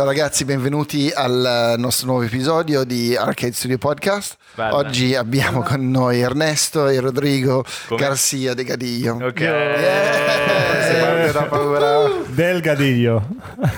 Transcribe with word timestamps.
Ciao 0.00 0.08
ragazzi, 0.08 0.46
benvenuti 0.46 1.12
al 1.14 1.74
nostro 1.76 2.06
nuovo 2.06 2.22
episodio 2.22 2.84
di 2.84 3.14
Arcade 3.14 3.52
Studio 3.52 3.76
Podcast. 3.76 4.38
Bella. 4.54 4.74
Oggi 4.74 5.14
abbiamo 5.14 5.60
con 5.60 5.90
noi 5.90 6.22
Ernesto 6.22 6.88
e 6.88 6.98
Rodrigo 7.00 7.62
Come? 7.86 8.00
Garcia 8.00 8.54
de 8.54 8.64
Gadillo. 8.64 9.18
Ok. 9.20 9.40
Yeah! 9.40 10.82
Si 10.82 11.00
parte 11.00 11.32
da 11.32 11.42
paura. 11.42 12.08
Del 12.28 12.62
Gadiglio. 12.62 13.26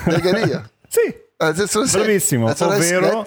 De 0.05 0.19
Gadillo. 0.21 0.63
sì, 0.87 1.13
said. 1.67 1.91
Bravissimo, 1.91 2.53
ovvero- 2.57 3.25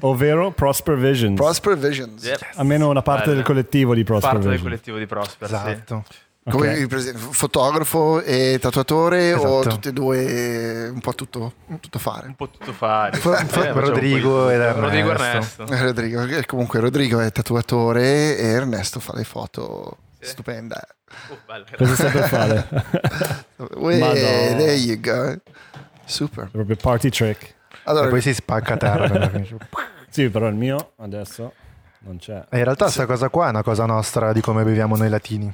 ovvero 0.00 0.50
Prosper 0.50 0.96
Visions. 0.96 1.36
Prosper 1.36 1.78
Visions. 1.78 2.24
Yep. 2.24 2.40
Almeno 2.56 2.88
una 2.88 3.02
parte 3.02 3.26
Bella. 3.26 3.34
del 3.36 3.44
collettivo 3.44 3.94
di 3.94 4.02
Prosper 4.02 4.30
Parte 4.32 4.48
del 4.48 4.58
Visions. 4.58 4.68
collettivo 4.68 4.98
di 4.98 5.06
Prosper, 5.06 5.48
sì. 5.86 6.04
Esatto. 6.48 6.58
Come? 6.58 6.86
Fotografo 7.32 8.22
e 8.22 8.58
tatuatore 8.60 9.32
o 9.34 9.58
Esatto. 9.60 9.74
tutte 9.74 9.88
e 9.88 9.92
due 9.92 10.88
un 10.90 11.00
po' 11.00 11.12
tutto, 11.14 11.54
tutto 11.80 11.98
fare? 11.98 12.28
Un 12.28 12.36
po' 12.36 12.48
tutto 12.48 12.72
fare. 12.72 13.16
Fa- 13.16 13.38
sì. 13.38 13.44
fa- 13.46 13.62
Eh, 13.68 13.72
facciamo 13.72 13.80
Rodrigo 13.80 14.46
di- 14.48 14.54
ed 14.54 14.60
Rodrigo 14.60 15.10
Ernesto. 15.10 15.66
Eh, 15.66 15.82
Rodrigo, 15.82 16.22
eh, 16.22 16.46
comunque 16.46 16.78
Rodrigo 16.78 17.18
è 17.18 17.32
tatuatore 17.32 18.36
e 18.38 18.44
Ernesto 18.46 19.00
fa 19.00 19.12
le 19.16 19.24
foto 19.24 19.96
Sì. 20.20 20.28
stupende. 20.28 20.76
Oh, 21.30 21.38
Cosa 21.78 22.10
per 22.10 22.22
fare? 22.28 22.68
Uè, 23.76 23.98
there 23.98 24.74
you 24.74 25.00
go. 25.00 25.36
Super. 26.04 26.48
Proprio 26.50 26.76
party 26.76 27.08
trick. 27.10 27.54
Allora, 27.84 28.06
E 28.06 28.10
poi 28.10 28.20
si 28.20 28.32
spacca 28.34 28.74
a 28.74 28.76
terra. 28.76 29.30
Sì, 30.08 30.30
però 30.30 30.46
il 30.46 30.54
mio 30.54 30.92
adesso 30.98 31.52
non 32.00 32.16
c'è. 32.18 32.44
E 32.50 32.58
in 32.58 32.64
realtà 32.64 32.84
questa 32.84 33.04
cosa 33.04 33.28
qua 33.28 33.46
è 33.48 33.50
una 33.50 33.62
cosa 33.64 33.84
nostra 33.84 34.32
di 34.32 34.40
come 34.40 34.62
beviamo 34.62 34.96
noi 34.96 35.08
latini. 35.10 35.52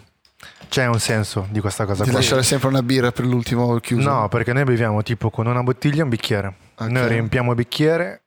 C'è 0.72 0.86
un 0.86 0.98
senso 1.00 1.46
di 1.50 1.60
questa 1.60 1.84
cosa 1.84 2.02
di 2.02 2.08
qua. 2.08 2.18
lasciare 2.20 2.42
sempre 2.42 2.68
una 2.68 2.82
birra 2.82 3.12
per 3.12 3.26
l'ultimo 3.26 3.76
chiuso. 3.76 4.08
No, 4.08 4.28
perché 4.30 4.54
noi 4.54 4.64
beviamo 4.64 5.02
tipo 5.02 5.28
con 5.28 5.46
una 5.46 5.62
bottiglia 5.62 6.00
e 6.00 6.02
un 6.04 6.08
bicchiere. 6.08 6.54
Ok. 6.78 6.88
Noi 6.88 7.08
riempiamo 7.08 7.50
il 7.50 7.56
bicchiere, 7.56 8.22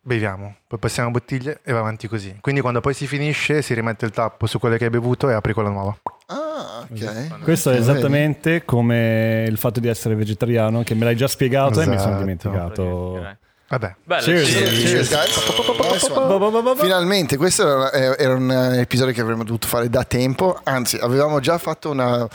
beviamo, 0.00 0.56
poi 0.66 0.78
passiamo 0.80 1.12
bottiglie 1.12 1.60
e 1.62 1.72
va 1.72 1.78
avanti 1.78 2.08
così. 2.08 2.36
Quindi 2.40 2.60
quando 2.60 2.80
poi 2.80 2.94
si 2.94 3.06
finisce 3.06 3.62
si 3.62 3.74
rimette 3.74 4.04
il 4.06 4.10
tappo 4.10 4.46
su 4.48 4.58
quelle 4.58 4.76
che 4.76 4.86
hai 4.86 4.90
bevuto 4.90 5.30
e 5.30 5.34
apri 5.34 5.52
quella 5.52 5.68
nuova. 5.68 5.96
Ah, 6.26 6.84
ok. 6.90 7.38
Questo 7.42 7.70
è 7.70 7.76
esattamente 7.76 8.64
come 8.64 9.46
il 9.48 9.56
fatto 9.56 9.78
di 9.78 9.86
essere 9.86 10.16
vegetariano, 10.16 10.82
che 10.82 10.94
me 10.96 11.04
l'hai 11.04 11.14
già 11.14 11.28
spiegato 11.28 11.80
e 11.80 11.86
mi 11.86 11.96
sono 11.96 12.08
Esatto. 12.10 12.18
dimenticato. 12.18 13.36
Vabbè. 13.68 13.96
Bello, 14.04 14.22
Cheers. 14.22 15.10
Cheers. 15.10 16.78
Finalmente, 16.78 17.36
questo 17.36 17.90
era, 17.92 18.16
era 18.16 18.34
un 18.34 18.50
eh, 18.50 18.80
episodio 18.80 19.12
che 19.12 19.20
avremmo 19.20 19.44
dovuto 19.44 19.66
fare 19.66 19.88
da 19.90 20.04
tempo, 20.04 20.60
anzi 20.62 20.96
avevamo 20.96 21.40
già 21.40 21.58
fatto 21.58 21.90
una, 21.90 22.28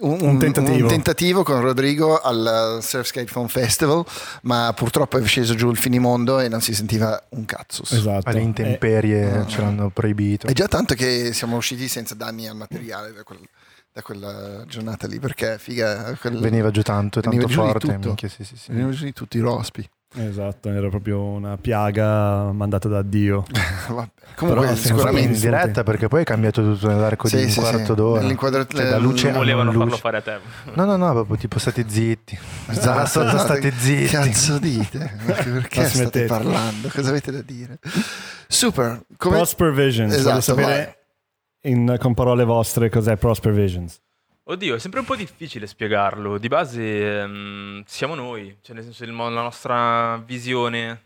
un, 0.00 0.18
Un 0.20 0.38
tentativo. 0.38 0.76
un 0.82 0.86
tentativo 0.86 1.42
con 1.44 1.60
Rodrigo 1.62 2.18
al 2.20 2.76
uh, 2.78 2.80
Surfskate 2.82 3.26
Film 3.26 3.46
Festival, 3.46 4.04
ma 4.42 4.72
purtroppo 4.74 5.16
è 5.18 5.24
sceso 5.24 5.54
giù 5.54 5.70
il 5.70 5.76
finimondo 5.78 6.40
e 6.40 6.48
non 6.48 6.60
si 6.60 6.74
sentiva 6.74 7.22
un 7.30 7.44
cazzo. 7.46 7.82
Esatto. 7.84 8.28
Alle 8.28 8.40
intemperie 8.40 9.40
Eh, 9.40 9.46
ce 9.46 9.60
l'hanno 9.62 9.88
proibito. 9.90 10.46
È 10.46 10.52
già 10.52 10.68
tanto 10.68 10.94
che 10.94 11.32
siamo 11.32 11.56
usciti 11.56 11.88
senza 11.88 12.14
danni 12.14 12.46
al 12.48 12.56
materiale 12.56 13.12
da, 13.14 13.22
quel- 13.22 13.48
da 13.92 14.02
quella 14.02 14.62
giornata 14.66 15.06
lì, 15.06 15.18
perché 15.18 15.56
figa, 15.58 16.14
quel- 16.20 16.38
Veniva 16.38 16.70
giù 16.70 16.82
tanto, 16.82 17.20
Veniva 17.20 17.42
tanto 17.44 17.54
giù 17.56 17.62
di 17.62 17.66
forte. 17.70 17.86
tutto. 17.86 18.06
minchia, 18.08 18.28
sì, 18.28 18.44
sì, 18.44 18.56
sì. 18.56 18.70
venivano 18.70 18.94
giù 18.94 19.04
di 19.04 19.12
tutti 19.14 19.38
i 19.38 19.40
rospi. 19.40 19.88
Esatto, 20.12 20.68
era 20.70 20.88
proprio 20.88 21.22
una 21.22 21.56
piaga 21.56 22.50
mandata 22.50 22.88
da 22.88 23.00
Dio. 23.02 23.44
Vabbè. 23.88 24.08
Comunque 24.34 24.62
Però 24.62 24.72
in 24.72 24.76
sicuramente... 24.76 25.34
stati- 25.36 25.40
diretta 25.40 25.82
perché 25.84 26.08
poi 26.08 26.22
è 26.22 26.24
cambiato 26.24 26.62
tutto 26.62 26.88
nell'arco 26.88 27.28
Sì, 27.28 27.36
di 27.36 27.42
un 27.44 27.48
sì, 27.50 27.60
quarto 27.60 27.84
sì. 27.84 27.94
d'ora. 27.94 28.20
Nell'inquadrat- 28.20 28.74
Cioè, 28.74 28.88
da 28.90 28.98
luce 28.98 29.30
Volevano 29.30 29.64
non 29.70 29.72
farlo 29.74 29.90
luce. 29.90 30.00
fare 30.00 30.16
a 30.16 30.20
te. 30.22 30.38
No, 30.74 30.84
no, 30.84 30.96
no, 30.96 31.12
proprio 31.12 31.36
tipo 31.36 31.58
state 31.60 31.84
zitti. 31.86 32.36
Esatto, 32.70 33.02
esatto. 33.22 33.38
state 33.38 33.70
zitti. 33.76 34.06
Cazzo 34.08 34.58
dite? 34.58 35.16
Perché 35.26 35.84
state 35.84 35.88
smettete. 35.88 36.26
parlando? 36.26 36.88
Cosa 36.88 37.08
avete 37.10 37.30
da 37.30 37.42
dire? 37.42 37.78
Super. 38.48 39.02
Come... 39.16 39.36
Prosper 39.36 39.72
Visions. 39.72 40.12
Esatto, 40.12 40.28
Voglio 40.28 40.40
sapere 40.40 40.98
in- 41.62 41.96
con 42.00 42.14
parole 42.14 42.44
vostre 42.44 42.88
cos'è 42.90 43.16
Prosper 43.16 43.52
Visions. 43.52 44.00
Oddio, 44.44 44.74
è 44.74 44.78
sempre 44.78 45.00
un 45.00 45.06
po' 45.06 45.16
difficile 45.16 45.66
spiegarlo. 45.66 46.38
Di 46.38 46.48
base 46.48 47.20
ehm, 47.20 47.84
siamo 47.86 48.14
noi, 48.14 48.56
cioè 48.62 48.74
nel 48.74 48.84
senso 48.84 49.06
mo- 49.12 49.28
la 49.28 49.42
nostra 49.42 50.16
visione 50.18 51.04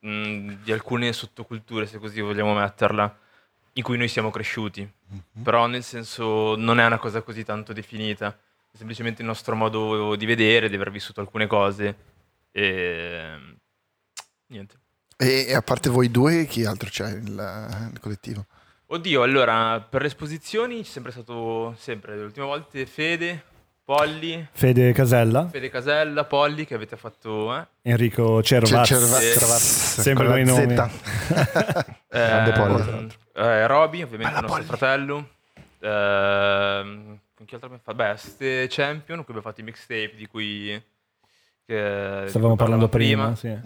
mh, 0.00 0.62
di 0.62 0.72
alcune 0.72 1.12
sottoculture, 1.12 1.86
se 1.86 1.98
così 1.98 2.20
vogliamo 2.20 2.54
metterla, 2.54 3.18
in 3.74 3.82
cui 3.82 3.98
noi 3.98 4.08
siamo 4.08 4.30
cresciuti. 4.30 4.80
Mhm. 4.82 5.42
Però 5.42 5.66
nel 5.66 5.82
senso 5.82 6.54
non 6.56 6.80
è 6.80 6.86
una 6.86 6.98
cosa 6.98 7.22
così 7.22 7.44
tanto 7.44 7.72
definita, 7.72 8.28
è 8.72 8.76
semplicemente 8.76 9.20
il 9.20 9.28
nostro 9.28 9.54
modo 9.56 10.14
di 10.16 10.26
vedere, 10.26 10.68
di 10.68 10.74
aver 10.76 10.90
vissuto 10.90 11.20
alcune 11.20 11.46
cose 11.46 11.96
e 12.52 13.36
niente. 14.46 14.78
E, 15.16 15.46
e 15.48 15.54
a 15.54 15.60
parte 15.60 15.90
voi 15.90 16.10
due, 16.10 16.46
chi 16.46 16.64
altro 16.64 16.88
c'è 16.88 17.12
nel, 17.12 17.32
nel 17.90 18.00
collettivo? 18.00 18.46
Oddio, 18.92 19.22
allora, 19.22 19.78
per 19.80 20.00
le 20.00 20.08
esposizioni 20.08 20.78
c'è 20.82 20.88
sempre 20.90 21.12
stato, 21.12 21.74
sempre, 21.78 22.16
le 22.16 22.24
ultime 22.24 22.44
volte 22.46 22.86
Fede, 22.86 23.40
Polli, 23.84 24.48
Fede 24.50 24.92
Casella, 24.92 25.46
Fede 25.48 25.70
Casella, 25.70 26.24
Polli 26.24 26.64
che 26.66 26.74
avete 26.74 26.96
fatto, 26.96 27.56
eh? 27.56 27.66
Enrico 27.82 28.42
Cervaz. 28.42 28.88
Cervaz. 28.88 29.30
Sì. 29.30 29.38
Cravazza, 29.38 30.02
Sempre 30.02 30.26
con 30.26 30.38
la 30.38 30.42
nomi. 30.44 30.74
Eh, 32.12 32.26
Grande 32.26 32.50
Polli, 32.52 33.14
eh, 33.36 33.66
Roby, 33.68 34.02
ovviamente 34.02 34.34
Bella 34.34 34.38
il 34.38 34.42
nostro 34.42 34.48
Polli. 34.48 34.64
fratello. 34.66 35.28
Ehm, 35.78 37.18
con 37.36 37.46
chi 37.46 37.54
altro 37.54 37.68
abbiamo 37.68 37.82
fatto? 37.84 37.94
Beh, 37.96 38.16
Ste 38.16 38.66
Champion, 38.68 39.18
con 39.18 39.24
cui 39.26 39.34
abbiamo 39.34 39.42
fatto 39.42 39.60
i 39.60 39.64
mixtape 39.64 40.14
di 40.16 40.26
cui... 40.26 40.82
che- 41.64 42.20
di 42.24 42.28
Stavamo 42.28 42.56
cui 42.56 42.64
parlando 42.66 42.88
parlavamo 42.88 42.88
prima. 42.88 43.36
sì. 43.36 43.56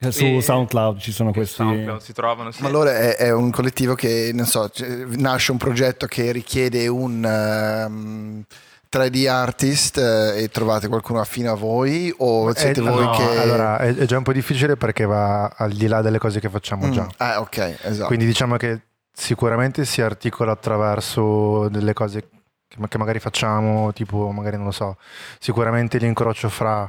Eh, 0.00 0.12
Su 0.12 0.24
E- 0.24 0.40
SoundCloud 0.40 0.98
ci 0.98 1.10
sono 1.12 1.32
questi... 1.32 1.54
SoundCloud 1.56 2.00
si 2.00 2.12
trovano, 2.12 2.50
sì. 2.52 2.62
Ma 2.62 2.68
allora 2.68 2.96
è, 2.96 3.16
è 3.16 3.32
un 3.32 3.50
collettivo 3.50 3.94
che, 3.94 4.30
non 4.32 4.46
so, 4.46 4.70
nasce 5.16 5.50
un 5.50 5.58
progetto 5.58 6.06
che 6.06 6.30
richiede 6.30 6.86
un 6.86 7.24
ehm, 7.24 8.44
3D 8.90 9.28
artist 9.28 9.98
eh, 9.98 10.42
e 10.42 10.48
trovate 10.50 10.86
qualcuno 10.88 11.20
affine 11.20 11.48
a 11.48 11.54
voi 11.54 12.14
o 12.18 12.54
siete 12.54 12.80
Eh, 12.80 12.82
voi 12.84 13.04
no, 13.04 13.10
che... 13.10 13.38
Allora, 13.38 13.78
è, 13.78 13.94
è 13.94 14.04
già 14.06 14.16
un 14.16 14.22
po' 14.22 14.32
difficile 14.32 14.76
perché 14.76 15.04
va 15.04 15.46
al 15.48 15.72
di 15.72 15.86
là 15.88 16.00
delle 16.00 16.18
cose 16.18 16.38
che 16.40 16.48
facciamo 16.48 16.86
Mm, 16.86 16.90
già. 16.92 17.06
Ah, 17.16 17.40
ok, 17.40 17.78
esatto. 17.82 18.06
Quindi 18.06 18.24
diciamo 18.24 18.56
che 18.56 18.80
sicuramente 19.12 19.84
si 19.84 20.00
articola 20.00 20.52
attraverso 20.52 21.68
delle 21.70 21.92
cose 21.92 22.28
che 22.68 22.98
magari 22.98 23.18
facciamo, 23.18 23.92
tipo 23.92 24.30
magari 24.30 24.56
non 24.56 24.66
lo 24.66 24.70
so, 24.70 24.96
sicuramente 25.40 25.98
l'incrocio 25.98 26.48
fra 26.48 26.88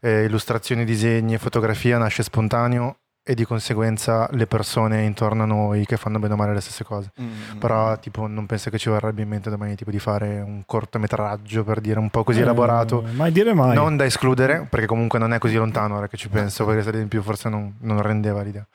eh, 0.00 0.24
illustrazioni, 0.24 0.84
disegni 0.84 1.34
e 1.34 1.38
fotografia 1.38 1.98
nasce 1.98 2.22
spontaneo 2.22 2.96
e 3.28 3.34
di 3.34 3.44
conseguenza 3.44 4.26
le 4.32 4.46
persone 4.46 5.02
intorno 5.02 5.42
a 5.42 5.46
noi 5.46 5.84
che 5.84 5.98
fanno 5.98 6.18
bene 6.18 6.32
o 6.32 6.36
male 6.36 6.54
le 6.54 6.62
stesse 6.62 6.82
cose. 6.82 7.12
Mm, 7.20 7.58
Però 7.58 7.98
tipo 7.98 8.26
non 8.26 8.46
penso 8.46 8.70
che 8.70 8.78
ci 8.78 8.88
verrebbe 8.88 9.20
in 9.20 9.28
mente 9.28 9.50
domani 9.50 9.74
tipo 9.76 9.90
di 9.90 9.98
fare 9.98 10.40
un 10.40 10.62
cortometraggio 10.64 11.62
per 11.62 11.80
dire 11.82 11.98
un 11.98 12.08
po' 12.08 12.24
così 12.24 12.38
Eh, 12.38 12.42
elaborato. 12.42 13.04
Mai 13.12 13.30
dire 13.30 13.52
mai. 13.52 13.74
Non 13.74 13.98
da 13.98 14.06
escludere, 14.06 14.66
perché 14.70 14.86
comunque 14.86 15.18
non 15.18 15.34
è 15.34 15.38
così 15.38 15.56
lontano 15.56 15.98
ora 15.98 16.08
che 16.08 16.16
ci 16.16 16.30
penso, 16.30 16.64
perché 16.64 16.96
in 16.96 17.08
più 17.08 17.20
forse 17.20 17.50
non, 17.50 17.74
non 17.80 18.00
rendeva 18.00 18.40
l'idea. 18.40 18.66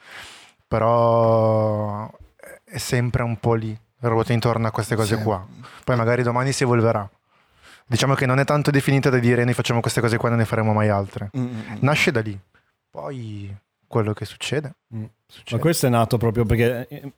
Però 0.68 2.10
è 2.64 2.78
sempre 2.78 3.24
un 3.24 3.38
po' 3.40 3.54
lì, 3.54 3.76
ruota 4.02 4.34
intorno 4.34 4.68
a 4.68 4.72
queste 4.72 4.96
cose 4.96 5.18
Sì. 5.18 5.24
qua. 5.24 5.46
Poi 5.84 5.96
magari 5.96 6.24
domani 6.24 6.52
si 6.52 6.64
evolverà. 6.64 7.10
Diciamo 7.86 8.14
che 8.16 8.26
non 8.26 8.40
è 8.40 8.46
tanto 8.46 8.72
definita 8.72 9.10
da 9.10 9.20
dire 9.20 9.44
noi 9.44 9.54
facciamo 9.54 9.80
queste 9.82 10.02
cose 10.02 10.18
qua 10.18 10.28
e 10.28 10.32
non 10.32 10.40
ne 10.40 10.46
faremo 10.46 10.74
mai 10.74 10.90
altre. 10.90 11.30
Mm, 11.38 11.42
mm, 11.42 11.48
mm. 11.48 11.76
Nasce 11.80 12.12
da 12.12 12.22
lì. 12.22 12.38
Poi 12.90 13.54
quello 13.88 14.14
che 14.14 14.26
succede, 14.26 14.74
Mm. 14.96 15.04
succede. 15.28 15.56
Ma 15.56 15.62
questo 15.62 15.86
è 15.88 15.90
nato 15.90 16.18
proprio 16.18 16.46
perché, 16.46 16.88
eh, 16.90 17.12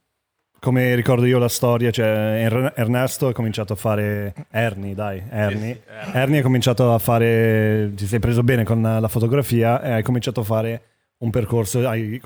come 0.60 0.96
ricordo 0.96 1.26
io 1.26 1.38
la 1.38 1.48
storia, 1.50 1.92
cioè 1.92 2.08
Er- 2.44 2.74
Ernesto 2.76 3.28
ha 3.28 3.34
cominciato 3.34 3.74
a 3.74 3.76
fare... 3.76 4.34
Ernie, 4.50 4.96
dai, 4.96 5.22
Ernie. 5.30 5.84
Ernie 6.14 6.40
ha 6.40 6.44
cominciato 6.44 6.94
a 6.94 6.98
fare... 6.98 7.92
Ti 7.96 8.06
sei 8.08 8.20
preso 8.20 8.42
bene 8.44 8.64
con 8.64 8.82
la 8.82 9.08
fotografia 9.08 9.82
e 9.82 9.92
hai 9.92 10.04
cominciato 10.04 10.40
a 10.42 10.44
fare 10.44 10.82
un 11.18 11.30
percorso, 11.30 11.88
hai 11.88 12.20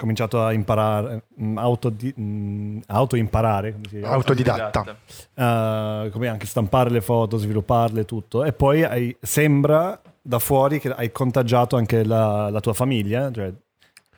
cominciato 0.00 0.42
a 0.42 0.52
imparare, 0.52 1.24
mm, 1.40 1.58
autodi- 1.58 2.14
mm, 2.18 2.80
autoimparare, 2.86 3.72
come 3.72 3.84
si 3.88 3.96
dice? 3.96 4.06
Autodidatta. 4.06 4.96
Uh, 5.34 6.10
come 6.10 6.28
anche 6.28 6.46
stampare 6.46 6.90
le 6.90 7.00
foto, 7.00 7.36
svilupparle, 7.36 8.04
tutto. 8.04 8.44
E 8.44 8.52
poi 8.52 8.82
hai- 8.82 9.16
sembra 9.20 10.00
da 10.22 10.38
fuori 10.38 10.80
che 10.80 10.90
hai 10.90 11.12
contagiato 11.12 11.76
anche 11.76 12.04
la, 12.04 12.50
la 12.50 12.60
tua 12.60 12.72
famiglia, 12.72 13.30
cioè 13.30 13.52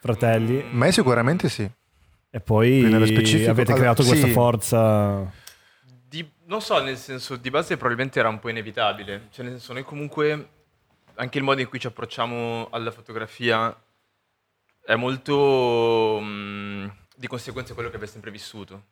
fratelli, 0.01 0.65
Me 0.73 0.91
sicuramente 0.91 1.49
sì. 1.49 1.69
e 2.31 2.41
poi 2.41 2.85
avete 3.47 3.73
creato 3.73 4.03
questa 4.03 4.27
sì. 4.27 4.33
forza. 4.33 5.31
Di- 6.09 6.29
non 6.47 6.61
so, 6.61 6.83
nel 6.83 6.97
senso, 6.97 7.37
di 7.37 7.51
base 7.51 7.77
probabilmente 7.77 8.19
era 8.19 8.29
un 8.29 8.39
po' 8.39 8.49
inevitabile. 8.49 9.29
Cioè, 9.31 9.45
nel 9.45 9.55
senso, 9.55 9.73
noi 9.73 9.85
comunque, 9.85 10.49
anche 11.15 11.39
il 11.39 11.45
modo 11.45 11.61
in 11.61 11.69
cui 11.69 11.79
ci 11.79 11.87
approcciamo 11.87 12.69
alla 12.71 12.91
fotografia 12.91 13.75
è 14.85 14.95
molto 14.97 16.21
mh, 16.21 16.93
di 17.17 17.27
conseguenza 17.27 17.75
quello 17.75 17.89
che 17.89 17.97
abbiamo 17.97 18.13
sempre 18.13 18.31
vissuto. 18.31 18.83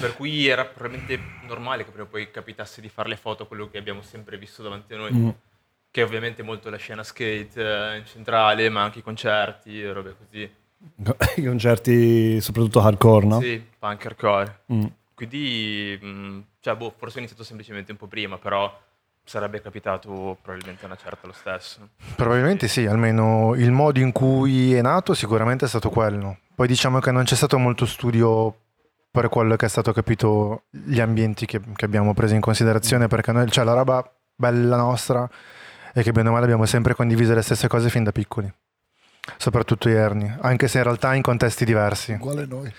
Per 0.00 0.16
cui 0.16 0.48
era 0.48 0.64
probabilmente 0.64 1.20
normale 1.46 1.84
che 1.84 1.90
prima 1.90 2.06
o 2.06 2.10
poi 2.10 2.32
capitasse 2.32 2.80
di 2.80 2.88
fare 2.88 3.08
le 3.08 3.16
foto 3.16 3.44
a 3.44 3.46
quello 3.46 3.70
che 3.70 3.78
abbiamo 3.78 4.02
sempre 4.02 4.36
visto 4.36 4.60
davanti 4.62 4.94
a 4.94 4.96
noi. 4.96 5.12
Mm. 5.12 5.28
che 5.92 6.02
ovviamente 6.02 6.40
è 6.42 6.44
molto 6.44 6.70
la 6.70 6.78
scena 6.78 7.04
skate 7.04 7.92
eh, 7.92 7.98
in 7.98 8.06
centrale, 8.06 8.68
ma 8.70 8.82
anche 8.82 9.00
i 9.00 9.02
concerti 9.02 9.82
e 9.82 9.92
robe 9.92 10.16
così. 10.16 10.50
I 11.36 11.44
concerti 11.44 12.40
soprattutto 12.40 12.80
hardcore, 12.80 13.26
no? 13.26 13.40
Sì, 13.40 13.62
punk 13.78 14.06
hardcore. 14.06 14.60
Mm. 14.72 14.86
Quindi, 15.14 15.98
mh, 16.00 16.40
cioè, 16.60 16.74
boh, 16.74 16.94
forse 16.96 17.16
ho 17.16 17.18
iniziato 17.18 17.44
semplicemente 17.44 17.92
un 17.92 17.98
po' 17.98 18.06
prima, 18.06 18.38
però 18.38 18.74
sarebbe 19.24 19.60
capitato 19.62 20.36
probabilmente 20.42 20.84
una 20.84 20.96
certa 20.96 21.26
lo 21.26 21.32
stesso. 21.32 21.88
Probabilmente 22.16 22.68
sì, 22.68 22.86
almeno 22.86 23.54
il 23.54 23.70
modo 23.70 24.00
in 24.00 24.12
cui 24.12 24.74
è 24.74 24.82
nato 24.82 25.14
sicuramente 25.14 25.64
è 25.64 25.68
stato 25.68 25.90
quello. 25.90 26.38
Poi 26.54 26.66
diciamo 26.66 26.98
che 27.00 27.10
non 27.10 27.24
c'è 27.24 27.34
stato 27.34 27.58
molto 27.58 27.86
studio 27.86 28.54
per 29.10 29.28
quello 29.28 29.56
che 29.56 29.66
è 29.66 29.68
stato 29.68 29.92
capito 29.92 30.64
gli 30.70 31.00
ambienti 31.00 31.46
che, 31.46 31.60
che 31.74 31.84
abbiamo 31.84 32.14
preso 32.14 32.34
in 32.34 32.40
considerazione, 32.40 33.08
perché 33.08 33.32
noi, 33.32 33.50
cioè 33.50 33.64
la 33.64 33.74
roba 33.74 34.10
bella 34.34 34.76
nostra 34.76 35.28
è 35.92 36.02
che 36.02 36.12
bene 36.12 36.30
o 36.30 36.32
male 36.32 36.44
abbiamo 36.44 36.64
sempre 36.64 36.94
condiviso 36.94 37.34
le 37.34 37.42
stesse 37.42 37.68
cose 37.68 37.90
fin 37.90 38.04
da 38.04 38.12
piccoli. 38.12 38.52
Soprattutto 39.36 39.88
i 39.88 39.92
Erni, 39.92 40.34
anche 40.40 40.66
se 40.66 40.78
in 40.78 40.84
realtà 40.84 41.14
in 41.14 41.22
contesti 41.22 41.64
diversi. 41.64 42.12
Uguale 42.12 42.46
noi. 42.46 42.72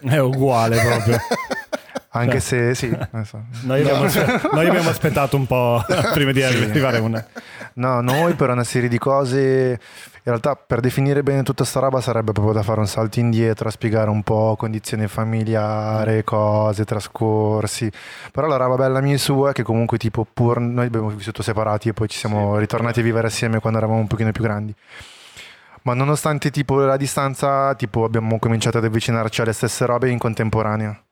È 0.00 0.18
uguale 0.18 0.80
proprio. 0.80 1.18
Anche 2.14 2.40
Cioè. 2.40 2.74
se 2.74 2.74
sì, 2.74 2.98
so. 3.24 3.42
Noi 3.62 3.80
abbiamo, 3.80 4.06
noi 4.52 4.66
abbiamo 4.66 4.90
aspettato 4.90 5.36
un 5.36 5.46
po' 5.46 5.82
prima 6.12 6.32
di 6.32 6.42
arrivare 6.42 6.98
a 6.98 7.00
una. 7.00 7.24
No, 7.74 8.02
noi 8.02 8.34
per 8.34 8.50
una 8.50 8.64
serie 8.64 8.90
di 8.90 8.98
cose, 8.98 9.38
in 9.40 9.78
realtà 10.22 10.54
per 10.54 10.80
definire 10.80 11.22
bene 11.22 11.42
tutta 11.42 11.64
sta 11.64 11.80
roba 11.80 12.02
sarebbe 12.02 12.32
proprio 12.32 12.52
da 12.52 12.62
fare 12.62 12.80
un 12.80 12.86
salto 12.86 13.18
indietro, 13.18 13.68
a 13.68 13.70
spiegare 13.70 14.10
un 14.10 14.22
po' 14.22 14.56
condizione 14.58 15.08
familiare, 15.08 16.22
cose, 16.22 16.84
trascorsi. 16.84 17.90
Però 18.30 18.46
la 18.46 18.56
roba 18.56 18.74
bella 18.76 19.00
mia 19.00 19.14
e 19.14 19.18
sua 19.18 19.50
è 19.50 19.52
che 19.54 19.62
comunque 19.62 19.96
tipo 19.96 20.26
pur 20.30 20.60
noi 20.60 20.86
abbiamo 20.86 21.08
vissuto 21.08 21.42
separati 21.42 21.88
e 21.88 21.92
poi 21.94 22.08
ci 22.08 22.18
siamo 22.18 22.54
Sì, 22.54 22.60
ritornati 22.60 23.00
a 23.00 23.02
vivere 23.02 23.28
assieme 23.28 23.58
quando 23.58 23.78
eravamo 23.78 24.00
un 24.00 24.06
pochino 24.06 24.30
più 24.32 24.42
grandi. 24.42 24.74
Ma 25.84 25.94
nonostante 25.94 26.50
tipo 26.50 26.78
la 26.78 26.98
distanza, 26.98 27.74
tipo 27.74 28.04
abbiamo 28.04 28.38
cominciato 28.38 28.76
ad 28.76 28.84
avvicinarci 28.84 29.40
alle 29.40 29.54
stesse 29.54 29.86
robe 29.86 30.10
in 30.10 30.18
contemporanea 30.18 31.02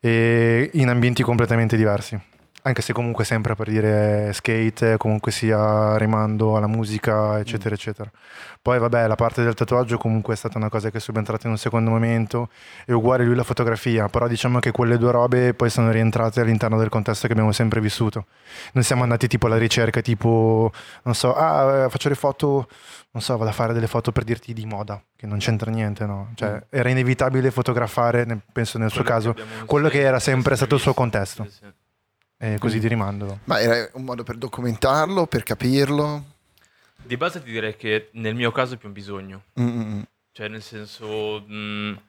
e 0.00 0.70
in 0.74 0.88
ambienti 0.88 1.22
completamente 1.22 1.76
diversi. 1.76 2.18
Anche 2.62 2.82
se 2.82 2.92
comunque 2.92 3.24
sempre 3.24 3.54
per 3.54 3.68
dire 3.68 4.30
skate, 4.32 4.96
comunque 4.98 5.30
sia 5.30 5.96
rimando 5.96 6.56
alla 6.56 6.66
musica, 6.66 7.38
eccetera, 7.38 7.74
eccetera. 7.74 8.10
Poi 8.60 8.78
vabbè, 8.78 9.06
la 9.06 9.14
parte 9.14 9.42
del 9.42 9.54
tatuaggio 9.54 9.96
comunque 9.96 10.34
è 10.34 10.36
stata 10.36 10.58
una 10.58 10.68
cosa 10.68 10.90
che 10.90 10.98
è 10.98 11.00
subentrata 11.00 11.46
in 11.46 11.52
un 11.52 11.58
secondo 11.58 11.88
momento, 11.88 12.50
e 12.84 12.92
uguale 12.92 13.24
lui 13.24 13.36
la 13.36 13.44
fotografia, 13.44 14.08
però 14.08 14.26
diciamo 14.26 14.58
che 14.58 14.72
quelle 14.72 14.98
due 14.98 15.12
robe 15.12 15.54
poi 15.54 15.70
sono 15.70 15.90
rientrate 15.90 16.40
all'interno 16.40 16.76
del 16.78 16.90
contesto 16.90 17.26
che 17.26 17.32
abbiamo 17.32 17.52
sempre 17.52 17.80
vissuto. 17.80 18.26
Non 18.72 18.82
siamo 18.82 19.02
andati 19.04 19.28
tipo 19.28 19.46
alla 19.46 19.56
ricerca, 19.56 20.02
tipo, 20.02 20.70
non 21.04 21.14
so, 21.14 21.34
ah, 21.34 21.84
eh, 21.84 21.88
faccio 21.88 22.08
le 22.10 22.16
foto, 22.16 22.68
non 23.18 23.26
so, 23.26 23.36
vado 23.36 23.50
a 23.50 23.52
fare 23.52 23.72
delle 23.72 23.88
foto 23.88 24.12
per 24.12 24.22
dirti 24.22 24.52
di 24.52 24.64
moda, 24.64 25.02
che 25.16 25.26
non 25.26 25.38
c'entra 25.38 25.70
niente, 25.72 26.06
no? 26.06 26.30
Cioè, 26.36 26.66
era 26.70 26.88
inevitabile 26.88 27.50
fotografare, 27.50 28.24
penso 28.52 28.78
nel 28.78 28.90
suo 28.90 29.02
Quello 29.02 29.32
che 29.32 29.42
caso, 29.42 29.64
quello 29.66 29.88
che 29.88 30.00
era 30.00 30.20
sempre 30.20 30.54
stato 30.54 30.76
il 30.76 30.80
suo 30.80 30.94
contesto. 30.94 31.44
sì, 31.44 31.50
sì. 31.50 31.72
E 32.40 32.58
così 32.58 32.78
di 32.78 32.86
rimando. 32.86 33.40
Ma 33.44 33.58
era 33.60 33.90
un 33.94 34.04
modo 34.04 34.22
per 34.22 34.36
documentarlo, 34.36 35.26
per 35.26 35.42
capirlo. 35.42 36.24
Di 37.02 37.16
base 37.16 37.42
ti 37.42 37.50
direi 37.50 37.74
che 37.74 38.10
nel 38.12 38.36
mio 38.36 38.52
caso 38.52 38.74
è 38.74 38.76
più 38.76 38.86
un 38.86 38.94
bisogno. 38.94 39.42
Mm, 39.60 39.66
mm, 39.66 39.80
mm. 39.80 40.02
Cioè, 40.30 40.46
nel 40.46 40.62
senso, 40.62 41.40
mh, 41.40 42.00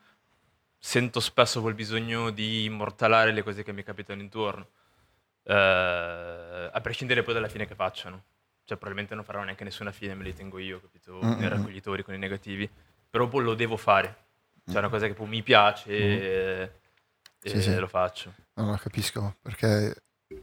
sento 0.78 1.20
spesso 1.20 1.62
quel 1.62 1.74
bisogno 1.74 2.30
di 2.30 2.66
immortalare 2.66 3.32
le 3.32 3.42
cose 3.42 3.64
che 3.64 3.74
mi 3.74 3.84
capitano 3.84 4.22
intorno, 4.22 4.68
Eh, 5.44 6.70
a 6.72 6.82
prescindere 6.82 7.24
poi 7.24 7.34
dalla 7.34 7.48
fine 7.48 7.66
che 7.66 7.74
facciano. 7.74 8.24
Cioè, 8.70 8.78
probabilmente 8.78 9.16
non 9.16 9.24
faranno 9.24 9.46
neanche 9.46 9.64
nessuna 9.64 9.92
fine, 9.92 10.14
me 10.14 10.24
li 10.24 10.34
tengo 10.36 10.60
io, 10.60 10.80
capito? 10.80 11.14
Mm-mm. 11.26 11.40
Nei 11.40 11.50
raccoglitori 11.50 12.04
con 12.04 12.14
i 12.14 12.20
negativi. 12.20 12.70
Però 13.10 13.28
poi 13.28 13.44
lo 13.44 13.56
devo 13.56 13.78
fare. 13.78 14.16
Cioè, 14.64 14.76
è 14.76 14.80
una 14.80 14.90
cosa 14.90 15.08
che 15.08 15.16
poi 15.16 15.28
mi 15.28 15.42
piace 15.42 15.90
e, 15.90 16.72
e 17.42 17.50
Sì, 17.50 17.62
sì. 17.64 17.76
lo 17.80 17.88
faccio. 17.88 18.32
No, 18.54 18.66
no, 18.66 18.78
capisco, 18.78 19.38
perché 19.42 19.96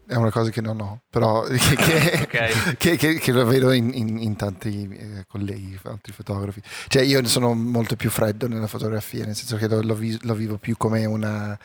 è 0.09 0.17
una 0.17 0.33
cosa 0.33 0.51
che 0.51 0.61
non 0.61 0.81
ho, 0.81 1.03
però 1.09 1.43
che, 1.47 1.77
che- 1.77 2.23
Ok. 2.23 2.77
che- 2.79 2.97
che- 2.97 3.19
che 3.21 3.31
lo 3.33 3.45
vedo 3.47 3.71
in, 3.71 3.93
in- 3.95 4.19
in 4.19 4.35
tanti 4.35 4.89
eh, 4.91 5.25
colleghi, 5.29 5.79
altri 5.85 6.13
fotografi. 6.13 6.61
Cioè 6.89 7.03
io 7.03 7.25
sono 7.29 7.55
molto 7.55 7.95
più 7.95 8.11
freddo 8.11 8.49
nella 8.49 8.67
fotografia, 8.67 9.25
nel 9.25 9.37
senso 9.37 9.57
che 9.57 9.69
lo, 9.69 9.81
lo 9.83 9.95
vi- 9.95 10.19
lo 10.27 10.35
vivo 10.35 10.59
più 10.59 10.77
come 10.77 11.05
una... 11.05 11.57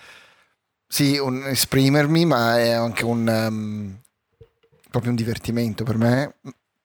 Sì, 0.88 1.18
un 1.18 1.44
esprimermi, 1.46 2.26
ma 2.26 2.60
è 2.60 2.70
anche 2.70 3.04
un... 3.04 3.28
um, 3.28 4.00
proprio 4.92 5.10
un 5.12 5.18
divertimento 5.18 5.84
per 5.84 5.98
me. 5.98 6.36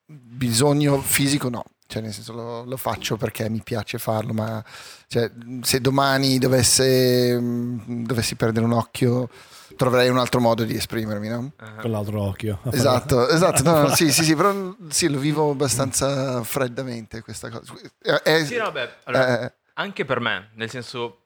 Bisogno 0.07 1.01
fisico 1.01 1.51
no. 1.51 1.65
Cioè, 1.89 2.03
nel 2.03 2.13
senso, 2.13 2.33
lo, 2.33 2.65
lo 2.65 2.77
faccio 2.77 3.17
perché 3.17 3.49
mi 3.49 3.63
piace 3.63 3.99
farlo, 3.99 4.33
ma 4.33 4.65
cioè, 5.07 5.31
se 5.63 5.81
domani 5.81 6.39
dovesse, 6.39 7.39
mm, 7.41 8.05
dovessi 8.07 8.35
perdere 8.35 8.65
un 8.65 8.73
occhio, 8.73 9.29
troverei 9.77 10.09
un 10.09 10.19
altro 10.19 10.41
modo 10.41 10.65
di 10.65 10.75
esprimermi, 10.75 11.29
no? 11.29 11.53
Ah. 11.59 11.75
Con 11.77 11.93
l'altro 11.93 12.23
occhio. 12.23 12.61
Esatto, 12.73 13.29
esatto, 13.29 13.63
no, 13.63 13.83
no, 13.83 13.89
sì, 13.95 14.11
sì, 14.11 14.25
sì, 14.25 14.35
però 14.35 14.75
sì, 14.89 15.09
lo 15.09 15.19
vivo 15.21 15.51
abbastanza 15.51 16.43
freddamente 16.43 17.23
questa 17.23 17.51
cosa. 17.51 17.73
È- 18.03 18.11
è- 18.11 18.45
Sì, 18.45 18.57
no, 18.57 18.73
beh, 18.73 18.91
allora, 19.05 19.41
eh, 19.43 19.55
anche 19.75 20.05
per 20.05 20.19
me, 20.19 20.51
nel 20.55 20.69
senso, 20.71 21.21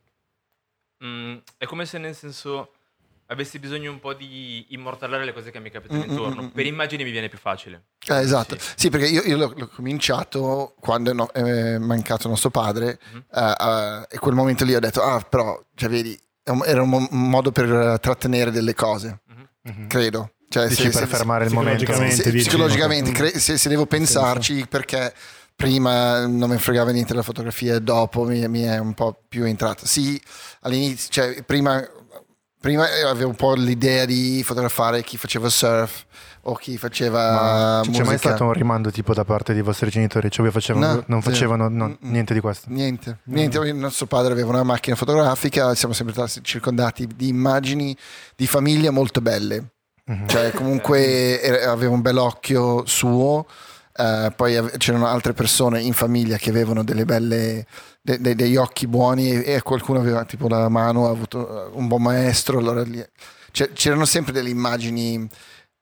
mh, 0.99 1.37
è 1.57 1.65
come 1.65 1.87
se 1.87 1.97
nel 1.97 2.15
senso 2.15 2.73
avessi 3.31 3.59
bisogno 3.59 3.91
un 3.91 4.01
po' 4.01 4.13
di 4.15 4.67
immortalare 4.71 5.25
le 5.25 5.33
cose 5.33 5.51
che 5.51 5.61
mi 5.61 5.71
capitano 5.71 6.01
Mm, 6.01 6.03
mm, 6.03 6.11
intorno. 6.11 6.43
mm, 6.43 6.45
mm. 6.47 6.49
Per 6.49 6.67
immagini 6.67 7.05
mi 7.05 7.11
viene 7.11 7.29
più 7.29 7.39
facile. 7.39 7.85
eh, 8.09 8.21
esatto, 8.21 8.57
Sì. 8.59 8.73
sì, 8.77 8.91
perché 8.91 9.07
io, 9.07 9.23
io 9.23 9.37
l'ho, 9.37 9.53
l'ho 9.57 9.69
cominciato 9.69 10.75
quando 10.81 11.11
è, 11.11 11.15
no- 11.15 11.31
è 11.33 11.79
mancato 11.79 12.29
nostro 12.29 12.51
padre 12.51 12.99
Mhm. 13.13 13.25
eh, 13.33 13.55
eh, 13.59 14.07
e 14.11 14.19
quel 14.19 14.35
momento 14.35 14.65
lì 14.65 14.75
ho 14.75 14.81
detto, 14.81 15.03
ah, 15.03 15.21
però, 15.21 15.61
cioè, 15.75 15.89
vedi, 15.89 16.19
era 16.67 16.83
un, 16.83 16.89
mo- 16.89 17.09
un 17.11 17.29
modo 17.31 17.53
per 17.53 17.99
trattenere 18.01 18.51
delle 18.51 18.75
cose, 18.75 19.21
Mhm. 19.63 19.87
credo. 19.87 20.33
Cioè, 20.49 20.67
Dici 20.67 20.83
se- 20.83 20.91
per 20.91 21.07
se- 21.09 21.15
fermare 21.17 21.45
il 21.45 21.53
momento. 21.53 21.77
psicologicamente, 21.85 22.25
se- 22.25 22.31
dici. 22.33 22.49
psicologicamente, 22.49 23.11
Mm. 23.11 23.15
cre- 23.15 23.39
se, 23.39 23.57
se 23.57 23.69
devo 23.69 23.87
pensarci, 23.87 24.67
perché 24.69 25.15
prima 25.55 26.27
non 26.27 26.51
mi 26.51 26.57
fregava 26.59 26.91
niente 26.91 27.15
la 27.15 27.23
fotografia 27.23 27.77
e 27.77 27.81
dopo 27.81 28.25
mi, 28.25 28.49
mi 28.49 28.63
è 28.63 28.79
un 28.79 28.95
po' 28.95 29.23
più 29.29 29.45
entrata. 29.45 29.87
Sì, 29.87 30.21
all'inizio, 30.63 31.09
cioè 31.13 31.43
prima, 31.45 31.87
prima 32.61 32.85
avevo 33.09 33.31
un 33.31 33.37
po' 33.37 33.55
l'idea 33.55 34.05
di 34.05 34.43
fotografare 34.45 35.03
chi 35.03 35.17
faceva 35.17 35.49
surf 35.49 36.05
o 36.43 36.55
chi 36.55 36.77
faceva 36.79 37.33
Ma 37.33 37.81
c'è 37.83 37.89
musica. 37.89 38.05
mai 38.07 38.19
stato 38.19 38.45
un 38.45 38.53
rimando 38.53 38.91
tipo 38.91 39.13
da 39.15 39.25
parte 39.25 39.53
dei 39.53 39.63
vostri 39.63 39.91
genitori? 39.91 40.31
Cioè 40.31 40.51
facevano, 40.51 40.95
No, 40.95 41.05
non 41.07 41.23
facevano 41.23 41.69
no, 41.69 41.87
Mm, 41.87 41.91
mm. 41.91 42.11
niente 42.13 42.35
di 42.35 42.41
questo? 42.41 42.67
Niente, 42.71 43.19
niente. 43.25 43.59
Il 43.59 43.75
nostro 43.75 44.07
padre 44.07 44.33
aveva 44.33 44.51
una 44.51 44.63
macchina 44.63 44.97
fotografica, 44.97 45.75
siamo 45.75 45.95
sempre 45.95 46.15
stati 46.15 46.41
circondati 46.43 47.07
di 47.15 47.29
immagini 47.29 47.97
di 48.37 48.47
famiglia 48.47 48.91
molto 48.91 49.21
belle. 49.21 49.65
Mhm. 50.05 50.27
Cioè, 50.29 50.51
comunque 50.53 51.41
era- 51.43 51.71
aveva 51.73 51.93
un 51.93 52.01
bel 52.01 52.17
occhio 52.19 52.85
suo. 52.87 53.47
Eh, 53.97 54.33
poi 54.35 54.57
ave- 54.57 54.73
c'erano 54.79 55.07
altre 55.07 55.33
persone 55.33 55.81
in 55.81 55.93
famiglia 55.93 56.37
che 56.37 56.51
avevano 56.51 56.83
delle 56.85 57.05
belle, 57.05 57.67
de- 58.01 58.19
de- 58.21 58.35
degli 58.35 58.57
occhi 58.57 58.87
buoni 58.87 59.31
e, 59.31 59.55
e 59.55 59.63
qualcuno 59.63 59.99
aveva 59.99 60.25
tipo 60.25 60.49
la 60.49 60.69
mano, 60.69 61.07
ha 61.07 61.11
avuto 61.11 61.67
eh, 61.67 61.71
un 61.75 61.87
buon 61.89 62.03
maestro. 62.03 62.59
Allora 62.59 62.83
lì- 62.83 63.05
c'è- 63.53 63.73
c'erano 63.73 64.05
sempre 64.05 64.33
delle 64.33 64.51
immagini 64.51 65.29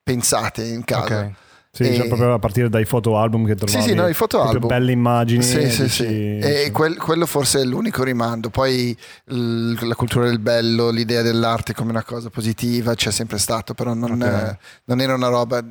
pensate 0.03 0.65
in 0.65 0.85
casa. 0.85 1.21
Ok. 1.21 1.31
Sì, 1.71 1.83
E- 1.83 1.95
cioè 1.95 2.07
proprio 2.09 2.33
a 2.33 2.39
partire 2.39 2.69
dai 2.71 2.87
fotoalbum 2.87 3.47
che 3.47 3.55
trovavi. 3.55 3.83
Sì, 3.83 3.89
sì, 3.91 3.95
no, 3.95 4.09
i 4.09 4.15
fotoalbum. 4.15 4.67
belle 4.69 4.91
immagini. 4.91 5.43
Sì, 5.43 5.59
e 5.59 5.71
sì, 5.71 5.83
dici- 5.83 6.05
sì. 6.05 6.39
E 6.39 6.71
quel- 6.73 6.97
quello 6.97 7.27
forse 7.27 7.61
è 7.61 7.65
l'unico 7.65 8.03
rimando. 8.03 8.49
Poi 8.49 8.97
l- 9.27 9.75
la 9.87 9.95
cultura 9.95 10.25
del 10.27 10.39
bello, 10.41 10.89
l'idea 10.89 11.21
dell'arte 11.23 11.75
come 11.75 11.91
una 11.91 12.03
cosa 12.03 12.31
positiva 12.31 12.95
c'è 12.95 13.13
sempre 13.13 13.37
stato, 13.39 13.75
però 13.75 13.93
non, 13.93 14.13
Ok. 14.13 14.27
eh, 14.27 14.59
non 14.87 15.01
era 15.01 15.15
una 15.15 15.29
roba. 15.29 15.63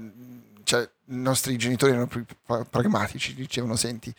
Cioè, 0.68 0.82
i 0.82 1.16
nostri 1.22 1.56
genitori 1.56 1.94
erano 1.94 2.08
più 2.08 2.26
pragmatici, 2.70 3.34
dicevano: 3.34 3.78
Senti, 3.78 4.14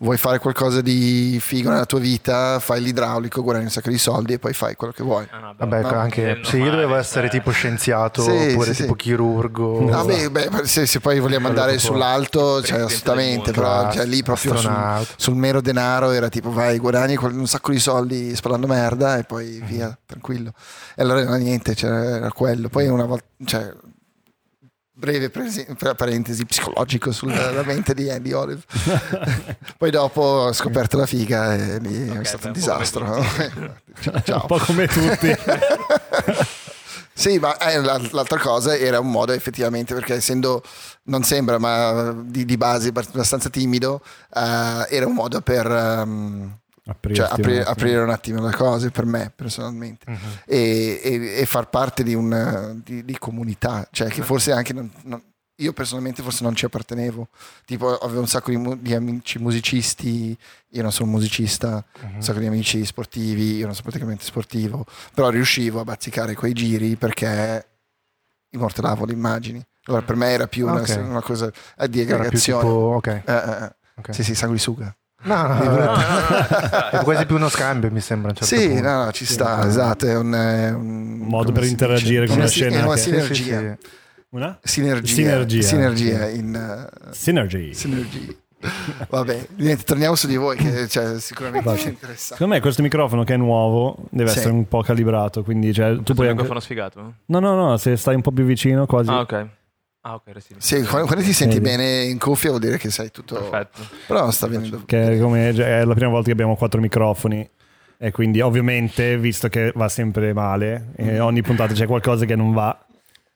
vuoi 0.00 0.16
fare 0.16 0.40
qualcosa 0.40 0.80
di 0.80 1.38
figo 1.40 1.70
nella 1.70 1.86
tua 1.86 2.00
vita, 2.00 2.58
fai 2.58 2.82
l'idraulico, 2.82 3.44
guadagni 3.44 3.66
un 3.66 3.70
sacco 3.70 3.90
di 3.90 3.98
soldi 3.98 4.32
e 4.32 4.38
poi 4.40 4.52
fai 4.52 4.74
quello 4.74 4.92
che 4.92 5.04
vuoi. 5.04 5.24
Ah, 5.30 5.54
Vabbè, 5.56 5.82
no, 5.82 5.88
anche 5.90 6.32
è 6.32 6.44
se 6.44 6.56
io 6.56 6.72
dovevo 6.72 6.96
essere 6.96 7.28
cioè, 7.28 7.38
tipo 7.38 7.52
scienziato 7.52 8.22
Sì, 8.22 8.30
oppure 8.30 8.74
sì, 8.74 8.82
tipo 8.82 8.94
sì. 8.98 9.04
chirurgo. 9.04 9.88
Ah, 9.96 10.04
beh, 10.04 10.30
beh, 10.30 10.66
se, 10.66 10.86
se 10.86 10.98
poi 10.98 11.20
vogliamo 11.20 11.46
andare 11.46 11.78
sull'alto, 11.78 12.60
cioè, 12.60 12.80
assolutamente, 12.80 13.52
però 13.52 13.92
cioè, 13.92 14.04
lì 14.04 14.20
proprio 14.24 14.56
sul, 14.56 15.06
sul 15.14 15.36
mero 15.36 15.60
denaro 15.60 16.10
era 16.10 16.28
tipo 16.28 16.50
vai, 16.50 16.78
guadagni 16.78 17.16
un 17.20 17.46
sacco 17.46 17.70
di 17.70 17.78
soldi 17.78 18.34
spalando 18.34 18.66
merda 18.66 19.16
e 19.18 19.22
poi 19.22 19.62
via, 19.64 19.96
tranquillo. 20.04 20.54
E 20.96 21.02
allora 21.02 21.20
era 21.20 21.36
niente, 21.36 21.76
cioè, 21.76 21.88
era 21.88 22.32
quello. 22.32 22.68
Poi 22.68 22.88
una 22.88 23.04
volta, 23.04 23.26
cioè, 23.44 23.72
breve 25.04 25.30
presi- 25.30 25.66
pre- 25.76 25.94
parentesi 25.94 26.44
psicologico 26.46 27.12
sulla 27.12 27.62
mente 27.64 27.94
di 27.94 28.08
Andy 28.10 28.32
Olive. 28.32 28.62
poi 29.78 29.90
dopo 29.90 30.20
ho 30.22 30.52
scoperto 30.52 30.96
la 30.96 31.06
figa 31.06 31.54
e 31.54 31.78
lì 31.78 32.08
Ok, 32.10 32.20
è 32.20 32.24
stato 32.24 32.48
un 32.48 32.54
un 32.54 32.60
po' 32.60 32.66
come 32.66 33.22
disastro. 33.22 33.24
Ciao, 34.24 34.40
Un 34.40 34.46
po' 34.46 34.58
come 34.58 34.86
tutti. 34.86 35.36
Sì, 37.16 37.38
ma 37.38 37.56
eh, 37.58 37.80
la- 37.80 38.00
l'altra 38.10 38.40
cosa 38.40 38.76
era 38.76 38.98
un 38.98 39.08
modo 39.08 39.30
effettivamente, 39.32 39.94
perché 39.94 40.14
essendo, 40.14 40.64
non 41.04 41.22
sembra, 41.22 41.58
ma 41.60 42.12
di, 42.24 42.44
di 42.44 42.56
base 42.56 42.88
abbastanza 42.88 43.48
timido, 43.50 44.00
eh, 44.34 44.86
era 44.88 45.06
un 45.06 45.14
modo 45.14 45.40
per 45.40 45.64
Aprirti 45.64 46.62
cioè, 46.84 47.26
un 47.26 47.32
apri- 47.32 47.56
attimo. 47.58 47.70
aprire 47.70 48.00
un 48.00 48.10
attimo 48.10 48.46
le 48.46 48.54
cose 48.54 48.90
per 48.90 49.06
me 49.06 49.32
personalmente 49.34 50.04
Mhm. 50.10 50.18
e, 50.46 51.00
e- 51.02 51.34
e 51.40 51.46
far 51.46 51.68
parte 51.70 52.02
di, 52.02 52.14
un, 52.14 52.80
di, 52.84 53.04
di 53.04 53.18
comunità, 53.18 53.88
cioè 53.90 54.08
che 54.08 54.22
forse 54.22 54.52
anche 54.52 54.72
non- 54.72 54.90
non- 55.04 55.22
io 55.58 55.72
personalmente 55.72 56.20
forse 56.22 56.42
non 56.42 56.54
ci 56.56 56.64
appartenevo, 56.64 57.28
tipo 57.64 57.96
avevo 57.96 58.18
un 58.20 58.26
sacco 58.26 58.50
di, 58.50 58.56
mu- 58.56 58.76
di 58.76 58.92
amici 58.92 59.38
musicisti, 59.38 60.36
io 60.70 60.82
non 60.82 60.90
sono 60.92 61.08
un 61.08 61.14
musicista, 61.14 61.82
Mhm. 62.02 62.14
un 62.16 62.22
sacco 62.22 62.40
di 62.40 62.46
amici 62.46 62.84
sportivi, 62.84 63.54
io 63.56 63.64
non 63.66 63.74
sono 63.74 63.86
praticamente 63.86 64.24
sportivo, 64.24 64.84
però 65.14 65.28
riuscivo 65.30 65.80
a 65.80 65.84
bazzicare 65.84 66.34
quei 66.34 66.52
giri 66.54 66.96
perché 66.96 67.66
immortalavo 68.50 69.04
le 69.06 69.12
immagini. 69.12 69.64
Allora 69.86 70.02
per 70.02 70.16
me 70.16 70.28
era 70.30 70.46
più 70.46 70.66
una, 70.66 70.80
Ok. 70.80 71.00
una 71.02 71.22
cosa 71.22 71.50
eh, 71.78 71.88
di 71.88 72.00
aggregazione. 72.00 72.60
tipo, 72.62 72.74
ok. 72.96 73.06
Eh, 73.06 73.22
eh, 73.26 73.64
eh. 73.64 73.74
ok. 73.96 74.14
Sì, 74.14 74.24
sì, 74.24 74.34
sanguisuga. 74.34 74.94
No, 75.24 75.46
no, 75.46 75.54
no. 75.62 75.74
No, 75.84 75.94
è 76.90 76.98
quasi 77.04 77.26
più 77.26 77.36
uno 77.36 77.48
scambio, 77.48 77.90
mi 77.90 78.00
sembra. 78.00 78.32
certo 78.32 78.44
Sì, 78.54 78.68
punto. 78.68 78.82
no, 78.82 79.04
no, 79.04 79.12
ci 79.12 79.24
sta, 79.24 79.66
esatto, 79.66 80.06
è 80.06 80.16
un, 80.16 80.32
è 80.32 80.70
un- 80.70 81.16
modo 81.18 81.52
per 81.52 81.64
interagire 81.64 82.26
dice? 82.26 82.26
con 82.26 82.36
Una 82.36 82.44
la 82.44 82.50
scena 82.50 82.76
È 82.78 82.82
una 82.84 82.94
che- 82.94 83.00
Sì, 83.00 83.04
sì, 83.04 83.34
sinergia. 83.34 83.58
sì. 83.80 83.86
Una? 84.30 84.58
Sinergia. 84.62 85.12
Sinergia. 85.14 85.62
Sinergia 85.62 86.28
in... 86.28 86.88
uh, 87.02 87.08
Synergy. 87.12 87.72
sinergia. 87.74 88.32
Vabbè, 89.10 89.46
niente, 89.56 89.84
torniamo 89.84 90.14
su 90.14 90.26
di 90.26 90.36
voi 90.36 90.56
che 90.56 90.88
cioè, 90.88 91.20
sicuramente 91.20 91.68
Vai. 91.68 91.78
ci 91.78 91.88
interessa. 91.88 92.34
Secondo 92.34 92.54
me 92.54 92.60
questo 92.60 92.80
microfono 92.82 93.22
che 93.22 93.34
è 93.34 93.36
nuovo 93.36 93.96
deve 94.10 94.30
Sì. 94.30 94.38
essere 94.38 94.54
un 94.54 94.66
po' 94.66 94.80
calibrato, 94.82 95.42
quindi 95.42 95.72
cioè, 95.72 95.94
tu 96.02 96.14
puoi 96.14 96.26
un 96.26 96.32
anche... 96.32 96.32
microfono 96.42 96.60
sfigato? 96.60 97.14
No, 97.26 97.38
no, 97.40 97.54
no, 97.54 97.76
se 97.76 97.96
stai 97.96 98.14
un 98.14 98.22
po' 98.22 98.30
più 98.32 98.44
vicino 98.44 98.86
quasi... 98.86 99.10
Ah, 99.10 99.20
ok. 99.20 99.46
Ah, 100.06 100.14
ok, 100.14 100.32
lì. 100.34 100.42
Sì, 100.58 100.82
quando, 100.84 101.06
quando 101.06 101.24
ti 101.24 101.32
senti 101.32 101.58
Vedi. 101.58 101.76
bene 101.76 102.02
in 102.02 102.18
cuffia 102.18 102.50
vuol 102.50 102.60
dire 102.60 102.76
che 102.76 102.90
sei 102.90 103.10
tutto... 103.10 103.36
Perfetto. 103.36 103.80
Però 104.06 104.20
non 104.20 104.32
sta 104.32 104.46
venendo... 104.46 104.82
Che 104.84 105.12
è, 105.16 105.18
come, 105.18 105.54
cioè, 105.54 105.80
è 105.80 105.84
la 105.84 105.94
prima 105.94 106.10
volta 106.10 106.26
che 106.26 106.32
abbiamo 106.32 106.56
quattro 106.56 106.78
microfoni 106.78 107.50
e 107.96 108.10
quindi 108.10 108.42
ovviamente, 108.42 109.16
visto 109.16 109.48
che 109.48 109.72
va 109.74 109.88
sempre 109.88 110.34
male, 110.34 110.88
e 110.96 111.20
ogni 111.20 111.40
puntata 111.40 111.72
c'è 111.72 111.86
qualcosa 111.86 112.26
che 112.26 112.36
non 112.36 112.52
va, 112.52 112.78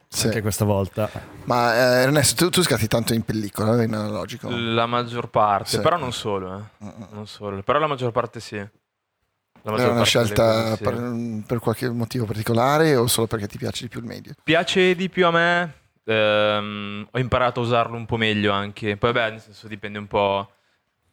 Sì. 0.08 0.26
anche 0.26 0.42
questa 0.42 0.66
volta. 0.66 1.08
Ma 1.44 1.74
eh, 1.74 2.02
Ernesto, 2.02 2.44
tu, 2.44 2.50
tu 2.50 2.62
scatti 2.62 2.86
tanto 2.86 3.14
in 3.14 3.22
pellicola, 3.22 3.82
in 3.82 3.94
analogico? 3.94 4.50
La 4.50 4.84
maggior 4.84 5.30
parte, 5.30 5.70
Sì. 5.70 5.80
però 5.80 5.96
non 5.96 6.12
solo, 6.12 6.54
eh. 6.54 6.84
Mm, 6.84 6.88
mm. 6.88 7.02
Non 7.12 7.26
solo. 7.26 7.62
Però 7.62 7.78
la 7.78 7.86
maggior 7.86 8.12
parte 8.12 8.40
sì. 8.40 8.56
La 8.56 9.70
maggior 9.70 9.86
Era 9.86 9.94
una 9.94 10.04
scelta 10.04 10.76
sì. 10.76 10.82
per, 10.82 11.12
per 11.46 11.58
qualche 11.60 11.88
motivo 11.88 12.26
particolare 12.26 12.94
o 12.94 13.06
solo 13.06 13.26
perché 13.26 13.46
ti 13.46 13.56
piace 13.56 13.84
di 13.84 13.88
più 13.88 14.00
il 14.00 14.06
medio? 14.06 14.34
Piace 14.42 14.94
di 14.94 15.08
più 15.08 15.24
a 15.26 15.30
me. 15.30 15.74
Ehm, 16.08 17.08
ho 17.10 17.18
imparato 17.18 17.60
a 17.60 17.62
usarlo 17.62 17.96
un 17.96 18.06
po' 18.06 18.16
meglio 18.16 18.52
anche. 18.52 18.96
Poi, 18.96 19.12
beh, 19.12 19.30
nel 19.30 19.40
senso 19.40 19.68
dipende 19.68 19.98
un 19.98 20.06
po' 20.06 20.50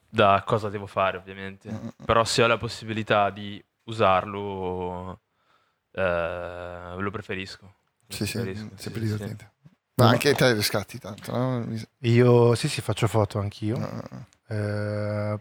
da 0.10 0.42
cosa 0.46 0.70
devo 0.70 0.88
fare, 0.88 1.18
ovviamente. 1.18 1.70
Mm, 1.72 1.76
mm. 1.76 2.06
Però 2.06 2.24
se 2.24 2.44
ho 2.44 2.48
la 2.48 2.58
possibilità 2.58 3.30
di 3.30 3.64
usarlo, 3.84 5.20
eh, 5.92 6.96
lo 6.98 7.12
preferisco. 7.12 7.74
Lo 8.08 8.16
Sì, 8.16 8.26
sì, 8.26 8.38
sempre 8.38 8.76
sì, 8.76 8.90
sì. 8.92 9.00
divertente. 9.00 9.52
Ma 9.96 10.10
anche 10.10 10.34
te 10.34 10.62
scatti 10.62 11.00
tanto, 11.00 11.32
no? 11.32 11.66
Io 12.00 12.56
sì, 12.56 12.68
sì, 12.68 12.82
faccio 12.82 13.08
foto 13.08 13.40
anch'io. 13.40 13.78
no. 13.78 14.28
Eh, 14.48 15.40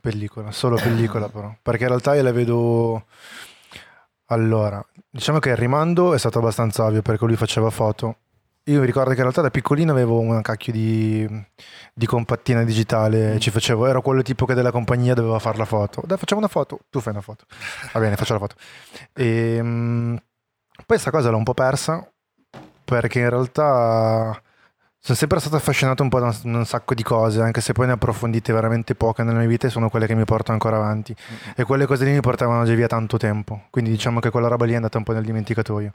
pellicola, 0.00 0.50
solo 0.52 0.76
pellicola 0.76 1.28
però. 1.30 1.54
Perché 1.60 1.82
in 1.82 1.88
realtà 1.88 2.14
io 2.14 2.22
la 2.22 2.32
vedo... 2.32 3.06
Allora, 4.30 4.84
diciamo 5.08 5.38
che 5.38 5.50
il 5.50 5.56
rimando 5.56 6.12
è 6.14 6.18
stato 6.18 6.38
abbastanza 6.38 6.84
ovvio 6.84 7.02
perché 7.02 7.24
lui 7.24 7.36
faceva 7.36 7.70
foto. 7.70 8.16
Io 8.68 8.80
mi 8.80 8.86
ricordo 8.86 9.10
che 9.10 9.16
in 9.16 9.22
realtà 9.22 9.40
da 9.40 9.50
piccolino 9.50 9.92
avevo 9.92 10.20
una 10.20 10.42
cacchio 10.42 10.72
di, 10.72 11.26
di 11.94 12.06
compattina 12.06 12.64
digitale, 12.64 13.38
ci 13.38 13.50
facevo, 13.50 13.86
ero 13.86 14.02
quello 14.02 14.20
tipo 14.20 14.44
che 14.44 14.52
della 14.52 14.70
compagnia 14.70 15.14
doveva 15.14 15.38
fare 15.38 15.56
la 15.56 15.64
foto. 15.64 16.02
Dai, 16.04 16.18
facciamo 16.18 16.40
una 16.40 16.50
foto, 16.50 16.80
tu 16.90 17.00
fai 17.00 17.14
una 17.14 17.22
foto. 17.22 17.46
Va 17.92 18.00
bene, 18.00 18.16
faccio 18.16 18.34
la 18.34 18.38
foto. 18.40 18.56
E, 19.14 19.58
mm, 19.62 20.16
poi 20.16 20.84
questa 20.86 21.10
cosa 21.10 21.30
l'ho 21.30 21.38
un 21.38 21.44
po' 21.44 21.54
persa 21.54 22.12
perché 22.84 23.20
in 23.20 23.30
realtà 23.30 24.38
sono 25.08 25.20
sempre 25.20 25.40
stato 25.40 25.56
affascinato 25.56 26.02
un 26.02 26.10
po' 26.10 26.20
da 26.20 26.36
un, 26.42 26.66
sacco 26.66 26.92
di 26.92 27.02
cose, 27.02 27.40
anche 27.40 27.62
se 27.62 27.72
poi 27.72 27.86
ne 27.86 27.92
approfondite 27.92 28.52
veramente 28.52 28.94
poche 28.94 29.22
nella 29.22 29.38
mia 29.38 29.48
vita 29.48 29.66
e 29.66 29.70
sono 29.70 29.88
quelle 29.88 30.06
che 30.06 30.14
mi 30.14 30.26
porto 30.26 30.52
ancora 30.52 30.76
avanti. 30.76 31.16
E 31.56 31.64
quelle 31.64 31.86
cose 31.86 32.04
lì 32.04 32.10
mi 32.10 32.20
portavano 32.20 32.62
già 32.66 32.74
via 32.74 32.88
tanto 32.88 33.16
tempo. 33.16 33.62
Quindi 33.70 33.90
diciamo 33.90 34.20
che 34.20 34.28
quella 34.28 34.48
roba 34.48 34.66
lì 34.66 34.72
è 34.72 34.74
andata 34.74 34.98
un 34.98 35.04
po' 35.04 35.14
nel 35.14 35.24
dimenticatoio. 35.24 35.92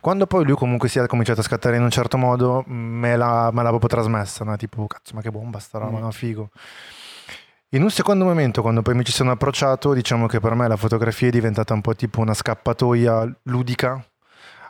Quando 0.00 0.26
poi 0.26 0.46
lui 0.46 0.54
comunque 0.54 0.88
si 0.88 0.98
è 0.98 1.06
cominciato 1.06 1.40
a 1.40 1.42
scattare 1.42 1.76
in 1.76 1.82
un 1.82 1.90
certo 1.90 2.16
modo, 2.16 2.64
me 2.66 3.18
l'ha, 3.18 3.50
me 3.52 3.62
l'ha 3.62 3.68
proprio 3.68 3.90
trasmessa, 3.90 4.44
no? 4.44 4.56
tipo 4.56 4.86
cazzo 4.86 5.14
ma 5.14 5.20
che 5.20 5.30
bomba 5.30 5.58
sta 5.58 5.76
roba, 5.76 5.98
Mm. 5.98 6.00
no? 6.00 6.10
Figo. 6.10 6.48
In 7.72 7.82
un 7.82 7.90
secondo 7.90 8.24
momento, 8.24 8.62
quando 8.62 8.80
poi 8.80 8.94
mi 8.94 9.04
ci 9.04 9.12
sono 9.12 9.32
approcciato, 9.32 9.92
diciamo 9.92 10.26
che 10.26 10.40
per 10.40 10.54
me 10.54 10.68
la 10.68 10.76
fotografia 10.76 11.28
è 11.28 11.30
diventata 11.30 11.74
un 11.74 11.82
po' 11.82 11.94
tipo 11.94 12.22
una 12.22 12.32
scappatoia 12.32 13.30
ludica 13.42 14.02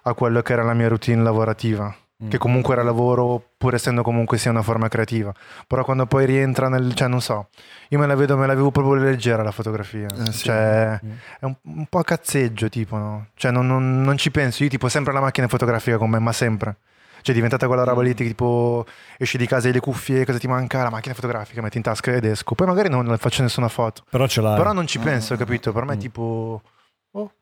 a 0.03 0.15
quello 0.15 0.43
che 0.43 0.53
era 0.53 0.65
la 0.65 0.75
mia 0.75 0.89
routine 0.89 1.23
lavorativa 1.23 1.95
Mm. 2.23 2.29
che 2.29 2.39
comunque 2.39 2.75
era 2.75 2.85
lavoro 2.85 3.43
pur 3.59 3.75
essendo 3.75 4.03
comunque 4.05 4.39
sia 4.39 4.53
una 4.53 4.63
forma 4.63 4.87
creativa 4.87 5.33
però 5.67 5.83
quando 5.85 6.07
poi 6.07 6.27
rientra 6.27 6.69
nel 6.69 6.95
cioè 6.95 7.09
non 7.09 7.21
so 7.21 7.49
io 7.89 7.99
me 7.99 8.07
la 8.07 8.15
vedo 8.15 8.37
me 8.37 8.47
la 8.47 8.55
vedo 8.55 8.71
proprio 8.71 8.95
leggera 8.95 9.43
la 9.43 9.51
fotografia 9.51 10.07
Eh, 10.07 10.27
sì. 10.33 10.45
cioè 10.45 11.01
Mm. 11.05 11.11
è 11.41 11.45
un, 11.45 11.57
un 11.63 11.87
po' 11.87 11.99
a 11.99 12.05
cazzeggio 12.05 12.69
tipo 12.69 12.97
no 12.99 13.27
cioè 13.35 13.51
non, 13.51 13.67
non- 13.67 14.01
non 14.03 14.17
ci 14.17 14.31
penso 14.31 14.63
io 14.63 14.69
tipo 14.69 14.89
sempre 14.89 15.13
la 15.13 15.21
macchina 15.21 15.49
fotografica 15.49 15.99
con 15.99 16.09
me 16.09 16.21
ma 16.21 16.31
sempre 16.33 16.77
cioè 17.21 17.31
è 17.33 17.35
diventata 17.35 17.67
quella 17.67 17.83
roba 17.83 18.03
lì 18.03 18.15
tipo 18.15 18.87
esci 19.19 19.37
di 19.37 19.47
casa 19.49 19.69
e 19.69 19.73
le 19.73 19.81
cuffie 19.81 20.25
cosa 20.25 20.39
ti 20.39 20.47
manca 20.47 20.85
la 20.85 20.91
macchina 20.91 21.15
fotografica 21.15 21.63
metti 21.63 21.79
in 21.79 21.83
tasca 21.83 22.13
ed 22.13 22.25
esco 22.27 22.55
poi 22.55 22.69
magari 22.69 22.89
non 22.91 23.13
faccio 23.19 23.43
nessuna 23.43 23.67
foto 23.69 24.05
Però 24.09 24.29
ce 24.29 24.41
l'hai. 24.41 24.57
però 24.57 24.73
non 24.73 24.87
ci 24.87 25.01
penso 25.01 25.35
Mm. 25.35 25.37
capito 25.37 25.73
per 25.73 25.85
me 25.85 25.95
è 25.95 25.97
Mm. 25.97 25.99
tipo 25.99 26.63
oh 27.11 27.33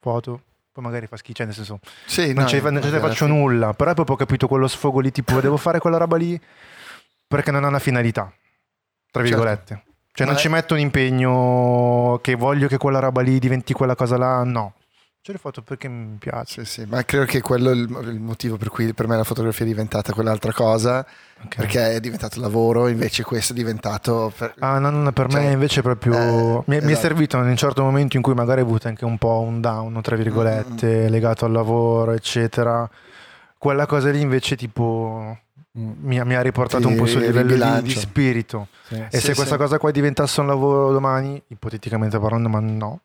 foto 0.00 0.42
poi 0.78 0.82
magari 0.86 1.06
fa 1.08 1.16
schifo 1.16 1.34
cioè 1.38 1.46
nel 1.46 1.54
senso 1.56 1.80
Sì, 2.06 2.32
non 2.32 2.44
no, 2.44 2.48
ce, 2.48 2.60
non 2.60 2.80
ce 2.80 2.90
ne 2.90 3.00
faccio 3.00 3.26
nulla, 3.26 3.72
però 3.74 3.92
proprio 3.94 4.14
ho 4.14 4.18
capito 4.18 4.46
quello 4.46 4.68
sfogo 4.68 5.00
lì, 5.00 5.10
tipo 5.10 5.40
devo 5.40 5.56
fare 5.56 5.80
quella 5.80 5.96
roba 5.96 6.16
lì 6.16 6.40
perché 7.26 7.50
non 7.50 7.64
ha 7.64 7.68
una 7.68 7.80
finalità, 7.80 8.32
tra 9.10 9.22
Certo. 9.22 9.36
virgolette. 9.36 9.82
Cioè 10.12 10.26
Ma 10.26 10.32
non 10.32 10.40
è- 10.40 10.42
ci 10.42 10.48
metto 10.48 10.74
un 10.74 10.80
impegno 10.80 12.18
che 12.22 12.34
voglio 12.36 12.68
che 12.68 12.76
quella 12.78 13.00
roba 13.00 13.20
lì 13.22 13.38
diventi 13.40 13.72
quella 13.72 13.94
cosa 13.96 14.16
là, 14.16 14.42
no. 14.44 14.74
Ce 15.20 15.32
l'ho 15.32 15.38
fatto 15.38 15.60
perché 15.62 15.88
mi 15.88 16.16
piace. 16.18 16.64
Sì, 16.64 16.80
sì, 16.82 16.86
ma 16.88 17.04
credo 17.04 17.24
che 17.26 17.42
quello 17.42 17.70
è 17.70 17.74
il, 17.74 18.18
motivo 18.20 18.56
per 18.56 18.70
cui 18.70 18.94
per 18.94 19.06
me 19.08 19.16
la 19.16 19.24
fotografia 19.24 19.64
è 19.64 19.68
diventata 19.68 20.12
quell'altra 20.14 20.52
cosa, 20.52 21.04
Ok. 21.44 21.56
perché 21.56 21.92
è 21.96 22.00
diventato 22.00 22.40
lavoro, 22.40 22.88
invece 22.88 23.24
questo 23.24 23.52
è 23.52 23.56
diventato... 23.56 24.32
per- 24.36 24.54
Ah, 24.60 24.78
no, 24.78 24.88
no, 24.90 25.12
per 25.12 25.28
Cioè, 25.28 25.42
me 25.44 25.50
invece 25.52 25.80
è 25.80 25.82
proprio... 25.82 26.14
eh, 26.60 26.62
mi, 26.66 26.76
è- 26.76 26.80
mi 26.80 26.86
è 26.88 26.92
esatto. 26.92 27.00
servito 27.08 27.36
in 27.36 27.46
un 27.48 27.56
certo 27.56 27.82
momento 27.82 28.16
in 28.16 28.22
cui 28.22 28.32
magari 28.32 28.60
ho 28.60 28.64
avuto 28.64 28.88
anche 28.88 29.04
un 29.04 29.18
po' 29.18 29.40
un 29.40 29.60
down, 29.60 30.00
tra 30.00 30.16
virgolette, 30.16 31.08
legato 31.10 31.44
al 31.44 31.52
lavoro, 31.52 32.12
eccetera. 32.12 32.88
Quella 33.58 33.84
cosa 33.86 34.10
lì 34.10 34.20
invece 34.20 34.56
tipo 34.56 35.36
Mm. 35.78 35.92
mi, 36.00 36.18
ha- 36.18 36.24
mi 36.24 36.34
ha 36.34 36.40
riportato 36.40 36.86
Ti 36.86 36.92
un 36.92 36.98
po' 36.98 37.06
sul 37.06 37.20
livello 37.20 37.80
di, 37.82 37.90
spirito. 37.90 38.68
Sì. 38.88 38.94
E 38.94 39.06
Sì, 39.10 39.18
se 39.26 39.34
questa 39.34 39.54
sì. 39.54 39.60
cosa 39.60 39.78
qua 39.78 39.90
diventasse 39.90 40.40
un 40.40 40.46
lavoro 40.46 40.90
domani, 40.92 41.40
ipoteticamente 41.48 42.18
parlando, 42.18 42.48
ma 42.48 42.58
no, 42.58 43.00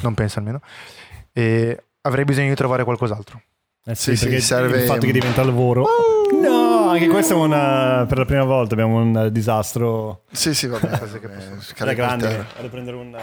non 0.00 0.12
penso 0.12 0.40
almeno, 0.40 0.60
e 1.32 1.84
avrei 2.02 2.24
bisogno 2.24 2.48
di 2.48 2.54
trovare 2.54 2.84
qualcos'altro. 2.84 3.40
Eh 3.84 3.94
sì, 3.94 4.10
Sì, 4.10 4.16
sì, 4.16 4.24
perché 4.26 4.40
serve- 4.40 4.78
il 4.80 4.86
fatto 4.86 5.06
che 5.06 5.12
diventa 5.12 5.42
lavoro. 5.44 5.86
No, 6.40 6.88
anche 6.90 7.08
questo 7.08 7.34
è 7.34 7.36
una. 7.36 8.04
Per 8.08 8.16
la 8.18 8.24
prima 8.24 8.44
volta 8.44 8.74
abbiamo 8.74 9.00
un 9.00 9.16
eh, 9.16 9.32
disastro. 9.32 10.22
Sì, 10.30 10.54
sì, 10.54 10.66
vabbè. 10.68 10.88
È 11.58 11.60
scarico 11.60 11.96
grande. 11.96 12.46
Vado 12.54 12.66
a 12.66 12.70
prendere 12.70 12.96
un. 12.96 13.16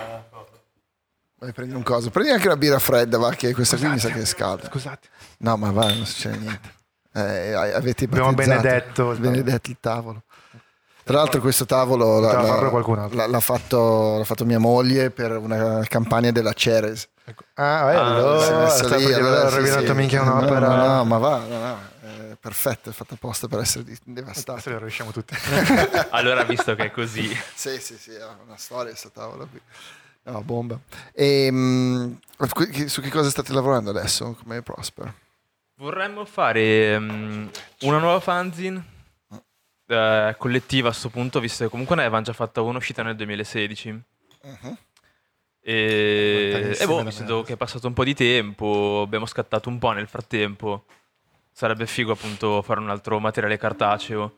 Vai, 1.40 1.54
prendi 1.54 1.74
un 1.74 1.84
coso. 1.84 2.10
Prendi 2.10 2.32
anche 2.32 2.48
una 2.48 2.58
birra 2.58 2.80
fredda, 2.80 3.18
va, 3.18 3.32
che 3.32 3.54
questa 3.54 3.78
qui 3.78 3.88
mi 3.88 3.98
sa 4.00 4.10
che 4.10 4.20
è 4.22 4.26
scalda. 4.26 4.66
Scusate. 4.68 5.08
No, 5.40 5.56
ma 5.56 5.72
va, 5.72 5.88
non 5.94 6.06
succede 6.06 6.38
niente. 6.38 6.74
Eh, 7.14 7.54
avete 7.54 8.06
Abbiamo 8.06 8.34
benedetto. 8.34 9.16
benedetto 9.18 9.70
il 9.70 9.78
tavolo. 9.80 10.24
Tra 11.04 11.18
l'altro 11.18 11.40
questo 11.42 11.66
tavolo 11.66 12.20
l'ha, 12.20 13.08
l'ha- 13.10 13.28
l'ha 13.28 13.40
fatto, 13.40 14.18
l'ha 14.18 14.24
fatto 14.26 14.46
mia 14.46 14.60
moglie 14.60 15.10
per 15.10 15.38
una 15.38 15.82
campagna 15.88 16.32
della 16.32 16.52
Ceres. 16.54 17.08
Ah, 17.56 17.80
Ah, 17.82 18.16
allora, 18.16 18.44
Si 18.46 18.52
è 18.52 18.56
messa 18.58 18.84
sta 18.86 18.96
lì, 18.98 19.14
allora, 19.14 19.46
ho 19.46 19.50
rovinato 19.50 19.86
sì. 19.86 19.94
minchia 19.94 20.24
No, 20.24 20.34
un'opera. 20.36 20.68
No, 20.68 20.96
no, 20.96 21.04
ma 21.06 21.18
va, 21.18 21.38
no, 21.40 21.60
no, 21.60 21.80
è 22.32 22.36
perfetto, 22.40 22.90
è 22.90 22.94
fatta 22.94 23.14
apposta 23.16 23.48
per 23.48 23.60
essere 23.60 23.86
devastato. 24.04 24.52
Adesso 24.54 24.70
lo 24.72 24.78
riusciamo 24.80 25.12
tutti. 25.12 25.36
Allora, 26.12 26.44
visto 26.44 26.76
che 26.76 26.86
è 26.86 26.92
così, 26.92 27.28
Sì, 27.56 27.80
sì, 27.80 27.98
sì, 27.98 28.16
ha 28.16 28.36
una 28.46 28.58
storia 28.58 28.96
sta 28.96 29.10
tavola 29.10 29.46
qui. 29.46 29.60
No, 30.24 30.42
bomba. 30.42 30.80
E, 31.14 31.50
mh, 31.52 32.18
su 32.88 33.02
che 33.02 33.10
cosa 33.10 33.30
state 33.30 33.52
lavorando 33.54 33.90
adesso 33.90 34.36
come 34.42 34.62
Prosper? 34.62 35.14
vorremmo 35.80 36.26
fare 36.26 37.00
mm, 37.00 37.48
una 37.84 38.00
nuova 38.00 38.20
fanzine 38.20 38.84
eh, 39.88 40.36
collettiva 40.38 40.90
a 40.90 40.92
sto 40.94 41.10
punto, 41.10 41.40
visto 41.40 41.64
che 41.64 41.70
comunque 41.70 41.96
ne 41.96 42.02
avevamo 42.02 42.24
già 42.24 42.34
fatta 42.34 42.62
una 42.62 42.78
uscita 42.78 43.02
nel 43.02 43.16
2016. 43.16 43.90
Mhm. 44.44 44.78
E, 45.72 46.76
e 46.80 46.86
boh, 46.88 47.04
visto 47.04 47.36
me. 47.38 47.44
che 47.44 47.54
è 47.54 47.58
passato 47.58 47.86
un 47.86 47.94
po' 47.94 48.04
di 48.04 48.16
tempo, 48.16 49.02
abbiamo 49.06 49.26
scattato 49.28 49.70
un 49.70 49.78
po' 49.78 49.92
nel 49.92 50.08
frattempo. 50.08 50.86
Sarebbe 51.52 51.86
figo 51.86 52.14
appunto 52.14 52.62
fare 52.64 52.80
un 52.80 52.90
altro 52.90 53.20
materiale 53.20 53.58
cartaceo 53.58 54.38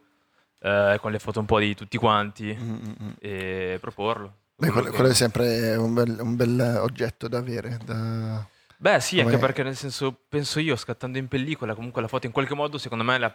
eh, 0.60 0.98
con 1.00 1.12
le 1.12 1.20
foto 1.20 1.40
un 1.40 1.46
po' 1.46 1.60
di 1.60 1.74
tutti 1.76 1.98
quanti 1.98 2.56
Mm, 2.60 2.70
mm, 2.74 2.92
mm. 3.04 3.10
e 3.20 3.78
proporlo. 3.80 4.36
Beh, 4.58 4.70
quello, 4.72 4.90
che- 4.90 4.96
quello 4.96 5.10
è 5.12 5.14
sempre 5.14 5.76
un 5.76 5.94
bel, 5.94 6.18
un 6.20 6.36
bel 6.36 6.60
oggetto 6.82 7.28
da 7.28 7.38
avere. 7.38 7.78
da- 7.86 8.46
Beh, 8.78 9.00
sì, 9.00 9.20
anche 9.20 9.32
Come- 9.34 9.38
perché 9.46 9.64
nel 9.64 9.76
senso, 9.78 10.14
penso 10.28 10.60
io, 10.60 10.76
scattando 10.76 11.18
in 11.18 11.28
pellicola, 11.28 11.76
comunque 11.76 12.02
la 12.02 12.08
foto 12.08 12.26
in 12.26 12.32
qualche 12.32 12.56
modo, 12.56 12.78
secondo 12.78 13.04
me, 13.04 13.18
la- 13.18 13.34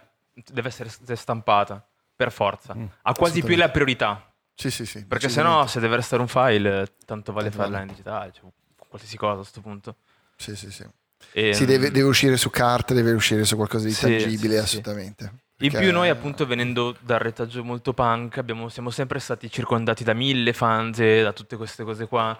deve 0.51 0.67
essere 0.67 0.89
stampata, 1.15 1.83
per 2.15 2.31
forza. 2.31 2.75
Mm. 2.75 2.85
Ha 3.03 3.13
quasi 3.13 3.41
più 3.41 3.55
la 3.55 3.69
priorità, 3.69 4.33
Sì, 4.59 4.71
sì, 4.71 4.87
sì. 4.87 5.05
perché 5.05 5.29
se 5.29 5.43
no, 5.43 5.67
se 5.67 5.79
deve 5.79 5.97
restare 5.97 6.19
un 6.19 6.27
file, 6.27 6.81
eh, 6.81 6.87
tanto 7.05 7.31
vale 7.31 7.49
Tanto 7.49 7.57
farla 7.61 7.73
vale. 7.77 7.83
in 7.87 7.95
digitale, 7.95 8.31
cioè, 8.33 8.49
qualsiasi 8.89 9.15
cosa 9.15 9.33
a 9.33 9.35
questo 9.37 9.61
punto. 9.61 9.95
Sì, 10.35 10.55
sì, 10.55 10.71
sì. 10.71 10.83
E, 11.31 11.53
Sì, 11.53 11.65
deve, 11.65 11.89
mm, 11.89 11.93
deve 11.93 12.07
uscire 12.07 12.37
su 12.37 12.49
carta, 12.49 12.95
deve 12.95 13.11
uscire 13.11 13.43
su 13.45 13.55
qualcosa 13.55 13.85
di 13.85 13.93
Sì, 13.93 14.01
tangibile, 14.01 14.53
sì, 14.55 14.63
assolutamente. 14.63 15.31
In 15.59 15.71
più 15.71 15.91
noi 15.91 16.09
appunto 16.09 16.47
venendo 16.47 16.95
dal 17.01 17.19
retaggio 17.19 17.63
molto 17.63 17.93
punk 17.93 18.37
abbiamo- 18.39 18.67
siamo 18.69 18.89
sempre 18.89 19.19
stati 19.19 19.49
circondati 19.49 20.03
da 20.03 20.13
mille 20.13 20.53
fanze, 20.53 21.21
da 21.21 21.33
tutte 21.33 21.55
queste 21.55 21.83
cose 21.83 22.07
qua 22.07 22.35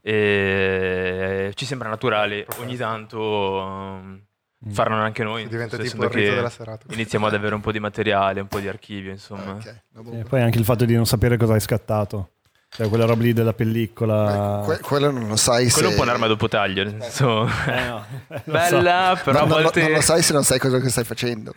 e 0.00 1.52
ci 1.54 1.64
sembra 1.66 1.88
naturale 1.88 2.46
ogni 2.58 2.76
tanto 2.76 3.18
um, 3.20 4.20
farlo 4.70 4.96
anche 4.96 5.22
noi, 5.24 5.46
Diventa 5.48 5.76
tipo 5.76 6.04
il 6.04 6.10
rito 6.10 6.28
che 6.30 6.34
della 6.36 6.50
serata. 6.50 6.84
iniziamo 6.90 7.26
ad 7.26 7.34
avere 7.34 7.54
un 7.54 7.60
po' 7.60 7.72
di 7.72 7.80
materiale, 7.80 8.40
un 8.40 8.46
po' 8.48 8.58
di 8.60 8.68
archivio 8.68 9.10
insomma. 9.10 9.52
Ok, 9.52 9.74
no, 9.92 10.02
boh. 10.02 10.12
E 10.12 10.24
poi 10.24 10.40
anche 10.42 10.58
il 10.58 10.64
fatto 10.64 10.84
di 10.84 10.94
non 10.94 11.06
sapere 11.06 11.36
cosa 11.36 11.54
hai 11.54 11.60
scattato. 11.60 12.28
Cioè, 12.74 12.88
quella 12.88 13.04
roba 13.04 13.22
lì 13.22 13.32
della 13.32 13.52
pellicola. 13.52 14.62
Eh, 14.62 14.64
que- 14.64 14.80
quello 14.80 15.10
non 15.12 15.28
lo 15.28 15.36
sai 15.36 15.66
se... 15.68 15.74
Quello 15.74 15.88
è 15.88 15.90
un 15.92 15.96
po' 15.96 16.02
un'arma 16.02 16.24
a 16.24 16.28
doppio 16.28 16.48
taglio, 16.48 16.82
nel 16.82 17.00
senso, 17.02 17.46
Eh, 17.68 17.80
no, 17.84 18.04
so. 18.44 18.50
bella, 18.50 19.20
però 19.22 19.40
No, 19.46 19.46
volte... 19.46 19.80
non 19.82 19.92
lo 19.92 20.00
sai 20.00 20.22
se 20.22 20.32
non 20.32 20.42
sai 20.42 20.58
cosa 20.58 20.80
che 20.80 20.88
stai 20.88 21.04
facendo. 21.04 21.52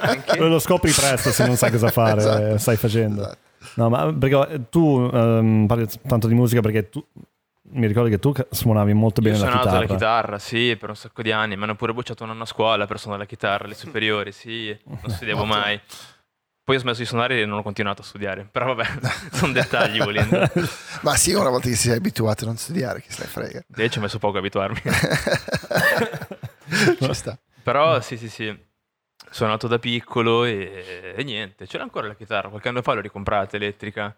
Anche- 0.00 0.38
Lo 0.38 0.58
scopri 0.58 0.90
presto 0.92 1.30
se 1.30 1.46
non 1.46 1.56
sai 1.56 1.70
cosa 1.70 1.88
fare, 1.88 2.20
Esatto. 2.20 2.46
eh, 2.54 2.58
stai 2.58 2.76
facendo. 2.76 3.22
Esatto. 3.22 3.38
No, 3.74 3.88
ma 3.88 4.12
perché 4.12 4.66
tu 4.70 5.08
ehm, 5.12 5.66
parli 5.66 5.86
tanto 6.06 6.26
di 6.28 6.34
musica 6.34 6.60
perché 6.60 6.88
tu 6.88 7.04
mi 7.72 7.86
ricordo 7.86 8.08
che 8.08 8.18
tu 8.18 8.32
suonavi 8.50 8.92
molto 8.92 9.20
Io 9.20 9.28
ho 9.28 9.32
bene 9.32 9.44
la 9.44 9.50
suonato 9.50 9.68
chitarra. 9.68 9.86
la 9.86 9.92
chitarra, 9.94 10.38
sì, 10.38 10.76
per 10.78 10.88
un 10.90 10.96
sacco 10.96 11.22
di 11.22 11.32
anni. 11.32 11.56
Mi 11.56 11.62
hanno 11.64 11.74
pure 11.74 11.92
bocciato 11.92 12.24
un 12.24 12.30
anno 12.30 12.42
a 12.42 12.46
scuola 12.46 12.86
per 12.86 12.98
suonare 12.98 13.22
la 13.22 13.28
chitarra, 13.28 13.64
alle 13.64 13.74
superiori, 13.74 14.32
sì, 14.32 14.76
non 14.84 15.10
studiavo 15.10 15.44
mai. 15.44 15.80
Poi 16.64 16.76
ho 16.76 16.78
smesso 16.78 17.00
di 17.00 17.06
suonare 17.06 17.40
e 17.40 17.44
non 17.44 17.58
ho 17.58 17.62
continuato 17.62 18.02
a 18.02 18.04
studiare. 18.04 18.46
Però 18.50 18.72
vabbè, 18.74 18.88
sono 19.34 19.52
dettagli 19.52 19.98
volendo. 19.98 20.48
Ma 21.02 21.16
sì, 21.16 21.32
una 21.32 21.48
volta 21.50 21.68
che 21.68 21.74
si 21.74 21.88
sei 21.88 21.96
abituato 21.96 22.44
a 22.44 22.46
non 22.46 22.56
studiare, 22.56 23.00
che 23.02 23.10
se 23.10 23.22
ne 23.22 23.28
frega. 23.28 23.64
Invece 23.68 23.90
ci 23.90 23.98
ho 23.98 24.00
messo 24.00 24.18
poco 24.18 24.36
a 24.36 24.38
abituarmi. 24.38 24.80
Ci 26.98 27.14
sta. 27.14 27.38
Però 27.62 28.00
sì, 28.00 28.16
sì, 28.16 28.28
sì. 28.28 28.56
Sono 29.30 29.50
nato 29.50 29.66
da 29.66 29.78
piccolo 29.78 30.44
e, 30.44 31.14
e 31.16 31.24
niente. 31.24 31.66
C'era 31.66 31.82
ancora 31.82 32.06
la 32.06 32.14
chitarra. 32.14 32.48
Qualche 32.48 32.68
anno 32.68 32.82
fa 32.82 32.92
l'ho 32.94 33.00
ricomprata 33.00 33.56
elettrica. 33.56 34.14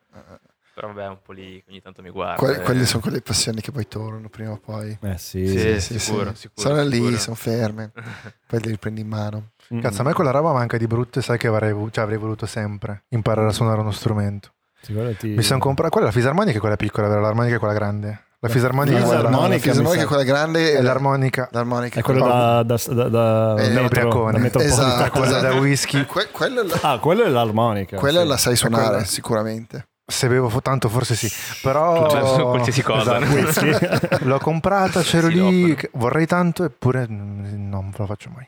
Però 0.75 0.88
vabbè, 0.88 1.07
un 1.07 1.19
po' 1.23 1.33
lì, 1.33 1.62
ogni 1.69 1.81
tanto 1.81 2.02
mi 2.02 2.11
guardo. 2.11 2.43
Que- 2.45 2.57
eh. 2.57 2.61
quelle 2.62 2.85
sono 2.85 3.00
quelle 3.00 3.21
passioni 3.21 3.61
che 3.61 3.71
poi 3.71 3.87
tornano 3.87 4.28
prima 4.28 4.50
o 4.50 4.59
poi. 4.59 4.99
Eh 5.02 5.19
sì. 5.19 5.47
Sì, 5.47 5.81
Sì, 5.81 5.99
sicuro, 6.00 6.31
sì. 6.35 6.49
sicuro, 6.49 6.69
Sono 6.69 6.83
lì, 6.83 6.97
sicuro. 6.97 7.16
sono 7.19 7.37
ferme. 7.37 7.93
Poi 8.49 8.61
le 8.61 8.71
riprendi 8.71 9.00
in 9.02 9.09
mano. 9.09 9.50
Mm. 9.73 9.81
Cazzo, 9.81 10.02
a 10.02 10.04
me 10.04 10.12
quella 10.12 10.31
roba 10.33 10.52
manca 10.52 10.76
di 10.76 10.87
brutto 10.88 11.21
e 11.21 11.23
sai 11.23 11.38
che 11.38 11.47
avrei, 11.47 11.73
cioè, 11.93 12.02
avrei 12.04 12.19
voluto 12.19 12.45
sempre 12.47 13.04
imparare 13.11 13.47
a 13.49 13.52
suonare 13.52 13.81
uno 13.81 13.93
strumento. 13.93 14.50
Ti- 14.85 14.93
Mi 15.28 15.43
sono 15.43 15.61
comprato. 15.61 15.90
Quella 15.93 16.09
è 16.09 16.11
la 16.11 16.14
fisarmonica 16.16 16.57
è 16.57 16.61
quella 16.61 16.76
piccola, 16.76 17.07
vero? 17.09 17.21
L'armonica 17.21 17.54
è 17.54 17.59
quella 17.59 17.73
grande. 17.75 18.23
La 18.40 18.50
fisarmonica 18.50 18.99
è 18.99 19.00
quella, 19.02 19.16
fisarmonica, 19.21 19.54
la 19.54 19.59
fisarmonica 19.73 20.02
è 20.02 20.07
quella 20.07 20.23
grande 20.25 20.73
è 20.73 20.76
e 20.76 20.83
l'armonica. 20.83 21.49
l'armonica 21.52 22.00
È 22.00 22.02
quello 22.02 22.26
da, 22.26 22.62
da, 22.62 22.78
da, 22.88 23.09
da 23.09 23.54
Eh, 23.62 23.69
metro, 23.71 23.85
ubriacone. 23.87 24.50
da. 24.50 24.61
Esatto, 24.62 25.11
quella 25.12 25.38
esatto. 25.38 25.54
da 25.54 25.61
whisky. 25.61 26.04
Que- 26.04 26.28
quello 26.31 26.61
è 26.61 26.66
la- 26.66 26.78
Ah, 26.83 26.99
quello 26.99 27.23
è 27.25 27.28
l'armonica. 27.31 27.97
quella 27.97 28.21
sì. 28.21 28.26
la 28.26 28.37
sai 28.37 28.57
suonare 28.57 28.87
quella- 28.88 29.04
sicuramente. 29.04 29.89
Se 30.06 30.28
bevo 30.28 30.50
tanto 30.60 30.88
forse 30.88 31.14
sì. 31.14 31.28
Però 31.62 32.08
Cioè, 32.10 32.26
su 32.26 32.43
qualsiasi 32.43 32.82
cosa, 32.82 33.19
Esatto. 33.21 34.19
L'ho 34.25 34.38
comprata, 34.38 35.00
c'ero 35.00 35.28
Si 35.28 35.34
lì, 35.34 35.75
che- 35.75 35.90
vorrei 35.95 36.26
tanto 36.26 36.64
eppure 36.64 37.06
non 37.08 37.93
lo 37.97 38.06
faccio 38.06 38.30
mai. 38.34 38.47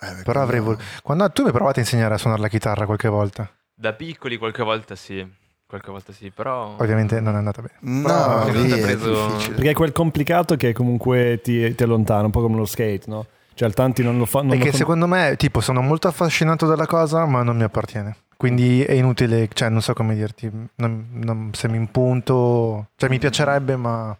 Eh, 0.00 0.22
Però 0.22 0.42
avrei 0.42 0.60
voluto. 0.60 0.82
Quando 1.02 1.28
tu 1.30 1.42
mi 1.42 1.48
hai 1.48 1.54
provato 1.54 1.78
a 1.78 1.82
insegnare 1.82 2.14
a 2.14 2.18
suonare 2.18 2.42
la 2.42 2.48
chitarra 2.48 2.84
qualche 2.84 3.08
volta. 3.08 3.50
Da 3.74 3.92
piccoli 3.94 4.36
qualche 4.36 4.62
volta 4.62 4.94
sì. 4.94 5.26
Qualche 5.66 5.90
volta 5.90 6.12
sì, 6.12 6.30
però... 6.30 6.76
Ovviamente 6.78 7.20
non 7.20 7.34
è 7.34 7.38
andata 7.38 7.60
bene. 7.62 7.74
No, 7.80 8.44
Però 8.44 8.48
lì 8.52 8.70
è 8.70 8.80
preso-. 8.80 9.36
Perché 9.48 9.70
è 9.70 9.74
quel 9.74 9.92
complicato 9.92 10.56
che 10.56 10.72
comunque 10.72 11.40
ti, 11.42 11.74
ti 11.74 11.82
allontana, 11.82 12.24
un 12.24 12.30
po' 12.30 12.40
come 12.40 12.56
lo 12.56 12.64
skate, 12.64 13.02
no? 13.06 13.26
Cioè, 13.54 13.70
tanti 13.72 14.02
non 14.02 14.16
lo 14.18 14.24
fanno. 14.24 14.54
E 14.54 14.58
che 14.58 14.72
secondo 14.72 15.06
me, 15.06 15.34
tipo, 15.36 15.60
sono 15.60 15.82
molto 15.82 16.06
affascinato 16.08 16.64
dalla 16.64 16.86
cosa, 16.86 17.26
ma 17.26 17.42
non 17.42 17.56
mi 17.56 17.64
appartiene. 17.64 18.16
Quindi 18.38 18.84
è 18.84 18.92
inutile, 18.92 19.48
cioè, 19.52 19.68
non 19.68 19.82
so 19.82 19.94
come 19.94 20.14
dirti, 20.14 20.48
non- 20.76 21.08
non- 21.10 21.50
se 21.54 21.68
mi 21.68 21.76
impunto, 21.76 22.90
cioè, 22.94 23.10
mi 23.10 23.18
piacerebbe, 23.18 23.74
ma 23.74 24.16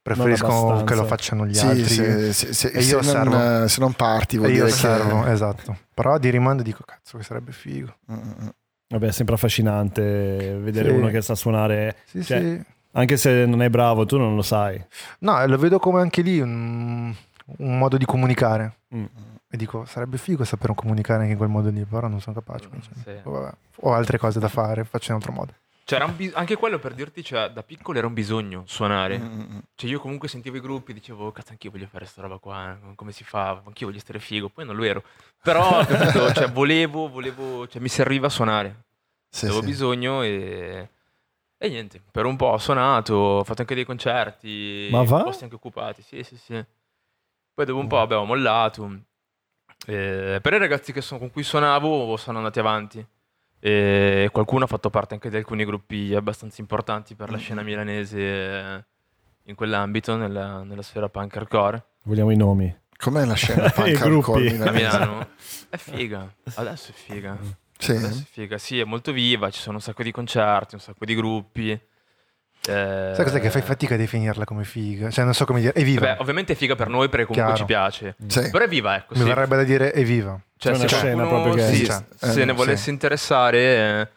preferisco 0.00 0.84
che 0.84 0.94
lo 0.94 1.04
facciano 1.04 1.46
gli 1.46 1.52
Sì, 1.52 1.66
altri. 1.66 1.84
se, 1.84 2.32
se- 2.32 2.52
se- 2.54 2.68
E 2.68 2.80
se 2.80 2.90
io 2.96 3.00
non, 3.02 3.28
osservo. 3.28 3.68
se 3.68 3.80
non 3.80 3.92
parti 3.92 4.38
vuol 4.38 4.48
e 4.48 4.52
io 4.54 4.64
dire 4.64 4.72
osservo, 4.74 5.20
che... 5.24 5.32
esatto. 5.32 5.76
Però 5.92 6.16
di 6.16 6.30
rimando 6.30 6.62
dico, 6.62 6.82
cazzo, 6.82 7.18
che 7.18 7.24
sarebbe 7.24 7.52
figo. 7.52 7.94
Vabbè, 8.88 9.08
è 9.08 9.12
sempre 9.12 9.34
affascinante 9.34 10.58
vedere 10.62 10.88
Sì. 10.88 10.94
uno 10.94 11.08
che 11.08 11.20
sa 11.20 11.34
suonare, 11.34 11.96
Sì, 12.06 12.24
Cioè, 12.24 12.40
sì. 12.40 12.62
anche 12.92 13.16
se 13.18 13.44
non 13.44 13.60
è 13.60 13.68
bravo, 13.68 14.06
tu 14.06 14.16
non 14.16 14.34
lo 14.34 14.40
sai. 14.40 14.82
No, 15.18 15.44
lo 15.46 15.58
vedo 15.58 15.78
come 15.78 16.00
anche 16.00 16.22
lì 16.22 16.40
un, 16.40 17.14
un 17.58 17.78
modo 17.78 17.98
di 17.98 18.06
comunicare. 18.06 18.76
Mm. 18.94 19.04
E 19.50 19.56
dico, 19.56 19.84
sarebbe 19.86 20.18
figo 20.18 20.44
saper 20.44 20.74
comunicare 20.74 21.20
anche 21.20 21.32
in 21.32 21.38
quel 21.38 21.48
modo 21.48 21.70
lì, 21.70 21.82
però 21.84 22.06
non 22.08 22.20
sono 22.20 22.34
capace. 22.36 22.68
quindi, 22.68 22.86
Sì. 23.02 23.18
vabbè. 23.22 23.52
Ho 23.82 23.92
altre 23.94 24.18
cose 24.18 24.38
da 24.38 24.48
fare, 24.48 24.84
faccio 24.84 25.10
in 25.10 25.16
altro 25.16 25.32
modo. 25.32 25.54
C'era 25.84 26.04
un 26.04 26.14
bis- 26.16 26.34
anche 26.34 26.56
quello 26.56 26.78
per 26.78 26.92
dirti, 26.92 27.24
cioè, 27.24 27.48
da 27.50 27.62
piccolo 27.62 27.96
era 27.96 28.06
un 28.06 28.12
bisogno 28.12 28.64
suonare. 28.66 29.18
Mm, 29.18 29.24
mm, 29.24 29.40
mm. 29.54 29.58
Cioè, 29.74 29.88
io 29.88 30.00
comunque 30.00 30.28
sentivo 30.28 30.58
i 30.58 30.60
gruppi, 30.60 30.92
dicevo, 30.92 31.26
"Oh, 31.28 31.32
cazzo, 31.32 31.52
anch'io 31.52 31.70
voglio 31.70 31.86
fare 31.86 32.04
sta 32.04 32.20
roba 32.20 32.36
qua, 32.36 32.72
eh, 32.74 32.94
come 32.94 33.10
si 33.12 33.24
fa? 33.24 33.62
Anch'io 33.64 33.86
voglio 33.86 34.00
stare 34.00 34.18
figo. 34.18 34.50
Poi 34.50 34.66
non 34.66 34.76
lo 34.76 34.82
ero. 34.84 35.02
Però, 35.42 35.82
capito, 35.86 36.30
cioè, 36.34 36.50
volevo, 36.52 37.08
volevo, 37.08 37.66
cioè, 37.68 37.80
mi 37.80 37.88
serviva 37.88 38.26
a 38.26 38.30
suonare. 38.30 38.84
Sì, 39.30 39.46
Avevo 39.46 39.60
sì. 39.60 39.66
bisogno 39.66 40.22
e... 40.22 40.90
E 41.56 41.68
niente, 41.70 42.02
per 42.12 42.26
un 42.26 42.36
po' 42.36 42.46
ho 42.48 42.58
suonato, 42.58 43.14
ho 43.14 43.44
fatto 43.44 43.62
anche 43.62 43.74
dei 43.74 43.84
concerti, 43.86 44.88
Ma 44.92 45.02
va? 45.04 45.22
posti 45.24 45.44
anche 45.44 45.56
occupati, 45.56 46.02
sì, 46.02 46.22
sì, 46.22 46.36
sì. 46.36 46.64
Poi 47.54 47.64
dopo 47.64 47.80
un 47.80 47.88
po' 47.88 48.00
abbiamo 48.00 48.26
mollato. 48.26 49.00
Eh, 49.86 50.38
per 50.42 50.52
i 50.52 50.58
ragazzi 50.58 50.92
che 50.92 51.00
sono- 51.00 51.20
con 51.20 51.30
cui 51.30 51.42
suonavo 51.42 52.16
sono 52.16 52.38
andati 52.38 52.58
avanti. 52.58 53.06
E 53.60 54.28
qualcuno 54.30 54.64
ha 54.64 54.66
fatto 54.68 54.88
parte 54.90 55.14
anche 55.14 55.30
di 55.30 55.36
alcuni 55.36 55.64
gruppi 55.64 56.14
abbastanza 56.14 56.60
importanti 56.60 57.14
per 57.16 57.30
la 57.30 57.38
scena 57.38 57.62
milanese 57.62 58.86
in 59.44 59.54
quell'ambito, 59.56 60.16
nella, 60.16 60.62
nella 60.62 60.82
sfera 60.82 61.08
punk 61.08 61.36
hardcore. 61.36 61.84
Vogliamo 62.04 62.30
i 62.30 62.36
nomi. 62.36 62.72
Com'è 62.96 63.24
la 63.24 63.34
scena 63.34 63.68
punk 63.74 64.00
hardcore. 64.00 64.48
A 64.48 64.52
milanese? 64.52 64.72
Milano 64.98 65.28
è 65.70 65.76
figa, 65.76 66.32
adesso 66.54 66.90
è 66.90 66.94
figa. 66.94 67.36
Sì. 67.78 67.92
Adesso 67.92 68.20
è 68.20 68.26
figa, 68.30 68.58
sì, 68.58 68.78
è 68.78 68.84
molto 68.84 69.10
viva, 69.12 69.50
ci 69.50 69.60
sono 69.60 69.76
un 69.76 69.82
sacco 69.82 70.02
di 70.04 70.12
concerti, 70.12 70.74
un 70.76 70.80
sacco 70.80 71.04
di 71.04 71.14
gruppi. 71.16 71.80
Eh, 72.66 73.12
Sai 73.14 73.24
cos'è 73.24 73.40
che 73.40 73.50
fai 73.50 73.62
fatica 73.62 73.94
a 73.94 73.96
definirla 73.96 74.44
come 74.44 74.64
figa? 74.64 75.10
Cioè, 75.10 75.24
non 75.24 75.32
so 75.34 75.44
come 75.46 75.60
dire, 75.60 75.72
è 75.72 75.82
viva. 75.82 76.06
Vabbè, 76.06 76.20
ovviamente 76.20 76.52
è 76.52 76.56
figa 76.56 76.74
per 76.74 76.88
noi 76.88 77.08
perché 77.08 77.26
comunque 77.26 77.54
Chiaro. 77.54 77.56
ci 77.56 77.64
piace. 77.64 78.16
Sì. 78.26 78.50
Però 78.50 78.64
è 78.64 78.68
viva, 78.68 78.96
ecco. 78.96 79.14
Mi 79.14 79.20
sì. 79.20 79.26
verrebbe 79.26 79.56
da 79.56 79.64
dire 79.64 79.90
è 79.92 80.02
viva. 80.04 80.38
Cioè, 80.56 80.72
C'è 80.72 80.78
una 80.78 80.88
se 80.88 80.94
scena 80.96 81.14
qualcuno 81.26 81.42
proprio 81.42 81.64
che- 81.66 81.74
sì, 81.74 81.82
C'è. 81.84 82.04
se 82.16 82.42
Eh, 82.42 82.44
ne 82.44 82.50
sì. 82.50 82.56
volesse 82.56 82.90
interessare, 82.90 83.58
eh, 83.60 84.08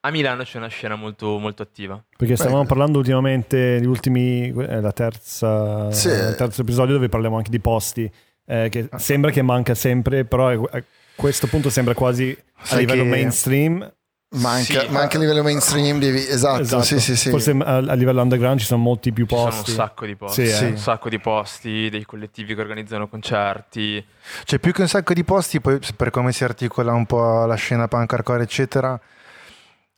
a 0.00 0.10
Milano 0.10 0.42
c'è 0.44 0.56
una 0.58 0.68
scena 0.68 0.94
molto, 0.96 1.38
molto 1.38 1.62
attiva. 1.62 2.02
Perché 2.16 2.34
stavamo 2.36 2.62
Beh. 2.62 2.66
parlando 2.68 2.98
ultimamente, 2.98 3.78
gli 3.80 3.86
ultimi, 3.86 4.50
è 4.50 4.80
la 4.80 4.92
terza, 4.92 5.90
Sì. 5.92 6.08
il 6.08 6.34
terzo 6.36 6.62
episodio 6.62 6.94
dove 6.94 7.08
parliamo 7.08 7.36
anche 7.36 7.50
di 7.50 7.60
posti, 7.60 8.10
eh, 8.46 8.68
che 8.70 8.88
Ah. 8.90 8.98
sembra 8.98 9.30
che 9.30 9.42
manca 9.42 9.74
sempre, 9.74 10.24
però 10.24 10.48
a 10.48 10.82
questo 11.14 11.46
punto 11.46 11.68
sembra 11.70 11.94
quasi 11.94 12.36
a 12.56 12.64
Sai 12.64 12.80
livello 12.80 13.02
che- 13.04 13.08
mainstream. 13.08 13.92
Manca, 14.32 14.80
Sì, 14.82 14.88
ma 14.90 15.00
anche 15.00 15.16
a 15.16 15.20
livello 15.20 15.42
mainstream 15.42 15.98
devi... 15.98 16.18
Esatto, 16.18 16.60
Esatto. 16.62 16.82
sì, 16.84 17.00
sì, 17.00 17.16
sì. 17.16 17.30
Forse 17.30 17.50
a, 17.50 17.76
a 17.78 17.94
livello 17.94 18.22
underground 18.22 18.60
ci 18.60 18.66
sono 18.66 18.80
molti 18.80 19.12
più 19.12 19.26
Ci 19.26 19.34
sono 19.34 19.46
un 19.48 19.50
posti. 19.50 19.70
sacco 19.72 20.06
di 20.06 20.14
posti, 20.14 20.46
Sì, 20.46 20.64
eh. 20.64 20.68
un 20.68 20.76
sacco 20.76 21.08
di 21.08 21.18
posti, 21.18 21.88
dei 21.90 22.04
collettivi 22.04 22.54
che 22.54 22.60
organizzano 22.60 23.08
concerti. 23.08 24.04
Cioè, 24.44 24.58
più 24.60 24.72
che 24.72 24.82
un 24.82 24.88
sacco 24.88 25.14
di 25.14 25.24
posti, 25.24 25.60
poi 25.60 25.80
per 25.96 26.10
come 26.10 26.30
si 26.32 26.44
articola 26.44 26.92
un 26.92 27.06
po' 27.06 27.44
la 27.44 27.56
scena 27.56 27.88
punk 27.88 28.12
hardcore, 28.12 28.44
eccetera, 28.44 29.00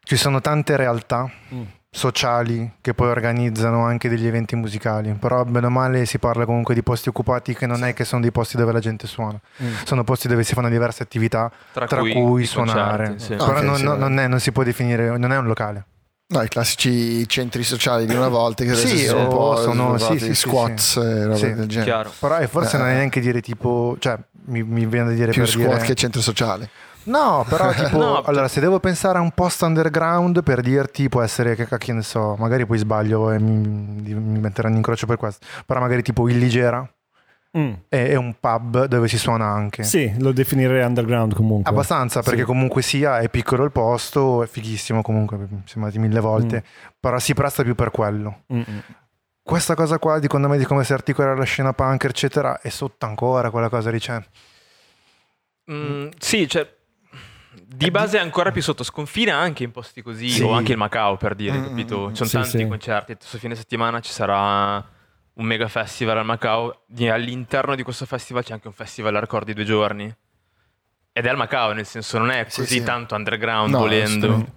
ci 0.03 0.17
sono 0.17 0.41
tante 0.41 0.77
realtà 0.77 1.31
Mm. 1.55 1.63
Sociali 1.95 2.73
che 2.81 2.95
poi 2.95 3.09
organizzano 3.09 3.85
anche 3.85 4.09
degli 4.09 4.27
eventi 4.27 4.57
musicali. 4.57 5.13
Però, 5.13 5.45
bene 5.45 5.67
o 5.67 5.71
male, 5.71 6.07
si 6.07 6.19
parla 6.19 6.47
comunque 6.47 6.75
di 6.75 6.83
posti 6.83 7.11
occupati 7.11 7.55
che 7.55 7.67
non 7.67 7.85
è 7.85 7.93
che 7.93 8.05
sono 8.05 8.23
dei 8.23 8.33
posti 8.33 8.57
dove 8.57 8.73
la 8.73 8.81
gente 8.81 9.07
suona, 9.07 9.39
Mm. 9.63 9.73
sono 9.85 10.03
posti 10.03 10.27
dove 10.27 10.43
si 10.43 10.55
fanno 10.55 10.71
diverse 10.71 11.03
attività, 11.03 11.53
Tra, 11.73 11.87
tra 11.87 12.01
cui, 12.01 12.13
cui 12.15 12.47
suonare. 12.47 13.09
concerti, 13.09 13.23
sì. 13.25 13.35
Però 13.37 13.59
ok, 13.59 13.63
non, 13.63 13.77
sì, 13.77 13.85
non- 13.85 14.19
è- 14.19 14.27
non 14.27 14.41
si 14.41 14.53
può 14.53 14.63
definire, 14.63 15.17
non 15.19 15.33
è 15.33 15.37
un 15.37 15.45
locale. 15.47 15.85
No, 16.29 16.41
i 16.41 16.49
classici 16.49 17.29
centri 17.29 17.63
sociali 17.63 18.07
di 18.07 18.15
una 18.15 18.29
volta 18.29 18.65
che 18.65 18.75
Sì, 18.75 19.05
sono 19.05 19.23
un 19.25 19.29
po' 19.29 19.57
sono- 19.57 19.99
sì, 19.99 20.19
sì, 20.19 20.25
sì, 20.27 20.35
squats 20.35 20.97
e 20.97 21.25
roba 21.25 21.37
Sì. 21.37 21.53
del 21.53 21.67
genere. 21.67 21.85
Chiaro. 21.85 22.13
Però 22.19 22.39
eh, 22.39 22.47
forse 22.47 22.79
non 22.79 22.87
è 22.87 22.93
Eh. 22.93 22.95
neanche 22.95 23.21
dire 23.21 23.43
tipo, 23.43 23.97
cioè 23.99 24.19
mi, 24.47 24.63
mi 24.63 24.87
viene 24.87 25.09
da 25.11 25.15
dire 25.15 25.31
Più 25.33 25.43
per 25.43 25.51
squat 25.51 25.73
dire... 25.75 25.85
che 25.85 25.95
centro 25.95 26.23
sociale. 26.23 26.71
No, 27.05 27.45
però 27.49 27.73
tipo, 27.75 27.97
No, 27.99 28.21
allora 28.23 28.49
se 28.49 28.61
devo 28.61 28.79
pensare 28.81 29.19
a 29.19 29.21
un 29.21 29.33
post 29.33 29.63
underground 29.63 30.43
per 30.43 30.61
dirti 30.61 31.09
può 31.09 31.23
essere 31.23 31.55
che 31.55 31.67
cacchio 31.67 31.95
ne 31.95 32.03
so, 32.03 32.37
magari 32.39 32.65
poi 32.67 32.79
sbaglio 32.79 33.31
e 33.31 33.39
mi, 33.39 33.55
mi 34.15 34.39
metteranno 34.39 34.77
in 34.77 34.83
croce 34.83 35.07
per 35.07 35.17
questo, 35.17 35.45
però 35.67 35.81
magari 35.81 36.03
tipo 36.03 36.29
il 36.29 36.39
Ligera 36.39 36.89
Mm. 37.55 37.73
è, 37.91 38.07
è 38.09 38.15
un 38.15 38.35
pub 38.41 38.87
dove 38.87 39.09
si 39.09 39.19
suona 39.19 39.45
anche. 39.45 39.83
Sì, 39.83 40.11
lo 40.21 40.33
definirei 40.33 40.83
underground 40.85 41.35
comunque. 41.35 41.71
Abbastanza, 41.71 42.23
perché 42.23 42.39
Sì. 42.41 42.45
comunque 42.47 42.81
sia 42.81 43.19
è 43.19 43.29
piccolo 43.29 43.63
il 43.65 43.71
posto, 43.71 44.43
è 44.43 44.47
fighissimo 44.47 45.03
comunque, 45.03 45.37
siamo 45.67 45.87
andati 45.87 45.99
mille 45.99 46.21
volte, 46.21 46.65
però 46.99 47.19
si 47.19 47.35
presta 47.35 47.63
più 47.63 47.75
per 47.75 47.91
quello. 47.91 48.45
Mm, 48.55 48.59
mm. 48.61 48.79
Questa 49.43 49.75
cosa 49.75 49.99
qua, 49.99 50.19
secondo 50.23 50.49
me, 50.49 50.57
di 50.57 50.65
come 50.65 50.83
si 50.83 50.95
articola 50.95 51.35
la 51.35 51.45
scena 51.45 51.75
punk, 51.75 52.05
eccetera, 52.05 52.59
è 52.63 52.71
sotto 52.71 53.05
ancora 53.05 53.51
quella 53.51 53.69
cosa 53.69 53.91
lì. 53.91 54.01
Cioè, 54.01 54.23
Mm, 55.71 56.09
sì, 56.19 56.49
cioè, 56.49 56.67
di 57.75 57.91
base 57.91 58.19
è 58.19 58.21
ancora 58.21 58.51
più 58.51 58.63
sotto 58.63 58.83
sconfina 58.85 59.37
anche 59.37 59.63
in 59.65 59.71
posti 59.71 60.03
così, 60.03 60.29
Sì. 60.29 60.43
o 60.43 60.53
anche 60.53 60.73
il 60.73 60.79
Macao 60.79 61.17
per 61.17 61.35
dire, 61.35 61.59
Mm, 61.59 61.65
capito? 61.65 62.09
mm, 62.09 62.09
Ci 62.11 62.17
sono 62.17 62.29
sì, 62.29 62.35
tanti 62.37 62.59
sì. 62.59 62.67
concerti, 62.69 63.15
questo 63.17 63.39
fine 63.39 63.55
settimana 63.55 64.01
ci 64.01 64.13
sarà 64.13 64.85
un 65.35 65.45
mega 65.47 65.69
festival 65.69 66.19
al 66.19 66.25
Macao, 66.25 66.85
all'interno 67.11 67.75
di 67.75 67.83
questo 67.83 68.05
festival 68.07 68.45
c'è 68.45 68.53
anche 68.53 68.69
un 68.69 68.75
festival 68.75 69.15
hardcore 69.17 69.45
di 69.47 69.55
due 69.55 69.65
giorni. 69.65 70.15
Ed 71.15 71.27
è 71.27 71.29
al 71.29 71.37
Macao, 71.37 71.73
nel 71.73 71.87
senso 71.87 72.19
non 72.19 72.31
è 72.31 72.45
Sì, 72.49 72.61
così 72.61 72.79
sì. 72.79 72.83
tanto 72.85 73.15
underground 73.15 73.71
No, 73.73 73.79
volendo. 73.79 74.55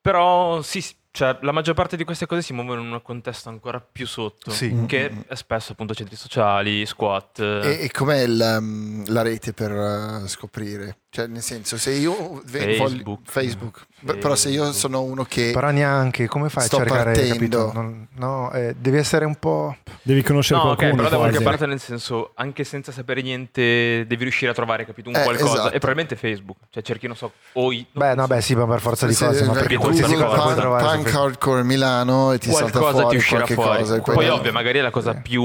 Però 0.00 0.62
sì, 0.62 0.84
cioè, 1.10 1.38
la 1.42 1.52
maggior 1.52 1.74
parte 1.74 1.96
di 1.96 2.04
queste 2.04 2.24
cose 2.26 2.40
si 2.42 2.52
muovono 2.52 2.80
in 2.80 2.90
un 2.92 3.02
contesto 3.02 3.48
ancora 3.50 3.80
più 3.80 4.06
sotto, 4.06 4.50
Sì. 4.50 4.84
che 4.86 5.24
è 5.26 5.34
spesso 5.34 5.72
appunto 5.72 5.94
centri 5.94 6.16
sociali, 6.16 6.86
squat. 6.86 7.40
E, 7.40 7.78
e 7.82 7.90
com'è 7.90 8.20
il, 8.20 8.56
um, 8.58 9.04
la 9.08 9.22
rete 9.22 9.52
per 9.52 9.70
uh, 9.72 10.26
scoprire? 10.26 10.96
Cioè, 11.12 11.26
nel 11.26 11.42
senso, 11.42 11.76
se 11.76 11.90
io 11.90 12.40
Facebook. 12.46 13.18
Facebook. 13.24 13.84
Beh, 13.98 14.14
però 14.18 14.36
se 14.36 14.48
io 14.50 14.70
sono 14.72 15.02
uno 15.02 15.24
che 15.24 15.50
però 15.52 15.70
neanche, 15.70 16.28
come 16.28 16.48
fai 16.48 16.64
Sto 16.66 16.76
a 16.76 16.78
cercare, 16.84 17.02
partendo. 17.12 17.32
capito? 17.34 17.70
Non- 17.74 18.06
no, 18.14 18.52
eh, 18.52 18.76
devi 18.78 18.96
essere 18.98 19.24
un 19.24 19.34
po'... 19.34 19.76
Devi 20.02 20.22
conoscere 20.22 20.60
No, 20.62 20.70
ok, 20.70 20.76
qualcuno. 20.76 21.02
però 21.02 21.08
da 21.16 21.16
qualche 21.20 21.42
parte 21.42 21.66
nel 21.66 21.80
senso, 21.80 22.30
anche 22.36 22.62
senza 22.62 22.92
sapere 22.92 23.22
niente, 23.22 24.06
devi 24.06 24.22
riuscire 24.22 24.52
a 24.52 24.54
trovare, 24.54 24.86
capito, 24.86 25.08
un 25.08 25.16
Eh, 25.16 25.22
qualcosa. 25.24 25.52
esatto. 25.54 25.66
E 25.74 25.78
probabilmente 25.80 26.14
Facebook. 26.14 26.58
Cioè, 26.70 26.82
cerchi, 26.84 27.08
non 27.08 27.16
so, 27.16 27.32
o 27.54 27.72
i- 27.72 27.84
Beh, 27.90 28.14
no, 28.14 28.22
so. 28.22 28.26
beh, 28.28 28.40
sì, 28.40 28.54
ma 28.54 28.66
per 28.66 28.80
forza 28.80 29.06
di 29.06 29.12
se- 29.12 29.26
cose, 29.26 29.44
ma 29.46 29.52
se- 29.54 29.58
perché 29.58 29.74
Google 29.74 29.94
qualsiasi 29.96 30.14
cosa 30.22 30.34
puoi 30.36 30.44
punk- 30.46 30.60
trovare 30.60 30.96
punk 31.02 31.14
hardcore 31.14 31.62
Milano 31.64 32.32
e 32.32 32.38
ti 32.38 32.50
salta 32.52 32.78
qualcosa 32.78 32.92
fuori 33.02 33.08
ti 33.08 33.16
uscirà 33.16 33.46
fuori. 33.46 33.78
cosa. 33.80 33.96
e 33.96 34.00
Poi, 34.00 34.28
ovvio, 34.28 34.52
magari 34.52 34.78
è 34.78 34.82
la 34.82 34.90
cosa 34.92 35.10
Eh. 35.10 35.20
più 35.20 35.42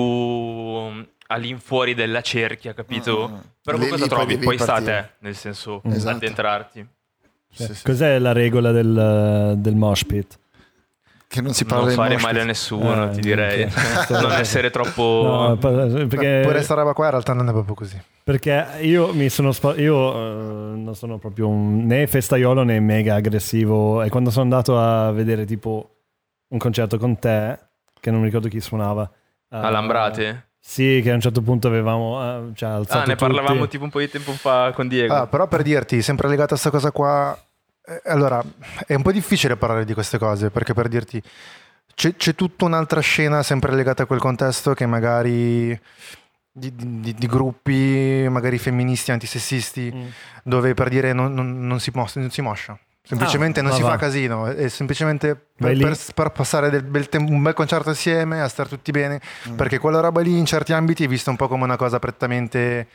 all'infuori 1.27 1.93
della 1.93 2.21
cerchia, 2.21 2.73
capito? 2.73 3.29
Mm. 3.31 3.37
Però 3.63 3.77
Lì- 3.77 3.87
cosa 3.89 4.03
lì 4.03 4.09
trovi? 4.09 4.37
Poi 4.37 4.57
sta 4.57 4.71
a 4.73 4.75
partire. 4.75 5.09
te, 5.19 5.25
nel 5.25 5.35
senso, 5.35 5.81
Esatto. 5.85 6.15
addentrarti. 6.17 6.87
Sì, 7.51 7.73
sì. 7.73 7.83
Cos'è 7.83 8.19
la 8.19 8.31
regola 8.33 8.71
del, 8.71 9.53
del 9.57 9.75
mosh 9.75 10.03
pit? 10.05 10.39
Che 11.27 11.41
non 11.41 11.53
si 11.53 11.65
parla 11.65 11.79
Non 11.85 11.89
di 11.89 11.95
fare 11.95 12.17
male 12.17 12.41
a 12.41 12.43
nessuno, 12.45 13.09
Eh, 13.09 13.13
ti 13.15 13.21
direi. 13.21 13.65
minchia. 13.65 14.19
non 14.21 14.31
essere 14.33 14.69
troppo... 14.69 15.21
No, 15.23 15.55
Beh, 15.57 16.05
perché, 16.05 16.41
Pure 16.43 16.61
sta 16.61 16.75
roba 16.75 16.93
qua 16.93 17.05
in 17.05 17.11
realtà 17.11 17.33
non 17.33 17.47
è 17.49 17.51
proprio 17.51 17.73
così. 17.75 17.99
perché 18.23 18.65
io 18.81 19.13
mi 19.13 19.29
sono 19.29 19.51
spa- 19.51 19.75
io 19.75 20.13
eh, 20.13 20.77
non 20.77 20.95
sono 20.95 21.17
proprio 21.17 21.47
un, 21.47 21.85
né 21.85 22.05
festaiolo 22.07 22.63
né 22.63 22.79
mega 22.79 23.15
aggressivo 23.15 24.03
e 24.03 24.09
quando 24.09 24.29
sono 24.29 24.43
andato 24.43 24.79
a 24.79 25.11
vedere 25.11 25.45
tipo 25.45 25.95
un 26.49 26.57
concerto 26.59 26.97
con 26.97 27.17
te 27.19 27.59
che 27.99 28.11
non 28.11 28.19
mi 28.19 28.27
ricordo 28.27 28.47
chi 28.47 28.59
suonava 28.61 29.03
eh, 29.49 29.57
Alambrate? 29.57 30.49
Sì 30.67 30.99
che 31.03 31.11
a 31.11 31.13
un 31.13 31.21
certo 31.21 31.41
punto 31.41 31.67
avevamo 31.67 32.49
eh, 32.49 32.55
cioè, 32.55 32.69
alzato 32.69 32.97
Ah, 32.97 33.05
ne 33.05 33.15
tutti. 33.15 33.31
parlavamo 33.33 33.67
tipo 33.67 33.83
un 33.83 33.89
po' 33.91 33.99
di 33.99 34.09
tempo 34.09 34.31
fa 34.31 34.71
con 34.73 34.87
Diego. 34.87 35.13
Ah, 35.13 35.27
però 35.27 35.47
per 35.47 35.61
dirti, 35.61 36.01
sempre 36.01 36.27
legato 36.27 36.55
a 36.55 36.57
questa 36.59 36.69
cosa 36.71 36.91
qua, 36.91 37.37
eh, 37.85 38.01
allora 38.05 38.43
è 38.87 38.95
un 38.95 39.03
po' 39.03 39.11
difficile 39.11 39.55
parlare 39.57 39.85
di 39.85 39.93
queste 39.93 40.17
cose 40.17 40.49
perché 40.49 40.73
per 40.73 40.87
dirti 40.87 41.21
c'è, 41.93 42.15
c'è 42.15 42.33
tutta 42.35 42.65
un'altra 42.65 42.99
scena 42.99 43.43
sempre 43.43 43.73
legata 43.75 44.03
a 44.03 44.05
quel 44.05 44.19
contesto 44.19 44.73
che 44.73 44.85
magari 44.87 45.79
di, 46.51 46.73
di- 46.75 47.13
di 47.13 47.27
gruppi 47.27 48.25
magari 48.29 48.57
femministi, 48.57 49.11
antisessisti, 49.11 49.91
Mm. 49.93 50.05
dove 50.43 50.73
per 50.73 50.89
dire 50.89 51.13
non, 51.13 51.33
non- 51.33 51.65
non 51.67 51.79
si, 51.79 51.91
mos- 51.93 52.15
non 52.15 52.31
si 52.31 52.41
moscia. 52.41 52.77
Semplicemente 53.07 53.59
Ah, 53.59 53.63
non 53.63 53.71
si 53.73 53.81
va. 53.83 53.91
fa 53.91 53.97
casino, 53.97 54.47
è 54.47 54.67
semplicemente 54.67 55.35
per, 55.55 55.77
per- 55.77 55.97
per 56.15 56.29
passare 56.31 56.69
del 56.71 56.83
bel 56.83 57.07
tem- 57.07 57.29
un 57.29 57.41
bel 57.41 57.53
concerto 57.53 57.91
assieme, 57.91 58.41
a 58.41 58.47
stare 58.47 58.67
tutti 58.69 58.89
bene, 58.91 59.21
Mm. 59.49 59.55
perché 59.55 59.77
quella 59.77 59.99
roba 59.99 60.21
lì 60.21 60.37
in 60.37 60.45
certi 60.45 60.73
ambiti 60.73 61.03
è 61.03 61.07
vista 61.07 61.29
un 61.29 61.35
po' 61.35 61.47
come 61.47 61.63
una 61.65 61.75
cosa 61.77 61.99
prettamente 61.99 62.87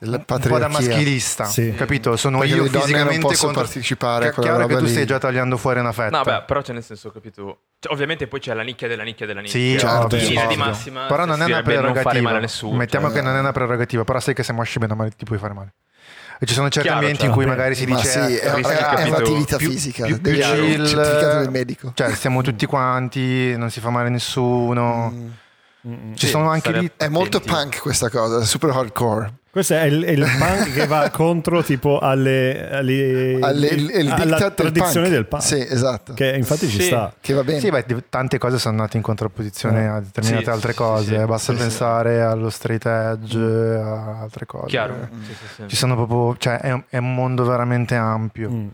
un 0.00 0.22
po' 0.26 0.58
da 0.58 0.68
maschilista, 0.68 1.44
Sì. 1.44 1.72
capito? 1.74 2.14
Sono 2.16 2.40
Perché 2.40 2.54
io 2.56 2.62
le 2.64 2.68
donne 2.68 2.78
non 2.78 2.86
fisicamente 2.88 3.20
possono 3.26 3.52
contro... 3.52 3.62
partecipare 3.62 4.26
a 4.26 4.28
È 4.28 4.32
quella 4.34 4.50
chiaro 4.50 4.66
che 4.66 4.76
tu 4.76 4.84
lì. 4.84 4.90
stai 4.90 5.06
già 5.06 5.18
tagliando 5.18 5.56
fuori 5.56 5.80
una 5.80 5.92
fetta. 5.92 6.16
No, 6.18 6.22
beh, 6.24 6.42
però 6.46 6.60
c'è 6.60 6.72
nel 6.74 6.82
senso, 6.82 7.10
capito? 7.10 7.58
Cioè, 7.78 7.90
ovviamente 7.92 8.26
poi 8.26 8.40
c'è 8.40 8.52
la 8.52 8.62
nicchia 8.62 8.86
della 8.86 9.02
nicchia 9.02 9.24
della 9.24 9.40
nicchia. 9.40 9.58
Sì, 9.58 9.78
certo, 9.78 10.18
sì, 10.18 10.28
linea 10.28 10.46
di 10.46 10.56
massima 10.56 11.06
Però 11.06 11.24
non 11.24 11.40
è 11.40 11.44
una 11.46 11.54
servirebbe 11.54 11.74
non 11.74 11.82
fare 11.84 11.92
prerogativa. 11.94 12.22
male 12.24 12.36
a 12.36 12.40
nessuno. 12.40 12.76
Mettiamo 12.76 13.06
cioè. 13.06 13.16
che 13.16 13.22
non 13.22 13.36
è 13.36 13.38
una 13.38 13.52
prerogativa, 13.52 14.04
però 14.04 14.20
sai 14.20 14.34
che 14.34 14.42
se 14.42 14.52
mosci 14.52 14.78
bene 14.78 14.92
o 14.92 14.96
male 14.96 15.10
ti 15.16 15.24
puoi 15.24 15.38
fare 15.38 15.54
male. 15.54 15.72
E 16.38 16.46
ci 16.46 16.54
sono 16.54 16.68
certi 16.68 16.88
Chiaro, 16.88 17.06
ambienti 17.06 17.24
in 17.24 17.32
certo. 17.32 17.34
cui 17.42 17.46
magari 17.46 17.74
si 17.74 17.86
Ma 17.86 17.96
dice 17.96 18.08
sì, 18.08 18.18
eh, 18.18 18.40
è, 18.40 18.52
è- 18.52 19.06
un'attività 19.08 19.56
più- 19.56 19.70
fisica, 19.70 20.04
più- 20.06 20.20
più 20.20 20.32
chill, 20.32 20.80
il 20.80 20.86
certificato 20.88 21.38
del 21.38 21.50
medico. 21.50 21.92
Cioè, 21.94 22.12
stiamo 22.14 22.42
tutti 22.42 22.66
quanti, 22.66 23.56
non 23.56 23.70
si 23.70 23.80
fa 23.80 23.90
male 23.90 24.08
a 24.08 24.10
nessuno. 24.10 25.10
Mm. 25.86 26.14
Ci 26.14 26.26
Sì, 26.26 26.32
sono 26.32 26.48
anche 26.48 26.72
lì 26.72 26.90
È 26.96 27.08
molto 27.08 27.40
punk 27.40 27.80
questa 27.80 28.08
cosa, 28.08 28.40
super 28.42 28.70
hardcore. 28.70 29.32
Questo 29.54 29.74
è 29.74 29.82
il, 29.84 30.02
è 30.02 30.10
il 30.10 30.26
punk 30.38 30.72
che 30.72 30.86
va 30.86 31.08
contro 31.10 31.62
tipo 31.62 32.00
alle, 32.00 32.68
alle- 32.70 33.38
Alle- 33.40 33.68
il, 33.68 33.90
il 33.94 34.10
alla 34.10 34.24
diktat 34.24 34.60
del 34.62 34.72
tradizione 34.72 35.06
punk. 35.06 35.08
del 35.10 35.26
punk 35.26 35.42
Sì, 35.44 35.66
esatto. 35.68 36.12
che 36.14 36.34
infatti 36.36 36.68
ci 36.68 36.80
Sì. 36.80 36.86
sta 36.86 37.14
Che 37.20 37.32
va 37.34 37.44
bene. 37.44 37.60
Sì, 37.60 37.70
beh, 37.70 37.86
tante 38.08 38.38
cose 38.38 38.58
sono 38.58 38.76
nate 38.78 38.96
in 38.96 39.02
contrapposizione 39.04 39.82
Eh. 39.84 39.86
a 39.86 40.00
determinate 40.00 40.44
Sì, 40.44 40.50
altre 40.50 40.74
cose. 40.74 41.04
sì, 41.14 41.18
sì. 41.20 41.24
Basta 41.24 41.52
Sì, 41.52 41.58
sì. 41.58 41.64
pensare 41.64 42.20
allo 42.22 42.50
straight 42.50 42.84
edge, 42.86 43.38
a 43.38 44.20
altre 44.22 44.44
cose. 44.44 44.66
Chiaro. 44.66 45.08
Sì. 45.56 45.62
Ci 45.68 45.76
sono 45.76 45.94
proprio, 45.94 46.36
cioè, 46.38 46.58
è, 46.58 46.72
un- 46.72 46.82
è 46.88 46.96
un 46.98 47.14
mondo 47.14 47.44
veramente 47.44 47.94
ampio. 47.94 48.50
Mm. 48.50 48.66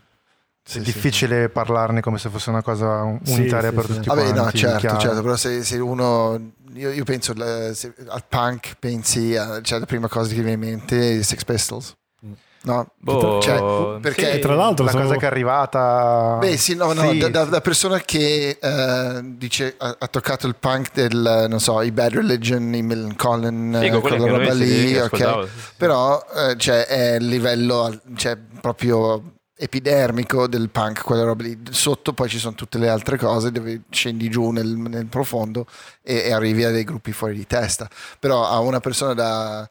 Sì, 0.71 0.79
è 0.79 0.85
sì. 0.85 0.93
difficile 0.93 1.49
parlarne 1.49 2.01
come 2.01 2.19
se 2.19 2.29
fosse 2.29 2.49
una 2.51 2.63
cosa 2.63 3.03
un- 3.03 3.19
Sì, 3.25 3.33
unitaria 3.41 3.71
sì, 3.71 3.75
per 3.75 3.87
sì. 3.87 3.93
tutti 3.95 4.09
Vabbè, 4.09 4.21
quanti. 4.33 4.39
no, 4.39 4.51
certo, 4.53 4.99
certo, 4.99 5.23
però 5.23 5.35
se, 5.37 5.65
se 5.65 5.79
uno, 5.79 6.53
io, 6.75 6.91
io 6.93 7.03
penso 7.05 7.33
la- 7.35 7.75
se- 7.75 7.93
al 8.07 8.25
punk, 8.29 8.75
pensi, 8.79 9.35
a, 9.37 9.61
cioè 9.63 9.81
la 9.81 9.87
prima 9.87 10.07
cosa 10.07 10.29
che 10.29 10.37
mi 10.37 10.45
viene 10.45 10.53
in 10.53 10.71
mente 10.71 10.97
è 11.01 11.13
i 11.15 11.23
Sex 11.25 11.43
Pistols. 11.45 11.97
Mm. 12.25 12.33
No, 12.63 12.87
Boh, 12.99 13.41
cioè, 13.41 13.99
perché 14.01 14.35
sì. 14.35 14.39
tra 14.39 14.55
l'altro 14.55 14.85
la 14.85 14.91
sono- 14.93 15.05
cosa 15.05 15.17
che 15.17 15.25
è 15.25 15.29
arrivata 15.29 16.37
Beh, 16.39 16.57
sì, 16.59 16.77
no, 16.77 16.93
no, 16.93 17.11
Sì. 17.11 17.19
da, 17.19 17.29
da- 17.31 17.45
da 17.47 17.61
persona 17.63 17.99
che 18.01 18.59
eh, 18.61 19.21
dice 19.25 19.75
ha, 19.79 19.97
ha 19.99 20.07
toccato 20.07 20.47
il 20.47 20.55
punk 20.55 20.91
del, 20.93 21.47
non 21.49 21.59
so, 21.59 21.81
i 21.83 21.91
Bad 21.91 22.13
Religion, 22.13 22.75
i 22.75 22.83
Millen 22.83 23.17
Collin, 23.17 23.77
Figo, 23.81 24.01
quella 24.01 24.25
roba 24.27 24.53
lì, 24.53 24.89
sì, 24.89 24.95
ok. 24.97 25.17
sì, 25.17 25.25
sì. 25.25 25.73
Però 25.79 26.25
eh, 26.37 26.57
cioè, 26.59 26.85
è 26.87 27.15
il 27.17 27.27
livello 27.27 27.99
cioè, 28.15 28.37
proprio 28.61 29.23
epidermico 29.63 30.47
del 30.47 30.71
punk, 30.71 31.03
quella 31.03 31.23
roba 31.23 31.43
lì. 31.43 31.59
Sotto 31.71 32.15
poi 32.15 32.29
ci 32.29 32.39
sono 32.39 32.55
tutte 32.55 32.79
le 32.79 32.89
altre 32.89 33.19
cose 33.19 33.53
dove 33.53 33.83
scendi 33.91 34.31
giù 34.31 34.51
nel, 34.51 34.67
nel 34.67 35.07
profondo 35.07 35.67
e, 36.03 36.17
e 36.17 36.33
arrivi 36.33 36.65
a 36.65 36.71
dei 36.71 36.85
gruppi 36.85 37.13
fuori 37.13 37.35
di 37.35 37.47
testa. 37.47 37.89
Però 38.19 38.47
a 38.47 38.59
una 38.61 38.81
persona 38.81 39.13
da 39.13 39.69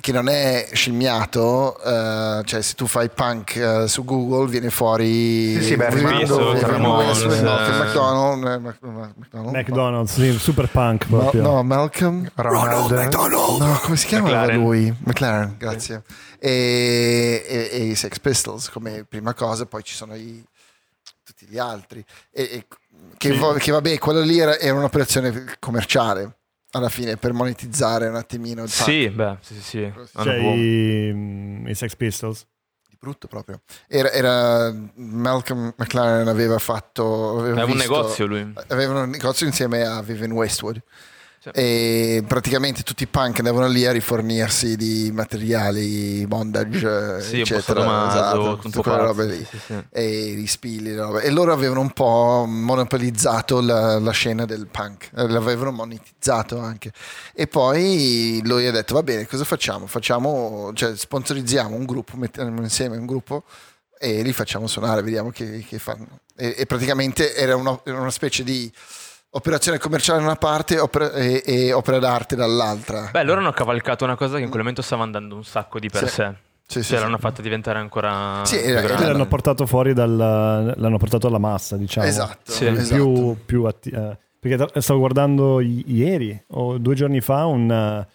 che 0.00 0.12
non 0.12 0.28
è 0.28 0.68
scimmiato, 0.72 1.80
eh, 1.82 2.42
cioè 2.44 2.60
se 2.62 2.74
tu 2.74 2.86
fai 2.86 3.08
punk 3.08 3.56
eh, 3.56 3.88
su 3.88 4.04
Google 4.04 4.48
viene 4.50 4.70
fuori 4.70 5.54
Sì, 5.54 5.62
sì, 5.62 5.76
beh, 5.76 5.90
Rimando, 5.90 6.60
Ramones, 6.60 7.26
viene- 7.26 7.48
eh. 7.48 8.58
McDonald's 9.50 10.12
sì, 10.14 10.32
super 10.38 10.68
punk 10.68 11.06
No, 11.08 11.18
proprio 11.18 11.42
no, 11.42 11.62
Malcolm 11.62 12.30
Ronald. 12.34 12.90
McDonald. 12.92 13.60
No, 13.60 13.78
come 13.82 13.96
si 13.96 14.06
chiamava 14.06 14.30
McLaren. 14.40 14.60
lui? 14.60 14.94
McLaren, 15.04 15.54
grazie. 15.58 16.02
E, 16.38 17.44
e- 17.46 17.68
e 17.72 17.82
i 17.84 17.94
Sex 17.94 18.18
Pistols 18.20 18.68
come 18.70 19.04
prima 19.08 19.34
cosa, 19.34 19.66
poi 19.66 19.82
ci 19.82 19.94
sono 19.94 20.14
i, 20.14 20.44
tutti 21.24 21.46
gli 21.48 21.58
altri. 21.58 22.04
E, 22.32 22.42
e- 22.42 22.66
che, 23.16 23.32
Sì. 23.32 23.38
va- 23.38 23.54
che 23.54 23.70
vabbè, 23.72 23.98
quello 23.98 24.20
lì 24.20 24.38
era, 24.38 24.58
era 24.58 24.76
un'operazione 24.76 25.56
commerciale 25.58 26.36
alla 26.70 26.88
fine 26.88 27.16
per 27.16 27.32
monetizzare 27.32 28.08
un 28.08 28.16
attimino 28.16 28.62
il. 28.62 28.68
Sì, 28.70 29.08
beh, 29.08 29.38
sì, 29.40 29.54
sì, 29.54 29.60
sì. 29.62 29.92
Cioè 30.22 30.36
i, 30.36 31.64
i 31.66 31.74
Sex 31.74 31.96
Pistols 31.96 32.46
Di 32.88 32.96
brutto 32.98 33.26
proprio. 33.28 33.62
Era, 33.86 34.10
era- 34.10 34.74
Malcolm 34.96 35.72
McLaren 35.76 36.28
aveva 36.28 36.58
fatto. 36.58 37.38
Aveva 37.38 37.64
un 37.64 37.72
visto- 37.72 37.94
negozio 37.94 38.26
lui. 38.26 38.52
Aveva 38.68 39.02
un 39.02 39.10
negozio 39.10 39.46
insieme 39.46 39.84
a 39.84 40.02
Vivian 40.02 40.32
Westwood. 40.32 40.82
E 41.52 42.24
praticamente 42.26 42.82
tutti 42.82 43.02
i 43.02 43.06
punk 43.06 43.38
andavano 43.38 43.68
lì 43.68 43.86
a 43.86 43.92
rifornirsi 43.92 44.76
di 44.76 45.10
materiali, 45.12 46.26
bondage, 46.26 47.20
Sì, 47.22 47.40
eccetera. 47.40 48.08
esatto, 48.08 48.58
tutte 48.58 48.80
quelle 48.82 48.98
robe 48.98 49.24
lì. 49.26 49.46
sì, 49.48 49.58
sì. 49.66 49.84
E 49.90 50.04
i 50.30 50.46
spilli. 50.46 50.90
E 50.90 51.30
loro 51.30 51.52
avevano 51.52 51.80
un 51.80 51.90
po' 51.92 52.44
monopolizzato 52.46 53.60
la, 53.60 53.98
la 53.98 54.10
scena 54.12 54.44
del 54.44 54.66
punk, 54.68 55.10
eh, 55.16 55.28
l'avevano 55.28 55.72
monetizzato 55.72 56.58
anche. 56.58 56.92
E 57.34 57.46
poi 57.46 58.40
lui 58.44 58.66
ha 58.66 58.70
detto: 58.72 58.94
Va 58.94 59.02
bene, 59.02 59.26
cosa 59.26 59.44
facciamo? 59.44 59.86
Facciamo, 59.86 60.70
cioè, 60.74 60.96
sponsorizziamo 60.96 61.74
un 61.74 61.84
gruppo, 61.84 62.16
mettiamo 62.16 62.60
insieme 62.60 62.96
un 62.96 63.06
gruppo 63.06 63.44
e 64.00 64.22
li 64.22 64.32
facciamo 64.32 64.66
suonare, 64.68 65.02
vediamo 65.02 65.30
che, 65.30 65.64
che 65.68 65.78
fanno. 65.78 66.20
E, 66.36 66.54
e 66.56 66.66
praticamente 66.66 67.34
era 67.34 67.56
una, 67.56 67.80
era 67.84 68.00
una 68.00 68.10
specie 68.12 68.44
di 68.44 68.70
operazione 69.30 69.78
commerciale 69.78 70.18
da 70.20 70.24
una 70.26 70.36
parte 70.36 70.78
opera- 70.78 71.12
e, 71.12 71.42
e 71.44 71.72
opera 71.72 71.98
d'arte 71.98 72.34
dall'altra. 72.36 73.08
Beh, 73.12 73.22
loro 73.24 73.40
hanno 73.40 73.52
cavalcato 73.52 74.04
una 74.04 74.16
cosa 74.16 74.36
che 74.36 74.42
in 74.42 74.48
quel 74.48 74.60
momento 74.60 74.82
stava 74.82 75.02
andando 75.02 75.34
un 75.34 75.44
sacco 75.44 75.78
di 75.78 75.88
per 75.88 76.08
Sì. 76.08 76.14
sé. 76.14 76.34
Sì, 76.68 76.82
sì, 76.82 76.88
cioè 76.90 76.98
sì. 76.98 77.04
l'hanno 77.04 77.16
fatto 77.18 77.40
diventare 77.40 77.78
ancora 77.78 78.42
Sì, 78.44 78.60
più 78.60 78.72
grande. 78.74 79.06
L'hanno 79.06 79.26
portato 79.26 79.64
fuori 79.64 79.94
dal, 79.94 80.14
l'hanno 80.76 80.98
portato 80.98 81.26
alla 81.26 81.38
massa, 81.38 81.76
diciamo. 81.78 82.06
Esatto, 82.06 82.52
Sì. 82.52 82.66
esatto. 82.66 82.94
Più, 82.94 83.36
più 83.46 83.64
atti- 83.64 83.88
eh, 83.90 84.16
perché 84.38 84.80
stavo 84.82 84.98
guardando 84.98 85.60
i- 85.60 85.82
ieri 85.86 86.38
o 86.48 86.76
due 86.76 86.94
giorni 86.94 87.20
fa 87.22 87.46
un 87.46 87.70
eh, 87.70 88.06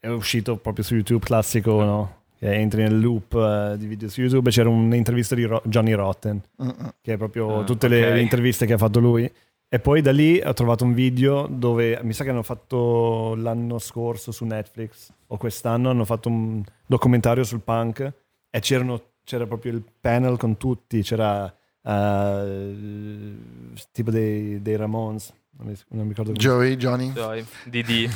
è 0.00 0.08
uscito 0.08 0.56
proprio 0.56 0.84
su 0.84 0.94
YouTube 0.94 1.22
classico, 1.24 1.82
no? 1.84 2.16
Che 2.38 2.50
entri 2.52 2.82
nel 2.82 2.98
loop 2.98 3.34
eh, 3.34 3.76
di 3.76 3.86
video 3.86 4.08
su 4.08 4.20
YouTube 4.22 4.50
c'era 4.50 4.68
un'intervista 4.70 5.34
di 5.34 5.44
Ro- 5.44 5.62
Johnny 5.66 5.92
Rotten, 5.92 6.40
Mm-mm. 6.62 6.94
che 7.02 7.12
è 7.12 7.16
proprio 7.18 7.60
Ah, 7.60 7.64
tutte 7.64 7.88
le, 7.88 8.06
ok. 8.06 8.12
le 8.14 8.20
interviste 8.22 8.64
che 8.66 8.72
ha 8.72 8.78
fatto 8.78 9.00
lui. 9.00 9.30
E 9.74 9.80
poi 9.80 10.02
da 10.02 10.12
lì 10.12 10.38
ho 10.38 10.52
trovato 10.52 10.84
un 10.84 10.92
video 10.92 11.46
dove 11.50 11.98
mi 12.02 12.12
sa 12.12 12.24
che 12.24 12.28
hanno 12.28 12.42
fatto 12.42 13.34
l'anno 13.36 13.78
scorso 13.78 14.30
su 14.30 14.44
Netflix 14.44 15.10
o 15.28 15.38
quest'anno 15.38 15.88
hanno 15.88 16.04
fatto 16.04 16.28
un 16.28 16.62
documentario 16.84 17.42
sul 17.42 17.62
punk 17.62 18.12
e 18.50 18.60
c'erano, 18.60 19.00
c'era 19.24 19.46
proprio 19.46 19.72
il 19.72 19.82
panel 19.98 20.36
con 20.36 20.58
tutti, 20.58 21.00
c'era 21.00 21.50
eh, 21.84 23.34
tipo 23.92 24.10
dei, 24.10 24.60
dei 24.60 24.76
Ramones, 24.76 25.32
non 25.52 25.68
mi, 25.68 25.74
non 25.88 26.02
mi 26.02 26.10
ricordo 26.10 26.32
Joey, 26.32 26.76
Johnny. 26.76 27.10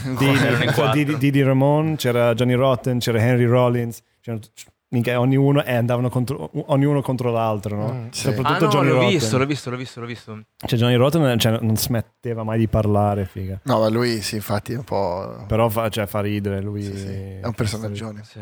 Didi, 0.93 1.17
Didi, 1.17 1.43
Ramone, 1.43 1.97
c'era 1.97 2.35
Johnny 2.35 2.53
Rotten, 2.53 2.99
c'era 2.99 3.19
Henry 3.19 3.47
Rollins, 3.47 4.03
c'erano 4.21 4.43
t- 4.43 4.51
minchia, 4.89 5.19
ognuno, 5.21 5.65
e 5.65 5.75
andavano 5.75 6.09
contro, 6.09 6.51
ognuno 6.73 7.03
contro 7.03 7.31
l'altro, 7.31 7.77
no? 7.77 7.93
Mm, 7.93 8.09
sì. 8.11 8.21
Soprattutto 8.23 8.49
Ah 8.49 8.59
no, 8.59 8.69
Johnny 8.69 8.89
l'ho 8.89 8.95
Rotten. 8.95 9.09
visto, 9.11 9.39
l'ho 9.39 9.47
visto, 9.47 9.71
l'ho 9.71 9.77
visto, 9.77 10.01
l'ho 10.01 10.07
visto. 10.07 10.41
Cioè 10.67 10.79
Johnny 10.79 10.95
Rotten 10.95 11.39
cioè, 11.39 11.59
non 11.61 11.77
smetteva 11.77 12.43
mai 12.45 12.59
di 12.59 12.69
parlare, 12.69 13.25
figa. 13.27 13.61
No, 13.65 13.81
ma 13.81 13.89
lui 13.89 14.21
sì, 14.23 14.37
infatti 14.37 14.73
è 14.73 14.77
un 14.77 14.85
po'... 14.85 15.45
Però 15.49 15.69
fa, 15.69 15.89
cioè, 15.89 16.07
fa 16.07 16.21
ridere 16.21 16.61
lui. 16.61 16.83
Sì, 16.83 16.97
sì, 16.97 17.07
è 17.09 17.41
un 17.45 17.55
personaggione. 17.55 18.23
Sì. 18.25 18.41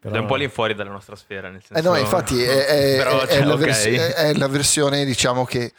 Però- 0.00 0.16
È 0.16 0.18
un 0.18 0.26
po' 0.26 0.34
all'infuori 0.34 0.74
dalla 0.74 0.90
nostra 0.90 1.16
sfera, 1.16 1.48
nel 1.48 1.60
Eh 1.60 1.74
senso... 1.74 1.90
no, 1.90 1.96
infatti 1.96 2.42
è, 2.42 2.66
è- 2.66 2.96
Però, 2.98 3.20
cioè, 3.20 3.28
è 3.38 3.44
la 3.44 3.54
ok. 3.54 3.58
vers- 3.60 3.84
è- 3.86 4.12
è 4.14 4.34
la 4.34 4.48
versione, 4.48 5.04
diciamo 5.06 5.44
che... 5.46 5.72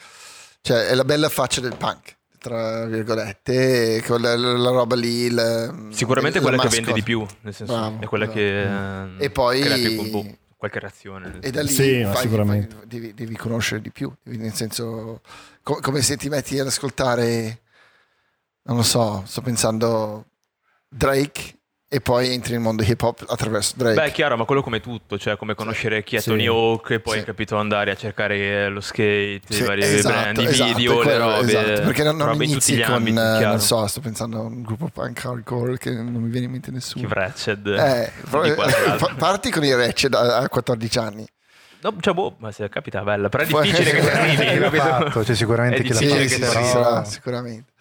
Cioè, 0.62 0.88
è 0.88 0.95
la 0.95 1.04
bella 1.04 1.30
faccia 1.30 1.62
del 1.62 1.75
punk, 1.78 2.14
tra 2.45 2.86
virgolette, 2.86 4.03
con 4.05 4.21
la, 4.21 4.36
la- 4.38 4.55
la 4.55 4.69
roba 4.69 4.95
lì... 4.95 5.23
il- 5.23 5.88
Sicuramente 5.89 6.38
la 6.39 6.47
quella 6.47 6.62
che 6.62 6.69
vende 6.69 6.93
di 6.93 7.01
più, 7.01 7.25
nel 7.41 7.53
senso, 7.55 7.73
Bravo, 7.73 8.01
è 8.01 8.05
quella 8.05 8.25
bravo. 8.25 8.39
che 8.39 8.62
E 9.17 9.25
eh, 9.25 9.29
poi- 9.31 9.62
crea 9.62 9.77
più 9.77 10.10
boh, 10.12 10.38
qualche 10.55 10.79
reazione. 10.79 11.39
E 11.41 11.49
da 11.49 11.63
lì 11.63 11.69
Sì, 11.69 12.03
fai- 12.03 12.21
sicuramente. 12.21 12.75
fai- 12.75 12.88
devi, 12.88 13.13
devi 13.15 13.36
conoscere 13.36 13.81
di 13.81 13.89
più, 13.89 14.13
nel 14.25 14.53
senso, 14.53 15.21
co- 15.63 15.79
come 15.81 16.03
se 16.03 16.17
ti 16.17 16.29
metti 16.29 16.60
ad 16.60 16.67
ascoltare, 16.67 17.62
non 18.63 18.77
lo 18.77 18.84
so, 18.84 19.23
sto 19.25 19.41
pensando 19.41 20.25
Drake 20.88 21.58
e 21.95 22.01
poi 22.01 22.29
entri 22.34 22.51
nel 22.51 22.60
mondo 22.62 22.84
hip 22.84 23.01
hop 23.01 23.23
attraverso 23.27 23.73
Drake. 23.77 23.95
Beh, 23.95 24.05
è 24.08 24.12
chiaro, 24.12 24.36
ma 24.36 24.43
quello 24.43 24.62
come 24.62 24.81
tutto, 24.81 25.17
cioè 25.17 25.38
come 25.38 25.55
conoscere 25.55 26.03
chi 26.03 26.17
è 26.17 26.19
Sì. 26.19 26.29
Tony 26.29 26.45
Hawk 26.45 26.89
e 26.89 26.99
poi 26.99 27.19
Sì. 27.19 27.23
capito 27.23 27.55
andare 27.55 27.91
a 27.91 27.95
cercare 27.95 28.67
lo 28.67 28.81
skate, 28.81 29.41
Sì, 29.47 29.62
i 29.62 29.65
vari 29.65 29.81
esatto, 29.84 30.13
brand, 30.13 30.38
i 30.38 30.43
esatto, 30.45 30.73
video, 30.75 30.95
quello, 30.95 31.10
le 31.10 31.17
robe, 31.17 31.45
esatto, 31.47 31.81
perché 31.86 32.03
non, 32.03 32.17
non 32.17 32.43
inizi 32.43 32.75
gli 32.75 32.84
con, 32.84 32.93
ambiti, 32.95 33.17
eh, 33.17 33.45
non 33.45 33.60
so, 33.62 33.88
sto 33.88 34.01
pensando 34.01 34.38
a 34.38 34.41
un 34.41 34.62
gruppo 34.62 34.89
punk 34.91 35.23
hardcore 35.25 35.77
che 35.77 35.91
non 35.91 36.13
mi 36.21 36.29
viene 36.29 36.47
in 36.47 36.51
mente 36.51 36.69
nessuno. 36.71 37.08
Chi 37.08 37.13
Wretched. 37.13 37.65
Eh, 37.67 38.12
altro. 38.29 38.97
pa- 38.97 39.13
parti 39.17 39.49
con 39.51 39.63
i 39.63 39.73
Ratchet 39.73 40.13
a, 40.13 40.38
a 40.39 40.49
14 40.49 40.97
anni. 40.97 41.25
No, 41.81 41.95
cioè, 41.99 42.13
boh, 42.13 42.36
ma 42.39 42.51
se 42.51 42.67
capita, 42.67 43.01
bella. 43.03 43.29
Però 43.29 43.43
è 43.43 43.45
difficile 43.45 43.91
che 43.91 44.01
ti 44.01 44.08
arrivi, 44.10 44.60
capito? 44.60 44.84
Esatto, 44.84 45.23
cioè 45.23 45.36
sicuramente 45.36 45.81
È 45.84 45.93
Sì, 45.93 46.08
sì, 46.10 46.15
che 46.15 46.27
sì, 46.27 46.34
ti 46.36 46.39
però- 46.41 46.65
sarà, 46.65 47.03
sicuramente. 47.05 47.71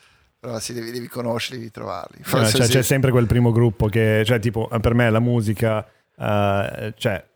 Però 0.45 0.59
sì, 0.59 0.75
devi, 0.75 0.91
devi 0.91 1.09
conoscerli, 1.09 1.57
devi 1.57 1.71
trovarli. 1.71 2.19
No, 2.19 2.25
Forse 2.25 2.59
cioè, 2.59 2.67
sì. 2.67 2.73
C'è 2.73 2.83
sempre 2.83 3.11
quel 3.11 3.27
primo 3.27 3.51
gruppo 3.51 3.87
che, 3.87 4.25
cioè, 4.27 4.39
tipo, 4.39 4.69
per 4.79 4.93
me 4.93 5.09
la 5.09 5.19
musica, 5.19 5.83
eh, 6.19 6.93
cioè, 6.99 7.27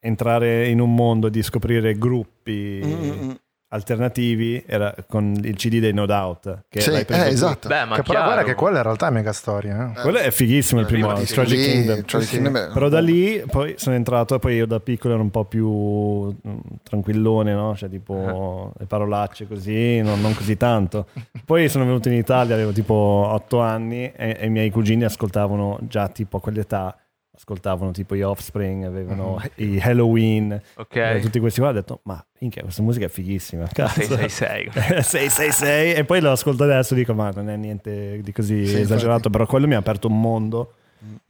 entrare 0.00 0.68
in 0.68 0.80
un 0.80 0.94
mondo 0.94 1.28
di 1.28 1.42
scoprire 1.42 1.92
gruppi 1.98 2.80
Mm, 2.82 2.90
mm, 2.90 3.24
mm. 3.26 3.30
Alternativi 3.74 4.62
era 4.66 4.94
con 5.08 5.34
il 5.42 5.56
CD 5.56 5.80
dei 5.80 5.92
No 5.92 6.06
Doubt. 6.06 6.64
Che 6.68 6.80
Sì, 6.80 6.90
eh, 6.90 7.06
esatto. 7.26 7.66
Beh, 7.68 7.84
ma 7.84 7.96
Che 7.96 8.02
però 8.02 8.22
guarda 8.22 8.44
che 8.44 8.54
quella 8.54 8.76
in 8.78 8.82
realtà 8.84 9.08
è 9.08 9.10
mega 9.10 9.32
storia. 9.32 9.92
Eh. 9.96 10.00
Quello 10.00 10.18
è 10.18 10.30
fighissimo 10.30 10.80
il 10.80 10.86
primo, 10.86 11.08
Prima 11.08 11.20
di- 11.20 11.26
Tragic 11.26 11.58
Lì, 11.58 11.64
Kingdom. 11.64 12.04
Tragic 12.04 12.28
Sì, 12.28 12.34
Kingdom 12.36 12.56
è- 12.56 12.72
Però 12.72 12.88
da 12.88 13.00
lì 13.00 13.42
poi 13.50 13.74
sono 13.76 13.96
entrato 13.96 14.36
e 14.36 14.38
poi 14.38 14.54
io 14.54 14.66
da 14.66 14.78
piccolo 14.80 15.14
ero 15.14 15.22
un 15.22 15.30
po' 15.30 15.44
più 15.44 15.68
mm, 15.68 16.58
tranquillone, 16.82 17.52
no? 17.52 17.74
Cioè 17.76 17.88
tipo 17.88 18.72
le 18.78 18.86
parolacce 18.86 19.46
così, 19.48 20.00
non, 20.00 20.20
non 20.20 20.34
così 20.34 20.56
tanto. 20.56 21.06
Poi 21.44 21.68
sono 21.68 21.84
venuto 21.84 22.08
in 22.08 22.14
Italia, 22.14 22.54
avevo 22.54 22.70
tipo 22.72 22.94
otto 22.94 23.60
anni 23.60 24.10
e, 24.14 24.36
e 24.38 24.46
i 24.46 24.50
miei 24.50 24.70
cugini 24.70 25.04
ascoltavano 25.04 25.78
già 25.82 26.08
tipo 26.08 26.36
a 26.36 26.40
quell'età, 26.40 26.96
ascoltavano 27.36 27.90
tipo 27.90 28.14
gli 28.14 28.22
Offspring, 28.22 28.84
avevano 28.84 29.40
i 29.56 29.78
Halloween, 29.80 30.60
Ok. 30.76 30.96
e 30.96 31.18
tutti 31.20 31.40
questi 31.40 31.60
qua. 31.60 31.70
Ho 31.70 31.72
detto, 31.72 32.00
ma 32.04 32.24
minchia, 32.38 32.62
questa 32.62 32.82
musica 32.82 33.06
è 33.06 33.08
fighissima. 33.08 33.66
Cazzo. 33.72 34.00
666. 34.16 34.70
666 35.02 35.92
e 35.98 36.04
poi 36.04 36.20
lo 36.20 36.30
ascolto 36.30 36.62
adesso 36.64 36.94
e 36.94 36.96
dico 36.98 37.12
ma 37.14 37.30
non 37.30 37.48
è 37.50 37.56
niente 37.56 38.20
di 38.22 38.32
così 38.32 38.66
Sì, 38.66 38.80
esagerato 38.80 39.14
infatti. 39.16 39.30
però 39.30 39.46
quello 39.46 39.66
mi 39.66 39.74
ha 39.74 39.78
aperto 39.78 40.08
un 40.08 40.20
mondo 40.20 40.74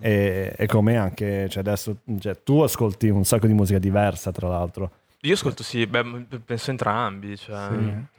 e, 0.01 0.55
e 0.57 0.67
come 0.67 0.97
anche 0.97 1.49
cioè 1.49 1.61
adesso 1.61 1.97
cioè, 2.21 2.43
tu 2.45 2.61
ascolti 2.61 3.09
un 3.09 3.25
sacco 3.25 3.47
di 3.49 3.55
musica 3.55 3.79
diversa 3.81 4.31
tra 4.31 4.47
l'altro 4.49 4.91
Io 5.25 5.33
ascolto 5.35 5.63
sì, 5.63 5.87
beh, 5.87 6.05
penso 6.45 6.71
entrambi, 6.71 7.37
cioè 7.39 7.69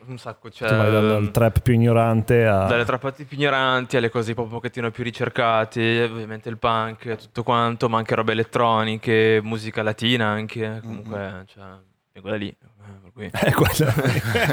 un 0.07 0.17
sacco, 0.17 0.49
cioè, 0.49 0.67
tu 0.69 0.75
vai 0.75 0.91
dal, 0.91 1.07
dal 1.07 1.31
trap 1.31 1.59
più 1.61 1.73
ignorante 1.73 2.45
a 2.45 2.65
dalle 2.65 2.83
trappate 2.85 3.25
più 3.25 3.37
ignoranti 3.37 3.95
alle 3.97 4.09
cose 4.09 4.33
un 4.35 4.47
pochettino 4.47 4.89
più 4.91 5.03
ricercate, 5.03 6.03
ovviamente 6.11 6.49
il 6.49 6.57
punk, 6.57 7.15
tutto 7.15 7.43
quanto, 7.43 7.89
ma 7.89 7.97
anche 7.99 8.15
robe 8.15 8.31
elettroniche, 8.31 9.39
musica 9.43 9.83
latina 9.83 10.27
anche, 10.27 10.79
comunque, 10.81 11.45
cioè, 11.53 11.63
vengo 12.13 12.29
da 12.29 12.35
lì. 12.37 12.49
eh, 12.49 12.55
per 13.03 13.11
cui- 13.13 13.29
è 13.31 13.51
quella, 13.51 13.93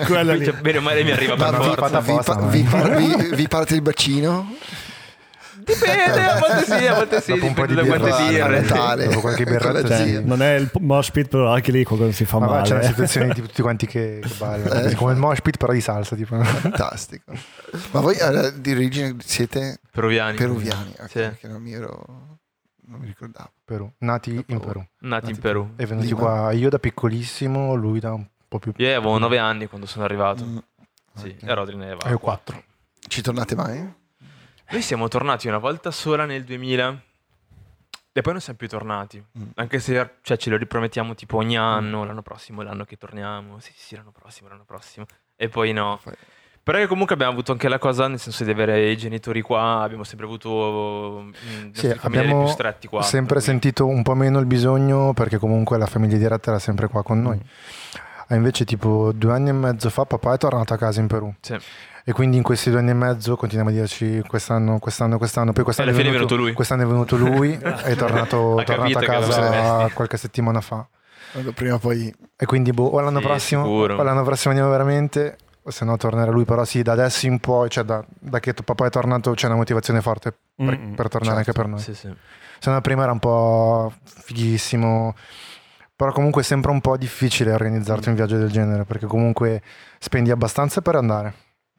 è 0.01 0.05
quella 0.07 0.33
lì. 0.35 0.45
Cioè, 0.53 0.55
bene 0.61 0.79
o 0.79 0.81
male 0.83 1.05
mi 1.05 1.11
arriva 1.11 1.35
per 1.37 1.55
forza. 1.55 2.01
vi, 2.01 2.13
vi 2.51 2.65
vi- 2.97 3.35
vi 3.35 3.49
parte 3.49 3.75
il 3.75 3.83
bacino? 3.83 4.55
Dipende, 5.65 6.25
a 6.25 6.39
volte 6.39 6.65
sì, 6.65 6.87
a 6.87 6.95
volte 6.95 7.21
sì, 7.21 7.33
Dopo 7.33 7.47
un 7.47 7.55
po' 7.55 7.67
dipende 7.67 7.83
di 7.83 7.89
da 7.89 7.97
quante 8.07 8.31
birra, 8.31 8.47
birre. 8.49 8.61
Natale. 8.63 9.05
Dopo 9.07 9.21
qualche 9.21 9.45
zia. 9.87 9.97
Cioè, 9.97 10.21
non 10.21 10.43
è 10.43 10.55
il 10.55 10.71
p- 10.71 10.79
mosh 10.79 11.11
pit 11.11 11.29
però 11.29 11.53
anche 11.53 11.71
lì 11.73 11.85
qualcosa 11.85 12.13
si 12.13 12.25
fa 12.25 12.39
Ma 12.39 12.47
male 12.47 12.63
c'è 12.63 12.75
una 12.75 12.83
eh. 12.83 12.87
situazione 12.87 13.33
di 13.35 13.41
tutti 13.43 13.63
quanti 13.63 13.87
che, 13.87 14.19
che 14.23 14.35
ballano. 14.39 14.89
Eh. 14.89 14.95
come 14.95 15.13
il 15.13 15.19
mosh 15.19 15.41
pit 15.41 15.57
però 15.57 15.73
di 15.73 15.81
salsa 15.81 16.17
tipo. 16.17 16.41
Fantastico. 16.43 17.33
Ma 17.93 18.01
voi 18.01 18.17
eh, 18.17 18.61
di 18.61 18.71
origine 18.73 19.17
siete 19.25 19.79
Peruviani. 19.91 20.37
peruviani? 20.37 20.95
Ok, 20.99 21.09
Sì. 21.09 21.19
perché 21.19 21.49
non 21.49 21.63
mi 21.63 21.73
ero... 21.73 22.05
non 22.87 22.99
mi 23.01 23.07
ricordavo. 23.07 23.51
Perù. 23.65 23.91
Nati 23.99 24.45
in 24.49 24.59
Perù. 24.61 24.85
Nati 25.01 25.31
in 25.31 25.39
Perù. 25.39 25.73
E 25.77 25.87
venuti 25.87 26.07
Lima. 26.09 26.19
qua 26.19 26.53
io 26.53 26.69
da 26.69 26.79
piccolissimo, 26.79 27.75
lui 27.75 28.01
da 28.01 28.13
un 28.13 28.27
po' 28.49 28.59
più 28.59 28.73
Io 28.77 28.89
avevo 28.89 29.17
nove 29.19 29.39
anni 29.39 29.67
quando 29.67 29.87
sono 29.87 30.05
arrivato. 30.05 30.45
Mm. 30.45 30.59
Sì, 31.15 31.37
Ok. 31.41 31.49
e 31.49 31.55
Rodri 31.55 31.77
ne 31.77 31.85
aveva 31.85 32.07
E 32.07 32.11
io 32.11 32.19
quattro. 32.19 32.55
quattro. 32.55 32.71
Ci 33.07 33.21
tornate 33.23 33.55
mai? 33.55 33.95
Noi 34.73 34.81
siamo 34.81 35.07
tornati 35.09 35.49
una 35.49 35.59
volta 35.59 35.91
sola 35.91 36.25
nel 36.25 36.45
2000 36.45 37.03
e 38.13 38.21
poi 38.23 38.33
non 38.33 38.41
siamo 38.41 38.59
più 38.59 38.69
tornati. 38.69 39.23
Mm. 39.39 39.43
Anche 39.57 39.79
se 39.81 40.15
cioè, 40.23 40.37
ce 40.39 40.49
lo 40.51 40.57
ripromettiamo 40.57 41.15
tipo 41.15 41.37
ogni 41.37 41.59
anno, 41.59 42.05
l'anno 42.05 42.23
prossimo 42.23 42.63
l'anno 42.63 42.85
che 42.85 42.97
torniamo. 42.97 43.61
Sì, 43.61 43.73
sì, 43.77 43.97
l'anno 43.97 44.13
prossimo, 44.19 44.49
l'anno 44.49 44.65
prossimo. 44.67 45.05
E 45.37 45.49
poi 45.51 45.73
no. 45.73 46.01
Poi- 46.03 46.15
Però 46.63 46.79
che 46.79 46.87
comunque 46.87 47.15
abbiamo 47.15 47.33
avuto 47.33 47.53
anche 47.53 47.69
la 47.69 47.79
cosa, 47.79 48.07
nel 48.09 48.19
senso 48.19 48.45
di 48.45 48.51
avere 48.51 48.89
i 48.91 48.97
genitori 48.97 49.43
qua, 49.43 49.83
abbiamo 49.83 50.05
sempre 50.05 50.25
avuto 50.27 51.23
mm, 51.25 51.33
i 51.67 51.71
Sì, 51.75 51.95
abbiamo 52.01 52.45
più 52.45 52.53
stretti 52.53 52.87
qua. 52.89 53.03
sempre 53.03 53.35
cui- 53.37 53.45
sentito 53.45 53.87
un 53.87 54.03
po' 54.03 54.15
meno 54.15 54.39
il 54.39 54.47
bisogno 54.47 55.13
perché 55.13 55.37
comunque 55.39 55.77
la 55.77 55.87
famiglia 55.87 56.17
diretta 56.17 56.49
era 56.51 56.59
sempre 56.59 56.89
qua 56.89 57.03
con 57.03 57.21
noi. 57.21 57.39
Ah, 58.29 58.35
invece 58.37 58.65
tipo 58.65 59.13
due 59.13 59.33
anni 59.35 59.51
e 59.51 59.53
mezzo 59.53 59.91
fa 59.91 60.07
papà 60.07 60.33
è 60.35 60.39
tornato 60.39 60.73
a 60.73 60.79
casa 60.79 61.01
in 61.01 61.09
Perù. 61.09 61.35
Sì. 61.41 61.59
E 62.05 62.13
quindi 62.13 62.37
in 62.37 62.43
questi 62.43 62.71
due 62.71 62.81
anni 62.81 62.91
e 62.91 62.95
mezzo 62.95 63.37
continuiamo 63.37 63.71
a 63.71 63.79
dirci 63.79 64.23
quest'anno, 64.27 64.79
quest'anno, 64.79 65.19
quest'anno. 65.19 65.53
Poi 65.53 65.63
quest'anno, 65.65 65.91
alla 65.91 65.99
fine 65.99 66.09
è 66.11 66.13
venuto, 66.13 66.35
venuto 66.35 66.47
lui. 66.49 66.55
Quest'anno 66.55 66.83
è 66.83 66.87
venuto 66.87 67.17
lui, 67.17 67.53
è 67.63 67.95
tornato, 67.95 68.61
tornato 68.65 68.99
a 68.99 69.03
casa 69.03 69.89
qualche 69.95 70.17
settimana 70.17 70.61
fa. 70.61 70.87
Prima 71.55 71.75
o 71.75 71.79
poi... 71.79 72.13
E 72.37 72.45
quindi 72.45 72.73
boh, 72.73 72.87
o 72.89 73.01
l'anno 73.01 73.21
Sì, 73.21 73.25
prossimo, 73.25 73.63
sicuro. 73.65 73.97
o 73.97 74.03
l'anno 74.03 74.23
prossimo 74.23 74.51
andiamo 74.53 74.71
veramente, 74.71 75.37
se 75.65 75.85
no 75.85 75.97
tornerà 75.97 76.31
lui, 76.31 76.45
però 76.45 76.65
sì, 76.65 76.83
da 76.83 76.93
adesso 76.93 77.27
in 77.27 77.39
poi, 77.39 77.71
cioè 77.71 77.85
da, 77.85 78.05
da 78.19 78.41
che 78.41 78.53
tuo 78.53 78.65
papà 78.65 78.87
è 78.87 78.91
tornato 78.91 79.31
c'è 79.33 79.47
una 79.47 79.55
motivazione 79.57 80.01
forte 80.03 80.35
per, 80.57 80.77
Mm, 80.79 80.93
per 80.95 81.09
tornare 81.09 81.39
anche 81.39 81.53
per 81.53 81.69
noi. 81.69 81.79
Sì, 81.79 81.95
sì. 81.95 82.13
Se 82.59 82.71
no 82.71 82.81
prima 82.81 83.05
era 83.05 83.13
un 83.13 83.19
po' 83.21 83.93
fighissimo, 84.05 85.15
però 85.95 86.13
comunque 86.13 86.43
è 86.43 86.45
sempre 86.45 86.71
un 86.71 86.81
po' 86.81 86.97
difficile 86.97 87.53
organizzarti 87.53 88.09
un 88.09 88.15
viaggio 88.15 88.37
del 88.39 88.51
genere, 88.51 88.85
perché 88.85 89.07
comunque 89.07 89.63
spendi 89.99 90.31
abbastanza 90.31 90.81
per 90.83 90.97
andare. 90.97 91.35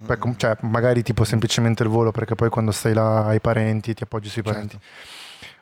Poi 0.06 0.18
com- 0.18 0.36
cioè, 0.36 0.56
magari 0.62 1.02
tipo 1.04 1.24
semplicemente 1.24 1.84
il 1.84 1.90
volo, 1.90 2.12
perché 2.12 2.36
poi 2.36 2.50
quando 2.50 2.72
stai 2.72 2.94
là 2.94 3.26
ai 3.26 3.40
parenti 3.40 3.94
ti 3.94 4.04
appoggi 4.04 4.30
sui 4.30 4.42
parenti. 4.42 4.78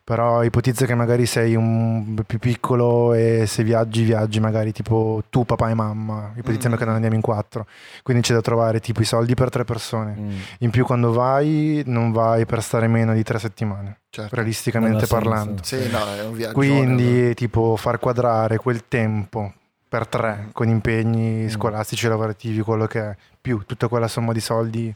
Però 0.04 0.44
ipotizza 0.44 0.86
che 0.88 0.96
magari 0.96 1.26
sei 1.28 1.56
un 1.56 2.16
più 2.26 2.40
piccolo 2.40 3.14
e 3.14 3.46
se 3.46 3.64
viaggi, 3.64 4.04
viaggi 4.04 4.40
magari 4.40 4.72
tipo 4.74 5.24
tu, 5.30 5.46
papà 5.46 5.70
e 5.70 5.74
mamma. 5.76 6.32
Ipotizziamo 6.36 6.76
Mm. 6.76 6.78
che 6.80 6.86
non 6.86 6.96
andiamo 6.96 7.16
in 7.16 7.22
quattro. 7.22 7.68
Quindi 8.02 8.24
c'è 8.24 8.34
da 8.34 8.42
trovare 8.42 8.80
tipo 8.80 9.02
i 9.02 9.06
soldi 9.06 9.36
per 9.36 9.50
tre 9.50 9.64
persone. 9.64 10.16
Mm. 10.20 10.30
In 10.60 10.70
più 10.72 10.86
quando 10.86 11.14
vai, 11.14 11.84
non 11.86 12.12
vai 12.12 12.46
per 12.46 12.62
stare 12.64 12.88
meno 12.88 13.14
di 13.14 13.24
tre 13.24 13.38
settimane, 13.38 14.00
Certo. 14.10 14.36
realisticamente 14.36 15.06
parlando. 15.06 15.62
Sì, 15.64 15.88
no, 15.90 16.00
è 16.18 16.24
un 16.26 16.34
viaggio. 16.34 16.54
Quindi 16.56 17.34
tipo 17.36 17.76
far 17.78 18.00
quadrare 18.00 18.58
quel 18.58 18.88
tempo 18.88 19.54
per 19.88 20.08
tre 20.08 20.48
con 20.52 20.68
impegni 20.68 21.48
scolastici, 21.50 22.08
lavorativi, 22.08 22.62
quello 22.62 22.88
che 22.88 23.00
è, 23.02 23.16
più 23.42 23.64
tutta 23.66 23.88
quella 23.88 24.08
somma 24.08 24.32
di 24.34 24.40
soldi 24.40 24.96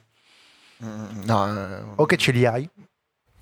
Mm, 0.83 1.23
No, 1.23 1.47
eh, 1.47 1.83
o 1.95 2.05
che 2.05 2.17
ce 2.17 2.31
li 2.33 2.45
hai, 2.45 2.69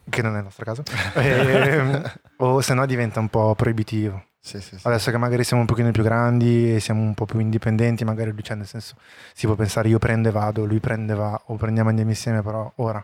che 0.07 0.21
non 0.21 0.35
è 0.35 0.37
il 0.37 0.43
nostro 0.43 0.63
caso, 0.65 0.83
ehm, 1.15 2.11
o 2.37 2.61
se 2.61 2.73
no 2.75 2.85
diventa 2.85 3.19
un 3.19 3.27
po' 3.27 3.55
proibitivo. 3.55 4.23
sì, 4.39 4.61
sì, 4.61 4.77
sì. 4.77 4.87
Adesso 4.87 5.09
che 5.09 5.17
magari 5.17 5.43
siamo 5.43 5.61
un 5.63 5.67
pochino 5.67 5.89
più 5.89 6.03
grandi 6.03 6.75
e 6.75 6.79
siamo 6.79 7.01
un 7.01 7.15
po' 7.15 7.25
più 7.25 7.39
indipendenti, 7.39 8.03
magari 8.05 8.31
lui, 8.31 8.43
cioè 8.43 8.55
nel 8.55 8.67
senso, 8.67 8.95
si 9.33 9.47
può 9.47 9.55
pensare 9.55 9.87
io 9.89 9.97
prendo 9.97 10.29
e 10.29 10.31
vado, 10.31 10.63
lui 10.65 10.79
prende 10.79 11.13
e 11.13 11.15
va, 11.15 11.41
o 11.45 11.55
prendiamo 11.55 11.87
e 11.87 11.91
andiamo 11.91 12.11
insieme, 12.11 12.43
però 12.43 12.71
ora. 12.75 13.03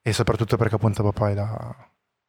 E 0.00 0.12
soprattutto 0.14 0.56
perché 0.56 0.76
appunto 0.76 1.02
papà 1.02 1.30
è 1.30 1.34
da... 1.34 1.76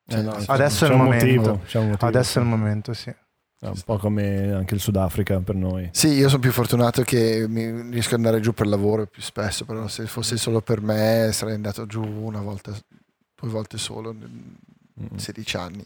Eh, 0.08 0.22
no, 0.22 0.32
c'è- 0.32 0.46
Adesso 0.48 0.86
è 0.86 0.90
il 0.90 0.96
momento. 0.98 1.26
motivo, 1.26 1.60
c'è 1.66 1.80
un 1.80 1.88
motivo, 1.92 2.06
Adesso 2.08 2.40
è 2.40 2.42
il 2.42 2.48
momento, 2.50 2.94
sì. 2.94 3.16
È 3.58 3.68
un 3.68 3.82
po' 3.86 3.98
come 3.98 4.52
anche 4.52 4.76
il 4.76 4.80
Sudafrica 4.80 5.40
per 5.40 5.56
noi. 5.56 5.90
Sì, 5.94 6.10
io 6.10 6.28
sono 6.28 6.42
più 6.42 6.52
fortunato 6.52 7.02
che 7.04 7.46
mi 7.48 7.90
riesco 7.90 8.10
ad 8.16 8.20
andare 8.26 8.40
giù 8.40 8.54
per 8.54 8.68
lavoro 8.68 9.06
più 9.08 9.22
spesso, 9.22 9.66
però 9.66 9.88
se 9.88 10.06
fosse 10.06 10.38
solo 10.38 10.62
per 10.62 10.82
me 10.82 11.30
sarei 11.32 11.56
andato 11.56 11.86
giù 11.88 12.04
una 12.04 12.42
volta, 12.42 12.72
due 13.40 13.50
volte 13.50 13.78
solo 13.78 14.12
in 14.12 14.54
Mm. 14.98 15.18
16 15.18 15.58
anni. 15.58 15.86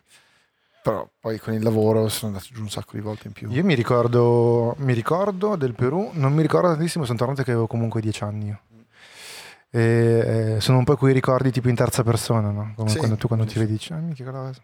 Però 0.84 1.08
poi 1.20 1.40
con 1.40 1.54
il 1.54 1.64
lavoro 1.64 2.08
sono 2.10 2.32
andato 2.34 2.54
giù 2.54 2.62
un 2.62 2.70
sacco 2.70 2.92
di 2.94 3.02
volte 3.02 3.28
in 3.28 3.34
più. 3.34 3.50
Io 3.50 3.64
mi 3.64 3.74
ricordo, 3.74 4.76
mi 4.80 4.94
ricordo 4.94 5.56
del 5.56 5.74
Perù, 5.74 6.12
non 6.14 6.34
mi 6.34 6.42
ricordo 6.44 6.68
tantissimo, 6.70 7.06
sono 7.06 7.18
tornato 7.18 7.42
che 7.44 7.50
avevo 7.52 7.66
comunque 7.68 8.02
dieci 8.02 8.24
anni. 8.24 8.48
io. 8.48 8.60
E, 9.72 10.56
eh, 10.56 10.62
sono 10.62 10.78
un 10.80 10.84
po' 10.84 10.96
quei 10.96 11.14
ricordi 11.14 11.52
tipo 11.52 11.70
in 11.70 11.76
terza 11.76 12.04
persona, 12.04 12.50
no? 12.52 12.74
Come 12.76 12.90
Sì, 12.90 12.98
quando 12.98 13.16
tu 13.18 13.28
quando 13.28 13.46
ti 13.46 13.54
sì. 13.54 13.60
vedi 13.60 13.72
dici, 13.74 13.94
ah, 13.94 14.02
che 14.14 14.24
cosa. 14.24 14.62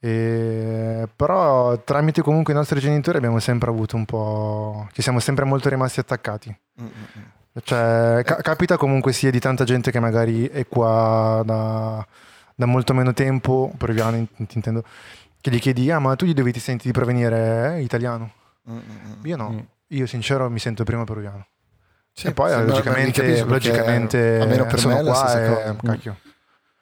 E, 0.00 1.08
però 1.14 1.76
tramite 1.82 2.22
comunque 2.22 2.52
i 2.52 2.56
nostri 2.56 2.78
genitori 2.80 3.16
abbiamo 3.18 3.40
sempre 3.40 3.70
avuto 3.70 3.96
un 3.96 4.04
po'... 4.04 4.88
ci 4.92 5.02
siamo 5.02 5.18
sempre 5.20 5.44
molto 5.44 5.68
rimasti 5.68 6.00
attaccati. 6.00 6.56
Mm, 6.80 6.84
mm, 6.84 6.88
mm. 7.18 7.22
Cioè, 7.62 8.22
ca- 8.24 8.36
capita 8.36 8.76
comunque 8.76 9.12
sia 9.12 9.30
di 9.32 9.40
tanta 9.40 9.64
gente 9.64 9.90
che 9.90 9.98
magari 9.98 10.46
è 10.48 10.66
qua 10.68 11.42
da, 11.44 12.06
da 12.54 12.66
molto 12.66 12.94
meno 12.94 13.12
tempo, 13.12 13.72
peruviano 13.76 14.16
in- 14.16 14.28
ti 14.46 14.52
intendo, 14.54 14.84
che 15.40 15.50
gli 15.50 15.58
chiedi, 15.58 15.90
ah 15.90 15.98
ma 15.98 16.14
tu 16.14 16.24
di 16.24 16.34
dove 16.34 16.52
ti 16.52 16.60
senti 16.60 16.86
di 16.86 16.92
provenire? 16.92 17.76
Eh, 17.76 17.82
italiano. 17.82 18.30
Mm. 18.70 18.78
Io 19.24 19.36
no, 19.36 19.50
Mm. 19.50 19.58
io 19.88 20.06
sincero 20.06 20.48
mi 20.48 20.60
sento 20.60 20.84
prima 20.84 21.02
peruviano. 21.04 21.46
Sì, 22.12 22.28
e 22.28 22.32
poi 22.32 22.50
sì, 22.52 22.64
logicamente, 22.64 23.44
logicamente 23.44 24.38
almeno 24.40 24.66
per 24.66 24.78
sono 24.78 24.94
me 24.94 25.00
è 25.00 25.02
la 25.02 25.10
qua 25.10 25.28
stessa 25.28 25.44
e, 25.44 25.48
cosa. 25.48 25.76
cacchio. 25.82 26.16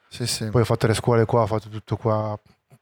Sì, 0.09 0.25
sì. 0.27 0.45
Poi 0.49 0.61
ho 0.61 0.65
fatto 0.65 0.87
le 0.87 0.93
scuole 0.93 1.25
qua, 1.25 1.41
ho 1.41 1.47
fatto 1.47 1.69
tutto 1.69 1.95
qua. 1.97 2.39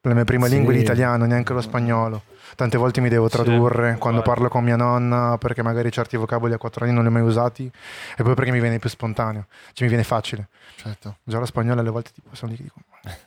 La 0.08 0.14
mia 0.14 0.24
prima 0.24 0.48
Sì. 0.48 0.54
lingua 0.56 0.72
è 0.74 0.76
l'italiano, 0.76 1.26
neanche 1.26 1.54
lo 1.54 1.62
spagnolo. 1.62 2.24
Tante 2.56 2.78
volte 2.78 3.02
mi 3.02 3.10
devo 3.10 3.28
Sì, 3.28 3.36
tradurre 3.36 3.98
quando 3.98 4.20
uguale. 4.22 4.24
parlo 4.24 4.48
con 4.50 4.64
mia 4.64 4.76
nonna 4.76 5.38
perché 5.40 5.62
magari 5.64 5.92
certi 5.92 6.16
vocaboli 6.16 6.54
a 6.54 6.58
quattro 6.58 6.86
anni 6.86 6.94
non 6.94 7.02
li 7.04 7.10
ho 7.10 7.12
mai 7.12 7.22
usati 7.24 7.70
e 8.16 8.24
poi 8.24 8.34
perché 8.36 8.52
mi 8.52 8.60
viene 8.62 8.80
più 8.80 8.90
spontaneo, 8.90 9.48
cioè 9.74 9.84
mi 9.84 9.88
viene 9.90 10.04
facile. 10.04 10.48
certo. 10.78 11.18
Già 11.24 11.40
lo 11.40 11.46
spagnolo 11.46 11.80
alle 11.82 11.90
volte 11.90 12.12
tipo 12.14 12.30
sono 12.34 12.52
lì 12.52 12.58
che 12.58 12.64
dico 12.64 12.80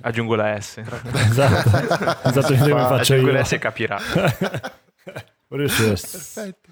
Aggiungo 0.03 0.35
la 0.35 0.59
S. 0.61 0.79
Esatto, 1.13 1.69
esatto 2.29 2.55
come 2.57 2.71
Fa- 2.71 2.87
faccio 2.89 3.13
Aggiungo 3.15 3.31
io. 3.31 3.33
la 3.37 3.45
S 3.45 3.53
e 3.53 3.59
capirà. 3.59 3.99
Perfetto. 5.49 6.69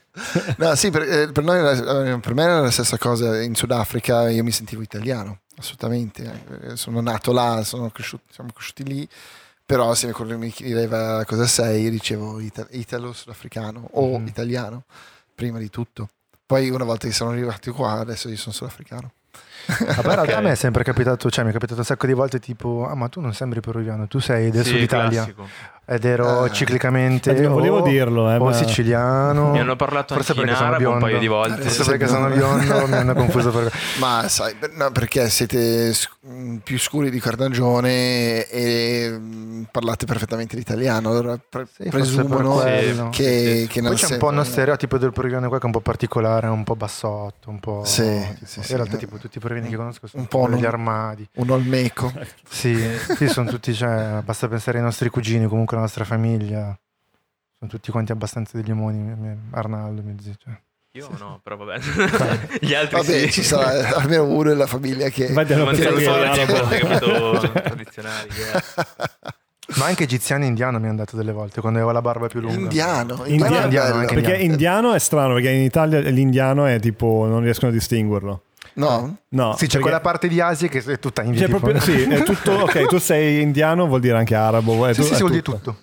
No, 0.59 0.75
sì, 0.75 0.91
per, 0.91 1.03
eh, 1.03 1.33
per 1.33 1.45
noi 1.45 1.59
eh, 1.59 2.19
per 2.21 2.35
me 2.35 2.43
era 2.43 2.61
la 2.61 2.71
stessa 2.71 2.97
cosa 2.99 3.41
in 3.43 3.55
Sudafrica, 3.55 4.29
io 4.31 4.43
mi 4.43 4.51
sentivo 4.51 4.83
italiano, 4.83 5.41
assolutamente. 5.59 6.43
Eh, 6.63 6.77
Sono 6.77 7.01
nato 7.01 7.33
là, 7.33 7.63
sono 7.65 7.91
cresciuto, 7.91 8.25
siamo 8.31 8.51
cresciuti 8.53 8.85
lì, 8.85 9.09
però 9.67 9.93
se 9.95 10.11
qualcuno 10.13 10.39
mi 10.39 10.51
chiedeva 10.51 11.25
cosa 11.25 11.45
sei, 11.47 11.83
io 11.83 11.91
dicevo 11.91 12.39
ita- 12.41 12.67
italo-sudafricano 12.71 13.89
o 13.93 14.19
Mhm. 14.19 14.27
italiano, 14.29 14.85
prima 15.35 15.59
di 15.59 15.69
tutto. 15.71 16.09
Poi 16.47 16.71
una 16.71 16.85
volta 16.85 17.09
che 17.09 17.13
sono 17.13 17.31
arrivati 17.31 17.71
qua, 17.71 17.93
adesso 17.99 18.29
io 18.29 18.37
sono 18.37 18.55
sudafricano. 18.55 19.11
Vabbè, 19.67 19.91
in 19.97 20.03
realtà 20.03 20.23
Ok. 20.23 20.33
a 20.35 20.41
me 20.41 20.53
è 20.53 20.55
sempre 20.55 20.85
capitato, 20.85 21.29
cioè 21.31 21.43
mi 21.43 21.51
è 21.51 21.53
capitato 21.53 21.81
un 21.81 21.85
sacco 21.85 22.07
di 22.07 22.13
volte 22.13 22.39
tipo, 22.39 22.87
ah 22.89 22.95
ma 22.95 23.09
tu 23.09 23.21
non 23.21 23.35
sembri 23.35 23.59
peruviano, 23.61 24.07
tu 24.07 24.21
sei 24.21 24.51
del 24.53 24.63
Sì, 24.65 24.71
sud 24.71 24.81
Italia. 24.81 25.25
classico. 25.25 25.49
Ed 25.89 26.05
ero 26.05 26.43
Ah. 26.43 26.51
ciclicamente 26.51 27.31
Eh, 27.37 27.47
volevo 27.47 27.79
o- 27.79 27.83
dirlo, 27.83 28.29
eh, 28.31 28.37
o 28.39 28.45
ma- 28.47 28.53
siciliano. 28.53 29.53
Mi 29.53 29.61
hanno 29.61 29.77
parlato 29.77 30.15
Forse 30.15 30.33
anche 30.33 30.43
in 30.43 30.49
perché 30.49 30.61
sono 30.61 30.75
arabo 30.75 30.91
un 30.91 30.99
biondo. 30.99 31.07
paio 31.07 31.19
di 31.21 31.27
volte. 31.29 31.63
Forse 31.63 31.85
perché 31.85 32.07
sono 32.09 32.29
biondo. 32.29 32.65
biondo 32.65 32.87
mi 32.89 32.95
hanno 32.97 33.15
confuso 33.15 33.51
per... 33.53 33.73
Ma 34.01 34.25
sai, 34.29 34.57
no, 34.75 34.91
perché 34.91 35.29
siete 35.29 35.95
mh, 36.23 36.57
più 36.65 36.77
scuri 36.81 37.09
di 37.09 37.21
carnagione 37.21 38.49
e 38.49 39.11
mh, 39.17 39.69
parlate 39.71 40.07
perfettamente 40.07 40.57
l'italiano, 40.57 41.11
allora 41.11 41.39
pre- 41.49 41.67
Sì, 41.73 41.89
presumono 41.89 42.55
quello. 42.57 43.09
che, 43.11 43.59
Sì, 43.61 43.67
che 43.69 43.81
non 43.81 43.91
Poi 43.93 43.99
c'è 44.01 44.13
un 44.13 44.19
po' 44.19 44.29
uno 44.29 44.43
stereotipo 44.43 44.99
del 44.99 45.13
peruviano 45.13 45.47
qua 45.49 45.59
che 45.59 45.63
è 45.63 45.67
un 45.67 45.73
po' 45.73 45.81
particolare, 45.81 46.49
un 46.49 46.65
po' 46.65 46.75
bassotto, 46.75 47.49
un 47.49 47.61
po'... 47.61 47.83
Sì, 47.85 48.03
tipo- 48.03 48.45
sì, 48.45 48.59
in 48.59 48.65
sì. 48.65 48.75
realtà 48.75 48.97
tipo 48.97 49.19
tutti 49.19 49.39
i 49.39 49.41
peruviani 49.41 49.71
che 49.71 49.77
conosco 49.77 50.09
sono 50.09 50.23
Un 50.23 50.29
po' 50.29 50.49
degli 50.49 50.65
armadi. 50.65 51.29
un 51.35 51.51
olmeco. 51.51 52.13
Sì, 52.49 52.77
sì, 53.17 53.29
sono 53.29 53.49
tutti, 53.49 53.73
cioè, 53.73 54.21
basta 54.25 54.49
pensare 54.49 54.79
ai 54.79 54.85
nostri 54.85 55.09
cugini, 55.11 55.47
comunque 55.47 55.76
alla 55.77 55.85
nostra 55.85 56.05
famiglia. 56.05 56.79
Sono 57.59 57.71
tutti 57.71 57.91
quanti 57.91 58.13
abbastanza 58.13 58.57
degli 58.57 58.71
omoni, 58.71 59.39
Arnaldo, 59.53 60.03
mio 60.03 60.15
zio. 60.21 60.35
Cioè. 60.37 60.59
Io 60.93 61.09
no, 61.19 61.41
però 61.43 61.57
vabbè. 61.57 61.79
Gli 62.61 62.73
altri 62.75 62.97
Vabbè, 62.97 63.19
sì. 63.27 63.31
ci 63.33 63.43
sarà 63.43 63.97
almeno 63.97 64.25
uno 64.25 64.49
nella 64.49 64.67
famiglia 64.67 65.09
che... 65.11 65.27
Infatti 65.27 65.53
hanno 65.53 65.71
di 65.73 66.07
arabo. 66.07 66.69
capito 66.69 67.53
tradizionali. 67.53 68.29
è. 68.29 68.63
Ma 69.77 69.87
anche 69.87 70.05
egiziano 70.05 70.45
e 70.45 70.47
indiano 70.47 70.79
mi 70.79 70.87
hanno 70.87 70.97
dato 70.97 71.17
delle 71.17 71.33
volte, 71.33 71.61
quando 71.61 71.79
avevo 71.79 71.93
la 71.93 72.01
barba 72.01 72.29
più 72.29 72.41
lunga. 72.41 72.57
Indiano, 72.57 73.25
Indiano, 73.27 73.65
indiano, 73.65 73.95
anche 73.97 74.15
Perché 74.15 74.31
indiano. 74.37 74.53
indiano 74.53 74.95
è 74.95 74.99
strano, 74.99 75.35
perché 75.35 75.51
in 75.51 75.63
Italia 75.63 76.01
l'indiano 76.01 76.65
è 76.67 76.81
tipo, 76.81 77.27
non 77.27 77.43
riescono 77.43 77.71
a 77.71 77.75
distinguerlo. 77.75 78.45
No? 78.77 79.17
No, 79.31 79.53
Sì, 79.53 79.61
c'è 79.61 79.67
perché- 79.67 79.79
quella 79.81 80.01
parte 80.01 80.29
di 80.29 80.41
Asia 80.41 80.69
che 80.69 80.83
è 80.85 80.99
tutta 80.99 81.23
india. 81.23 81.47
Tipo. 81.47 81.59
proprio, 81.61 81.81
sì, 81.81 82.03
è 82.03 82.23
tutto, 82.23 82.53
ok, 82.53 82.87
tu 82.87 82.99
sei 82.99 83.41
indiano, 83.41 83.87
vuol 83.87 84.01
dire 84.01 84.17
anche 84.19 84.35
arabo. 84.35 84.87
È 84.87 84.93
Sì, 84.93 85.01
tu- 85.01 85.07
sì, 85.07 85.13
sì, 85.15 85.19
vuol 85.21 85.31
dire 85.33 85.43
tutto. 85.43 85.77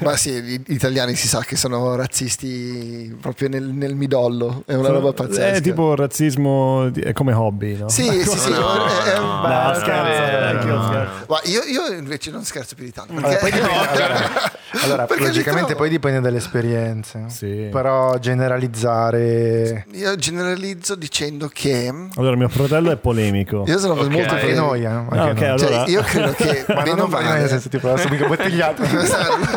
Ma 0.00 0.16
sì, 0.16 0.32
gli 0.42 0.60
italiani 0.68 1.14
si 1.14 1.28
sa 1.28 1.40
che 1.40 1.56
sono 1.56 1.94
razzisti 1.94 3.16
proprio 3.20 3.48
nel, 3.48 3.64
nel 3.64 3.94
midollo, 3.94 4.62
è 4.66 4.74
una 4.74 4.86
Sono- 4.86 4.98
roba 4.98 5.12
pazzesca. 5.12 5.56
È 5.56 5.60
tipo 5.60 5.94
razzismo 5.94 6.88
di- 6.90 7.00
è 7.00 7.12
come 7.12 7.32
hobby, 7.32 7.76
no? 7.78 7.88
Sì, 7.88 8.02
sì, 8.24 8.38
sì. 8.38 8.50
No, 8.50 8.86
è- 8.86 9.02
è- 9.12 9.18
no, 9.18 9.24
No, 9.42 9.48
non 9.48 9.70
è 9.70 9.74
scherzo, 9.74 10.46
anche 10.46 10.66
io 10.66 10.74
no, 10.74 10.82
scherzo. 10.88 11.12
no. 11.18 11.24
Ma 11.28 11.40
io, 11.44 11.62
io 11.62 11.96
invece 11.96 12.30
non 12.30 12.44
scherzo 12.44 12.74
più 12.74 12.84
di 12.84 12.92
tanto. 12.92 13.12
Allora, 13.12 13.36
poi 13.36 13.50
Perché, 13.50 13.60
dipende, 13.60 13.88
allora, 14.02 14.52
allora, 14.84 15.04
Perché 15.06 15.22
logicamente 15.24 15.66
trovo- 15.66 15.80
poi 15.80 15.88
dipende 15.90 16.20
dalle 16.20 16.36
esperienze. 16.38 17.24
Sì. 17.28 17.68
Però 17.70 18.18
generalizzare... 18.18 19.86
io 19.92 20.16
generalizzo 20.16 20.94
dicendo 20.94 21.48
che 21.52 21.92
Allora, 22.16 22.36
mio 22.36 22.48
fratello 22.48 22.90
è 22.90 22.96
polemico. 22.96 23.64
io 23.66 23.78
sono 23.78 23.94
Ok. 23.94 24.08
molto 24.08 24.34
polemico. 24.34 24.60
noi, 24.60 24.82
eh. 24.82 24.86
anche 24.86 25.16
Ah, 25.18 25.24
ok, 25.30 25.40
noi. 25.40 25.58
Cioè, 25.58 25.68
allora- 25.68 25.84
io 25.86 26.02
credo 26.02 26.32
che 26.32 26.64
Ma 26.74 26.82
non 26.84 27.00
o 27.00 27.06
parli 27.08 27.26
male- 27.26 27.38
nel 27.40 27.48
senso 27.48 27.68
tipo 27.68 27.90
adesso 27.92 28.08
mica 28.08 28.26
bottigliato. 28.26 28.82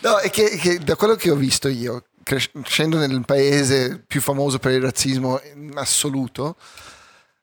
No, 0.00 0.16
è 0.18 0.30
che, 0.30 0.48
che 0.56 0.78
da 0.78 0.96
quello 0.96 1.14
che 1.14 1.30
ho 1.30 1.34
visto 1.36 1.68
io, 1.68 2.04
cres- 2.22 2.50
crescendo 2.52 2.98
nel 2.98 3.24
paese 3.24 4.02
più 4.06 4.20
famoso 4.20 4.58
per 4.58 4.72
il 4.72 4.80
razzismo 4.82 5.40
in 5.54 5.72
assoluto, 5.76 6.56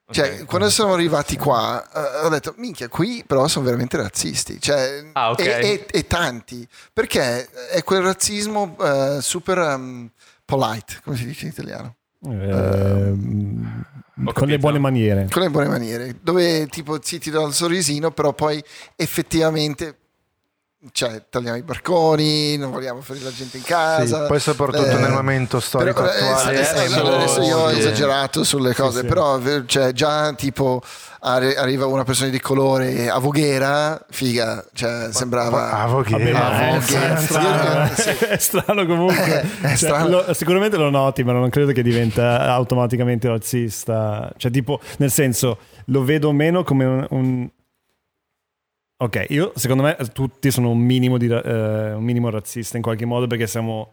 cioè, 0.08 0.38
Ok. 0.40 0.44
quando 0.46 0.70
sono 0.70 0.92
arrivati 0.92 1.36
qua, 1.36 1.84
eh, 1.92 2.24
ho 2.26 2.28
detto, 2.28 2.54
minchia, 2.58 2.88
qui 2.88 3.24
però 3.26 3.48
sono 3.48 3.64
veramente 3.64 3.96
razzisti. 3.96 4.60
Cioè, 4.60 5.10
Ah, 5.14 5.30
ok. 5.32 5.40
e, 5.40 5.46
e- 5.60 5.86
e 5.90 6.06
tanti. 6.06 6.66
Perché 6.92 7.48
è 7.70 7.82
quel 7.82 8.02
razzismo 8.02 8.76
eh, 8.80 9.18
super 9.20 9.58
um, 9.58 10.08
polite, 10.44 11.00
come 11.02 11.16
si 11.16 11.26
dice 11.26 11.46
in 11.46 11.50
italiano. 11.50 11.96
Ehm, 12.24 13.84
Ho 14.18 14.22
con 14.22 14.32
capito. 14.32 14.44
le 14.46 14.58
buone 14.58 14.78
maniere. 14.78 15.28
Con 15.30 15.42
le 15.42 15.50
buone 15.50 15.68
maniere. 15.68 16.16
Dove 16.22 16.66
tipo 16.68 16.98
sì, 17.02 17.18
ti 17.18 17.30
do 17.30 17.46
il 17.48 17.52
sorrisino, 17.52 18.12
però 18.12 18.32
poi 18.32 18.62
effettivamente 18.94 19.96
cioè, 20.92 21.22
tagliamo 21.28 21.56
i 21.56 21.62
barconi, 21.62 22.56
non 22.56 22.70
vogliamo 22.70 23.00
ferire 23.00 23.24
la 23.24 23.32
gente 23.32 23.56
in 23.56 23.62
casa. 23.64 24.22
Sì, 24.22 24.26
poi 24.28 24.38
soprattutto 24.40 24.86
Eh, 24.86 24.94
nel 25.00 25.10
momento 25.10 25.58
storico 25.58 26.02
però, 26.02 26.12
eh, 26.12 26.16
attuale. 26.28 26.64
sì, 26.64 26.72
adesso- 26.74 26.88
sì, 26.88 26.98
adesso 27.14 27.42
io 27.42 27.58
ho 27.58 27.70
esagerato 27.70 28.44
sulle 28.44 28.74
cose, 28.74 29.00
sì. 29.00 29.06
però 29.06 29.40
cioè, 29.66 29.92
già 29.92 30.32
tipo 30.34 30.80
arri- 31.20 31.56
arriva 31.56 31.86
una 31.86 32.04
persona 32.04 32.30
di 32.30 32.40
colore 32.40 33.08
a 33.10 33.18
Voghera, 33.18 34.00
figa, 34.10 34.64
cioè 34.74 35.08
sembrava... 35.10 35.70
Ah, 35.72 35.86
Voghera. 35.86 36.46
Ah, 36.46 36.76
è, 36.76 36.80
strano, 36.80 37.14
è 37.14 37.20
strano, 37.20 37.84
eh. 37.84 38.28
È 38.36 38.38
strano 38.38 38.86
comunque. 38.86 39.40
Eh, 39.40 39.40
è 39.62 39.66
Cioè, 39.68 39.76
strano. 39.76 40.08
lo- 40.08 40.34
sicuramente 40.34 40.76
lo 40.76 40.90
noti, 40.90 41.24
ma 41.24 41.32
non 41.32 41.48
credo 41.50 41.72
che 41.72 41.82
diventa 41.82 42.42
automaticamente 42.52 43.26
razzista. 43.28 44.30
Cioè, 44.36 44.50
tipo, 44.52 44.78
nel 44.98 45.10
senso, 45.10 45.58
lo 45.86 46.04
vedo 46.04 46.30
meno 46.32 46.62
come 46.62 46.84
un. 46.84 47.06
un- 47.10 47.50
Ok, 48.98 49.26
io 49.28 49.52
secondo 49.56 49.82
me 49.82 49.96
tutti 50.12 50.50
sono 50.50 50.70
un 50.70 50.78
minimo, 50.78 51.18
di, 51.18 51.26
eh, 51.28 51.92
un 51.92 52.02
minimo 52.02 52.30
razzista 52.30 52.76
in 52.78 52.82
qualche 52.82 53.04
modo 53.04 53.26
perché 53.26 53.46
siamo 53.46 53.92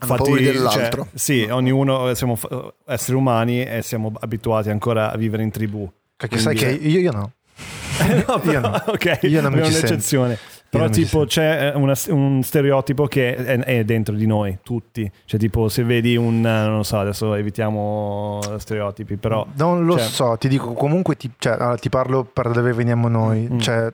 Hanno 0.00 0.14
paura 0.16 0.40
dell'altro. 0.40 1.02
cioè, 1.04 1.10
sì, 1.14 1.46
ognuno 1.48 2.12
siamo 2.14 2.34
fa- 2.34 2.72
esseri 2.86 3.16
umani 3.16 3.62
e 3.64 3.80
siamo 3.82 4.12
abituati 4.18 4.70
ancora 4.70 5.12
a 5.12 5.16
vivere 5.16 5.44
in 5.44 5.50
tribù. 5.50 5.88
Perché 6.16 6.38
sai 6.38 6.56
che 6.56 6.68
io, 6.70 6.98
io 6.98 7.12
no. 7.12 7.32
No, 8.26 8.40
Io 8.50 8.58
no. 8.60 8.72
ok, 8.86 9.18
Io 9.22 9.40
non 9.40 9.52
mi 9.52 9.62
sento. 9.62 9.78
un'eccezione. 9.86 10.36
Però 10.68 10.88
tipo 10.88 11.24
c'è 11.26 11.70
eh, 11.72 11.76
una- 11.76 11.94
un 12.08 12.42
stereotipo 12.42 13.06
che 13.06 13.36
è, 13.36 13.58
è 13.60 13.84
dentro 13.84 14.16
di 14.16 14.26
noi, 14.26 14.58
tutti. 14.64 15.08
Cioè 15.26 15.38
tipo 15.38 15.68
se 15.68 15.84
vedi 15.84 16.16
un, 16.16 16.38
eh, 16.44 16.66
non 16.66 16.78
lo 16.78 16.82
so, 16.82 16.98
adesso 16.98 17.32
evitiamo 17.34 18.40
stereotipi, 18.58 19.16
però... 19.16 19.46
Non 19.54 19.84
lo 19.84 19.96
cioè- 19.96 20.08
so, 20.08 20.36
ti 20.36 20.48
dico 20.48 20.72
comunque, 20.72 21.16
ti, 21.16 21.30
cioè, 21.38 21.52
allora, 21.52 21.76
ti 21.76 21.88
parlo 21.88 22.24
per 22.24 22.50
dove 22.50 22.72
veniamo 22.72 23.06
noi. 23.06 23.48
Mm. 23.52 23.58
Cioè, 23.60 23.92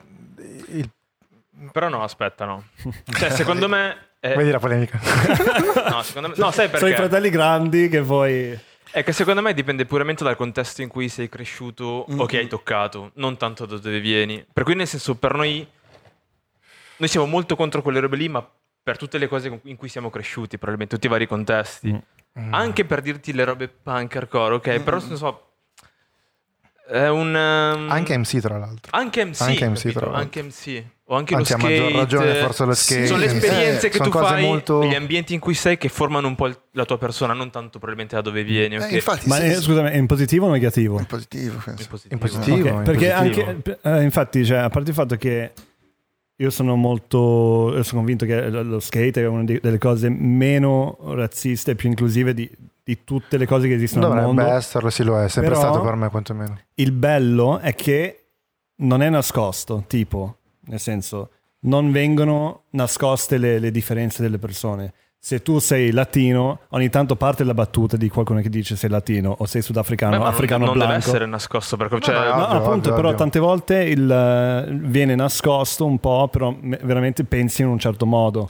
il- 0.77 0.89
Però 1.71 1.89
no, 1.89 2.03
aspetta, 2.03 2.45
no. 2.45 2.65
Cioè, 3.17 3.29
secondo 3.29 3.67
me... 3.67 3.97
è- 4.19 4.35
vedi 4.35 4.51
la 4.51 4.59
polemica. 4.59 4.99
no, 5.89 6.01
secondo 6.03 6.29
me... 6.29 6.35
No, 6.37 6.51
sai 6.51 6.67
Sono 6.67 6.77
i 6.77 6.79
perché? 6.79 6.95
fratelli 6.95 7.29
grandi 7.29 7.89
che 7.89 8.01
poi... 8.01 8.59
È 8.93 9.03
che 9.05 9.13
secondo 9.13 9.41
me 9.41 9.53
dipende 9.53 9.85
puramente 9.85 10.23
dal 10.25 10.35
contesto 10.35 10.81
in 10.81 10.89
cui 10.89 11.07
sei 11.07 11.29
cresciuto 11.29 11.83
o 11.85 12.05
Mm-hmm. 12.13 12.25
che 12.25 12.37
hai 12.39 12.47
toccato, 12.47 13.11
non 13.15 13.37
tanto 13.37 13.65
da 13.65 13.77
dove 13.77 13.99
vieni. 14.01 14.45
Per 14.51 14.63
cui 14.63 14.75
nel 14.75 14.87
senso, 14.87 15.15
per 15.15 15.33
noi... 15.35 15.65
Noi 16.97 17.09
siamo 17.09 17.25
molto 17.25 17.55
contro 17.55 17.81
quelle 17.81 17.99
robe 17.99 18.17
lì, 18.17 18.27
ma 18.27 18.45
per 18.83 18.97
tutte 18.97 19.17
le 19.17 19.27
cose 19.27 19.61
in 19.63 19.75
cui 19.77 19.87
siamo 19.87 20.09
cresciuti, 20.09 20.57
probabilmente, 20.57 20.95
tutti 20.95 21.07
i 21.07 21.09
vari 21.09 21.25
contesti. 21.27 21.91
Mm. 22.39 22.53
Anche 22.53 22.85
per 22.85 23.01
dirti 23.01 23.33
le 23.33 23.43
robe 23.43 23.67
punk 23.69 24.15
hardcore, 24.15 24.55
ok? 24.55 24.79
Però 24.81 24.99
non 24.99 25.17
so... 25.17 25.50
È 26.91 27.07
un... 27.07 27.35
ehm, 27.35 27.89
Anche 27.89 28.17
MC, 28.17 28.39
tra 28.39 28.57
l'altro. 28.57 28.91
Anche 28.95 29.23
MC, 29.25 29.41
Anche 29.41 29.69
MC, 29.69 29.91
tra 29.91 30.05
l'altro. 30.07 30.13
Anche 30.13 30.43
MC. 30.43 30.83
O 31.05 31.15
anche 31.15 31.35
Anzi, 31.35 31.51
lo 31.51 31.57
a 31.57 31.59
skate. 31.61 31.79
maggior 31.79 31.99
ragione, 32.21 32.35
forse 32.35 32.65
lo 32.65 32.73
skate. 32.73 33.05
Sono 33.07 33.19
le 33.19 33.25
esperienze 33.25 33.87
Eh, 33.87 33.89
che 33.89 33.97
sono 33.97 34.09
tu 34.09 34.17
fai, 34.17 34.45
molto- 34.45 34.83
gli 34.85 34.95
ambienti 34.95 35.33
in 35.33 35.39
cui 35.41 35.53
sei 35.53 35.77
che 35.77 35.89
formano 35.89 36.27
un 36.27 36.35
po' 36.35 36.47
il- 36.47 36.57
la 36.71 36.85
tua 36.85 36.97
persona, 36.97 37.33
non 37.33 37.49
tanto 37.49 37.79
probabilmente 37.79 38.15
da 38.15 38.21
dove 38.21 38.43
vieni. 38.43 38.75
Eh, 38.75 38.83
ok? 38.83 38.91
infatti, 38.91 39.27
Ma 39.27 39.35
sì, 39.35 39.45
eh, 39.47 39.53
sì, 39.55 39.61
scusami, 39.61 39.89
è 39.89 39.97
in 39.97 40.05
positivo 40.05 40.47
o 40.47 40.51
negativo? 40.51 40.99
in 40.99 41.05
positivo, 41.05 41.61
penso. 41.65 41.81
In 41.83 41.87
positivo. 41.89 42.13
In 42.13 42.19
positivo. 42.19 42.69
Ok, 42.69 42.75
in 42.77 42.83
perché 42.83 43.11
positivo. 43.11 43.45
anche, 43.49 43.79
eh, 43.81 44.03
infatti, 44.03 44.45
cioè, 44.45 44.57
a 44.59 44.69
parte 44.69 44.89
il 44.89 44.95
fatto 44.95 45.15
che 45.17 45.51
io 46.37 46.49
sono 46.49 46.75
molto, 46.77 47.73
io 47.75 47.83
sono 47.83 47.97
convinto 47.99 48.25
che 48.25 48.49
lo 48.49 48.63
lo 48.63 48.79
skate 48.79 49.21
è 49.21 49.27
una 49.27 49.43
di- 49.43 49.59
delle 49.61 49.77
cose 49.77 50.07
meno 50.09 50.97
razziste 51.13 51.71
e 51.71 51.75
più 51.75 51.89
inclusive 51.89 52.33
di, 52.33 52.49
di 52.83 53.03
tutte 53.03 53.37
le 53.37 53.45
cose 53.45 53.67
che 53.67 53.75
esistono 53.75 54.05
al 54.07 54.11
Dovrebbe 54.13 54.33
mondo. 54.41 54.55
esserlo, 54.57 54.89
sì 54.89 55.03
lo 55.03 55.19
è, 55.19 55.25
è 55.25 55.29
sempre 55.29 55.53
Però- 55.53 55.61
stato 55.69 55.81
per 55.83 55.95
me 55.95 56.09
quantomeno. 56.09 56.59
Il 56.75 56.91
bello 56.91 57.59
è 57.59 57.75
che 57.75 58.25
non 58.77 59.01
è 59.01 59.09
nascosto, 59.09 59.83
tipo, 59.87 60.37
nel 60.65 60.79
senso, 60.79 61.29
non 61.61 61.91
vengono 61.91 62.63
nascoste 62.71 63.37
le, 63.37 63.59
le 63.59 63.69
differenze 63.71 64.21
delle 64.23 64.39
persone. 64.39 64.93
Se 65.23 65.43
tu 65.43 65.59
sei 65.59 65.91
latino, 65.91 66.61
ogni 66.69 66.89
tanto 66.89 67.15
parte 67.15 67.43
la 67.43 67.53
battuta 67.53 67.95
di 67.95 68.09
qualcuno 68.09 68.41
che 68.41 68.49
dice 68.49 68.75
sei 68.75 68.89
latino 68.89 69.35
o 69.37 69.45
sei 69.45 69.61
sudafricano, 69.61 70.13
Beh, 70.13 70.17
ma 70.17 70.23
non- 70.23 70.33
africano 70.33 70.65
non, 70.65 70.73
deve 70.73 70.85
blanco. 70.87 71.07
essere 71.07 71.25
nascosto 71.27 71.77
perché 71.77 71.99
cioè, 71.99 72.15
no, 72.15 72.21
No, 72.23 72.31
Ovvio, 72.31 72.45
appunto, 72.57 72.69
ovvio, 72.71 72.93
però 72.95 73.07
ovvio. 73.09 73.15
tante 73.19 73.37
volte 73.37 73.75
il, 73.83 74.09
eh, 74.11 74.65
viene 74.71 75.13
nascosto 75.13 75.85
un 75.85 75.99
po', 75.99 76.27
però 76.27 76.55
me- 76.59 76.79
veramente 76.81 77.23
pensi 77.25 77.61
in 77.61 77.67
un 77.67 77.77
certo 77.77 78.07
modo. 78.07 78.49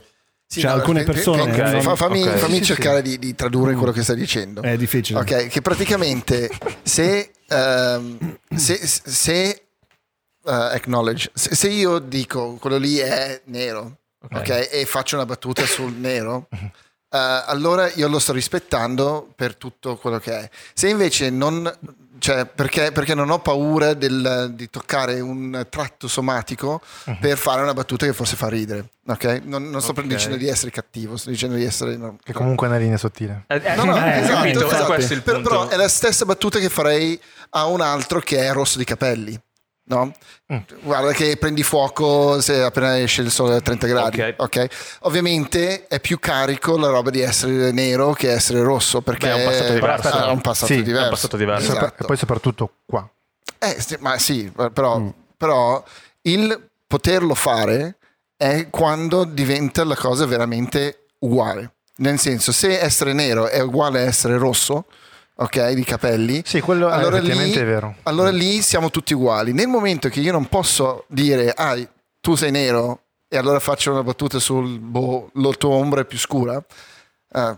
Sì, 0.52 0.60
Cioè, 0.60 0.72
no, 0.72 0.76
alcune 0.80 1.00
pe- 1.00 1.06
pe- 1.06 1.12
persone 1.14 1.50
pe- 1.50 1.62
non- 1.72 1.82
fa- 1.82 1.96
fammi, 1.96 2.28
ok. 2.28 2.36
fammi 2.36 2.56
Sì, 2.56 2.60
sì, 2.60 2.66
cercare 2.66 3.02
Di, 3.02 3.18
di 3.18 3.34
tradurre 3.36 3.74
quello 3.74 3.94
che 3.94 4.04
stai 4.04 4.18
dicendo. 4.18 4.62
È 4.62 4.76
difficile. 4.76 5.20
Ok, 5.20 5.48
che 5.48 5.62
praticamente 5.62 6.50
se, 6.84 7.32
ehm, 7.48 8.38
se, 8.54 8.76
se 8.86 9.48
eh, 9.48 9.62
acknowledge, 10.44 11.32
se, 11.34 11.56
se 11.56 11.70
io 11.70 12.00
dico 12.00 12.56
quello 12.60 12.76
lì 12.76 12.98
è 12.98 13.42
nero, 13.46 14.00
ok, 14.30 14.68
e 14.70 14.84
faccio 14.86 15.16
una 15.16 15.26
battuta 15.26 15.66
sul 15.66 15.94
nero, 15.94 16.50
eh, 16.52 16.68
allora 17.10 17.90
io 17.94 18.10
lo 18.10 18.20
sto 18.20 18.34
rispettando 18.34 19.32
per 19.34 19.56
tutto 19.56 19.96
quello 19.96 20.20
che 20.20 20.38
è. 20.38 20.50
Se 20.74 20.90
invece 20.90 21.30
non, 21.30 21.64
cioè 22.22 22.46
perché, 22.46 22.92
perché 22.92 23.16
non 23.16 23.32
ho 23.32 23.40
paura 23.40 23.96
del- 23.96 24.52
di 24.54 24.70
toccare 24.70 25.20
un 25.20 25.66
tratto 25.70 26.08
somatico 26.08 26.80
per 27.20 27.36
fare 27.38 27.62
una 27.64 27.74
battuta 27.74 28.06
che 28.06 28.14
forse 28.14 28.36
fa 28.36 28.48
ridere, 28.48 28.90
ok? 29.08 29.42
Non, 29.46 29.70
non 29.72 29.82
sto 29.82 29.92
Ok. 29.92 30.04
dicendo 30.04 30.38
di 30.38 30.48
essere 30.48 30.70
cattivo, 30.70 31.18
sto 31.18 31.32
dicendo 31.32 31.56
di 31.56 31.66
essere... 31.66 31.98
no, 31.98 32.18
Che 32.24 32.32
comunque 32.34 32.68
è 32.68 32.70
una 32.70 32.80
linea 32.80 32.98
sottile. 32.98 33.46
eh, 33.48 33.60
eh, 33.64 33.76
No, 33.76 33.86
no, 33.86 33.98
eh, 33.98 34.20
esatto, 34.20 34.36
capito? 34.36 34.66
esatto. 34.68 34.86
Questo 34.86 35.14
è 35.14 35.16
il 35.16 35.22
Però- 35.24 35.38
punto. 35.42 35.50
Però 35.50 35.68
è 35.70 35.76
la 35.76 35.88
stessa 35.90 36.26
battuta 36.26 36.60
che 36.60 36.70
farei 36.70 37.20
a 37.52 37.66
un 37.66 37.82
altro 37.82 38.20
che 38.20 38.38
è 38.38 38.52
rosso 38.54 38.78
di 38.78 38.84
capelli. 38.86 39.40
No? 39.84 40.12
Mm. 40.54 40.58
Guarda 40.84 41.12
che 41.12 41.36
prendi 41.38 41.64
fuoco 41.64 42.40
se 42.40 42.62
appena 42.62 43.00
esce 43.00 43.22
il 43.24 43.32
sole 43.32 43.56
a 43.56 43.62
30 43.62 43.88
gradi. 43.88 44.22
Ok. 44.22 44.34
ok? 44.38 44.68
Ovviamente 45.02 45.88
è 45.88 46.00
più 46.00 46.18
carico 46.20 46.78
la 46.78 46.88
roba 46.88 47.10
di 47.10 47.20
essere 47.20 47.72
nero 47.72 48.14
che 48.14 48.32
essere 48.32 48.62
rosso 48.62 49.02
perché 49.02 49.28
Beh, 49.28 49.34
è 49.34 49.44
un 49.44 49.50
passato 49.50 49.74
diverso. 49.74 50.08
ha 50.10 50.32
un 50.32 50.42
passato 50.42 50.66
Sì, 50.68 50.74
è 50.74 50.78
un 50.78 50.84
diverso. 50.84 51.10
passato 51.10 51.38
diverso. 51.38 51.72
Esatto. 51.72 52.04
E 52.04 52.06
poi 52.06 52.18
soprattutto 52.18 52.72
qua. 52.86 53.10
Eh, 53.60 53.76
sì, 53.80 53.98
ma 54.00 54.18
sì, 54.18 54.52
però, 54.74 55.00
Mm. 55.00 55.10
però 55.36 55.84
il 56.24 56.70
poterlo 56.88 57.36
fare 57.36 57.98
è 58.38 58.68
quando 58.70 59.24
diventa 59.24 59.84
la 59.84 59.96
cosa 59.96 60.26
veramente 60.26 61.08
uguale. 61.20 61.74
Nel 61.98 62.18
senso, 62.18 62.52
se 62.52 62.80
essere 62.80 63.14
nero 63.14 63.48
è 63.48 63.60
uguale 63.60 64.00
a 64.00 64.04
essere 64.06 64.38
rosso, 64.38 64.86
ok, 65.36 65.72
di 65.72 65.84
capelli, 65.84 66.42
Sì, 66.46 66.60
quello 66.62 66.88
allora 66.90 67.20
lì, 67.20 67.52
è 67.52 67.66
vero. 67.66 67.96
allora 68.04 68.30
lì 68.30 68.62
siamo 68.62 68.90
tutti 68.90 69.14
uguali. 69.14 69.54
Nel 69.54 69.68
momento 69.68 70.10
che 70.10 70.20
io 70.20 70.32
non 70.32 70.48
posso 70.48 71.06
dire, 71.08 71.52
ah, 71.56 71.78
tu 72.20 72.36
sei 72.36 72.52
nero, 72.52 73.02
e 73.28 73.38
allora 73.38 73.60
faccio 73.60 73.92
una 73.92 74.04
battuta 74.04 74.40
sul, 74.40 74.80
boh, 74.80 75.30
la 75.36 75.50
tua 75.52 75.72
ombra 75.76 76.02
è 76.02 76.06
più 76.06 76.18
scura, 76.20 76.58
eh, 77.34 77.58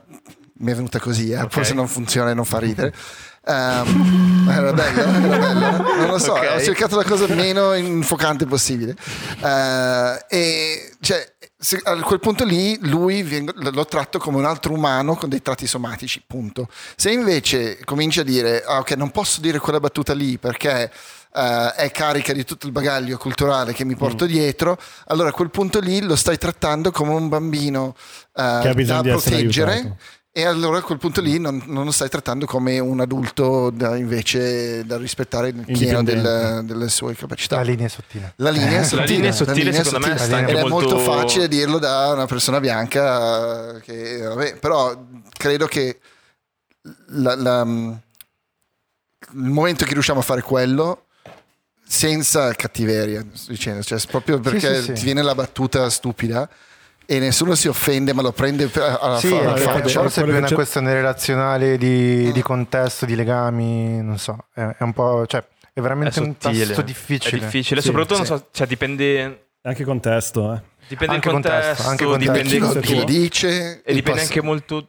mi 0.60 0.72
è 0.72 0.76
venuta 0.76 1.00
così, 1.00 1.32
eh, 1.32 1.42
Ok. 1.42 1.52
forse 1.52 1.74
non 1.74 1.88
funziona 1.88 2.30
e 2.30 2.34
non 2.34 2.46
fa 2.46 2.60
ridere. 2.60 2.94
Ehm, 3.46 4.48
era 4.50 4.72
bello, 4.72 5.02
era 5.02 5.38
bello. 5.38 5.96
Non 5.98 6.08
lo 6.12 6.18
so, 6.18 6.32
Ok. 6.32 6.50
ho 6.56 6.62
cercato 6.62 6.96
la 6.96 7.04
cosa 7.04 7.28
meno 7.28 7.74
infocante 7.74 8.46
possibile. 8.46 8.96
Eh, 9.44 10.26
e 10.30 10.92
cioè, 11.02 11.33
se- 11.64 11.80
a 11.82 11.96
quel 12.02 12.20
punto 12.20 12.44
lì 12.44 12.78
lui 12.82 13.24
vien- 13.24 13.50
lo 13.56 13.86
tratto 13.86 14.20
come 14.20 14.38
un 14.38 14.46
altro 14.46 14.74
umano 14.74 15.16
con 15.16 15.30
dei 15.30 15.42
tratti 15.42 15.66
somatici, 15.66 16.22
punto. 16.28 16.68
Se 16.96 17.10
invece 17.10 17.80
comincia 17.86 18.22
a 18.22 18.24
dire, 18.26 18.64
ah, 18.66 18.80
ok, 18.80 18.92
non 18.92 19.12
posso 19.12 19.40
dire 19.40 19.60
quella 19.60 19.80
battuta 19.80 20.14
lì 20.14 20.38
perché 20.38 20.92
eh, 21.36 21.74
è 21.76 21.90
carica 21.92 22.34
di 22.34 22.44
tutto 22.44 22.66
il 22.68 22.72
bagaglio 22.74 23.18
culturale 23.18 23.74
che 23.74 23.86
mi 23.86 23.96
porto 23.96 24.26
dietro, 24.26 24.78
allora 25.08 25.30
a 25.30 25.32
quel 25.32 25.50
punto 25.50 25.80
lì 25.80 26.02
lo 26.02 26.16
stai 26.18 26.38
trattando 26.38 26.92
come 26.92 27.14
un 27.14 27.30
bambino 27.30 27.96
bisogno 28.74 29.02
da 29.02 29.10
proteggere. 29.32 29.98
E 30.36 30.46
allora 30.46 30.80
a 30.80 30.82
quel 30.82 30.98
punto 30.98 31.22
lì 31.22 31.38
non, 31.38 31.62
non 31.68 31.86
lo 31.86 31.92
stai 31.92 32.10
trattando 32.10 32.48
come 32.48 32.80
un 32.80 33.00
adulto 33.00 33.70
da, 33.70 33.96
invece 33.96 34.84
da 34.84 34.98
rispettare 34.98 35.50
il 35.50 35.64
pieno 35.64 36.02
del- 36.02 36.62
delle 36.66 36.90
sue 36.90 37.14
capacità. 37.14 37.58
La 37.58 37.62
linea 37.62 37.86
è 37.86 37.90
sottile. 37.90 38.34
La 38.38 38.50
linea 38.50 38.80
è 38.80 38.84
sottile, 38.84 39.06
linea 39.14 39.30
è 39.30 39.32
sottile, 39.34 39.64
linea 39.66 39.82
è 39.82 39.84
secondo 39.84 40.08
me, 40.08 40.18
sottile. 40.18 40.26
sta 40.26 40.38
anche 40.38 40.52
Ed 40.54 40.58
è 40.58 40.62
molto 40.68 40.96
molto- 40.96 41.12
facile 41.12 41.48
dirlo 41.48 41.78
da 41.78 42.14
una 42.14 42.26
persona 42.26 42.60
bianca 42.60 43.80
che, 43.82 44.22
vabbè, 44.24 44.56
però 44.58 45.06
credo 45.38 45.68
che 45.68 46.00
la- 47.10 47.36
la- 47.36 47.62
il 47.62 49.50
momento 49.52 49.86
che 49.86 49.94
riusciamo 49.94 50.20
a 50.20 50.24
fare 50.24 50.42
quello 50.42 51.06
senza 51.86 52.52
cattiveria, 52.54 53.24
sto 53.34 53.52
dicendo, 53.52 53.84
cioè 53.84 54.00
proprio 54.10 54.40
perché 54.40 54.78
sì, 54.78 54.82
sì. 54.86 54.94
ti 54.94 55.04
viene 55.04 55.22
la 55.22 55.36
battuta 55.36 55.88
stupida 55.92 56.50
e 57.06 57.20
nessuno 57.20 57.56
si 57.56 57.68
offende 57.68 58.14
ma 58.14 58.22
lo 58.22 58.32
prende 58.32 58.68
per- 58.68 58.98
alla, 59.00 59.18
Sì, 59.18 59.28
fa- 59.30 59.54
è- 59.56 59.60
faccia. 59.60 60.02
forse 60.02 60.22
è 60.22 60.24
più 60.24 60.36
una 60.38 60.48
c'è- 60.48 60.54
questione 60.56 60.94
relazionale 60.94 61.78
di, 61.78 62.32
di 62.32 62.42
contesto, 62.42 63.06
di 63.06 63.16
legami, 63.16 64.02
non 64.02 64.18
so, 64.18 64.46
è, 64.54 64.62
è 64.62 64.84
un 64.84 64.94
po', 64.94 65.26
cioè, 65.28 65.42
è 65.42 65.80
È 65.80 65.82
veramente 65.82 66.20
un 66.20 66.36
sottile. 66.40 66.66
tasto 66.68 66.82
difficile. 66.82 67.38
È 67.38 67.40
difficile. 67.44 67.82
Sì, 67.82 67.88
soprattutto, 67.88 68.16
non 68.18 68.26
sì. 68.26 68.32
so, 68.34 68.48
cioè, 68.52 68.68
dipende, 68.68 69.48
Anche 69.64 69.84
contesto, 69.86 70.54
eh. 70.54 70.62
dipende 70.88 71.16
Anche 71.16 71.28
il 71.28 71.34
contesto, 71.34 71.84
contesto, 71.84 71.90
anche 71.90 72.04
Da 72.04 72.10
contesto. 72.12 72.34
chi 72.42 72.50
dipende 72.60 72.80
chi 72.82 72.96
lo 72.96 73.04
dice 73.06 73.82
e 73.84 73.94
dipende 73.94 74.20
pass- 74.20 74.28
anche 74.30 74.42
molto 74.42 74.88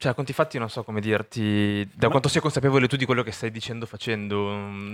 Cioè, 0.00 0.12
a 0.12 0.14
conti 0.14 0.32
fatti 0.32 0.58
non 0.58 0.70
so 0.70 0.84
come 0.84 1.00
dirti 1.00 1.84
da 1.92 2.08
quanto 2.08 2.28
sei 2.28 2.40
consapevole 2.40 2.86
tu 2.86 2.94
di 2.94 3.04
quello 3.04 3.24
che 3.24 3.32
stai 3.32 3.50
dicendo 3.50 3.84
facendo. 3.84 4.44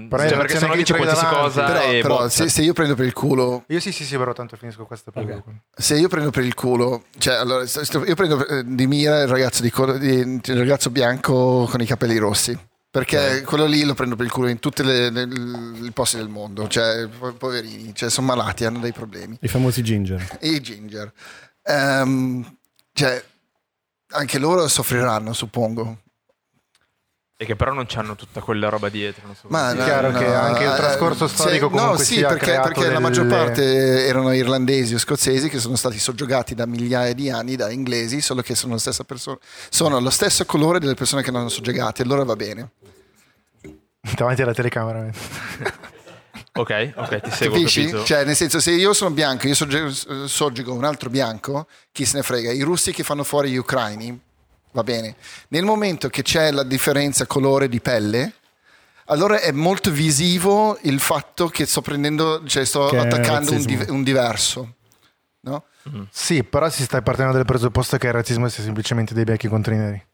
Però 0.08 0.26
Cioè, 0.26 0.38
perché 0.38 0.56
se 0.56 0.66
no 0.66 0.74
dici 0.74 0.94
qualsiasi 0.94 1.24
davanti. 1.24 1.42
cosa 1.44 1.64
Però, 1.66 1.92
e 1.92 2.00
però 2.00 2.28
se, 2.30 2.48
se 2.48 2.62
io 2.62 2.72
prendo 2.72 2.94
per 2.94 3.04
il 3.04 3.12
culo 3.12 3.64
Io 3.68 3.80
sì, 3.80 3.92
sì, 3.92 4.02
sì, 4.02 4.16
però 4.16 4.32
tanto 4.32 4.56
finisco 4.56 4.86
questo 4.86 5.10
poi. 5.10 5.24
Ok. 5.30 5.42
se 5.74 5.96
io 5.98 6.08
prendo 6.08 6.30
per 6.30 6.42
il 6.44 6.54
culo, 6.54 7.04
cioè 7.18 7.34
allora, 7.34 7.64
io 7.64 8.14
prendo 8.14 8.46
eh, 8.46 8.62
di 8.64 8.86
mira 8.86 9.20
il 9.20 9.28
ragazzo, 9.28 9.60
di 9.60 9.70
il 9.70 10.40
ragazzo 10.56 10.88
bianco 10.88 11.68
con 11.70 11.82
i 11.82 11.86
capelli 11.86 12.16
rossi. 12.16 12.58
Perché 12.94 13.42
quello 13.44 13.66
lì 13.66 13.82
lo 13.82 13.92
prendo 13.92 14.14
per 14.16 14.24
il 14.24 14.30
culo 14.32 14.46
in 14.46 14.60
tutti 14.60 14.80
i 14.82 15.90
posti 15.92 16.16
del 16.16 16.28
mondo. 16.28 16.68
Cioè, 16.68 17.08
po- 17.08 17.32
poverini, 17.32 17.92
cioè, 17.92 18.08
sono 18.08 18.28
malati, 18.28 18.64
hanno 18.64 18.78
dei 18.78 18.92
problemi. 18.92 19.36
I 19.40 19.48
famosi 19.48 19.82
ginger. 19.82 20.38
I 20.42 20.60
ginger. 20.60 21.12
Ehm, 21.64 22.56
cioè, 22.92 23.20
anche 24.14 24.38
loro 24.38 24.66
soffriranno, 24.68 25.32
suppongo. 25.32 25.98
E 27.36 27.46
che 27.46 27.56
però 27.56 27.72
non 27.72 27.84
c'hanno 27.86 28.14
tutta 28.14 28.40
quella 28.40 28.68
roba 28.68 28.88
dietro. 28.88 29.26
Non 29.26 29.34
so 29.34 29.48
Ma. 29.48 29.72
È 29.72 29.74
chiaro 29.74 30.12
che 30.12 30.24
anche 30.24 30.62
il 30.62 30.70
eh, 30.70 30.76
trascorso 30.76 31.26
sì, 31.26 31.34
storico 31.34 31.68
no, 31.68 31.76
comunque 31.76 32.04
sì, 32.04 32.20
perché, 32.20 32.60
perché 32.62 32.88
la 32.88 33.00
maggior 33.00 33.26
delle- 33.26 33.36
parte 33.36 34.06
erano 34.06 34.32
irlandesi 34.32 34.94
o 34.94 34.98
scozzesi 34.98 35.48
che 35.48 35.58
sono 35.58 35.74
stati 35.74 35.98
soggiogati 35.98 36.54
da 36.54 36.64
migliaia 36.64 37.12
di 37.12 37.30
anni 37.30 37.56
da 37.56 37.70
inglesi, 37.70 38.20
solo 38.20 38.40
che 38.40 38.54
sono 38.54 38.74
la 38.74 38.78
stessa 38.78 39.02
persona, 39.02 39.36
sono 39.68 39.98
lo 39.98 40.10
stesso 40.10 40.44
colore 40.46 40.78
delle 40.78 40.94
persone 40.94 41.22
che 41.22 41.32
non 41.32 41.40
hanno 41.40 41.48
soggiogati, 41.48 42.02
allora 42.02 42.22
va 42.22 42.36
bene. 42.36 42.70
davanti 44.14 44.42
alla 44.42 44.54
telecamera. 44.54 45.10
Ok, 46.56 46.92
ok, 46.94 47.20
ti 47.20 47.30
seguo, 47.32 47.56
Capisci? 47.56 47.84
capito. 47.86 48.04
Cioè, 48.04 48.24
nel 48.24 48.36
senso, 48.36 48.60
se 48.60 48.70
io 48.70 48.92
sono 48.92 49.10
bianco, 49.12 49.48
io 49.48 49.54
soggiego 49.54 50.72
un 50.72 50.84
altro 50.84 51.10
bianco, 51.10 51.66
chi 51.90 52.04
se 52.04 52.16
ne 52.18 52.22
frega? 52.22 52.52
I 52.52 52.62
russi 52.62 52.92
che 52.92 53.02
fanno 53.02 53.24
fuori 53.24 53.50
gli 53.50 53.56
ucraini, 53.56 54.16
va 54.70 54.82
bene. 54.84 55.16
Nel 55.48 55.64
momento 55.64 56.08
che 56.08 56.22
c'è 56.22 56.52
la 56.52 56.62
differenza 56.62 57.26
colore 57.26 57.68
di 57.68 57.80
pelle, 57.80 58.34
allora 59.06 59.40
è 59.40 59.50
molto 59.50 59.90
visivo 59.90 60.78
il 60.82 61.00
fatto 61.00 61.48
che 61.48 61.66
sto 61.66 61.82
prendendo, 61.82 62.42
cioè 62.46 62.64
sto 62.64 62.86
Che 62.86 62.98
attaccando 62.98 63.50
un, 63.52 63.62
di- 63.64 63.84
un 63.88 64.02
diverso. 64.04 64.74
No? 65.40 65.64
Sì, 66.10 66.44
però 66.44 66.70
si 66.70 66.84
sta 66.84 67.02
partendo 67.02 67.32
dal 67.32 67.44
presupposto 67.44 67.98
che 67.98 68.06
il 68.06 68.12
razzismo 68.12 68.48
sia 68.48 68.62
semplicemente 68.62 69.12
dei 69.12 69.24
bianchi 69.24 69.48
contro 69.48 69.74
i 69.74 69.76
neri. 69.76 70.06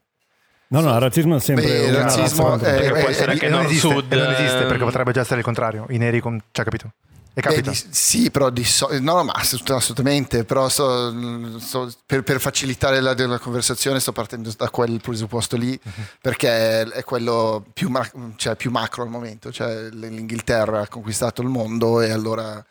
No, 0.73 0.81
no, 0.81 0.95
il 0.95 1.01
razzismo 1.01 1.37
è 1.37 1.41
sempre 1.41 1.65
Beh, 1.67 1.85
il 1.87 1.95
razzismo 1.95 2.55
è- 2.55 2.59
Perché 2.59 2.89
può 2.91 2.99
eh, 2.99 3.11
essere 3.11 3.31
eh, 3.31 3.35
anche 3.35 3.49
non 3.49 3.65
esiste, 3.65 3.89
sud. 3.89 4.13
e 4.13 4.17
non 4.17 4.31
esiste 4.33 4.59
perché 4.67 4.75
ehm, 4.75 4.85
potrebbe 4.85 5.13
già 5.13 5.21
essere 5.21 5.39
il 5.39 5.45
contrario. 5.45 5.87
I 5.91 5.99
neri 5.99 6.21
con... 6.21 6.41
Cioè, 6.53 6.65
capito? 6.65 6.93
E 7.33 7.41
Beh, 7.41 7.49
capita. 7.49 7.71
di- 7.71 7.87
sì, 7.91 8.31
però 8.31 8.51
di 8.51 8.63
so- 8.65 8.89
no, 9.01 9.15
no, 9.15 9.25
ma 9.25 9.33
assolut- 9.33 9.71
assolutamente. 9.71 10.45
Però 10.45 10.69
sto- 10.69 11.59
sto- 11.59 11.91
per, 12.07 12.23
per 12.23 12.39
facilitare 12.41 13.01
la, 13.01 13.15
la 13.17 13.39
conversazione 13.41 13.99
sto 13.99 14.13
partendo 14.13 14.53
da 14.57 14.71
quel 14.71 15.01
presupposto 15.01 15.57
lì 15.57 15.79
Mhm. 15.83 16.05
perché 16.21 16.49
è, 16.49 16.87
è 16.87 17.03
quello 17.05 17.65
più, 17.73 17.89
ma- 17.89 18.09
cioè, 18.37 18.55
più 18.55 18.71
macro 18.71 19.03
al 19.03 19.09
momento. 19.09 19.51
Cioè, 19.51 19.89
l'Inghilterra 19.91 20.83
ha 20.83 20.89
conquistato 20.89 21.43
il 21.43 21.49
mondo 21.49 22.01
e 22.01 22.11
allora 22.13 22.65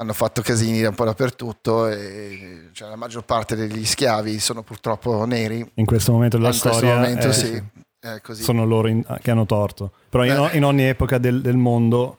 hanno 0.00 0.12
fatto 0.12 0.42
casini 0.42 0.80
da 0.80 0.88
un 0.90 0.94
po' 0.94 1.04
dappertutto 1.04 1.88
e 1.88 2.68
cioè, 2.72 2.88
la 2.88 2.96
maggior 2.96 3.24
parte 3.24 3.56
degli 3.56 3.84
schiavi 3.84 4.38
sono 4.38 4.62
purtroppo 4.62 5.24
neri. 5.24 5.68
In 5.74 5.84
questo 5.86 6.12
momento 6.12 6.36
della 6.36 6.50
in 6.50 6.58
questo 6.60 6.76
storia 6.78 6.94
momento 6.96 7.28
è- 7.28 7.32
sì, 7.32 7.62
è 8.00 8.20
così. 8.20 8.42
sono 8.42 8.64
loro 8.64 8.86
in- 8.88 9.04
che 9.20 9.30
hanno 9.32 9.44
torto. 9.46 9.90
Però 10.08 10.24
in, 10.24 10.50
in 10.52 10.64
ogni 10.64 10.84
epoca 10.84 11.18
del, 11.18 11.40
del 11.42 11.56
mondo 11.56 12.18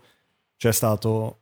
c'è 0.58 0.74
stato 0.74 1.36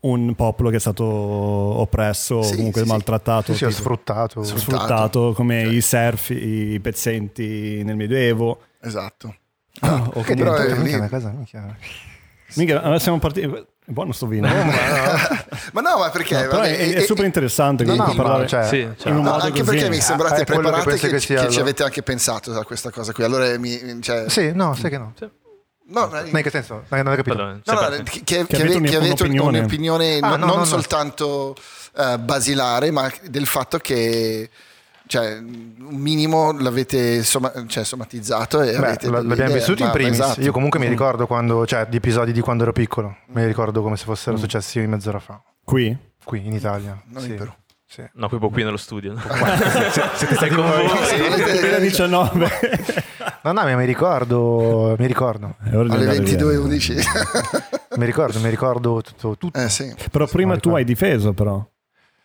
un 0.00 0.32
popolo 0.36 0.70
che 0.70 0.76
è 0.76 0.80
stato 0.80 1.02
oppresso, 1.04 2.42
Sì, 2.42 2.54
comunque 2.54 2.82
sì, 2.82 2.88
maltrattato, 2.88 3.50
Sì, 3.52 3.58
sì, 3.58 3.64
ho 3.64 3.68
tipo, 3.70 3.80
sfruttato. 3.80 4.42
Sfruttato. 4.44 4.70
sfruttato 4.76 5.32
come 5.34 5.64
Cioè. 5.64 5.72
i 5.72 5.80
serfi, 5.80 6.34
i 6.74 6.80
pezzenti 6.80 7.82
nel 7.82 7.96
Medioevo. 7.96 8.60
Esatto. 8.80 9.34
o 9.80 9.88
Che 10.22 10.34
comunque- 10.34 10.34
però 10.34 10.54
è 10.54 10.76
lì. 10.78 10.94
una 10.94 11.08
cosa, 11.08 11.30
minchia. 11.30 11.76
Mica, 12.54 12.82
allora 12.82 12.98
siamo 12.98 13.18
partiti... 13.18 13.46
È 13.88 13.90
buono 13.90 14.12
sto 14.12 14.26
vino. 14.26 14.46
ma 15.72 15.80
no, 15.80 15.98
ma 15.98 16.10
perché? 16.10 16.42
No, 16.42 16.48
vabbè, 16.50 16.76
è, 16.76 16.92
è 16.92 16.96
e- 16.98 17.06
super 17.06 17.24
interessante 17.24 17.84
No, 17.84 17.94
no, 17.94 18.14
parlare 18.14 18.46
cioè, 18.46 18.66
Sì, 18.66 18.80
in 18.80 18.94
cioè, 18.98 19.12
un 19.12 19.22
No, 19.22 19.30
modo 19.30 19.44
anche 19.44 19.60
così. 19.60 19.76
perché 19.76 19.88
mi 19.88 20.00
sembrate 20.00 20.34
Ah, 20.34 20.36
è 20.36 20.44
che 20.44 20.52
preparati 20.52 20.84
penso 20.88 21.06
che, 21.06 21.12
che 21.14 21.20
sia 21.20 21.40
che 21.46 21.50
ci 21.50 21.60
avete 21.60 21.82
anche 21.84 22.02
pensato 22.02 22.52
a 22.58 22.64
questa 22.66 22.90
cosa 22.90 23.12
qui. 23.12 23.24
Allora 23.24 23.58
mi, 23.58 23.98
cioè, 24.02 24.28
Sì, 24.28 24.52
no, 24.52 24.74
sai 24.74 24.90
che 24.90 24.98
no. 24.98 25.14
no, 25.86 26.06
Ma 26.10 26.20
in 26.22 26.42
che 26.42 26.50
senso? 26.50 26.84
Non 26.88 27.06
hai 27.06 27.16
capito? 27.16 27.34
Pardon, 27.36 27.62
no, 27.64 27.72
no, 27.72 27.88
che, 28.02 28.20
che- 28.24 28.46
che 28.46 28.56
avete 28.56 28.76
ave- 28.76 28.88
che 28.90 28.96
avete 28.96 29.22
un'opinione. 29.22 29.58
un'opinione 29.60 30.18
Ah, 30.18 30.28
non, 30.28 30.40
no, 30.40 30.46
non 30.46 30.54
no, 30.54 30.60
no. 30.60 30.64
soltanto 30.66 31.56
eh, 31.96 32.18
basilare, 32.18 32.90
ma 32.90 33.10
del 33.30 33.46
fatto 33.46 33.78
che 33.78 34.50
cioè, 35.08 35.38
un 35.38 35.96
minimo 35.96 36.52
l'avete 36.52 37.24
soma- 37.24 37.52
cioè, 37.66 37.82
somatizzato 37.82 38.60
e 38.62 38.76
Beh, 38.78 38.86
avete 38.86 39.10
l'abbiamo 39.10 39.34
idee, 39.34 39.54
vissuto 39.54 39.82
in 39.82 39.90
primis. 39.90 40.20
esatto. 40.20 40.40
Io 40.42 40.52
comunque 40.52 40.78
mi 40.78 40.86
Mm. 40.86 40.90
ricordo 40.90 41.26
quando, 41.26 41.66
cioè, 41.66 41.86
di 41.88 41.96
episodi 41.96 42.30
di 42.30 42.40
quando 42.40 42.62
ero 42.62 42.72
piccolo. 42.72 43.16
Mi 43.32 43.44
ricordo 43.44 43.82
come 43.82 43.96
se 43.96 44.04
fossero 44.04 44.36
Mm. 44.36 44.40
successi 44.40 44.78
mezz'ora 44.86 45.18
fa. 45.18 45.42
Qui? 45.64 45.96
Qui 46.22 46.46
in 46.46 46.52
Italia. 46.52 47.00
Non 47.06 47.22
sì. 47.22 47.30
in 47.30 47.36
Perù. 47.36 47.50
Sì. 47.90 48.04
No, 48.14 48.28
poi 48.28 48.38
qui 48.50 48.62
nello 48.64 48.76
studio. 48.76 49.14
Siete 50.14 50.34
stati 50.34 50.54
con 50.54 50.66
voi. 50.68 50.86
voi. 50.86 51.04
Sì, 51.06 51.16
volete- 51.16 51.58
2019. 51.60 52.48
No, 53.44 53.52
no, 53.52 53.62
ma 53.62 53.76
mi 53.76 53.86
ricordo, 53.86 54.94
mi 54.98 55.06
ricordo, 55.06 55.54
alle 55.64 55.78
andare 55.80 56.20
via. 56.20 56.36
22.11. 56.36 57.00
mi 57.96 58.04
ricordo, 58.04 58.40
mi 58.40 58.50
ricordo 58.50 59.00
tutto. 59.02 59.36
tutto. 59.38 59.58
eh 59.58 59.68
sì. 59.70 59.94
Però 60.10 60.26
prima 60.26 60.54
No, 60.54 60.60
tu 60.60 60.74
hai 60.74 60.84
difeso 60.84 61.32
però. 61.32 61.66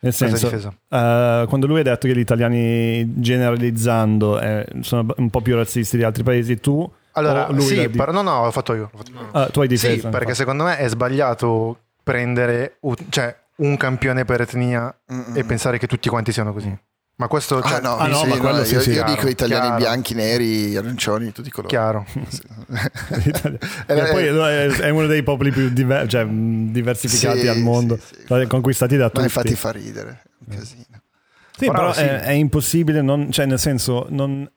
Nel 0.04 0.14
senso, 0.14 0.50
eh, 0.90 1.46
quando 1.48 1.66
lui 1.66 1.80
ha 1.80 1.84
detto 1.84 2.08
che 2.08 2.14
gli 2.14 2.20
italiani 2.20 3.22
generalizzando 3.22 4.40
eh, 4.40 4.66
sono 4.82 5.14
un 5.16 5.30
po' 5.30 5.40
più 5.42 5.56
razzisti 5.56 5.96
di 5.96 6.04
altri 6.04 6.24
paesi, 6.24 6.60
tu, 6.60 6.90
Allora, 7.14 7.48
lui 7.50 7.62
sì, 7.62 7.88
però 7.90 8.12
no, 8.12 8.22
no, 8.22 8.44
l'ho 8.44 8.52
fatto 8.52 8.74
io. 8.74 8.90
l'ho 8.92 8.98
fatto 8.98 9.12
io. 9.12 9.30
Ah, 9.32 9.48
tu 9.48 9.62
hai 9.62 9.68
difeso. 9.70 9.94
Sì, 9.94 10.02
perché 10.02 10.18
infatti. 10.18 10.36
secondo 10.36 10.64
me 10.66 10.78
è 10.78 10.90
sbagliato 10.90 11.78
prendere 12.04 12.78
un- 12.82 12.96
cioè, 13.10 13.34
un 13.58 13.78
campione 13.78 14.26
per 14.26 14.42
etnia 14.42 14.94
Mm-mm. 15.14 15.38
e 15.38 15.44
pensare 15.46 15.78
che 15.78 15.88
tutti 15.88 16.10
quanti 16.10 16.32
siano 16.34 16.52
così. 16.52 16.78
Ma 17.16 17.28
questo 17.28 17.62
cioè, 17.62 17.74
Ah 17.76 17.80
no, 17.80 17.96
Ah, 17.98 18.08
no, 18.08 18.16
sì, 18.18 18.28
ma 18.28 18.36
no, 18.36 18.42
quello 18.42 18.64
sì, 18.64 18.74
io, 18.74 18.80
sì, 18.82 18.90
io 18.90 18.96
chiaro, 18.96 19.12
dico 19.14 19.28
italiani 19.28 19.66
chiaro. 19.68 19.78
bianchi, 19.78 20.14
neri, 20.16 20.76
arancioni, 20.76 21.32
tutti 21.32 21.48
i 21.48 21.52
colori. 21.52 21.74
chiaro. 21.74 22.06
Eh, 23.86 24.00
e 24.00 24.06
poi 24.12 24.26
eh, 24.28 24.68
è 24.78 24.90
uno 24.90 25.06
dei 25.06 25.22
popoli 25.24 25.52
più 25.52 25.70
diver- 25.70 26.08
cioè, 26.10 26.26
diversificati 26.26 27.42
Sì, 27.42 27.48
al 27.48 27.60
mondo, 27.60 27.98
sì, 27.98 28.16
sì. 28.22 28.26
cioè, 28.28 28.48
conquistati 28.48 28.96
da 28.98 29.04
Ma 29.06 29.10
tutti. 29.10 29.24
infatti 29.26 29.56
fa 29.56 29.72
ridere. 29.72 30.24
un 30.48 30.58
casino. 30.58 30.86
Sì, 31.56 31.66
Però 31.68 31.72
però, 31.74 31.94
sì. 31.94 32.02
È, 32.02 32.20
è 32.22 32.32
impossibile, 32.32 33.02
non- 33.02 33.32
cioè 33.32 33.46
nel 33.46 33.60
senso, 33.60 34.08
non- 34.10 34.50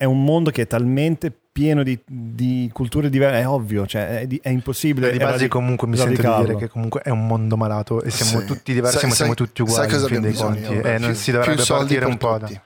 è 0.00 0.04
un 0.04 0.22
mondo 0.24 0.50
che 0.50 0.62
è 0.62 0.66
talmente 0.68 1.32
pieno 1.52 1.82
di, 1.82 1.98
di 2.06 2.70
culture 2.72 3.10
diverse, 3.10 3.40
è 3.40 3.48
ovvio, 3.48 3.84
cioè 3.84 4.20
è, 4.20 4.26
di- 4.28 4.38
è 4.40 4.48
impossibile. 4.48 5.10
di 5.10 5.18
base 5.18 5.48
comunque 5.48 5.88
mi 5.88 5.96
sento 5.96 6.22
di 6.22 6.44
dire 6.44 6.56
che 6.56 6.68
comunque 6.68 7.00
è 7.02 7.10
un 7.10 7.26
mondo 7.26 7.56
malato 7.56 8.00
e 8.02 8.10
siamo 8.10 8.40
Sì. 8.42 8.46
tutti 8.46 8.72
diversi 8.72 8.98
Sai- 9.00 9.08
ma 9.08 9.14
siamo 9.16 9.34
sai- 9.34 9.44
tutti 9.46 9.62
uguali 9.62 9.90
Sai 9.90 9.98
cosa 9.98 10.02
in 10.02 10.08
fin 10.08 10.16
abbiamo 10.24 10.52
dei 10.52 10.54
bisogno? 10.54 10.66
conti 10.68 10.86
ora? 10.86 10.94
e 10.94 10.98
non 10.98 11.08
Più- 11.10 11.18
si 11.18 11.30
dovrebbe 11.32 11.54
più 11.56 11.64
soldi 11.64 11.80
partire 11.82 12.00
per 12.00 12.08
un 12.10 12.16
po' 12.16 12.38
da 12.38 12.46
tutti. 12.46 12.60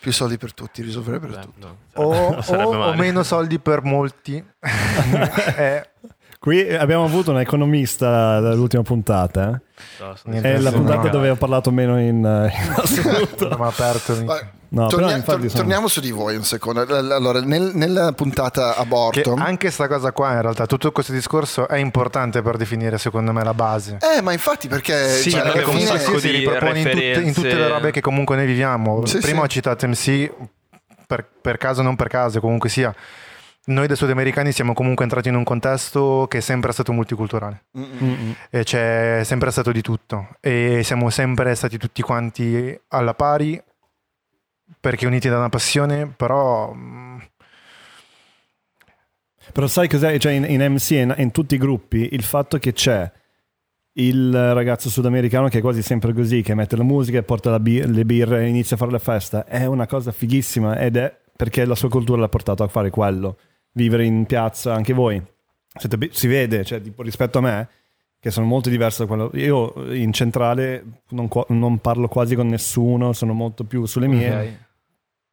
Più 0.00 0.12
soldi 0.12 0.36
per 0.38 0.54
tutti, 0.54 0.82
risolverebbe 0.82 1.26
Beh, 1.26 1.40
tutto. 1.40 1.66
no, 1.66 1.76
o, 2.04 2.30
non 2.32 2.42
sarebbe 2.42 2.64
o- 2.64 2.84
o 2.86 2.94
meno 2.94 3.22
soldi 3.22 3.58
per 3.58 3.82
molti 3.82 4.42
Eh, 5.56 5.88
Qui 6.38 6.74
abbiamo 6.74 7.04
avuto 7.04 7.32
un 7.32 7.40
economista 7.40 8.38
dall'ultima 8.40 8.82
puntata, 8.82 9.50
eh. 9.50 10.04
No, 10.30 10.40
è 10.40 10.58
la 10.58 10.70
puntata 10.70 11.02
no. 11.02 11.08
dove 11.08 11.30
ho 11.30 11.34
parlato 11.34 11.70
meno 11.72 11.98
in, 12.00 12.24
eh, 12.24 12.52
in 12.54 12.72
assoluto. 12.76 13.48
non 13.48 13.62
ha 13.62 13.66
aperto 13.66 14.22
Ma- 14.24 14.38
No, 14.68 14.86
però 14.86 14.98
tornia- 15.08 15.20
tor- 15.22 15.38
sono- 15.40 15.52
Torniamo 15.52 15.88
su 15.88 16.00
di 16.00 16.10
voi 16.10 16.36
un 16.36 16.44
secondo. 16.44 16.80
Allora, 16.82 17.40
nel- 17.40 17.70
nella 17.74 18.12
puntata 18.12 18.72
che 18.74 18.80
aborto, 18.80 19.34
anche 19.34 19.70
sta 19.70 19.86
cosa 19.88 20.12
qua 20.12 20.32
in 20.32 20.42
realtà 20.42 20.66
tutto 20.66 20.90
questo 20.92 21.12
discorso 21.12 21.68
è 21.68 21.76
importante 21.76 22.42
per 22.42 22.56
definire 22.56 22.98
secondo 22.98 23.32
me 23.32 23.44
la 23.44 23.54
base 23.54 23.98
eh, 24.16 24.20
ma 24.22 24.32
infatti, 24.32 24.68
perché 24.68 25.08
Sì, 25.08 25.30
cioè, 25.30 25.42
perché 25.42 25.64
fine- 25.70 25.84
sacco 25.84 26.18
si 26.18 26.30
ripropone 26.30 26.78
in 26.80 26.90
tutte, 26.90 27.20
in 27.22 27.32
tutte 27.34 27.54
le 27.54 27.68
robe 27.68 27.90
che 27.90 28.00
comunque 28.00 28.36
noi 28.36 28.46
viviamo. 28.46 29.04
Sì, 29.06 29.18
Prima 29.18 29.38
sì. 29.40 29.44
ho 29.44 29.48
citato 29.48 29.86
MC 29.88 30.30
per, 31.06 31.24
per 31.40 31.56
caso, 31.56 31.82
non 31.82 31.94
per 31.96 32.08
caso, 32.08 32.40
comunque 32.40 32.68
sia. 32.68 32.94
Noi 33.68 33.88
da 33.88 33.96
sudamericani 33.96 34.52
siamo 34.52 34.74
comunque 34.74 35.02
entrati 35.02 35.28
in 35.28 35.34
un 35.34 35.42
contesto 35.42 36.26
che 36.28 36.38
è 36.38 36.40
sempre 36.40 36.70
stato 36.70 36.92
multiculturale 36.92 37.64
e 38.48 38.62
c'è 38.62 39.22
sempre 39.24 39.50
stato 39.50 39.72
di 39.72 39.80
tutto 39.82 40.28
e 40.40 40.82
siamo 40.84 41.10
sempre 41.10 41.52
stati 41.56 41.76
tutti 41.76 42.00
quanti 42.00 42.78
alla 42.90 43.14
pari 43.14 43.60
perché 44.80 45.06
uniti 45.06 45.28
da 45.28 45.38
una 45.38 45.48
passione, 45.48 46.06
però 46.06 46.72
mm, 46.74 47.18
Però 49.52 49.66
sai 49.66 49.88
cos'è? 49.88 50.18
Cioè 50.18 50.32
in, 50.32 50.44
in 50.44 50.72
MC, 50.72 50.90
in, 50.90 51.14
in 51.18 51.30
tutti 51.30 51.54
i 51.54 51.58
gruppi, 51.58 52.08
il 52.12 52.22
fatto 52.22 52.58
che 52.58 52.72
c'è 52.72 53.10
il 53.98 54.52
ragazzo 54.52 54.90
sudamericano 54.90 55.48
che 55.48 55.58
è 55.58 55.60
quasi 55.60 55.82
sempre 55.82 56.12
così, 56.12 56.42
che 56.42 56.54
mette 56.54 56.76
la 56.76 56.82
musica, 56.82 57.22
porta 57.22 57.50
la 57.50 57.60
bir- 57.60 57.88
le 57.88 58.04
birre 58.04 58.44
e 58.44 58.48
inizia 58.48 58.76
a 58.76 58.78
fare 58.78 58.90
la 58.90 58.98
festa, 58.98 59.46
è 59.46 59.64
una 59.64 59.86
cosa 59.86 60.12
fighissima 60.12 60.78
ed 60.78 60.96
è 60.96 61.14
perché 61.34 61.64
la 61.64 61.74
sua 61.74 61.88
cultura 61.88 62.20
l'ha 62.20 62.28
portato 62.28 62.62
a 62.62 62.68
fare 62.68 62.90
quello. 62.90 63.38
Vivere 63.72 64.04
in 64.04 64.26
piazza, 64.26 64.74
anche 64.74 64.92
voi. 64.92 65.22
Siete 65.74 66.08
si 66.10 66.26
vede, 66.26 66.64
cioè, 66.64 66.80
tipo, 66.80 67.02
rispetto 67.02 67.38
a 67.38 67.42
me, 67.42 67.68
che 68.18 68.30
sono 68.30 68.46
molto 68.46 68.68
diverso 68.70 69.02
da 69.04 69.08
quello. 69.08 69.30
Io 69.34 69.92
in 69.94 70.12
centrale 70.12 70.84
non, 71.10 71.28
non 71.48 71.78
parlo 71.78 72.08
quasi 72.08 72.34
con 72.34 72.46
nessuno, 72.48 73.12
sono 73.12 73.32
molto 73.32 73.64
più 73.64 73.84
sulle 73.86 74.06
mie. 74.08 74.28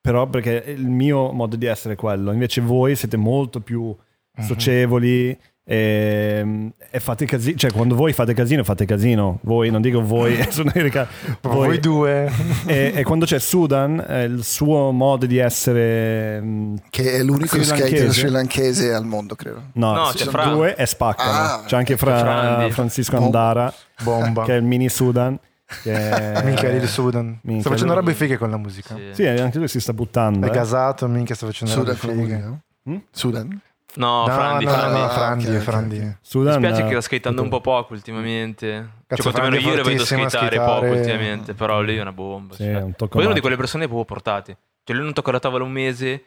però 0.01 0.27
perché 0.27 0.63
il 0.67 0.89
mio 0.89 1.31
modo 1.31 1.55
di 1.55 1.65
essere 1.65 1.93
è 1.93 1.97
quello. 1.97 2.31
Invece 2.33 2.59
voi 2.61 2.95
siete 2.95 3.17
molto 3.17 3.61
più 3.61 3.95
Mhm. 4.35 4.45
socievoli 4.45 5.37
e, 5.65 6.71
e 6.91 6.99
fate 6.99 7.25
casino. 7.25 7.55
Cioè, 7.57 7.71
quando 7.71 7.95
voi 7.95 8.11
fate 8.13 8.33
casino, 8.33 8.63
fate 8.63 8.85
casino. 8.85 9.39
Voi, 9.43 9.69
non 9.71 9.81
dico 9.81 10.01
voi, 10.03 10.43
sono 10.51 10.71
Erika. 10.73 11.07
Voi, 11.41 11.79
due. 11.79 12.29
E, 12.65 12.91
e 12.95 13.03
quando 13.03 13.25
c'è 13.25 13.39
Sudan, 13.39 14.03
il 14.29 14.43
suo 14.43 14.91
modo 14.91 15.25
di 15.25 15.37
essere... 15.37 16.41
mm, 16.41 16.75
Che 16.89 17.13
è 17.13 17.23
l'unico 17.23 17.61
skater 17.63 18.11
srilankese 18.11 18.93
al 18.93 19.05
mondo, 19.05 19.35
credo. 19.35 19.69
No, 19.73 19.93
No, 19.93 20.05
ci 20.07 20.17
c'è 20.17 20.23
sono 20.25 20.31
Fra. 20.37 20.45
due 20.51 20.75
e 20.75 20.85
spaccano. 20.85 21.31
Ah, 21.31 21.63
c'è 21.65 21.77
anche 21.77 21.97
fra 21.97 22.17
Frandi. 22.19 22.71
Francisco. 22.71 23.15
Andara, 23.17 23.73
Bomba. 24.03 24.43
che 24.43 24.53
è 24.53 24.57
il 24.57 24.63
mini 24.63 24.89
Sudan. 24.89 25.39
Che. 25.81 25.91
Minchia 26.43 26.69
il 26.69 26.87
Sudan. 26.87 27.39
Minchia, 27.43 27.61
sta 27.61 27.69
facendo 27.71 27.93
robe 27.93 28.13
fighe 28.13 28.37
con 28.37 28.49
la 28.49 28.57
musica. 28.57 28.95
Sì. 28.95 29.09
Sì, 29.13 29.25
anche 29.27 29.57
lui 29.57 29.67
si 29.67 29.79
sta 29.79 29.93
buttando. 29.93 30.45
È 30.45 30.49
eh. 30.49 30.53
gasato, 30.53 31.07
minchia 31.07 31.35
sta 31.35 31.45
facendo 31.45 31.73
Sudan 31.73 31.95
robe 31.99 31.99
con 31.99 32.15
la 32.17 32.23
fighe. 32.23 32.59
Mm? 32.89 32.97
Sudan? 33.11 33.61
No, 33.95 34.25
No, 34.25 34.33
Frandi, 34.33 34.65
no, 34.65 34.71
Frandi. 34.71 34.97
no, 34.99 35.05
Ah, 35.05 35.09
Frandi, 35.09 35.59
Frandi. 35.59 36.17
Sudan, 36.21 36.59
Mi 36.59 36.65
spiace 36.67 36.83
che 36.83 36.89
sta 36.91 37.01
skateando 37.01 37.41
un 37.41 37.49
po' 37.49 37.61
poco 37.61 37.93
ultimamente. 37.93 38.89
Cazzo, 39.05 39.23
cioè, 39.23 39.31
quantomeno 39.31 39.69
io 39.69 39.75
le 39.75 39.83
vedo 39.83 40.03
skateare 40.05 40.57
poco 40.57 40.85
ultimamente, 40.85 41.53
però 41.53 41.81
lui 41.81 41.97
è 41.97 42.01
una 42.01 42.11
bomba. 42.11 42.55
Sì, 42.55 42.63
cioè. 42.63 42.73
è 42.73 42.81
un 42.81 42.93
Poi 42.93 43.25
una 43.25 43.33
di 43.33 43.39
quelle 43.41 43.55
persone 43.57 43.85
proprio 43.85 44.05
portate. 44.05 44.57
Cioè, 44.83 44.95
lui 44.95 45.05
non 45.05 45.13
tocca 45.13 45.31
la 45.31 45.39
tavola 45.39 45.63
un 45.63 45.71
mese. 45.71 46.23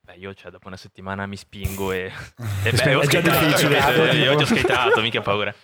Beh, 0.00 0.14
io 0.16 0.34
cioè, 0.34 0.50
dopo 0.50 0.68
una 0.68 0.76
settimana 0.76 1.26
mi 1.26 1.36
spingo 1.36 1.90
e... 1.92 2.12
e 2.62 2.70
beh, 2.72 2.94
ho 2.94 3.00
È 3.00 3.06
già 3.06 3.20
difficile. 3.20 3.78
Io 4.16 4.32
ho 4.32 4.36
già 4.36 4.46
skatato, 4.46 5.00
mica 5.00 5.20
paura. 5.22 5.54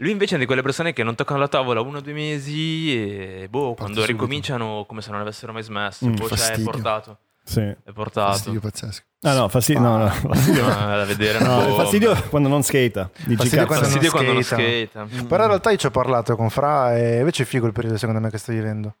Lui 0.00 0.10
invece 0.10 0.36
è 0.36 0.38
di 0.38 0.44
quelle 0.44 0.60
persone 0.60 0.92
che 0.92 1.02
non 1.02 1.14
toccano 1.14 1.40
la 1.40 1.48
tavola 1.48 1.80
uno 1.80 1.98
o 1.98 2.00
due 2.02 2.12
mesi 2.12 2.94
e 3.42 3.46
boh, 3.48 3.72
quando 3.74 4.00
subito. 4.00 4.12
ricominciano 4.12 4.84
come 4.86 5.00
se 5.00 5.10
non 5.10 5.20
avessero 5.20 5.52
mai 5.54 5.62
smesso. 5.62 6.06
Mm, 6.06 6.14
boh, 6.16 6.28
cioè, 6.28 6.50
è 6.52 6.60
portato. 6.60 7.18
Sì. 7.46 7.60
È 7.60 7.92
portato. 7.94 8.32
Fastidio 8.32 8.60
pazzesco. 8.60 9.04
Ah 9.22 9.34
no, 9.34 9.48
fastidio, 9.48 9.80
no, 9.80 9.98
no, 9.98 10.08
fastidio. 10.08 10.62
No, 10.62 10.68
è 10.92 10.96
da 10.96 11.04
vedere 11.04 11.38
No, 11.38 11.60
fastidio 11.74 12.20
quando 12.28 12.48
non 12.48 12.62
skata. 12.62 13.08
Dici 13.24 13.36
Fastidio 13.36 13.66
quando 13.66 13.84
non 13.84 13.92
Fastidio 13.92 14.10
quando 14.10 14.32
non 14.32 14.42
skata. 14.42 14.62
skata. 15.06 15.24
Però 15.26 15.42
in 15.42 15.48
realtà 15.48 15.70
io 15.70 15.76
ci 15.76 15.86
ho 15.86 15.90
parlato 15.90 16.34
con 16.34 16.50
Fra 16.50 16.96
e 16.96 17.18
invece 17.20 17.44
è 17.44 17.46
figo 17.46 17.66
il 17.66 17.72
periodo 17.72 17.96
secondo 17.98 18.20
me 18.20 18.30
che 18.30 18.38
sta 18.38 18.52
vivendo. 18.52 18.96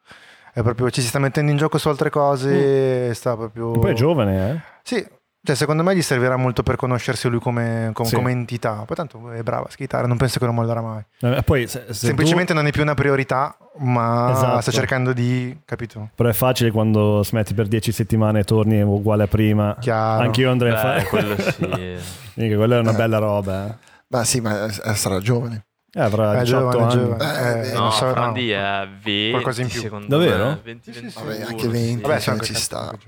È 0.52 0.62
proprio, 0.62 0.88
ci 0.90 1.02
si 1.02 1.08
sta 1.08 1.18
mettendo 1.18 1.50
in 1.50 1.56
gioco 1.58 1.76
su 1.76 1.88
altre 1.88 2.08
cose, 2.08 3.12
sta 3.12 3.36
proprio... 3.36 3.72
Poi 3.72 3.90
è 3.90 3.94
giovane, 3.94 4.50
eh? 4.50 4.60
Sì, 4.82 5.06
cioè 5.46 5.54
secondo 5.54 5.82
me 5.84 5.94
gli 5.96 6.02
servirà 6.02 6.36
molto 6.36 6.62
per 6.62 6.76
conoscersi 6.76 7.28
lui 7.28 7.38
come, 7.38 7.90
com- 7.94 8.04
Sì. 8.04 8.16
come 8.16 8.32
entità. 8.32 8.82
Poi 8.84 8.96
tanto 8.96 9.30
è 9.30 9.42
bravo 9.42 9.64
a 9.66 9.70
skitare, 9.70 10.06
non 10.08 10.16
penso 10.16 10.38
che 10.40 10.44
non 10.44 10.54
mollerà 10.56 10.80
mai. 10.82 11.02
Eh, 11.20 11.42
Poi 11.44 11.66
se, 11.68 11.84
se 11.86 11.94
Semplicemente 11.94 12.52
non 12.52 12.66
è 12.66 12.72
più 12.72 12.82
una 12.82 12.94
priorità, 12.94 13.56
ma 13.78 14.32
Esatto. 14.32 14.60
sta 14.62 14.70
cercando 14.72 15.12
di... 15.12 15.56
Capito? 15.64 15.98
tu- 16.00 16.08
però 16.16 16.28
è 16.28 16.32
facile 16.32 16.70
quando 16.70 17.22
smetti 17.22 17.54
per 17.54 17.68
10 17.68 17.92
settimane 17.92 18.40
e 18.40 18.44
torni 18.44 18.82
uguale 18.82 19.22
a 19.22 19.28
prima. 19.28 19.76
Chiaro. 19.80 20.22
Anch'io 20.24 20.50
andrei 20.50 20.72
a 20.72 20.74
Beh, 20.74 20.80
fare. 20.80 21.04
quello 21.04 21.36
sì. 21.38 21.96
Mica, 22.34 22.56
quella 22.56 22.76
è 22.76 22.80
una 22.80 22.92
bella 22.92 23.18
roba, 23.18 23.66
eh. 23.68 23.74
Ma 24.08 24.24
sì, 24.24 24.40
ma 24.40 24.66
eh, 24.66 24.94
sarà 24.94 25.20
giovane. 25.20 25.64
Eh, 25.96 26.00
avrà 26.02 26.34
È 26.36 26.40
18 26.42 26.70
giovane, 26.70 26.92
anni. 26.92 27.02
giovane. 27.02 27.24
Eh, 27.64 27.68
Eh, 27.70 27.72
No, 27.72 27.78
non 27.80 27.92
so, 27.92 28.10
Frandi 28.10 28.48
no. 28.50 28.54
è 28.58 28.88
20 29.02 29.30
Qualcosa 29.30 29.62
in 29.62 29.68
più. 29.68 29.80
secondo 29.80 30.06
Davvero? 30.18 30.44
me. 30.44 30.60
20, 30.62 30.92
Sì, 30.92 30.98
sì, 30.98 31.10
sì. 31.10 31.22
21, 31.24 31.24
Vabbè, 31.24 31.42
anche 31.50 31.68
20. 31.68 32.02
Vabbè, 32.02 32.12
Cioè, 32.14 32.20
sono 32.20 32.38
ci 32.40 32.54
sta. 32.54 32.98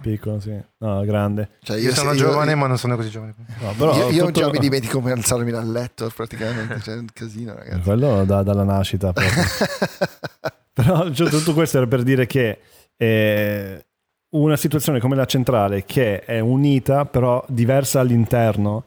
Piccolo, 0.00 0.40
sì. 0.40 0.58
No, 0.78 1.04
grande. 1.04 1.50
Cioè, 1.62 1.78
Io, 1.78 1.92
sono 1.92 2.12
io- 2.12 2.16
giovane, 2.16 2.52
io- 2.52 2.56
ma 2.56 2.66
non 2.66 2.78
sono 2.78 2.96
così 2.96 3.10
giovane. 3.10 3.34
No, 3.60 3.72
però 3.76 3.94
io, 3.94 4.08
io 4.08 4.24
tutto- 4.26 4.40
già 4.40 4.50
mi 4.50 4.58
dimentico 4.58 4.98
come 4.98 5.12
alzarmi 5.12 5.50
dal 5.50 5.70
letto 5.70 6.10
praticamente, 6.16 6.76
c'è 6.76 6.94
un 6.94 7.06
casino 7.12 7.54
ragazzi. 7.54 7.80
Quello 7.82 8.24
da- 8.24 8.42
dalla 8.42 8.64
nascita 8.64 9.12
proprio. 9.12 9.42
Però 10.72 11.10
cioè, 11.12 11.28
tutto 11.28 11.54
questo 11.54 11.78
era 11.78 11.86
per 11.86 12.02
dire 12.02 12.26
che 12.26 12.60
eh, 12.96 13.84
una 14.30 14.56
situazione 14.56 15.00
come 15.00 15.16
la 15.16 15.24
centrale 15.24 15.84
che 15.84 16.20
è 16.20 16.38
unita 16.40 17.04
però 17.04 17.44
diversa 17.48 18.00
all'interno 18.00 18.84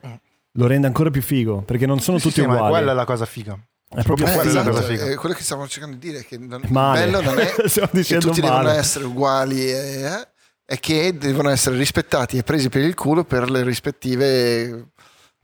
lo 0.54 0.68
rende 0.68 0.88
ancora 0.88 1.10
più 1.10 1.22
figo 1.22 1.62
perché 1.62 1.86
non 1.86 2.00
sono 2.00 2.18
Sì, 2.18 2.24
tutti 2.30 2.42
sì, 2.42 2.46
ma 2.48 2.54
uguali. 2.56 2.72
quella 2.74 2.92
è 2.92 2.96
la 2.96 3.06
cosa 3.06 3.26
figa. 3.26 3.58
È 3.94 4.04
proprio 4.04 4.26
Eh, 4.28 4.34
quella 4.34 4.50
è 4.50 4.54
la 4.54 4.60
esatto, 4.62 4.76
cosa 4.76 4.88
figa. 4.88 5.06
è 5.06 5.16
quello 5.16 5.36
che 5.36 5.44
stiamo 5.44 5.68
cercando 5.68 5.98
di 5.98 6.08
dire 6.08 6.20
è 6.22 6.26
che 6.26 6.38
non, 6.38 6.62
Male. 6.70 7.00
bello 7.06 7.22
non 7.22 7.40
è 7.40 7.46
che 8.04 8.18
tutti 8.20 8.40
devono 8.42 8.64
male. 8.64 8.78
essere 8.78 9.06
uguali 9.06 9.62
e, 9.70 10.02
eh, 10.04 10.28
è 10.66 10.80
che 10.80 11.18
devono 11.18 11.50
essere 11.50 11.76
rispettati 11.76 12.38
e 12.38 12.44
presi 12.44 12.70
per 12.70 12.82
il 12.84 12.94
culo 12.96 13.26
per 13.26 13.50
le 13.52 13.64
rispettive 13.64 14.86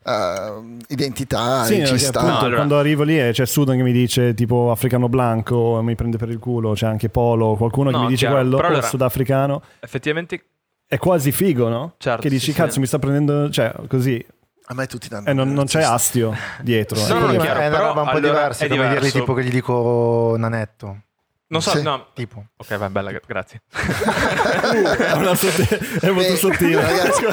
eh, 0.03 0.77
identità 0.87 1.65
Sì, 1.65 1.79
e 1.79 1.85
ci 1.85 1.97
sta. 1.97 2.19
appunto, 2.19 2.33
No, 2.33 2.39
allora- 2.39 2.55
quando 2.55 2.77
arrivo 2.79 3.03
lì 3.03 3.19
e 3.19 3.31
c'è 3.33 3.45
Sudan 3.45 3.75
che 3.75 3.83
mi 3.83 3.91
dice 3.91 4.33
tipo 4.33 4.71
africano 4.71 5.09
blanco 5.09 5.81
mi 5.83 5.95
prende 5.95 6.15
per 6.17 6.29
il 6.29 6.39
culo, 6.39 6.71
c'è 6.73 6.85
anche 6.87 7.09
Polo, 7.09 7.55
qualcuno 7.55 7.89
che 7.89 7.97
No, 7.97 8.03
mi 8.03 8.07
dice 8.09 8.25
chiaro, 8.27 8.35
quello, 8.41 8.55
però 8.55 8.67
o 8.69 8.71
allora- 8.71 8.87
sudafricano, 8.87 9.61
Effettivamente, 9.81 10.45
è 10.87 10.97
quasi 10.97 11.33
figo, 11.33 11.67
no? 11.67 11.95
Certo, 11.97 12.21
che 12.21 12.29
dici 12.29 12.51
sì, 12.51 12.57
cazzo 12.57 12.73
sì. 12.73 12.79
mi 12.79 12.85
sta 12.85 12.97
prendendo, 12.99 13.49
cioè 13.49 13.73
così, 13.89 14.25
A 14.69 14.73
me 14.73 14.85
tutti 14.87 15.07
danno 15.07 15.29
e 15.29 15.33
non, 15.33 15.53
non 15.53 15.65
c'è 15.65 15.81
astio 15.81 16.35
dietro. 16.61 16.99
No, 16.99 17.05
Sì, 17.05 17.13
no, 17.13 17.19
no, 17.19 17.25
ma 17.33 17.37
chiaro, 17.39 17.59
è 17.61 17.67
una 17.67 17.79
roba 17.79 18.01
un 18.01 18.09
po' 18.09 18.17
allora 18.17 18.33
diversa, 18.33 18.65
è 18.65 18.67
come 18.67 18.89
dirgli 18.89 19.11
tipo 19.11 19.33
che 19.33 19.43
gli 19.45 19.49
dico 19.49 20.35
nanetto. 20.37 20.97
non 21.47 21.61
so, 21.61 21.69
Sì. 21.71 21.81
no. 21.81 22.07
Tipo. 22.13 22.47
Ok, 22.57 22.75
va 22.75 22.89
bella, 22.89 23.11
gra- 23.11 23.21
grazie. 23.25 23.61
è, 23.71 25.13
molto 26.09 26.33
Eh, 26.33 26.35
sottile. 26.35 26.81
ragazzi, 26.81 27.23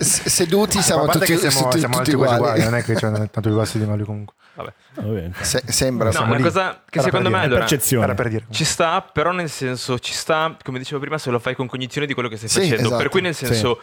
seduti 0.28 0.80
siamo 0.82 1.06
tutti, 1.06 1.26
che 1.26 1.36
siamo, 1.36 1.62
tutti- 1.68 1.78
siamo 1.78 1.96
tutti 1.98 2.14
uguali. 2.14 2.36
uguali, 2.38 2.62
non 2.64 2.74
è 2.74 2.82
che 2.82 2.94
c'è 2.94 3.10
tanto 3.10 3.40
più 3.40 3.54
bassi 3.54 3.78
di 3.78 3.86
noi 3.86 4.02
comunque. 4.04 4.34
Vabbè. 4.54 4.72
Va 4.94 5.02
bene. 5.02 5.32
Se- 5.40 5.62
sembra 5.66 6.10
No, 6.10 6.22
una 6.24 6.36
lì. 6.36 6.42
cosa 6.42 6.82
che 6.88 6.98
Era 6.98 7.02
secondo 7.04 7.28
per 7.30 7.38
me 7.38 7.44
dire. 7.44 7.54
allora, 7.54 7.60
Percezione. 7.60 8.04
Era 8.04 8.14
per 8.14 8.28
dire. 8.28 8.44
ci 8.50 8.64
sta, 8.64 9.00
però 9.02 9.30
nel 9.32 9.48
senso 9.48 9.98
ci 10.00 10.12
sta, 10.12 10.56
come 10.62 10.78
dicevo 10.78 11.00
prima, 11.00 11.18
se 11.18 11.30
lo 11.30 11.38
fai 11.38 11.54
con 11.54 11.66
cognizione 11.68 12.06
di 12.06 12.14
quello 12.14 12.28
che 12.28 12.36
stai 12.36 12.48
Sì, 12.48 12.60
facendo. 12.62 12.76
esatto. 12.82 12.96
Per 12.96 13.08
cui 13.08 13.20
nel 13.20 13.34
senso, 13.34 13.80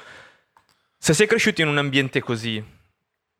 se 0.97 1.14
sei 1.14 1.26
cresciuto 1.28 1.62
in 1.62 1.68
un 1.70 1.78
ambiente 1.78 2.20
così, 2.20 2.76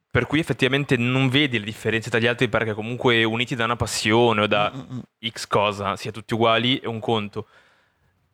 per 0.10 0.26
cui 0.26 0.40
effettivamente 0.40 0.98
non 0.98 1.30
vedi 1.30 1.60
le 1.60 1.66
differenze 1.66 2.10
tra 2.10 2.20
gli 2.20 2.28
altri 2.28 2.48
perché 2.50 2.74
comunque 2.74 3.24
uniti 3.24 3.56
da 3.56 3.66
una 3.66 3.76
passione 3.76 4.42
o 4.42 4.48
da 4.48 4.72
Mm, 4.74 5.00
X 5.30 5.48
cosa, 5.48 5.96
sia 5.96 6.12
tutti 6.12 6.34
uguali, 6.34 6.80
è 6.80 6.86
un 6.88 7.00
conto. 7.00 7.48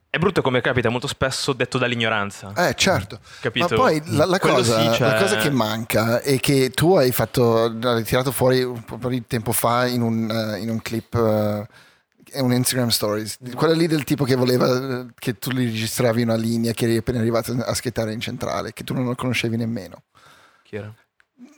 È 0.10 0.20
brutto 0.20 0.44
come 0.44 0.62
capita 0.62 0.90
molto 0.90 1.08
spesso 1.08 1.54
detto 1.54 1.80
dall'ignoranza, 1.80 2.54
Eh, 2.56 2.76
certo. 2.76 3.20
capito? 3.42 3.68
Ma 3.70 3.76
poi 3.76 4.00
la, 4.06 4.26
la 4.26 4.38
cosa, 4.38 4.80
sì, 4.92 4.98
cioè- 4.98 5.08
la 5.12 5.20
cosa 5.20 5.38
che 5.38 5.50
manca 5.50 6.22
è 6.22 6.40
che 6.40 6.70
tu 6.70 6.96
hai 6.96 7.12
fatto, 7.12 7.68
l'hai 7.82 8.04
tirato 8.04 8.32
fuori 8.32 8.62
un 8.62 8.84
po' 8.84 9.10
di 9.10 9.26
tempo 9.26 9.52
fa 9.54 9.88
in 9.88 10.04
un, 10.04 10.30
eh, 10.30 10.60
in 10.60 10.70
un 10.70 10.80
clip, 10.84 11.16
eh, 11.16 11.68
un 12.42 12.54
Instagram 12.54 12.90
Stories, 12.90 13.40
quella 13.56 13.74
lì 13.74 13.88
del 13.88 14.04
tipo 14.04 14.24
che 14.24 14.36
voleva 14.36 15.00
eh, 15.00 15.06
che 15.18 15.40
tu 15.40 15.50
gli 15.50 15.66
registravi 15.66 16.22
una 16.22 16.36
linea 16.36 16.74
che 16.74 16.86
eri 16.86 16.98
appena 16.98 17.18
arrivato 17.18 17.52
a 17.52 17.74
schettare 17.74 18.14
in 18.14 18.20
centrale, 18.20 18.72
che 18.72 18.84
tu 18.84 18.94
non 18.94 19.06
lo 19.06 19.16
conoscevi 19.16 19.58
nemmeno. 19.58 20.04
Chi 20.62 20.76
era? 20.76 20.94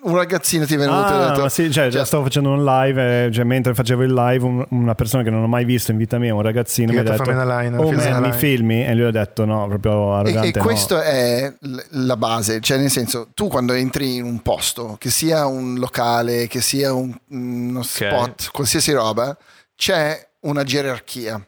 Un 0.04 0.16
ragazzino 0.16 0.66
ti 0.66 0.76
è 0.76 0.78
venuto 0.78 1.00
e 1.00 1.02
ha 1.12 1.26
Ah, 1.26 1.30
detto... 1.30 1.42
ma 1.42 1.50
sì, 1.50 1.72
cioè, 1.72 1.92
cioè- 1.92 2.06
stavo 2.06 2.24
facendo 2.24 2.50
un 2.52 2.64
live, 2.64 3.26
e, 3.26 3.32
cioè, 3.32 3.44
mentre 3.44 3.74
facevo 3.74 4.04
il 4.04 4.14
live, 4.14 4.46
un- 4.46 4.66
una 4.70 4.94
persona 4.96 5.24
che 5.24 5.30
non 5.32 5.42
ho 5.44 5.48
mai 5.48 5.66
visto 5.66 5.92
in 5.92 5.98
vita 5.98 6.18
mia, 6.20 6.34
un 6.34 6.42
ragazzino, 6.44 6.92
mi 6.94 7.00
ha 7.00 7.04
detto, 7.04 7.18
detto: 7.18 7.24
"Fammi 7.32 7.42
una 7.44 7.60
line, 7.62 7.76
Oh 7.78 7.92
man, 7.92 7.96
mi 8.22 8.28
line." 8.28 8.34
filmi? 8.34 8.86
E 8.86 8.94
lui 8.94 9.06
ha 9.06 9.12
detto: 9.12 9.46
No, 9.46 9.68
proprio 9.68 10.16
E, 10.16 10.20
arrogante. 10.20 10.48
e 10.50 10.52
no. 10.56 10.64
questo 10.64 11.02
è 11.02 11.52
l- 11.60 11.78
la 12.06 12.18
base, 12.18 12.60
cioè 12.62 12.78
nel 12.78 12.92
senso, 12.92 13.30
tu 13.34 13.48
quando 13.48 13.74
entri 13.74 14.16
in 14.16 14.24
un 14.26 14.42
posto, 14.42 14.96
che 15.00 15.10
sia 15.10 15.46
un 15.48 15.76
locale, 15.76 16.48
che 16.48 16.62
sia 16.62 16.94
un- 16.94 17.14
uno 17.30 17.82
spot, 17.84 18.52
qualsiasi 18.52 18.92
roba, 18.94 19.36
c'è 19.76 20.26
una 20.42 20.64
gerarchia 20.64 21.44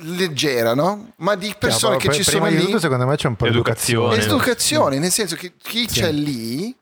leggera, 0.00 0.74
no? 0.74 1.12
Ma 1.16 1.34
di 1.34 1.54
persone 1.58 1.98
Chiaro, 1.98 2.16
che 2.16 2.22
ci 2.22 2.30
prima 2.30 2.46
sono 2.46 2.56
di 2.58 2.64
lì. 2.64 2.70
tutto, 2.70 2.80
secondo 2.80 3.06
me 3.06 3.16
c'è 3.16 3.28
un 3.28 3.36
po' 3.36 3.44
di 3.44 3.50
Educazione. 3.52 4.14
educazione. 4.14 4.36
Educazione, 4.36 4.98
nel 4.98 5.10
senso 5.10 5.36
che 5.36 5.52
chi 5.60 5.80
Sì. 5.88 6.00
c'è 6.00 6.10
lì, 6.12 6.74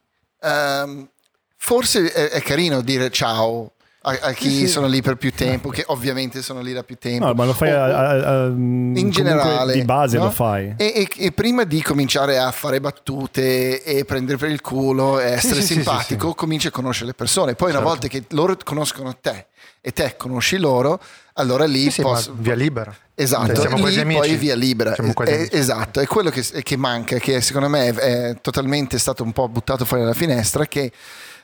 ehm, 0.42 1.08
forse 1.56 2.12
è, 2.12 2.28
è 2.30 2.42
carino 2.42 2.80
dire 2.80 3.10
ciao 3.10 3.72
a, 4.02 4.16
a 4.22 4.32
chi 4.32 4.48
Sì, 4.50 4.56
sì. 4.58 4.68
sono 4.68 4.86
lì 4.86 5.02
per 5.02 5.16
più 5.16 5.32
tempo, 5.32 5.68
che 5.70 5.82
ovviamente 5.88 6.40
sono 6.40 6.60
lì 6.60 6.72
da 6.72 6.82
più 6.84 6.96
tempo. 6.98 7.26
No, 7.26 7.34
ma 7.34 7.44
lo 7.44 7.52
fai 7.52 7.72
O- 7.72 7.76
a- 7.82 8.08
a- 8.10 8.44
in 8.46 8.52
comunque 8.94 9.10
generale 9.10 9.72
Di 9.74 9.82
base 9.84 10.16
no? 10.18 10.24
lo 10.24 10.30
fai. 10.30 10.74
E, 10.76 10.92
e- 10.94 11.08
e 11.16 11.32
prima 11.32 11.64
di 11.64 11.82
cominciare 11.82 12.38
a 12.38 12.50
fare 12.52 12.80
battute 12.80 13.82
e 13.82 14.04
prendere 14.04 14.38
per 14.38 14.50
il 14.50 14.60
culo 14.60 15.18
e 15.20 15.24
essere 15.32 15.60
sì, 15.60 15.74
simpatico, 15.74 16.32
cominci 16.34 16.68
a 16.68 16.70
conoscere 16.70 17.06
le 17.06 17.14
persone. 17.14 17.54
Poi, 17.54 17.70
una 17.70 17.78
Certo. 17.80 17.92
volta 17.92 18.08
che 18.08 18.24
loro 18.30 18.56
conoscono 18.64 19.14
te 19.20 19.46
e 19.80 19.92
te 19.92 20.14
conosci 20.16 20.56
loro, 20.58 21.00
allora 21.38 21.64
lì 21.64 21.90
Sì, 21.90 22.02
posso- 22.02 22.34
via 22.36 22.54
libera. 22.54 22.94
Esatto, 23.14 23.46
Cioè, 23.46 23.56
siamo 23.56 23.76
lì 23.76 23.80
quasi 23.82 24.00
amici. 24.00 24.18
poi 24.20 24.36
via 24.36 24.54
libera. 24.54 24.94
Quasi 25.14 25.48
esatto, 25.50 26.00
è 26.00 26.06
quello 26.06 26.30
che, 26.30 26.42
che 26.62 26.76
manca, 26.76 27.18
che 27.18 27.40
secondo 27.40 27.68
me 27.68 27.88
è, 27.88 27.94
è 27.94 28.40
totalmente 28.40 28.98
stato 28.98 29.22
un 29.22 29.32
po' 29.32 29.48
buttato 29.48 29.84
fuori 29.84 30.02
dalla 30.02 30.14
finestra, 30.14 30.66
che 30.66 30.92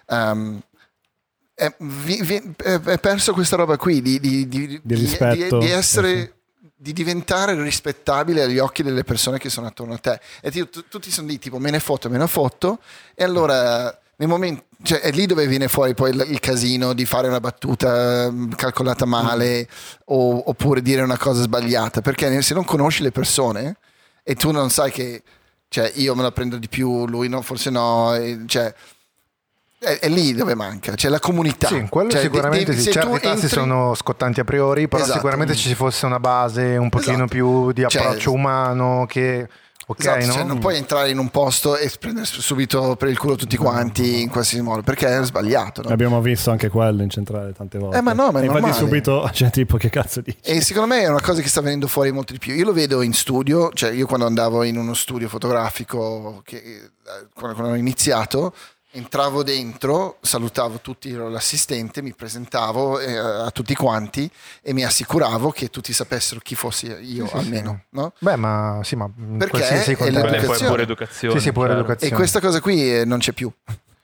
um, 0.09 0.61
è, 1.55 1.74
vi- 1.78 2.22
vi- 2.22 2.55
è- 2.62 2.99
perso 2.99 3.32
questa 3.32 3.57
roba 3.57 3.76
qui 3.76 4.03
di, 4.03 4.18
di- 4.20 4.49
di- 4.49 4.80
di- 4.82 5.70
essere... 5.70 6.20
Sì. 6.20 6.32
Di 6.76 6.92
diventare 6.92 7.55
rispettabile 7.62 8.42
agli 8.42 8.59
occhi 8.59 8.82
delle 8.82 9.05
persone 9.05 9.38
che 9.38 9.49
sono 9.49 9.66
attorno 9.68 9.95
a 9.95 9.99
te. 9.99 10.20
E 10.42 10.51
tu- 10.51 10.68
tu- 10.68 10.84
tutti 10.86 11.11
sono 11.11 11.28
lì, 11.28 11.38
tipo, 11.38 11.59
me 11.59 11.70
ne 11.70 11.80
foto, 11.80 12.11
me 12.11 12.18
ne 12.18 12.26
foto. 12.26 12.78
E 13.14 13.24
allora, 13.24 13.99
momento, 14.29 14.65
cioè, 14.83 15.01
è 15.01 15.11
lì 15.11 15.27
dove 15.27 15.47
viene 15.47 15.69
fuori 15.69 15.95
poi 15.95 16.11
il, 16.11 16.25
il 16.29 16.41
casino 16.41 16.93
di 16.93 17.05
fare 17.05 17.27
una 17.29 17.41
battuta 17.41 18.31
mm, 18.31 18.53
calcolata 18.53 19.05
male 19.05 19.69
o- 20.07 20.43
oppure 20.51 20.83
dire 20.83 21.03
una 21.03 21.19
cosa 21.19 21.43
sbagliata. 21.43 22.01
Perché 22.01 22.41
se 22.43 22.55
non 22.55 22.65
conosci 22.65 23.03
le 23.03 23.11
persone, 23.11 23.77
e 24.23 24.35
tu 24.35 24.51
non 24.51 24.71
sai 24.71 24.91
che 24.91 25.23
cioè, 25.69 25.91
io 25.97 26.15
me 26.15 26.23
la 26.23 26.31
prendo 26.31 26.57
di 26.57 26.69
più, 26.69 27.07
lui 27.07 27.29
no, 27.29 27.43
forse 27.43 27.69
no, 27.71 28.15
e, 28.15 28.43
cioè, 28.47 28.73
è, 29.81 29.99
è 29.99 30.09
lì 30.09 30.33
dove 30.33 30.55
manca, 30.55 30.95
c'è 30.95 31.09
la 31.09 31.19
comunità. 31.19 31.67
Sì, 31.67 31.87
quello 31.91 32.11
Cioè, 32.11 32.21
sicuramente 32.21 32.71
de- 32.71 32.77
de- 32.77 32.81
sì. 32.83 32.93
Certi 32.93 33.11
tassi 33.21 33.29
entri- 33.43 33.49
sono 33.49 33.95
scottanti 33.95 34.39
a 34.41 34.45
priori, 34.45 34.87
però 34.87 35.03
Esatto. 35.03 35.19
sicuramente 35.19 35.55
ci 35.57 35.75
fosse 35.75 36.07
una 36.07 36.21
base 36.21 36.77
un 36.77 36.89
pochino 36.91 37.15
Esatto. 37.25 37.29
più 37.31 37.73
di 37.73 37.85
Cioè, 37.89 38.03
approccio 38.03 38.33
umano 38.33 39.05
che... 39.09 39.49
Ok, 39.87 40.01
Esatto, 40.01 40.26
no? 40.26 40.32
cioè, 40.32 40.43
non 40.45 40.59
puoi 40.59 40.76
entrare 40.76 41.11
in 41.11 41.18
un 41.18 41.28
posto 41.28 41.76
e 41.76 41.91
prendere 42.01 42.24
subito 42.26 42.97
per 42.97 43.09
il 43.09 43.18
culo 43.18 43.37
tutti 43.37 43.57
quanti 43.57 44.22
in 44.22 44.30
qualsiasi 44.30 44.62
modo 44.64 44.80
perché 44.82 45.07
è 45.07 45.22
sbagliato. 45.24 45.82
no? 45.82 45.89
Abbiamo 45.91 46.20
visto 46.22 46.51
anche 46.51 46.68
quello 46.70 47.03
in 47.03 47.11
centrale 47.11 47.53
tante 47.53 47.78
volte. 47.78 47.99
Eh, 47.99 48.01
ma 48.01 48.12
no, 48.14 48.30
ma 48.30 48.39
è 48.39 48.43
E 48.43 48.47
infatti 48.47 48.62
normale. 48.62 48.72
subito 48.87 49.28
c'è 49.32 49.51
tipo 49.51 49.76
che 49.76 49.91
cazzo 49.91 50.20
dici? 50.22 50.39
E 50.43 50.62
secondo 50.62 50.95
me 50.95 51.03
è 51.03 51.09
una 51.09 51.20
cosa 51.20 51.43
che 51.43 51.49
sta 51.49 51.61
venendo 51.61 51.87
fuori 51.87 52.11
molto 52.12 52.32
di 52.32 52.39
più. 52.39 52.55
Io 52.55 52.64
lo 52.64 52.72
vedo 52.72 53.03
in 53.03 53.12
studio, 53.12 53.70
cioè 53.74 53.91
io 53.91 54.07
quando 54.07 54.24
andavo 54.26 54.62
in 54.62 54.78
uno 54.78 54.95
studio 54.95 55.28
fotografico, 55.28 56.41
che, 56.45 56.57
eh, 56.57 56.91
quando, 57.35 57.57
quando 57.57 57.72
ho 57.74 57.76
iniziato, 57.76 58.55
entravo 58.97 59.42
dentro, 59.42 60.18
salutavo 60.20 60.78
tutti, 60.80 61.11
ero 61.12 61.28
l'assistente, 61.28 62.01
mi 62.01 62.12
presentavo 62.12 63.01
eh, 63.01 63.16
a 63.16 63.51
tutti 63.51 63.74
quanti 63.74 64.30
e 64.62 64.72
mi 64.72 64.84
assicuravo 64.84 65.51
che 65.51 65.68
tutti 65.68 65.92
sapessero 65.92 66.40
chi 66.40 66.55
fossi 66.55 66.86
io 66.86 67.24
Sì, 67.26 67.30
sì, 67.30 67.36
almeno. 67.36 67.82
no? 67.90 68.12
Beh, 68.18 68.36
ma 68.36 68.80
sì, 68.84 68.95
ma 68.95 69.11
Perché 69.38 69.68
è 69.68 70.11
l'educazione. 70.11 70.68
pure 70.70 70.82
educazione. 70.82 71.34
Sì, 71.34 71.40
sì, 71.40 71.53
pure 71.53 71.66
chiaro. 71.66 71.80
E 71.80 71.84
educazione. 71.84 72.14
questa 72.16 72.40
cosa 72.40 72.61
qui 72.61 72.95
eh, 72.99 73.05
non 73.05 73.18
c'è 73.18 73.32
più. 73.32 73.51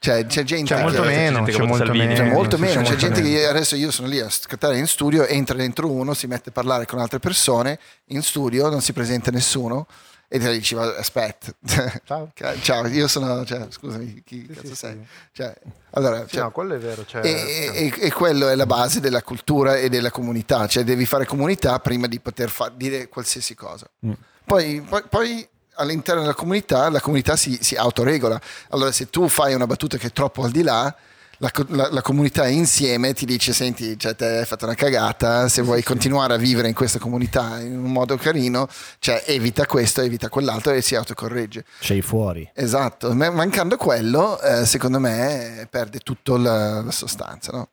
Cioè, 0.03 0.25
c'è 0.25 0.45
gente 0.45 0.75
C'è 0.75 0.81
molto 0.81 1.03
che... 1.03 1.09
c'è 1.09 1.15
meno, 1.15 1.43
c'è 1.45 1.59
molto 1.59 1.85
Salvini. 1.85 2.07
meno. 2.07 2.17
Cioè, 2.17 2.33
molto 2.33 2.57
sì, 2.57 2.63
meno, 2.63 2.83
c'è 2.83 2.97
gente 2.97 3.21
meno. 3.21 3.37
che 3.37 3.47
adesso 3.47 3.77
io 3.77 3.91
sono 3.91 4.09
lì 4.09 4.19
a 4.19 4.31
scattare 4.31 4.79
in 4.79 4.87
studio, 4.87 5.27
entra 5.27 5.55
dentro 5.57 5.91
uno, 5.91 6.15
si 6.15 6.27
mette 6.27 6.49
a 6.49 6.53
parlare 6.53 6.87
con 6.87 6.99
altre 7.01 7.19
persone 7.19 7.79
in 8.07 8.23
studio, 8.23 8.71
non 8.71 8.81
si 8.81 8.93
presenta 8.95 9.31
nessuno 9.31 9.87
e 10.33 10.39
te 10.39 10.53
dici 10.53 10.75
"Va- 10.77 10.95
aspetta, 10.97 11.53
Ciao. 12.05 12.31
ciao, 12.63 12.87
io 12.87 13.09
sono, 13.09 13.45
cioè, 13.45 13.67
scusami, 13.69 14.23
chi 14.25 14.47
Sì, 14.49 14.55
cazzo 14.55 14.67
sì, 14.69 14.75
sei? 14.77 14.93
sì. 14.95 15.07
Cioè, 15.33 15.53
allora, 15.91 16.25
cioè, 16.27 16.43
no, 16.43 16.51
quello 16.53 16.75
è 16.75 16.79
vero. 16.79 17.05
Cioè, 17.05 17.25
e, 17.27 17.71
e- 17.75 17.95
e 17.99 18.13
quello 18.13 18.49
è 18.49 18.55
la 18.55 18.67
base 18.67 19.01
della 19.01 19.23
cultura 19.23 19.77
e 19.77 19.89
della 19.89 20.13
comunità, 20.13 20.69
cioè 20.69 20.85
devi 20.85 21.05
fare 21.05 21.27
comunità 21.27 21.81
prima 21.81 22.07
di 22.07 22.21
poter 22.21 22.49
fa- 22.49 22.73
dire 22.73 23.09
qualsiasi 23.09 23.57
cosa. 23.57 23.87
Mm. 24.07 24.13
Poi, 24.45 24.81
poi- 24.89 25.03
poi 25.09 25.49
all'interno 25.75 26.21
della 26.21 26.35
comunità 26.35 26.89
la 26.91 27.01
comunità 27.01 27.35
si, 27.35 27.59
si 27.61 27.75
autoregola. 27.75 28.41
Allora 28.69 28.93
se 28.93 29.11
tu 29.11 29.27
fai 29.29 29.55
una 29.55 29.67
battuta 29.67 29.97
che 29.99 30.09
è 30.09 30.13
troppo 30.13 30.45
al 30.45 30.51
di 30.53 30.63
là, 30.63 30.95
la, 31.43 31.51
la- 31.69 31.89
la 31.91 32.03
comunità 32.03 32.47
insieme 32.49 33.15
ti 33.15 33.25
dice 33.25 33.53
senti, 33.55 33.99
cioè, 33.99 34.15
te 34.15 34.39
hai 34.41 34.45
fatto 34.45 34.67
una 34.67 34.75
cagata, 34.75 35.49
se 35.49 35.63
vuoi 35.63 35.83
continuare 35.83 36.35
a 36.35 36.37
vivere 36.37 36.69
in 36.69 36.75
questa 36.75 36.99
comunità 36.99 37.59
in 37.61 37.79
un 37.79 37.91
modo 37.93 38.17
carino, 38.17 38.69
cioè 38.99 39.23
evita 39.27 39.65
questo, 39.65 40.03
evita 40.03 40.29
quell'altro 40.29 40.73
e 40.73 40.83
si 40.83 40.95
autocorregge. 40.95 41.65
Sei 41.81 42.03
fuori. 42.03 42.49
Esatto, 42.55 43.15
Ma- 43.15 43.31
mancando 43.31 43.77
quello, 43.79 44.39
eh, 44.41 44.67
secondo 44.67 44.99
me 45.01 45.67
perde 45.71 45.99
tutta 46.01 46.37
la, 46.37 46.83
la 46.83 46.91
sostanza. 46.91 47.53
No? 47.53 47.69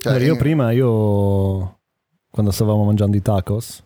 Cioè, 0.00 0.12
Allora, 0.12 0.26
io 0.26 0.36
prima, 0.36 0.70
io 0.70 1.78
quando 2.30 2.52
stavamo 2.52 2.84
mangiando 2.84 3.16
i 3.16 3.22
tacos, 3.22 3.82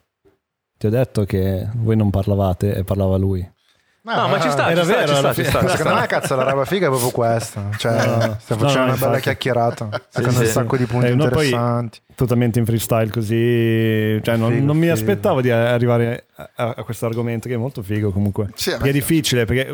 ti 0.76 0.86
ho 0.86 0.90
detto 0.90 1.24
che 1.24 1.68
voi 1.76 1.94
non 1.96 2.10
parlavate 2.10 2.74
e 2.74 2.82
parlava 2.82 3.16
lui. 3.16 3.48
No, 4.05 4.26
ma 4.26 4.40
ci 4.40 4.50
sta, 4.50 4.68
Era 4.70 4.80
ci 4.80 4.86
sta, 4.88 4.96
vero, 4.96 5.12
ci 5.12 5.18
sta, 5.18 5.32
ci 5.34 5.44
sta, 5.44 5.61
ci 5.61 5.68
Secondo 5.68 5.90
sta. 5.90 6.00
me, 6.00 6.07
cazzo, 6.09 6.34
la 6.34 6.42
roba 6.50 6.64
figa 6.64 6.86
è 6.86 6.88
proprio 6.88 7.11
questa. 7.11 7.68
Cioè, 7.76 7.92
No. 7.92 8.36
stiamo 8.40 8.62
No, 8.62 8.68
facendo 8.68 8.78
no, 8.78 8.84
una 8.84 8.96
bella 8.96 9.18
chiacchierata. 9.20 9.88
Secondo 10.09 10.38
sì. 10.38 10.44
un 10.44 10.50
sacco 10.50 10.76
di 10.76 10.84
punti 10.86 11.07
Eh, 11.07 11.14
no, 11.14 11.28
poi- 11.28 11.44
interessanti. 11.46 12.00
Totalmente 12.16 12.59
in 12.59 12.64
freestyle 12.66 13.11
così, 13.11 14.20
cioè 14.22 14.36
non, 14.36 14.50
Figo, 14.53 14.64
non 14.66 14.76
mi 14.76 14.82
figo. 14.88 14.92
aspettavo 14.94 15.40
di 15.40 15.50
arrivare 15.50 16.26
a, 16.34 16.74
a- 16.76 16.82
questo 16.82 17.07
argomento 17.07 17.48
che 17.48 17.55
è 17.55 17.57
molto 17.59 17.82
figo 17.82 18.11
comunque. 18.11 18.48
Sì, 18.55 18.70
è 18.72 18.90
difficile, 18.90 19.44
perché 19.44 19.72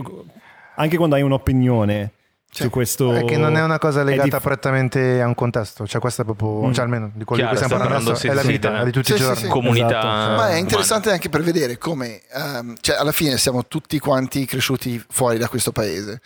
anche 0.77 0.97
quando 0.99 1.15
hai 1.17 1.23
un'opinione 1.23 2.13
Cioè, 2.51 2.67
su 2.67 2.71
questo... 2.71 3.13
È 3.15 3.25
che 3.25 3.37
non 3.37 3.57
è 3.57 3.63
una 3.63 3.79
cosa 3.79 4.03
legata 4.03 4.25
dif- 4.29 4.41
prettamente 4.43 5.21
a 5.21 5.27
un 5.27 5.35
contesto, 5.35 5.87
cioè 5.87 6.01
questa 6.01 6.23
è 6.23 6.25
proprio, 6.25 6.67
Mm. 6.67 6.73
cioè 6.73 6.85
almeno 6.85 7.11
di 7.15 7.25
quello 7.25 7.43
Chiaro, 7.43 7.55
di 7.55 7.59
cui 7.61 7.67
stiamo 7.67 7.83
parlando 7.85 8.11
adesso, 8.11 8.27
è 8.27 8.35
la 8.35 8.41
sì, 8.41 8.47
vita, 8.49 8.75
sì, 8.75 8.81
è 8.81 8.85
di 8.85 8.91
tutti 8.93 9.07
sì, 9.07 9.13
i 9.13 9.17
sì, 9.17 9.23
giorni. 9.23 9.41
sì. 9.43 9.49
Comunità. 9.49 9.87
Esatto. 9.89 10.07
Ma 10.09 10.25
è 10.25 10.35
umana. 10.35 10.57
interessante 10.57 11.11
anche 11.11 11.29
per 11.29 11.43
vedere 11.43 11.79
come, 11.79 12.23
ehm, 12.33 12.77
cioè 12.81 12.97
alla 12.97 13.13
fine 13.13 13.37
siamo 13.37 13.67
tutti 13.67 13.99
quanti 13.99 14.45
cresciuti 14.47 15.03
fuori 15.09 15.37
da 15.39 15.49
questo 15.49 15.73
paese 15.73 16.21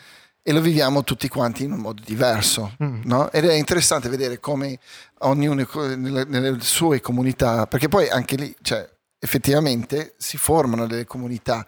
e 0.44 0.52
lo 0.52 0.60
viviamo 0.60 1.04
tutti 1.04 1.28
quanti 1.28 1.64
in 1.64 1.72
un 1.72 1.80
modo 1.80 2.00
diverso, 2.04 2.74
Mm. 2.82 3.00
no? 3.04 3.30
Ed 3.32 3.44
è 3.44 3.52
interessante 3.54 4.08
vedere 4.08 4.38
come 4.40 4.78
ognuno 5.20 5.66
nelle, 5.96 6.24
nelle 6.24 6.56
sue 6.60 7.00
comunità, 7.00 7.66
perché 7.66 7.88
poi 7.88 8.08
anche 8.08 8.36
lì, 8.36 8.54
cioè, 8.62 8.88
effettivamente 9.18 10.14
si 10.18 10.36
formano 10.36 10.86
delle 10.86 11.04
comunità 11.04 11.64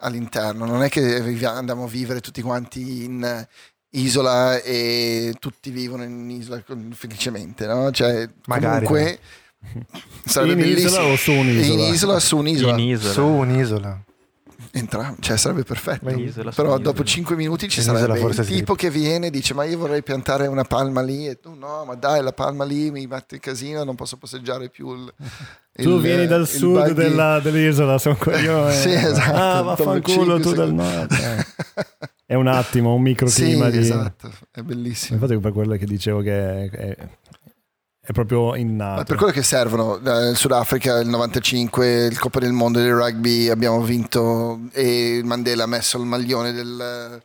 all'interno, 0.00 0.64
non 0.64 0.82
è 0.82 0.88
che 0.88 1.22
andiamo 1.44 1.84
a 1.84 1.88
vivere 1.88 2.20
tutti 2.20 2.40
quanti 2.40 3.04
in 3.04 3.22
eh, 3.24 3.48
isola 3.90 4.60
e 4.60 5.34
tutti 5.38 5.70
vivono 5.70 6.04
in 6.04 6.28
isola 6.30 6.62
con- 6.62 6.90
felicemente, 6.94 7.66
no? 7.66 7.90
Cioè, 7.90 8.28
Magari, 8.46 8.84
comunque 8.86 9.18
sarebbe 10.24 10.62
In 10.66 10.76
isola 10.76 11.02
bellissimo. 11.02 11.12
o 11.12 11.16
su 11.16 11.32
un'isola? 11.32 11.82
In 11.86 11.92
isola 11.94 12.20
su 12.20 12.36
un'isola. 12.36 12.72
In 12.72 12.78
isola. 12.80 13.12
Su 13.12 13.24
un'isola. 13.24 14.02
Entrambi, 14.70 15.22
cioè 15.22 15.36
sarebbe 15.38 15.62
perfetto. 15.64 16.10
Isola 16.10 16.50
su 16.50 16.56
Però 16.56 16.68
isola. 16.74 16.82
dopo 16.84 17.02
5 17.02 17.34
minuti 17.36 17.68
ci 17.68 17.78
In 17.78 17.84
isola 17.84 17.98
sarebbe 18.00 18.18
il 18.18 18.24
forse 18.24 18.44
sì. 18.44 18.54
tipo 18.54 18.74
che 18.74 18.90
viene 18.90 19.28
e 19.28 19.30
dice 19.30 19.54
ma 19.54 19.64
io 19.64 19.78
vorrei 19.78 20.02
piantare 20.02 20.46
una 20.46 20.64
palma 20.64 21.00
lì 21.00 21.26
e 21.26 21.40
tu 21.40 21.54
no, 21.54 21.84
ma 21.86 21.94
dai 21.94 22.22
la 22.22 22.32
palma 22.32 22.64
lì 22.64 22.90
mi 22.90 23.06
mette 23.06 23.36
in 23.36 23.40
casino, 23.40 23.82
non 23.84 23.94
posso 23.94 24.16
passeggiare 24.18 24.68
più 24.68 24.92
il... 24.92 25.14
Tu 25.72 25.88
il- 25.94 26.00
vieni 26.00 26.26
dal 26.26 26.46
sud 26.46 26.74
buggy. 26.82 26.92
della- 26.92 27.40
dell'isola, 27.40 27.96
sono 27.98 28.16
coglione. 28.16 28.74
Sì, 28.76 28.90
esatto, 28.90 29.36
Ah, 29.36 29.62
vaffanculo 29.62 30.38
tu 30.38 30.52
dal 30.52 30.72
nord. 30.74 31.12
È 32.30 32.34
un 32.34 32.46
attimo, 32.46 32.92
un 32.92 32.98
Sì, 32.98 33.08
microclima 33.08 33.70
di... 33.70 33.78
esatto, 33.78 34.30
è 34.50 34.60
bellissimo. 34.60 35.18
Infatti 35.18 35.40
per 35.40 35.50
quello 35.50 35.76
che 35.76 35.86
dicevo 35.86 36.20
che 36.20 36.64
è, 36.66 36.70
è- 36.70 38.12
proprio 38.12 38.54
innato. 38.54 39.04
Per 39.04 39.16
quello 39.16 39.32
che 39.32 39.42
servono, 39.42 39.96
eh, 39.98 40.28
il 40.28 40.36
Sudafrica 40.36 40.98
il 40.98 41.08
95, 41.08 42.04
il 42.04 42.18
Coppa 42.18 42.38
del 42.40 42.52
Mondo 42.52 42.80
del 42.80 42.92
rugby 42.92 43.48
abbiamo 43.48 43.80
vinto 43.80 44.60
e 44.72 45.22
Mandela 45.24 45.62
ha 45.64 45.66
messo 45.66 45.96
il 45.96 46.04
maglione 46.04 46.52
del, 46.52 47.22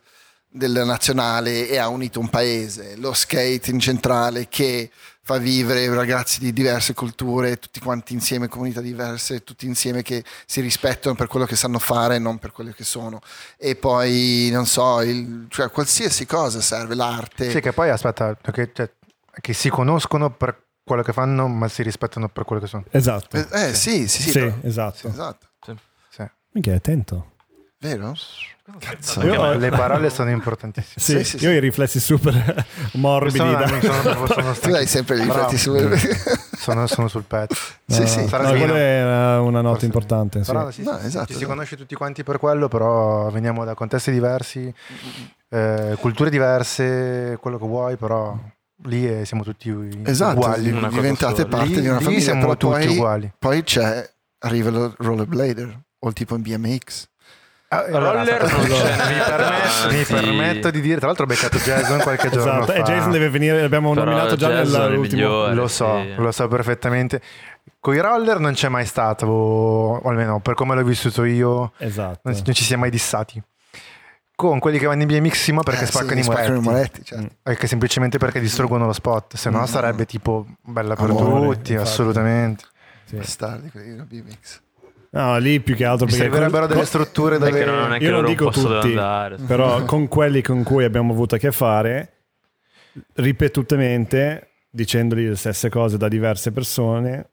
del 0.48 0.82
nazionale 0.86 1.68
e 1.68 1.76
ha 1.76 1.88
unito 1.88 2.18
un 2.18 2.30
paese, 2.30 2.96
lo 2.96 3.12
skate 3.12 3.70
in 3.70 3.80
centrale 3.80 4.48
che 4.48 4.90
fa 5.26 5.38
vivere 5.38 5.88
ragazzi 5.94 6.38
di 6.38 6.52
diverse 6.52 6.92
culture, 6.92 7.58
tutti 7.58 7.80
quanti 7.80 8.12
insieme, 8.12 8.46
comunità 8.46 8.82
diverse, 8.82 9.42
tutti 9.42 9.64
insieme 9.64 10.02
che 10.02 10.22
si 10.44 10.60
rispettano 10.60 11.14
per 11.14 11.28
quello 11.28 11.46
che 11.46 11.56
sanno 11.56 11.78
fare 11.78 12.16
e 12.16 12.18
non 12.18 12.38
per 12.38 12.52
quello 12.52 12.72
che 12.72 12.84
sono. 12.84 13.20
E 13.56 13.74
poi, 13.74 14.50
non 14.52 14.66
so, 14.66 15.00
il- 15.00 15.46
cioè 15.48 15.70
qualsiasi 15.70 16.26
cosa 16.26 16.60
serve, 16.60 16.94
l'arte. 16.94 17.50
Sì, 17.50 17.60
che 17.60 17.72
poi 17.72 17.88
aspetta, 17.88 18.36
che, 18.52 18.70
cioè, 18.74 18.90
che 19.40 19.52
si 19.54 19.70
conoscono 19.70 20.30
per 20.30 20.62
quello 20.84 21.02
che 21.02 21.14
fanno, 21.14 21.48
ma 21.48 21.68
si 21.68 21.82
rispettano 21.82 22.28
per 22.28 22.44
quello 22.44 22.60
che 22.60 22.68
sono. 22.68 22.84
Esatto. 22.90 23.36
Eh, 23.38 23.68
eh, 23.68 23.74
sì, 23.74 24.06
sì, 24.06 24.22
sì, 24.22 24.30
Sì, 24.30 24.38
però- 24.40 24.54
esatto. 24.62 25.08
esatto. 25.08 25.46
Sì. 26.10 26.22
Minchia, 26.52 26.74
attento. 26.76 27.32
Vero? 27.84 28.14
Cazzo, 28.78 29.20
Io-. 29.22 29.58
Le 29.58 29.68
parole 29.68 30.08
sono 30.08 30.30
importantissime. 30.30 30.94
Sì, 30.96 31.18
Sì, 31.22 31.36
sì, 31.38 31.44
io 31.44 31.50
sì. 31.50 31.54
ho 31.54 31.58
i 31.58 31.60
riflessi 31.60 32.00
super 32.00 32.64
morbidi. 32.92 33.36
Sono, 33.36 33.52
da- 33.52 33.66
sono, 33.80 34.26
sono, 34.26 34.52
Tu 34.54 34.68
hai 34.70 34.86
sempre 34.86 35.16
i 35.20 35.26
Bravo. 35.26 35.50
rifletti 35.50 35.58
su... 35.58 36.56
sono, 36.56 36.86
sono 36.86 37.08
sul 37.08 37.24
pezzo. 37.24 37.54
Sì, 37.86 38.00
No, 38.00 38.06
sì. 38.06 38.20
no, 38.22 38.28
Sarà 38.28 38.48
quella 38.48 38.64
vino. 38.64 38.74
è 38.74 39.02
una- 39.04 39.40
una 39.42 39.60
nota 39.60 39.68
Forse- 39.72 39.84
importante. 39.84 40.42
sì. 40.44 40.50
Però 40.50 40.70
sì, 40.70 40.82
No, 40.82 40.98
sì, 40.98 41.06
esatto, 41.06 41.26
ci 41.26 41.32
si 41.32 41.38
esatto. 41.40 41.52
conosce 41.52 41.76
tutti 41.76 41.94
quanti 41.94 42.22
per 42.24 42.38
quello, 42.38 42.68
però 42.68 43.28
veniamo 43.30 43.64
da 43.66 43.74
contesti 43.74 44.10
diversi, 44.10 44.72
eh, 45.50 45.96
culture 46.00 46.30
diverse, 46.30 47.36
quello 47.38 47.58
che 47.58 47.66
vuoi, 47.66 47.96
però 47.96 48.34
lì 48.84 49.06
eh, 49.06 49.26
siamo 49.26 49.42
tutti 49.42 49.68
Esatto, 50.04 50.38
uguali. 50.38 50.70
diventate 50.88 51.44
parte 51.44 51.66
Lì- 51.66 51.80
di 51.82 51.88
una 51.88 52.00
famiglia, 52.00 52.20
siamo 52.22 52.40
però 52.40 52.56
tutti 52.56 52.86
poi, 52.86 52.96
uguali. 52.96 53.32
poi 53.38 53.62
c'è, 53.62 54.10
arriva 54.38 54.70
lo 54.70 54.94
rollerblader 54.96 55.80
o 55.98 56.08
il 56.08 56.14
tipo 56.14 56.34
in 56.34 56.40
BMX. 56.42 57.08
Ah, 57.80 57.98
Roller 57.98 58.42
aspetta, 58.42 58.56
non 58.56 58.66
scusa, 58.66 58.82
c'è. 58.84 59.14
mi, 59.14 59.20
permetto, 59.24 59.88
mi 59.94 60.04
Sì. 60.04 60.12
permetto 60.14 60.70
di 60.70 60.80
dire, 60.80 60.96
tra 60.98 61.06
l'altro 61.06 61.24
ho 61.24 61.28
beccato 61.28 61.58
Jason 61.58 62.00
qualche 62.00 62.30
giorno 62.30 62.62
Esatto, 62.62 62.72
fa. 62.72 62.74
e 62.74 62.82
Jason 62.82 63.10
deve 63.10 63.28
venire, 63.30 63.60
l'abbiamo 63.60 63.92
Però 63.92 64.04
nominato 64.04 64.36
già 64.36 64.48
nell'ultimo. 64.48 65.00
migliore. 65.00 65.54
Lo 65.54 65.68
so, 65.68 66.00
sì. 66.02 66.14
lo 66.16 66.32
so 66.32 66.48
perfettamente. 66.48 67.20
Con 67.80 67.94
i 67.94 67.98
roller 68.00 68.38
non 68.38 68.52
c'è 68.54 68.68
mai 68.68 68.86
stato, 68.86 69.26
o 69.26 70.00
almeno 70.08 70.40
per 70.40 70.54
come 70.54 70.74
l'ho 70.74 70.82
vissuto 70.84 71.24
io, 71.24 71.72
Esatto. 71.78 72.20
non, 72.24 72.40
non 72.44 72.54
ci 72.54 72.64
si 72.64 72.72
è 72.72 72.76
mai 72.76 72.90
dissati. 72.90 73.42
Con 74.36 74.58
quelli 74.58 74.78
che 74.78 74.86
vanno 74.86 75.02
in 75.02 75.06
BMX 75.08 75.50
ma 75.50 75.62
perché 75.62 75.84
Eh, 75.84 75.86
spaccano, 75.86 76.12
sì, 76.14 76.18
i, 76.18 76.22
spaccano 76.24 76.60
moretti, 76.60 76.66
i 76.66 76.70
moretti, 76.70 77.04
certo. 77.04 77.50
E 77.50 77.56
che 77.56 77.66
semplicemente 77.68 78.18
perché 78.18 78.40
distruggono 78.40 78.84
lo 78.86 78.92
spot, 78.92 79.36
se 79.36 79.48
no 79.48 79.60
Mm. 79.60 79.64
sarebbe 79.64 80.06
tipo 80.06 80.44
bella 80.60 80.96
per 80.96 81.10
Amore, 81.10 81.54
tutti, 81.56 81.72
infatti. 81.72 81.88
assolutamente. 81.88 82.64
Sì. 83.04 83.16
Bastardi 83.16 83.70
quelli 83.70 83.94
da 83.94 84.02
BMX. 84.02 84.60
No, 85.14 85.38
lì 85.38 85.60
più 85.60 85.76
che 85.76 85.84
altro 85.84 86.06
perché 86.06 86.22
servirebbero 86.22 86.66
col- 86.66 86.74
delle 86.74 86.84
strutture 86.86 87.38
Perché 87.38 87.64
dove... 87.64 87.76
non 87.78 87.92
è 87.94 87.98
che 87.98 88.04
Io 88.04 88.10
non 88.10 88.20
loro 88.22 88.32
dico 88.32 88.50
tutti, 88.50 88.88
andare. 88.88 89.36
però 89.46 89.82
con 89.86 90.08
quelli 90.08 90.42
con 90.42 90.62
cui 90.64 90.82
abbiamo 90.84 91.12
avuto 91.12 91.36
a 91.36 91.38
che 91.38 91.52
fare 91.52 92.12
ripetutamente 93.14 94.48
dicendogli 94.70 95.28
le 95.28 95.36
stesse 95.36 95.68
cose 95.68 95.96
da 95.96 96.08
diverse 96.08 96.50
persone 96.52 97.28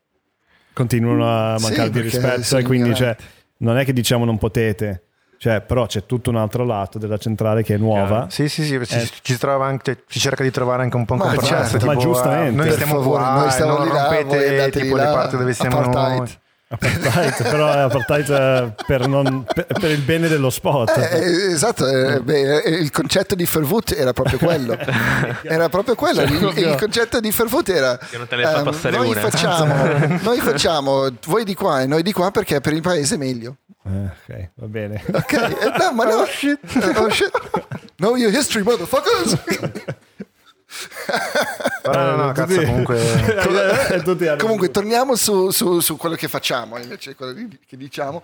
continuano 0.73 1.53
a 1.53 1.57
Sì, 1.57 1.63
mancare 1.65 1.89
di 1.89 1.99
perché 2.01 2.17
rispetto 2.19 2.57
e 2.57 2.63
quindi 2.63 2.93
cioè, 2.95 3.15
non 3.57 3.77
è 3.77 3.83
che 3.85 3.93
diciamo 3.93 4.25
non 4.25 4.37
potete, 4.37 5.03
cioè, 5.37 5.61
però 5.61 5.85
c'è 5.85 6.05
tutto 6.05 6.29
un 6.29 6.37
altro 6.37 6.63
lato 6.63 6.97
della 6.97 7.17
centrale 7.17 7.61
che 7.63 7.75
è 7.75 7.77
nuova. 7.77 8.27
Sì, 8.29 8.47
sì, 8.47 8.63
sì, 8.63 8.79
ci, 8.85 8.95
Eh. 8.97 9.09
ci 9.21 9.37
trova 9.37 9.65
anche, 9.65 9.93
cioè, 9.95 10.03
ci 10.07 10.19
cerca 10.19 10.43
di 10.43 10.51
trovare 10.51 10.83
anche 10.83 10.95
un 10.95 11.05
po' 11.05 11.13
un 11.13 11.19
Ma 11.19 11.25
compromesso. 11.33 11.55
certo, 11.55 11.77
tipo, 11.77 11.91
ma 11.91 11.95
giustamente. 11.99 12.47
eh, 12.47 12.51
Noi 12.55 12.65
Per 12.67 12.73
stiamo 12.75 12.93
favore, 13.01 13.23
noi 13.23 13.47
e 13.47 13.49
stiamo 13.51 13.77
non 13.77 13.87
di 13.87 13.93
là, 13.93 14.07
voi 14.07 14.17
rompete 14.21 14.49
andate 14.49 14.69
tipo 14.71 14.83
di 14.95 14.99
le 15.01 15.03
là, 15.07 15.11
parti 15.11 15.37
dove 15.37 15.53
siamo 15.53 15.77
apartheid. 15.79 16.17
noi. 16.17 16.29
Apartheid, 16.73 17.49
però 17.49 17.69
è 17.71 17.77
apartheid 17.79 18.73
per, 18.85 19.05
non- 19.07 19.43
per- 19.43 19.67
per 19.67 19.91
il 19.91 19.99
bene 20.01 20.27
dello 20.29 20.49
sport. 20.49 20.97
Eh, 20.97 21.17
eh, 21.19 21.51
esatto, 21.51 21.85
eh, 21.87 22.21
beh, 22.21 22.61
eh, 22.61 22.69
il 22.69 22.91
concetto 22.91 23.35
di 23.35 23.45
Fervut 23.45 23.91
era 23.91 24.13
proprio 24.13 24.37
quello. 24.39 24.77
Era 25.43 25.67
proprio 25.67 25.95
quello. 25.95 26.21
Il, 26.21 26.53
il 26.55 26.75
concetto 26.79 27.19
di 27.19 27.31
Fervut 27.31 27.67
era 27.69 27.97
Che 27.97 28.17
non 28.17 28.27
te 28.27 28.37
ne 28.37 28.43
fa 28.43 28.57
ehm, 28.59 28.63
passare 28.63 28.95
noi 28.97 29.09
una. 29.11 29.19
facciamo, 29.19 30.17
noi 30.21 30.39
facciamo 30.39 31.09
voi 31.25 31.43
di 31.43 31.53
qua 31.55 31.81
e 31.81 31.87
noi 31.87 32.03
di 32.03 32.13
qua 32.13 32.31
perché 32.31 32.61
per 32.61 32.71
il 32.73 32.81
paese 32.81 33.15
è 33.15 33.17
meglio. 33.17 33.57
Eh, 33.83 34.05
ok, 34.05 34.49
va 34.55 34.67
bene. 34.67 35.03
Ok, 35.11 35.33
eh, 35.33 35.49
no, 35.77 35.91
ma 35.93 36.05
no. 36.05 36.11
Oh 36.21 36.25
shit. 36.25 36.59
Oh 36.95 37.09
shit. 37.09 37.31
Know 37.97 38.15
your 38.15 38.31
history, 38.31 38.63
motherfuckers. 38.63 39.37
Però 41.81 41.93
no, 41.93 42.15
no, 42.15 42.29
Eh, 42.29 42.33
cazzo, 42.33 42.61
comunque... 42.63 42.99
Eh, 44.33 44.35
Comunque, 44.37 44.71
torniamo 44.71 45.15
su, 45.15 45.49
su- 45.51 45.79
su 45.79 45.97
quello 45.97 46.15
che 46.15 46.27
facciamo, 46.27 46.77
invece 46.77 47.15
quello 47.15 47.33
che 47.67 47.77
diciamo. 47.77 48.21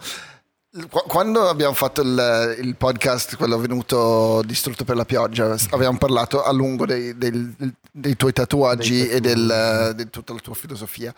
Qu- 0.89 1.07
Quando 1.07 1.47
abbiamo 1.49 1.73
fatto 1.73 2.01
il, 2.01 2.55
il 2.61 2.75
podcast, 2.75 3.35
quello 3.35 3.57
venuto 3.57 4.41
distrutto 4.45 4.83
per 4.83 4.95
la 4.95 5.05
pioggia, 5.05 5.55
abbiamo 5.71 5.97
parlato 5.97 6.43
a 6.43 6.51
lungo 6.51 6.85
dei, 6.85 7.17
del- 7.17 7.53
dei 7.91 8.15
tuoi 8.15 8.33
tatuaggi 8.33 9.07
e 9.07 9.19
del, 9.19 9.93
di 9.95 10.09
tutta 10.09 10.33
la 10.33 10.39
tua 10.39 10.53
filosofia, 10.53 11.13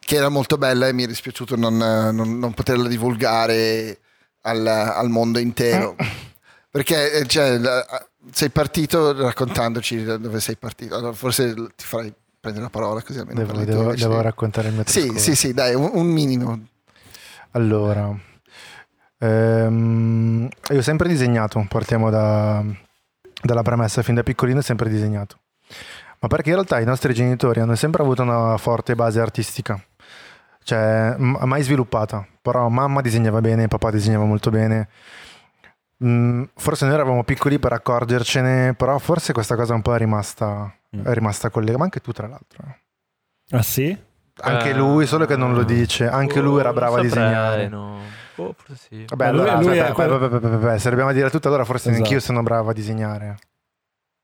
che 0.00 0.16
era 0.16 0.28
molto 0.30 0.56
bella 0.56 0.88
e 0.88 0.92
mi 0.92 1.04
è 1.04 1.06
dispiaciuto 1.06 1.56
non, 1.56 1.76
non- 1.76 2.38
non 2.38 2.54
poterla 2.54 2.88
divulgare 2.88 3.98
al, 4.42 4.66
al 4.66 5.08
mondo 5.10 5.38
intero. 5.38 5.94
Perché 6.70 7.12
eh, 7.12 7.26
cioè, 7.26 7.58
la- 7.58 7.84
sei 8.30 8.50
partito 8.50 9.12
raccontandoci 9.20 10.04
da 10.04 10.16
dove 10.16 10.40
sei 10.40 10.56
partito. 10.56 10.94
Allora, 10.96 11.12
forse 11.12 11.54
ti 11.54 11.84
farai 11.84 12.12
prendere 12.40 12.64
la 12.64 12.70
parola 12.70 13.02
così 13.02 13.18
almeno 13.18 13.44
Devo, 13.44 13.64
devo- 13.64 13.94
devo 13.94 14.20
raccontare 14.20 14.68
il 14.68 14.74
mio 14.74 14.82
Sì, 14.86 15.00
trascorso. 15.00 15.22
sì, 15.22 15.34
sì, 15.36 15.52
dai, 15.54 15.74
un, 15.74 15.90
un 15.92 16.06
minimo. 16.06 16.60
Allora, 17.52 18.14
ehm, 19.18 20.48
io 20.70 20.78
ho 20.78 20.82
sempre 20.82 21.08
disegnato, 21.08 21.64
partiamo 21.68 22.10
da- 22.10 22.64
dalla 23.42 23.62
premessa, 23.62 24.02
fin 24.02 24.14
da 24.14 24.22
piccolino 24.22 24.58
ho 24.58 24.62
sempre 24.62 24.88
disegnato. 24.88 25.38
Ma 26.20 26.28
perché 26.28 26.50
in 26.50 26.54
realtà 26.56 26.78
i 26.80 26.84
nostri 26.84 27.12
genitori 27.14 27.60
hanno 27.60 27.74
sempre 27.74 28.02
avuto 28.02 28.22
una 28.22 28.56
forte 28.56 28.94
base 28.94 29.20
artistica, 29.20 29.82
cioè 30.62 31.16
mai 31.18 31.62
sviluppata, 31.62 32.24
però 32.40 32.68
mamma 32.68 33.00
disegnava 33.00 33.40
bene, 33.40 33.66
papà 33.68 33.90
disegnava 33.90 34.24
molto 34.24 34.50
bene. 34.50 34.88
Mm, 36.04 36.44
forse 36.56 36.84
noi 36.84 36.94
eravamo 36.94 37.22
piccoli 37.24 37.58
per 37.58 37.72
accorgercene, 37.72 38.74
però 38.74 38.98
forse 38.98 39.32
questa 39.32 39.54
cosa 39.56 39.74
un 39.74 39.82
po' 39.82 39.94
è 39.94 39.98
rimasta, 39.98 40.74
Mm. 40.96 41.04
è 41.06 41.12
rimasta 41.14 41.48
collegata, 41.50 41.78
ma 41.78 41.84
anche 41.84 42.00
tu 42.00 42.12
tra 42.12 42.26
l'altro. 42.26 42.76
Ah 43.50 43.62
sì? 43.62 43.96
Anche 44.40 44.70
Eh, 44.70 44.74
lui, 44.74 45.06
solo 45.06 45.26
che 45.26 45.36
non 45.36 45.54
lo 45.54 45.62
dice, 45.62 46.08
anche 46.08 46.40
lui 46.40 46.58
era 46.60 46.70
Oh, 46.70 46.72
bravo 46.72 46.96
a 46.96 47.00
disegnare. 47.02 47.68
no. 47.68 48.00
Oh, 48.36 48.54
forse 48.56 48.76
sì. 48.88 49.04
Vabbè, 49.06 49.30
lui- 49.30 49.40
allora, 49.48 49.60
lui 49.60 50.78
se 50.78 50.88
dobbiamo 50.90 51.12
dire 51.12 51.30
tutto, 51.30 51.48
allora 51.48 51.64
forse 51.64 51.88
Esatto. 51.90 52.02
neanch'io 52.02 52.20
sono 52.20 52.42
bravo 52.42 52.70
a 52.70 52.72
disegnare. 52.72 53.36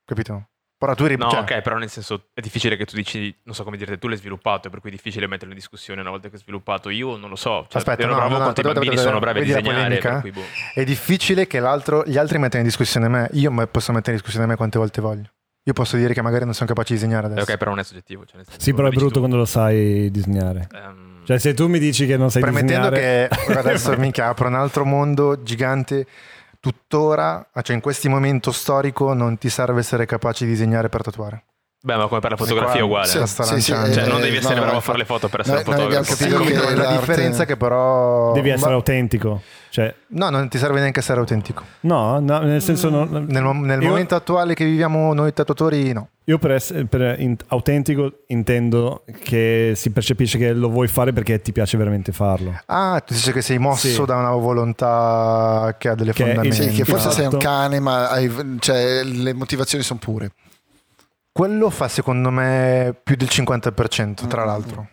Capito? 0.05 0.49
Però 0.79 0.95
tu 0.95 1.05
eri... 1.05 1.17
No, 1.17 1.29
cioè, 1.29 1.41
ok, 1.41 1.61
però 1.61 1.77
nel 1.77 1.91
senso 1.91 2.27
è 2.33 2.41
difficile 2.41 2.77
che 2.77 2.85
tu 2.87 2.95
dici, 2.95 3.37
non 3.43 3.55
so 3.55 3.65
come 3.65 3.77
dirti, 3.77 3.99
tu 3.99 4.07
l'hai 4.07 4.17
sviluppato, 4.17 4.71
per 4.71 4.79
cui 4.81 4.91
è 4.91 4.93
difficile 4.93 5.27
metterlo 5.27 5.53
in 5.53 5.59
discussione 5.59 6.01
una 6.01 6.11
volta 6.11 6.29
che 6.29 6.37
hai 6.37 6.41
sviluppato. 6.41 6.89
Io 6.89 7.17
non 7.17 7.29
lo 7.31 7.35
so. 7.35 7.67
Cioè, 7.69 7.79
Aspetta, 7.79 8.03
ero 8.03 8.13
no, 8.13 8.17
bravo 8.19 8.31
no, 8.31 8.37
no, 8.39 8.43
quanto 8.45 8.61
i 8.61 8.65
aspetta, 8.65 8.81
bambini 8.85 9.03
sono 9.03 9.19
bravi 9.19 9.41
a 9.41 9.43
disegnare, 9.43 10.21
cui 10.21 10.31
boh. 10.31 10.43
È 10.75 10.85
difficile 10.85 11.49
che 11.49 11.59
l'altro, 11.59 12.05
gli 12.07 12.17
altri 12.17 12.39
mettano 12.39 12.63
in 12.63 12.69
discussione 12.69 13.09
me. 13.09 13.29
Io 13.33 13.51
posso 13.67 13.91
mettere 13.91 14.13
in 14.13 14.19
discussione 14.19 14.47
me 14.47 14.55
quante 14.55 14.79
volte 14.79 15.01
voglio. 15.01 15.29
Io 15.65 15.73
posso 15.73 15.97
dire 15.97 16.15
che 16.15 16.23
magari 16.23 16.45
non 16.45 16.55
sono 16.55 16.69
capace 16.69 16.95
di 16.95 17.01
disegnare 17.01 17.27
Eh, 17.27 17.31
adesso. 17.33 17.51
ok, 17.51 17.57
però 17.59 17.71
non 17.73 17.81
è 17.81 17.83
soggettivo. 17.83 18.25
Cioè 18.25 18.43
senso, 18.45 18.61
Sì, 18.61 18.73
però 18.73 18.87
è 18.87 18.91
brutto 18.93 19.15
tu. 19.15 19.19
quando 19.19 19.37
lo 19.37 19.45
sai 19.47 20.11
disegnare. 20.13 20.69
Ehm, 20.73 21.25
Cioè, 21.25 21.39
se 21.39 21.55
tu 21.55 21.67
mi 21.67 21.81
dici 21.81 22.07
che 22.07 22.17
non 22.17 22.31
sai 22.31 22.41
Premettendo 22.41 22.89
disegnare... 22.89 23.29
che 23.45 23.53
adesso 23.53 23.95
minchia 23.99 24.29
apro 24.29 24.47
un 24.47 24.55
altro 24.55 24.85
mondo 24.85 25.43
gigante. 25.43 26.07
Tuttora, 26.69 27.49
cioè 27.63 27.75
in 27.75 27.81
questo 27.81 28.11
momento 28.11 28.53
storico, 28.53 29.15
non 29.15 29.39
ti 29.39 29.49
serve 29.49 29.81
essere 29.81 30.05
capace 30.05 30.45
di 30.45 30.51
disegnare 30.51 30.91
per 30.91 31.01
tatuare. 31.01 31.45
Beh, 31.81 31.95
ma 31.97 32.09
come 32.09 32.19
per 32.21 32.31
la 32.33 32.37
Sì, 32.37 32.43
fotografia 32.43 32.81
è 32.81 32.83
uguale. 32.83 33.07
sì, 33.07 33.25
sta 33.25 33.45
lanciando. 33.45 33.93
Cioè, 33.93 34.07
non 34.09 34.19
eh, 34.19 34.23
devi 34.23 34.37
essere 34.39 34.55
no, 34.55 34.61
bravo 34.63 34.73
a 34.73 34.75
no, 34.79 34.81
fare 34.81 34.99
le 34.99 35.05
foto 35.05 35.29
per 35.29 35.41
essere 35.41 35.63
noi 35.65 35.81
abbiamo 35.85 36.03
fotografo. 36.03 36.17
capito 36.17 36.45
Sì, 36.45 36.51
che 36.51 36.75
la 36.75 36.75
l'arte- 36.83 36.99
differenza 36.99 37.43
è 37.45 37.47
che 37.47 37.57
però... 37.57 38.33
Devi 38.33 38.49
essere 38.51 38.71
Ma- 38.71 38.77
autentico. 38.77 39.43
Cioè, 39.71 39.95
No, 40.09 40.31
non 40.31 40.49
ti 40.49 40.59
serve 40.59 40.81
neanche 40.81 40.99
essere 40.99 41.21
autentico. 41.21 41.63
no, 41.81 42.19
no, 42.19 42.39
nel 42.41 42.61
senso... 42.63 42.89
non- 42.91 43.27
Nel, 43.29 43.43
nel 43.43 43.81
io- 43.83 43.89
momento 43.91 44.17
attuale 44.17 44.55
che 44.55 44.65
viviamo 44.65 45.15
noi 45.15 45.33
tatuatori, 45.33 45.93
no. 45.93 46.09
Io 46.25 46.39
per, 46.39 46.51
essere, 46.51 46.85
per 46.87 47.15
in- 47.21 47.37
autentico 47.49 48.13
intendo 48.27 49.05
che 49.23 49.73
si 49.77 49.91
percepisce 49.91 50.37
che 50.37 50.53
lo 50.53 50.69
vuoi 50.71 50.89
fare 50.89 51.13
perché 51.13 51.41
ti 51.41 51.53
piace 51.53 51.77
veramente 51.79 52.11
farlo. 52.11 52.59
Ah, 52.67 53.01
tu 53.07 53.15
dici 53.15 53.31
che 53.33 53.41
sei 53.41 53.59
mosso 53.59 53.87
Sì. 53.87 54.05
da 54.05 54.17
una 54.17 54.31
volontà 54.33 55.75
che 55.79 55.89
ha 55.91 55.95
delle 55.95 56.13
Che 56.13 56.25
fondamenta. 56.25 56.55
Sì, 56.63 56.71
che 56.71 56.85
forse 56.85 57.11
sei 57.13 57.27
un 57.27 57.37
Esatto. 57.37 57.45
cane, 57.45 57.79
ma 57.81 58.09
hai- 58.09 58.57
cioè, 58.59 59.05
le 59.05 59.33
motivazioni 59.33 59.85
sono 59.85 59.99
pure. 60.03 60.33
Quello 61.39 61.71
fa 61.71 61.87
secondo 61.87 62.31
me 62.31 62.93
più 63.01 63.15
del 63.15 63.29
50%, 63.31 64.27
tra 64.27 64.43
Mm. 64.43 64.47
l'altro. 64.47 64.89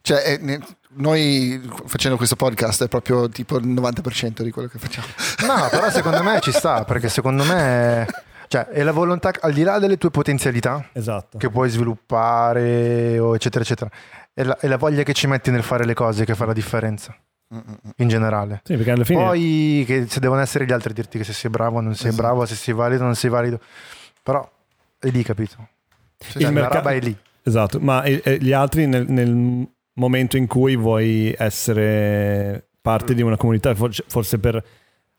Cioè, 0.00 0.22
eh, 0.32 0.38
ne- 0.40 0.58
noi 0.92 1.60
facendo 1.84 2.16
questo 2.16 2.36
podcast 2.36 2.84
è 2.84 2.88
proprio 2.88 3.28
tipo 3.28 3.58
il 3.58 3.66
90% 3.68 4.42
di 4.42 4.50
quello 4.50 4.66
che 4.66 4.78
facciamo. 4.78 5.06
No, 5.46 5.68
però 5.68 5.90
secondo 5.90 6.22
me 6.22 6.40
ci 6.40 6.52
sta, 6.52 6.84
perché 6.84 7.10
secondo 7.10 7.44
me 7.44 8.06
cioè, 8.48 8.68
è 8.68 8.82
la 8.82 8.92
volontà, 8.92 9.30
al 9.42 9.52
di 9.52 9.62
là 9.62 9.78
delle 9.78 9.98
tue 9.98 10.08
potenzialità 10.10 10.88
Esatto. 10.94 11.36
che 11.36 11.50
puoi 11.50 11.68
sviluppare, 11.68 13.18
o 13.18 13.34
eccetera, 13.34 13.62
eccetera, 13.62 13.90
è 14.32 14.42
la, 14.42 14.56
è 14.58 14.68
la 14.68 14.78
voglia 14.78 15.02
che 15.02 15.12
ci 15.12 15.26
metti 15.26 15.50
nel 15.50 15.62
fare 15.62 15.84
le 15.84 15.92
cose 15.92 16.24
che 16.24 16.34
fa 16.34 16.46
la 16.46 16.54
differenza, 16.54 17.14
in 17.96 18.08
generale. 18.08 18.62
Sì, 18.64 18.74
perché 18.76 18.90
alla 18.92 19.04
fine... 19.04 19.22
Poi 19.22 19.84
che 19.86 20.06
se 20.08 20.18
devono 20.18 20.40
essere 20.40 20.64
gli 20.64 20.72
altri 20.72 20.92
a 20.92 20.94
dirti 20.94 21.18
che 21.18 21.24
se 21.24 21.34
sei 21.34 21.50
bravo 21.50 21.76
o 21.76 21.80
non 21.82 21.94
sei 21.94 22.08
Esatto. 22.08 22.22
bravo, 22.22 22.46
se 22.46 22.54
sei 22.54 22.72
valido 22.72 23.02
o 23.02 23.04
non 23.04 23.14
sei 23.16 23.28
valido. 23.28 23.60
Però 24.22 24.50
è 24.98 25.08
lì, 25.10 25.22
capito? 25.22 25.68
Cioè, 26.28 26.42
Il 26.42 26.52
mercato- 26.52 26.88
è 26.88 27.00
lì. 27.00 27.16
Esatto, 27.42 27.78
ma 27.80 28.02
eh, 28.02 28.20
eh, 28.22 28.38
gli 28.38 28.52
altri 28.52 28.86
nel, 28.86 29.06
nel 29.08 29.66
momento 29.94 30.36
in 30.36 30.46
cui 30.46 30.76
vuoi 30.76 31.34
essere 31.36 32.66
parte 32.80 33.14
di 33.14 33.22
una 33.22 33.36
comunità, 33.36 33.74
forse, 33.74 34.38
per 34.38 34.62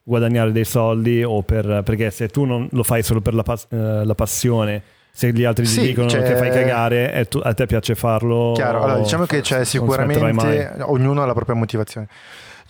guadagnare 0.04 0.52
dei 0.52 0.66
soldi 0.66 1.24
o 1.24 1.41
per, 1.41 1.82
perché 1.84 2.12
se 2.12 2.28
tu 2.28 2.45
non 2.45 2.68
lo 2.72 2.84
fai 2.84 3.04
solo 3.04 3.22
per 3.22 3.34
la, 3.34 3.43
pas- 3.43 3.68
eh, 3.72 4.06
la 4.06 4.16
passione, 4.16 4.82
se 5.12 5.32
gli 5.32 5.43
altri 5.43 5.66
Sì, 5.66 5.82
ti 5.82 5.88
dicono 5.88 6.08
c'è- 6.08 6.24
che 6.24 6.36
fai 6.38 6.49
cagare 6.52 7.12
e 7.14 7.26
tu- 7.26 7.41
a 7.43 7.54
te 7.54 7.66
piace 7.66 7.95
farlo, 7.95 8.54
Chiaro, 8.56 8.84
allora 8.84 8.99
diciamo 8.99 9.26
che 9.26 9.41
c'è 9.41 9.66
sicuramente, 9.66 10.72
ognuno 10.82 11.22
ha 11.22 11.26
la 11.26 11.34
propria 11.34 11.56
motivazione. 11.56 12.08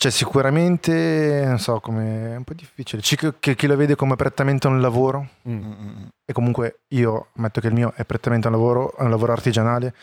C'è 0.01 0.09
sicuramente, 0.09 1.43
non 1.45 1.59
so, 1.59 1.79
come 1.79 2.33
è 2.33 2.35
un 2.35 2.43
po' 2.43 2.55
difficile. 2.55 3.03
C'è 3.03 3.15
chi- 3.15 3.33
che 3.39 3.55
chi 3.55 3.67
lo 3.67 3.75
vede 3.75 3.93
come 3.95 4.15
prettamente 4.15 4.65
un 4.65 4.81
lavoro, 4.81 5.27
Mm. 5.47 6.05
e 6.25 6.33
comunque 6.33 6.79
io 6.87 7.27
ammetto 7.35 7.61
che 7.61 7.67
il 7.67 7.73
mio 7.73 7.93
è 7.95 8.03
prettamente 8.03 8.47
un 8.47 8.53
lavoro, 8.53 8.97
è 8.97 9.03
un 9.03 9.11
lavoro 9.11 9.31
artigianale, 9.33 9.93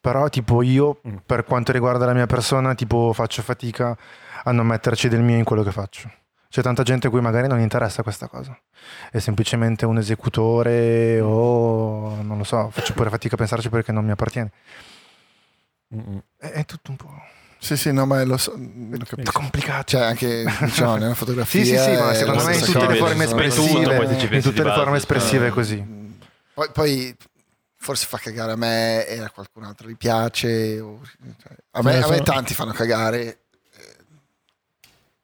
però 0.00 0.28
tipo 0.28 0.62
io, 0.62 1.00
Mm. 1.08 1.16
per 1.26 1.42
quanto 1.42 1.72
riguarda 1.72 2.06
la 2.06 2.12
mia 2.14 2.26
persona, 2.26 2.76
tipo 2.76 3.12
faccio 3.12 3.42
fatica 3.42 3.98
a 4.44 4.52
non 4.52 4.64
metterci 4.64 5.08
del 5.08 5.22
mio 5.22 5.36
in 5.36 5.42
quello 5.42 5.64
che 5.64 5.72
faccio. 5.72 6.08
C'è 6.48 6.62
tanta 6.62 6.84
gente 6.84 7.08
a 7.08 7.10
cui 7.10 7.20
magari 7.20 7.48
non 7.48 7.58
interessa 7.58 8.04
questa 8.04 8.28
cosa. 8.28 8.56
È 9.10 9.18
semplicemente 9.18 9.84
un 9.86 9.98
esecutore 9.98 11.20
o 11.20 12.14
non 12.22 12.38
lo 12.38 12.44
so, 12.44 12.70
faccio 12.70 12.92
pure 12.94 13.10
fatica 13.10 13.34
a 13.34 13.38
pensarci 13.38 13.68
perché 13.70 13.90
non 13.90 14.04
mi 14.04 14.12
appartiene. 14.12 14.52
È, 16.36 16.46
è 16.46 16.64
tutto 16.64 16.90
un 16.92 16.96
po' 16.96 17.10
Sì, 17.60 17.76
sì, 17.76 17.92
no, 17.92 18.06
ma 18.06 18.22
lo 18.24 18.36
so. 18.36 18.52
ho 18.52 19.04
capito. 19.04 19.32
complicato. 19.32 19.84
Cioè, 19.90 20.02
anche 20.02 20.44
diciamo, 20.60 20.96
nella 20.96 21.14
fotografia. 21.16 21.64
Sì, 21.64 21.70
sì, 21.70 21.78
sì, 21.78 21.90
ma 21.90 22.12
è 22.12 22.14
secondo 22.14 22.44
me 22.44 22.56
in 22.56 22.62
tutte 22.64 22.86
le 22.86 22.96
forme 22.96 23.24
espressive, 23.24 23.96
Tutto, 24.06 24.34
in 24.34 24.42
tutte 24.42 24.62
le 24.62 24.72
forme 24.72 24.96
espressive 24.96 25.46
è 25.48 25.50
così. 25.50 25.84
Poi, 26.54 26.70
poi 26.72 27.16
forse 27.76 28.06
fa 28.06 28.18
cagare 28.18 28.52
a 28.52 28.56
me 28.56 29.06
e 29.06 29.20
a 29.20 29.30
qualcun 29.30 29.64
altro 29.64 29.88
gli 29.88 29.96
piace. 29.96 30.78
o- 30.80 31.00
cioè, 31.42 31.52
a, 31.72 31.82
me, 31.82 32.02
a 32.02 32.08
me 32.08 32.22
tanti 32.22 32.54
fanno 32.54 32.72
cagare. 32.72 33.22
eh, 33.76 33.96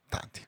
Tanti. 0.09 0.44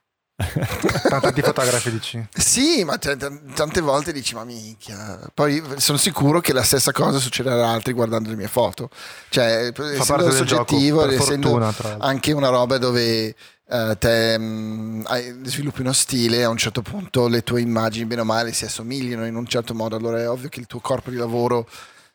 Tanti 1.09 1.41
fotografi 1.41 1.89
dici. 1.91 2.27
Sì, 2.31 2.83
ma 2.83 2.97
t- 2.97 3.17
t- 3.17 3.53
tante 3.53 3.81
volte 3.81 4.11
dici, 4.11 4.35
ma 4.35 4.43
minchia. 4.43 5.19
Poi 5.33 5.63
sono 5.77 5.97
sicuro 5.97 6.39
che 6.41 6.53
la 6.53 6.61
stessa 6.61 6.91
cosa 6.91 7.17
succederà 7.17 7.55
ad 7.55 7.61
altri 7.61 7.93
guardando 7.93 8.29
le 8.29 8.35
mie 8.35 8.47
foto. 8.47 8.89
Cioè, 9.29 9.71
Fa 9.73 9.91
essendo 9.93 10.31
soggettivo, 10.31 11.01
gioco, 11.07 11.23
essendo 11.23 11.49
fortuna, 11.59 11.97
anche 11.99 12.31
una 12.33 12.49
roba 12.49 12.77
dove 12.77 13.35
eh, 13.69 13.95
te 13.97 14.37
mh, 14.37 15.03
hai- 15.07 15.39
sviluppi 15.45 15.81
uno 15.81 15.93
stile, 15.93 16.43
a 16.43 16.49
un 16.49 16.57
certo 16.57 16.83
punto 16.83 17.27
le 17.27 17.41
tue 17.41 17.61
immagini, 17.61 18.05
bene 18.05 18.21
o 18.21 18.25
male, 18.25 18.53
si 18.53 18.65
assomigliano 18.65 19.25
in 19.25 19.35
un 19.35 19.47
certo 19.47 19.73
modo. 19.73 19.95
Allora 19.95 20.19
è 20.21 20.29
ovvio 20.29 20.49
che 20.49 20.59
il 20.59 20.67
tuo 20.67 20.79
corpo 20.81 21.09
di 21.09 21.15
lavoro, 21.17 21.67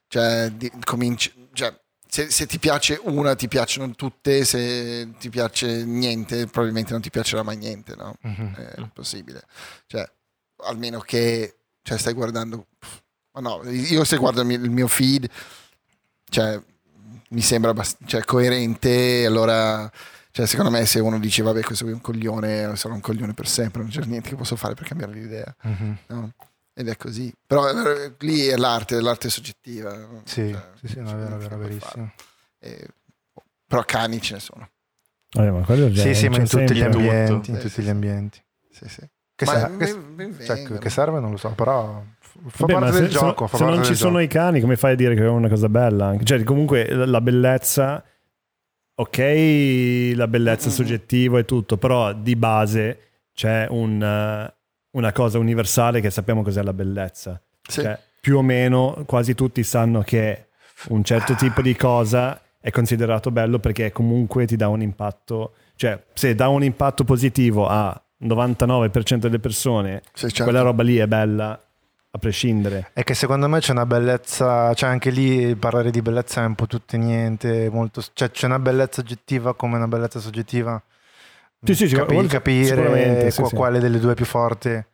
cioè, 0.06 0.48
di- 0.54 0.70
cominci. 0.84 1.48
Cioè, 1.52 1.74
se, 2.12 2.28
se 2.28 2.44
ti 2.44 2.58
piace 2.58 3.00
una, 3.04 3.34
ti 3.34 3.48
piacciono 3.48 3.90
tutte, 3.92 4.44
se 4.44 5.14
ti 5.18 5.30
piace 5.30 5.82
niente, 5.86 6.46
probabilmente 6.46 6.92
non 6.92 7.00
ti 7.00 7.08
piacerà 7.08 7.42
mai 7.42 7.56
niente, 7.56 7.94
no? 7.96 8.14
Mhm. 8.20 8.54
È 8.54 8.80
impossibile. 8.80 9.42
Cioè, 9.86 10.06
almeno 10.64 11.00
che 11.00 11.56
cioè, 11.80 11.96
stai 11.96 12.12
guardando... 12.12 12.66
Ma 13.32 13.40
no, 13.40 13.62
io 13.70 14.04
se 14.04 14.18
guardo 14.18 14.42
il 14.42 14.70
mio, 14.70 14.88
feed, 14.88 15.26
cioè, 16.28 16.60
mi 17.30 17.40
sembra 17.40 17.70
abbast- 17.70 18.04
cioè, 18.04 18.22
coerente, 18.24 19.24
allora... 19.24 19.90
Cioè, 20.32 20.46
secondo 20.46 20.70
me 20.70 20.84
se 20.84 21.00
uno 21.00 21.18
dice 21.18 21.42
vabbè 21.42 21.62
questo 21.62 21.88
è 21.88 21.92
un 21.92 22.02
coglione, 22.02 22.76
sarà 22.76 22.92
un 22.92 23.00
coglione 23.00 23.32
per 23.32 23.48
sempre, 23.48 23.80
non 23.80 23.90
c'è 23.90 24.04
niente 24.04 24.28
che 24.28 24.36
posso 24.36 24.56
fare 24.56 24.74
per 24.74 24.86
cambiare 24.86 25.14
l'idea. 25.14 25.56
Mhm. 25.62 25.96
no? 26.08 26.32
Ed 26.74 26.88
è 26.88 26.96
così. 26.96 27.32
Però 27.46 27.68
eh, 27.68 28.14
lì 28.20 28.46
è 28.46 28.56
l'arte, 28.56 29.00
l'arte 29.00 29.28
soggettiva. 29.28 29.92
Sì, 30.24 30.50
Cioè, 30.50 30.68
sì, 30.80 30.88
sì, 30.88 31.00
no, 31.00 31.10
è 31.12 31.16
vero, 31.16 31.36
è 31.36 31.38
vero, 31.38 31.56
verissimo. 31.58 32.12
E- 32.58 32.88
però 33.66 33.82
cani 33.84 34.20
ce 34.20 34.34
ne 34.34 34.40
sono. 34.40 34.68
Vabbè, 35.34 35.50
ma 35.50 35.60
quello 35.64 35.90
già 35.90 36.02
Sì, 36.02 36.14
sì, 36.14 36.28
ma 36.28 36.36
in 36.38 36.48
tutti 36.48 36.74
gli 36.74 36.82
ambienti, 36.82 37.50
in 37.50 37.56
Sì, 37.56 37.62
tutti 37.62 37.74
sì, 37.74 37.82
gli 37.82 37.88
ambienti. 37.88 38.42
Sì, 38.70 38.88
sì. 38.88 39.00
Che, 39.34 39.44
Ma 39.46 39.52
ser- 39.52 39.70
mi- 39.70 39.84
che- 39.84 39.96
mi 39.96 40.44
cioè, 40.44 40.78
che 40.78 40.90
serve 40.90 41.20
non 41.20 41.30
lo 41.32 41.36
so, 41.36 41.50
però 41.50 42.02
fa 42.20 42.66
Vabbè, 42.66 42.72
parte 42.74 42.90
ma 42.92 42.98
del 42.98 43.06
se, 43.06 43.12
gioco. 43.12 43.44
se- 43.46 43.50
fa 43.50 43.56
se 43.56 43.62
parte 43.64 43.74
non 43.74 43.82
ci 43.84 43.88
del 43.90 43.98
sono 43.98 44.12
gioco. 44.12 44.24
i 44.24 44.28
cani, 44.28 44.60
come 44.60 44.76
fai 44.76 44.92
a 44.92 44.96
dire 44.96 45.14
che 45.14 45.22
è 45.24 45.28
una 45.28 45.48
cosa 45.48 45.68
bella? 45.68 46.16
Cioè, 46.22 46.42
comunque 46.44 46.86
la 46.92 47.20
bellezza, 47.22 48.04
ok, 48.94 50.12
la 50.14 50.28
bellezza 50.28 50.68
Mhm. 50.68 50.74
soggettiva 50.74 51.38
e 51.38 51.44
tutto, 51.44 51.76
però 51.78 52.12
di 52.12 52.36
base 52.36 52.98
c'è 53.32 53.66
un, 53.70 54.02
eh, 54.02 54.54
una 54.92 55.12
cosa 55.12 55.38
universale 55.38 56.00
che 56.00 56.10
sappiamo 56.10 56.42
cos'è 56.42 56.62
la 56.62 56.72
bellezza. 56.72 57.40
Sì. 57.62 57.82
Cioè, 57.82 57.98
più 58.20 58.38
o 58.38 58.42
meno 58.42 59.02
quasi 59.06 59.34
tutti 59.34 59.62
sanno 59.64 60.02
che 60.02 60.46
un 60.88 61.02
certo 61.04 61.34
tipo 61.34 61.60
di 61.62 61.74
cosa 61.76 62.40
è 62.60 62.70
considerato 62.70 63.30
bello 63.30 63.58
perché 63.58 63.90
comunque 63.92 64.46
ti 64.46 64.56
dà 64.56 64.68
un 64.68 64.80
impatto, 64.82 65.54
cioè 65.76 66.00
se 66.12 66.34
dà 66.34 66.48
un 66.48 66.62
impatto 66.62 67.04
positivo 67.04 67.66
a 67.66 68.00
99% 68.24 69.16
delle 69.16 69.40
persone, 69.40 70.02
Sì, 70.12 70.28
certo. 70.28 70.44
quella 70.44 70.60
roba 70.62 70.82
lì 70.84 70.96
è 70.96 71.06
bella 71.08 71.60
a 72.14 72.18
prescindere. 72.18 72.90
È 72.92 73.02
che 73.02 73.14
secondo 73.14 73.48
me 73.48 73.58
c'è 73.58 73.72
una 73.72 73.86
bellezza, 73.86 74.72
cioè 74.74 74.90
anche 74.90 75.10
lì 75.10 75.56
parlare 75.56 75.90
di 75.90 76.02
bellezza 76.02 76.42
è 76.42 76.46
un 76.46 76.54
po' 76.54 76.66
tutto 76.66 76.94
e 76.94 76.98
niente, 76.98 77.68
molto, 77.70 78.02
cioè 78.12 78.30
c'è 78.30 78.46
una 78.46 78.58
bellezza 78.60 79.00
oggettiva 79.00 79.54
come 79.54 79.76
una 79.76 79.88
bellezza 79.88 80.20
soggettiva. 80.20 80.80
Sì, 81.64 81.74
sì, 81.74 81.88
sì, 81.88 81.94
Capi- 81.94 82.26
capire 82.26 83.30
sì, 83.30 83.40
qua- 83.40 83.48
sì. 83.48 83.54
quale 83.54 83.78
delle 83.78 83.98
due 84.00 84.12
è 84.12 84.14
più 84.16 84.24
forte, 84.24 84.88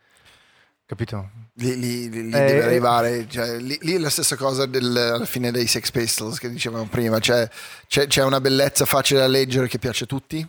capito? 0.86 1.30
Lì, 1.54 1.78
lì- 1.78 2.10
lì- 2.10 2.18
Eh, 2.26 2.30
deve 2.30 2.58
eh. 2.58 2.64
arrivare, 2.64 3.26
cioè, 3.28 3.56
lì, 3.56 3.76
lì 3.82 3.94
è 3.94 3.98
la 3.98 4.10
stessa 4.10 4.36
cosa 4.36 4.66
del- 4.66 4.96
alla 4.96 5.24
fine 5.24 5.50
dei 5.50 5.66
Sex 5.66 5.90
Pistols 5.90 6.38
che 6.38 6.50
dicevamo 6.50 6.84
prima, 6.86 7.18
cioè, 7.20 7.48
c'è, 7.86 8.06
c'è 8.06 8.22
una 8.22 8.40
bellezza 8.40 8.84
facile 8.84 9.20
da 9.20 9.26
leggere 9.26 9.66
che 9.66 9.78
piace 9.78 10.04
a 10.04 10.06
tutti, 10.06 10.46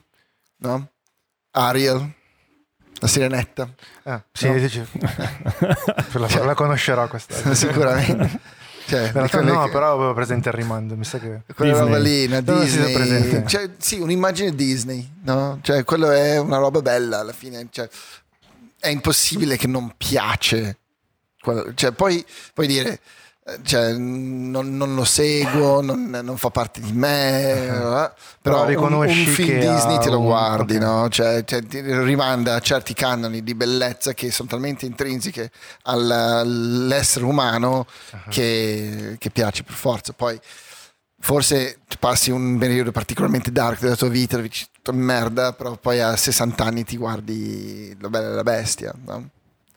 no? 0.58 0.90
Ariel, 1.52 2.14
la 3.00 3.08
sirenetta, 3.08 3.74
Eh, 4.04 4.22
sì, 4.34 4.48
No. 4.50 4.54
la, 6.28 6.44
la 6.46 6.54
conoscerò 6.54 7.08
questa. 7.08 7.54
sicuramente. 7.56 8.58
Cioè, 8.90 9.12
realtà 9.12 9.42
no, 9.42 9.64
che- 9.66 9.70
però 9.72 9.94
avevo 9.94 10.14
presente 10.14 10.50
il 10.50 10.56
rimando, 10.56 10.96
mi 10.96 11.04
sa 11.06 11.20
che... 11.20 11.42
quella 11.56 11.80
roba 11.80 11.98
lì, 12.00 12.26
una 12.26 12.42
Disney, 12.42 13.46
cioè, 13.46 13.70
sì, 13.78 14.00
un'immagine 14.00 14.56
Disney, 14.56 15.08
no? 15.24 15.60
Cioè, 15.62 15.84
quello 15.84 16.10
è 16.12 16.38
una 16.40 16.58
roba 16.58 16.82
bella 16.82 17.20
alla 17.20 17.34
fine, 17.34 17.68
cioè, 17.72 17.88
è 18.80 18.88
impossibile 18.90 19.58
che 19.58 19.68
non 19.68 19.94
piace. 19.98 20.78
Quello- 21.42 21.74
Cioè, 21.74 21.92
poi 21.92 22.26
puoi 22.54 22.68
dire, 22.68 23.00
cioè, 23.64 23.94
non, 23.94 24.76
non 24.78 24.96
lo 24.96 25.04
seguo, 25.04 25.82
non, 25.82 26.20
non 26.24 26.38
fa 26.38 26.50
parte 26.50 26.80
di 26.82 26.92
me, 26.94 27.64
eh, 27.66 27.68
però, 27.70 28.12
Però 28.42 28.64
un, 28.66 28.94
un 28.94 29.26
film 29.34 29.60
Disney 29.60 30.00
te 30.00 30.10
lo 30.10 30.20
un- 30.20 30.26
guardi, 30.26 30.76
ok. 30.76 30.82
no? 30.82 31.10
Cioè, 31.10 31.44
cioè, 31.46 31.64
ti 31.64 31.82
rimanda 31.82 32.56
a 32.56 32.60
certi 32.60 32.94
canoni 32.94 33.44
di 33.44 33.56
bellezza 33.56 34.14
che 34.14 34.32
sono 34.32 34.48
talmente 34.50 34.86
intrinseche 34.86 35.52
al- 35.84 36.12
all'essere 36.12 37.26
umano 37.26 37.86
che, 38.30 39.16
che 39.18 39.30
piace 39.30 39.64
per 39.64 39.74
forza. 39.76 40.14
Poi 40.14 40.40
forse 41.22 41.80
passi 42.00 42.32
un 42.32 42.58
periodo 42.58 42.92
particolarmente 42.92 43.52
dark 43.52 43.82
della 43.82 43.96
tua 43.96 44.10
vita, 44.10 44.38
dici 44.38 44.66
merda, 44.92 45.54
però 45.54 45.76
poi 45.78 46.00
a 46.02 46.16
60 46.16 46.64
anni 46.64 46.84
ti 46.84 46.98
guardi 46.98 47.96
la 48.00 48.10
bella 48.10 48.30
e 48.30 48.34
la 48.34 48.44
bestia, 48.44 48.92
no? 49.06 49.30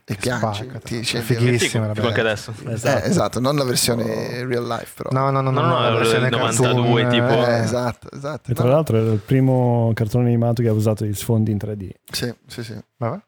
E 0.04 0.14
Che 0.14 0.20
piangi. 0.20 0.68
ti 0.82 0.98
è 0.98 1.20
fighissima 1.20 1.86
la 1.86 1.92
anche 2.02 2.20
adesso. 2.20 2.52
Eh, 2.66 2.72
esatto, 3.04 3.38
non 3.38 3.54
la 3.56 3.62
versione 3.64 4.44
real 4.44 4.66
life, 4.66 4.90
però. 4.96 5.10
No, 5.12 5.30
no, 5.30 5.40
no, 5.40 5.50
no, 5.52 5.60
No, 5.60 5.66
no, 5.68 5.80
la 5.80 5.90
no, 5.90 5.96
versione 5.98 6.26
il 6.26 6.32
92 6.36 7.02
cartoon, 7.02 7.08
tipo- 7.10 7.46
Eh, 7.46 7.52
eh, 7.54 7.62
esatto, 7.62 8.08
esatto. 8.12 8.50
E 8.50 8.54
tra 8.54 8.64
No, 8.64 8.70
l'altro 8.72 8.96
era 8.98 9.12
il 9.12 9.18
primo 9.20 9.92
cartone 9.94 10.26
animato 10.26 10.60
che 10.62 10.68
ha 10.68 10.72
usato 10.72 11.04
gli 11.04 11.14
sfondi 11.14 11.52
in 11.52 11.58
3D. 11.58 11.90
Sì, 12.10 12.34
sì, 12.46 12.64
sì. 12.64 12.76
vabbè. 12.96 13.20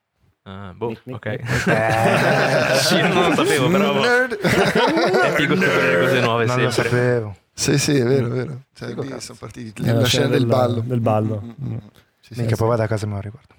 Ah, 0.46 0.72
boh, 0.76 0.94
ok. 1.10 1.26
Eh, 1.66 2.78
Sì, 2.80 3.00
non 3.00 3.28
lo 3.28 3.34
sapevo, 3.34 3.68
però 3.70 3.92
boh, 3.94 4.00
Nerd. 4.00 4.36
è 4.40 5.32
figo 5.36 5.56
scoprire 5.56 5.98
cose 6.00 6.20
nuove 6.20 6.44
non 6.44 6.60
lo 6.60 6.70
sempre. 6.70 6.90
sapevo. 6.90 7.36
sì, 7.54 7.78
sì, 7.78 7.96
è 7.98 8.04
vero, 8.04 8.26
è 8.26 8.30
vero. 8.30 8.60
Cioè, 8.74 8.88
Figo 8.88 9.02
lì 9.02 9.08
cazzo. 9.08 9.20
sono 9.20 9.38
partiti. 9.40 9.80
Nella 9.82 10.00
La 10.00 10.06
scena 10.06 10.26
del 10.26 10.38
del- 10.40 10.46
ballo. 10.46 10.82
del 10.84 11.00
ballo. 11.00 11.40
Mm, 11.42 11.48
mm, 11.48 11.72
mm. 11.72 11.76
Sì, 12.20 12.34
sì, 12.34 12.38
Minchia, 12.40 12.56
sì. 12.56 12.62
poi 12.62 12.68
vado 12.70 12.82
a 12.82 12.86
casa 12.88 13.04
e 13.04 13.08
me 13.08 13.14
lo 13.14 13.20
ricordo. 13.20 13.54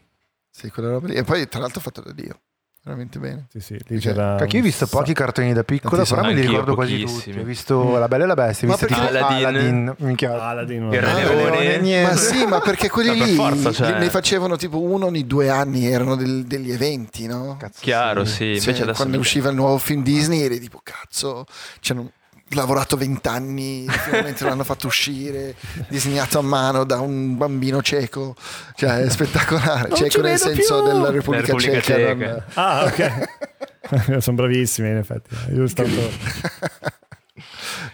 Sì, 0.52 0.70
quella 0.70 0.90
roba 0.90 1.08
lì. 1.08 1.16
E 1.16 1.24
poi, 1.24 1.48
tra 1.48 1.60
l'altro, 1.62 1.80
fatto 1.82 2.02
da 2.02 2.12
Dio. 2.12 2.40
Veramente 2.86 3.18
bene. 3.18 3.48
Sì, 3.50 3.60
sì, 3.62 3.74
lì 3.88 4.00
Cioè, 4.00 4.14
c'era... 4.14 4.36
Cacchio, 4.36 4.60
io 4.60 4.64
ho 4.64 4.68
visto 4.68 4.86
pochi 4.86 5.14
cartoni 5.14 5.54
da 5.54 5.64
piccolo, 5.64 5.96
Tantissimo. 6.04 6.22
però 6.22 6.32
me 6.32 6.40
li 6.40 6.46
ricordo 6.48 6.76
quasi 6.76 7.04
tutti. 7.04 7.32
Ho 7.40 7.44
visto 7.44 7.98
La 7.98 8.08
Bella 8.08 8.26
e 8.26 8.28
la 8.28 8.34
Bestia, 8.36 8.68
ho 8.68 8.72
visto 8.72 8.86
tipo 8.86 9.00
perché- 9.00 9.18
Aladdin. 9.18 9.46
Aladdin, 9.48 9.96
minchia. 9.98 10.48
Aladdin, 10.50 10.84
Il 10.94 11.02
Re 11.02 11.10
Ah, 11.10 11.14
Leone. 11.16 12.02
Ma 12.04 12.16
sì, 12.16 12.46
ma 12.46 12.60
perché 12.60 12.88
quelli 12.92 13.10
Ma 13.10 13.16
per 13.18 13.26
lì 13.26 13.34
forza, 13.34 13.72
cioè. 13.72 13.94
li- 13.94 14.00
ne 14.02 14.10
facevano 14.12 14.56
tipo 14.56 14.80
uno 14.80 15.08
ogni 15.08 15.26
due 15.26 15.50
anni, 15.50 15.88
erano 15.88 16.16
del- 16.16 16.46
degli 16.46 16.72
eventi, 16.72 17.26
no? 17.26 17.58
Cazzo, 17.60 17.80
Chiaro, 17.82 18.24
sì. 18.24 18.34
sì. 18.34 18.38
Sì, 18.38 18.44
Invece 18.68 18.84
adesso 18.84 18.94
quando 18.98 19.16
mi- 19.16 19.22
usciva 19.24 19.50
il 19.50 19.56
nuovo 19.56 19.80
film 19.80 20.04
Disney 20.04 20.42
eri 20.42 20.60
tipo 20.60 20.80
cazzo, 20.84 21.46
ci 21.80 21.92
hanno 21.92 22.12
lavorato 22.50 22.96
vent'anni, 22.96 23.86
finalmente 23.90 24.44
l'hanno 24.44 24.64
fatto 24.64 24.88
uscire, 24.88 25.56
disegnato 25.88 26.40
a 26.40 26.42
mano 26.44 26.84
da 26.84 27.00
un 27.00 27.36
bambino 27.38 27.82
cieco, 27.82 28.36
cioè 28.76 29.00
è 29.00 29.10
spettacolare, 29.10 29.90
Non 29.90 29.98
cieco 29.98 30.10
ci 30.12 30.22
nel 30.22 30.38
senso 30.38 30.82
più! 30.84 30.92
della 30.92 31.10
Repubblica, 31.10 31.46
Repubblica 31.48 31.82
Ceca. 31.82 31.98
Ceca. 31.98 32.16
non- 32.16 32.44
Ah, 32.54 32.84
ok. 32.86 34.20
Sono 34.22 34.36
bravissimi 34.38 34.90
in 34.90 34.98
effetti. 34.98 35.36
Io 35.54 35.68
tanto... 35.74 36.12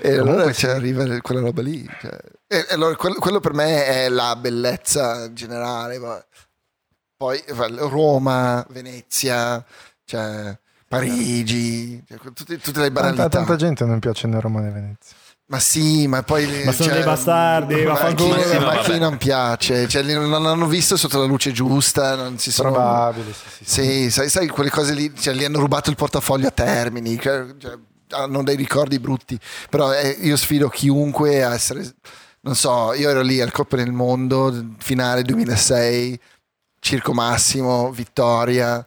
E 0.04 0.18
allora 0.18 0.52
cioè, 0.52 0.72
arriva 0.72 1.06
quella 1.22 1.42
roba 1.42 1.62
lì. 1.62 1.88
cioè. 2.00 2.18
E 2.48 2.66
allora 2.72 2.96
quello, 2.96 3.16
quello 3.16 3.40
per 3.40 3.54
me 3.54 3.86
è 3.86 4.10
la 4.10 4.36
bellezza 4.36 5.32
generale. 5.34 5.98
ma 6.00 6.24
Poi 7.18 7.42
Roma, 7.48 8.66
Venezia, 8.70 9.64
cioè, 10.06 10.58
Parigi, 10.92 12.04
cioè, 12.06 12.18
tutte, 12.34 12.58
tutte 12.58 12.82
le 12.82 12.92
banalità. 12.92 13.30
Tanta, 13.30 13.38
tanta 13.38 13.56
gente 13.56 13.86
non 13.86 14.00
piace 14.00 14.28
né 14.28 14.42
Roma 14.42 14.60
né 14.60 14.72
Venezia. 14.72 15.16
Ma 15.46 15.60
sì, 15.60 16.06
ma 16.08 16.22
poi... 16.22 16.46
Ma 16.66 16.74
sono 16.74 16.90
cioè, 16.90 16.98
dei 16.98 17.06
ma 17.06 17.12
bastardi, 17.12 17.84
vaffanculo. 17.84 18.36
chi, 18.36 18.40
Ma 18.40 18.46
sì, 18.46 18.58
ma 18.58 18.66
ma 18.66 18.78
chi 18.80 19.00
non 19.00 19.18
piace? 19.18 19.88
Cioè, 19.88 20.04
non 20.04 20.46
hanno 20.46 20.68
visto 20.68 20.98
sotto 20.98 21.18
la 21.18 21.26
luce 21.26 21.54
giusta, 21.54 22.16
non 22.16 22.38
si 22.40 22.52
sono... 22.52 22.72
Probabile, 22.72 23.32
sì, 23.32 23.40
sì, 23.40 23.64
sì. 23.64 23.82
Sì, 23.82 24.12
sai, 24.12 24.30
sai, 24.30 24.48
quelle 24.50 24.70
cose 24.70 24.94
lì, 24.94 25.14
cioè, 25.18 25.34
gli 25.34 25.46
hanno 25.46 25.60
rubato 25.60 25.90
il 25.90 25.96
portafoglio 25.96 26.48
a 26.48 26.52
termini, 26.52 27.18
cioè, 27.18 27.46
cioè, 27.58 27.78
hanno 28.10 28.44
dei 28.44 28.58
ricordi 28.58 29.00
brutti, 29.00 29.40
però 29.70 29.94
eh, 29.94 30.10
io 30.22 30.36
sfido 30.36 30.68
chiunque 30.68 31.42
a 31.44 31.54
essere, 31.54 31.86
non 32.42 32.56
so, 32.56 32.94
io 32.94 33.10
ero 33.10 33.22
lì 33.22 33.40
al 33.40 33.52
Coppa 33.52 33.78
del 33.78 33.92
Mondo, 33.94 34.74
finale 34.78 35.22
2006, 35.24 36.20
Circo 36.80 37.14
Massimo, 37.14 37.92
Vittoria, 37.92 38.86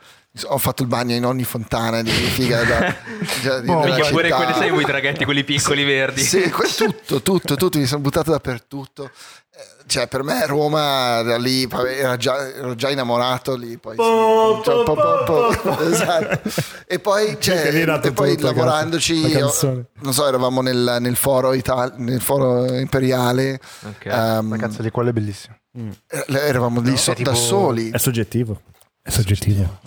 ho 0.48 0.58
fatto 0.58 0.82
il 0.82 0.88
bagno 0.88 1.14
in 1.14 1.24
ogni 1.24 1.44
fontana 1.44 2.02
di 2.02 2.10
figa 2.10 2.64
da, 2.64 2.96
già 3.40 3.60
di- 3.62 3.68
Oh, 3.70 3.80
della 3.82 3.94
Minchia, 3.94 4.10
pure 4.10 4.24
città. 4.24 4.36
quelli 4.36 4.52
sai 4.54 4.70
quei 4.70 4.84
traghetti, 4.84 5.24
quelli 5.24 5.44
piccoli 5.44 5.84
verdi. 5.84 6.22
Sì, 6.22 6.50
tutto, 6.76 7.22
tutto, 7.22 7.54
tutto, 7.54 7.78
mi 7.78 7.86
sono 7.86 8.00
buttato 8.00 8.30
dappertutto. 8.32 9.10
Eh, 9.56 9.82
Cioè, 9.86 10.08
per 10.08 10.24
me 10.24 10.44
Roma 10.46 11.22
da 11.22 11.36
lì 11.38 11.68
già, 12.18 12.48
ero 12.52 12.74
già 12.74 12.90
innamorato 12.90 13.54
lì. 13.54 13.78
Poi, 13.78 13.94
Po, 13.94 14.60
cioè, 14.64 14.82
po, 14.82 14.94
po- 14.94 15.22
po- 15.24 15.56
po, 15.62 15.74
po- 15.76 15.80
esatto. 15.88 16.50
E 16.88 16.98
poi, 16.98 17.36
cioè, 17.38 17.72
e 18.02 18.12
poi 18.12 18.36
lavorandoci, 18.36 19.20
la 19.20 19.28
io- 19.38 19.86
non 20.00 20.12
so, 20.12 20.26
eravamo 20.26 20.60
nel, 20.62 20.96
nel 20.98 21.14
foro, 21.14 21.52
Ital- 21.52 21.94
nel 21.98 22.20
foro 22.20 22.64
imperiale. 22.74 23.60
Ok. 23.86 24.06
ehm, 24.06 24.46
Ma 24.46 24.56
cazzo 24.56 24.82
di 24.82 24.90
quello 24.90 25.10
è 25.10 25.12
bellissimo. 25.12 25.54
eh, 25.76 26.24
eravamo 26.28 26.80
lì 26.80 26.96
so- 26.96 27.12
È 27.12 27.14
tipo- 27.14 27.30
da 27.30 27.36
soli. 27.36 27.90
È 27.90 27.98
soggettivo. 27.98 28.60
È 29.00 29.10
soggettivo. 29.10 29.78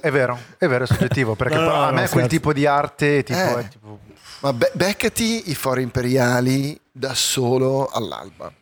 È 0.00 0.10
vero, 0.10 0.38
è 0.58 0.66
vero, 0.66 0.84
è 0.84 0.86
soggettivo, 0.86 1.34
perché 1.36 1.54
No, 1.56 1.62
no, 1.64 1.72
a 1.74 1.86
no, 1.86 1.86
me 1.86 1.90
no, 1.90 1.94
quel 1.94 2.08
scherzo. 2.08 2.28
tipo 2.28 2.52
di 2.52 2.66
arte 2.66 3.22
tipo, 3.22 3.38
Eh. 3.38 3.58
è 3.60 3.68
tipo... 3.68 3.98
Ma 4.40 4.52
be- 4.52 4.70
beccati 4.74 5.50
i 5.50 5.54
fori 5.54 5.82
imperiali 5.82 6.78
da 6.92 7.14
solo 7.14 7.86
all'alba. 7.88 8.52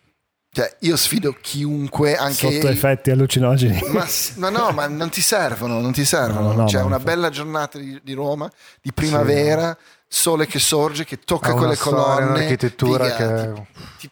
Cioè, 0.51 0.77
io 0.81 0.97
sfido 0.97 1.37
chiunque, 1.41 2.15
anche 2.17 2.53
Sotto 2.53 2.69
effetti 2.69 3.11
allucinogeni. 3.11 3.81
Ma, 3.89 4.07
ma 4.37 4.51
no, 4.51 4.71
ma 4.71 4.87
non 4.87 5.09
ti 5.11 5.21
servono, 5.21 5.81
non 5.81 5.91
ti 5.93 6.05
servono. 6.05 6.53
No, 6.53 6.61
no, 6.61 6.65
C'è 6.67 6.79
ma 6.79 6.85
una 6.85 7.01
bella 7.01 7.29
giornata 7.29 7.77
di, 7.77 8.01
di 8.05 8.13
Roma, 8.13 8.49
di 8.81 8.93
primavera, 8.93 9.77
sole 10.07 10.47
che 10.47 10.61
sorge, 10.61 11.05
che 11.05 11.19
tocca 11.19 11.49
Ha 11.49 11.53
una 11.55 11.59
quelle 11.59 11.75
storia, 11.75 12.03
colonne. 12.05 12.29
un'architettura 12.31 13.11
che- 13.17 13.53
ti- 13.99 14.11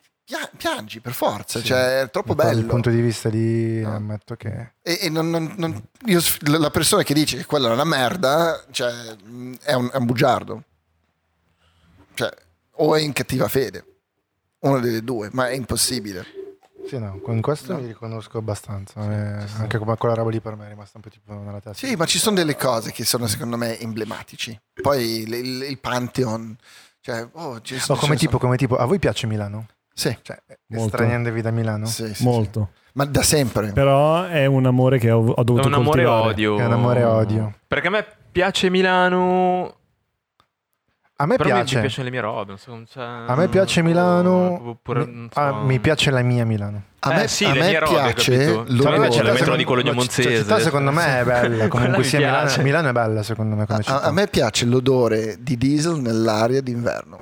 piangi 0.57 1.01
per 1.01 1.13
forza, 1.13 1.59
Sì. 1.61 1.67
cioè 1.67 2.01
è 2.03 2.11
troppo 2.11 2.35
bello. 2.35 2.67
punto 2.67 2.91
di 2.91 3.01
vista 3.01 3.29
lì 3.29 3.81
No. 3.81 3.95
ammetto 3.95 4.35
che... 4.37 4.73
E, 4.83 4.99
e 5.03 5.09
non- 5.09 5.31
non- 5.31 5.55
non- 5.57 5.83
io 6.07 6.21
la 6.47 6.71
persona 6.71 7.03
che 7.03 7.15
dice 7.15 7.37
che 7.37 7.47
quella 7.47 7.69
è 7.69 7.73
una 7.73 7.85
merda, 7.85 8.65
cioè, 8.71 8.91
è, 9.63 9.73
un, 9.75 9.91
è 9.93 9.97
un 9.97 10.05
bugiardo. 10.07 10.63
Cioè, 12.15 12.31
o 12.77 12.95
è 12.97 13.01
in 13.01 13.13
cattiva 13.13 13.49
fede. 13.49 13.85
Una 14.61 14.79
delle 14.79 15.03
due, 15.03 15.29
ma 15.33 15.49
è 15.49 15.53
impossibile. 15.55 16.25
Sì, 16.87 16.99
no, 16.99 17.21
con 17.21 17.41
questo 17.41 17.73
No. 17.75 17.81
mi 17.81 17.87
riconosco 17.87 18.39
abbastanza. 18.39 19.01
eh, 19.03 19.47
anche 19.59 19.79
come 19.79 19.97
quella 19.97 20.15
roba 20.15 20.31
lì 20.31 20.41
per 20.41 20.57
me 20.57 20.67
è 20.67 20.69
rimasta 20.69 20.99
un 20.99 21.03
po' 21.03 21.11
tipo 21.11 21.33
nella 21.33 21.61
testa. 21.61 21.87
Sì, 21.87 21.95
ma 21.97 22.07
ci 22.07 22.19
sono 22.19 22.37
delle 22.37 22.57
cose 22.57 22.91
che 22.93 23.05
sono 23.05 23.27
secondo 23.29 23.57
me 23.57 23.79
emblematici. 23.79 24.59
Poi 24.81 25.21
il, 25.23 25.33
il- 25.33 25.63
il 25.63 25.79
Pantheon, 25.79 26.57
cioè, 27.01 27.27
oh, 27.33 27.61
ci- 27.61 27.81
No, 27.89 27.95
come 27.97 28.17
tipo, 28.17 28.39
come 28.39 28.57
tipo, 28.57 28.77
a 28.77 28.85
voi 28.85 28.99
piace 28.99 29.27
Milano? 29.27 29.67
Sì, 29.95 30.17
Cioè, 30.23 30.43
Molto. 30.69 30.87
estraniandovi 30.87 31.41
da 31.43 31.51
Milano? 31.51 31.87
sì, 31.87 32.07
sì, 32.09 32.15
sì. 32.15 32.25
Molto. 32.25 32.71
Ma 32.95 33.05
da 33.07 33.23
sempre. 33.23 33.73
Però 33.73 34.25
è 34.25 34.45
un 34.47 34.67
amore 34.67 34.99
che 34.99 35.11
ho, 35.11 35.21
ho 35.27 35.35
È 35.41 35.45
dovuto 35.45 35.67
un 35.67 35.75
amore 35.75 36.05
coltivare. 36.05 36.29
odio. 36.31 36.59
È 36.59 36.65
un 36.65 36.73
amore 36.73 37.01
e 37.01 37.05
odio. 37.05 37.55
Perché 37.67 37.87
a 37.87 37.91
me 37.91 38.07
piace 38.31 38.69
Milano. 38.71 39.77
A 41.17 41.27
me 41.27 41.37
Però 41.37 41.49
piace. 41.51 41.77
mi 41.77 41.81
piacciono 41.83 42.05
le 42.05 42.11
mie 42.11 42.21
robe. 42.21 42.57
so, 42.57 42.83
cioè, 42.91 43.05
A 43.27 43.35
me 43.37 43.49
piace 43.49 43.81
Milano. 43.83 44.69
Oppure, 44.71 45.07
mi, 45.07 45.29
so. 45.33 45.39
ah, 45.41 45.63
mi 45.63 45.79
piace 45.79 46.11
la 46.11 46.21
mia 46.23 46.45
Milano. 46.45 46.83
A 47.01 47.13
Eh, 47.13 47.17
me, 47.17 47.29
sì, 47.29 47.45
a 47.45 47.55
me 47.55 47.79
robe, 47.79 47.93
piace 47.95 48.47
l'odore. 48.47 48.77
Cioè, 48.77 48.87
a 48.87 48.99
me 48.99 49.09
piace 49.09 49.23
la 49.23 49.33
metro 49.33 49.57
di 49.57 49.65
Cologno 49.65 49.89
la 49.91 49.95
Monzese. 49.95 50.37
città 50.39 50.59
secondo 50.59 50.91
me 50.91 51.21
è 51.21 51.25
bella. 51.25 51.69
Comunque 51.69 52.03
sia 52.03 52.19
Milano, 52.19 52.39
piace. 52.47 52.63
Milano 52.63 52.89
è 52.89 52.93
bella 52.93 53.23
secondo 53.23 53.55
me 53.55 53.67
come 53.67 53.79
A, 53.79 53.83
città. 53.83 54.03
a 54.03 54.11
me 54.11 54.27
piace 54.27 54.65
l'odore 54.67 55.37
di 55.39 55.57
diesel 55.57 55.99
nell'aria 56.01 56.61
d'inverno. 56.61 57.22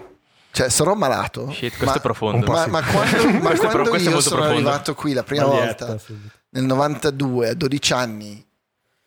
Cioè, 0.52 0.68
sarò 0.68 0.94
malato. 0.94 1.50
Shit, 1.52 1.68
questo 1.76 1.84
ma, 1.86 1.94
è 1.94 2.00
profondo. 2.00 2.46
Ma, 2.50 2.62
sì. 2.64 2.70
ma 2.70 2.82
quando, 2.82 3.16
ma 3.38 3.48
Questo 3.48 3.66
è 3.66 3.70
quando 3.70 3.90
questo 3.90 4.08
è 4.10 4.12
io 4.12 4.20
sono 4.20 4.36
profondo. 4.40 4.68
arrivato 4.68 4.94
qui 4.94 5.12
la 5.12 5.22
prima 5.22 5.46
Maglietta, 5.46 5.86
volta, 5.86 6.02
subito. 6.02 6.34
nel 6.50 6.64
92, 6.64 7.48
a 7.50 7.54
12 7.54 7.92
anni, 7.92 8.46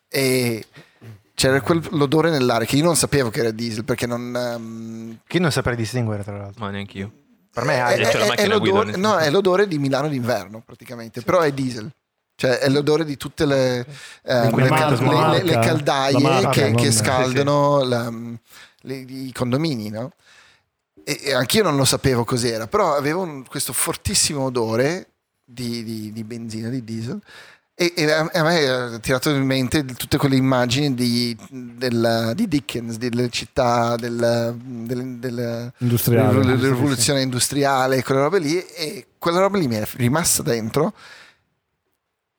e 0.08 0.64
c'era 1.34 1.60
quell'odore 1.60 2.30
nell'aria 2.30 2.66
che 2.66 2.76
io 2.76 2.84
non 2.84 2.96
sapevo 2.96 3.28
che 3.30 3.40
era 3.40 3.50
diesel 3.50 3.84
perché 3.84 4.06
non... 4.06 4.34
ehm, 4.34 5.18
Chi 5.26 5.38
non 5.38 5.50
saprei 5.50 5.76
distinguere, 5.76 6.22
tra 6.22 6.36
l'altro. 6.36 6.64
Ma 6.64 6.70
neanche 6.70 6.98
io. 6.98 7.12
Per 7.52 7.64
me 7.64 7.74
è 7.74 7.76
è, 7.76 7.80
aria. 7.80 8.08
c'è 8.08 8.18
la 8.18 8.24
è- 8.24 8.28
macchina 8.28 8.54
è 8.54 8.58
guida, 8.58 8.74
l'odore, 8.76 8.90
nel 8.92 9.00
no, 9.00 9.16
è 9.18 9.30
l'odore 9.30 9.68
di 9.68 9.78
Milano 9.78 10.08
d'inverno 10.08 10.62
praticamente, 10.64 11.22
però 11.22 11.40
è 11.40 11.52
diesel. 11.52 11.90
Cioè 12.36 12.58
è 12.58 12.68
l'odore 12.68 13.04
di 13.04 13.16
tutte 13.16 13.46
le, 13.46 13.78
eh, 14.24 14.50
le, 14.50 14.66
cal- 14.68 14.98
le- 14.98 15.06
le- 15.06 15.42
le 15.44 15.54
marca, 15.54 15.58
caldaie 15.68 16.18
marca, 16.20 16.50
che, 16.50 16.72
che 16.74 16.90
sì, 16.90 16.96
scaldano 16.98 17.84
la- 17.84 18.12
le- 18.80 18.94
i 18.96 19.30
condomini, 19.32 19.88
no? 19.90 20.12
E, 21.04 21.20
e 21.22 21.34
anch'io 21.34 21.62
non 21.62 21.76
lo 21.76 21.84
sapevo 21.84 22.24
cos'era, 22.24 22.66
però 22.66 22.94
avevo 22.96 23.20
un- 23.22 23.46
questo 23.46 23.72
fortissimo 23.72 24.44
odore 24.44 25.08
di, 25.44 25.84
di- 25.84 26.12
di 26.12 26.24
benzina, 26.24 26.68
di 26.70 26.82
diesel. 26.82 27.20
E, 27.76 27.92
e 27.96 28.10
a, 28.10 28.30
me 28.42 28.66
ha 28.68 28.98
tirato 29.00 29.30
in 29.30 29.42
mente 29.44 29.84
tutte 29.84 30.16
quelle 30.16 30.36
immagini 30.36 30.94
di, 30.94 31.36
del- 31.50 32.32
di 32.34 32.46
Dickens, 32.48 32.96
delle 32.96 33.28
città, 33.30 33.96
del, 33.96 34.54
del- 34.62 35.16
del- 35.18 35.72
Industriale. 35.78 36.42
la 36.44 36.54
rivoluzione 36.54 37.20
industriale, 37.20 38.02
quelle 38.04 38.20
robe 38.20 38.38
lì, 38.38 38.58
e 38.64 39.06
quella 39.18 39.40
roba 39.40 39.58
lì 39.58 39.66
mi 39.66 39.74
è 39.74 39.84
rimasta 39.96 40.42
dentro. 40.42 40.94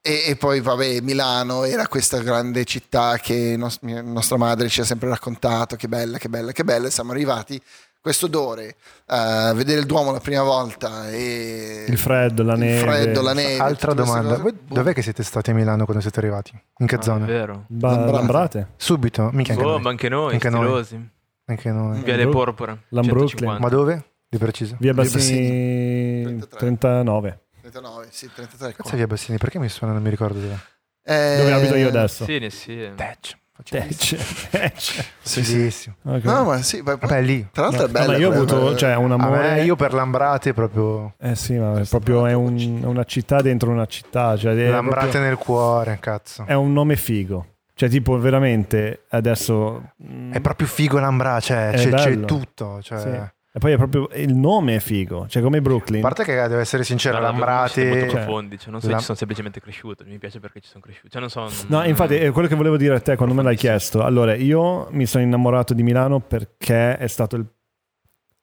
E, 0.00 0.22
e 0.28 0.36
poi, 0.36 0.60
vabbè, 0.60 1.00
Milano 1.00 1.64
era 1.64 1.86
questa 1.88 2.18
grande 2.22 2.64
città 2.64 3.18
che 3.18 3.56
nos- 3.58 3.78
mia- 3.82 4.02
nostra 4.02 4.36
madre 4.36 4.68
ci 4.68 4.80
ha 4.80 4.84
sempre 4.84 5.08
raccontato, 5.08 5.76
che 5.76 5.88
bella, 5.88 6.16
che 6.16 6.28
bella, 6.28 6.52
che 6.52 6.64
bella. 6.64 6.88
Siamo 6.90 7.10
arrivati, 7.12 7.60
questo 8.06 8.26
odore, 8.26 8.76
a 9.06 9.52
vedere 9.52 9.80
il 9.80 9.86
Duomo 9.86 10.12
la 10.12 10.20
prima 10.20 10.44
volta 10.44 11.10
e 11.10 11.86
Il 11.88 11.98
freddo, 11.98 12.44
la 12.44 12.52
il 12.52 12.60
neve. 12.60 12.78
freddo, 12.78 13.20
la 13.20 13.32
neve. 13.32 13.58
Altra 13.58 13.94
domanda. 13.94 14.38
cose. 14.38 14.54
Dov'è 14.68 14.94
che 14.94 15.02
siete 15.02 15.24
stati 15.24 15.50
a 15.50 15.54
Milano 15.54 15.82
quando 15.84 16.00
siete 16.00 16.20
arrivati? 16.20 16.52
In 16.78 16.86
che 16.86 16.94
Ah, 16.94 16.98
è 17.00 17.02
zona? 17.02 17.24
vero. 17.26 17.64
Ba- 17.66 17.88
Lambrate. 17.96 18.12
Lambrate. 18.16 18.68
Subito? 18.76 19.30
Mica 19.32 19.54
anche 19.54 19.64
Oh, 19.64 19.70
noi. 19.72 19.80
ma 19.80 19.90
anche 19.90 20.08
noi, 20.08 20.32
Anche 20.34 20.50
noi. 20.50 21.10
Anche 21.46 21.70
noi. 21.72 22.00
Viale 22.02 22.22
Bru- 22.22 22.32
Porpora. 22.32 22.78
150. 22.90 23.58
Ma 23.60 23.68
dove? 23.68 24.04
Di 24.28 24.38
preciso? 24.38 24.76
Via 24.78 24.92
Via 24.92 25.02
Bassini 25.02 26.22
33. 26.22 26.58
39. 26.58 27.40
39, 27.60 28.06
sì, 28.10 28.30
33 28.32 28.72
qua. 28.74 28.84
Cazzo 28.84 28.94
via 28.96 29.06
Bassini, 29.08 29.38
perché 29.38 29.58
mi 29.58 29.68
suona? 29.68 29.92
Non 29.92 30.02
mi 30.02 30.10
ricordo 30.10 30.38
dove. 30.38 30.56
Eh, 31.04 31.36
Dove 31.38 31.52
abito 31.52 31.74
io 31.74 31.88
adesso? 31.88 32.24
Sì, 32.24 32.38
ne 32.38 32.50
sì. 32.50 32.88
Tech. 32.94 33.36
Tecce. 33.64 34.18
Tecce. 34.50 35.04
Sì, 35.20 35.44
sì. 35.44 35.56
Bellissimo. 35.56 35.94
Ok. 36.04 36.24
No, 36.24 36.44
ma 36.44 36.62
sì, 36.62 36.78
ma 36.82 36.96
poi- 36.96 37.08
Vabbè, 37.08 37.22
lì. 37.22 37.48
tra 37.52 37.62
l'altro 37.64 37.84
è 37.84 37.86
No, 37.86 37.92
bello. 37.92 38.12
ma 38.12 38.16
io 38.18 38.28
ho 38.28 38.32
avuto 38.32 38.76
cioè, 38.76 38.94
un 38.96 39.12
amore. 39.12 39.54
me, 39.54 39.62
io 39.64 39.76
per 39.76 39.92
Lambrate 39.94 40.52
proprio... 40.54 41.14
Eh 41.18 41.34
sì, 41.34 41.54
ma 41.54 41.80
è 41.80 41.84
proprio 41.84 42.26
è 42.26 42.32
un- 42.34 42.80
è 42.82 42.86
una 42.86 43.04
città 43.04 43.40
dentro 43.40 43.70
una 43.70 43.86
città. 43.86 44.36
Cioè 44.36 44.54
è, 44.54 44.70
Lambrate 44.70 45.00
proprio- 45.08 45.22
nel 45.22 45.36
cuore, 45.36 45.98
cazzo. 46.00 46.44
è 46.46 46.54
un 46.54 46.72
nome 46.72 46.96
figo. 46.96 47.46
Cioè, 47.74 47.88
tipo, 47.90 48.18
veramente 48.18 49.04
adesso. 49.10 49.92
È 50.30 50.40
proprio 50.40 50.66
figo 50.66 50.98
Lambrate, 50.98 51.40
cioè, 51.42 51.70
È 51.70 51.76
c'è, 51.76 51.90
c'è 51.90 52.20
tutto. 52.20 52.78
Cioè. 52.82 52.98
Sì. 52.98 53.34
E 53.56 53.58
poi 53.58 53.72
è 53.72 53.76
proprio 53.78 54.10
il 54.12 54.34
nome 54.34 54.74
è 54.74 54.80
figo. 54.80 55.26
Cioè, 55.28 55.42
come 55.42 55.62
Brooklyn. 55.62 56.04
A 56.04 56.08
parte 56.08 56.24
che 56.24 56.34
devo 56.34 56.58
essere 56.58 56.84
sincero, 56.84 57.18
No, 57.18 57.22
siete 57.24 57.38
molto 57.38 57.50
Lambrate... 57.50 58.10
Cioè, 58.10 58.22
profondi, 58.22 58.58
cioè, 58.58 58.70
non 58.70 58.82
so, 58.82 58.90
la- 58.90 58.98
ci 58.98 59.04
sono 59.04 59.16
semplicemente 59.16 59.60
cresciuto, 59.60 60.04
mi 60.06 60.18
piace 60.18 60.40
perché 60.40 60.60
ci 60.60 60.68
sono 60.68 60.82
cresciuto. 60.82 61.08
Cioè, 61.08 61.20
non 61.22 61.30
so, 61.30 61.40
non- 61.40 61.52
No, 61.68 61.82
infatti, 61.84 62.16
è 62.16 62.30
quello 62.32 62.48
che 62.48 62.54
volevo 62.54 62.76
dire 62.76 62.96
a 62.96 63.00
te 63.00 63.16
quando 63.16 63.34
me 63.34 63.42
l'hai 63.42 63.56
chiesto. 63.56 64.02
Allora, 64.02 64.34
io 64.34 64.88
mi 64.90 65.06
sono 65.06 65.24
innamorato 65.24 65.72
di 65.72 65.82
Milano 65.82 66.20
perché 66.20 66.98
è 66.98 67.06
stata 67.06 67.42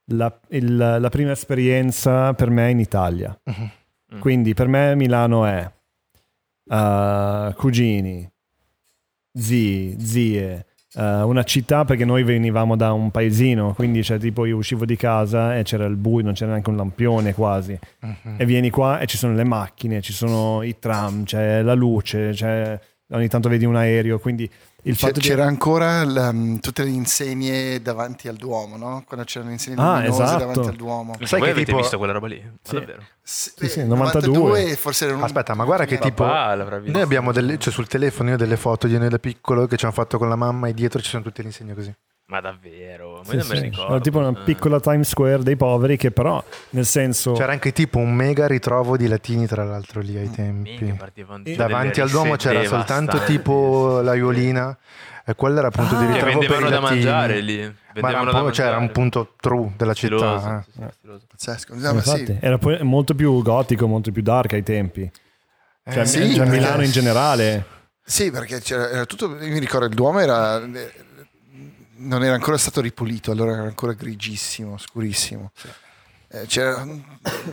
la, 0.06 0.40
la 0.50 1.10
prima 1.10 1.30
esperienza 1.30 2.34
per 2.34 2.50
me 2.50 2.72
in 2.72 2.80
Italia. 2.80 3.40
Mhm. 3.44 3.70
Mm. 4.16 4.20
Quindi 4.20 4.56
per 4.56 4.68
me 4.68 4.96
Milano 4.96 5.46
è 5.46 5.72
uh, 6.70 7.54
cugini, 7.54 8.28
zii, 9.32 9.96
zie, 10.00 10.66
uh, 10.96 11.02
una 11.28 11.44
città 11.44 11.86
perché 11.86 12.06
noi 12.06 12.24
venivamo 12.24 12.76
da 12.76 12.92
un 12.94 13.12
paesino, 13.12 13.74
quindi 13.74 14.04
cioè, 14.04 14.18
tipo 14.18 14.46
io 14.46 14.58
uscivo 14.58 14.86
di 14.86 14.96
casa 14.96 15.58
e 15.58 15.64
c'era 15.64 15.86
il 15.86 15.96
buio, 15.96 16.24
non 16.24 16.34
c'era 16.34 16.52
neanche 16.52 16.70
un 16.70 16.76
lampione 16.78 17.34
quasi. 17.34 17.78
Mhm. 18.00 18.36
E 18.38 18.46
vieni 18.46 18.70
qua 18.70 19.00
e 19.00 19.06
ci 19.06 19.18
sono 19.18 19.34
le 19.34 19.44
macchine, 19.44 20.02
ci 20.02 20.14
sono 20.14 20.62
i 20.64 20.78
tram, 20.80 21.24
c'è 21.24 21.62
la 21.62 21.74
luce, 21.74 22.32
c'è- 22.32 22.80
ogni 23.12 23.28
tanto 23.28 23.50
vedi 23.50 23.66
un 23.66 23.76
aereo, 23.76 24.20
quindi 24.20 24.50
il 24.84 24.96
fatto 24.96 25.20
di... 25.20 25.28
C'era 25.28 25.46
ancora 25.46 26.04
la- 26.04 26.34
tutte 26.60 26.84
le 26.84 26.90
insegne 26.90 27.82
davanti 27.82 28.28
al 28.28 28.36
Duomo, 28.36 28.78
no? 28.78 29.04
Quando 29.08 29.26
c'erano 29.26 29.50
le 29.50 29.56
insegne 29.56 29.76
Ah, 29.82 29.96
luminose 29.96 30.24
esatto. 30.24 30.40
davanti 30.40 30.68
al 30.68 30.76
Duomo. 30.76 31.14
Sai 31.24 31.40
Voi 31.40 31.48
che 31.48 31.54
avete 31.54 31.66
tipo- 31.66 31.78
visto 31.78 31.98
quella 31.98 32.14
roba 32.14 32.28
lì? 32.28 32.52
Sì. 32.62 32.74
davvero? 32.76 33.02
Sì, 33.22 33.52
Sì, 33.56 33.70
sì, 33.70 33.80
eh, 33.80 33.84
92. 33.86 34.76
forse 34.76 35.06
era 35.06 35.16
un- 35.16 35.24
Aspetta, 35.24 35.54
ma 35.54 35.64
guarda 35.66 35.86
che 35.86 35.98
tipo- 36.00 36.24
visto. 36.26 36.92
Noi 36.92 37.02
abbiamo 37.02 37.32
delle, 37.32 37.58
cioè 37.58 37.72
sul 37.74 37.88
telefono 37.88 38.30
io 38.30 38.36
ho 38.36 38.38
delle 38.38 38.58
foto 38.58 38.88
di 38.88 38.98
noi 38.98 39.10
da 39.10 39.20
piccolo 39.20 39.66
che 39.68 39.78
ci 39.78 39.86
hanno 39.86 39.94
fatto 39.94 40.18
con 40.18 40.28
la 40.30 40.36
mamma 40.36 40.68
e 40.68 40.74
dietro 40.74 41.02
ci 41.02 41.10
sono 41.10 41.24
tutte 41.24 41.42
le 41.42 41.48
insegne 41.50 41.74
così. 41.74 41.94
Ma 42.34 42.42
davvero? 42.42 43.22
Sì, 43.30 43.40
sì. 43.42 43.60
ricordo. 43.60 44.00
Tipo 44.00 44.18
una 44.18 44.30
Eh. 44.30 44.44
piccola 44.44 44.80
Times 44.80 45.08
Square 45.08 45.44
dei 45.44 45.56
poveri 45.56 45.98
che 45.98 46.10
però 46.10 46.44
nel 46.72 46.86
senso... 46.88 47.34
C'era 47.34 47.52
anche 47.52 47.72
tipo 47.74 48.00
un 48.00 48.12
mega 48.12 48.48
ritrovo 48.48 48.98
di 48.98 49.08
latini 49.08 49.46
tra 49.46 49.64
l'altro 49.64 50.02
lì 50.02 50.18
ai 50.18 50.32
tempi. 50.32 50.98
E- 51.44 51.56
Davanti 51.56 52.02
al 52.02 52.10
Duomo 52.10 52.36
c'era 52.36 52.64
soltanto 52.66 53.20
tipo 53.26 54.02
l'aiolina 54.02 54.76
e 55.24 55.36
quello 55.36 55.60
era 55.60 55.68
appunto 55.68 55.96
Ah. 55.96 56.00
di 56.00 56.12
ritrovo 56.12 56.40
per 56.40 56.50
i 56.50 56.50
da 56.50 56.58
latini. 56.70 56.80
mangiare 56.82 57.40
lì. 57.42 57.76
Ma 58.02 58.10
era 58.10 58.22
un, 58.42 58.52
cioè, 58.52 58.66
era 58.66 58.78
un 58.78 58.92
punto 58.92 59.36
true 59.40 59.72
della 59.78 59.94
città. 59.94 60.58
eh. 60.60 60.64
sì, 60.64 60.72
sì, 60.82 60.88
stiloso. 60.98 61.26
Pazzesco. 61.30 61.76
No, 61.76 61.94
ma 61.94 62.02
sì. 62.02 62.38
Era 62.40 62.58
poi 62.58 62.82
molto 62.82 63.14
più 63.14 63.44
gotico, 63.44 63.86
molto 63.86 64.12
più 64.12 64.24
dark 64.24 64.54
ai 64.54 64.64
tempi. 64.64 65.08
Cioè, 65.88 66.00
Eh, 66.02 66.06
sì, 66.08 66.18
cioè, 66.34 66.38
perché- 66.46 66.50
Milano 66.58 66.82
in 66.84 66.90
generale. 66.92 67.66
Sì, 68.04 68.32
perché 68.32 68.60
c'era, 68.60 68.90
era 68.90 69.06
tutto. 69.06 69.28
Io 69.40 69.52
mi 69.54 69.60
ricordo 69.60 69.86
il 69.86 69.94
Duomo 69.94 70.20
era. 70.20 70.60
Non 72.04 72.24
era 72.24 72.34
ancora 72.36 72.58
stato 72.58 72.82
ripulito, 72.82 73.32
allora 73.32 73.54
era 73.54 73.64
ancora 73.64 73.94
grigissimo, 73.94 74.78
scurissimo. 74.78 75.52
Eh, 76.30 76.46
c'era 76.48 76.84
non- 76.84 77.04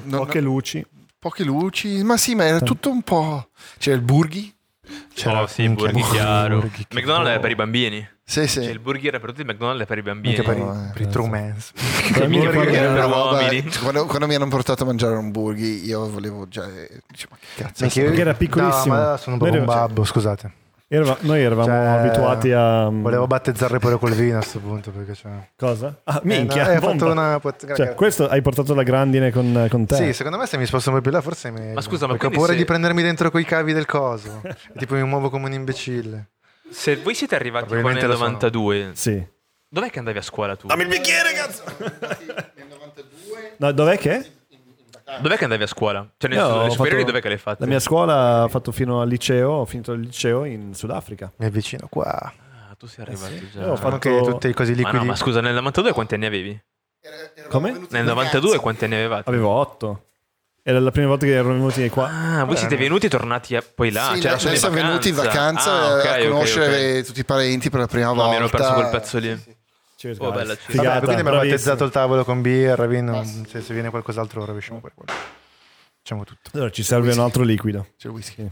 Poche 0.08 0.40
luci. 0.40 0.84
poche 1.18 1.44
luci, 1.44 2.02
ma 2.02 2.16
sì, 2.16 2.34
ma 2.34 2.44
era 2.44 2.60
tutto 2.60 2.90
un 2.90 3.02
po'. 3.02 3.48
C'era 3.78 3.96
il 3.96 4.02
Burghi. 4.02 4.54
C'era 5.14 5.42
oh, 5.42 5.46
sì, 5.46 5.62
minchia, 5.68 5.90
burghi 5.92 6.02
chiaro. 6.10 6.58
burghi, 6.60 6.86
McDonald's 6.90 7.30
era 7.30 7.38
per 7.40 7.50
i 7.50 7.54
bambini. 7.54 8.08
Sì, 8.24 8.46
sì. 8.48 8.62
Cioè, 8.62 8.70
il 8.70 8.78
burger 8.80 9.08
era 9.08 9.20
per 9.20 9.30
tutti, 9.30 9.42
il 9.42 9.46
McDonald's 9.46 9.82
è 9.82 9.86
per 9.86 9.98
i 9.98 10.02
bambini. 10.02 10.34
Minchia 10.34 10.52
per, 10.52 10.62
No, 10.62 10.72
i, 10.72 10.86
eh, 10.88 10.92
per 10.92 11.02
i 11.02 11.08
true. 11.08 11.26
Il 11.26 12.28
Burger 12.28 12.52
burger 12.52 12.74
era 12.74 12.94
per 12.94 13.16
uomini. 13.16 13.70
quando, 13.82 14.06
quando 14.06 14.26
mi 14.26 14.34
hanno 14.34 14.48
portato 14.48 14.82
a 14.82 14.86
mangiare 14.86 15.14
un 15.16 15.30
burghi, 15.30 15.84
io 15.84 16.08
volevo 16.10 16.48
già. 16.48 16.64
eh, 16.66 17.02
Dicevo, 17.08 17.34
ma 17.34 17.38
che 17.38 17.62
cazzo. 17.62 17.86
Perché 17.86 18.20
era 18.20 18.34
piccolissimo. 18.34 18.94
No, 18.94 19.00
ma 19.00 19.16
sono 19.16 19.36
proprio 19.36 19.60
un 19.60 19.66
Noi- 19.66 19.74
babbo, 19.76 20.04
scusate. 20.04 20.52
Erava- 20.92 21.18
noi 21.20 21.40
eravamo 21.40 21.68
Cioè, 21.68 21.76
abituati 21.76 22.50
a... 22.50 22.88
Volevo 22.88 23.28
battezzarle 23.28 23.78
pure 23.78 23.96
col 23.96 24.10
vino 24.10 24.38
a 24.38 24.40
questo 24.40 24.58
punto 24.58 24.90
perché 24.90 25.14
cioè... 25.14 25.30
Cosa? 25.56 26.00
Ah, 26.02 26.16
Eh, 26.16 26.20
minchia. 26.26 26.64
no, 26.64 26.88
hai 26.88 27.00
una 27.00 27.40
Cioè, 27.76 27.94
questo 27.94 28.26
hai 28.26 28.42
portato 28.42 28.74
la 28.74 28.82
grandine 28.82 29.30
con, 29.30 29.68
con 29.70 29.86
te. 29.86 29.94
Sì, 29.94 30.12
secondo 30.12 30.36
me 30.36 30.46
se 30.46 30.56
mi 30.58 30.66
sposto 30.66 30.90
un 30.90 30.96
po' 30.96 31.02
più 31.02 31.12
là 31.12 31.20
forse 31.20 31.52
mi... 31.52 31.74
Ma 31.74 31.80
scusa, 31.80 32.06
ma 32.06 32.12
perché 32.14 32.26
ho 32.26 32.30
paura 32.30 32.50
se- 32.52 32.58
di 32.58 32.64
prendermi 32.64 33.02
dentro 33.02 33.30
coi 33.30 33.44
cavi 33.44 33.72
del 33.72 33.86
coso. 33.86 34.40
E 34.42 34.56
tipo 34.78 34.94
mi 34.96 35.04
muovo 35.04 35.30
come 35.30 35.44
un 35.46 35.52
imbecille. 35.52 36.30
Se 36.68 36.96
voi 36.96 37.14
siete 37.14 37.36
arrivati 37.36 37.66
qua 37.66 37.74
nel 37.76 37.84
Probabilmente 37.84 38.06
lo 38.08 38.16
sono. 38.16 38.32
92, 38.32 38.90
Sì. 38.94 39.24
Dov'è 39.68 39.90
che 39.90 39.98
andavi 40.00 40.18
a 40.18 40.22
scuola 40.22 40.56
tu? 40.56 40.66
Dammi 40.66 40.82
il 40.82 40.88
bicchiere, 40.88 41.32
cazzo! 41.34 41.62
Nel 41.78 42.66
92 42.68 43.54
No, 43.58 43.70
dov'è 43.70 43.96
che? 43.96 44.30
Dov'è 45.20 45.36
che 45.36 45.44
andavi 45.44 45.62
a 45.62 45.66
scuola? 45.66 46.06
Cioè, 46.16 46.32
Io 46.32 46.44
ho 46.46 46.56
nelle 46.58 46.70
superiori 46.70 47.00
fatto- 47.00 47.06
dov'è 47.12 47.22
che 47.22 47.28
l'hai 47.28 47.38
fatta? 47.38 47.56
La 47.60 47.66
mia 47.66 47.80
scuola 47.80 48.42
ha 48.42 48.48
fatto 48.48 48.70
fino 48.72 49.00
al 49.00 49.08
liceo, 49.08 49.50
ho 49.50 49.64
finito 49.64 49.92
il 49.92 50.00
liceo 50.00 50.44
in 50.44 50.74
Sudafrica. 50.74 51.32
Mi 51.36 51.46
avvicino 51.46 51.86
qua. 51.90 52.32
Ah, 52.70 52.74
tu 52.78 52.86
sei 52.86 53.04
arrivato 53.04 53.32
già. 53.52 53.60
Io 53.60 53.72
ho 53.72 53.76
fatto- 53.76 53.94
Anche 53.94 54.20
tutte 54.22 54.48
le 54.48 54.54
cose 54.54 54.70
Ma 54.70 54.76
liquidi. 54.76 54.98
no, 54.98 55.04
ma 55.04 55.16
scusa, 55.16 55.40
nel 55.40 55.54
92 55.54 55.92
quanti 55.92 56.14
anni 56.14 56.26
avevi? 56.26 56.62
Come? 57.48 57.86
Nel 57.90 58.04
92 58.04 58.58
quanti 58.58 58.84
anni 58.84 58.94
avevate? 58.96 59.28
Avevo 59.28 59.48
otto. 59.48 60.04
Era 60.62 60.78
la 60.78 60.90
prima 60.90 61.08
volta 61.08 61.24
che 61.24 61.32
ero 61.32 61.48
venuti 61.48 61.88
qua. 61.88 62.08
Ah, 62.38 62.44
voi 62.44 62.56
siete 62.56 62.76
venuti 62.76 63.06
e 63.06 63.08
tornati 63.08 63.56
a- 63.56 63.62
poi 63.74 63.90
là? 63.90 64.10
sì, 64.14 64.20
cioè, 64.20 64.36
noi 64.42 64.56
siamo 64.58 64.74
venuti 64.74 65.08
in 65.08 65.14
vacanza 65.14 65.70
Ah, 65.72 65.94
ok, 65.96 66.04
a 66.06 66.28
conoscere 66.28 66.98
ok. 66.98 67.06
tutti 67.06 67.20
i 67.20 67.24
parenti 67.24 67.70
per 67.70 67.80
la 67.80 67.86
prima 67.86 68.06
No, 68.08 68.14
volta. 68.14 68.30
mi 68.30 68.36
ero 68.36 68.48
perso 68.48 68.72
quel 68.74 68.88
pezzo 68.90 69.18
lì. 69.18 69.58
Cheers, 70.00 70.16
Oh, 70.20 70.30
bella, 70.30 70.54
cheers. 70.54 70.64
Figata, 70.64 70.88
Vabbè, 70.88 71.04
quindi 71.04 71.20
abbiamo 71.20 71.38
battezzato 71.40 71.84
il 71.84 71.90
tavolo 71.90 72.24
con 72.24 72.40
birra, 72.40 72.86
vino. 72.86 73.22
Se, 73.22 73.60
se 73.60 73.74
viene 73.74 73.90
qualcos'altro 73.90 74.46
rovesciamo 74.46 74.80
per 74.80 74.92
quello. 74.94 75.12
Facciamo 75.98 76.24
tutto. 76.24 76.48
Allora 76.54 76.70
ci 76.70 76.82
serve 76.82 77.12
un 77.12 77.18
altro 77.18 77.42
liquido. 77.42 77.88
C'è 77.98 78.08
il 78.08 78.14
whisky. 78.14 78.50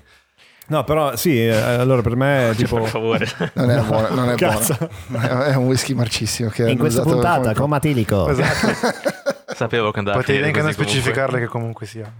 No, 0.66 0.84
però 0.84 1.16
sì, 1.16 1.42
eh, 1.46 1.56
allora 1.56 2.02
per 2.02 2.16
me 2.16 2.50
è 2.50 2.54
tipo... 2.54 2.78
Per 2.80 2.90
favore. 2.90 3.26
Non 3.54 3.70
è 3.70 3.80
buono, 3.80 4.08
non 4.14 4.28
è 4.28 4.34
buono. 4.34 5.42
È 5.44 5.54
un 5.54 5.64
whisky 5.64 5.94
marcissimo 5.94 6.50
che 6.50 6.68
In 6.68 6.76
questa 6.76 7.00
puntata, 7.00 7.40
come- 7.40 7.54
comatilico. 7.54 8.30
Sapevo 9.54 9.90
che 9.90 10.00
andava 10.00 10.18
a 10.18 10.20
Potevi 10.20 10.44
anche 10.44 10.60
non 10.60 10.70
specificarle 10.70 11.38
che 11.38 11.46
comunque 11.46 11.86
sia. 11.86 12.12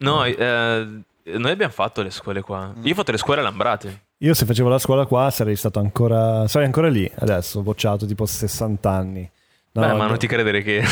No, 0.00 0.24
eh, 0.26 0.86
noi 1.24 1.50
abbiamo 1.50 1.72
fatto 1.72 2.02
le 2.02 2.10
scuole 2.10 2.42
qua. 2.42 2.74
Io 2.82 2.92
ho 2.92 2.94
fatto 2.94 3.10
le 3.12 3.16
scuole 3.16 3.40
a 3.40 3.44
Lambrate. 3.44 4.02
Io 4.18 4.34
se 4.34 4.46
facevo 4.46 4.68
la 4.68 4.78
scuola 4.78 5.06
qua 5.06 5.30
sarei 5.30 5.54
stato 5.54 5.78
ancora... 5.78 6.48
Sarei 6.48 6.66
ancora 6.66 6.88
lì 6.88 7.10
adesso, 7.18 7.62
bocciato 7.62 8.04
tipo 8.04 8.26
60 8.26 8.90
anni. 8.90 9.30
No, 9.72 9.82
Beh, 9.82 9.92
ma 9.92 10.02
no. 10.02 10.08
non 10.08 10.18
ti 10.18 10.26
credere 10.26 10.62
che 10.62 10.82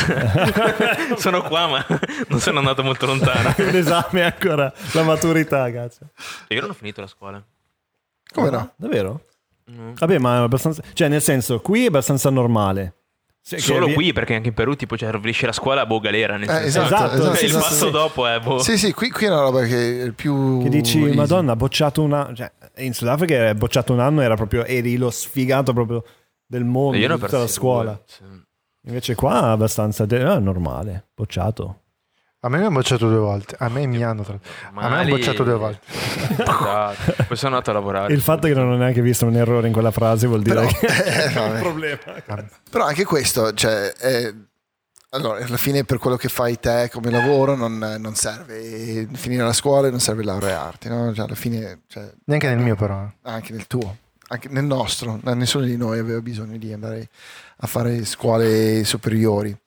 sono 1.17 1.41
qua, 1.41 1.67
ma 1.67 1.85
non 2.29 2.39
sono 2.39 2.59
andato 2.59 2.83
molto 2.83 3.05
lontano. 3.05 3.53
L'esame 3.71 4.21
è 4.21 4.23
ancora 4.23 4.71
la 4.93 5.03
maturità, 5.03 5.69
cazzo. 5.71 6.09
Io 6.49 6.61
non 6.61 6.69
ho 6.69 6.73
finito 6.73 7.01
la 7.01 7.07
scuola. 7.07 7.43
Come 8.31 8.49
no? 8.49 8.71
Davvero? 8.77 9.25
No. 9.65 9.93
Vabbè, 9.95 10.19
ma 10.19 10.37
è 10.37 10.41
abbastanza... 10.43 10.81
Cioè, 10.93 11.09
nel 11.09 11.21
senso, 11.21 11.59
qui 11.59 11.83
è 11.83 11.87
abbastanza 11.87 12.29
normale. 12.29 12.93
Che 13.49 13.59
Solo 13.59 13.85
vi- 13.85 13.93
qui, 13.93 14.11
perché 14.11 14.35
anche 14.35 14.49
in 14.49 14.53
Perù, 14.53 14.75
tipo, 14.75 14.97
cioè, 14.97 15.09
finisci 15.19 15.45
la 15.45 15.53
scuola, 15.53 15.85
boh, 15.85 15.99
galera. 15.99 16.35
Nel 16.35 16.49
Eh, 16.49 16.69
senso. 16.69 16.81
esatto, 16.81 16.83
Esatto, 16.95 17.13
esatto, 17.15 17.23
Cioè, 17.27 17.35
sì, 17.37 17.45
il 17.45 17.51
sì, 17.51 17.57
passo 17.57 17.85
sì. 17.85 17.91
dopo 17.91 18.27
è, 18.27 18.39
boh. 18.41 18.59
Sì, 18.59 18.77
sì, 18.77 18.91
qui, 18.93 19.09
qui 19.09 19.25
è 19.25 19.29
una 19.29 19.39
roba 19.41 19.63
che 19.63 20.03
è 20.03 20.11
più. 20.11 20.61
Che 20.63 20.69
dici, 20.69 21.01
easy. 21.01 21.15
Madonna, 21.15 21.53
ha 21.53 21.55
bocciato 21.55 22.01
una... 22.03 22.29
Cioè, 22.33 22.51
in 22.79 22.93
Sudafrica 22.93 23.47
è 23.47 23.53
bocciato 23.53 23.93
un 23.93 24.01
anno, 24.01 24.19
era 24.21 24.35
proprio... 24.35 24.65
Eri 24.65 24.97
lo 24.97 25.09
sfigato 25.09 25.71
proprio 25.71 26.03
del 26.45 26.65
mondo, 26.65 26.97
di 26.97 27.07
tutta 27.07 27.37
la 27.37 27.47
scuola. 27.47 28.01
sì. 28.05 28.23
Invece 28.87 29.15
qua 29.15 29.39
è 29.41 29.51
abbastanza... 29.51 30.05
de- 30.05 30.23
ah, 30.23 30.39
normale, 30.39 31.07
bocciato. 31.15 31.83
A 32.47 32.49
me 32.49 32.59
mi 32.59 32.63
hanno 32.63 32.75
bocciato 32.75 33.09
due 33.09 33.17
volte. 33.17 33.55
A 33.59 33.67
me 33.67 33.85
mi 33.87 34.01
hanno. 34.01 34.23
Tra... 34.23 34.39
A 34.73 34.89
me 34.89 34.95
hanno 34.95 35.09
bocciato 35.09 35.43
due 35.43 35.55
volte. 35.55 35.81
Esatto. 36.37 37.23
Poi 37.27 37.35
sono 37.35 37.55
andato 37.55 37.71
a 37.71 37.73
lavorare. 37.73 38.13
Il 38.13 38.21
fatto 38.21 38.47
che 38.47 38.53
non 38.53 38.69
ho 38.71 38.77
neanche 38.77 39.01
visto 39.01 39.25
un 39.25 39.35
errore 39.35 39.67
in 39.67 39.73
quella 39.73 39.91
frase 39.91 40.27
vuol 40.27 40.43
dire 40.43 40.55
Però, 40.55 40.67
che 40.67 40.85
eh, 40.87 41.33
è 41.33 41.39
un 41.39 41.59
problema. 41.59 41.97
Però 42.71 42.85
anche 42.85 43.03
questo, 43.03 43.53
cioè, 43.53 43.91
è- 43.91 44.33
allora, 45.09 45.43
alla 45.43 45.57
fine 45.57 45.83
per 45.83 45.97
quello 45.97 46.15
che 46.15 46.29
fai 46.29 46.57
te 46.57 46.89
come 46.89 47.11
lavoro 47.11 47.55
non, 47.55 47.77
non 47.77 48.15
serve 48.15 49.07
finire 49.13 49.43
la 49.43 49.53
scuola 49.53 49.87
e 49.87 49.91
non 49.91 49.99
serve 49.99 50.23
laurearti, 50.23 50.87
no? 50.87 51.13
Cioè, 51.13 51.25
alla 51.25 51.35
fine, 51.35 51.81
cioè, 51.87 52.09
Neanche 52.25 52.47
nel 52.47 52.59
mio, 52.59 52.75
però. 52.75 53.09
anche 53.23 53.51
nel 53.51 53.67
tuo, 53.67 53.97
anche 54.29 54.47
nel 54.49 54.63
nostro, 54.65 55.19
nessuno 55.21 55.65
di 55.65 55.75
noi 55.75 55.99
aveva 55.99 56.21
bisogno 56.21 56.57
di 56.57 56.71
andare 56.71 57.09
a 57.57 57.67
fare 57.67 58.05
scuole 58.05 58.85
superiori. 58.85 59.57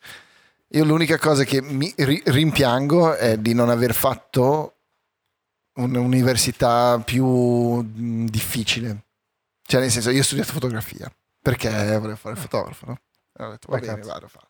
Io 0.72 0.84
l'unica 0.84 1.18
cosa 1.18 1.44
che 1.44 1.60
mi 1.60 1.92
ri- 1.96 2.22
rimpiango 2.24 3.14
è 3.14 3.36
di 3.38 3.54
non 3.54 3.70
aver 3.70 3.92
fatto 3.92 4.76
un'università 5.74 7.00
più 7.04 7.82
difficile. 8.28 9.04
Cioè, 9.62 9.80
nel 9.80 9.90
senso, 9.90 10.10
io 10.10 10.20
ho 10.20 10.24
studiato 10.24 10.52
fotografia 10.52 11.10
perché 11.42 11.70
volevo 11.70 12.16
fare 12.16 12.34
il 12.34 12.40
fotografo, 12.40 12.86
no? 12.86 13.00
Ho 13.38 13.50
detto, 13.50 13.68
va 13.70 13.78
bene, 13.78 14.00
vado 14.02 14.26
a 14.26 14.28
fare. 14.28 14.46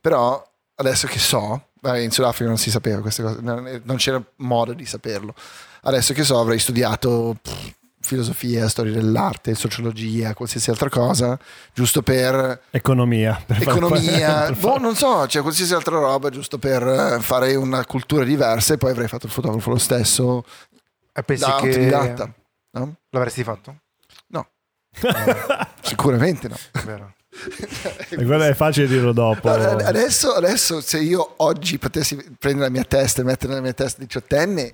Però 0.00 0.44
adesso 0.76 1.06
che 1.06 1.18
so, 1.18 1.68
in 1.82 2.10
Sudafrica 2.10 2.48
non 2.48 2.58
si 2.58 2.70
sapeva 2.70 3.00
queste 3.00 3.22
cose, 3.22 3.40
non 3.40 3.80
non 3.84 3.96
c'era 3.96 4.22
modo 4.36 4.72
di 4.72 4.84
saperlo. 4.84 5.34
Adesso 5.82 6.12
che 6.12 6.24
so, 6.24 6.38
avrei 6.38 6.58
studiato 6.58 7.36
pff, 7.40 7.74
filosofia, 8.06 8.68
storia 8.68 8.92
dell'arte, 8.92 9.54
sociologia, 9.54 10.32
qualsiasi 10.34 10.70
altra 10.70 10.88
cosa, 10.88 11.38
giusto 11.74 12.02
per 12.02 12.62
Economia. 12.70 13.42
per 13.44 13.62
far- 13.62 13.76
economia, 13.76 14.42
per 14.46 14.54
boh, 14.54 14.68
far- 14.70 14.80
non 14.80 14.94
so, 14.96 15.26
cioè 15.26 15.42
qualsiasi 15.42 15.74
altra 15.74 15.98
roba, 15.98 16.30
giusto 16.30 16.58
per 16.58 16.82
eh, 16.86 17.20
fare 17.20 17.54
una 17.54 17.84
cultura 17.84 18.24
diversa 18.24 18.74
e 18.74 18.78
poi 18.78 18.92
avrei 18.92 19.08
fatto 19.08 19.26
il 19.26 19.32
fotografo 19.32 19.70
lo 19.70 19.78
stesso 19.78 20.44
E 21.12 21.22
pensi 21.22 21.44
da 21.44 21.56
che 21.56 21.66
autodidatta. 21.66 22.32
No? 22.70 22.94
l'avresti 23.10 23.42
fatto? 23.42 23.80
Sicuramente 25.82 26.48
no. 26.48 26.56
Vero. 26.84 27.14
E 28.08 28.24
quello 28.24 28.44
è 28.44 28.54
facile 28.54 28.86
dirlo 28.86 29.12
dopo. 29.12 29.50
Adesso, 29.50 30.32
adesso, 30.32 30.80
se 30.80 30.98
io 30.98 31.34
oggi 31.38 31.78
potessi 31.78 32.16
prendere 32.38 32.66
la 32.66 32.70
mia 32.72 32.84
testa 32.84 33.20
e 33.20 33.24
mettere 33.24 33.48
nella 33.48 33.62
mia 33.62 33.74
testa 33.74 34.00
diciottenne, 34.00 34.72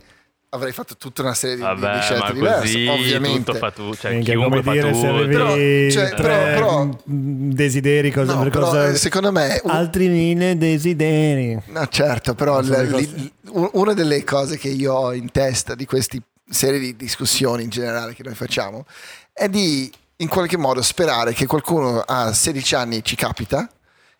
avrei 0.54 0.72
fatto 0.72 0.96
tutta 0.98 1.22
una 1.22 1.32
serie 1.34 1.56
di, 1.56 1.62
di 1.62 1.66
Vabbè, 1.80 2.00
scelte 2.02 2.24
ma 2.24 2.32
diverse. 2.32 2.60
così 2.60 2.86
Ovviamente. 2.88 3.44
tutto 3.44 3.58
fa 3.58 3.70
tu, 3.70 3.94
cioè 3.94 4.12
Minchia, 4.12 4.34
chiunque 4.34 4.60
come 4.60 4.62
fa 4.62 4.72
dire, 4.72 4.94
se 4.94 5.00
tutto. 5.00 5.14
avevi 5.14 5.32
Però, 5.32 5.48
cioè, 5.90 6.14
tre 6.14 6.52
però- 6.54 6.88
però- 6.88 6.98
desideri, 7.06 8.10
cosa, 8.10 8.34
No, 8.34 8.42
per 8.42 8.50
però, 8.50 8.64
cosa- 8.66 8.88
eh, 8.88 8.96
secondo 8.96 9.32
me 9.32 9.60
un- 9.64 9.70
altri 9.70 10.08
mille 10.08 10.56
desideri. 10.58 11.58
No, 11.66 11.86
certo, 11.88 12.34
però 12.34 12.60
l- 12.60 12.86
li- 12.90 13.32
una 13.72 13.94
delle 13.94 14.22
cose 14.24 14.58
che 14.58 14.68
io 14.68 14.92
ho 14.92 15.14
in 15.14 15.30
testa 15.30 15.74
di 15.74 15.86
queste 15.86 16.20
serie 16.48 16.78
di 16.78 16.96
discussioni 16.96 17.62
in 17.62 17.70
generale 17.70 18.14
che 18.14 18.22
noi 18.22 18.34
facciamo 18.34 18.84
è 19.32 19.48
di 19.48 19.90
in 20.16 20.28
qualche 20.28 20.58
modo 20.58 20.82
sperare 20.82 21.32
che 21.32 21.46
qualcuno 21.46 22.00
a 22.06 22.32
16 22.34 22.74
anni 22.74 23.02
ci 23.02 23.16
capita 23.16 23.68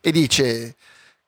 e 0.01 0.11
dice 0.11 0.77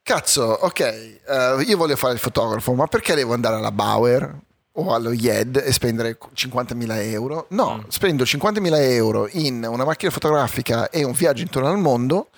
cazzo, 0.03 0.45
ok, 0.45 0.81
eh, 0.81 1.63
io 1.67 1.77
voglio 1.77 1.97
fare 1.97 2.15
il 2.15 2.19
fotografo, 2.19 2.73
ma 2.73 2.87
perché 2.87 3.15
devo 3.15 3.35
andare 3.35 3.57
alla 3.57 3.71
Bauer 3.71 4.35
o 4.77 4.93
allo 4.93 5.13
IED 5.13 5.63
e 5.65 5.73
spendere 5.73 6.19
50.000 6.35 7.03
euro? 7.11 7.47
No, 7.51 7.77
Mm. 7.79 7.89
spendo 7.89 8.25
50.000 8.25 8.77
euro 8.93 9.29
in 9.33 9.65
una 9.69 9.85
macchina 9.85 10.11
fotografica 10.11 10.91
e 10.91 11.05
un 11.05 11.13
viaggio 11.13 11.43
intorno 11.43 11.69
al 11.69 11.79
mondo 11.79 12.29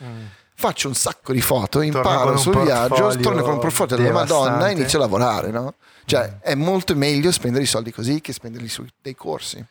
faccio 0.59 0.89
un 0.89 0.95
sacco 0.95 1.33
di 1.33 1.41
foto, 1.43 1.81
Torno 1.81 1.85
imparo 1.85 2.37
sul 2.39 2.63
viaggio, 2.63 3.15
torno 3.19 3.43
con 3.43 3.53
un 3.55 3.59
portfolio 3.59 3.97
della 3.97 4.13
Madonna 4.13 4.69
e 4.69 4.73
inizio 4.73 4.99
a 4.99 5.03
lavorare, 5.03 5.51
no? 5.51 5.75
Cioè, 6.07 6.39
è 6.41 6.55
molto 6.55 6.95
meglio 6.95 7.31
spendere 7.33 7.65
i 7.65 7.67
soldi 7.67 7.93
così 7.93 8.21
che 8.21 8.33
spenderli 8.33 8.69
su 8.69 8.85
dei 9.03 9.15
corsi. 9.15 9.63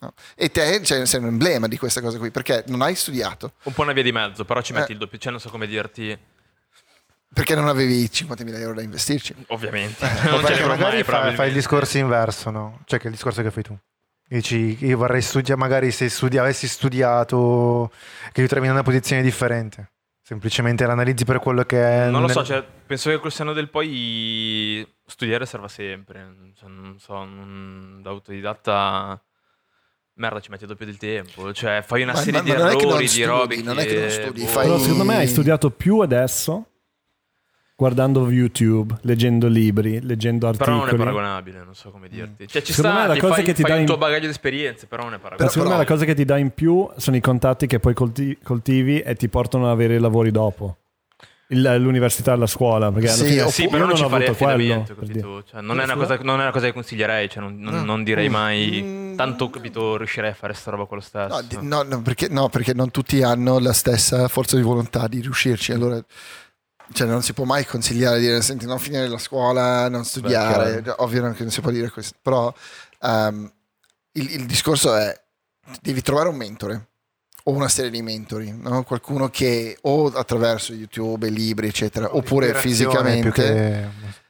no? 0.00 0.12
E 0.36 0.50
te 0.50 0.80
cioè, 0.84 1.04
sei 1.06 1.18
un 1.20 1.26
emblema 1.26 1.66
di 1.66 1.76
questa 1.76 2.00
cosa 2.00 2.18
qui, 2.18 2.30
perché 2.30 2.62
non 2.68 2.82
hai 2.82 2.94
studiato, 2.94 3.54
Un 3.64 3.72
po' 3.72 3.82
una 3.82 3.92
via 3.92 4.04
di 4.04 4.12
mezzo, 4.12 4.44
però 4.44 4.60
ci 4.60 4.72
metti 4.72 4.90
Eh. 4.90 4.94
il 4.94 4.98
doppio, 5.00 5.18
cioè 5.18 5.32
non 5.32 5.40
so 5.40 5.48
come 5.50 5.66
dirti, 5.66 6.16
perché 7.32 7.54
non 7.54 7.68
avevi 7.68 8.04
50.000 8.04 8.58
euro 8.60 8.74
da 8.74 8.82
investirci. 8.82 9.34
ovviamente. 9.48 10.06
Non 10.28 10.40
ce 10.40 10.46
perché 10.46 10.66
magari 10.66 10.94
mai, 10.96 11.04
fa- 11.04 11.32
fai 11.32 11.48
il 11.48 11.54
discorso 11.54 11.98
inverso, 11.98 12.50
no? 12.50 12.80
Cioè 12.86 12.98
che 12.98 13.04
è 13.04 13.08
il 13.08 13.14
discorso 13.14 13.42
che 13.42 13.50
fai 13.50 13.62
tu. 13.62 13.76
Dici, 14.30 14.76
io 14.84 14.96
vorrei 14.98 15.22
studiare, 15.22 15.58
magari 15.58 15.90
se 15.90 16.08
studi- 16.08 16.36
avessi 16.38 16.68
studiato, 16.68 17.90
che 18.32 18.42
ti 18.42 18.48
trovi 18.48 18.66
in 18.66 18.72
una 18.72 18.82
posizione 18.82 19.22
differente. 19.22 19.92
Semplicemente 20.22 20.84
l'analizzi 20.84 21.24
per 21.24 21.38
quello 21.38 21.64
che 21.64 21.82
è. 21.82 22.10
Non 22.10 22.20
lo 22.20 22.28
so, 22.28 22.40
nel- 22.40 22.46
cioè, 22.46 22.64
penso 22.86 23.08
che 23.08 23.18
col 23.18 23.32
senno 23.32 23.54
del 23.54 23.70
poi 23.70 24.86
studiare 25.06 25.46
serva 25.46 25.68
sempre. 25.68 26.34
Cioè, 26.58 26.68
non 26.68 26.96
so, 26.98 27.14
non- 27.24 28.00
da 28.02 28.10
autodidatta. 28.10 29.22
Merda, 30.14 30.40
ci 30.40 30.50
metti 30.50 30.66
doppio 30.66 30.84
del 30.84 30.96
tempo. 30.98 31.52
Cioè, 31.54 31.82
fai 31.86 32.02
una 32.02 32.12
Ma- 32.12 32.18
serie 32.18 32.40
ma- 32.40 32.40
di 32.42 32.50
ma 32.50 32.56
non 32.58 32.68
errori, 32.70 33.06
di 33.08 33.24
robe. 33.24 33.62
non 33.62 33.78
è 33.78 33.86
che 33.86 34.00
non 34.00 34.10
studi, 34.10 34.40
boh. 34.42 34.46
fai- 34.48 34.64
Però 34.66 34.78
secondo 34.78 35.04
me 35.04 35.16
hai 35.16 35.28
studiato 35.28 35.70
più 35.70 36.00
adesso 36.00 36.66
guardando 37.80 38.28
YouTube, 38.28 38.92
leggendo 39.02 39.46
libri, 39.46 40.00
leggendo 40.02 40.50
Però 40.50 40.70
non 40.72 40.80
è 40.80 40.82
articoli. 40.82 41.08
paragonabile, 41.10 41.62
non 41.64 41.76
so 41.76 41.90
come 41.92 42.08
dirti. 42.08 42.48
Cioè, 42.48 42.60
ci 42.60 42.72
Secondo 42.72 42.96
sta, 42.98 43.06
me 43.08 43.14
la 43.14 43.20
cosa 43.20 43.34
fai, 43.34 43.44
che 43.44 43.52
ti 43.52 43.60
fai 43.62 43.70
dà 43.70 43.76
il 43.76 43.82
in- 43.82 43.86
tuo 43.86 43.96
bagaglio 43.98 44.24
di 44.24 44.30
esperienze, 44.30 44.86
però 44.86 45.04
non 45.04 45.12
è 45.14 45.18
Però 45.18 45.28
paragonabile. 45.36 45.48
secondo 45.52 45.70
me 45.70 45.76
la 45.78 45.84
però- 45.84 45.94
cosa 45.94 46.04
che 46.04 46.14
ti 46.16 46.24
dà 46.24 46.36
in 46.38 46.50
più 46.50 46.88
sono 46.96 47.14
i 47.16 47.20
contatti 47.20 47.68
che 47.68 47.78
poi 47.78 47.94
colti- 47.94 48.36
coltivi 48.42 48.98
e 48.98 49.14
ti 49.14 49.28
portano 49.28 49.66
ad 49.66 49.70
avere 49.70 49.94
i 49.94 50.00
lavori 50.00 50.32
dopo. 50.32 50.78
Il- 51.50 51.76
l'università 51.78 52.32
e 52.32 52.36
la 52.36 52.46
scuola, 52.48 52.90
perché 52.90 53.06
Sì, 53.10 53.24
fine 53.26 53.48
Sì, 53.48 53.62
io 53.62 53.68
però 53.70 53.86
non 53.86 53.94
ci 53.94 54.02
ho 54.02 54.08
farei 54.08 54.34
quello, 54.34 54.52
affidamento, 54.54 54.94
dire. 55.02 55.42
Cioè, 55.48 55.60
non, 55.60 55.78
è 55.80 55.84
una 55.84 55.94
cosa, 55.94 56.18
non 56.22 56.40
è 56.40 56.42
una 56.42 56.50
cosa 56.50 56.66
che 56.66 56.72
consiglierei, 56.72 57.30
cioè, 57.30 57.42
non, 57.44 57.58
non- 57.60 57.74
No. 57.74 57.84
non 57.84 58.02
direi 58.02 58.28
Mm. 58.28 58.32
mai 58.32 59.14
tanto, 59.16 59.48
capito, 59.50 59.96
riuscirei 59.96 60.30
a 60.30 60.34
fare 60.34 60.52
sta 60.52 60.72
roba 60.72 60.84
con 60.86 60.96
lo 60.96 61.02
stesso. 61.04 61.46
No, 61.60 61.82
no, 61.84 62.02
perché, 62.02 62.26
no, 62.28 62.48
perché 62.48 62.74
non 62.74 62.90
tutti 62.90 63.22
hanno 63.22 63.60
la 63.60 63.72
stessa 63.72 64.26
forza 64.26 64.56
di 64.56 64.62
volontà 64.62 65.06
di 65.06 65.20
riuscirci. 65.20 65.70
Allora, 65.72 66.04
cioè, 66.92 67.06
non 67.06 67.22
si 67.22 67.32
può 67.32 67.44
mai 67.44 67.64
consigliare 67.66 68.18
di 68.18 68.26
dire: 68.26 68.42
Senti, 68.42 68.66
non 68.66 68.78
finire 68.78 69.08
la 69.08 69.18
scuola, 69.18 69.88
non 69.88 70.04
studiare. 70.04 70.82
chiaro. 70.82 71.02
Ovvio 71.04 71.32
che 71.32 71.42
non 71.42 71.50
si 71.52 71.60
può 71.60 71.70
dire 71.70 71.90
questo. 71.90 72.16
Però 72.22 72.52
ehm, 73.02 73.52
il, 74.12 74.30
il 74.34 74.46
discorso 74.46 74.94
è: 74.94 75.18
devi 75.80 76.02
trovare 76.02 76.28
un 76.28 76.36
mentore 76.36 76.86
o 77.44 77.52
una 77.52 77.68
serie 77.68 77.90
di 77.90 78.02
mentori, 78.02 78.52
no? 78.54 78.82
qualcuno 78.82 79.30
che 79.30 79.78
o 79.82 80.08
attraverso 80.08 80.74
YouTube, 80.74 81.30
libri, 81.30 81.68
eccetera, 81.68 82.14
oppure 82.14 82.54
fisicamente. 82.54 83.30
che- 83.30 83.88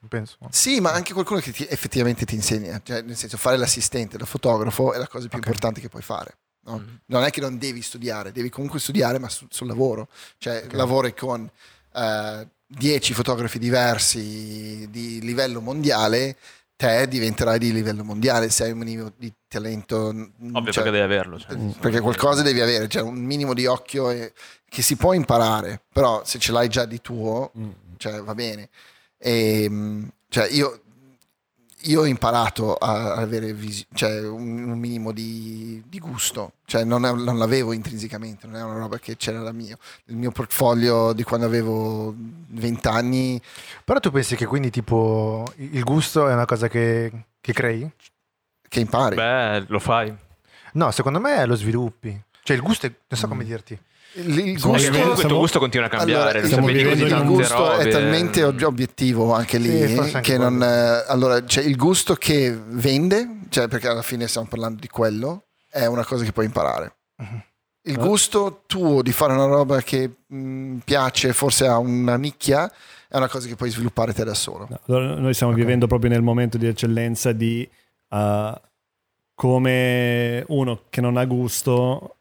penso. 0.09 0.37
Sì, 0.51 0.79
ma 0.81 0.93
anche 0.93 1.13
qualcuno 1.13 1.41
che 1.41 1.51
ti- 1.51 1.67
effettivamente 1.69 2.25
ti 2.25 2.37
insegna, 2.37 2.81
cioè 2.85 3.03
nel 3.03 3.17
senso 3.17 3.37
fare 3.37 3.57
l'assistente 3.57 4.17
da 4.19 4.25
fotografo 4.25 4.93
è 4.93 4.99
la 4.99 5.09
cosa 5.09 5.27
più 5.27 5.37
Ok. 5.39 5.47
importante 5.47 5.81
che 5.81 5.89
puoi 5.89 6.03
fare. 6.03 6.37
no? 6.69 6.77
Mhm. 6.79 7.01
Non 7.07 7.25
è 7.25 7.31
che 7.31 7.41
non 7.41 7.59
devi 7.59 7.83
studiare, 7.83 8.31
devi 8.31 8.51
comunque 8.51 8.79
studiare, 8.79 9.19
ma 9.19 9.29
su- 9.29 9.47
sul 9.51 9.67
lavoro. 9.67 10.09
Cioè 10.39 10.63
Ok. 10.67 10.73
lavori 10.75 11.13
con 11.15 11.51
eh, 11.95 12.49
10 12.67 13.15
fotografi 13.15 13.59
diversi 13.59 14.87
di 14.91 15.21
livello 15.21 15.61
mondiale, 15.61 16.37
te 16.77 17.09
diventerai 17.09 17.59
di 17.59 17.73
livello 17.73 18.05
mondiale 18.05 18.51
se 18.51 18.65
hai 18.65 18.73
un 18.73 18.79
minimo 18.79 19.13
di 19.17 19.33
talento. 19.49 20.09
Ovvio, 20.09 20.33
cioè, 20.73 20.85
perché 20.85 20.91
devi 20.91 21.01
averlo. 21.03 21.39
cioè. 21.39 21.57
Mm. 21.57 21.71
perché 21.81 22.01
qualcosa 22.01 22.43
devi 22.43 22.61
avere, 22.61 22.89
cioè 22.89 23.03
un 23.03 23.17
minimo 23.17 23.55
di 23.55 23.67
occhio 23.67 24.11
e- 24.11 24.33
che 24.69 24.83
si 24.83 24.97
può 24.97 25.13
imparare, 25.15 25.81
però 25.93 26.23
se 26.25 26.39
ce 26.39 26.53
l'hai 26.53 26.69
già 26.69 26.85
di 26.85 27.01
tuo, 27.01 27.51
Mm. 27.59 27.71
cioè, 27.97 28.21
va 28.23 28.35
bene. 28.35 28.69
E, 29.17 29.69
mh, 29.69 30.13
cioè, 30.29 30.47
io, 30.51 30.83
io 31.83 32.01
ho 32.01 32.05
imparato 32.07 32.75
a 32.75 33.15
avere 33.15 33.53
visi- 33.53 33.87
cioè, 33.95 34.27
un, 34.27 34.71
un 34.71 34.79
minimo 34.79 35.13
di, 35.13 35.83
di 35.87 35.99
gusto, 35.99 36.53
cioè, 36.65 36.85
non, 36.85 37.05
è- 37.07 37.13
non 37.13 37.39
l'avevo 37.39 37.73
intrinsecamente, 37.73 38.47
non 38.47 38.57
è 38.57 38.63
una 38.63 38.79
roba 38.79 38.99
che 38.99 39.17
c'era 39.17 39.41
da 39.41 39.53
mio. 39.53 39.79
Il 40.07 40.17
mio 40.17 40.31
portfolio 40.31 41.13
di 41.13 41.23
quando 41.23 41.47
avevo 41.47 42.15
20 42.17 42.89
anni, 42.89 43.41
Però 43.85 44.01
tu 44.01 44.11
pensi 44.11 44.35
che 44.37 44.47
quindi 44.47 44.71
tipo 44.71 45.45
il 45.57 45.83
gusto 45.85 46.29
è 46.29 46.33
una 46.33 46.47
cosa 46.47 46.69
che, 46.69 47.13
che 47.41 47.53
crei? 47.53 47.91
che 48.69 48.81
impari. 48.81 49.17
Beh, 49.17 49.65
lo 49.69 49.79
fai. 49.79 50.15
No, 50.73 50.91
secondo 50.91 51.21
me 51.21 51.47
lo 51.47 51.55
sviluppi. 51.55 52.23
Cioè 52.43 52.57
il 52.57 52.63
gusto 52.63 52.87
è, 52.87 52.93
non 53.09 53.19
so 53.19 53.27
come 53.29 53.45
dirti. 53.45 53.79
Il, 54.27 54.53
gusto, 54.61 54.69
comunque 54.91 55.23
il 55.23 55.29
tuo 55.29 55.39
gusto 55.39 55.59
continua 55.59 55.87
a 55.87 55.89
cambiare. 55.91 56.41
Allora, 56.41 56.71
il 56.81 57.23
gusto 57.25 57.73
è 57.73 57.77
robe. 57.79 57.91
talmente 57.91 58.43
ob- 58.45 58.63
obiettivo 58.63 59.33
anche 59.33 59.59
lì 59.59 59.87
Sì, 59.89 59.99
anche 59.99 60.21
che 60.21 60.39
non 60.39 60.57
quello. 60.57 60.73
eh, 60.73 61.05
allora 61.09 61.43
c'è 61.45 61.63
il 61.63 61.77
gusto 61.77 62.15
che 62.15 62.57
vende 62.67 63.39
cioè 63.49 63.69
perché 63.69 63.89
alla 63.89 64.03
fine 64.03 64.27
stiamo 64.27 64.47
parlando 64.49 64.81
di 64.81 64.89
quello 64.89 65.45
è 65.71 65.87
una 65.87 66.05
cosa 66.05 66.25
che 66.25 66.33
puoi 66.33 66.47
imparare 66.47 66.97
Mhm. 67.17 67.43
il 67.83 67.95
Eh. 67.95 68.07
gusto 68.07 68.63
tuo 68.67 69.03
di 69.03 69.13
fare 69.13 69.33
una 69.33 69.47
roba 69.47 69.81
che 69.83 70.11
mh, 70.27 70.77
piace 70.85 71.33
forse 71.33 71.67
a 71.67 71.79
una 71.79 72.17
nicchia 72.17 72.71
è 73.09 73.17
una 73.17 73.29
cosa 73.29 73.47
che 73.49 73.57
puoi 73.57 73.71
sviluppare 73.71 74.13
te 74.13 74.25
da 74.25 74.35
solo 74.35 74.67
No, 74.69 74.81
allora 74.87 75.15
noi 75.15 75.33
stiamo 75.35 75.53
Ok. 75.53 75.59
vivendo 75.59 75.87
proprio 75.87 76.11
nel 76.11 76.23
momento 76.23 76.59
di 76.59 76.67
eccellenza 76.67 77.33
di 77.33 77.69
uh, 78.11 78.53
come 79.35 80.45
uno 80.49 80.83
che 80.91 81.01
non 81.01 81.17
ha 81.17 81.25
gusto 81.25 82.17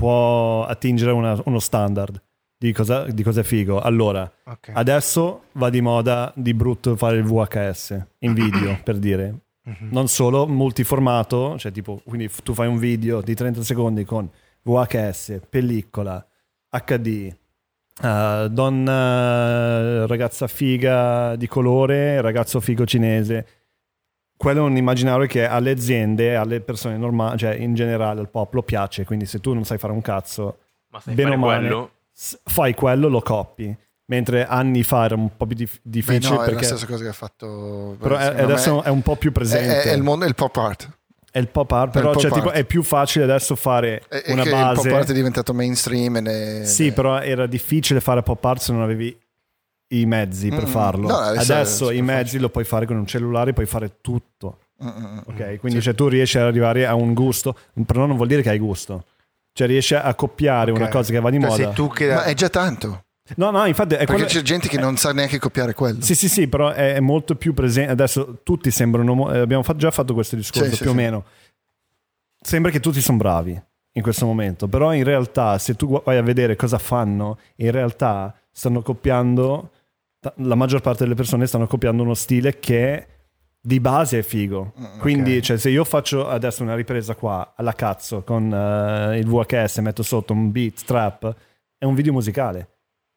può 0.00 0.64
attingere 0.64 1.12
una- 1.12 1.38
uno 1.44 1.58
standard 1.58 2.18
di 2.56 2.72
cosa, 2.72 3.04
di 3.04 3.22
cosa 3.22 3.40
è 3.40 3.44
figo. 3.44 3.80
Allora, 3.80 4.30
Ok. 4.44 4.70
adesso 4.72 5.42
va 5.52 5.68
di 5.70 5.80
moda 5.82 6.32
di 6.34 6.54
brutto 6.54 6.96
fare 6.96 7.16
il 7.18 7.24
VHS 7.24 8.06
in 8.20 8.32
video, 8.32 8.78
per 8.84 8.96
dire. 8.98 9.34
Mhm. 9.64 9.88
Non 9.90 10.08
solo 10.08 10.46
multiformato, 10.46 11.58
cioè 11.58 11.70
tipo, 11.70 12.00
quindi 12.04 12.30
tu 12.42 12.54
fai 12.54 12.66
un 12.66 12.78
video 12.78 13.20
di 13.20 13.34
30 13.34 13.62
secondi 13.62 14.04
con 14.04 14.28
VHS, 14.62 15.40
pellicola, 15.50 16.26
HD, 16.70 17.30
eh, 18.02 18.48
donna, 18.50 20.06
ragazza 20.06 20.46
figa 20.46 21.36
di 21.36 21.46
colore, 21.46 22.20
ragazzo 22.22 22.58
figo 22.60 22.86
cinese. 22.86 23.46
Quello 24.40 24.60
è 24.64 24.68
un 24.70 24.76
immaginario 24.78 25.26
che 25.26 25.46
alle 25.46 25.72
aziende, 25.72 26.34
alle 26.34 26.62
persone 26.62 26.96
normali, 26.96 27.36
cioè 27.36 27.52
in 27.56 27.74
generale 27.74 28.20
al 28.20 28.30
popolo 28.30 28.62
piace. 28.62 29.04
Quindi 29.04 29.26
se 29.26 29.38
tu 29.38 29.52
non 29.52 29.64
sai 29.64 29.76
fare 29.76 29.92
un 29.92 30.00
cazzo, 30.00 30.56
Ma 30.88 30.98
sai 30.98 31.12
bene 31.12 31.32
fare 31.32 31.42
o 31.42 31.44
male, 31.46 31.58
quello? 31.68 31.90
fai 32.44 32.72
quello, 32.74 33.08
lo 33.08 33.20
coppi. 33.20 33.76
Mentre 34.06 34.46
anni 34.46 34.82
fa 34.82 35.04
era 35.04 35.14
un 35.14 35.28
po' 35.36 35.44
più 35.44 35.56
dif- 35.56 35.74
Beh, 35.82 35.90
difficile 35.90 36.28
no, 36.36 36.36
è 36.36 36.44
la 36.46 36.50
perché... 36.52 36.64
stessa 36.64 36.86
cosa 36.86 37.02
che 37.02 37.10
ha 37.10 37.12
fatto 37.12 37.96
Però 38.00 38.16
è- 38.16 38.40
adesso 38.42 38.82
è 38.82 38.88
un 38.88 39.02
po' 39.02 39.16
più 39.16 39.28
è, 39.28 39.32
presente. 39.34 39.82
è- 39.82 39.90
è 39.90 39.92
il 39.94 40.02
mondo 40.02 40.24
è 40.24 40.28
il 40.28 40.34
pop 40.34 40.56
art 40.56 40.88
È 41.30 41.38
il 41.38 41.48
pop 41.48 41.70
art, 41.72 41.90
È 41.90 41.98
però 42.00 42.12
pop 42.12 42.20
cioè, 42.22 42.30
tipo, 42.32 42.48
art. 42.48 42.56
è 42.56 42.64
più 42.64 42.82
facile 42.82 43.24
adesso 43.24 43.54
fare 43.56 44.02
è, 44.08 44.22
è 44.22 44.32
una 44.32 44.42
che 44.42 44.48
il 44.48 44.54
base. 44.54 44.88
pop 44.88 44.98
art 44.98 45.10
è 45.10 45.12
diventato 45.12 45.52
mainstream 45.52 46.16
e 46.16 46.20
ne- 46.22 46.64
Sì, 46.64 46.86
ne- 46.86 46.92
però 46.92 47.20
era 47.20 47.46
difficile 47.46 48.00
fare 48.00 48.22
pop 48.22 48.42
art 48.42 48.60
se 48.62 48.72
non 48.72 48.80
avevi 48.80 49.16
i 49.92 50.06
mezzi 50.06 50.48
per 50.48 50.66
farlo. 50.66 51.08
no, 51.08 51.16
adesso 51.16 51.90
i 51.90 52.02
mezzi 52.02 52.22
facile. 52.22 52.40
lo 52.42 52.48
puoi 52.50 52.64
fare 52.64 52.86
con 52.86 52.96
un 52.96 53.06
cellulare, 53.06 53.52
puoi 53.52 53.66
fare 53.66 53.98
tutto. 54.00 54.58
Ok, 54.78 55.58
quindi 55.58 55.80
cioè, 55.82 55.94
tu 55.94 56.08
riesci 56.08 56.38
ad 56.38 56.44
arrivare 56.44 56.86
a 56.86 56.94
un 56.94 57.12
gusto, 57.12 57.56
però 57.86 58.06
non 58.06 58.16
vuol 58.16 58.28
dire 58.28 58.42
che 58.42 58.50
hai 58.50 58.58
gusto. 58.58 59.04
Cioè 59.52 59.66
riesci 59.66 59.94
a 59.94 60.14
copiare 60.14 60.70
Ok. 60.70 60.78
una 60.78 60.88
cosa 60.88 61.12
che 61.12 61.20
va 61.20 61.28
di 61.28 61.40
Cioè, 61.40 61.48
moda. 61.50 61.62
sei 61.64 61.72
tu 61.74 61.88
che... 61.88 62.06
ma 62.14 62.22
è 62.22 62.34
già 62.34 62.48
tanto 62.48 63.04
No, 63.36 63.50
no, 63.50 63.64
infatti 63.66 63.94
è 63.94 63.98
perché 63.98 64.12
quello... 64.12 64.26
c'è 64.28 64.42
gente 64.42 64.68
che 64.68 64.78
non 64.78 64.96
sa 64.96 65.12
neanche 65.12 65.38
copiare 65.38 65.74
quello 65.74 66.00
Sì, 66.02 66.14
sì, 66.14 66.28
sì, 66.28 66.48
però 66.48 66.70
è, 66.70 66.98
molto 67.00 67.34
più 67.36 67.54
presente. 67.54 67.92
Adesso 67.92 68.40
tutti 68.42 68.70
sembrano. 68.70 69.32
eh, 69.32 69.38
Abbiamo 69.38 69.62
già 69.76 69.90
fatto 69.90 70.14
questo 70.14 70.36
discorso 70.36 70.68
Sì, 70.70 70.76
sì, 70.76 70.82
più 70.82 70.90
o 70.90 70.94
sì. 70.94 70.98
meno. 70.98 71.24
Sembra 72.40 72.70
che 72.70 72.80
tutti 72.80 73.00
sono 73.00 73.18
bravi 73.18 73.60
in 73.92 74.02
questo 74.02 74.24
momento, 74.24 74.66
però 74.66 74.94
in 74.94 75.04
realtà, 75.04 75.58
se 75.58 75.74
tu 75.74 76.00
vai 76.04 76.16
a 76.16 76.22
vedere 76.22 76.56
cosa 76.56 76.78
fanno, 76.78 77.38
in 77.56 77.70
realtà 77.70 78.34
stanno 78.50 78.82
copiando. 78.82 79.70
La 80.36 80.54
maggior 80.54 80.80
parte 80.80 81.04
delle 81.04 81.14
persone 81.14 81.46
stanno 81.46 81.66
copiando 81.66 82.02
uno 82.02 82.14
stile 82.14 82.58
che 82.58 83.06
di 83.60 83.80
base 83.80 84.18
è 84.18 84.22
figo. 84.22 84.74
Mm, 84.78 84.98
Quindi, 84.98 85.36
ok. 85.38 85.42
cioè, 85.42 85.58
se 85.58 85.70
io 85.70 85.84
faccio 85.84 86.28
adesso 86.28 86.62
una 86.62 86.74
ripresa 86.74 87.14
qua 87.14 87.54
alla 87.56 87.72
cazzo 87.72 88.22
con 88.22 88.52
eh, 88.52 89.18
il 89.18 89.26
VHS, 89.26 89.78
metto 89.78 90.02
sotto 90.02 90.32
un 90.32 90.50
beat, 90.50 90.84
trap, 90.84 91.34
è 91.78 91.84
un 91.84 91.94
video 91.94 92.12
musicale 92.12 92.68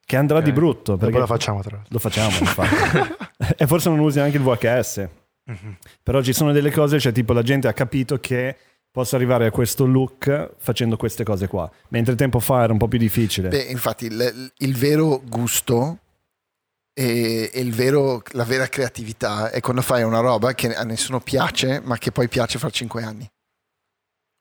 che 0.06 0.16
andrà 0.16 0.38
Ok. 0.40 0.44
di 0.44 0.52
brutto. 0.52 0.98
Perché 0.98 1.18
lo 1.20 1.26
facciamo 1.26 1.62
tra 1.62 1.76
l'altro. 1.76 1.92
lo 1.94 2.00
facciamo, 2.00 2.38
infatti. 2.40 3.16
e 3.58 3.68
forse 3.68 3.90
non 3.90 4.00
usi 4.00 4.18
neanche 4.20 4.38
il 4.38 4.44
VHS. 4.44 5.08
Mhm. 5.46 5.78
Però 6.04 6.22
ci 6.22 6.32
sono 6.34 6.52
delle 6.54 6.72
cose, 6.72 7.00
cioè 7.00 7.12
tipo 7.12 7.34
la 7.34 7.42
gente 7.44 7.68
ha 7.68 7.74
capito 7.74 8.18
che 8.20 8.56
posso 8.92 9.16
arrivare 9.18 9.46
a 9.48 9.52
questo 9.52 9.86
look 9.86 10.52
facendo 10.58 10.96
queste 10.98 11.24
cose 11.26 11.48
qua. 11.48 11.70
Mentre 11.90 12.16
tempo 12.16 12.40
fa 12.40 12.64
era 12.64 12.72
un 12.72 12.78
po' 12.80 12.88
più 12.88 13.00
difficile. 13.00 13.50
Beh, 13.50 13.64
infatti, 13.64 14.06
il, 14.06 14.52
il 14.58 14.76
vero 14.76 15.22
gusto 15.26 16.00
e, 16.94 17.50
e 17.54 17.60
il 17.60 17.74
vero- 17.74 18.22
la 18.32 18.44
vera 18.44 18.68
creatività 18.68 19.50
è 19.50 19.60
quando 19.62 19.82
fai 19.82 20.04
una 20.04 20.20
roba 20.20 20.54
che 20.54 20.74
a 20.76 20.84
nessuno 20.84 21.20
piace, 21.20 21.82
ma 21.84 21.98
che 21.98 22.12
poi 22.12 22.28
piace 22.28 22.60
fra 22.60 22.70
cinque 22.70 23.04
anni. 23.04 23.28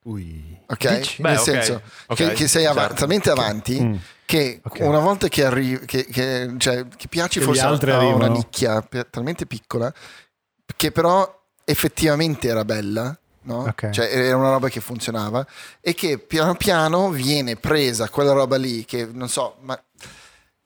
Ui. 0.04 0.60
Ok? 0.66 0.98
Dici? 0.98 1.22
Nel 1.22 1.34
Beh, 1.36 1.38
senso 1.40 1.82
ok, 2.06 2.16
che, 2.16 2.32
che 2.32 2.48
sei 2.48 2.66
av- 2.66 2.76
certo. 2.78 2.94
talmente 2.94 3.30
avanti 3.30 3.80
Mm. 3.80 3.94
che 4.24 4.60
Ok. 4.64 4.78
una 4.80 4.98
volta 4.98 5.28
che 5.28 5.44
arrivi, 5.44 5.84
che, 5.86 6.04
che- 6.06 6.54
cioè, 6.58 6.88
che 6.88 7.06
piaci 7.08 7.38
Che 7.38 7.44
forse 7.44 7.62
a 7.62 7.70
una 8.14 8.26
nicchia 8.28 8.82
talmente 9.08 9.46
piccola 9.46 9.92
che 10.76 10.90
però 10.90 11.40
effettivamente 11.64 12.48
era 12.48 12.64
bella. 12.64 13.16
No? 13.44 13.74
Cioè 13.90 14.06
era 14.12 14.36
una 14.36 14.50
roba 14.50 14.68
che 14.68 14.80
funzionava 14.80 15.44
e 15.80 15.94
che 15.94 16.18
piano 16.18 16.54
piano 16.54 17.10
viene 17.10 17.56
presa 17.56 18.08
quella 18.08 18.30
roba 18.32 18.56
lì 18.56 18.84
che 18.84 19.04
non 19.04 19.28
so, 19.28 19.56
ma 19.62 19.76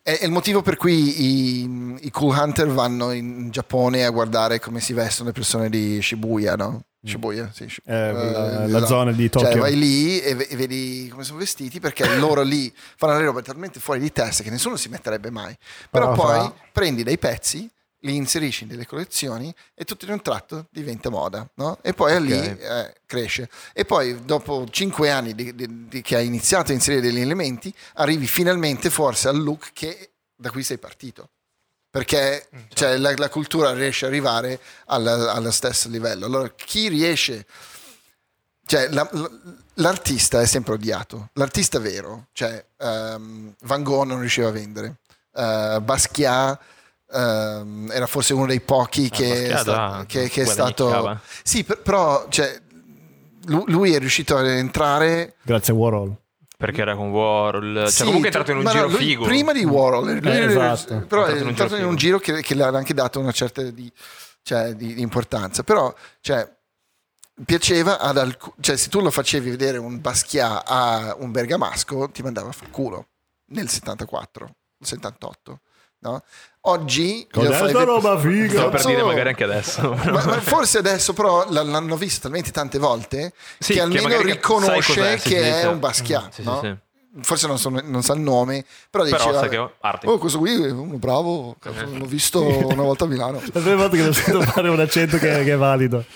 è, 0.06 0.24
il 0.24 0.30
motivo 0.30 0.62
per 0.62 0.76
cui 0.76 1.62
i, 1.62 1.96
i 2.02 2.10
cool 2.10 2.36
hunter 2.36 2.68
vanno 2.68 3.10
in 3.10 3.50
Giappone 3.50 4.04
a 4.04 4.10
guardare 4.10 4.60
come 4.60 4.78
si 4.80 4.92
vestono 4.92 5.28
le 5.30 5.34
persone 5.34 5.68
di 5.68 6.00
Shibuya, 6.00 6.54
no? 6.54 6.82
Shibuya, 7.02 7.50
sì. 7.52 7.68
Shi- 7.68 7.82
Eh, 7.84 8.12
la, 8.12 8.64
eh, 8.64 8.68
la 8.68 8.78
no. 8.80 8.86
zona 8.86 9.12
di 9.12 9.28
Tokyo. 9.28 9.48
Cioè, 9.50 9.58
vai 9.60 9.76
lì 9.76 10.20
e, 10.20 10.34
ve- 10.34 10.46
e 10.48 10.56
vedi 10.56 11.08
come 11.10 11.24
sono 11.24 11.38
vestiti 11.38 11.80
perché 11.80 12.16
loro 12.18 12.42
lì 12.42 12.72
fanno 12.96 13.18
le 13.18 13.24
robe 13.24 13.42
talmente 13.42 13.80
fuori 13.80 13.98
di 14.00 14.10
testa 14.12 14.42
che 14.44 14.50
nessuno 14.50 14.76
si 14.76 14.88
metterebbe 14.88 15.30
mai. 15.30 15.56
Però 15.90 16.10
Però 16.12 16.22
poi 16.22 16.38
fra- 16.40 16.54
prendi 16.72 17.02
dei 17.04 17.18
pezzi, 17.18 17.68
li 18.06 18.16
inserisci 18.16 18.62
in 18.62 18.68
delle 18.70 18.86
collezioni 18.86 19.54
e 19.74 19.84
tutto 19.84 20.06
in 20.06 20.12
un 20.12 20.22
tratto 20.22 20.66
diventa 20.70 21.10
moda, 21.10 21.46
no? 21.54 21.78
E 21.82 21.92
poi 21.92 22.22
lì 22.22 22.32
eh, 22.32 22.94
cresce. 23.04 23.50
E 23.74 23.84
poi 23.84 24.24
dopo 24.24 24.66
cinque 24.70 25.10
anni 25.10 25.34
di- 25.34 25.54
di- 25.54 25.88
di- 25.88 26.00
che 26.02 26.16
hai 26.16 26.26
iniziato 26.26 26.70
a 26.70 26.74
inserire 26.74 27.02
degli 27.02 27.20
elementi, 27.20 27.72
arrivi 27.94 28.26
finalmente 28.26 28.88
forse 28.88 29.28
al 29.28 29.42
look 29.42 29.70
che 29.72 30.10
da 30.34 30.50
cui 30.50 30.62
sei 30.62 30.78
partito. 30.78 31.28
Perché 31.90 32.48
cioè, 32.74 32.96
la, 32.98 33.14
la 33.16 33.28
cultura 33.30 33.72
riesce 33.72 34.04
ad 34.04 34.10
arrivare 34.12 34.60
allo 34.86 35.50
stesso 35.50 35.88
livello. 35.88 36.26
Allora, 36.26 36.50
chi 36.54 36.88
riesce 36.88 37.46
cioè, 38.66 38.88
la- 38.88 39.08
la- 39.12 39.30
l'artista 39.74 40.40
è 40.40 40.46
sempre 40.46 40.74
odiato. 40.74 41.30
L'artista 41.34 41.78
vero, 41.78 42.26
cioè 42.32 42.64
ehm, 42.78 43.54
Van 43.60 43.82
Gogh 43.82 44.06
non 44.06 44.20
riusciva 44.20 44.48
a 44.48 44.52
vendere, 44.52 44.96
Eh, 45.38 45.78
Basquiat 45.82 46.58
ehm, 47.12 47.90
era 47.92 48.06
forse 48.06 48.34
uno 48.34 48.46
dei 48.46 48.60
pochi 48.60 49.08
che, 49.10 49.48
è 49.48 49.56
sta- 49.56 49.92
ah, 49.92 50.06
che- 50.06 50.28
che 50.28 50.42
è 50.42 50.46
stato... 50.46 51.20
Sì, 51.42 51.64
per- 51.64 51.80
però 51.82 52.26
cioè, 52.28 52.60
lu- 53.46 53.64
lui 53.68 53.92
è 53.94 53.98
riuscito 53.98 54.36
ad 54.36 54.46
entrare... 54.46 55.34
Grazie 55.42 55.72
a 55.72 55.76
Warhol. 55.76 56.14
Perché 56.58 56.80
era 56.80 56.96
con 56.96 57.10
Warhol. 57.10 57.74
Cioè, 57.82 57.90
Sì, 57.90 58.04
comunque 58.04 58.30
è 58.30 58.32
entrato 58.36 58.50
in 58.52 58.56
un 58.58 58.62
no, 58.64 58.70
giro 58.70 58.86
lui 58.88 58.96
figo. 58.98 59.24
Prima 59.24 59.52
di 59.52 59.64
Warhol, 59.64 60.18
lui- 60.18 60.30
Eh, 60.30 60.44
esatto. 60.44 61.04
però 61.06 61.26
È 61.26 61.32
è 61.34 61.42
entrato 61.42 61.76
in 61.76 61.84
un 61.84 61.84
giro 61.84 61.84
in 61.84 61.84
un 61.88 61.96
giro 61.96 62.18
che, 62.18 62.40
che 62.42 62.54
le 62.54 62.62
ha 62.64 62.68
anche 62.68 62.94
dato 62.94 63.20
una 63.20 63.32
certa 63.32 63.62
di, 63.62 63.92
cioè, 64.42 64.72
di- 64.74 64.94
di 64.94 65.02
importanza. 65.02 65.62
Però, 65.64 65.94
cioè, 66.22 66.50
piaceva 67.44 67.98
ad 67.98 68.16
alcuni, 68.16 68.54
cioè 68.60 68.76
se 68.76 68.88
tu 68.88 69.00
lo 69.00 69.10
facevi 69.10 69.50
vedere 69.50 69.76
un 69.76 70.00
Basquiat 70.00 70.62
a 70.66 71.14
un 71.18 71.30
bergamasco 71.30 72.08
ti 72.10 72.22
mandava 72.22 72.48
a 72.48 72.52
fa 72.52 72.64
culo 72.70 73.08
nel 73.48 73.68
74, 73.68 74.54
78, 74.80 75.60
no? 75.98 76.22
Oggi 76.68 77.26
Cos'è 77.30 77.48
glielo 77.48 77.72
fai 77.78 77.84
roba 77.84 78.18
figa? 78.18 78.50
Stavo 78.50 78.68
per 78.70 78.84
dire 78.86 79.02
magari 79.04 79.28
anche 79.28 79.44
adesso. 79.44 79.94
Ma, 79.94 80.24
ma 80.24 80.40
forse 80.40 80.78
adesso 80.78 81.12
però 81.12 81.46
l'hanno 81.48 81.96
visto 81.96 82.22
talmente 82.22 82.50
tante 82.50 82.78
volte 82.78 83.32
Sì, 83.58 83.72
che 83.74 83.78
che 83.78 83.80
almeno 83.82 84.08
sai 84.08 84.22
riconosce 84.24 85.16
che 85.22 85.60
è 85.60 85.66
un 85.68 85.78
Basquiat, 85.78 86.32
Sì, 86.32 86.42
sì, 86.42 86.48
no? 86.48 86.60
sì. 86.62 86.74
Forse 87.22 87.46
non, 87.46 87.58
so- 87.58 87.70
non 87.70 88.02
sa 88.02 88.12
il 88.12 88.20
nome, 88.20 88.62
però, 88.90 89.02
Però 89.04 89.16
diceva, 89.16 89.38
sa 89.40 89.48
che 89.48 89.56
ho 89.56 89.72
arte. 89.80 90.06
Oh, 90.06 90.18
questo 90.18 90.38
qui 90.38 90.52
è 90.52 90.70
uno 90.70 90.98
bravo, 90.98 91.56
cazzo, 91.58 91.86
l'ho 91.90 92.04
visto 92.04 92.42
una 92.44 92.82
volta 92.82 93.04
a 93.04 93.06
Milano. 93.06 93.40
La 93.52 93.60
prima 93.60 93.76
volta 93.76 93.96
che 93.96 94.02
lo 94.04 94.12
sento 94.12 94.42
fare 94.52 94.68
un 94.68 94.80
accento 94.80 95.16
che, 95.16 95.42
che 95.44 95.52
è 95.52 95.56
valido. 95.56 96.04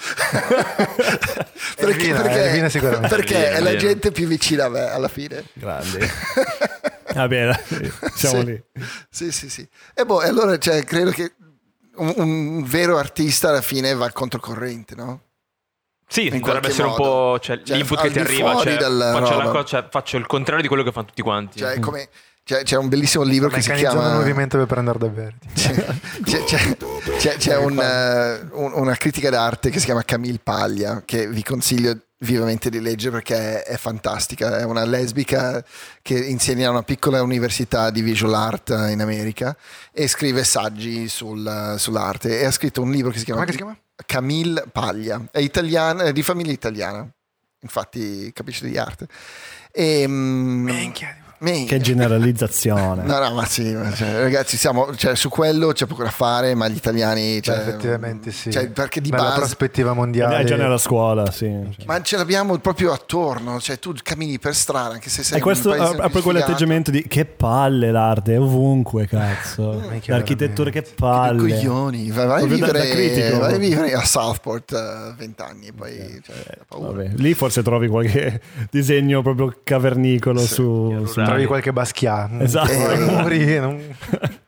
Perché, 1.76 2.08
Elvina, 2.08 2.20
perché- 2.20 2.42
Elvina 2.44 2.68
sicuramente. 2.68 3.08
perché 3.16 3.34
Elvina, 3.46 3.56
è 3.56 3.60
la 3.72 3.76
gente 3.78 4.12
più 4.12 4.26
vicina 4.26 4.64
a 4.66 4.68
me 4.68 4.90
alla 4.90 5.08
fine. 5.08 5.44
Grandi. 5.54 5.98
Va 7.14 7.26
bene, 7.28 7.60
siamo 8.14 8.40
Sì. 8.40 8.44
lì. 8.46 8.62
Sì, 9.10 9.32
sì, 9.32 9.50
sì. 9.50 9.68
E 9.94 10.04
boh, 10.04 10.22
e 10.22 10.28
allora 10.28 10.58
cioè, 10.58 10.84
credo 10.84 11.10
che 11.10 11.32
un, 11.96 12.12
un 12.16 12.62
vero 12.64 12.96
artista 12.98 13.48
alla 13.50 13.62
fine 13.62 13.94
va 13.94 14.10
controcorrente, 14.10 14.94
no? 14.94 15.22
Sì, 16.08 16.26
in 16.26 16.40
dovrebbe 16.40 16.68
essere 16.68 16.88
un 16.88 16.90
modo. 16.90 17.02
po' 17.02 17.38
cioè, 17.40 17.62
Cioè, 17.62 17.76
l'input 17.76 18.00
che 18.00 18.10
ti 18.10 18.18
arriva. 18.18 18.54
Cioè, 18.56 18.78
faccio, 18.78 18.88
la 18.88 19.10
roba. 19.44 19.50
co- 19.50 19.64
cioè, 19.64 19.86
faccio 19.88 20.16
il 20.16 20.26
contrario 20.26 20.62
di 20.62 20.68
quello 20.68 20.82
che 20.82 20.90
fanno 20.92 21.06
tutti 21.06 21.22
quanti. 21.22 21.58
Cioè, 21.60 21.78
come, 21.78 22.08
cioè, 22.42 22.64
c'è 22.64 22.76
un 22.76 22.88
bellissimo 22.88 23.22
libro 23.22 23.48
che 23.48 23.60
si 23.62 23.72
chiama... 23.74 24.08
il 24.08 24.14
movimento 24.16 24.56
per 24.58 24.66
prendere 24.66 24.98
da 24.98 25.08
verdi. 25.08 25.46
C'è, 25.54 25.72
c'è- 26.24 26.44
c'è- 26.44 26.76
c'è- 27.16 27.36
c'è 27.36 27.56
un, 27.56 27.78
eh, 27.80 28.48
un- 28.52 28.72
una 28.74 28.96
critica 28.96 29.30
d'arte 29.30 29.70
che 29.70 29.78
si 29.78 29.84
chiama 29.84 30.02
Camille 30.02 30.40
Paglia 30.42 31.02
che 31.04 31.28
vi 31.28 31.42
consiglio 31.44 31.96
vivamente 32.20 32.70
di 32.70 32.80
leggere 32.80 33.12
perché 33.12 33.62
è, 33.62 33.72
è 33.72 33.76
fantastica. 33.76 34.58
È 34.58 34.64
una 34.64 34.84
lesbica 34.84 35.64
che 36.02 36.18
insegna 36.18 36.68
a 36.68 36.70
una 36.70 36.82
piccola 36.82 37.22
università 37.22 37.90
di 37.90 38.02
visual 38.02 38.34
art 38.34 38.70
in 38.90 39.00
America 39.00 39.56
e 39.92 40.08
scrive 40.08 40.44
saggi 40.44 41.08
sul- 41.08 41.74
sull'arte 41.78 42.40
e 42.40 42.44
ha 42.44 42.50
scritto 42.50 42.82
un 42.82 42.90
libro 42.90 43.10
che 43.10 43.18
si 43.18 43.24
chiama, 43.24 43.40
Come 43.40 43.52
si 43.52 43.58
chiama? 43.58 43.76
Camille 44.06 44.64
Paglia. 44.70 45.22
È 45.30 45.38
italiana, 45.38 46.04
è 46.04 46.12
di 46.12 46.22
famiglia 46.22 46.52
italiana, 46.52 47.06
infatti 47.60 48.32
capisce 48.32 48.66
di 48.66 48.76
arte. 48.78 49.06
E, 49.72 50.06
mm, 50.06 50.68
minchia. 51.40 51.76
Che 51.76 51.82
generalizzazione. 51.82 53.02
No, 53.10 53.18
no, 53.18 53.34
ma 53.34 53.44
sì, 53.44 53.72
ma 53.74 53.92
cioè, 53.92 54.20
ragazzi, 54.20 54.56
siamo, 54.56 54.94
cioè, 54.94 55.14
su 55.16 55.28
quello 55.28 55.72
c'è 55.72 55.86
poco 55.86 56.02
da 56.04 56.10
fare, 56.10 56.54
ma 56.54 56.68
gli 56.68 56.76
italiani... 56.76 57.42
Cioè, 57.42 57.54
Cioè, 57.56 57.66
effettivamente 57.66 58.30
sì. 58.30 58.50
Cioè, 58.52 58.68
perché 58.70 59.00
di 59.00 59.10
Nella 59.10 59.22
base... 59.24 59.36
prospettiva 59.38 59.92
mondiale. 59.92 60.38
È 60.38 60.44
già 60.44 60.56
nella 60.56 60.78
scuola, 60.78 61.30
sì. 61.30 61.46
Cioè. 61.76 61.84
Ma 61.86 62.00
ce 62.02 62.16
l'abbiamo 62.16 62.56
proprio 62.58 62.92
attorno, 62.92 63.58
cioè 63.60 63.78
tu 63.78 63.94
cammini 64.02 64.38
per 64.38 64.54
strada 64.54 64.94
anche 64.94 65.08
se 65.10 65.22
sei 65.22 65.38
E 65.38 65.40
questo 65.40 65.70
un 65.70 65.76
paese 65.78 65.96
ha, 66.00 66.08
poi 66.08 66.22
quell'atteggiamento 66.22 66.90
di 66.90 67.04
che 67.08 67.24
palle 67.24 67.90
l'arte, 67.90 68.34
è 68.34 68.40
ovunque, 68.40 69.06
cazzo. 69.06 69.82
Minchia, 69.90 70.14
L'architettura, 70.14 70.70
che 70.70 70.82
Che 70.82 70.92
palle. 70.94 71.38
coglioni, 71.38 72.10
vai, 72.10 72.26
vai 72.26 72.42
a 72.42 72.46
Proprio 72.46 72.66
vivere, 72.66 72.88
critico. 72.88 73.38
vai 73.38 73.54
a 73.54 73.58
vivere 73.58 73.92
a 73.94 74.04
Southport 74.04 74.72
eh, 74.72 75.14
vent'anni 75.16 75.66
e 75.68 75.72
poi 75.72 76.20
cioè. 76.24 76.36
Vabbè, 76.68 77.10
lì 77.16 77.34
forse 77.34 77.62
trovi 77.62 77.88
qualche 77.88 78.40
disegno 78.70 79.22
proprio 79.22 79.54
cavernicolo 79.64 80.40
su, 80.40 81.04
su- 81.06 81.20
Trovi 81.30 81.46
qualche 81.46 81.72
Basquiat. 81.72 82.30
Esatto. 82.40 82.70
Eh, 82.72 82.98
muri, 82.98 83.58
non- 83.58 83.96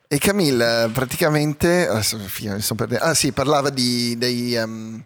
E 0.09 0.19
Camille 0.19 0.91
praticamente, 0.93 1.89
adesso 1.89 2.19
fine, 2.19 2.55
mi 2.55 2.61
sto 2.61 2.75
perdendo. 2.75 3.05
ah 3.05 3.15
sì, 3.15 3.33
parlava 3.33 3.71
di, 3.71 4.15
dei, 4.19 4.55
ehm, 4.55 5.03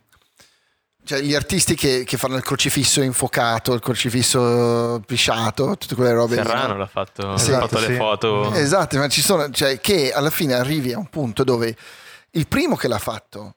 cioè 1.05 1.21
gli 1.21 1.33
artisti 1.35 1.77
che, 1.77 2.03
che 2.05 2.17
fanno 2.17 2.35
il 2.37 2.43
crocifisso 2.43 3.01
infuocato, 3.01 3.73
il 3.73 3.81
crocifisso 3.81 5.01
pisciato, 5.07 5.77
tutte 5.79 5.95
quelle 5.95 6.13
robe. 6.13 6.35
lì, 6.35 6.43
Serrano 6.43 6.73
no? 6.73 6.79
l'ha 6.79 6.87
fatto, 6.87 7.37
Sì, 7.37 7.53
ha 7.53 7.61
fatto 7.61 7.79
sì. 7.79 7.87
le 7.89 7.95
foto. 7.97 8.53
Esatto, 8.55 8.99
ma 8.99 9.09
ci 9.09 9.23
sono, 9.23 9.49
cioè 9.51 9.79
che 9.81 10.13
alla 10.13 10.31
fine 10.31 10.55
arrivi 10.55 10.93
a 10.93 10.99
un 10.99 11.07
punto 11.09 11.45
dove 11.45 11.77
il 12.33 12.49
primo 12.49 12.75
che 12.75 12.89
l'ha 12.89 12.99
fatto 12.99 13.55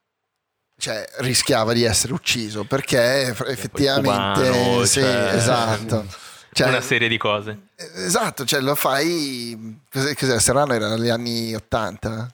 cioè, 0.77 1.03
rischiava 1.17 1.73
di 1.73 1.83
essere 1.83 2.13
ucciso 2.13 2.63
perché 2.65 3.23
effettivamente 3.47 4.49
cubano, 4.51 4.85
sì, 4.85 4.99
cioè, 5.01 5.31
esatto. 5.33 6.05
Cioè, 6.51 6.67
una 6.67 6.81
serie 6.81 7.07
di 7.07 7.17
cose. 7.17 7.57
esatto, 7.75 8.45
cioè 8.45 8.59
lo 8.59 8.75
fai 8.75 9.79
cos'è, 9.91 10.15
cos'era? 10.15 10.39
Serrano 10.39 10.73
era 10.73 10.95
negli 10.95 11.09
anni 11.09 11.53
80? 11.53 12.33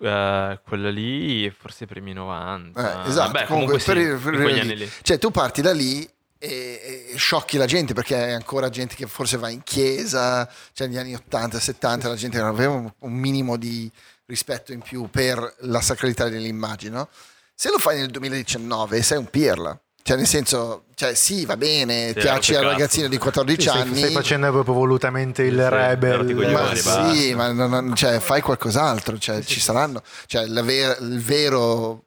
Eh, 0.00 0.60
quella 0.66 0.90
lì, 0.90 1.50
forse 1.50 1.84
i 1.84 1.86
primi 1.86 2.12
90. 2.12 3.04
Eh, 3.04 3.08
esatto, 3.08 3.32
Vabbè, 3.32 3.46
comunque, 3.46 3.78
sì, 3.78 3.92
per, 3.92 4.18
per- 4.18 4.58
anni 4.58 4.76
lì. 4.76 4.90
Cioè 5.02 5.18
tu 5.18 5.30
parti 5.30 5.62
da 5.62 5.72
lì 5.72 6.08
e, 6.38 7.08
e 7.10 7.16
sciocchi 7.16 7.56
la 7.56 7.66
gente 7.66 7.94
perché 7.94 8.28
è 8.28 8.32
ancora 8.32 8.68
gente 8.68 8.94
che 8.96 9.06
forse 9.06 9.36
va 9.36 9.48
in 9.48 9.62
chiesa, 9.62 10.48
cioè 10.72 10.88
negli 10.88 10.98
anni 10.98 11.14
80, 11.14 11.58
70 11.58 12.08
la 12.08 12.16
gente 12.16 12.38
aveva 12.38 12.72
un, 12.72 12.92
un 12.98 13.12
minimo 13.12 13.56
di 13.56 13.90
rispetto 14.26 14.72
in 14.72 14.80
più 14.80 15.08
per 15.08 15.54
la 15.60 15.80
sacralità 15.80 16.28
dell'immagine, 16.28 16.96
no? 16.96 17.08
Se 17.54 17.70
lo 17.70 17.78
fai 17.78 17.98
nel 17.98 18.10
2019 18.10 19.00
sei 19.02 19.18
un 19.18 19.30
pirla. 19.30 19.78
Cioè, 20.06 20.18
nel 20.18 20.26
senso, 20.26 20.84
cioè, 20.96 21.14
sì, 21.14 21.46
va 21.46 21.56
bene, 21.56 22.08
Sì, 22.08 22.12
piaci 22.20 22.54
al 22.54 22.62
ragazzino 22.64 23.08
di 23.08 23.16
14 23.16 23.62
Sì, 23.62 23.68
anni. 23.74 23.96
stai 23.96 24.12
facendo 24.12 24.50
proprio 24.52 24.74
volutamente 24.74 25.44
il 25.44 25.58
Sì, 25.58 25.68
rebel. 25.70 26.34
Ma 26.34 26.52
basta. 26.52 27.10
sì, 27.14 27.32
ma 27.34 27.50
non- 27.52 27.70
non- 27.70 27.94
cioè, 27.96 28.18
fai 28.20 28.42
qualcos'altro, 28.42 29.16
cioè, 29.16 29.42
ci 29.42 29.60
saranno, 29.60 30.02
cioè, 30.26 30.44
la 30.44 30.60
ver- 30.60 31.00
il 31.00 31.22
vero 31.22 32.04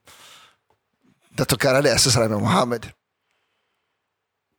da 1.30 1.44
toccare 1.46 1.78
adesso 1.78 2.12
sarebbe 2.12 2.36
Mohammed. 2.36 2.84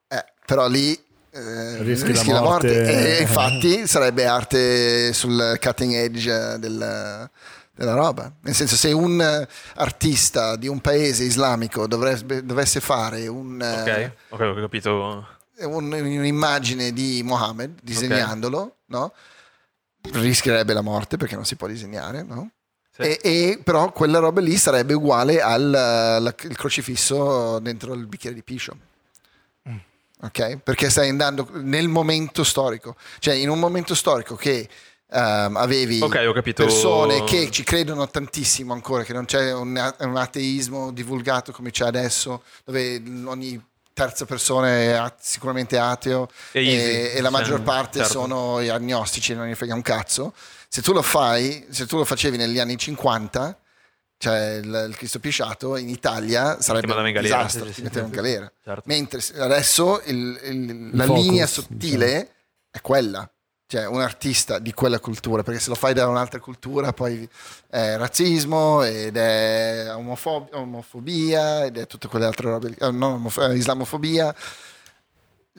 Eh, 0.09 0.25
però 0.45 0.67
lì 0.67 0.93
eh, 1.31 1.83
Rischi 1.83 2.09
rischi, 2.09 2.27
la 2.31 2.33
la 2.35 2.41
morte. 2.41 2.67
morte. 2.75 3.19
E 3.19 3.21
infatti 3.21 3.87
sarebbe 3.87 4.27
arte 4.27 5.13
sul 5.13 5.57
cutting 5.61 5.93
edge 5.93 6.59
del- 6.59 7.31
della 7.79 7.95
roba. 7.95 8.31
Nel 8.43 8.55
senso, 8.55 8.75
se 8.77 8.91
un 8.93 9.21
eh, 9.21 9.49
artista 9.77 10.57
di 10.57 10.67
un 10.67 10.81
paese 10.81 11.23
islamico 11.25 11.87
dovrebbe- 11.87 12.45
dovesse 12.45 12.81
fare 12.81 13.27
un, 13.29 13.63
eh, 13.63 14.13
Ok, 14.31 14.41
ok, 14.41 14.41
ho 14.41 14.61
capito. 14.61 15.27
un- 15.61 15.93
un'immagine 15.93 16.93
di 16.93 17.23
Mohammed 17.25 17.79
disegnandolo, 17.83 18.77
no? 18.87 19.13
rischierebbe 20.13 20.73
la 20.73 20.81
morte 20.81 21.17
perché 21.17 21.35
non 21.35 21.45
si 21.45 21.57
può 21.57 21.67
disegnare, 21.67 22.23
no? 22.23 22.51
Sì. 22.95 23.03
E, 23.03 23.19
e 23.23 23.61
però 23.63 23.93
quella 23.93 24.19
roba 24.19 24.41
lì 24.41 24.57
sarebbe 24.57 24.95
uguale 24.95 25.41
al 25.41 25.71
la- 25.71 26.35
il 26.43 26.57
crocifisso 26.57 27.59
dentro 27.61 27.93
il 27.95 28.07
bicchiere 28.07 28.35
di 28.35 28.43
piscio. 28.43 28.77
Ok? 30.21 30.57
Perché 30.65 30.91
stai 30.91 31.09
andando 31.11 31.49
nel 31.53 31.87
momento 31.87 32.43
storico, 32.43 32.97
cioè 33.21 33.35
in 33.35 33.49
un 33.51 33.61
momento 33.61 33.95
storico 33.95 34.35
che 34.35 34.69
ehm, 35.11 35.57
avevi 35.57 36.01
Ok, 36.01 36.25
ho 36.27 36.33
capito. 36.33 36.63
persone 36.65 37.25
che 37.25 37.51
ci 37.51 37.63
credono 37.65 38.09
tantissimo 38.09 38.73
ancora, 38.73 39.03
che 39.05 39.13
non 39.13 39.25
c'è 39.25 39.53
un, 39.53 39.95
un 40.01 40.17
ateismo 40.17 40.93
divulgato 40.93 41.53
come 41.53 41.71
c'è 41.71 41.87
adesso, 41.87 42.43
dove 42.65 43.03
ogni 43.25 43.63
terza 43.93 44.25
persona 44.27 44.69
è 44.69 45.13
sicuramente 45.19 45.77
ateo 45.79 46.29
E 46.53 46.61
easy. 46.61 46.77
e, 46.77 47.13
e 47.17 47.21
la 47.21 47.31
maggior 47.31 47.63
parte 47.63 47.99
certo. 47.99 48.13
sono 48.13 48.63
gli 48.63 48.69
agnostici, 48.69 49.35
non 49.35 49.47
ne 49.49 49.55
frega 49.57 49.75
un 49.75 49.83
cazzo. 49.83 50.33
Se 50.69 50.83
tu 50.83 50.93
lo 50.93 51.03
fai, 51.03 51.67
se 51.71 51.87
tu 51.87 51.97
lo 51.97 52.05
facevi 52.05 52.37
negli 52.37 52.59
anni 52.61 52.77
50, 52.77 53.59
cioè 54.19 54.61
il, 54.63 54.87
il 54.91 54.97
Cristo 54.97 55.19
pisciato 55.19 55.77
in 55.77 55.89
Italia 55.89 56.61
sarebbe 56.61 56.93
un 56.93 57.07
in 57.07 57.13
galera, 57.15 57.37
disastro, 57.39 57.65
sì, 57.67 57.73
sì, 57.73 57.75
ti 57.75 57.75
sì, 57.75 57.83
metteva 57.83 58.07
in 58.07 58.13
sì, 58.13 58.17
galera. 58.17 58.53
Certo. 58.63 58.83
Mentre 58.85 59.21
adesso 59.39 60.01
il- 60.07 60.41
il- 60.45 60.91
la 60.97 61.05
focus, 61.05 61.23
linea 61.23 61.47
diciamo. 61.47 61.67
sottile 61.69 62.31
è 62.71 62.81
quella, 62.81 63.29
cioè 63.69 63.87
un 63.87 64.01
artista 64.01 64.59
di 64.59 64.73
quella 64.73 64.99
cultura, 64.99 65.43
perché 65.43 65.61
se 65.61 65.69
lo 65.69 65.75
fai 65.75 65.93
da 65.93 66.09
un'altra 66.09 66.41
cultura 66.41 66.95
poi 66.95 67.29
è 67.69 67.97
razzismo 67.99 68.83
ed 68.83 69.15
è 69.19 69.89
omofob- 69.95 70.55
omofobia 70.55 71.67
ed 71.67 71.77
è 71.77 71.87
tutte 71.87 72.09
quelle 72.09 72.25
altre 72.25 72.49
robe. 72.49 72.75
Eh, 72.79 72.91
non 72.91 73.13
omofo- 73.13 73.47
eh, 73.47 73.55
islamofobia. 73.55 74.35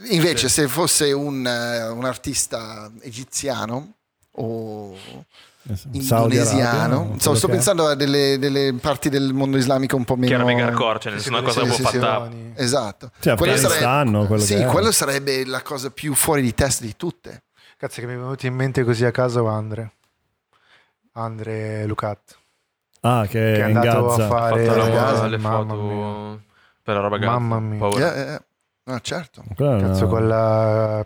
Invece 0.09 0.47
Sì. 0.47 0.61
se 0.61 0.67
fosse 0.67 1.11
un, 1.11 1.45
eh, 1.45 1.87
un 1.89 2.03
artista 2.03 2.91
egiziano 3.01 3.93
o 4.37 4.95
indonesiano, 5.91 6.99
Arabia, 7.01 7.19
sto, 7.19 7.35
sto 7.35 7.47
pensando 7.47 7.85
a 7.85 7.93
delle, 7.93 8.39
delle 8.39 8.73
parti 8.81 9.09
del 9.09 9.33
mondo 9.33 9.57
islamico 9.57 9.97
un 9.97 10.05
po' 10.05 10.15
meno... 10.15 10.27
Che 10.29 10.33
era 10.33 10.45
mega 10.45 10.65
hardcore, 10.65 10.99
cioè 10.99 11.11
nel 11.11 11.21
senso 11.21 11.37
una 11.37 11.47
cosa 11.47 11.61
sì, 11.61 11.65
un 11.65 11.69
po' 11.69 11.75
sì, 11.75 11.83
sì. 11.83 11.99
fatta. 11.99 12.29
Esatto. 12.55 13.11
Cioè, 13.19 13.35
Quello 13.35 13.53
Afghanistan, 13.53 14.25
quello 14.25 14.41
sì, 14.41 14.63
quello 14.63 14.91
sarebbe 14.91 15.45
la 15.45 15.61
cosa 15.61 15.91
più 15.91 16.15
fuori 16.15 16.41
di 16.41 16.55
testa 16.55 16.83
di 16.83 16.95
tutte. 16.95 17.43
Cazzo 17.79 18.01
che 18.01 18.07
mi 18.07 18.13
è 18.13 18.17
venuto 18.17 18.45
in 18.45 18.53
mente 18.55 18.83
così 18.83 19.05
a 19.05 19.11
caso 19.11 19.47
Andre. 19.47 19.93
Andre 21.13 21.85
Lucat. 21.85 22.37
Ah, 23.01 23.23
che, 23.25 23.31
Che 23.39 23.53
è 23.55 23.63
è 23.63 23.69
in 23.69 23.77
andato 23.77 24.07
Gaza. 24.07 24.25
a 24.25 24.27
fare 24.27 24.65
la- 24.65 24.89
Gaza, 24.89 25.27
le 25.27 25.37
mamma 25.37 25.73
foto 25.73 25.81
mia. 25.81 26.43
per 26.83 26.95
la 26.95 27.01
roba 27.01 27.17
Gaza. 27.17 27.31
Mamma 27.31 27.59
mia. 27.59 27.79
Paura. 27.79 27.99
Yeah, 27.99 28.15
yeah, 28.15 28.25
yeah. 28.25 28.43
No, 28.83 28.99
certo, 28.99 29.43
Quella 29.55 29.79
Cazzo, 29.79 29.99
una- 30.05 30.07
quella... 30.13 30.99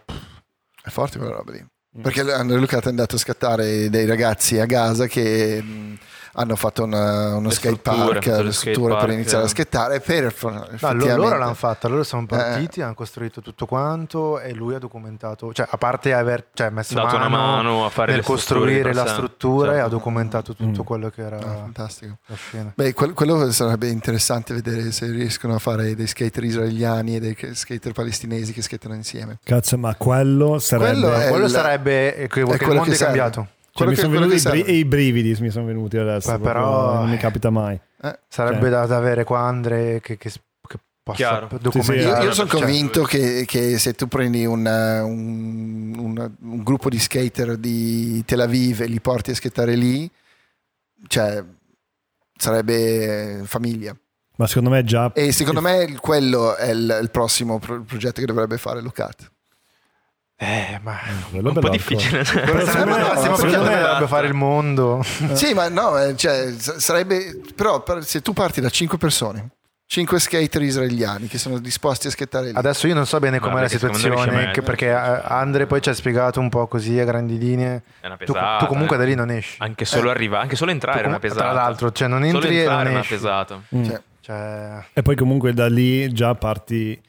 è 0.84 0.90
forte 0.90 1.18
quella 1.20 1.36
roba 1.36 1.52
lì. 1.52 1.64
Perché 2.02 2.22
Andrea 2.22 2.58
Luca 2.58 2.80
è 2.80 2.88
andato 2.88 3.16
a 3.18 3.20
scattare 3.20 3.90
dei 3.92 4.08
ragazzi 4.08 4.58
a 4.60 4.66
Gaza 4.66 5.06
che 5.06 5.62
mh, 5.62 5.98
hanno 6.34 6.56
fatto 6.56 6.84
una- 6.84 7.36
uno 7.36 7.48
Le 7.48 7.54
skate 7.54 7.76
strutture, 7.80 8.20
park, 8.20 8.44
le 8.44 8.52
strutture 8.52 8.96
per 8.98 9.10
iniziare 9.12 9.44
a 9.44 9.46
eh. 9.46 9.50
skateare 9.50 10.00
per 10.00 10.34
No, 10.42 11.16
loro, 11.16 11.38
l'hanno 11.38 11.54
fatta, 11.54 11.88
loro 11.88 12.04
sono 12.04 12.24
Eh. 12.24 12.26
partiti, 12.26 12.82
hanno 12.82 12.94
costruito 12.96 13.42
tutto 13.42 13.66
quanto 13.66 14.40
e 14.40 14.54
lui 14.54 14.74
ha 14.76 14.80
documentato, 14.80 15.54
cioè 15.54 15.68
a 15.70 15.78
parte 15.78 16.14
aver 16.14 16.48
cioè, 16.54 16.70
messo 16.70 16.94
Dato 16.96 17.16
una 17.16 17.30
mano 17.30 17.86
a 17.86 17.90
fare 17.90 18.14
nel 18.14 18.24
costruire 18.24 18.94
la 18.94 19.06
struttura 19.08 19.72
e 19.72 19.76
ha 19.76 19.82
Certo. 19.82 19.90
documentato 19.96 20.56
tutto 20.56 20.82
Mm. 20.82 20.86
quello 20.86 21.10
che 21.10 21.22
era 21.22 21.38
Ah, 21.38 21.42
fantastico. 21.42 22.18
la 22.28 22.36
scena. 22.36 22.72
Beh, 22.76 22.94
quel- 22.94 23.14
quello 23.14 23.52
sarebbe 23.52 23.88
interessante 23.90 24.54
vedere 24.54 24.92
se 24.92 25.10
riescono 25.12 25.56
a 25.56 25.60
fare 25.60 25.96
dei 25.96 26.08
skater 26.08 26.44
israeliani 26.44 27.16
e 27.16 27.20
dei 27.20 27.38
skater 27.54 27.92
palestinesi 27.92 28.54
che 28.54 28.62
skateano 28.62 28.96
insieme. 28.96 29.38
Cazzo, 29.44 29.78
ma 29.78 29.94
quello 29.96 30.58
sarebbe... 30.60 31.00
Quello 31.02 31.28
Quello 31.30 31.46
il- 31.46 31.52
sarebbe 31.52 32.16
eh, 32.16 32.28
che, 32.28 32.28
che 32.28 32.40
il 32.40 32.46
mondo 32.46 32.84
che 32.84 32.92
è 32.92 32.96
serve. 32.96 33.48
Cioè, 33.76 33.88
mi 33.88 33.96
che- 33.96 34.02
sono 34.02 34.14
venuti 34.14 34.30
bri- 34.30 34.40
serve. 34.40 34.72
i 34.72 34.86
brividi, 34.86 35.36
mi 35.42 35.50
sono 35.50 35.66
venuti 35.66 35.98
adesso. 35.98 36.32
Beh, 36.32 36.40
però- 36.40 36.96
non 37.00 37.10
mi 37.10 37.18
capita 37.18 37.50
mai. 37.50 37.80
Sarebbe 38.28 38.60
Cioè. 38.62 38.70
da, 38.70 38.86
da 38.86 38.98
avere 38.98 39.24
qua 39.24 39.40
Andre 39.40 40.00
che, 40.02 40.18
che, 40.18 40.30
che 40.30 40.78
possa. 41.02 41.50
Sì, 41.72 41.82
sì, 41.82 41.92
Io, 41.94 42.16
Eh, 42.18 42.24
io 42.24 42.34
sono 42.34 42.48
cioè, 42.50 42.60
convinto 42.60 43.04
che, 43.04 43.46
che 43.48 43.78
se 43.80 43.94
tu 43.94 44.08
prendi 44.08 44.46
un, 44.46 44.66
un- 44.66 45.96
un- 45.98 46.32
un 46.42 46.64
gruppo 46.64 46.90
di 46.90 47.00
skater 47.00 47.58
di 47.58 48.24
Tel 48.26 48.42
Aviv 48.42 48.82
e 48.82 48.86
li 48.86 49.00
porti 49.02 49.32
a 49.32 49.36
skateare 49.36 49.74
lì, 49.76 50.10
cioè 51.08 51.44
sarebbe 52.38 53.42
famiglia. 53.46 53.96
Ma 54.36 54.48
secondo 54.48 54.70
me 54.70 54.84
già... 54.84 55.12
E 55.14 55.32
secondo 55.32 55.62
me 55.62 55.96
quello 56.00 56.56
è 56.56 56.72
il, 56.72 57.00
il 57.02 57.10
prossimo 57.12 57.60
pro- 57.60 57.82
progetto 57.84 58.20
che 58.20 58.26
dovrebbe 58.26 58.58
fare 58.58 58.82
Lucat. 58.82 59.32
Eh, 60.36 60.80
ma 60.82 60.98
quello 61.32 61.50
Un 61.50 61.60
po' 61.60 61.70
difficile. 61.70 62.24
quello 62.26 62.66
sarebbe 62.66 62.98
no, 62.98 63.36
che 63.36 63.52
dovrebbe 63.52 64.08
fare 64.08 64.28
il 64.28 64.34
mondo. 64.34 65.02
Sì, 65.34 65.54
ma 65.54 65.70
no, 65.70 65.98
eh, 65.98 66.16
cioè, 66.18 66.52
sarebbe. 66.58 67.40
Però 67.56 67.82
per- 67.82 68.04
se 68.04 68.22
tu 68.22 68.34
parti 68.34 68.60
da 68.60 68.70
5 68.70 68.98
persone, 68.98 69.50
5 69.86 70.20
skater 70.20 70.62
israeliani 70.64 71.28
che 71.28 71.38
sono 71.38 71.60
disposti 71.60 72.08
a 72.08 72.10
skateare 72.10 72.48
lì. 72.48 72.54
Adesso 72.56 72.88
io 72.88 72.94
non 72.96 73.06
so 73.06 73.20
bene 73.20 73.40
com'è 73.40 73.62
la 73.62 73.68
situazione, 73.70 74.52
perché 74.64 74.88
eh, 74.88 74.92
Andre 74.92 75.66
poi 75.66 75.82
ci 75.82 75.90
ha 75.90 75.94
spiegato 75.94 76.40
un 76.42 76.50
po' 76.50 76.68
così 76.68 77.00
a 77.00 77.06
grandi 77.06 77.38
linee. 77.38 77.84
È 78.02 78.08
una 78.08 78.18
Tu, 78.18 78.34
pesata. 78.34 78.58
tu 78.58 78.66
comunque 78.66 78.96
eh. 78.96 79.00
da 79.00 79.06
lì 79.06 79.16
non 79.16 79.30
esci. 79.30 79.56
Anche 79.60 79.86
solo 79.86 80.10
arrivare, 80.10 80.42
anche 80.44 80.56
solo 80.56 80.72
entrare 80.72 81.04
è 81.04 81.06
una 81.08 81.20
pesata. 81.20 81.42
Tra 81.44 81.52
l'altro, 81.54 81.92
cioè 81.92 82.08
non 82.08 82.22
Solo 82.24 82.36
entri 82.38 82.56
e 82.58 82.60
entrare 82.62 82.82
è 82.82 82.84
non 82.86 82.92
una 82.94 83.02
esci. 83.02 83.14
pesata. 83.14 83.62
Mm. 83.76 83.84
Cioè, 83.86 84.02
Cioè, 84.20 84.84
E 84.94 85.02
poi 85.04 85.16
comunque 85.16 85.54
da 85.54 85.68
lì 85.70 86.12
già 86.12 86.34
parti, 86.36 87.00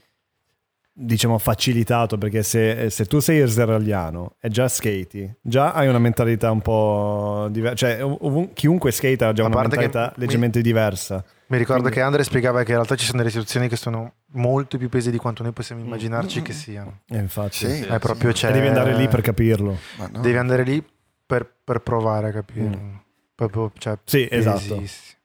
diciamo, 0.96 1.38
facilitato, 1.38 2.16
perché 2.18 2.44
se, 2.44 2.88
se 2.88 3.04
tu 3.06 3.18
sei 3.18 3.42
israeliano 3.42 4.36
e 4.40 4.48
già 4.48 4.68
skati, 4.68 5.28
già 5.40 5.72
hai 5.72 5.88
una 5.88 5.98
mentalità 5.98 6.50
un 6.52 6.60
po' 6.60 7.48
diversa. 7.50 7.76
Cioè, 7.76 8.02
ovun- 8.04 8.52
chiunque 8.52 8.92
skate 8.92 9.24
ha 9.24 9.32
già 9.32 9.44
una 9.44 9.58
mentalità 9.60 10.12
mi- 10.14 10.20
leggermente 10.22 10.60
diversa. 10.62 11.24
mi 11.48 11.58
ricordo 11.58 11.82
Quindi- 11.82 11.98
che 12.00 12.04
Andre 12.04 12.22
spiegava 12.24 12.62
che 12.62 12.70
in 12.70 12.76
realtà 12.76 12.94
ci 12.96 13.04
sono 13.04 13.18
delle 13.18 13.30
situazioni 13.30 13.66
che 13.68 13.76
sono 13.76 14.14
molto 14.34 14.78
più 14.78 14.88
pesi 14.88 15.10
di 15.10 15.18
quanto 15.18 15.42
noi 15.42 15.52
possiamo 15.52 15.82
Mm. 15.82 15.86
immaginarci 15.86 16.42
che 16.42 16.52
siano. 16.52 17.00
E 17.08 17.18
infatti, 17.18 17.56
Sì, 17.56 17.70
Sì. 17.70 17.82
È 17.84 17.98
proprio 17.98 18.30
sì. 18.30 18.36
cioè, 18.36 18.52
devi 18.52 18.68
andare 18.68 18.94
lì 18.94 19.08
per 19.08 19.20
capirlo. 19.20 19.76
no. 19.98 20.20
Devi 20.20 20.36
andare 20.36 20.62
lì 20.62 20.82
per, 21.26 21.48
per 21.64 21.80
provare 21.80 22.28
a 22.28 22.32
capire. 22.32 22.76
Mm. 22.76 22.94
Proprio, 23.34 23.72
cioè, 23.78 23.98
Sì, 24.04 24.28
esatto. 24.30 24.58
pesissimo. 24.76 25.18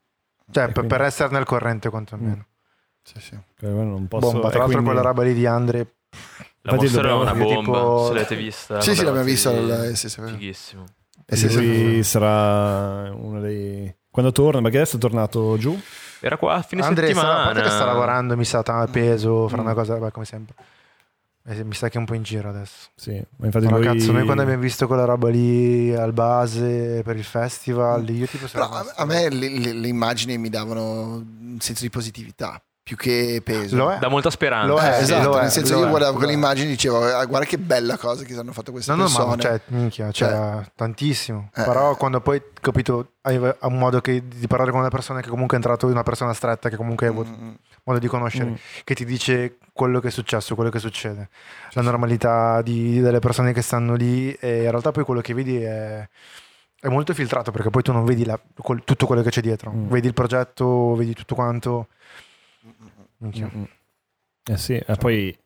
Cioè, 0.50 0.64
per, 0.64 0.72
quindi- 0.72 0.88
per 0.94 1.02
essere 1.02 1.28
nel 1.32 1.44
corrente 1.44 1.88
quantomeno. 1.90 2.44
Sì, 3.12 3.20
sì. 3.20 3.38
Quello 3.58 3.82
non 3.82 4.06
posso, 4.08 4.30
Bomba, 4.32 4.48
e 4.48 4.50
tra 4.50 4.58
l'altro 4.60 4.76
quindi- 4.78 4.84
quella 4.84 5.00
roba 5.02 5.22
lì 5.22 5.34
di 5.34 5.46
Andre 5.46 5.94
La 6.62 6.74
mostra 6.74 7.00
era 7.00 7.14
una 7.14 7.34
bomba, 7.34 7.60
tipo- 7.60 8.06
se 8.06 8.12
l'avete 8.14 8.36
vista. 8.36 8.80
Sì, 8.80 8.94
sì, 8.94 9.02
l'abbiamo 9.04 9.24
vista. 9.26 9.50
al- 9.50 9.88
eh, 9.90 9.96
sì, 9.96 10.08
sì, 10.08 10.20
vero. 10.20 10.32
Fighissimo. 10.36 10.84
Eh, 11.26 11.36
sì, 11.36 11.48
sì, 11.48 11.56
lui 11.92 12.02
sarà 12.02 13.12
uno 13.14 13.40
dei... 13.40 13.92
Quando 14.10 14.32
torna, 14.32 14.60
perché 14.62 14.78
adesso 14.78 14.96
è 14.96 14.98
tornato 14.98 15.56
giù? 15.58 15.78
Era 16.20 16.36
qua 16.36 16.54
a 16.54 16.62
fine 16.62 16.82
Andre 16.82 17.12
sta, 17.12 17.20
a 17.20 17.24
settimana. 17.46 17.60
che 17.62 17.70
sta 17.70 17.84
lavorando, 17.84 18.36
mi 18.36 18.44
sa, 18.44 18.62
ta- 18.62 18.86
peso, 18.90 19.48
farà 19.48 19.62
Mm. 19.62 19.64
una 19.66 19.74
cosa, 19.74 19.96
beh, 19.96 20.10
come 20.10 20.26
sempre. 20.26 20.54
Eh, 21.46 21.64
mi 21.64 21.72
sa 21.72 21.88
che 21.88 21.94
è 21.94 21.98
un 21.98 22.04
po' 22.04 22.14
in 22.14 22.22
giro 22.22 22.50
adesso. 22.50 22.88
Sì, 22.94 23.12
ma 23.36 23.46
infatti 23.46 23.64
Però 23.64 23.78
lui... 23.78 23.86
cazzo, 23.86 24.12
noi 24.12 24.24
quando 24.24 24.42
abbiamo 24.42 24.60
visto 24.60 24.86
quella 24.86 25.04
roba 25.04 25.30
lì 25.30 25.94
al 25.94 26.12
base 26.12 27.00
per 27.02 27.16
il 27.16 27.24
festival, 27.24 28.08
io 28.10 28.26
tipo 28.26 28.46
Però 28.50 28.68
a, 28.68 28.92
a 28.96 29.04
me 29.06 29.30
le, 29.30 29.48
le- 29.48 29.72
le 29.72 29.88
immagini 29.88 30.36
mi 30.36 30.50
davano 30.50 31.14
un 31.14 31.56
senso 31.60 31.82
di 31.82 31.88
positività 31.90 32.60
più 32.82 32.96
che 32.96 33.40
peso. 33.44 33.76
Lo 33.76 33.92
è. 33.92 33.98
Dà 33.98 34.08
molta 34.08 34.30
speranza. 34.30 34.66
Lo 34.66 34.78
è, 34.78 34.98
Eh, 34.98 35.02
esatto, 35.02 35.28
lo 35.28 35.38
è, 35.38 35.42
nel 35.42 35.50
senso 35.50 35.74
lo 35.74 35.80
io 35.80 35.86
è, 35.86 35.88
guardavo 35.90 36.16
quelle 36.16 36.32
è. 36.32 36.34
immagini 36.34 36.66
e 36.68 36.70
dicevo 36.70 37.04
"Ah, 37.04 37.24
guarda 37.26 37.46
che 37.46 37.58
bella 37.58 37.96
cosa 37.96 38.24
che 38.24 38.34
hanno 38.34 38.52
fatto 38.52 38.72
queste 38.72 38.90
No, 38.90 38.96
no, 38.96 39.04
persone. 39.04 39.26
ma 39.26 39.36
cioè, 39.38 39.60
minchia, 39.66 40.10
cioè, 40.10 40.60
tantissimo. 40.74 41.50
Eh. 41.54 41.62
Però 41.62 41.94
quando 41.96 42.20
poi, 42.20 42.42
capito, 42.60 43.12
hai 43.22 43.36
un 43.36 43.78
modo 43.78 44.00
che- 44.00 44.26
di 44.26 44.46
parlare 44.48 44.70
con 44.72 44.80
una 44.80 44.88
persona 44.88 45.20
che 45.20 45.28
comunque 45.28 45.56
è 45.56 45.60
entrato 45.60 45.86
in 45.86 45.92
una 45.92 46.02
persona 46.02 46.32
stretta, 46.32 46.68
che 46.68 46.76
comunque 46.76 47.06
hai 47.06 47.12
avuto 47.12 47.30
Mm, 47.30 47.50
modo 47.84 47.98
di 48.00 48.08
conoscere, 48.08 48.50
Mm. 48.50 48.54
che 48.82 48.94
ti 48.94 49.04
dice 49.04 49.58
quello 49.72 50.00
che 50.00 50.08
è 50.08 50.10
successo, 50.10 50.54
quello 50.54 50.70
che 50.70 50.78
succede, 50.80 51.28
la 51.72 51.82
normalità 51.82 52.60
di- 52.62 52.98
delle 53.00 53.18
persone 53.20 53.52
che 53.52 53.62
stanno 53.62 53.94
lì 53.94 54.32
e 54.32 54.64
in 54.64 54.70
realtà 54.70 54.90
poi 54.90 55.04
quello 55.04 55.20
che 55.20 55.32
vedi 55.34 55.62
è, 55.62 56.06
è 56.80 56.88
molto 56.88 57.12
filtrato 57.14 57.50
perché 57.52 57.70
poi 57.70 57.82
tu 57.82 57.92
non 57.92 58.04
vedi 58.04 58.24
la- 58.24 58.40
tutto 58.84 59.06
quello 59.06 59.22
che 59.22 59.30
c'è 59.30 59.40
dietro, 59.42 59.70
Mm. 59.70 59.88
vedi 59.88 60.06
il 60.08 60.14
progetto, 60.14 60.94
vedi 60.96 61.14
tutto 61.14 61.34
quanto. 61.36 61.88
Eh 63.22 64.56
sì, 64.56 64.74
e 64.74 64.96
poi 64.96 65.36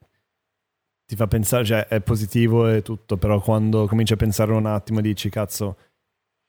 ti 1.06 1.16
fa 1.16 1.26
pensare, 1.26 1.64
cioè 1.64 1.86
è 1.86 2.01
positivo 2.01 2.68
e 2.68 2.82
tutto, 2.82 3.16
però 3.16 3.40
quando 3.40 3.86
cominci 3.86 4.12
a 4.12 4.16
pensare 4.16 4.52
un 4.52 4.66
attimo 4.66 5.01
dici, 5.01 5.28
cazzo, 5.28 5.76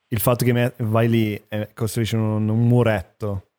il 0.10 0.20
fatto 0.20 0.46
che 0.46 0.74
vai 0.78 1.10
lì 1.10 1.46
e 1.48 1.72
costruisci 1.74 2.16
un, 2.16 2.48
un 2.48 2.68
muretto 2.68 3.50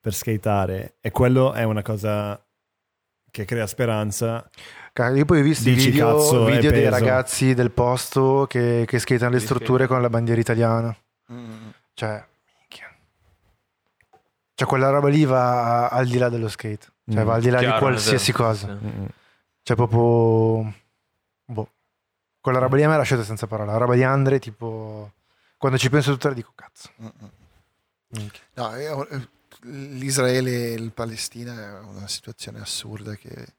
per 0.00 0.14
skateare 0.14 0.96
e 1.00 1.10
quello 1.10 1.52
è 1.52 1.64
una 1.64 1.82
cosa 1.82 2.40
che 3.30 3.44
crea 3.44 3.66
speranza. 3.66 4.48
Ca- 4.92 5.10
Io 5.10 5.24
poi 5.26 5.40
ho 5.40 5.42
visto 5.42 5.68
i 5.68 5.74
Dici, 5.74 5.90
video, 5.90 6.14
cazzo, 6.14 6.44
video 6.44 6.70
dei 6.70 6.88
ragazzi 6.88 7.52
del 7.52 7.70
posto 7.70 8.46
che, 8.48 8.84
che 8.86 8.98
skatano 8.98 9.32
le 9.32 9.40
Sì, 9.40 9.44
strutture 9.46 9.82
sì. 9.82 9.88
con 9.88 10.00
la 10.00 10.08
bandiera 10.08 10.40
italiana. 10.40 10.96
mm. 11.32 11.68
Cioè, 11.92 12.24
minchia. 12.60 12.96
Cioè, 14.54 14.66
quella 14.66 14.88
roba 14.88 15.08
lì 15.08 15.24
va 15.24 15.88
al 15.88 16.06
di 16.06 16.16
là 16.16 16.28
dello 16.30 16.48
skate. 16.48 16.86
Cioè, 17.08 17.22
Mm. 17.22 17.26
va 17.26 17.34
al 17.34 17.40
di 17.40 17.50
là 17.50 17.58
Chiaro, 17.58 17.74
di 17.74 17.80
qualsiasi 17.80 18.30
esatto, 18.30 18.42
cosa. 18.42 18.78
sì. 18.80 19.06
Cioè, 19.62 19.76
proprio. 19.76 20.74
Boh. 21.44 21.70
Quella 22.40 22.58
roba 22.58 22.76
lì 22.76 22.82
a 22.82 22.88
me 22.88 22.94
ha 22.94 22.98
lasciato 22.98 23.22
senza 23.24 23.46
parole. 23.46 23.70
La 23.72 23.76
roba 23.78 23.94
di 23.94 24.02
Andre, 24.02 24.38
tipo. 24.38 25.12
Quando 25.56 25.78
ci 25.78 25.88
penso 25.90 26.12
tuttora 26.12 26.34
dico, 26.34 26.52
cazzo. 26.54 26.90
No, 28.54 28.76
io- 28.76 29.08
eh, 29.08 29.28
l'Israele 29.62 30.50
e 30.50 30.72
il 30.74 30.92
Palestina 30.92 31.54
è 31.60 31.78
una 31.80 32.06
situazione 32.08 32.60
assurda 32.60 33.14
che 33.16 33.54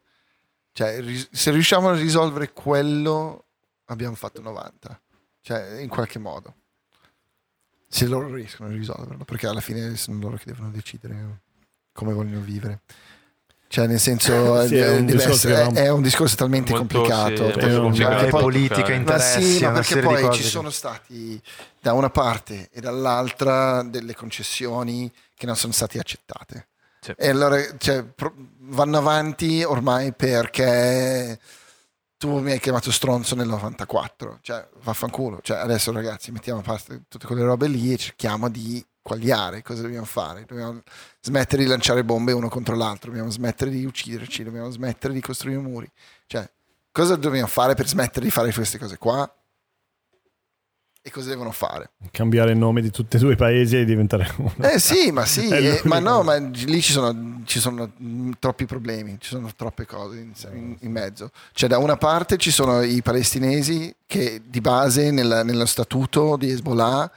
cioè, 0.72 1.04
se 1.32 1.52
riusciamo 1.52 1.90
a 1.90 1.96
risolvere 1.96 2.54
quello 2.54 3.46
abbiamo 3.86 4.16
fatto 4.16 4.42
90 4.42 5.02
cioè 5.42 5.80
in 5.82 5.90
qualche 5.90 6.18
modo 6.20 6.54
se 7.88 8.06
loro 8.08 8.34
riescono 8.34 8.70
a 8.70 8.72
risolverlo 8.72 9.26
perché 9.26 9.48
alla 9.48 9.60
fine 9.60 9.96
sono 9.98 10.20
loro 10.20 10.38
che 10.38 10.46
devono 10.46 10.70
decidere 10.72 11.42
come 11.92 12.14
vogliono 12.14 12.42
vivere 12.44 12.82
cioè 13.68 13.88
nel 13.88 14.00
senso 14.00 14.66
Sì, 14.68 14.78
è 14.78 14.98
un 14.98 15.06
discorso 15.06 15.50
essere- 15.50 15.82
è, 15.82 15.90
un 15.90 16.02
discorso 16.02 16.36
talmente 16.36 16.72
Molto, 16.74 16.98
complicato 16.98 17.36
sì, 17.36 17.52
Perché 17.52 17.66
molto 17.66 17.82
complicato. 17.82 18.26
È 18.26 18.30
politica, 18.30 18.82
Ma 18.82 18.88
ma 18.88 18.96
interessi, 18.96 19.54
sì, 19.58 19.64
ma 19.64 19.72
perché 19.72 20.00
poi 20.00 20.34
ci 20.34 20.44
sono 20.44 20.70
stati 20.70 21.42
da 21.82 21.94
una 21.94 22.10
parte 22.10 22.70
e 22.72 22.82
dall'altra 22.82 23.84
delle 23.84 24.16
concessioni 24.16 25.12
che 25.36 25.46
non 25.46 25.56
sono 25.56 25.74
state 25.74 26.00
accettate. 26.00 26.68
Sì. 27.00 27.14
E 27.16 27.30
allora 27.30 27.58
cioè, 27.78 28.04
vanno 28.60 28.98
avanti 28.98 29.64
ormai 29.64 30.14
perché 30.14 31.40
tu 32.18 32.40
mi 32.40 32.52
hai 32.52 32.60
chiamato 32.60 32.92
stronzo 32.92 33.36
nel 33.36 33.48
94, 33.48 34.40
cioè 34.42 34.68
vaffanculo. 34.82 35.40
Cioè, 35.42 35.58
adesso 35.58 35.92
ragazzi 35.92 36.32
mettiamo 36.32 36.60
a 36.60 36.64
parte 36.64 37.04
tutte 37.08 37.28
quelle 37.28 37.44
robe 37.44 37.68
lì 37.68 37.94
e 37.94 37.98
cerchiamo 37.98 38.50
di 38.50 38.84
quagliare. 39.08 39.62
Cosa 39.64 39.84
dobbiamo 39.84 40.06
fare? 40.06 40.44
Dobbiamo 40.46 40.82
smettere 41.22 41.64
di 41.64 41.70
lanciare 41.70 42.04
bombe 42.04 42.34
uno 42.34 42.50
contro 42.50 42.76
l'altro, 42.76 43.10
dobbiamo 43.10 43.32
smettere 43.32 43.72
di 43.72 43.86
ucciderci, 43.86 44.44
dobbiamo 44.44 44.70
smettere 44.70 45.14
di 45.14 45.22
costruire 45.22 45.60
muri. 45.62 45.90
Cioè, 46.26 46.48
cosa 46.92 47.16
dobbiamo 47.16 47.48
fare 47.48 47.74
per 47.74 47.88
smettere 47.88 48.26
di 48.26 48.32
fare 48.32 48.52
queste 48.52 48.78
cose 48.78 48.98
qua? 48.98 49.32
E 51.02 51.10
cosa 51.10 51.30
devono 51.30 51.52
fare? 51.52 51.92
Cambiare 52.12 52.52
il 52.52 52.58
nome 52.58 52.82
di 52.82 52.92
tutti 52.92 53.16
e 53.16 53.20
due 53.20 53.32
i 53.32 53.36
paesi 53.38 53.78
e 53.78 53.86
diventare 53.86 54.30
uno. 54.40 54.54
Eh 54.60 54.78
sì, 54.78 55.10
ma 55.14 55.26
sì, 55.26 55.48
eh, 55.56 55.80
ma 55.86 56.00
no, 56.00 56.22
ma 56.22 56.36
lì 56.36 56.82
ci 56.82 56.92
sono, 56.92 57.44
ci 57.46 57.62
sono 57.62 57.94
mm, 58.04 58.32
troppi 58.40 58.66
problemi, 58.66 59.16
ci 59.22 59.30
sono 59.30 59.50
troppe 59.56 59.86
cose 59.86 60.18
in, 60.20 60.34
in- 60.54 60.76
in 60.82 60.92
mezzo. 60.92 61.32
Cioè 61.54 61.70
da 61.70 61.78
una 61.78 61.96
parte 61.96 62.36
ci 62.36 62.52
sono 62.52 62.82
i 62.82 63.02
palestinesi 63.02 63.96
che 64.06 64.42
di 64.44 64.60
base 64.60 65.12
nella- 65.12 65.44
nello 65.44 65.66
statuto 65.66 66.36
di 66.36 66.52
Hezbollah 66.52 67.10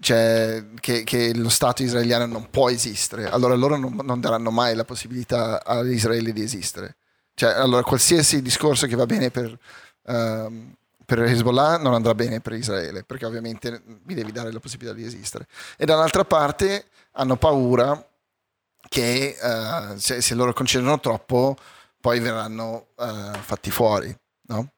cioè 0.00 0.64
che, 0.80 1.04
che 1.04 1.34
lo 1.34 1.50
Stato 1.50 1.82
israeliano 1.82 2.26
non 2.26 2.48
può 2.50 2.70
esistere, 2.70 3.28
allora 3.28 3.54
loro 3.54 3.76
non, 3.76 3.98
non 4.02 4.20
daranno 4.20 4.50
mai 4.50 4.74
la 4.74 4.84
possibilità 4.84 5.62
a 5.64 5.84
Israele 5.84 6.32
di 6.32 6.42
esistere. 6.42 6.96
Cioè, 7.34 7.52
allora 7.52 7.82
qualsiasi 7.82 8.42
discorso 8.42 8.86
che 8.86 8.96
va 8.96 9.06
bene 9.06 9.30
per, 9.30 9.56
ehm, 10.06 10.74
per 11.04 11.22
Hezbollah 11.22 11.78
non 11.78 11.94
andrà 11.94 12.14
bene 12.14 12.40
per 12.40 12.54
Israele, 12.54 13.04
perché 13.04 13.26
ovviamente 13.26 13.82
mi 14.04 14.14
devi 14.14 14.32
dare 14.32 14.52
la 14.52 14.60
possibilità 14.60 14.94
di 14.94 15.04
esistere. 15.04 15.46
E 15.76 15.84
dall'altra 15.84 16.24
parte 16.24 16.86
hanno 17.12 17.36
paura 17.36 18.06
che 18.88 19.36
eh, 19.40 19.98
se, 19.98 20.20
se 20.20 20.34
loro 20.34 20.52
concedono 20.52 20.98
troppo, 20.98 21.56
poi 22.00 22.20
verranno 22.20 22.88
eh, 22.98 23.38
fatti 23.40 23.70
fuori, 23.70 24.14
no? 24.48 24.70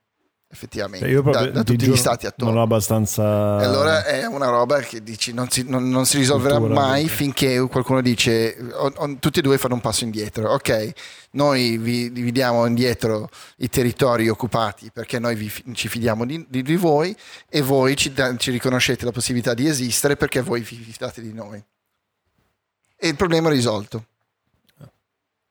Effettivamente, 0.55 1.11
Cioè, 1.11 1.23
da, 1.23 1.47
da 1.47 1.62
ti 1.65 1.73
tutti 1.77 1.91
gli 1.91 1.97
stati 1.97 2.27
attorno. 2.27 2.53
Non 2.53 2.61
ho 2.61 2.65
abbastanza... 2.65 3.59
E 3.59 3.65
allora 3.65 4.05
è 4.05 4.27
una 4.27 4.51
roba 4.51 4.81
che 4.81 5.03
dici 5.03 5.33
non 5.33 5.49
si, 5.49 5.65
non- 5.66 5.89
non 5.89 6.05
si 6.05 6.19
risolverà 6.19 6.59
Cultura, 6.59 6.79
mai 6.79 7.01
anche. 7.01 7.12
finché 7.15 7.59
qualcuno 7.70 8.03
dice 8.03 8.59
o- 8.74 8.93
o- 8.95 9.16
tutti 9.19 9.39
e 9.39 9.43
due 9.43 9.57
fanno 9.57 9.74
un 9.74 9.81
passo 9.81 10.05
indietro. 10.05 10.53
Ok, 10.53 10.93
noi 11.33 11.79
vi, 11.79 12.11
vi 12.11 12.31
diamo 12.33 12.66
indietro 12.66 13.31
i 13.57 13.70
territori 13.70 14.29
occupati 14.29 14.91
perché 14.93 15.19
noi 15.19 15.37
vi 15.37 15.51
ci 15.73 15.89
fidiamo 15.89 16.27
di, 16.27 16.45
di- 16.47 16.62
di 16.62 16.77
voi 16.77 17.16
e 17.49 17.62
voi 17.62 17.97
ci, 17.97 18.12
da- 18.12 18.37
ci 18.37 18.51
riconoscete 18.51 19.07
la 19.07 19.11
possibilità 19.12 19.55
di 19.55 19.66
esistere 19.66 20.16
perché 20.16 20.43
voi 20.43 20.61
vi 20.61 20.77
fidate 20.77 21.23
di 21.23 21.33
noi. 21.33 21.65
E 22.97 23.09
il 23.09 23.16
problema 23.16 23.49
è 23.49 23.53
risolto. 23.53 24.05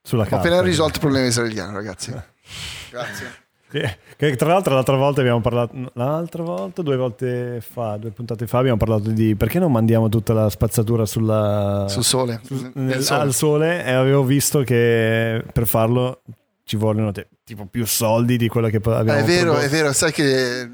Sulla 0.03 0.23
Ho 0.23 0.27
carta. 0.27 0.47
appena 0.47 0.61
risolto 0.61 0.93
il 0.93 0.99
problema 0.99 1.25
israeliano, 1.25 1.73
ragazzi. 1.73 2.11
Grazie. 2.91 3.39
Che, 3.71 3.97
che 4.17 4.35
tra 4.35 4.49
l'altro 4.49 4.73
l'altra 4.73 4.95
volta 4.97 5.21
abbiamo 5.21 5.39
parlato, 5.39 5.73
l'altra 5.93 6.43
volta, 6.43 6.81
due 6.81 6.97
volte 6.97 7.61
fa, 7.61 7.95
due 7.95 8.09
puntate 8.11 8.45
fa 8.45 8.57
abbiamo 8.57 8.77
parlato 8.77 9.09
di 9.09 9.33
perché 9.35 9.59
non 9.59 9.71
mandiamo 9.71 10.09
tutta 10.09 10.33
la 10.33 10.49
spazzatura 10.49 11.05
sulla, 11.05 11.85
Sul 11.87 12.03
sole. 12.03 12.41
sul- 12.43 12.71
nel 12.75 13.01
sole. 13.01 13.19
al 13.21 13.33
sole 13.33 13.85
e 13.85 13.91
avevo 13.93 14.23
visto 14.25 14.61
che 14.63 15.41
per 15.53 15.65
farlo 15.67 16.21
ci 16.65 16.75
vogliono 16.75 17.11
te- 17.13 17.27
tipo 17.45 17.65
più 17.65 17.85
soldi 17.85 18.35
di 18.37 18.47
quello 18.49 18.67
che 18.67 18.77
abbiamo 18.77 19.13
è 19.13 19.23
vero, 19.23 19.51
prodotto. 19.51 19.65
è 19.65 19.69
vero, 19.69 19.93
sai 19.93 20.11
che... 20.11 20.69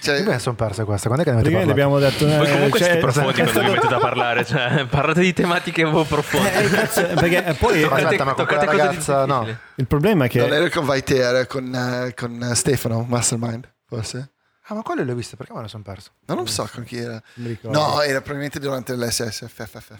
Cioè, 0.00 0.18
Io 0.18 0.24
me 0.24 0.32
ne 0.32 0.38
sono 0.38 0.54
persa 0.56 0.84
questa. 0.84 1.08
Quando 1.08 1.24
è 1.24 1.26
che 1.28 1.34
ne 1.34 1.40
avete 1.40 1.70
abbiamo 1.70 1.98
detto 1.98 2.26
Voi 2.26 2.46
eh, 2.46 2.52
comunque 2.52 2.78
cioè, 2.78 2.88
siete 2.88 3.00
profondi 3.00 3.40
è 3.40 3.42
quando 3.44 3.60
vi 3.60 3.70
mettete 3.70 3.94
a 3.94 3.98
parlare, 3.98 4.44
cioè 4.44 4.86
parlate 4.86 5.20
di 5.20 5.32
tematiche 5.32 5.82
un 5.82 5.92
po' 5.92 6.04
profonde. 6.04 6.52
Eh, 6.64 6.68
cazzo, 6.68 7.02
perché 7.14 7.44
eh, 7.44 7.54
poi 7.54 7.84
Ma 7.84 7.96
aspetta, 7.96 8.24
ma 8.24 8.34
con 8.34 8.46
quella 8.46 8.64
ragazza, 8.64 9.24
no. 9.26 9.46
il 9.74 9.86
problema 9.86 10.24
è 10.26 10.28
che 10.28 10.38
Non 10.40 10.52
era 10.52 10.68
con 10.70 10.84
Vaiter, 10.84 11.20
era 11.20 11.46
con, 11.46 11.74
eh, 11.74 12.14
con 12.14 12.42
eh, 12.42 12.54
Stefano, 12.54 13.04
Mastermind, 13.08 13.68
forse? 13.86 14.30
Ah, 14.68 14.74
ma 14.74 14.82
quello 14.82 15.04
l'ho 15.04 15.14
visto, 15.14 15.36
perché 15.36 15.52
me 15.52 15.62
ne 15.62 15.68
sono 15.68 15.82
perso? 15.84 16.10
No, 16.26 16.34
non 16.34 16.48
so 16.48 16.68
con 16.72 16.82
chi 16.82 16.96
era. 16.98 17.22
No, 17.62 18.00
era 18.02 18.18
probabilmente 18.20 18.58
durante 18.58 18.94
l'SSFFF. 18.94 19.92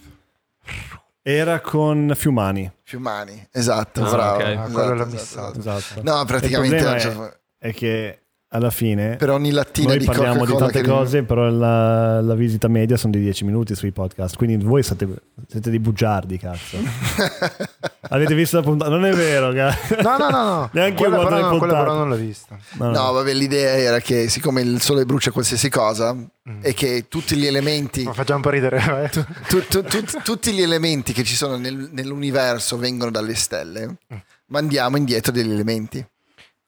era 1.22 1.60
con 1.60 2.12
Fiumani. 2.16 2.72
Fiumani, 2.82 3.48
esatto, 3.52 4.04
Ah, 4.04 4.10
bravo. 4.10 4.36
ok. 4.36 4.42
Ah, 4.42 4.50
esatto, 4.52 4.70
quello 4.72 4.88
l'ho 4.94 4.94
esatto, 5.06 5.10
missato. 5.12 5.58
esatto. 5.58 5.78
Esatto. 5.78 6.02
No, 6.02 6.24
praticamente 6.24 6.76
c'è- 6.96 7.38
è 7.58 7.72
che 7.74 8.25
alla 8.48 8.70
fine 8.70 9.16
per 9.16 9.30
ogni 9.30 9.50
lattina 9.50 9.88
noi 9.88 9.98
di 9.98 10.04
parliamo 10.04 10.46
di 10.46 10.54
tante 10.56 10.80
che- 10.80 10.88
cose, 10.88 11.22
però 11.24 11.48
la, 11.50 12.20
la 12.20 12.34
visita 12.34 12.68
media 12.68 12.96
sono 12.96 13.12
di 13.12 13.20
10 13.20 13.44
minuti 13.44 13.74
sui 13.74 13.90
podcast. 13.92 14.36
Quindi 14.36 14.64
voi 14.64 14.82
siete, 14.82 15.06
siete 15.48 15.68
dei 15.70 15.80
bugiardi, 15.80 16.38
cazzo. 16.38 16.76
Avete 18.08 18.34
visto 18.34 18.56
la 18.56 18.62
puntata? 18.62 18.88
Non 18.90 19.04
è 19.04 19.12
vero, 19.12 19.52
cazzo. 19.52 19.96
No, 20.00 20.16
no, 20.16 20.30
no, 20.30 20.42
no. 20.44 20.70
Neanche 20.74 21.02
io 21.02 21.08
quella, 21.08 21.24
però, 21.24 21.50
no, 21.50 21.58
quella 21.58 21.78
però 21.78 21.94
non 21.94 22.08
l'ho 22.08 22.14
vista. 22.16 22.56
No, 22.74 22.84
no. 22.86 22.90
No, 22.92 23.12
vabbè, 23.12 23.32
l'idea 23.32 23.76
era 23.76 23.98
che 23.98 24.28
siccome 24.28 24.60
il 24.62 24.80
sole 24.80 25.04
brucia 25.04 25.30
qualsiasi 25.32 25.68
cosa 25.68 26.14
Mm. 26.48 26.60
e 26.62 26.74
che 26.74 27.06
tutti 27.08 27.34
gli 27.34 27.44
elementi 27.44 28.04
Ma 28.04 28.12
facciamo 28.12 28.36
un 28.36 28.42
po' 28.42 28.50
ridere. 28.50 29.02
eh. 29.02 29.08
tu- 29.48 29.66
tu- 29.66 29.82
tu- 29.82 30.04
tutti 30.22 30.52
gli 30.52 30.62
elementi 30.62 31.12
che 31.12 31.24
ci 31.24 31.34
sono 31.34 31.56
nel- 31.56 31.88
nell'universo 31.90 32.78
vengono 32.78 33.10
dalle 33.10 33.34
stelle, 33.34 33.86
Mm. 34.14 34.16
mandiamo 34.46 34.96
indietro 34.96 35.32
degli 35.32 35.50
elementi. 35.50 36.06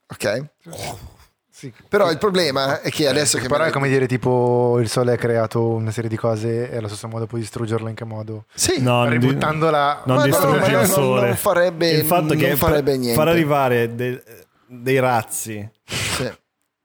Ok? 0.09 0.45
Sì. 1.59 1.73
Però 1.89 2.09
il 2.09 2.19
problema 2.19 2.81
è 2.83 2.89
che 2.89 3.09
adesso 3.09 3.37
che 3.39 3.49
Però 3.49 3.65
è 3.65 3.71
come 3.73 3.89
dire, 3.89 4.07
tipo, 4.07 4.79
il 4.79 4.89
sole 4.89 5.15
ha 5.15 5.17
creato 5.17 5.67
una 5.71 5.91
serie 5.91 6.09
di 6.09 6.15
cose 6.15 6.71
e 6.71 6.77
allo 6.77 6.87
stesso 6.87 7.09
modo 7.09 7.27
puoi 7.27 7.41
distruggerlo 7.41 7.89
in 7.89 7.97
che 7.97 8.05
modo? 8.05 8.45
Sì, 8.55 8.81
No, 8.81 9.03
non 9.05 9.19
di- 9.19 9.27
Ributtandola... 9.27 10.03
non 10.05 10.17
Ma 10.19 10.23
no, 10.23 10.29
distruggi 10.29 10.71
il 10.71 10.77
non- 10.77 10.87
sole. 10.87 11.27
non 11.27 11.35
farebbe- 11.37 11.91
il 11.91 12.05
fatto 12.05 12.27
non 12.27 12.37
che 12.37 12.55
farebbe 12.55 12.97
niente. 12.97 13.17
far 13.19 13.27
arrivare 13.27 13.93
de- 13.97 14.23
dei 14.69 15.01
razzi 15.01 15.69
sì. 15.85 16.31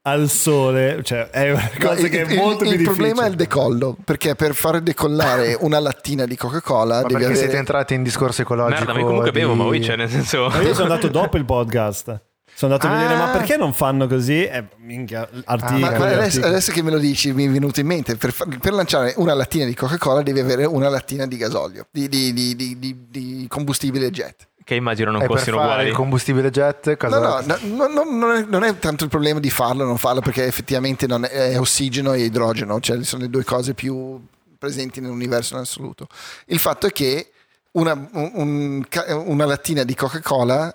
al 0.05 0.27
sole, 0.27 1.01
cioè 1.03 1.29
è 1.29 1.51
una 1.51 1.69
No, 1.77 1.87
cosa 1.89 1.99
il, 2.01 2.09
che 2.09 2.23
è 2.23 2.31
il- 2.31 2.35
molto 2.35 2.63
il 2.63 2.69
più 2.69 2.77
difficile. 2.79 2.83
problema 2.95 3.25
è 3.25 3.29
il 3.29 3.35
decollo, 3.35 3.95
perché 4.03 4.33
per 4.33 4.55
far 4.55 4.81
decollare 4.81 5.55
una 5.61 5.77
lattina 5.79 6.25
di 6.25 6.35
Coca-Cola 6.35 6.95
Ma 6.95 7.01
devi 7.01 7.13
perché 7.13 7.25
avere... 7.27 7.39
siete 7.39 7.57
entrati 7.57 7.93
in 7.93 8.01
discorso 8.01 8.41
ecologico? 8.41 8.79
Merda, 8.85 8.93
ma 8.93 8.99
comunque 9.05 9.31
di- 9.31 9.39
bevo, 9.39 9.53
ma 9.53 9.65
voi 9.65 9.83
cioè 9.83 9.97
nel 9.97 10.09
senso... 10.09 10.47
Ma 10.49 10.61
io 10.63 10.73
sono 10.73 10.91
andato 10.91 11.09
dopo 11.09 11.37
il 11.37 11.45
podcast. 11.45 12.19
Sono 12.55 12.73
andato 12.73 12.91
a 12.93 12.97
vedere, 12.97 13.13
Ah. 13.15 13.25
ma 13.25 13.31
perché 13.31 13.57
non 13.57 13.73
fanno 13.73 14.07
così? 14.07 14.43
Eh, 14.45 14.63
minchia, 14.77 15.27
articoli, 15.45 15.79
Ma 15.81 15.91
guarda, 15.91 16.17
adesso, 16.17 16.41
adesso 16.43 16.71
che 16.71 16.81
me 16.83 16.91
lo 16.91 16.99
dici 16.99 17.31
mi 17.33 17.45
è 17.45 17.49
venuto 17.49 17.79
in 17.79 17.87
mente, 17.87 18.15
per, 18.15 18.33
per 18.59 18.73
lanciare 18.73 19.13
una 19.17 19.33
lattina 19.33 19.65
di 19.65 19.73
Coca-Cola 19.73 20.21
devi 20.21 20.39
avere 20.39 20.65
una 20.65 20.87
lattina 20.89 21.25
di 21.25 21.37
gasolio, 21.37 21.87
di, 21.91 22.07
di- 22.07 22.31
di- 22.33 22.55
di- 22.55 22.79
di- 22.79 23.05
di 23.09 23.45
combustibile 23.49 24.09
jet. 24.11 24.47
Che 24.63 24.75
immagino 24.75 25.11
non 25.11 25.19
per 25.19 25.29
costino 25.29 25.57
fare 25.57 25.69
uguali. 25.71 25.89
il 25.89 25.95
combustibile 25.95 26.49
jet, 26.49 26.95
cosa... 26.95 27.19
No, 27.19 27.41
no, 27.45 27.57
no, 27.63 27.87
no, 27.87 28.03
no, 28.03 28.03
non, 28.17 28.35
è, 28.37 28.45
non 28.47 28.63
è 28.63 28.77
tanto 28.79 29.03
il 29.03 29.09
problema 29.09 29.39
di 29.41 29.49
farlo 29.49 29.83
o 29.83 29.85
non 29.85 29.97
farlo, 29.97 30.21
perché 30.21 30.45
effettivamente 30.45 31.05
non 31.05 31.25
è, 31.25 31.29
è 31.29 31.59
ossigeno 31.59 32.13
e 32.13 32.21
idrogeno, 32.21 32.79
cioè 32.79 33.03
sono 33.03 33.23
le 33.23 33.29
due 33.29 33.43
cose 33.43 33.73
più 33.73 34.21
presenti 34.57 35.01
nell'universo 35.01 35.55
in 35.55 35.59
assoluto. 35.61 36.07
Il 36.45 36.59
fatto 36.59 36.87
è 36.87 36.91
che 36.91 37.31
una, 37.71 38.07
un- 38.13 38.85
una 39.25 39.45
lattina 39.45 39.83
di 39.83 39.95
Coca-Cola, 39.95 40.73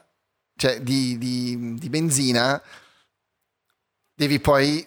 cioè 0.59 0.81
di, 0.81 1.17
di- 1.19 1.77
di 1.79 1.89
benzina, 1.89 2.61
devi 4.15 4.41
poi. 4.41 4.87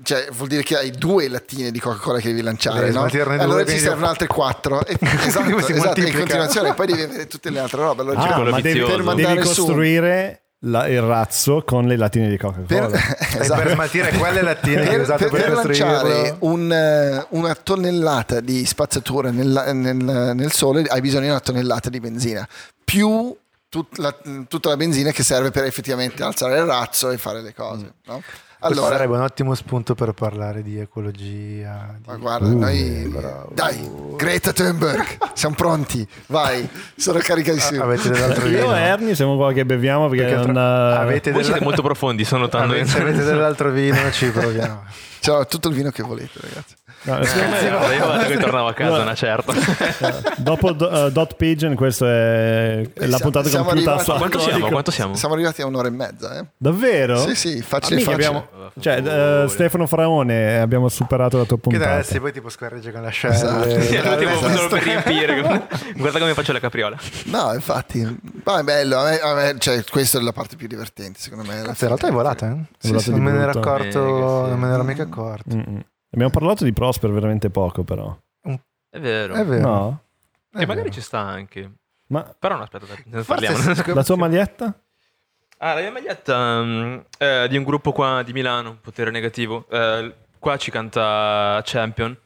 Cioè, 0.00 0.28
vuol 0.30 0.46
dire 0.46 0.62
che 0.62 0.76
hai 0.76 0.92
due 0.92 1.26
lattine 1.28 1.72
di 1.72 1.80
Coca-Cola 1.80 2.20
che 2.20 2.28
devi 2.28 2.40
lanciare, 2.42 2.92
no? 2.92 3.08
Allora 3.38 3.64
ci 3.66 3.78
servono 3.80 4.06
altre 4.06 4.28
quattro. 4.28 4.80
E, 4.86 4.96
esatto, 5.00 5.26
si 5.26 5.32
esatto, 5.48 5.72
in 5.72 5.76
moltiplica. 5.78 6.18
continuazione. 6.18 6.74
Poi 6.74 6.86
devi 6.86 7.02
avere 7.02 7.26
tutte 7.26 7.50
le 7.50 7.58
altre 7.58 7.80
robe. 7.82 8.02
Allora, 8.02 8.20
Ah, 8.20 8.28
cioè, 8.36 8.50
ma 8.50 8.60
devi, 8.60 8.78
devi 9.16 9.38
costruire 9.40 10.42
la- 10.60 10.86
il 10.86 11.00
razzo 11.02 11.64
con 11.66 11.86
le 11.88 11.96
lattine 11.96 12.28
di 12.28 12.36
Coca-Cola. 12.38 12.86
per, 12.86 13.16
esatto. 13.40 13.60
per 13.60 13.72
smaltire 13.72 14.12
quelle 14.12 14.42
lattine 14.42 14.82
che 14.82 14.88
per, 14.90 15.00
usate 15.00 15.26
per- 15.26 15.30
per, 15.30 15.44
per 15.54 15.54
lanciare 15.64 16.36
un, 16.40 16.72
eh, 16.72 17.26
una 17.30 17.54
tonnellata 17.56 18.38
di 18.38 18.64
spazzatura 18.66 19.32
nel, 19.32 19.70
nel- 19.74 19.96
nel 20.36 20.52
sole 20.52 20.82
hai 20.82 21.00
bisogno 21.00 21.24
di 21.24 21.30
una 21.30 21.40
tonnellata 21.40 21.90
di 21.90 21.98
benzina 21.98 22.46
più 22.84 23.36
tut- 23.68 23.98
la- 23.98 24.16
tutta 24.48 24.68
la 24.70 24.76
benzina 24.76 25.10
che 25.10 25.22
serve 25.22 25.50
per 25.50 25.64
effettivamente 25.64 26.22
alzare 26.22 26.58
il 26.58 26.64
razzo 26.64 27.10
e 27.10 27.18
fare 27.18 27.42
le 27.42 27.54
cose 27.54 27.92
no? 28.06 28.22
Questo 28.60 28.80
allora 28.80 28.96
sarebbe 28.96 29.14
un 29.16 29.22
ottimo 29.22 29.54
spunto 29.54 29.94
per 29.94 30.12
parlare 30.14 30.62
di 30.64 30.80
ecologia. 30.80 31.94
di- 31.96 32.02
ma 32.08 32.16
guarda 32.16 32.48
Uh, 32.48 32.58
noi 32.58 33.08
bravo. 33.08 33.50
dai 33.54 33.88
Greta 34.16 34.52
Thunberg 34.52 35.18
siamo 35.34 35.54
pronti 35.54 36.04
vai 36.26 36.68
sono 36.96 37.20
caricatissimo 37.20 37.84
Avete 37.84 38.10
dell'altro 38.10 38.48
Io 38.48 38.62
vino? 38.62 38.76
e 38.76 38.80
Ernie 38.80 39.14
siamo 39.14 39.36
qua 39.36 39.52
che 39.52 39.64
beviamo 39.64 40.08
perché, 40.08 40.24
Perché 40.24 40.36
non, 40.44 40.54
tra- 40.54 40.98
avete, 40.98 41.30
Voi 41.30 41.40
della- 41.42 41.52
siete 41.54 41.64
molto 41.64 41.82
profondi, 41.82 42.24
sto 42.24 42.36
notando. 42.36 42.72
avete, 42.74 43.00
avete 43.00 43.22
dell'altro 43.22 43.70
vino, 43.70 44.10
ci 44.10 44.28
proviamo. 44.30 44.82
C'ho 45.24 45.46
tutto 45.46 45.68
il 45.68 45.74
vino 45.74 45.90
che 45.90 46.02
volete 46.02 46.40
ragazzi 46.40 46.74
no, 47.02 47.18
Eh, 47.20 47.64
io 47.64 47.78
guarda 48.06 48.24
che 48.26 48.36
tornavo 48.38 48.68
a 48.68 48.72
casa 48.74 49.02
una 49.02 49.14
certa. 49.14 49.52
dopo 50.38 50.72
Do- 50.72 51.06
eh, 51.06 51.12
Dot 51.12 51.34
Pigeon, 51.36 51.74
questa 51.74 52.06
è 52.06 52.80
è 52.80 53.06
la 53.06 53.16
siamo- 53.16 53.18
puntata 53.18 53.40
con 53.42 53.50
siamo 53.50 53.64
più 53.70 53.76
arrivati- 53.78 53.98
tasso 53.98 54.14
Quanto 54.18 54.38
siamo? 54.40 54.68
Quanto 54.68 54.90
siamo? 54.90 55.14
siamo 55.14 55.34
arrivati 55.34 55.62
a 55.62 55.66
un'ora 55.66 55.88
e 55.88 55.90
mezza 55.90 56.38
eh? 56.38 56.44
Davvero? 56.56 57.16
sì 57.18 57.34
sì 57.34 57.62
facile 57.62 57.96
mica 57.96 58.10
facile 58.10 58.26
abbiamo- 58.26 58.48
cioè, 58.80 59.42
eh, 59.44 59.48
Stefano 59.48 59.86
Fraone 59.86 60.58
abbiamo 60.60 60.88
superato 60.88 61.38
la 61.38 61.44
tua 61.44 61.56
Che 61.56 61.62
puntata. 61.62 61.84
deve 61.86 62.00
essere 62.00 62.20
poi 62.20 62.32
tipo 62.32 62.48
squarreggia 62.48 62.90
con 62.92 63.02
la 63.02 63.08
scella. 63.08 63.34
Esatto. 63.34 63.80
Sì, 63.80 63.94
Eh, 63.94 64.02
l'ultimo 64.02 64.30
esatto. 64.32 64.68
per 64.68 64.82
riempire. 64.84 65.66
Guarda 65.96 66.18
come 66.18 66.34
faccio 66.34 66.52
la 66.52 66.60
capriola. 66.60 66.96
No, 67.24 67.52
infatti, 67.54 68.20
ma 68.44 68.60
è 68.60 68.62
bello. 68.62 68.98
A 68.98 69.04
me, 69.08 69.18
a 69.18 69.34
me- 69.34 69.56
cioè, 69.58 69.82
questa 69.84 70.18
è 70.18 70.22
la 70.22 70.32
parte 70.32 70.56
più 70.56 70.68
divertente, 70.68 71.18
secondo 71.18 71.44
me. 71.50 71.62
Cazzo, 71.62 71.84
in 71.84 71.88
realtà 71.88 72.08
è 72.08 72.12
volata, 72.12 72.46
eh? 72.46 72.56
È 72.80 72.88
volata 72.88 73.10
non 73.10 73.20
me 73.20 73.30
ne 73.32 73.40
ero 73.42 73.50
accorto, 73.58 73.90
sì. 74.44 74.50
non 74.50 74.58
me 74.58 74.66
ne 74.68 74.74
ero 74.74 74.82
mica 74.84 75.02
accorto. 75.02 75.56
Abbiamo 76.10 76.30
parlato 76.32 76.64
di 76.64 76.72
Prosper 76.72 77.10
veramente 77.10 77.50
poco, 77.50 77.84
però. 77.84 78.16
È 78.90 78.98
vero. 79.00 79.34
È 79.34 79.44
vero. 79.44 79.68
No? 79.68 80.02
è 80.52 80.60
E 80.62 80.66
magari 80.66 80.88
vero. 80.88 80.94
ci 80.94 81.00
sta 81.02 81.18
anche. 81.20 81.70
Ma 82.08 82.22
Però 82.38 82.56
no, 82.56 82.62
aspetta, 82.62 82.86
ne 83.04 83.22
parliamo. 83.22 83.74
sì. 83.74 83.92
la 83.92 84.02
tua 84.04 84.16
maglietta? 84.16 84.82
Ah, 85.58 85.74
la 85.74 85.80
mia 85.80 85.90
maglietta 85.90 86.62
mm, 86.62 86.98
è 87.18 87.46
di 87.48 87.56
un 87.58 87.64
gruppo 87.64 87.92
qua 87.92 88.22
di 88.22 88.32
Milano, 88.32 88.78
Potere 88.80 89.10
Negativo. 89.10 89.66
Eh, 89.68 90.14
qua 90.38 90.56
ci 90.56 90.70
canta 90.70 91.60
Champion. 91.64 92.16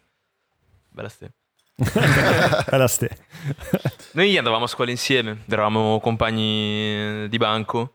Bella 0.88 1.08
ste. 1.08 1.32
è 1.82 2.76
la 2.76 2.86
ste. 2.86 3.10
Noi 4.12 4.36
andavamo 4.36 4.64
a 4.64 4.68
scuola 4.68 4.90
insieme, 4.90 5.42
eravamo 5.48 5.98
compagni 6.00 7.26
di 7.28 7.38
banco 7.38 7.94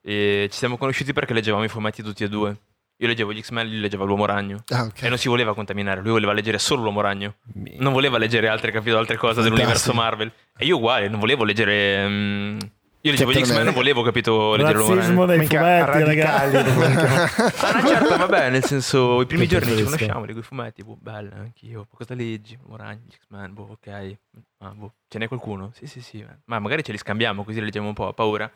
e 0.00 0.48
ci 0.50 0.56
siamo 0.58 0.76
conosciuti 0.78 1.12
perché 1.12 1.34
leggevamo 1.34 1.62
i 1.62 1.68
fumetti 1.68 2.02
tutti 2.02 2.24
e 2.24 2.28
due. 2.28 2.56
Io 3.00 3.06
leggevo 3.06 3.32
gli 3.32 3.40
X-Men, 3.40 3.68
lui 3.68 3.78
leggeva 3.78 4.04
l'Uomo 4.04 4.24
Ragno. 4.24 4.64
Ah, 4.70 4.82
ok. 4.82 5.02
E 5.02 5.08
non 5.08 5.18
si 5.18 5.28
voleva 5.28 5.54
contaminare, 5.54 6.00
lui 6.00 6.10
voleva 6.10 6.32
leggere 6.32 6.58
solo 6.58 6.82
l'Uomo 6.82 7.00
Ragno. 7.00 7.36
Non 7.78 7.92
voleva 7.92 8.18
leggere 8.18 8.48
altre, 8.48 8.72
capito, 8.72 8.98
altre 8.98 9.16
cose 9.16 9.40
dell'universo 9.40 9.92
Marvel. 9.92 10.32
E 10.56 10.64
io 10.64 10.78
uguale, 10.78 11.08
non 11.08 11.20
volevo 11.20 11.44
leggere 11.44 12.08
mm, 12.08 12.58
Io 13.02 13.10
leggevo 13.12 13.30
gli 13.30 13.40
X-Men, 13.44 13.66
non 13.66 13.74
volevo, 13.74 14.02
capito, 14.02 14.56
leggere 14.56 14.78
Razzismo 14.78 15.24
nei 15.26 15.38
Minchia, 15.38 15.60
fumetti, 15.60 16.04
radicali, 16.04 16.52
ragazzi. 16.52 17.42
Ah, 17.64 17.80
no, 17.80 17.86
certo, 17.86 18.16
vabbè, 18.16 18.50
nel 18.50 18.64
senso, 18.64 19.20
i 19.20 19.26
primi 19.26 19.46
Che 19.46 19.58
giorni 19.60 19.76
ci 19.76 19.84
conosciamo, 19.84 20.24
leggo 20.24 20.40
i 20.40 20.42
fumetti, 20.42 20.82
boh, 20.82 20.98
bello, 21.00 21.34
anch'io. 21.36 21.86
Cosa 21.94 22.14
leggi? 22.14 22.58
Moragni, 22.66 23.06
X-Men, 23.16 23.54
boh, 23.54 23.78
ok. 23.78 24.16
Ah, 24.58 24.72
boh, 24.74 24.94
ce 25.06 25.18
n'è 25.18 25.28
qualcuno? 25.28 25.70
Sì, 25.72 25.86
sì, 25.86 26.00
sì. 26.00 26.26
Ma 26.46 26.58
magari 26.58 26.82
ce 26.82 26.90
li 26.90 26.98
scambiamo, 26.98 27.44
così 27.44 27.60
leggiamo 27.60 27.86
un 27.86 27.94
po', 27.94 28.06
ho 28.06 28.12
paura. 28.12 28.50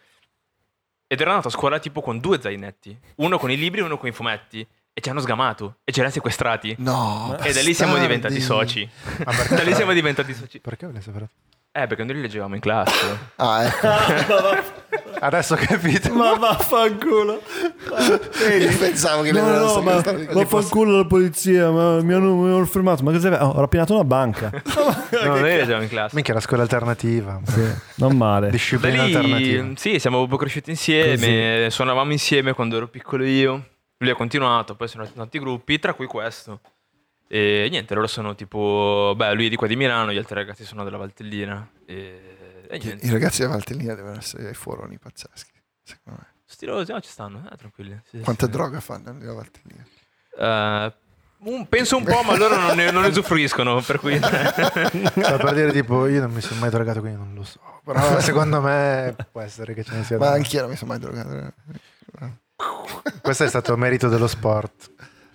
Ed 1.12 1.20
ero 1.20 1.28
andato 1.28 1.48
a 1.48 1.50
scuola 1.50 1.78
tipo 1.78 2.00
con 2.00 2.20
due 2.20 2.40
zainetti, 2.40 2.98
uno 3.16 3.36
con 3.36 3.50
i 3.50 3.58
libri 3.58 3.80
e 3.80 3.84
uno 3.84 3.98
con 3.98 4.08
i 4.08 4.12
fumetti. 4.12 4.66
E 4.94 5.00
ci 5.02 5.10
hanno 5.10 5.20
sgamato 5.20 5.80
e 5.84 5.92
ce 5.92 6.00
l'ha 6.00 6.08
sequestrati. 6.08 6.74
No. 6.78 7.36
E 7.38 7.52
da 7.52 7.60
lì 7.60 7.74
siamo 7.74 7.92
bastardi. 7.92 8.00
diventati 8.00 8.40
soci. 8.40 8.88
Ma 9.18 9.32
perché? 9.32 9.54
Da 9.56 9.62
lì 9.62 9.74
siamo 9.74 9.92
diventati 9.92 10.32
soci. 10.32 10.60
Perché 10.60 10.86
ve 10.86 10.92
ne 10.92 11.00
sapete? 11.02 11.28
Eh, 11.74 11.86
perché 11.86 12.04
noi 12.04 12.16
li 12.16 12.20
leggevamo 12.20 12.54
in 12.54 12.60
classe. 12.60 13.18
Ah, 13.36 13.64
ecco. 13.64 13.88
Adesso 15.20 15.54
ho 15.54 15.56
capito. 15.56 16.12
Ma 16.12 16.34
vaffanculo. 16.34 17.40
Io 18.60 18.76
pensavo 18.76 19.22
che 19.22 19.32
No, 19.32 19.50
le 19.50 19.56
no, 19.56 19.80
ma 19.80 20.02
vaffanculo 20.32 20.98
la 20.98 21.06
polizia, 21.06 21.70
ma 21.70 22.02
mi 22.02 22.12
hanno, 22.12 22.34
mi 22.34 22.52
hanno 22.52 22.66
fermato. 22.66 23.02
Ma 23.02 23.12
cosa 23.12 23.42
oh, 23.42 23.52
ho 23.52 23.60
rapinato 23.60 23.94
una 23.94 24.04
banca. 24.04 24.50
No, 25.12 25.36
noi 25.36 25.42
leggevamo 25.42 25.82
in 25.82 25.88
classe. 25.90 26.14
Minchia, 26.14 26.34
la 26.34 26.40
scuola 26.40 26.62
alternativa. 26.62 27.38
Non 27.96 28.16
male. 28.16 28.46
Da 28.46 28.52
Disciplina 28.52 29.02
alternativa. 29.02 29.62
lì, 29.62 29.74
sì, 29.76 29.98
siamo 29.98 30.16
proprio 30.18 30.38
cresciuti 30.38 30.70
insieme, 30.70 31.68
suonavamo 31.70 32.12
insieme 32.12 32.54
quando 32.54 32.76
ero 32.76 32.88
piccolo 32.88 33.24
io. 33.24 33.66
Lui 33.98 34.10
ha 34.10 34.14
continuato, 34.14 34.74
poi 34.74 34.88
sono 34.88 35.06
tanti 35.06 35.38
gruppi, 35.38 35.78
tra 35.78 35.94
cui 35.94 36.06
questo. 36.06 36.60
E 37.34 37.68
niente, 37.70 37.94
loro 37.94 38.06
sono 38.08 38.34
tipo, 38.34 39.14
beh, 39.16 39.32
lui 39.32 39.46
è 39.46 39.48
di 39.48 39.56
qua 39.56 39.66
di 39.66 39.74
Milano, 39.74 40.12
gli 40.12 40.18
altri 40.18 40.34
ragazzi 40.34 40.66
sono 40.66 40.84
della 40.84 40.98
Valtellina. 40.98 41.66
E, 41.86 42.66
e 42.68 42.76
niente, 42.78 43.06
I 43.06 43.10
ragazzi 43.10 43.40
della 43.40 43.52
Valtellina 43.54 43.94
devono 43.94 44.18
essere 44.18 44.48
ai 44.48 44.52
foroni 44.54 44.98
pazzeschi. 44.98 45.58
Secondo 45.82 46.20
me. 46.20 46.26
stilosi, 46.44 46.92
no, 46.92 47.00
ci 47.00 47.08
stanno, 47.08 47.48
eh, 47.50 47.56
tranquilli. 47.56 47.98
Sì, 48.04 48.18
Quanta 48.18 48.44
sì. 48.44 48.52
droga 48.52 48.80
fanno 48.80 49.12
nella 49.12 49.32
Valtellina? 49.32 49.82
Eh, 50.38 50.94
un- 51.38 51.66
penso 51.68 51.96
un 51.96 52.04
po', 52.04 52.22
ma 52.22 52.36
loro 52.36 52.54
non 52.60 52.76
ne, 52.76 52.90
non 52.90 53.00
ne 53.00 53.08
usufruiscono, 53.08 53.80
per 53.80 53.98
cui... 53.98 54.14
Sta 54.18 55.38
per 55.40 55.54
dire 55.54 55.72
tipo 55.72 56.06
io 56.08 56.20
non 56.20 56.32
mi 56.32 56.42
sono 56.42 56.60
mai 56.60 56.68
drogato 56.68 57.00
quindi 57.00 57.16
non 57.16 57.32
lo 57.34 57.44
so. 57.44 57.60
Però 57.82 58.20
secondo 58.20 58.60
me 58.60 59.16
può 59.32 59.40
essere 59.40 59.72
che 59.72 59.84
ce 59.84 59.94
ne 59.94 60.04
sia. 60.04 60.18
Ma 60.18 60.32
anch'io 60.32 60.60
non 60.60 60.68
mi 60.68 60.76
sono 60.76 60.90
mai 60.90 61.00
drogato. 61.00 61.54
Questo 63.22 63.44
è 63.44 63.48
stato 63.48 63.74
merito 63.78 64.08
dello 64.08 64.26
sport. 64.26 64.90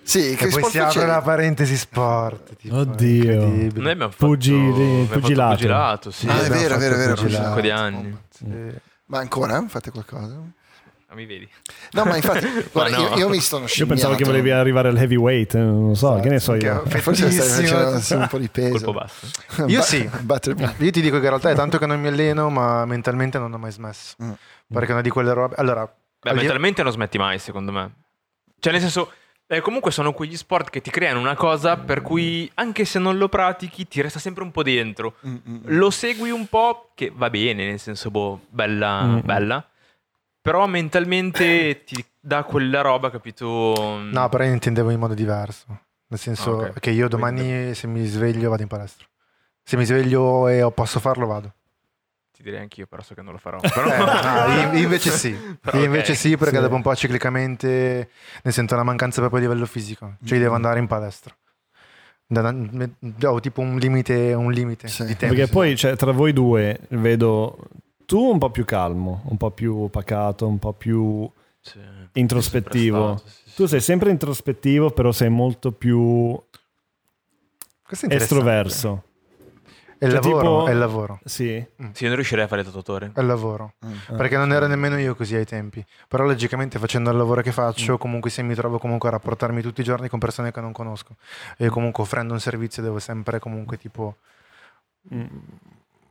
Sì, 0.07 0.35
che 0.37 0.45
E 0.45 0.49
poi 0.49 0.63
si 0.63 0.79
apre 0.79 1.05
la 1.05 1.21
parentesi 1.21 1.75
sport. 1.75 2.55
Tipo, 2.55 2.77
Oddio. 2.77 3.45
Noi 3.45 3.69
abbiamo 3.91 4.09
fatto, 4.09 4.25
Pugili- 4.25 4.55
abbiamo 4.69 5.05
fatto 5.05 5.19
pugilato. 5.19 5.55
pugilato, 5.55 6.11
sì. 6.11 6.27
Ah, 6.29 6.43
è 6.45 6.47
vero, 6.47 6.75
è 6.75 6.77
vero, 6.77 6.95
è 6.95 6.97
vero. 6.97 7.09
Un 7.09 7.15
pugilato. 7.17 7.59
di 7.59 7.69
anni. 7.69 8.17
Sì. 8.29 8.45
Ma 9.07 9.19
ancora 9.19 9.61
fate 9.67 9.91
qualcosa? 9.91 10.39
Ah, 11.09 11.15
mi 11.15 11.25
vedi? 11.25 11.49
No, 11.91 12.05
ma 12.05 12.15
infatti, 12.15 12.47
guarda, 12.71 12.97
no. 12.97 13.03
io, 13.09 13.17
io 13.17 13.29
mi 13.29 13.39
sto 13.41 13.65
Io 13.75 13.85
pensavo 13.85 14.15
che 14.15 14.23
volevi 14.23 14.49
arrivare 14.49 14.87
al 14.87 14.95
heavyweight, 14.97 15.55
eh, 15.55 15.59
non 15.59 15.95
so, 15.97 16.17
che 16.21 16.29
ne 16.29 16.39
so 16.39 16.55
io. 16.55 16.83
Che- 16.83 16.99
Forse 16.99 17.29
stai 17.29 17.67
facendo 17.67 18.23
un 18.23 18.29
po' 18.29 18.37
di 18.37 18.47
peso. 18.47 18.71
Colpo 18.85 18.93
basso. 18.93 19.27
Io 19.67 19.81
sì. 19.81 20.09
Io 20.77 20.91
ti 20.91 21.01
dico 21.01 21.17
che 21.17 21.23
in 21.23 21.29
realtà 21.29 21.49
è 21.49 21.55
tanto 21.55 21.77
che 21.77 21.85
non 21.85 21.99
mi 21.99 22.07
alleno, 22.07 22.49
ma 22.49 22.85
mentalmente 22.85 23.37
non 23.39 23.51
ho 23.51 23.57
mai 23.57 23.73
smesso. 23.73 24.15
Mm. 24.23 24.31
Perché 24.71 24.93
una 24.93 25.01
di 25.01 25.09
quelle 25.09 25.33
robe. 25.33 25.55
Allora, 25.57 25.85
Beh, 26.21 26.33
mentalmente 26.33 26.81
non 26.81 26.93
smetti 26.93 27.17
mai, 27.17 27.39
secondo 27.39 27.73
me. 27.73 27.91
Cioè, 28.59 28.71
nel 28.71 28.81
senso, 28.81 29.11
eh, 29.47 29.61
comunque 29.61 29.91
sono 29.91 30.11
quegli 30.13 30.35
sport 30.35 30.69
che 30.69 30.81
ti 30.81 30.89
creano 30.89 31.19
una 31.19 31.35
cosa 31.35 31.77
per 31.77 32.01
cui, 32.01 32.49
anche 32.55 32.83
se 32.85 32.99
non 32.99 33.17
lo 33.17 33.29
pratichi, 33.29 33.87
ti 33.87 34.01
resta 34.01 34.19
sempre 34.19 34.43
un 34.43 34.51
po' 34.51 34.63
dentro. 34.63 35.15
Mm, 35.25 35.35
mm, 35.35 35.53
mm. 35.55 35.59
Lo 35.65 35.89
segui 35.89 36.29
un 36.31 36.47
po', 36.47 36.91
che 36.93 37.11
va 37.15 37.29
bene, 37.29 37.65
nel 37.65 37.79
senso, 37.79 38.11
boh, 38.11 38.41
bella, 38.49 39.03
Mm. 39.03 39.19
bella. 39.23 39.65
Però 40.41 40.65
mentalmente 40.67 41.83
ti 41.83 42.03
dà 42.19 42.43
quella 42.43 42.81
roba, 42.81 43.09
capito? 43.09 43.99
No, 44.11 44.29
però 44.29 44.43
io 44.45 44.53
intendevo 44.53 44.89
in 44.91 44.99
modo 44.99 45.13
diverso. 45.13 45.65
Nel 46.07 46.19
senso 46.19 46.59
Ah, 46.61 46.67
ok. 46.69 46.79
che 46.79 46.91
io 46.91 47.09
domani, 47.09 47.73
se 47.73 47.85
mi 47.87 48.05
sveglio, 48.05 48.49
vado 48.49 48.61
in 48.61 48.69
palestra. 48.69 49.05
Se 49.63 49.75
mi 49.75 49.83
sveglio 49.83 50.47
e 50.47 50.69
posso 50.71 51.01
farlo, 51.01 51.27
vado. 51.27 51.53
Ti 52.37 52.43
direi 52.43 52.59
anch'io, 52.59 52.85
però 52.85 53.01
so 53.01 53.15
che 53.15 53.23
non 53.23 53.33
lo 53.33 53.39
farò. 53.39 53.57
Eh, 53.65 53.69
Però... 53.71 54.45
no, 54.45 54.53
io- 54.53 54.71
io 54.73 54.83
invece 54.83 55.09
sì. 55.17 55.35
Però 55.59 55.81
invece 55.83 56.13
sì, 56.13 56.37
perché 56.37 56.57
Sì. 56.57 56.61
dopo 56.61 56.75
un 56.75 56.83
po' 56.83 56.95
ciclicamente 56.95 58.09
ne 58.43 58.51
sento 58.51 58.75
una 58.75 58.83
mancanza 58.83 59.21
proprio 59.21 59.39
a 59.39 59.43
livello 59.43 59.65
fisico. 59.65 60.17
Cioè, 60.23 60.37
io 60.37 60.43
devo 60.43 60.53
andare 60.53 60.77
in 60.77 60.85
palestra. 60.85 61.35
Ho 63.23 63.39
tipo 63.39 63.61
un 63.61 63.77
limite, 63.79 64.33
un 64.33 64.51
limite 64.51 64.87
Sì. 64.87 65.05
di 65.05 65.15
tempo. 65.17 65.33
Perché 65.33 65.51
poi 65.51 65.75
cioè, 65.75 65.95
tra 65.95 66.11
voi 66.11 66.31
due 66.31 66.79
vedo 66.89 67.57
tu 68.05 68.19
un 68.19 68.37
po' 68.37 68.51
più 68.51 68.65
calmo, 68.65 69.23
un 69.29 69.37
po' 69.37 69.49
più 69.49 69.89
pacato, 69.89 70.45
un 70.47 70.59
po' 70.59 70.73
più 70.73 71.27
Sì. 71.59 71.79
introspettivo. 72.13 73.15
Stato, 73.17 73.29
sì, 73.31 73.49
sì. 73.49 73.55
Tu 73.55 73.65
sei 73.65 73.81
sempre 73.81 74.11
introspettivo, 74.11 74.91
però 74.91 75.11
sei 75.11 75.29
molto 75.29 75.71
più 75.71 76.39
estroverso. 78.09 79.03
È 79.99 80.05
il 80.05 80.11
Cioè, 80.11 80.21
lavoro, 80.21 80.39
tipo- 80.41 80.67
è 80.67 80.71
il 80.71 80.77
lavoro. 80.77 81.19
Sì. 81.25 81.65
Sì, 81.91 82.01
io 82.03 82.07
non 82.07 82.15
riuscirei 82.15 82.43
a 82.43 82.47
fare 82.47 82.61
il 82.61 82.67
tatuatore. 82.67 83.11
È 83.13 83.19
il 83.19 83.25
lavoro. 83.25 83.73
Mm. 83.85 84.15
Perché 84.17 84.37
non 84.37 84.51
ero 84.53 84.67
nemmeno 84.67 84.97
io 84.99 85.15
così 85.15 85.35
ai 85.35 85.45
tempi. 85.45 85.83
Però 86.07 86.23
logicamente 86.23 86.77
facendo 86.77 87.09
il 87.09 87.17
lavoro 87.17 87.41
che 87.41 87.51
faccio, 87.51 87.97
comunque 87.97 88.29
se 88.29 88.43
mi 88.43 88.53
trovo 88.53 88.77
comunque 88.77 89.09
a 89.09 89.13
rapportarmi 89.13 89.61
tutti 89.61 89.81
i 89.81 89.83
giorni 89.83 90.07
con 90.09 90.19
persone 90.19 90.51
che 90.51 90.61
non 90.61 90.71
conosco. 90.71 91.15
E 91.57 91.69
comunque 91.69 92.03
offrendo 92.03 92.33
un 92.33 92.39
servizio 92.39 92.83
devo 92.83 92.99
sempre 92.99 93.39
comunque 93.39 93.77
tipo 93.77 94.17
Mm. 95.13 95.25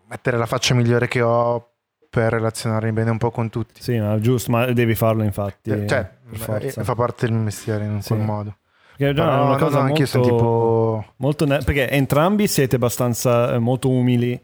mettere 0.08 0.36
la 0.38 0.46
faccia 0.46 0.74
migliore 0.74 1.06
che 1.08 1.20
ho 1.20 1.70
per 2.08 2.32
relazionarmi 2.32 2.92
bene 2.92 3.10
un 3.10 3.18
po' 3.18 3.30
con 3.30 3.50
tutti. 3.50 3.82
Sì, 3.82 3.98
ma 3.98 4.18
giusto, 4.18 4.50
ma 4.50 4.64
devi 4.72 4.94
farlo 4.94 5.22
infatti. 5.22 5.70
Eh, 5.70 5.86
cioè, 5.86 6.10
per 6.30 6.38
forza. 6.38 6.80
eh, 6.80 6.84
fa 6.84 6.94
parte 6.94 7.26
del 7.26 7.34
mestiere 7.36 7.84
in 7.84 7.90
un 7.90 8.00
Sì. 8.02 8.08
quel 8.14 8.20
modo. 8.20 8.56
Perché 8.96 9.14
già 9.14 9.22
è 9.22 9.26
una 9.40 9.50
no, 9.50 9.56
cosa 9.56 9.78
no, 9.78 9.84
anch'io 9.84 10.04
molto, 10.04 10.06
sono 10.06 10.24
tipo... 10.24 11.04
molto 11.16 11.44
ne- 11.46 11.58
perché 11.64 11.90
entrambi 11.90 12.46
siete 12.46 12.76
abbastanza 12.76 13.54
eh, 13.54 13.58
molto 13.58 13.88
umili, 13.90 14.32
eh, 14.32 14.40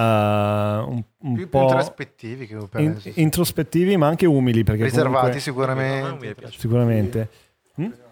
un, 0.00 1.02
un 1.18 1.34
Più, 1.34 1.48
po' 1.48 1.62
introspettivi 1.62 2.46
che 2.46 2.56
in- 2.76 3.00
introspettivi, 3.14 3.96
ma 3.96 4.06
anche 4.06 4.26
umili. 4.26 4.64
Perché 4.64 4.84
Riservati 4.84 5.14
comunque- 5.16 5.40
sicuramente. 5.40 6.48
sicuramente. 6.56 7.28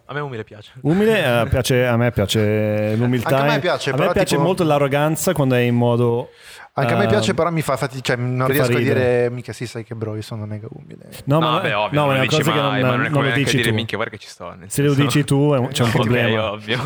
A 0.07 0.15
me 0.15 0.21
umile 0.21 0.45
piace. 0.45 0.73
Umile 0.83 1.43
eh, 1.43 1.47
piace, 1.49 1.87
a 1.87 1.97
me 1.97 2.11
piace 2.11 2.95
l'umiltà. 2.97 3.39
Anche 3.39 3.51
a 3.51 3.55
me 3.55 3.59
piace, 3.61 3.91
a 3.91 3.97
me 3.97 4.11
piace 4.13 4.35
tipo- 4.35 4.43
molto 4.43 4.63
l'arroganza 4.65 5.33
quando 5.33 5.55
è 5.55 5.61
in 5.61 5.75
modo. 5.75 6.29
Anche 6.75 6.93
a 6.95 6.97
me 6.97 7.03
ehm, 7.05 7.09
piace, 7.11 7.35
però 7.35 7.51
mi 7.51 7.61
fa 7.61 7.77
fatica, 7.77 8.01
cioè 8.03 8.17
non 8.17 8.47
fa 8.47 8.53
riesco 8.53 8.73
a 8.73 8.79
dire 8.79 9.29
mica 9.31 9.53
sì, 9.53 9.67
sai 9.67 9.85
che 9.85 9.95
bro, 9.95 10.15
io 10.17 10.23
sono 10.23 10.47
mega 10.47 10.69
umile. 10.71 11.09
No, 11.25 11.39
No, 11.39 11.51
ma, 11.51 11.61
beh, 11.61 11.75
ovvio, 11.75 12.01
no, 12.01 12.07
ma 12.07 12.13
non 12.13 12.21
una 12.21 12.23
dici 12.23 12.37
cosa 12.39 12.53
che 12.53 12.59
mai, 12.61 12.81
non, 12.81 12.91
ma 12.91 12.97
non 12.97 13.05
è 13.05 13.09
non 13.11 13.13
come 13.21 13.33
dici 13.33 13.57
dire 13.57 13.69
tu. 13.69 13.75
minchia, 13.75 13.97
guarda 13.99 14.17
che 14.17 14.23
ci 14.23 14.29
sto. 14.29 14.55
Se 14.69 14.83
lo 14.83 14.95
dici 14.95 15.25
tu 15.25 15.53
è- 15.53 15.69
c'è 15.69 15.83
un 15.85 15.91
problema. 15.93 16.53
ovvio. 16.53 16.79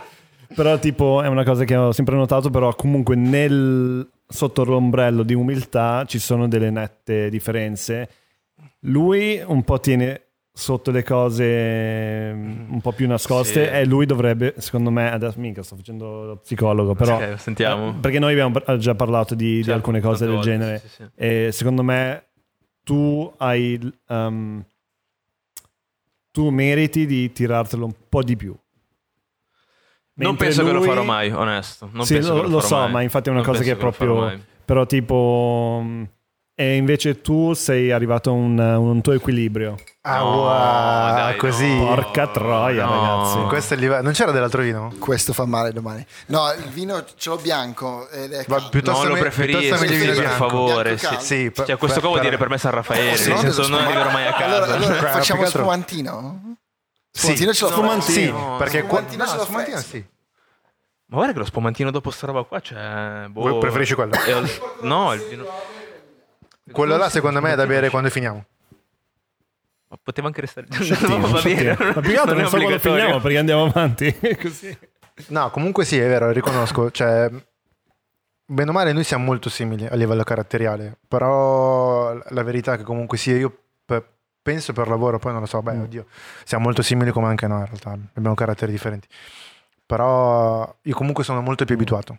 però 0.54 0.78
tipo 0.78 1.22
è 1.22 1.26
una 1.28 1.44
cosa 1.44 1.64
che 1.64 1.74
ho 1.74 1.92
sempre 1.92 2.16
notato, 2.16 2.50
però 2.50 2.74
comunque 2.74 3.16
nel 3.16 4.06
sotto 4.28 4.64
l'ombrello 4.64 5.22
di 5.22 5.32
umiltà 5.34 6.04
ci 6.06 6.18
sono 6.18 6.46
delle 6.46 6.70
nette 6.70 7.30
differenze. 7.30 8.08
Lui 8.80 9.42
un 9.44 9.62
po' 9.64 9.80
tiene 9.80 10.26
sotto 10.60 10.90
le 10.90 11.02
cose 11.02 12.32
mm, 12.32 12.72
un 12.72 12.80
po' 12.80 12.92
più 12.92 13.08
nascoste 13.08 13.64
Sì. 13.66 13.70
e 13.72 13.84
lui 13.86 14.06
dovrebbe, 14.06 14.54
secondo 14.58 14.90
me, 14.90 15.10
adesso 15.10 15.40
mica 15.40 15.62
sto 15.62 15.74
facendo 15.76 16.24
lo 16.24 16.36
psicologo, 16.36 16.94
però 16.94 17.16
Ok, 17.16 17.38
sentiamo. 17.38 17.88
eh, 17.88 17.92
perché 17.94 18.18
noi 18.18 18.32
abbiamo 18.32 18.52
già 18.78 18.94
parlato 18.94 19.34
di, 19.34 19.46
di 19.56 19.62
Certo, 19.62 19.72
alcune 19.72 20.00
cose 20.00 20.24
del 20.26 20.34
volte, 20.34 20.50
genere 20.50 20.78
sì, 20.78 20.88
sì, 20.88 21.04
e 21.14 21.48
secondo 21.52 21.82
me 21.82 22.24
tu 22.84 23.32
hai 23.38 23.78
um, 24.08 24.64
tu 26.30 26.50
meriti 26.50 27.06
di 27.06 27.32
tirartelo 27.32 27.84
un 27.84 27.94
po' 28.08 28.22
di 28.22 28.36
più. 28.36 28.54
Non 30.12 30.28
Mentre 30.32 30.46
penso 30.46 30.64
che 30.64 30.70
lo 30.72 30.78
lui- 30.78 30.86
farò 30.86 31.02
mai, 31.02 31.30
onesto. 31.30 31.88
Non 31.92 32.04
Sì, 32.04 32.14
penso 32.14 32.34
lo, 32.34 32.42
lo 32.42 32.48
farò 32.60 32.66
so, 32.66 32.76
mai. 32.76 32.90
ma 32.92 33.02
infatti 33.02 33.28
è 33.28 33.32
una 33.32 33.40
Non 33.40 33.50
cosa 33.50 33.62
che 33.64 33.70
è 33.70 33.74
lo 33.74 33.78
proprio. 33.80 34.38
Però, 34.64 34.86
tipo. 34.86 35.82
E 36.60 36.76
invece 36.76 37.22
tu 37.22 37.54
sei 37.54 37.90
arrivato 37.90 38.28
a 38.28 38.32
un, 38.34 38.58
un 38.58 39.00
tuo 39.00 39.14
equilibrio. 39.14 39.76
Ah, 40.02 40.18
No, 40.18 40.24
wow, 40.42 41.14
dai, 41.14 41.36
così. 41.36 41.74
no. 41.74 41.86
Porca 41.86 42.26
troia, 42.26 42.84
no. 42.84 43.00
ragazzi. 43.00 43.48
Questo 43.48 43.72
è 43.72 43.76
il 43.78 43.82
livello. 43.82 44.02
Non 44.02 44.12
c'era 44.12 44.30
dell'altro 44.30 44.60
vino? 44.60 44.92
Questo 44.98 45.32
fa 45.32 45.46
male 45.46 45.72
domani. 45.72 46.04
No, 46.26 46.52
il 46.52 46.68
vino 46.68 47.02
ce 47.16 47.30
l'ho 47.30 47.36
bianco 47.36 48.06
ed 48.10 48.32
è 48.32 48.44
Ma 48.48 48.68
piuttosto 48.68 49.02
No, 49.04 49.08
lo 49.08 49.14
me- 49.14 49.20
preferisco, 49.20 49.58
vino 49.78 50.04
per 50.04 50.12
bianco. 50.18 50.36
favore. 50.48 50.94
Bianco 50.96 51.20
sì. 51.20 51.24
Sì, 51.26 51.50
per- 51.50 51.64
Cioè, 51.66 51.76
questo 51.78 52.00
per- 52.00 52.08
qua 52.08 52.08
vuol 52.18 52.20
dire 52.20 52.36
per 52.36 52.48
me 52.50 52.58
San 52.58 52.72
Raffaele. 52.72 53.10
Nel 53.18 53.28
no, 53.30 53.36
senso, 53.38 53.68
non 53.68 53.80
arriverò 53.82 54.10
mai 54.10 54.26
a 54.26 54.32
casa. 54.32 54.44
Allora, 54.44 54.74
allora 54.74 54.98
Cioè, 54.98 55.08
facciamo 55.08 55.40
che 55.40 55.46
altro- 55.46 55.62
spumantino? 55.62 56.40
Sì. 57.10 57.18
Spumantino 57.20 57.52
ce 57.54 57.64
l'ho 57.64 57.70
Spumantino. 57.70 58.02
Sì, 58.52 58.58
perché 58.58 58.78
spumantino 58.82 59.26
ce 59.26 59.36
l'ho 59.36 59.44
spumantino 59.44 59.78
sì. 59.78 60.04
Ma 61.06 61.16
guarda 61.16 61.32
che 61.32 61.38
lo 61.38 61.44
spumantino 61.46 61.90
dopo 61.90 62.10
sta 62.10 62.26
roba 62.26 62.42
qua 62.44 62.60
c'è... 62.60 63.24
Boh, 63.28 63.56
Preferisci 63.58 63.94
quello? 63.94 64.12
il- 64.26 64.60
No, 64.82 65.12
il 65.14 65.24
vino... 65.28 65.44
Quello 66.72 66.96
là 66.96 67.08
secondo 67.08 67.40
me 67.40 67.52
è 67.52 67.56
da 67.56 67.66
bere 67.66 67.90
quando 67.90 68.08
finiamo. 68.10 68.44
Ma 69.88 69.98
poteva 70.02 70.28
anche 70.28 70.40
restare... 70.42 70.66
Sciottino, 70.70 71.18
No, 71.18 71.26
va 71.28 71.40
bene. 71.42 71.76
Ma 71.78 71.92
più 72.00 72.02
che 72.02 72.16
altro 72.16 72.36
è 72.36 72.40
non 72.40 72.48
so 72.48 72.58
quando 72.58 72.78
finiamo 72.78 73.18
perché 73.20 73.38
andiamo 73.38 73.64
avanti. 73.64 74.18
Così. 74.40 74.78
No, 75.28 75.50
comunque 75.50 75.84
sì, 75.84 75.98
è 75.98 76.06
vero, 76.06 76.30
riconosco. 76.30 76.90
Cioè, 76.92 77.28
bene 78.46 78.70
o 78.70 78.72
male 78.72 78.92
noi 78.92 79.02
siamo 79.04 79.24
molto 79.24 79.48
simili 79.50 79.86
a 79.86 79.94
livello 79.96 80.22
caratteriale, 80.22 80.96
però 81.08 82.12
la 82.28 82.42
verità 82.42 82.74
è 82.74 82.76
che 82.76 82.84
comunque 82.84 83.18
sia 83.18 83.36
io 83.36 83.52
pe- 83.84 84.04
penso 84.40 84.72
per 84.72 84.86
lavoro, 84.88 85.18
poi 85.18 85.32
non 85.32 85.40
lo 85.40 85.46
so, 85.46 85.60
beh, 85.60 85.74
Mm. 85.74 85.82
oddio, 85.82 86.06
siamo 86.44 86.64
molto 86.64 86.82
simili 86.82 87.10
come 87.10 87.26
anche 87.26 87.46
noi 87.48 87.60
in 87.60 87.66
realtà, 87.66 87.98
abbiamo 88.14 88.34
caratteri 88.34 88.70
differenti. 88.72 89.08
Però 89.86 90.72
io 90.82 90.94
comunque 90.94 91.24
sono 91.24 91.40
molto 91.40 91.64
più 91.64 91.74
abituato. 91.74 92.18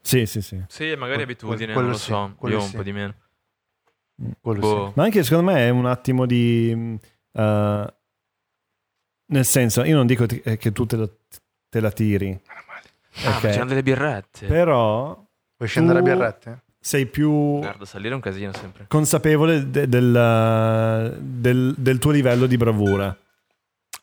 Sì, 0.00 0.24
sì, 0.24 0.40
sì. 0.40 0.62
Sì, 0.68 0.94
magari 0.96 1.24
Que- 1.24 1.32
abitudine, 1.32 1.72
quello 1.72 1.80
non 1.88 1.90
lo 1.90 1.96
sì, 1.98 2.10
so. 2.10 2.32
quello 2.36 2.56
Io 2.56 2.62
un 2.62 2.68
sì. 2.68 2.76
po' 2.76 2.82
di 2.82 2.92
meno. 2.92 3.14
Quello 4.40 4.60
Boh. 4.60 4.92
Ma 4.94 5.04
anche 5.04 5.22
secondo 5.22 5.50
me 5.52 5.66
è 5.66 5.68
un 5.68 5.86
attimo 5.86 6.24
di... 6.26 6.98
eh, 7.32 7.94
nel 9.28 9.44
senso, 9.44 9.82
io 9.84 9.96
non 9.96 10.06
dico 10.06 10.24
eh, 10.44 10.56
che 10.56 10.72
tu 10.72 10.86
te, 10.86 10.96
la- 10.96 11.08
te 11.68 11.80
la 11.80 11.90
tiri, 11.90 12.38
Ah, 13.24 13.28
Ok. 13.30 13.40
facevano 13.40 13.68
delle 13.70 13.82
birrette. 13.82 14.46
però 14.46 15.14
sì. 15.14 15.24
Vuoi 15.56 15.68
scendere 15.68 15.98
a 15.98 16.02
birrette? 16.02 16.60
sei 16.78 17.06
più 17.06 17.58
Guarda, 17.58 17.84
salire 17.84 18.12
è 18.12 18.14
un 18.14 18.20
casino 18.20 18.52
sempre. 18.52 18.84
consapevole 18.88 19.70
de- 19.70 19.88
del, 19.88 21.16
del- 21.20 21.74
del 21.76 21.98
tuo 21.98 22.10
livello 22.12 22.46
di 22.46 22.56
bravura. 22.56 23.16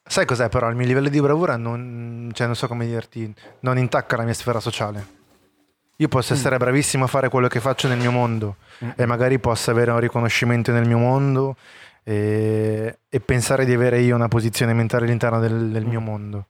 Sai 0.06 0.26
cos'è 0.26 0.50
però? 0.50 0.70
Il 0.70 0.76
mio 0.76 0.86
livello 0.86 1.08
di 1.10 1.22
bravura 1.22 1.56
non, 1.56 2.30
cioè, 2.34 2.46
non 2.48 2.56
so 2.58 2.68
come 2.68 2.86
dirti, 2.86 3.34
non 3.62 3.78
intacca 3.78 4.18
la 4.18 4.24
mia 4.24 4.34
sfera 4.34 4.60
sociale. 4.60 5.22
Io 5.98 6.08
posso 6.08 6.34
essere 6.34 6.58
bravissimo 6.58 7.04
a 7.06 7.08
fare 7.08 7.30
quello 7.30 7.48
che 7.48 7.60
faccio 7.60 7.88
nel 7.88 8.00
mio 8.00 8.12
mondo 8.12 8.58
e 8.96 9.06
magari 9.06 9.40
posso 9.40 9.72
avere 9.72 9.92
un 9.92 10.00
riconoscimento 10.00 10.72
nel 10.72 10.88
mio 10.88 10.98
mondo 10.98 11.56
e, 12.04 12.98
e 13.08 13.20
pensare 13.20 13.64
di 13.64 13.74
avere 13.74 14.00
io 14.00 14.16
una 14.16 14.28
posizione 14.28 14.74
mentale 14.74 15.06
all'interno 15.06 15.40
del, 15.40 15.70
del 15.70 15.86
mio 15.86 16.00
mondo. 16.02 16.48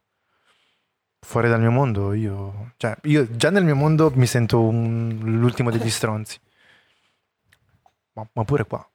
Fuori 1.26 1.48
dal 1.50 1.60
mio 1.62 1.72
mondo, 1.72 2.14
io, 2.14 2.74
cioè, 2.78 2.96
io 3.04 3.28
già 3.36 3.50
nel 3.50 3.64
mio 3.64 3.76
mondo 3.76 4.12
mi 4.16 4.26
sento 4.28 4.62
un- 4.62 5.20
l'ultimo 5.24 5.72
degli 5.72 5.90
stronzi. 5.90 6.38
Ma, 8.14 8.28
ma 8.34 8.44
pure 8.44 8.66
qua. 8.66 8.86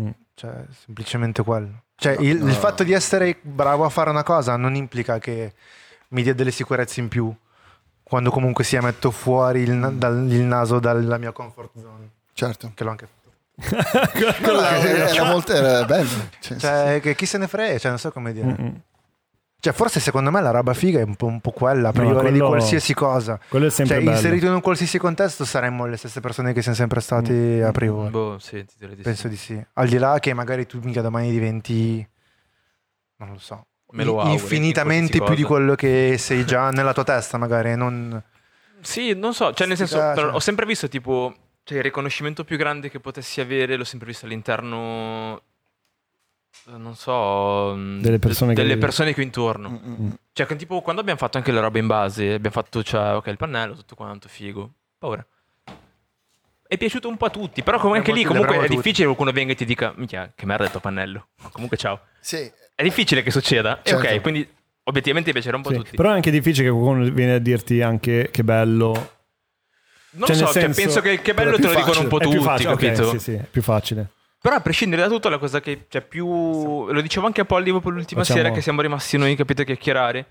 Mm. 0.00 0.10
Cioè, 0.34 0.64
semplicemente 0.84 1.42
quello. 1.42 1.84
Cioè, 1.96 2.16
No, 2.16 2.22
il, 2.22 2.42
il 2.42 2.52
fatto 2.54 2.82
di 2.84 2.92
essere 2.92 3.38
bravo 3.40 3.84
a 3.84 3.88
fare 3.88 4.10
una 4.10 4.22
cosa 4.22 4.56
non 4.56 4.74
implica 4.74 5.18
che 5.18 5.52
mi 6.08 6.22
dia 6.22 6.34
delle 6.34 6.50
sicurezze 6.50 7.00
in 7.00 7.08
più 7.08 7.32
quando 8.04 8.30
comunque 8.30 8.62
sia 8.62 8.80
metto 8.80 9.10
fuori 9.10 9.62
il, 9.62 9.72
na- 9.72 9.90
dal- 9.90 10.30
il 10.30 10.42
naso 10.42 10.78
dalla 10.78 11.18
mia 11.18 11.32
comfort 11.32 11.70
zone. 11.80 12.10
Certo. 12.32 12.70
Che 12.74 12.84
l'ho 12.84 12.90
anche 12.90 13.06
fatto. 13.06 13.22
No, 14.44 14.52
no, 14.52 14.60
era, 14.66 15.08
era 15.08 15.24
molto 15.24 15.52
era 15.52 15.84
bello. 15.84 16.28
Cioè, 16.40 16.56
Cioè, 16.58 17.00
che 17.00 17.14
chi 17.14 17.26
se 17.26 17.38
ne 17.38 17.46
frega, 17.48 17.78
cioè, 17.78 17.90
non 17.90 17.98
so 17.98 18.10
come 18.12 18.32
dire. 18.32 18.46
Mm-mm. 18.46 18.80
Cioè, 19.60 19.72
forse 19.72 19.98
secondo 19.98 20.30
me 20.30 20.42
la 20.42 20.50
roba 20.50 20.74
figa 20.74 20.98
è 21.00 21.04
un 21.04 21.14
po', 21.16 21.24
un 21.26 21.40
po' 21.40 21.52
quella, 21.52 21.88
a 21.88 21.92
priori 21.92 22.32
di 22.32 22.38
qualsiasi 22.38 22.92
cosa. 22.92 23.40
Quello 23.48 23.66
è 23.66 23.70
sempre 23.70 23.94
Cioè, 23.94 24.04
bello. 24.04 24.16
inserito 24.16 24.46
in 24.46 24.52
un 24.52 24.60
qualsiasi 24.60 24.98
contesto 24.98 25.44
saremmo 25.46 25.86
le 25.86 25.96
stesse 25.96 26.20
persone 26.20 26.52
che 26.52 26.60
siamo 26.60 26.76
sempre 26.76 27.00
stati 27.00 27.32
Mm. 27.32 27.64
a 27.64 27.70
priori. 27.70 28.10
Boh, 28.10 28.38
sì, 28.38 28.62
ti 28.66 28.74
direi 28.78 28.96
di 28.96 29.02
Penso 29.02 29.22
sì. 29.22 29.28
di 29.30 29.36
sì. 29.36 29.66
Al 29.74 29.88
di 29.88 29.96
là 29.96 30.18
che 30.18 30.34
magari 30.34 30.66
tu 30.66 30.80
mica 30.82 31.00
domani 31.00 31.30
diventi, 31.30 32.06
non 33.18 33.30
lo 33.30 33.38
so, 33.38 33.66
auguro, 34.02 34.28
infinitamente 34.32 35.18
in 35.18 35.24
più 35.24 35.34
di 35.34 35.42
quello 35.42 35.74
che 35.74 36.16
sei 36.18 36.44
già 36.44 36.70
nella 36.70 36.92
tua 36.92 37.04
testa, 37.04 37.38
magari. 37.38 37.76
Non... 37.76 38.22
Sì, 38.80 39.14
non 39.14 39.32
so, 39.34 39.52
cioè 39.54 39.66
nel 39.66 39.76
senso, 39.76 39.94
Sì, 39.96 40.02
però 40.14 40.26
cioè. 40.26 40.34
ho 40.34 40.40
sempre 40.40 40.66
visto 40.66 40.88
tipo, 40.88 41.34
cioè 41.62 41.78
il 41.78 41.84
riconoscimento 41.84 42.44
più 42.44 42.56
grande 42.56 42.90
che 42.90 43.00
potessi 43.00 43.40
avere, 43.40 43.76
l'ho 43.76 43.84
sempre 43.84 44.08
visto 44.08 44.26
all'interno, 44.26 45.42
non 46.66 46.94
so, 46.96 47.74
mh, 47.74 48.00
Delle 48.00 48.18
persone 48.18 48.54
che- 48.54 48.62
delle 48.62 48.76
persone 48.78 49.12
che 49.14 49.20
ho 49.20 49.24
intorno. 49.24 49.70
mm, 49.70 49.74
mm, 49.74 50.04
mm. 50.06 50.10
Cioè, 50.32 50.46
che 50.46 50.56
tipo, 50.56 50.80
quando 50.82 51.00
abbiamo 51.00 51.18
fatto 51.18 51.36
anche 51.38 51.52
le 51.52 51.60
robe 51.60 51.78
in 51.78 51.86
base, 51.86 52.32
abbiamo 52.34 52.50
fatto, 52.54 52.82
cioè, 52.82 53.14
ok, 53.14 53.26
il 53.28 53.36
pannello, 53.36 53.74
tutto 53.74 53.94
quanto, 53.94 54.28
figo. 54.28 54.70
Paura. 54.98 55.24
È 56.74 56.76
piaciuto 56.76 57.08
un 57.08 57.16
po' 57.16 57.26
a 57.26 57.30
tutti, 57.30 57.62
però 57.62 57.78
come 57.78 57.98
anche 57.98 58.12
lì 58.12 58.24
comunque 58.24 58.56
è 58.58 58.66
difficile 58.68 58.98
che 58.98 59.04
qualcuno 59.14 59.30
venga 59.30 59.52
e 59.52 59.54
ti 59.54 59.64
dica, 59.64 59.92
minchia, 59.94 60.32
che 60.34 60.44
merda 60.44 60.64
il 60.64 60.70
tuo 60.72 60.80
pannello. 60.80 61.28
Comunque 61.52 61.76
ciao. 61.76 62.00
Sì, 62.18 62.50
È 62.74 62.82
difficile 62.82 63.22
che 63.22 63.30
succeda. 63.30 63.80
E 63.82 63.90
Certo. 63.90 64.06
ok, 64.12 64.20
quindi 64.20 64.48
obiettivamente 64.84 65.30
piacerà 65.30 65.56
un 65.56 65.62
po' 65.62 65.68
Sì, 65.68 65.74
a 65.76 65.78
tutti. 65.78 65.94
Però 65.96 66.10
è 66.10 66.14
anche 66.14 66.32
difficile 66.32 66.66
che 66.68 66.72
qualcuno 66.74 67.04
viene 67.10 67.34
a 67.34 67.38
dirti 67.38 67.80
anche 67.80 68.28
che 68.32 68.42
bello. 68.42 69.12
non 70.10 70.26
cioè, 70.26 70.34
so, 70.36 70.46
cioè, 70.46 70.62
senso- 70.62 70.80
penso 70.80 71.00
che, 71.00 71.22
che 71.22 71.32
bello 71.32 71.56
te 71.56 71.62
lo 71.68 71.74
dicono 71.74 72.00
un 72.00 72.08
po' 72.08 72.18
tutti, 72.18 72.38
facile, 72.40 72.70
capito? 72.70 73.08
sì, 73.10 73.18
sì, 73.20 73.32
è 73.34 73.46
più 73.48 73.62
facile. 73.62 74.08
Però 74.40 74.56
a 74.56 74.60
prescindere 74.60 75.02
da 75.02 75.08
tutto, 75.08 75.28
la 75.28 75.38
cosa 75.38 75.60
che 75.60 75.86
c'è 75.88 76.00
più. 76.02 76.90
Lo 76.90 77.00
dicevo 77.00 77.26
anche 77.26 77.40
a 77.40 77.44
Polly 77.44 77.70
proprio 77.70 77.92
l'ultima 77.92 78.22
Facciamo- 78.22 78.40
sera 78.42 78.52
che 78.52 78.60
siamo 78.60 78.80
rimasti 78.82 79.16
noi, 79.16 79.36
capito, 79.36 79.62
a 79.62 79.64
chiacchierare. 79.64 80.26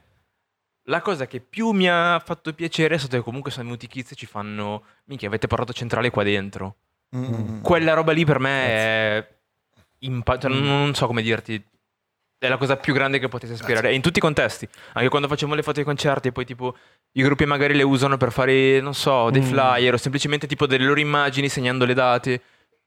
La 0.87 1.01
cosa 1.01 1.27
che 1.27 1.39
più 1.39 1.71
mi 1.71 1.87
ha 1.89 2.21
fatto 2.23 2.53
piacere 2.53 2.95
è 2.95 2.97
stato 2.97 3.15
che 3.17 3.23
comunque 3.23 3.51
sono 3.51 3.63
venuti 3.65 3.87
kids 3.87 4.11
e 4.11 4.15
ci 4.15 4.25
fanno. 4.25 4.83
Minchia, 5.05 5.27
avete 5.29 5.47
parlato 5.47 5.71
centrale 5.73 6.09
qua 6.09 6.23
dentro. 6.23 6.75
Mm, 7.15 7.23
mm, 7.23 7.33
mm. 7.57 7.61
Quella 7.61 7.93
roba 7.93 8.11
lì 8.11 8.25
per 8.25 8.39
me 8.39 8.65
è. 8.67 9.27
impa- 9.99 10.37
cioè, 10.37 10.51
non, 10.51 10.93
so 10.93 11.07
come 11.07 11.21
dirti. 11.21 11.63
È 12.37 12.49
la 12.49 12.57
cosa 12.57 12.75
più 12.75 12.93
grande 12.93 13.19
che 13.19 13.29
potessi 13.29 13.53
aspirare. 13.53 13.89
E 13.91 13.93
in 13.93 14.01
tutti 14.01 14.17
i 14.17 14.21
contesti. 14.21 14.67
Anche 14.93 15.07
quando 15.07 15.29
facciamo 15.29 15.53
le 15.55 15.63
foto 15.63 15.79
ai 15.79 15.85
concerti 15.85 16.27
e 16.27 16.31
poi 16.33 16.43
tipo 16.43 16.75
i 17.13 17.21
gruppi 17.21 17.45
magari 17.45 17.73
le 17.73 17.83
usano 17.83 18.17
per 18.17 18.33
fare, 18.33 18.81
non 18.81 18.93
so, 18.93 19.29
dei 19.29 19.41
Mm. 19.41 19.45
flyer 19.45 19.93
o 19.93 19.97
semplicemente 19.97 20.45
tipo 20.45 20.67
delle 20.67 20.83
loro 20.83 20.99
immagini 20.99 21.47
segnando 21.47 21.85
le 21.85 21.93
date. 21.93 22.41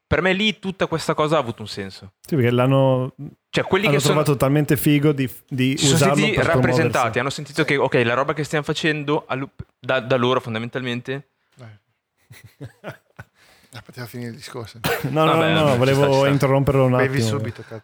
Per 0.07 0.21
me 0.21 0.31
lì 0.31 0.57
tutta 0.57 0.87
questa 0.87 1.13
cosa 1.13 1.35
ha 1.35 1.39
avuto 1.39 1.61
un 1.61 1.67
senso. 1.67 2.13
Sì, 2.25 2.35
perché 2.35 2.49
l'hanno 2.51 3.13
Cioè, 3.49 3.65
quelli 3.65 3.87
hanno 3.87 3.95
che 3.95 4.01
sono, 4.01 4.13
trovato 4.13 4.37
talmente 4.37 4.77
figo 4.77 5.11
di, 5.11 5.29
di 5.49 5.75
si 5.77 5.83
sono 5.85 5.95
usarlo 5.97 6.15
sentiti 6.15 6.35
per 6.37 6.45
rappresentati, 6.45 6.89
promuoversi. 6.89 7.19
hanno 7.19 7.29
sentito 7.29 7.63
che, 7.65 7.75
ok, 7.75 7.93
la 8.05 8.13
roba 8.13 8.33
che 8.33 8.45
stiamo 8.45 8.63
facendo 8.63 9.25
da, 9.79 9.99
da 9.99 10.15
loro 10.15 10.39
fondamentalmente. 10.39 11.27
Ah, 13.73 13.81
poteva 13.83 14.07
finire 14.07 14.29
il 14.29 14.35
discorso. 14.37 14.79
No, 15.09 15.25
no, 15.25 15.33
Vabbè, 15.33 15.53
no, 15.53 15.63
no, 15.67 15.77
volevo 15.77 16.19
sta, 16.19 16.29
interromperlo 16.29 16.85
un 16.85 16.93
attimo. 16.95 17.09
Bevi 17.09 17.21
subito, 17.21 17.63
cazzo. 17.67 17.83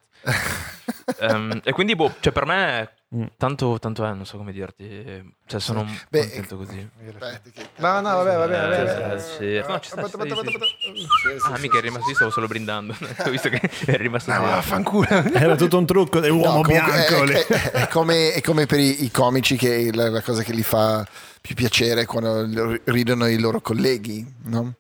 ehm, 1.20 1.60
e 1.64 1.72
quindi, 1.74 1.96
boh, 1.96 2.16
cioè, 2.20 2.32
per 2.32 2.46
me. 2.46 2.90
Tanto, 3.38 3.78
tanto 3.80 4.04
è, 4.06 4.14
non 4.14 4.26
so 4.26 4.38
come 4.38 4.52
dirti. 4.52 5.34
Cioè, 5.46 5.60
sono 5.60 5.86
Beh, 6.10 6.20
contento 6.22 6.58
così. 6.58 6.90
Aspetta, 7.08 7.50
che- 7.54 7.70
No, 7.78 7.94
no, 8.02 8.24
vabbè, 8.24 8.36
vabbè, 8.38 8.54
Eh, 8.56 8.86
vabbè. 8.86 8.88
sì, 8.88 9.02
vabbè. 9.02 9.20
sì. 9.64 9.72
No, 9.72 9.80
ci 9.80 9.90
sta, 9.90 10.08
sta, 10.08 10.24
sì, 10.24 10.30
sì. 10.30 10.58
Sì, 10.84 11.40
sì, 11.40 11.48
Ah, 11.52 11.56
sì, 11.56 11.62
mica 11.62 11.74
è 11.78 11.80
sì, 11.80 11.86
rimasto, 11.88 12.10
io 12.10 12.16
stavo 12.16 12.32
solo 12.32 12.48
brindando. 12.48 12.96
Ho 13.26 13.30
visto 13.30 13.50
che 13.50 13.60
è 13.86 13.98
rimasto 13.98 14.32
No, 14.32 14.38
zero. 14.38 14.50
vaffanculo. 14.50 15.08
Era 15.34 15.56
tutto 15.56 15.78
un 15.78 15.86
trucco 15.86 16.16
No, 16.16 16.22
dell'uomo 16.22 16.62
comunque 16.62 16.92
bianco. 16.94 17.24
è, 17.24 17.26
lì. 17.26 17.34
è- 17.34 17.72
è 17.72 17.88
come, 17.88 18.32
è 18.34 18.42
come 18.42 18.66
per 18.66 18.80
i, 18.80 19.04
i 19.04 19.12
comici 19.12 19.56
che 19.58 19.92
la, 19.94 20.10
la 20.10 20.22
cosa 20.22 20.42
che 20.44 20.54
li 20.54 20.64
fa 20.64 21.06
più 21.42 21.56
piacere 21.56 22.02
è 22.02 22.06
quando 22.06 22.80
ridono 22.86 23.28
i 23.28 23.38
loro 23.40 23.62
colleghi, 23.62 24.26
no? 24.46 24.74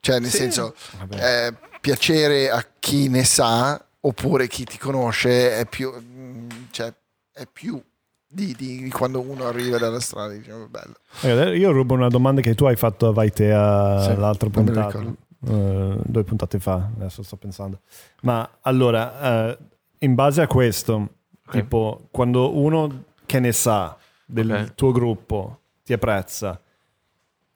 Cioè, 0.00 0.18
nel 0.20 0.30
senso, 0.30 0.74
Vabbè. 0.98 1.46
eh, 1.48 1.54
piacere 1.80 2.48
a 2.50 2.64
chi 2.78 3.08
ne 3.08 3.24
sa 3.24 3.80
oppure 4.00 4.46
chi 4.46 4.64
ti 4.64 4.78
conosce 4.78 5.58
è 5.58 5.66
più, 5.66 5.92
mm, 5.92 6.48
cioè, 6.70 6.92
è 7.36 7.46
più 7.52 7.78
di, 8.28 8.54
di- 8.56 8.90
quando 8.90 9.20
uno 9.20 9.46
arriva 9.46 9.76
dalla 9.78 10.00
strada 10.00 10.32
"Oh, 10.54 10.66
bello. 10.68 10.94
Ragazzi, 11.20 11.56
Io 11.58 11.70
rubo 11.70 11.92
una 11.94 12.08
domanda 12.08 12.40
che 12.40 12.54
tu 12.54 12.64
hai 12.64 12.76
fatto 12.76 13.08
a 13.08 13.12
Vaitea 13.12 14.00
Sì, 14.02 14.16
l'altra 14.16 14.48
puntata, 14.48 14.98
eh, 15.00 15.96
due 16.02 16.24
puntate 16.24 16.58
fa, 16.58 16.88
adesso 16.96 17.22
sto 17.22 17.36
pensando. 17.36 17.80
Ma 18.22 18.48
allora, 18.62 19.50
eh, 19.50 19.58
in 19.98 20.14
base 20.14 20.40
a 20.40 20.46
questo, 20.46 21.08
tipo, 21.50 22.08
quando 22.10 22.56
uno 22.56 23.04
che 23.26 23.38
ne 23.38 23.52
sa 23.52 23.96
del 24.24 24.50
Ok. 24.50 24.74
tuo 24.74 24.92
gruppo 24.92 25.60
ti 25.84 25.92
apprezza, 25.92 26.58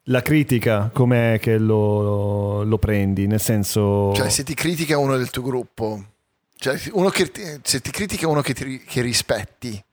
la 0.05 0.21
critica 0.21 0.89
com'è 0.93 1.37
che 1.41 1.57
lo, 1.57 2.63
lo 2.63 2.77
prendi? 2.77 3.27
Nel 3.27 3.39
senso... 3.41 4.13
Cioè, 4.13 4.29
se 4.29 4.43
ti 4.43 4.53
critica 4.53 4.97
uno 4.97 5.17
del 5.17 5.29
tuo 5.29 5.43
gruppo, 5.43 6.03
cioè, 6.61 6.79
uno 6.93 7.09
che 7.09 7.31
se 7.63 7.81
ti 7.81 7.89
critica 7.89 8.27
uno 8.27 8.41
che, 8.41 8.53
ti, 8.53 8.77
che 8.83 9.01
rispetti, 9.01 9.83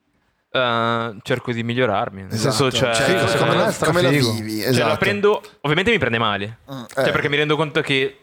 Eh, 0.50 1.16
cerco 1.22 1.52
di 1.52 1.62
migliorarmi. 1.62 2.22
Nel 2.22 2.32
esatto, 2.32 2.70
senso, 2.70 2.76
cioè, 2.76 2.94
cioè, 2.94 3.26
secondo 3.28 3.36
come, 3.38 3.56
me 3.56 3.56
la, 3.64 3.86
come 3.86 4.02
la 4.02 4.08
vivi? 4.10 4.60
cioè, 4.60 4.68
Esatto. 4.68 4.88
la 4.88 4.96
prendo. 4.96 5.42
Ovviamente 5.60 5.90
mi 5.90 5.98
prende 5.98 6.18
male. 6.18 6.58
Mm, 6.72 6.82
Cioè, 6.94 7.08
eh. 7.08 7.10
perché 7.12 7.28
mi 7.28 7.36
rendo 7.36 7.56
conto 7.56 7.80
che, 7.82 8.18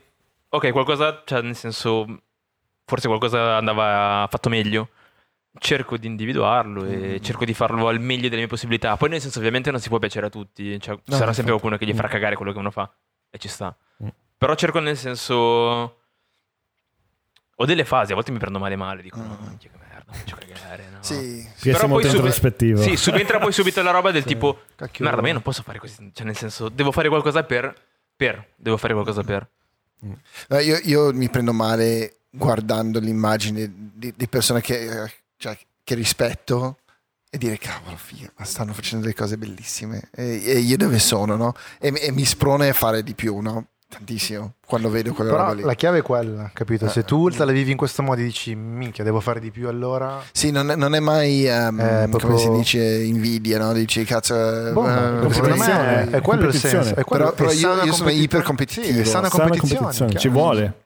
ok, 0.50 0.72
qualcosa, 0.72 1.22
cioè, 1.26 1.42
nel 1.42 1.56
senso, 1.56 2.06
forse 2.86 3.08
qualcosa 3.08 3.58
andava 3.58 4.28
fatto 4.30 4.50
meglio. 4.50 4.90
Cerco 5.58 5.98
di 5.98 6.08
individuarlo 6.08 6.86
e 6.86 7.18
Mm. 7.20 7.24
cerco 7.24 7.46
di 7.46 7.54
farlo 7.54 7.88
al 7.88 8.00
meglio 8.02 8.24
delle 8.28 8.38
mie 8.42 8.48
possibilità. 8.48 8.98
Poi, 8.98 9.10
nel 9.10 9.22
senso, 9.22 9.38
ovviamente 9.40 9.72
non 9.72 9.80
si 9.80 9.90
può 9.90 10.00
piacere 10.00 10.26
a 10.26 10.30
tutti. 10.30 10.80
Cioè, 10.80 10.96
ci 10.96 11.02
No, 11.12 11.16
sarà 11.18 11.32
sempre 11.32 11.52
qualcuno 11.54 11.78
che 11.78 11.86
gli 11.86 11.94
farà 11.94 12.08
Mm. 12.08 12.12
cagare 12.12 12.36
quello 12.36 12.52
che 12.52 12.58
uno 12.60 12.72
fa. 12.72 12.92
E 13.30 13.38
ci 13.38 13.48
sta. 13.48 13.76
Mm. 14.04 14.08
Però 14.38 14.54
cerco, 14.56 14.80
nel 14.80 14.98
senso. 14.98 16.00
Ho 17.56 17.66
delle 17.66 17.86
fasi, 17.86 18.12
a 18.12 18.16
volte 18.16 18.32
mi 18.32 18.38
prendo 18.40 18.60
male 18.60 18.76
male. 18.76 19.02
Dico, 19.02 19.18
no, 19.18 19.38
Mm. 19.42 19.48
minchia, 19.48 19.70
che 19.72 19.78
merda, 19.78 20.12
faccio 20.12 20.36
cagare. 20.36 20.90
No. 20.92 20.98
Sì, 21.02 21.48
Sì, 21.56 21.72
Però 21.72 21.88
poi 21.88 22.04
sub- 22.04 22.16
introspettivo. 22.16 22.82
Sì, 22.82 22.96
subentra 22.98 23.40
poi 23.40 23.52
subito 23.54 23.82
la 23.82 23.92
roba 23.92 24.12
del 24.12 24.24
Sì. 24.24 24.28
tipo. 24.30 24.60
Cacchio. 24.76 25.06
Merda, 25.06 25.22
ma 25.22 25.28
io 25.28 25.34
non 25.34 25.42
posso 25.42 25.64
fare 25.64 25.80
così. 25.80 26.12
Cioè, 26.14 26.26
nel 26.26 26.36
senso, 26.36 26.68
devo 26.70 26.92
fare 26.92 27.08
qualcosa 27.08 27.44
per. 27.44 27.74
Per. 28.16 28.48
Devo 28.56 28.78
fare 28.78 28.94
qualcosa 28.94 29.24
per. 29.24 29.48
No, 30.50 30.60
io, 30.60 30.78
io 30.84 31.14
mi 31.14 31.30
prendo 31.30 31.54
male 31.54 32.18
guardando 32.30 33.00
l'immagine 33.00 33.72
di, 33.94 34.14
di 34.16 34.28
persone 34.28 34.60
che, 34.62 35.04
eh, 35.04 35.12
cioè, 35.38 35.58
che 35.84 35.96
rispetto 35.96 36.80
e 37.30 37.38
dire 37.38 37.58
cavolo 37.58 37.96
figa, 37.98 38.30
ma 38.38 38.46
stanno 38.46 38.74
facendo 38.74 39.06
delle 39.06 39.18
cose 39.18 39.38
bellissime 39.38 40.10
e, 40.14 40.42
e 40.46 40.60
io 40.60 40.78
dove 40.78 41.00
sono, 41.00 41.36
no? 41.38 41.54
E, 41.80 41.92
e 41.96 42.12
mi 42.12 42.26
sprona 42.26 42.68
a 42.68 42.74
fare 42.74 43.04
di 43.04 43.14
più, 43.14 43.40
no? 43.40 43.68
Tantissimo, 43.96 44.56
quando 44.66 44.90
vedo 44.90 45.14
quella 45.14 45.32
Però 45.32 45.44
roba 45.44 45.54
lì. 45.56 45.62
la 45.64 45.74
chiave 45.74 46.00
è 46.00 46.02
quella, 46.02 46.50
capito? 46.54 46.90
Se 46.90 47.00
Eh. 47.00 47.04
tu 47.06 47.30
te 47.30 47.46
la 47.46 47.52
vivi 47.54 47.72
in 47.72 47.78
questo 47.78 48.02
modo 48.04 48.20
e 48.20 48.24
dici, 48.26 48.54
minchia, 48.56 49.04
devo 49.04 49.20
fare 49.22 49.40
di 49.40 49.52
più 49.52 49.68
allora... 49.70 50.22
Sì, 50.34 50.52
non 50.52 50.70
è, 50.70 50.76
non 50.76 50.96
è 50.96 51.00
mai, 51.00 51.48
ehm, 51.48 51.80
Eh, 51.80 52.08
proprio- 52.10 52.20
come 52.36 52.38
si 52.38 52.50
dice, 52.52 52.84
invidia, 53.04 53.58
no? 53.58 53.72
Dici, 53.74 54.04
cazzo... 54.04 54.68
eh, 54.68 54.72
Boh, 54.72 54.86
eh, 55.28 55.34
secondo 55.34 55.56
me 55.56 56.10
è 56.10 56.22
quello 56.22 56.48
il 56.48 56.54
senso. 56.54 56.94
È 56.96 57.04
quello, 57.04 57.32
Però- 57.32 57.36
però 57.36 57.50
è 57.50 57.54
io- 57.54 57.60
io 57.60 57.64
sono 57.68 57.84
competizione. 57.86 58.14
ipercompetitivo. 58.24 58.94
Sì, 58.94 59.00
è 59.00 59.04
sana 59.06 59.30
Sana 59.30 59.44
competizione. 59.46 59.76
competizione, 59.82 60.20
ci 60.20 60.28
vuole. 60.30 60.80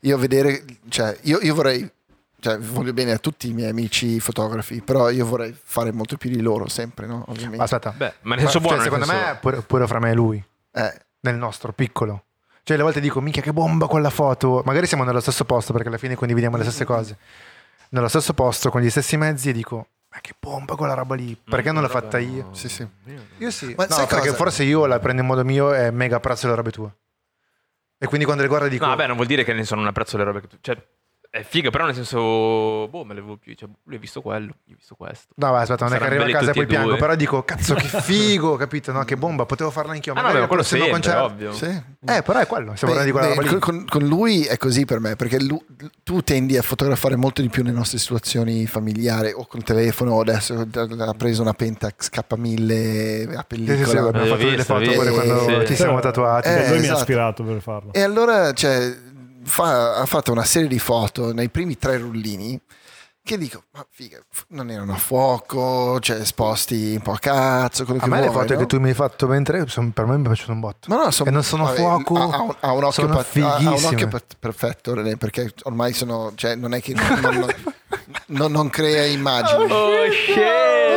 Io 0.00 0.18
vedere, 0.18 0.64
cioè, 0.88 1.16
io, 1.22 1.38
io 1.40 1.54
vorrei, 1.54 1.88
cioè, 2.40 2.58
voglio 2.58 2.92
bene 2.92 3.12
a 3.12 3.18
tutti 3.18 3.48
i 3.48 3.52
miei 3.52 3.70
amici 3.70 4.18
fotografi, 4.20 4.80
però 4.82 5.08
io 5.10 5.24
vorrei 5.24 5.54
fare 5.60 5.92
molto 5.92 6.16
più 6.16 6.30
di 6.30 6.40
loro 6.40 6.68
sempre, 6.68 7.06
no? 7.06 7.24
Ovviamente. 7.28 7.56
Ma 7.58 7.64
Aspetta, 7.64 7.94
Beh, 7.96 8.12
ma 8.22 8.34
nel 8.34 8.44
senso 8.44 8.60
buono, 8.60 8.76
cioè, 8.76 8.84
secondo 8.84 9.04
senso- 9.06 9.24
me 9.24 9.38
pure, 9.40 9.60
pure 9.62 9.86
fra 9.86 9.98
me 10.00 10.10
e 10.10 10.14
lui, 10.14 10.44
Eh, 10.72 10.94
nel 11.20 11.36
nostro 11.36 11.72
piccolo. 11.72 12.24
Cioè, 12.66 12.76
le 12.76 12.82
volte 12.82 12.98
dico, 12.98 13.20
minchia, 13.20 13.42
che 13.42 13.52
bomba 13.52 13.86
quella 13.86 14.10
foto. 14.10 14.60
Magari 14.64 14.88
siamo 14.88 15.04
nello 15.04 15.20
stesso 15.20 15.44
posto 15.44 15.72
perché 15.72 15.86
alla 15.86 15.98
fine 15.98 16.16
condividiamo 16.16 16.56
le 16.56 16.64
stesse 16.64 16.84
cose. 16.84 17.16
Nello 17.90 18.08
stesso 18.08 18.34
posto, 18.34 18.70
con 18.70 18.80
gli 18.80 18.90
stessi 18.90 19.16
mezzi, 19.16 19.50
e 19.50 19.52
dico, 19.52 19.86
ma 20.08 20.18
che 20.20 20.32
bomba 20.36 20.74
quella 20.74 20.94
roba 20.94 21.14
lì. 21.14 21.40
Perché 21.48 21.70
non 21.70 21.80
l'ho 21.80 21.88
fatta 21.88 22.18
io? 22.18 22.48
sì, 22.50 22.68
sì. 22.68 22.84
Io 23.38 23.50
sì. 23.52 23.72
Ma 23.76 23.86
no, 23.86 23.94
sai 23.94 24.06
perché 24.08 24.30
cosa? 24.30 24.36
forse 24.38 24.64
io 24.64 24.84
la 24.86 24.98
prendo 24.98 25.20
in 25.20 25.28
modo 25.28 25.44
mio 25.44 25.72
e 25.72 25.92
mega 25.92 26.16
apprezzo 26.16 26.48
le 26.48 26.56
robe 26.56 26.72
tue. 26.72 26.90
E 27.98 28.06
quindi 28.08 28.24
quando 28.24 28.42
le 28.42 28.48
guardo 28.48 28.66
dico, 28.66 28.84
No, 28.84 28.90
vabbè, 28.90 29.06
non 29.06 29.14
vuol 29.14 29.28
dire 29.28 29.44
che 29.44 29.52
ne 29.52 29.62
sono 29.62 29.82
un 29.82 29.86
apprezzo 29.86 30.16
le 30.16 30.24
robe 30.24 30.40
che 30.40 30.48
tu... 30.48 30.56
Cioè, 30.60 30.76
è 31.38 31.44
figa, 31.44 31.70
però 31.70 31.84
nel 31.86 31.94
senso... 31.94 32.88
Boh, 32.88 33.04
me 33.04 33.14
le 33.14 33.20
avevo 33.20 33.36
più... 33.36 33.54
Cioè, 33.54 33.68
lui 33.84 33.96
ha 33.96 33.98
visto 33.98 34.20
quello, 34.22 34.54
io 34.66 34.74
ho 34.74 34.76
visto 34.76 34.94
questo. 34.94 35.32
No, 35.36 35.50
vai, 35.50 35.62
aspetta, 35.62 35.84
non 35.84 35.94
è 35.94 35.98
che 35.98 36.04
arrivo 36.04 36.22
a 36.24 36.28
casa 36.30 36.50
e 36.50 36.54
poi 36.54 36.66
piango, 36.66 36.88
due. 36.90 36.98
però 36.98 37.14
dico, 37.14 37.42
cazzo, 37.44 37.74
che 37.74 37.86
figo, 38.00 38.56
capito? 38.56 38.92
No, 38.92 39.04
che 39.04 39.16
bomba, 39.16 39.44
potevo 39.46 39.70
farla 39.70 39.92
anch'io. 39.92 40.14
Ah 40.14 40.22
no, 40.22 40.32
beh, 40.32 40.40
ma 40.40 40.46
quello 40.46 40.62
sempre, 40.62 40.90
concerto- 40.90 41.22
ovvio. 41.24 41.52
Sì. 41.52 41.66
Eh, 42.08 42.22
però 42.22 42.38
è 42.38 42.46
quello, 42.46 42.74
stiamo 42.76 42.94
parlando 42.94 43.04
di 43.04 43.10
quella 43.10 43.26
Beh, 43.28 43.34
roba 43.34 43.50
lì. 43.54 43.58
con, 43.58 43.84
con 43.88 44.02
lui 44.06 44.44
è 44.44 44.56
così 44.56 44.84
per 44.84 45.00
me, 45.00 45.16
perché 45.16 45.40
lu- 45.40 45.62
tu 46.02 46.22
tendi 46.22 46.56
a 46.56 46.62
fotografare 46.62 47.16
molto 47.16 47.42
di 47.42 47.48
più 47.48 47.62
nelle 47.64 47.76
nostre 47.76 47.98
situazioni 47.98 48.66
familiari, 48.66 49.32
o 49.34 49.46
col 49.46 49.62
telefono, 49.62 50.12
o 50.14 50.20
adesso 50.20 50.54
ha 50.72 51.14
preso 51.14 51.42
una 51.42 51.52
Pentax 51.52 52.08
K1000 52.10 53.34
a 53.36 53.44
Sì, 53.48 53.56
sì, 53.56 53.66
sì, 53.66 53.66
pellicola. 53.66 54.08
abbiamo 54.08 54.26
fatto 54.26 54.36
delle 54.36 54.56
visto, 54.56 54.62
foto 54.64 54.78
visto. 54.80 54.94
pure 54.98 55.10
quando 55.10 55.60
Sì. 55.60 55.66
ci 55.66 55.74
siamo 55.74 56.00
tatuati. 56.00 56.48
Eh, 56.48 56.52
lui 56.52 56.68
mi 56.68 56.72
ha 56.74 56.78
esatto. 56.80 56.98
ispirato 57.00 57.42
per 57.44 57.60
farlo. 57.60 57.92
E 57.92 58.00
allora 58.02 58.52
cioè, 58.52 58.96
fa- 59.46 59.96
ha 59.96 60.06
fatto 60.06 60.32
una 60.32 60.44
serie 60.44 60.68
di 60.68 60.78
foto 60.78 61.32
nei 61.32 61.48
primi 61.48 61.78
tre 61.78 61.98
rullini 61.98 62.60
che 63.26 63.36
dico, 63.38 63.64
ma 63.72 63.84
figa, 63.90 64.18
non 64.50 64.70
erano 64.70 64.92
a 64.92 64.96
fuoco, 64.96 65.98
cioè 65.98 66.20
esposti 66.20 66.92
un 66.94 67.00
po' 67.02 67.10
a 67.10 67.18
cazzo, 67.18 67.84
quello 67.84 67.98
A 67.98 68.04
che 68.04 68.08
me 68.08 68.20
le 68.20 68.28
vuoi, 68.28 68.42
foto 68.42 68.52
no? 68.54 68.60
che 68.60 68.66
tu 68.66 68.78
mi 68.78 68.88
hai 68.90 68.94
fatto 68.94 69.26
mentre 69.26 69.66
sono- 69.66 69.90
per 69.92 70.04
me 70.06 70.16
mi 70.16 70.22
piacciono 70.22 70.52
un 70.52 70.60
botto. 70.60 70.88
Ma 70.88 71.02
no, 71.02 71.10
sono- 71.10 71.28
E 71.30 71.32
non 71.32 71.42
sono 71.42 71.66
a 71.66 71.72
fuoco, 71.74 72.16
Ha, 72.16 72.40
un, 72.40 72.54
ha 72.60 72.70
un 72.72 72.84
occhio, 72.84 72.92
sono 73.02 73.14
pa- 73.16 73.26
ha- 73.48 73.56
ha 73.56 73.58
un 73.74 73.84
occhio 73.84 74.06
per- 74.06 74.22
perfetto, 74.38 74.94
René, 74.94 75.16
perché 75.16 75.52
ormai 75.64 75.92
sono, 75.92 76.34
cioè, 76.36 76.54
non 76.54 76.72
è 76.72 76.80
che 76.80 76.94
non, 76.94 77.18
non- 77.20 77.54
non- 78.26 78.52
non 78.52 78.70
crea 78.70 79.04
immagini. 79.06 79.72
Oh, 79.72 79.90
shit! 80.12 80.38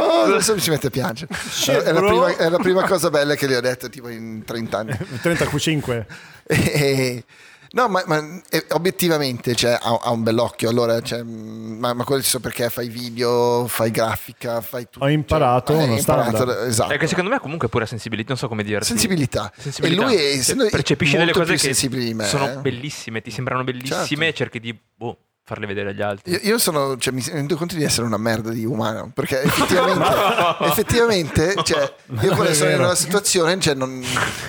Oh, 0.03 0.21
adesso 0.25 0.53
mi 0.53 0.59
si 0.59 0.69
mette 0.69 0.85
a 0.85 0.89
piangere. 0.91 1.33
è, 1.65 1.91
la 1.91 1.99
prima, 1.99 2.27
è 2.37 2.47
la 2.49 2.57
prima 2.59 2.83
cosa 2.87 3.09
bella 3.09 3.33
che 3.33 3.47
le 3.47 3.57
ho 3.57 3.61
detto 3.61 3.89
tipo 3.89 4.07
in 4.07 4.43
30 4.45 4.77
anni. 4.77 4.95
35. 5.19 6.05
E- 6.45 7.23
no, 7.71 7.87
ma, 7.87 8.03
ma, 8.05 8.41
eh, 8.49 8.65
obiettivamente 8.71 9.55
cioè, 9.55 9.77
ha, 9.79 9.99
ha 10.01 10.11
un 10.11 10.23
bell'occhio. 10.23 10.69
Allora, 10.69 11.01
cioè, 11.01 11.23
mm, 11.23 11.79
ma, 11.79 11.93
ma 11.93 12.03
quello 12.03 12.21
so 12.21 12.39
perché 12.39 12.69
fai 12.69 12.89
video, 12.89 13.67
fai 13.67 13.91
grafica, 13.91 14.61
fai 14.61 14.87
tutto. 14.89 15.05
Ho 15.05 15.09
imparato 15.09 15.73
cioè, 15.73 15.83
uno 15.83 15.97
imparato, 15.97 16.35
standard. 16.35 16.67
Esatto. 16.67 16.97
Che 16.97 17.07
secondo 17.07 17.29
me 17.29 17.39
comunque 17.39 17.69
pure 17.69 17.85
sensibilità, 17.85 18.29
non 18.29 18.37
so 18.37 18.47
come 18.47 18.63
dirti. 18.63 18.85
Sensibilità. 18.85 19.51
Sensibilità. 19.57 20.01
E 20.01 20.05
lui 20.05 20.15
è, 20.15 20.41
Cioè, 20.41 20.69
percepisce 20.69 21.17
delle 21.17 21.31
cose 21.31 21.45
più 21.45 21.53
che 21.53 21.59
sensibile 21.59 22.03
di 22.03 22.13
me. 22.13 22.25
sono 22.25 22.49
eh. 22.51 22.55
bellissime, 22.57 23.21
ti 23.21 23.31
sembrano 23.31 23.63
bellissime 23.63 24.05
Certo. 24.05 24.23
e 24.23 24.33
cerchi 24.33 24.59
di 24.59 24.79
boh, 24.95 25.17
farle 25.49 25.65
vedere 25.65 25.89
agli 25.89 26.01
altri. 26.01 26.31
Io, 26.31 26.39
io 26.43 26.57
sono, 26.59 26.95
cioè, 26.97 27.11
mi 27.11 27.23
rendo 27.27 27.55
conto 27.55 27.73
di 27.75 27.83
essere 27.83 28.05
una 28.05 28.17
merda 28.17 28.51
di 28.51 28.65
umano 28.65 29.09
perché 29.11 29.41
effettivamente, 29.41 30.05
effettivamente 30.65 31.55
cioè, 31.63 31.91
io 32.21 32.35
quando 32.35 32.53
sono 32.53 32.69
in 32.69 32.79
una 32.79 32.93
situazione, 32.93 33.59
cioè, 33.59 33.73
non, 33.73 33.99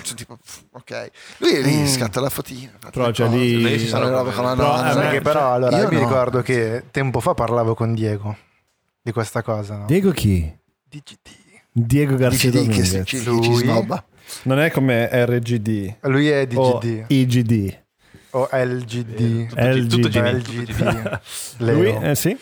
sono 0.03 0.15
tipo, 0.15 0.37
ok, 0.73 1.11
lui 1.37 1.53
è 1.53 1.61
lì, 1.61 1.87
scatta 1.87 2.19
la 2.21 2.29
fotina, 2.29 2.71
Però, 2.91 3.11
cioè, 3.11 3.27
lì- 3.29 3.79
Sì, 3.79 3.89
robe 3.89 4.31
con 4.31 4.43
la 4.45 4.55
Però, 4.55 4.75
nonna. 4.75 4.89
eh, 4.89 4.93
Sai 4.93 5.05
me- 5.05 5.11
che 5.11 5.21
però 5.21 5.53
allora 5.53 5.75
io 5.77 5.83
io 5.83 5.89
mi 5.89 5.95
no. 5.95 6.01
ricordo 6.01 6.41
che 6.43 6.83
tempo 6.91 7.19
fa 7.19 7.33
parlavo 7.33 7.73
con 7.73 7.95
Diego 7.95 8.37
di 9.01 9.11
questa 9.11 9.41
cosa, 9.41 9.77
no? 9.77 9.85
Diego 9.87 10.11
chi? 10.11 10.55
DGT. 10.87 11.29
Diego 11.71 12.15
Garcia 12.15 12.49
Dici 12.49 12.67
di 12.67 12.67
che 12.67 12.81
Dominguez. 12.83 13.07
ci, 13.07 13.19
ci, 13.41 13.55
snobba. 13.55 14.03
Non 14.43 14.59
è 14.59 14.69
come 14.71 15.09
RGD 15.11 15.95
Lui 16.01 16.29
è 16.29 16.47
o 16.53 16.77
DGD 16.79 17.05
IGD. 17.07 17.80
O 18.31 18.47
LGD. 18.51 19.47
Tutto, 19.49 19.61
G- 19.61 19.87
tutto 19.87 20.07
LGD. 20.07 20.41
GD, 20.41 20.65
tutto 20.65 20.83
GD. 20.83 20.95
LGD. 20.95 21.19
Lui, 21.73 21.81
Leo. 21.83 22.01
eh, 22.01 22.15
sì. 22.15 22.37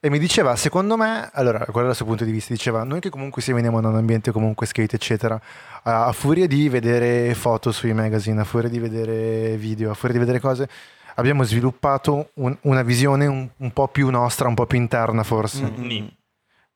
E 0.00 0.10
mi 0.10 0.18
diceva, 0.18 0.54
secondo 0.56 0.96
me, 0.98 1.30
allora, 1.32 1.60
quello 1.60 1.80
era 1.80 1.90
il 1.90 1.94
suo 1.96 2.04
punto 2.04 2.24
di 2.24 2.30
vista, 2.30 2.52
diceva, 2.52 2.84
noi 2.84 3.00
che 3.00 3.08
comunque 3.08 3.40
se 3.40 3.52
veniamo 3.54 3.80
da 3.80 3.88
un 3.88 3.96
ambiente 3.96 4.32
comunque 4.32 4.66
skate, 4.66 4.96
eccetera, 4.96 5.40
a, 5.82 6.06
a 6.06 6.12
furia 6.12 6.46
di 6.46 6.68
vedere 6.68 7.34
foto 7.34 7.72
sui 7.72 7.94
magazine, 7.94 8.40
a 8.40 8.44
furia 8.44 8.68
di 8.68 8.78
vedere 8.78 9.56
video, 9.56 9.90
a 9.90 9.94
furia 9.94 10.12
di 10.14 10.20
vedere 10.20 10.40
cose, 10.40 10.68
abbiamo 11.14 11.42
sviluppato 11.44 12.30
un- 12.34 12.54
una 12.62 12.82
visione 12.82 13.26
un, 13.26 13.48
un 13.56 13.70
po' 13.72 13.88
più 13.88 14.10
nostra, 14.10 14.46
un 14.48 14.54
po' 14.54 14.66
più 14.66 14.78
interna 14.78 15.22
forse. 15.22 15.62
Mm. 15.62 16.06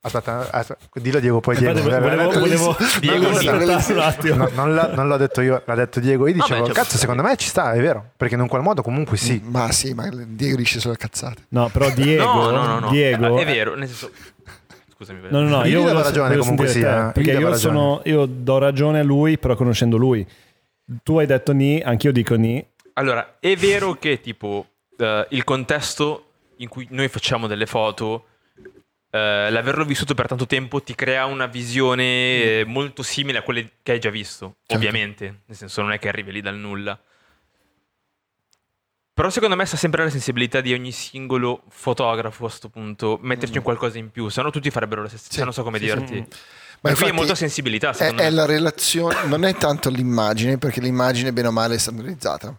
Aspetta, 0.00 0.48
aspetta, 0.52 0.86
dillo 1.00 1.18
Diego, 1.18 1.40
poi 1.40 1.56
Diego. 1.56 1.76
Infatti, 1.78 2.00
volevo, 2.00 2.30
volevo, 2.38 2.76
Diego. 3.00 4.36
No, 4.36 4.48
non, 4.54 4.74
l'ha, 4.74 4.92
non 4.94 5.08
l'ho 5.08 5.16
detto 5.16 5.40
io, 5.40 5.60
l'ha 5.64 5.74
detto 5.74 5.98
Diego. 5.98 6.28
Io 6.28 6.34
dicevo, 6.34 6.66
cioè, 6.66 6.74
cazzo, 6.74 6.96
secondo 6.96 7.22
me 7.22 7.36
ci 7.36 7.48
sta, 7.48 7.72
è 7.72 7.80
vero. 7.80 8.10
Perché 8.16 8.34
in 8.34 8.40
un 8.40 8.48
qual 8.48 8.62
modo 8.62 8.82
comunque 8.82 9.16
sì. 9.16 9.42
Ma 9.44 9.72
sì, 9.72 9.94
ma 9.94 10.08
Diego 10.08 10.56
dice 10.56 10.78
solo 10.78 10.94
cazzate. 10.96 11.46
No, 11.48 11.68
però 11.68 11.90
Diego, 11.90 12.24
no, 12.24 12.50
no, 12.50 12.66
no, 12.66 12.78
no. 12.78 12.90
Diego 12.90 13.38
è 13.38 13.44
vero, 13.44 13.74
nel 13.74 13.88
senso... 13.88 14.10
Scusami, 14.94 15.20
No, 15.30 15.42
no, 15.42 15.48
no, 15.48 15.64
Io 15.64 15.64
io 15.64 15.68
gli 15.68 15.72
davo 15.72 15.82
volevo- 15.84 16.02
ragione 16.02 16.36
comunque 16.36 16.72
eh. 16.72 17.12
perché 17.12 17.30
Io 17.32 17.40
io, 17.40 17.54
sono, 17.56 18.00
io 18.04 18.26
do 18.26 18.58
ragione 18.58 19.00
a 19.00 19.04
lui, 19.04 19.36
però 19.38 19.54
conoscendo 19.56 19.96
lui. 19.96 20.26
Tu 21.02 21.18
hai 21.18 21.26
detto 21.26 21.52
ni, 21.52 21.80
anch'io 21.80 22.12
dico 22.12 22.34
ni. 22.36 22.64
Allora, 22.94 23.36
è 23.40 23.54
vero 23.56 23.94
che 23.94 24.20
tipo 24.20 24.64
eh, 24.96 25.26
il 25.30 25.44
contesto 25.44 26.24
in 26.56 26.68
cui 26.68 26.86
noi 26.90 27.08
facciamo 27.08 27.46
delle 27.46 27.66
foto, 27.66 28.24
eh, 29.10 29.48
l'averlo 29.50 29.84
vissuto 29.84 30.14
per 30.14 30.26
tanto 30.28 30.46
tempo 30.46 30.82
ti 30.82 30.94
crea 30.94 31.24
una 31.26 31.46
visione 31.46 32.02
eh, 32.60 32.64
molto 32.66 33.02
simile 33.02 33.38
a 33.38 33.42
quelle 33.42 33.72
che 33.82 33.92
hai 33.92 34.00
già 34.00 34.10
visto, 34.10 34.56
Certo. 34.60 34.74
ovviamente. 34.74 35.40
Nel 35.46 35.56
senso, 35.56 35.80
non 35.82 35.92
è 35.92 35.98
che 35.98 36.08
arrivi 36.08 36.32
lì 36.32 36.40
dal 36.40 36.56
nulla. 36.56 36.98
Però 39.14 39.30
secondo 39.30 39.56
me 39.56 39.64
sta 39.66 39.76
sempre 39.76 40.04
la 40.04 40.10
sensibilità 40.10 40.60
di 40.60 40.72
ogni 40.72 40.92
singolo 40.92 41.64
fotografo 41.70 42.44
a 42.44 42.48
questo 42.48 42.68
punto, 42.68 43.18
metterci 43.20 43.56
un 43.58 43.64
qualcosa 43.64 43.98
in 43.98 44.10
più, 44.12 44.28
se 44.28 44.40
no 44.42 44.50
tutti 44.50 44.70
farebbero 44.70 45.02
la 45.02 45.08
stessa, 45.08 45.26
Sì, 45.32 45.42
non 45.42 45.52
so 45.52 45.64
come 45.64 45.78
sì, 45.78 45.86
dirti. 45.86 46.14
sì. 46.14 46.26
Ma 46.80 46.90
Ma 46.90 46.94
qui 46.94 47.06
è 47.08 47.10
molta 47.12 47.34
sensibilità, 47.34 47.90
È, 47.90 47.94
secondo 47.94 48.22
è 48.22 48.26
me. 48.26 48.30
la 48.30 48.46
relazione, 48.46 49.24
non 49.26 49.44
è 49.44 49.56
tanto 49.56 49.90
l'immagine, 49.90 50.56
perché 50.58 50.80
l'immagine 50.80 51.32
bene 51.32 51.48
o 51.48 51.50
male 51.50 51.74
è 51.74 51.78
standardizzata. 51.78 52.56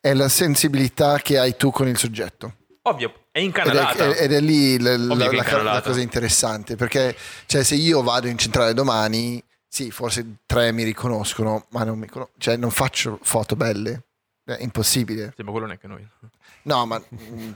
È 0.00 0.12
la 0.12 0.28
sensibilità 0.28 1.18
che 1.20 1.38
hai 1.38 1.56
tu 1.56 1.70
con 1.70 1.86
il 1.86 1.96
soggetto. 1.96 2.56
Ovvio, 2.82 3.23
è 3.34 3.38
Ed 3.38 3.42
è, 3.42 3.46
incanalata. 3.46 4.14
ed 4.14 4.32
è 4.32 4.40
lì 4.40 4.78
la, 4.78 4.96
la- 4.96 5.14
la- 5.14 5.26
la 5.26 5.32
incanalata. 5.32 5.88
cosa 5.88 6.00
interessante, 6.00 6.76
perché 6.76 7.16
cioè, 7.46 7.64
se 7.64 7.74
io 7.74 8.00
vado 8.04 8.28
in 8.28 8.38
centrale 8.38 8.74
domani, 8.74 9.42
sì, 9.66 9.90
forse 9.90 10.36
tre 10.46 10.70
mi 10.70 10.84
riconoscono, 10.84 11.66
ma 11.70 11.82
non, 11.82 11.98
mi 11.98 12.06
conos- 12.06 12.28
cioè, 12.38 12.56
non 12.56 12.70
faccio 12.70 13.18
foto 13.22 13.56
belle. 13.56 14.04
È 14.44 14.58
impossibile. 14.60 15.32
Sì, 15.34 15.42
ma 15.42 15.50
quello 15.50 15.66
non 15.66 15.74
è 15.74 15.78
che 15.80 15.86
noi. 15.88 16.06
No, 16.64 16.86
ma 16.86 17.02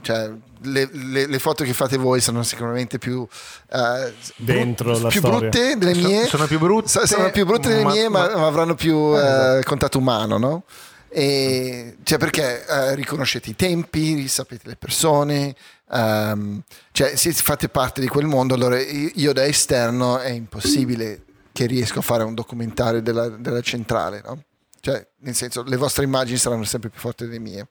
cioè, 0.01 0.29
le, 0.63 0.89
le- 0.91 1.27
le 1.27 1.39
foto 1.39 1.63
che 1.63 1.71
fate 1.73 1.95
voi 1.97 2.19
sono 2.19 2.43
sicuramente 2.43 2.97
più, 2.97 3.25
eh, 3.71 4.13
Dentro 4.35 4.91
bru- 4.91 5.01
la 5.03 5.07
più 5.09 5.19
storia. 5.19 5.37
brutte 5.49 5.77
delle 5.77 5.93
Sono- 5.93 6.07
mie. 6.07 6.25
sono 6.25 6.45
più 6.47 6.59
brutte, 6.59 7.05
Sono 7.07 7.29
più 7.31 7.45
brutte 7.45 7.69
delle 7.69 7.83
ma- 7.83 7.91
mie, 7.91 8.09
ma, 8.09 8.35
ma- 8.35 8.47
avranno 8.47 8.73
più 8.75 9.15
Eh, 9.15 9.19
eh, 9.19 9.21
esatto. 9.21 9.61
contatto 9.67 9.97
umano, 9.99 10.37
no? 10.37 10.63
E, 11.11 11.97
cioè 12.03 12.17
perché 12.19 12.65
eh, 12.65 12.95
riconoscete 12.95 13.49
i 13.49 13.55
tempi, 13.55 14.27
sapete 14.27 14.67
le 14.67 14.75
persone, 14.75 15.55
ehm, 15.91 16.61
cioè 16.91 17.15
se 17.15 17.31
fate 17.33 17.67
parte 17.69 17.99
di 18.01 18.07
quel 18.07 18.25
mondo, 18.27 18.53
allora 18.53 18.79
io 18.79 19.33
da 19.33 19.45
esterno 19.45 20.19
è 20.19 20.29
impossibile 20.29 21.23
che 21.51 21.65
riesco 21.65 21.99
a 21.99 22.03
fare 22.03 22.23
un 22.23 22.35
documentario 22.35 23.01
della, 23.01 23.27
della 23.27 23.61
centrale, 23.61 24.21
no? 24.23 24.43
Cioè, 24.81 25.05
nel 25.21 25.35
senso, 25.35 25.63
le 25.63 25.75
vostre 25.75 26.05
immagini 26.05 26.37
saranno 26.37 26.63
sempre 26.63 26.89
più 26.89 27.01
forti 27.01 27.25
delle 27.25 27.39
mie. 27.39 27.67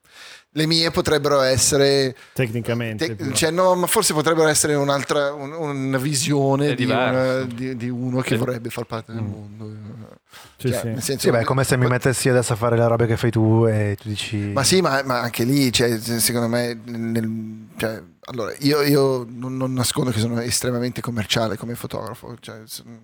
Le 0.51 0.66
mie 0.66 0.90
potrebbero 0.90 1.40
essere 1.40 2.15
Tecnicamente. 2.35 3.16
te- 3.16 3.32
cioè, 3.32 3.51
no, 3.51 3.74
ma 3.77 3.86
forse 3.86 4.12
potrebbero 4.12 4.47
essere 4.48 4.74
un'altra 4.74 5.32
un- 5.32 5.52
una 5.52 5.97
visione 5.97 6.74
di, 6.74 6.85
una- 6.85 7.43
di- 7.44 7.77
di 7.77 7.89
uno 7.89 8.20
che 8.20 8.36
vorrebbe 8.36 8.69
far 8.69 8.85
parte 8.85 9.12
del 9.15 9.23
Mm. 9.23 9.27
mondo. 9.31 9.77
Sì, 10.57 10.69
Cioè, 10.71 10.79
sì. 10.81 10.87
nel 10.89 11.03
senso- 11.03 11.27
Sì, 11.27 11.31
beh, 11.31 11.41
è 11.41 11.45
come 11.45 11.63
se 11.65 11.77
mi 11.77 11.87
mettessi 11.87 12.29
adesso 12.29 12.53
a 12.53 12.57
fare 12.57 12.77
le 12.77 12.87
robe 12.87 13.07
che 13.07 13.17
fai 13.17 13.31
tu 13.31 13.65
e 13.69 13.97
tu 14.01 14.09
dici... 14.09 14.37
Ma 14.53 14.63
sì, 14.65 14.81
ma, 14.81 15.01
ma 15.05 15.21
anche 15.21 15.45
lì, 15.45 15.73
cioè, 15.73 15.99
se- 15.99 16.19
secondo 16.21 16.49
me, 16.49 16.77
nel- 16.85 17.67
cioè, 17.77 18.03
allora, 18.27 18.53
io, 18.59 18.83
io 18.83 19.25
non, 19.29 19.57
non 19.57 19.73
nascondo 19.73 20.11
che 20.11 20.19
sono 20.19 20.39
estremamente 20.41 21.01
commerciale 21.01 21.57
come 21.57 21.75
fotografo, 21.77 22.37
cioè, 22.41 22.57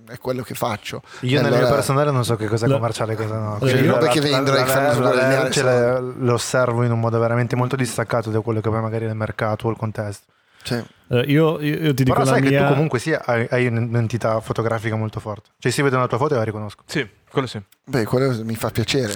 è 0.08 0.18
quello 0.18 0.42
che 0.42 0.54
faccio. 0.54 1.00
Io 1.20 1.36
nel 1.40 1.46
Allora- 1.52 1.66
mio 1.66 1.74
personale 1.74 2.10
non 2.10 2.24
so 2.24 2.34
che 2.36 2.46
cosa 2.48 2.66
è 2.66 2.70
commerciale 2.70 3.12
e 3.12 3.16
cosa 3.16 3.38
no. 3.38 3.58
Cioè, 3.60 3.70
Quindi 3.70 3.88
robe 3.88 4.06
la- 4.06 4.10
che 4.12 4.20
la- 4.20 4.26
e 4.26 4.30
fanno 4.30 4.50
la- 4.52 4.92
la- 4.92 4.94
guadagnare 4.96 5.50
ce 5.50 5.60
soldi. 5.60 6.24
le- 6.24 6.32
osservo 6.32 6.82
in 6.82 6.90
un 6.92 7.00
modo 7.00 7.18
veramente 7.20 7.56
molto 7.56 7.76
distaccato 7.76 8.30
da 8.30 8.40
quello 8.40 8.60
che 8.60 8.68
poi 8.68 8.80
magari 8.80 9.06
è 9.06 9.08
il 9.08 9.14
mercato 9.14 9.68
o 9.68 9.70
il 9.70 9.76
contesto. 9.76 10.26
Cioè, 10.64 10.82
io, 11.26 11.60
io- 11.60 11.60
io 11.60 11.94
ti 11.94 12.02
dico 12.04 12.16
Però 12.16 12.24
la 12.24 12.32
sai 12.36 12.42
che 12.42 12.48
mia... 12.48 12.66
tu 12.66 12.72
comunque 12.72 12.98
sì, 12.98 13.12
hai, 13.12 13.46
hai 13.50 13.66
un'entità 13.66 14.40
fotografica 14.40 14.96
molto 14.96 15.20
forte. 15.20 15.50
Cioè 15.58 15.70
se 15.70 15.82
vedo 15.82 15.96
una 15.96 16.06
tua 16.08 16.16
foto 16.18 16.34
e 16.34 16.38
la 16.38 16.42
riconosco. 16.42 16.82
Sì, 16.86 17.06
quello 17.30 17.46
sì. 17.46 17.60
beh, 17.84 18.04
quello 18.04 18.42
mi 18.44 18.54
fa 18.56 18.70
piacere. 18.70 19.12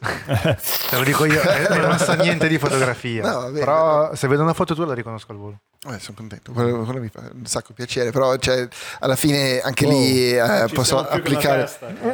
Te 0.00 0.96
lo 0.96 1.02
dico 1.02 1.26
io, 1.26 1.38
eh, 1.42 1.76
non 1.78 1.98
so 2.00 2.14
niente 2.14 2.48
di 2.48 2.56
fotografia. 2.58 3.22
No, 3.22 3.40
vabbè, 3.40 3.58
però 3.58 4.14
se 4.14 4.26
vedo 4.28 4.42
una 4.42 4.54
foto 4.54 4.74
tua 4.74 4.86
la 4.86 4.94
riconosco 4.94 5.30
al 5.32 5.38
volo. 5.38 5.58
Eh, 5.88 5.98
sono 5.98 6.16
contento, 6.16 6.52
quello, 6.52 6.84
quello 6.84 7.00
mi 7.00 7.08
fa 7.08 7.20
un 7.32 7.44
sacco 7.44 7.74
piacere, 7.74 8.10
però 8.10 8.34
cioè, 8.38 8.66
alla 9.00 9.16
fine 9.16 9.60
anche 9.60 9.84
Wow. 9.84 9.92
lì 10.00 10.32
eh, 10.36 10.68
posso 10.72 11.04
che 11.04 11.16
applicare... 11.16 11.64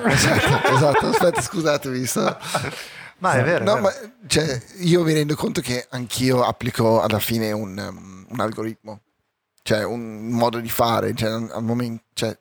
esatto, 0.07 0.75
esatto, 0.75 1.07
aspetta, 1.07 1.41
scusatemi. 1.41 2.05
sto- 2.07 2.37
Ma 3.19 3.33
è 3.35 3.43
vero. 3.45 3.65
è 3.65 3.67
No, 3.67 3.75
vero. 3.75 3.83
ma 3.85 3.93
cioè, 4.27 4.61
io 4.79 5.03
mi 5.03 5.13
rendo 5.13 5.35
conto 5.35 5.61
che 5.61 5.87
anch'io 5.91 6.43
applico 6.43 7.01
alla 7.01 7.19
fine 7.19 7.51
un, 7.53 7.77
um, 7.79 8.27
un 8.29 8.41
algoritmo, 8.41 9.01
cioè 9.63 9.85
un 9.85 10.29
modo 10.29 10.59
di 10.61 10.69
fare, 10.69 11.15
cioè, 11.15 11.31
al 11.31 11.63
momento, 11.63 12.05
cioè, 12.13 12.37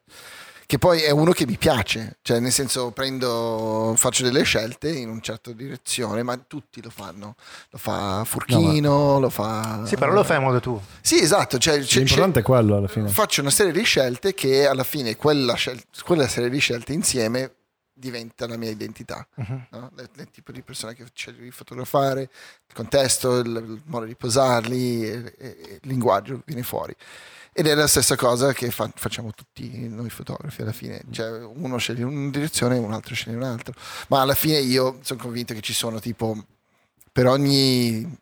che 0.67 0.79
poi 0.79 1.01
è 1.01 1.11
uno 1.11 1.31
che 1.31 1.45
mi 1.45 1.57
piace, 1.57 2.17
cioè 2.23 2.39
nel 2.39 2.51
senso 2.51 2.89
prendo, 2.89 3.93
faccio 3.95 4.23
delle 4.23 4.41
scelte 4.43 4.89
in 4.89 5.09
una 5.09 5.19
certa 5.21 5.51
direzione, 5.51 6.23
ma 6.23 6.35
tutti 6.37 6.81
lo 6.81 6.89
fanno, 6.89 7.35
lo 7.69 7.77
fa 7.77 8.23
Furchino, 8.25 9.19
lo 9.19 9.29
fa... 9.29 9.83
Sì, 9.85 9.95
però 9.95 10.11
lo 10.11 10.23
fai 10.23 10.37
a 10.37 10.39
modo 10.39 10.59
tuo. 10.59 10.81
Sì, 11.01 11.19
esatto, 11.21 11.59
cioè, 11.59 11.79
c'è- 11.81 11.99
L'importante 11.99 12.39
è 12.39 12.43
quello 12.43 12.77
alla 12.77 12.87
fine. 12.87 13.09
faccio 13.09 13.41
una 13.41 13.51
serie 13.51 13.71
di 13.73 13.83
scelte 13.83 14.33
che 14.33 14.65
alla 14.67 14.83
fine 14.83 15.15
quella, 15.15 15.53
scel- 15.53 15.83
quella 16.03 16.27
serie 16.27 16.49
di 16.49 16.57
scelte 16.59 16.93
insieme 16.93 17.53
diventa 17.97 18.45
la 18.45 18.57
mia 18.57 18.69
identità 18.69 19.25
Mhm. 19.35 19.67
no? 19.71 19.91
il, 19.97 20.29
tipo 20.31 20.51
di 20.51 20.61
persona 20.61 20.91
che 20.93 21.05
scegli 21.13 21.43
di 21.43 21.51
fotografare, 21.51 22.21
il 22.23 22.73
contesto, 22.73 23.37
il, 23.39 23.47
il 23.47 23.81
modo 23.85 24.05
di 24.05 24.15
posarli, 24.15 25.09
e- 25.09 25.33
e- 25.37 25.57
il 25.81 25.87
linguaggio 25.89 26.41
viene 26.45 26.61
fuori. 26.63 26.93
Ed 27.57 27.67
è 27.67 27.73
la 27.73 27.87
stessa 27.87 28.17
cosa 28.17 28.51
che 28.51 28.69
fa- 28.69 28.91
facciamo 28.93 29.31
tutti 29.31 29.87
noi 29.87 30.09
fotografi 30.09 30.61
alla 30.61 30.73
fine, 30.73 31.03
cioè 31.11 31.41
uno 31.41 31.77
sceglie 31.77 32.03
una 32.03 32.29
direzione 32.29 32.75
e 32.75 32.79
un 32.79 32.91
altro 32.91 33.15
sceglie 33.15 33.37
un'altra, 33.37 33.73
ma 34.09 34.19
alla 34.21 34.35
fine 34.35 34.59
io 34.59 34.99
sono 35.01 35.21
convinto 35.21 35.53
che 35.53 35.61
ci 35.61 35.71
sono 35.73 35.99
tipo, 36.01 36.45
per 37.13 37.27
ogni 37.27 38.13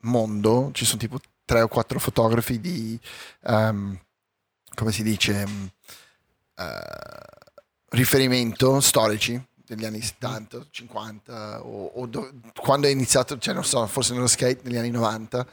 mondo 0.00 0.70
ci 0.74 0.84
sono 0.84 0.98
tipo 0.98 1.20
tre 1.44 1.60
o 1.62 1.68
quattro 1.68 2.00
fotografi 2.00 2.58
di, 2.58 2.98
ehm, 3.44 3.96
come 4.74 4.90
si 4.90 5.04
dice, 5.04 5.46
eh, 6.56 7.21
riferimento 7.92 8.80
storici 8.80 9.40
degli 9.64 9.84
anni 9.84 10.02
70, 10.02 10.66
50 10.70 11.64
o, 11.64 11.92
o 11.94 12.06
do- 12.06 12.30
quando 12.60 12.86
è 12.86 12.90
iniziato, 12.90 13.38
cioè 13.38 13.54
non 13.54 13.64
so, 13.64 13.86
forse 13.86 14.12
nello 14.12 14.26
skate 14.26 14.60
negli 14.64 14.76
anni 14.76 14.90
90, 14.90 15.46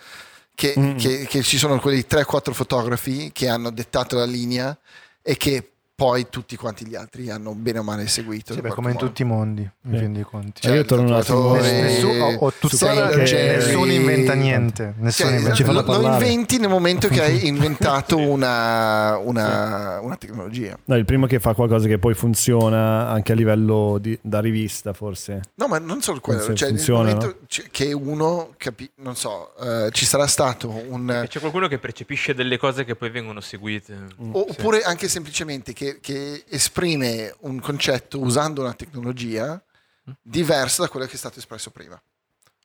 che, 0.55 0.73
Mm. 0.77 0.97
che- 0.97 1.25
che 1.25 1.41
ci 1.41 1.57
sono 1.57 1.79
quelli 1.79 2.05
3-4 2.05 2.53
fotografi 2.53 3.31
che 3.31 3.47
hanno 3.47 3.69
dettato 3.71 4.17
la 4.17 4.25
linea 4.25 4.77
e 5.21 5.37
che 5.37 5.71
poi 5.99 6.27
tutti 6.29 6.55
quanti 6.55 6.85
gli 6.87 6.95
altri 6.95 7.29
hanno 7.29 7.53
bene 7.53 7.79
o 7.79 7.83
male 7.83 8.07
seguito. 8.07 8.53
Sì, 8.53 8.59
in 8.59 8.63
beh, 8.69 8.69
come 8.73 8.87
in 8.91 8.93
modo. 8.93 9.05
tutti 9.07 9.21
i 9.21 9.25
mondi, 9.25 9.61
in 9.63 9.91
Sì. 9.91 9.97
fin 9.99 10.13
dei 10.13 10.23
conti. 10.23 10.61
Cioè, 10.61 10.73
io 10.75 10.85
torno 10.85 11.07
un 11.09 11.13
attimo- 11.13 11.41
tatuatore, 11.57 11.77
Eh, 11.77 11.81
Nessuno, 11.81 12.23
o, 12.25 12.35
o 12.45 12.51
tuttora 12.57 12.93
Sailor 12.93 13.23
Jerry. 13.23 13.55
nessuno 13.57 13.91
inventa 13.91 14.33
niente. 14.33 14.93
Nessuno 14.97 15.29
Cioè, 15.29 15.37
inventa 15.67 15.71
lo, 15.73 15.99
lo 15.99 16.11
inventi 16.13 16.57
nel 16.57 16.69
momento 16.69 17.09
che 17.09 17.21
hai 17.21 17.47
inventato 17.51 18.15
una, 18.17 19.17
una- 19.17 19.99
una 20.01 20.15
tecnologia. 20.15 20.77
No, 20.85 20.95
il 20.95 21.03
primo 21.03 21.25
che 21.25 21.41
fa 21.41 21.53
qualcosa 21.53 21.87
che 21.89 21.97
poi 21.99 22.13
funziona 22.13 23.09
anche 23.09 23.33
a 23.33 23.35
livello 23.35 23.97
di- 23.99 24.17
da 24.21 24.39
rivista, 24.39 24.93
forse. 24.93 25.41
No, 25.55 25.67
ma 25.67 25.79
non 25.79 26.01
solo 26.01 26.21
quello, 26.21 26.53
cioè 26.53 26.69
funziona, 26.69 27.03
nel 27.03 27.15
momento 27.15 27.39
c- 27.47 27.67
che 27.71 27.91
uno 27.91 28.53
capi- 28.55 28.89
non 29.01 29.17
so, 29.17 29.51
eh, 29.59 29.89
ci 29.91 30.05
sarà 30.05 30.27
stato 30.27 30.69
un 30.87 31.25
c'è 31.27 31.39
qualcuno 31.41 31.67
che 31.67 31.77
percepisce 31.77 32.33
delle 32.33 32.57
cose 32.57 32.85
che 32.85 32.95
poi 32.95 33.09
vengono 33.09 33.41
seguite. 33.41 33.87
Mm. 34.21 34.35
o- 34.35 34.45
oppure 34.49 34.81
anche 34.83 35.07
semplicemente 35.07 35.73
che, 35.73 35.88
che 35.99 36.43
esprime 36.47 37.33
un 37.41 37.59
concetto 37.59 38.19
usando 38.19 38.61
una 38.61 38.73
tecnologia 38.73 39.61
diversa 40.21 40.83
da 40.83 40.89
quello 40.89 41.05
che 41.05 41.13
è 41.13 41.17
stato 41.17 41.39
espresso 41.39 41.71
prima. 41.71 41.99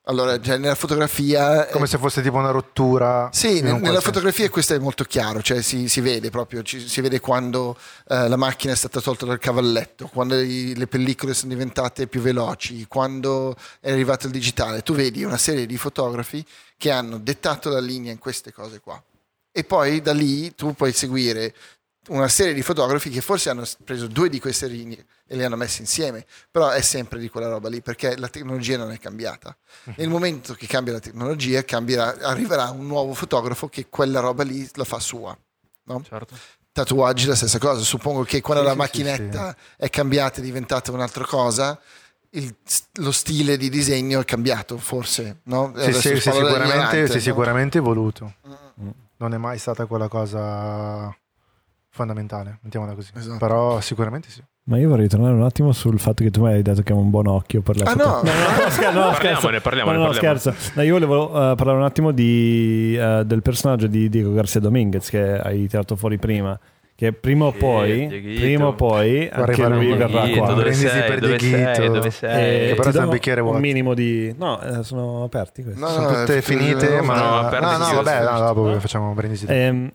Allora, 0.07 0.39
cioè, 0.39 0.57
nella 0.57 0.75
fotografia 0.75 1.65
Come 1.65 1.87
se 1.87 1.97
fosse 1.97 2.21
tipo 2.21 2.37
una 2.37 2.51
rottura. 2.51 3.29
Sì, 3.33 3.61
nella 3.61 3.79
qualsiasi- 3.79 4.05
fotografia 4.05 4.49
questo 4.51 4.75
è 4.75 4.77
molto 4.77 5.03
chiaro, 5.03 5.41
cioè 5.41 5.63
si, 5.63 5.89
si 5.89 5.99
vede 5.99 6.29
proprio, 6.29 6.61
ci- 6.61 6.87
si 6.87 7.01
vede 7.01 7.19
quando 7.19 7.75
eh, 8.09 8.27
la 8.27 8.35
macchina 8.35 8.73
è 8.73 8.75
stata 8.75 9.01
tolta 9.01 9.25
dal 9.25 9.39
cavalletto, 9.39 10.05
quando 10.13 10.39
i- 10.39 10.75
le 10.75 10.85
pellicole 10.85 11.33
sono 11.33 11.53
diventate 11.53 12.05
più 12.05 12.21
veloci, 12.21 12.85
quando 12.87 13.55
è 13.79 13.89
arrivato 13.91 14.27
il 14.27 14.31
digitale. 14.31 14.83
Tu 14.83 14.93
vedi 14.93 15.23
una 15.23 15.37
serie 15.37 15.65
di 15.65 15.75
fotografi 15.75 16.45
che 16.77 16.91
hanno 16.91 17.17
dettato 17.17 17.69
la 17.69 17.79
linea 17.79 18.11
in 18.11 18.19
queste 18.19 18.53
cose 18.53 18.79
qua. 18.81 19.01
E 19.51 19.63
poi 19.63 20.01
da 20.01 20.13
lì 20.13 20.53
tu 20.53 20.75
puoi 20.75 20.91
seguire 20.93 21.51
una 22.09 22.27
serie 22.27 22.53
di 22.53 22.61
fotografi 22.61 23.09
che 23.09 23.21
forse 23.21 23.49
hanno 23.49 23.63
preso 23.83 24.07
due 24.07 24.29
di 24.29 24.39
queste 24.39 24.67
linee 24.67 25.05
e 25.27 25.35
le 25.35 25.45
hanno 25.45 25.55
messe 25.55 25.81
insieme, 25.81 26.25
però 26.51 26.69
è 26.69 26.81
sempre 26.81 27.19
di 27.19 27.29
quella 27.29 27.47
roba 27.49 27.67
lì 27.69 27.81
perché 27.81 28.15
la 28.17 28.27
tecnologia 28.27 28.77
non 28.77 28.91
è 28.91 28.99
cambiata. 28.99 29.55
Nel 29.97 30.09
momento 30.09 30.53
che 30.53 30.67
cambia 30.67 30.93
la 30.93 30.99
tecnologia, 30.99 31.63
cambierà- 31.63 32.17
arriverà 32.21 32.69
un 32.69 32.85
nuovo 32.87 33.13
fotografo 33.13 33.67
che 33.69 33.87
quella 33.89 34.19
roba 34.19 34.43
lì 34.43 34.67
la 34.73 34.83
fa 34.83 34.99
sua. 34.99 35.35
no? 35.87 36.03
Certo. 36.07 36.35
Tatuaggi 36.71 37.25
la 37.27 37.35
stessa 37.35 37.57
cosa. 37.59 37.81
Suppongo 37.81 38.23
che 38.23 38.41
quando 38.41 38.61
Sì, 38.63 38.67
la 38.67 38.73
sì, 38.73 38.79
macchinetta 38.79 39.55
è 39.77 39.89
cambiata, 39.89 40.39
è 40.39 40.43
diventata 40.43 40.91
un'altra 40.91 41.25
cosa, 41.25 41.79
il- 42.31 42.53
lo 42.95 43.11
stile 43.11 43.55
di 43.55 43.69
disegno 43.69 44.19
è 44.19 44.25
cambiato, 44.25 44.77
forse. 44.77 45.39
No? 45.43 45.71
Sì, 45.77 45.93
sì, 45.93 46.01
sì, 46.01 46.19
sicuramente, 46.19 47.07
sì, 47.07 47.13
no? 47.13 47.19
sicuramente 47.19 47.77
evoluto. 47.77 48.33
Mm. 48.81 48.89
Non 49.17 49.33
è 49.33 49.37
mai 49.37 49.57
stata 49.57 49.85
quella 49.85 50.09
cosa 50.09 51.15
fondamentale, 51.95 52.59
mettiamola 52.61 52.93
così. 52.93 53.11
Esatto. 53.15 53.37
Però 53.37 53.79
sicuramente 53.79 54.29
sì. 54.29 54.43
Ma 54.67 54.77
io 54.77 54.89
vorrei 54.89 55.07
tornare 55.07 55.33
un 55.33 55.43
attimo 55.43 55.71
sul 55.71 55.97
fatto 55.99 56.23
che 56.23 56.31
tu 56.31 56.41
mi 56.43 56.51
hai 56.51 56.61
detto 56.61 56.81
che 56.81 56.91
è 56.91 56.95
un 56.95 57.09
buon 57.09 57.27
occhio 57.27 57.61
per 57.61 57.77
la 57.77 57.85
Ah, 57.85 57.91
foto- 57.91 58.03
no. 58.03 58.13
no, 58.15 58.63
no, 58.63 58.69
scher- 58.69 58.93
no, 58.93 59.13
scherzo. 59.13 59.47
Parliamone, 59.61 59.61
parliamone, 59.61 59.97
No, 59.97 60.03
no, 60.05 60.09
parliamone. 60.11 60.39
scherzo. 60.39 60.71
No, 60.75 60.81
io 60.81 60.93
volevo 60.93 61.27
eh, 61.29 61.55
parlare 61.55 61.77
un 61.77 61.83
attimo 61.83 62.11
di, 62.11 62.97
eh, 62.99 63.23
del 63.25 63.41
personaggio 63.41 63.87
di 63.87 64.09
Diego 64.09 64.33
Garcia 64.33 64.59
Dominguez 64.59 65.09
che 65.09 65.39
hai 65.39 65.67
tirato 65.67 65.95
fuori 65.95 66.17
prima. 66.17 66.59
Che 66.97 67.11
prima 67.11 67.45
o 67.45 67.51
poi, 67.51 68.07
prima 68.07 68.67
o 68.67 68.73
poi 68.73 69.27
anche 69.29 69.67
lui 69.67 69.91
un 69.91 69.97
verrà 69.97 70.29
qua. 70.29 70.53
dove 70.53 70.71
sei? 70.73 71.03
per 71.09 71.19
Dove 71.19 71.39
sei? 71.39 71.87
Dove 71.89 72.09
sei? 72.09 72.73
Però 72.73 72.89
do 72.91 73.07
bicchiere 73.09 73.41
un 73.41 73.47
vuoti. 73.49 73.61
minimo 73.61 73.93
di... 73.93 74.33
No, 74.37 74.61
eh, 74.61 74.81
sono 74.83 75.23
aperti 75.25 75.61
questi. 75.61 75.79
No, 75.81 75.87
Sono 75.89 76.09
no, 76.09 76.15
tutte 76.21 76.41
finite, 76.41 76.95
no, 76.95 77.03
ma... 77.03 77.15
no, 77.19 77.41
No, 77.59 78.01
vabbè, 78.01 78.23
no, 78.23 78.37
dopo 78.39 78.69
No? 78.69 78.79
facciamo 78.79 79.11
brindisi. 79.13 79.45
Ehm, 79.49 79.91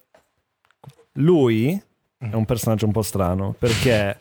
lui 1.15 1.83
è 2.23 2.35
un 2.35 2.45
personaggio 2.45 2.85
un 2.85 2.93
po' 2.93 3.01
strano 3.03 3.55
perché 3.59 4.19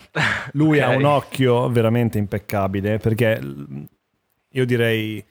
lui 0.53 0.79
ha 0.79 0.89
Ok. 0.91 0.95
un 0.97 1.03
occhio 1.05 1.69
veramente 1.69 2.17
impeccabile 2.17 2.97
perché 2.97 3.41
io 4.51 4.65
direi 4.65 5.23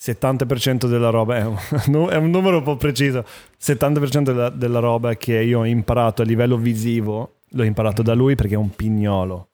70% 0.00 0.86
della 0.88 1.10
roba 1.10 1.36
è 1.36 1.44
un, 1.44 1.56
è 2.10 2.16
un 2.16 2.30
numero 2.30 2.58
un 2.58 2.62
po' 2.62 2.76
preciso 2.76 3.24
70% 3.62 4.22
della, 4.22 4.48
della 4.50 4.78
roba 4.80 5.14
che 5.16 5.38
io 5.40 5.60
ho 5.60 5.64
imparato 5.66 6.22
a 6.22 6.24
livello 6.24 6.56
visivo 6.56 7.40
l'ho 7.50 7.62
imparato 7.62 8.02
da 8.02 8.14
lui 8.14 8.34
perché 8.34 8.54
è 8.54 8.58
un 8.58 8.70
pignolo 8.74 9.50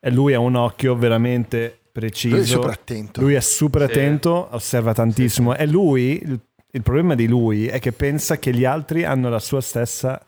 e 0.00 0.10
lui 0.12 0.34
ha 0.34 0.38
un 0.38 0.54
occhio 0.54 0.94
veramente 0.96 1.76
preciso 1.90 2.36
Lui 2.36 2.44
è 2.44 2.46
super 2.46 2.70
attento. 2.70 3.20
lui 3.20 3.34
è 3.34 3.40
super 3.40 3.80
Sì. 3.82 3.86
attento, 3.90 4.48
osserva 4.52 4.94
tantissimo 4.94 5.56
e 5.56 5.66
lui, 5.66 6.20
il, 6.22 6.40
il 6.70 6.82
problema 6.82 7.16
di 7.16 7.26
lui 7.26 7.66
è 7.66 7.80
che 7.80 7.90
pensa 7.90 8.38
che 8.38 8.54
gli 8.54 8.64
altri 8.64 9.02
hanno 9.04 9.28
la 9.28 9.40
sua 9.40 9.60
stessa 9.60 10.22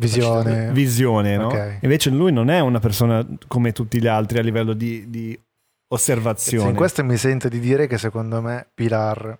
Visione. 0.00 0.70
visione, 0.72 1.36
no? 1.36 1.46
Ok. 1.48 1.78
Invece 1.80 2.10
lui 2.10 2.30
non 2.32 2.50
è 2.50 2.60
una 2.60 2.78
persona 2.78 3.26
come 3.48 3.72
tutti 3.72 4.00
gli 4.00 4.06
altri 4.06 4.38
a 4.38 4.42
livello 4.42 4.72
di, 4.72 5.10
di 5.10 5.38
osservazione. 5.88 6.70
in 6.70 6.76
questo 6.76 7.02
mi 7.02 7.16
sento 7.16 7.48
di 7.48 7.58
dire 7.58 7.86
che 7.88 7.98
secondo 7.98 8.40
me 8.40 8.68
Pilar 8.72 9.38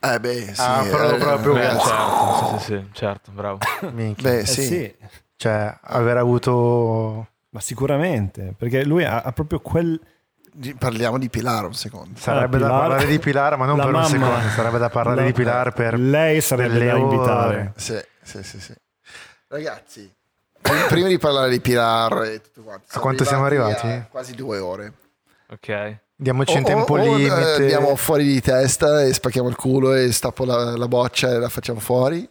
Eh 0.00 0.20
beh, 0.20 0.40
sì. 0.54 0.60
Ah, 0.60 0.84
però 0.90 1.10
eh, 1.14 1.16
proprio- 1.18 1.52
Beh, 1.54 1.60
certo, 1.78 2.58
sì, 2.58 2.58
sì, 2.58 2.64
sì, 2.74 2.84
certo, 2.92 3.30
bravo. 3.32 3.58
minchia. 3.92 4.30
Beh, 4.30 4.38
Eh 4.40 4.46
sì. 4.46 4.62
sì, 4.62 4.94
cioè 5.36 5.74
aver 5.80 6.16
avuto 6.18 7.28
ma 7.52 7.60
sicuramente, 7.60 8.54
perché 8.56 8.84
lui 8.84 9.04
ha, 9.04 9.22
ha 9.22 9.32
proprio 9.32 9.60
quel... 9.60 9.98
di- 10.52 10.74
parliamo 10.74 11.18
di 11.18 11.28
Pilar 11.30 11.64
un 11.64 11.74
secondo. 11.74 12.18
Sarebbe 12.18 12.56
Ah, 12.56 12.60
da 12.60 12.66
Pilar- 12.66 12.80
parlare 12.80 13.06
di 13.06 13.18
Pilar, 13.18 13.56
ma 13.56 13.64
non 13.66 13.76
La 13.78 13.84
per 13.84 13.94
un 13.94 14.00
mamma. 14.00 14.08
secondo, 14.26 14.48
sarebbe 14.50 14.78
da 14.78 14.88
parlare 14.90 15.20
La- 15.20 15.26
di 15.26 15.32
Pilar 15.32 15.72
per 15.72 15.98
Lei 15.98 16.40
sarebbe 16.42 16.84
da 16.84 16.92
ore. 16.98 17.00
invitare. 17.00 17.72
Sì, 17.76 17.98
sì, 18.22 18.42
sì, 18.42 18.60
sì. 18.60 18.74
Ragazzi, 19.52 20.08
prim- 20.62 20.86
prima 20.86 21.08
di 21.08 21.18
parlare 21.18 21.50
di 21.50 21.60
Pilar 21.60 22.22
e 22.22 22.40
tutto 22.40 22.62
quanto, 22.62 22.84
A 22.96 23.00
quanto 23.00 23.24
siamo 23.24 23.44
arrivati? 23.46 23.84
a 23.88 24.06
quasi 24.08 24.36
due 24.36 24.58
ore. 24.58 24.92
Ok. 25.48 25.96
Diamoci 26.14 26.56
un 26.56 26.62
tempo 26.62 26.94
o- 26.94 27.00
o, 27.00 27.02
eh, 27.02 27.16
limite. 27.16 27.54
andiamo 27.56 27.96
fuori 27.96 28.24
di 28.24 28.40
testa 28.40 29.02
e 29.02 29.12
spacchiamo 29.12 29.48
il 29.48 29.56
culo 29.56 29.92
e 29.94 30.12
stappo 30.12 30.44
la, 30.44 30.76
la 30.76 30.86
boccia 30.86 31.30
e 31.30 31.38
la 31.40 31.48
facciamo 31.48 31.80
fuori. 31.80 32.28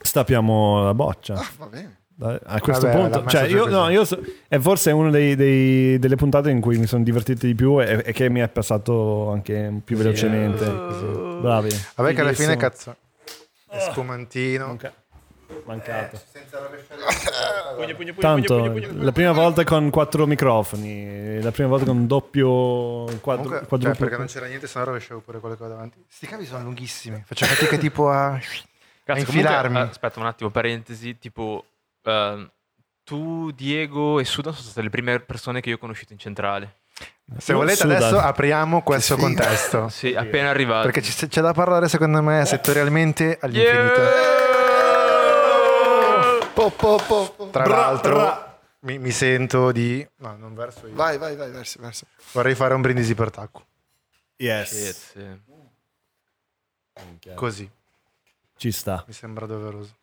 Stappiamo 0.00 0.82
la 0.82 0.94
boccia. 0.94 1.34
Ah, 1.34 1.46
va 1.58 1.66
bene. 1.66 1.96
A 2.20 2.58
questo 2.60 2.88
Vabbè, 2.88 2.98
punto, 3.10 3.24
cioè, 3.30 3.42
io, 3.44 3.66
no, 3.68 3.88
io 3.90 4.04
so- 4.04 4.18
è 4.48 4.58
forse 4.58 4.90
una 4.90 5.10
dei- 5.10 5.36
dei- 5.36 6.00
delle 6.00 6.16
puntate 6.16 6.50
in 6.50 6.60
cui 6.60 6.76
mi 6.76 6.86
sono 6.86 7.04
divertito 7.04 7.46
di 7.46 7.54
più 7.54 7.80
e, 7.80 8.02
e 8.04 8.12
che 8.12 8.28
mi 8.28 8.40
è 8.40 8.48
passato 8.48 9.30
anche 9.30 9.80
più 9.84 9.96
velocemente. 9.96 10.64
Uh, 10.64 11.40
Bravi. 11.40 11.68
Vabbè 11.94 12.14
che 12.14 12.20
alla 12.20 12.32
fine 12.32 12.56
cazzo. 12.56 12.96
È 13.68 13.78
spumantino. 13.78 14.66
Manca- 14.66 14.92
Mancato. 15.64 16.20
Pugno, 17.76 17.94
pugno, 17.94 17.96
pugno, 17.96 18.14
Tanto, 18.20 18.56
pugno, 18.56 18.70
pugno, 18.72 18.88
pugno. 18.88 19.04
la 19.04 19.12
prima 19.12 19.32
volta 19.32 19.64
con 19.64 19.90
quattro 19.90 20.26
microfoni, 20.26 21.40
la 21.42 21.50
prima 21.50 21.68
volta 21.68 21.84
con 21.86 22.06
doppio 22.06 23.04
quadru- 23.20 23.20
Comunque, 23.20 23.58
cioè, 23.58 23.66
quadruplo. 23.66 23.98
perché 23.98 24.16
non 24.16 24.26
c'era 24.26 24.46
niente, 24.46 24.66
se 24.66 24.78
no 24.78 24.84
rovesciavo 24.84 25.20
pure 25.20 25.38
quello 25.40 25.56
che 25.56 25.64
ho 25.64 25.68
davanti. 25.68 26.04
Sti 26.08 26.26
cavi 26.26 26.44
sono 26.46 26.62
lunghissimi. 26.64 27.22
Faccio 27.26 27.46
fatica 27.46 27.76
tipo 27.76 28.10
a, 28.10 28.32
Cazzo, 28.32 28.44
comunque, 29.04 29.22
infilarmi. 29.34 29.78
eh, 29.78 29.80
aspetta 29.82 30.20
un 30.20 30.26
attimo, 30.26 30.50
parentesi, 30.50 31.18
tipo 31.18 31.64
ehm, 32.02 32.50
tu, 33.04 33.50
Diego 33.52 34.20
e 34.20 34.24
Sudan 34.24 34.52
sono 34.52 34.64
state 34.66 34.82
le 34.82 34.90
prime 34.90 35.18
persone 35.20 35.60
che 35.60 35.70
io 35.70 35.76
ho 35.76 35.78
conosciuto 35.78 36.12
in 36.12 36.18
centrale. 36.18 36.74
Se 37.38 37.52
volete 37.52 37.76
Sudan. 37.76 37.96
adesso 37.96 38.18
apriamo 38.18 38.82
questo 38.82 39.14
figo. 39.14 39.26
contesto. 39.26 39.88
Sì, 39.88 40.14
appena 40.14 40.50
arrivato. 40.50 40.84
Perché 40.84 41.02
ci- 41.02 41.28
c'è 41.28 41.40
da 41.40 41.52
parlare 41.52 41.86
secondo 41.88 42.22
me 42.22 42.44
settorialmente 42.44 43.38
all'infinito. 43.40 43.94
Po, 43.94 44.47
po, 46.70 46.98
po, 46.98 47.34
po. 47.36 47.50
Tra 47.50 47.66
l'altro 47.66 48.46
Mi, 48.80 48.98
mi 48.98 49.10
sento 49.10 49.70
di... 49.72 50.06
No, 50.16 50.36
non 50.36 50.54
verso 50.54 50.86
io. 50.86 50.94
Vai, 50.94 51.18
vai, 51.18 51.36
vai, 51.36 51.50
verso, 51.50 51.80
verso. 51.80 52.06
Vorrei 52.32 52.54
fare 52.54 52.74
un 52.74 52.80
brindisi 52.80 53.14
per 53.14 53.30
Taku. 53.30 53.62
Yes. 54.36 55.12
Sì. 55.12 55.46
Così, 57.34 57.70
Ci 58.56 58.72
sta. 58.72 59.04
mi 59.06 59.12
sembra 59.12 59.46
doveroso. 59.46 59.96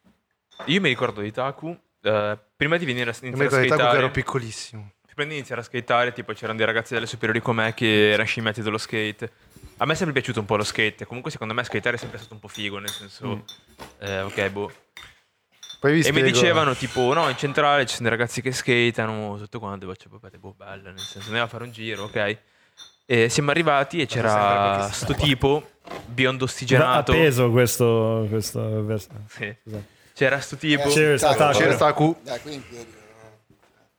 Io 0.66 0.80
mi 0.80 0.88
ricordo 0.90 1.22
di 1.22 1.32
Taku, 1.32 1.78
eh, 2.02 2.38
prima 2.56 2.78
di 2.78 2.86
venire 2.86 3.10
a 3.10 3.14
Io 3.14 3.20
mi 3.22 3.28
iniziare 3.30 3.56
a 3.56 3.60
ricordo 3.62 3.76
di 3.76 3.82
Taku 3.82 3.92
che 3.92 3.98
ero 3.98 4.12
piccolissimo. 4.12 4.92
prima 5.14 5.30
di 5.30 5.36
iniziare 5.36 5.62
a 5.62 5.64
skateare, 5.64 6.14
tipo 6.14 6.34
c'erano 6.34 6.58
dei 6.58 6.66
ragazzi 6.66 6.94
delle 6.94 7.06
superiori 7.06 7.42
con 7.42 7.56
me 7.56 7.74
che 7.74 8.12
erano 8.12 8.28
scimmiati 8.28 8.62
dello 8.62 8.78
skate. 8.78 9.32
A 9.78 9.86
me 9.86 9.92
è 9.94 9.96
sempre 9.96 10.14
piaciuto 10.14 10.40
un 10.40 10.46
po' 10.46 10.56
lo 10.56 10.64
skate, 10.64 11.06
comunque 11.06 11.32
secondo 11.32 11.54
me 11.54 11.64
skateare 11.64 11.98
è 11.98 12.00
sempre 12.00 12.18
stato 12.18 12.34
un 12.34 12.40
po' 12.40 12.48
figo, 12.48 12.80
nel 12.80 12.90
senso, 12.90 13.44
eh, 14.00 14.22
ok, 14.22 14.50
boh. 14.50 14.72
Poi 15.86 15.94
vi 15.94 16.00
E 16.00 16.12
mi 16.12 16.18
spiego- 16.18 16.28
dicevano 16.40 16.74
tipo, 16.74 17.14
no, 17.14 17.30
in 17.30 17.38
centrale 17.38 17.86
ci 17.86 17.94
sono 17.96 18.10
dei 18.10 18.18
ragazzi 18.18 18.42
che 18.42 18.52
skatano, 18.52 19.38
tutto 19.38 19.60
quanto, 19.60 19.86
e 19.86 19.94
facevo, 19.94 20.18
vabbè, 20.20 20.38
boh, 20.38 20.56
bello, 20.58 20.90
nel 20.90 20.98
senso, 20.98 21.28
andiamo 21.28 21.44
a 21.44 21.48
fare 21.48 21.64
un 21.64 21.72
giro, 21.72 22.06
ok? 22.06 22.38
E 23.06 23.30
siamo 23.30 23.52
arrivati 23.52 24.02
e 24.02 24.08
c'era 24.08 24.78
pochissimo. 24.80 24.94
sto 25.14 25.14
tipo, 25.14 25.70
biondo 26.08 26.46
Ha 26.46 26.48
ossigenato. 26.48 27.12
peso 27.12 27.52
questo, 27.52 28.26
questo 28.28 28.84
verso. 28.84 29.10
Sì. 29.28 29.56
C'era 30.16 30.40
sto 30.40 30.56
tipo, 30.56 30.90
Cheers, 30.90 31.22
Taco, 31.22 31.38
Taco. 31.38 31.58
Cheers 31.60 31.78
Taku. 31.78 32.16
Dai, 32.24 32.42
qui 32.42 32.54
in 32.56 32.68
piedi. 32.68 32.94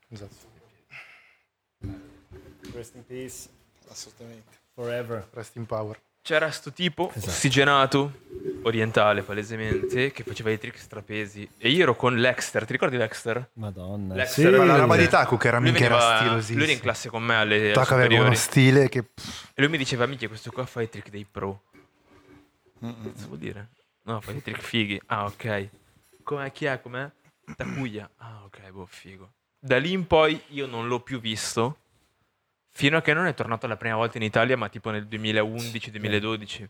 Esatto. 0.08 0.34
Rest 2.74 2.94
in 2.96 3.06
peace 3.06 3.48
Assolutamente. 3.88 4.56
forever. 4.74 5.24
Rest 5.34 5.54
in 5.54 5.66
power. 5.66 5.96
C'era 6.26 6.50
sto 6.50 6.72
tipo 6.72 7.10
Esatto. 7.14 7.30
ossigenato, 7.30 8.12
orientale 8.64 9.22
palesemente, 9.22 10.10
che 10.10 10.24
faceva 10.24 10.50
i 10.50 10.58
trick 10.58 10.76
strapesi. 10.76 11.48
E 11.56 11.68
io 11.70 11.84
ero 11.84 11.94
con 11.94 12.16
Lexter, 12.16 12.64
ti 12.64 12.72
ricordi 12.72 12.96
Lexter? 12.96 13.50
Madonna. 13.52 14.14
L'ex 14.16 14.32
Sì. 14.32 14.42
era 14.42 14.58
Ma 14.58 14.64
la 14.64 14.76
roba 14.76 14.96
di 14.96 15.06
Taku 15.06 15.36
che 15.36 15.46
era 15.46 15.58
Lui, 15.58 15.66
minchia 15.70 15.86
era 15.86 16.16
stilosissimo. 16.18 16.56
lui 16.58 16.64
era 16.64 16.72
in 16.72 16.80
classe 16.80 17.08
con 17.10 17.22
me 17.22 17.36
alle, 17.36 17.56
alle 17.60 17.72
Taku 17.72 17.92
aveva 17.94 18.24
uno 18.24 18.34
stile 18.34 18.88
che... 18.88 18.98
E 19.54 19.62
lui 19.62 19.68
mi 19.70 19.78
diceva, 19.78 20.04
minchia, 20.06 20.26
questo 20.26 20.50
qua 20.50 20.66
fa 20.66 20.82
i 20.82 20.88
trick 20.88 21.10
dei 21.10 21.24
pro. 21.30 21.62
Cosa 22.80 23.26
vuol 23.26 23.38
dire? 23.38 23.68
No, 24.02 24.20
fa 24.20 24.32
i 24.32 24.42
trick 24.42 24.60
fighi. 24.60 25.00
Ah, 25.06 25.26
ok. 25.26 25.68
Com'è? 26.24 26.50
Chi 26.50 26.64
è? 26.64 26.80
Com'è? 26.80 27.08
Takuya. 27.56 28.10
Ah, 28.16 28.42
ok, 28.46 28.70
boh, 28.70 28.86
figo. 28.90 29.30
Da 29.60 29.78
lì 29.78 29.92
in 29.92 30.08
poi 30.08 30.40
io 30.48 30.66
non 30.66 30.88
l'ho 30.88 30.98
più 31.00 31.20
visto. 31.20 31.78
Fino 32.76 32.98
a 32.98 33.00
che 33.00 33.14
non 33.14 33.24
è 33.24 33.32
tornato 33.32 33.66
la 33.66 33.78
prima 33.78 33.96
volta 33.96 34.18
in 34.18 34.22
Italia, 34.22 34.54
ma 34.54 34.68
tipo 34.68 34.90
nel 34.90 35.06
2011-2012. 35.10 36.62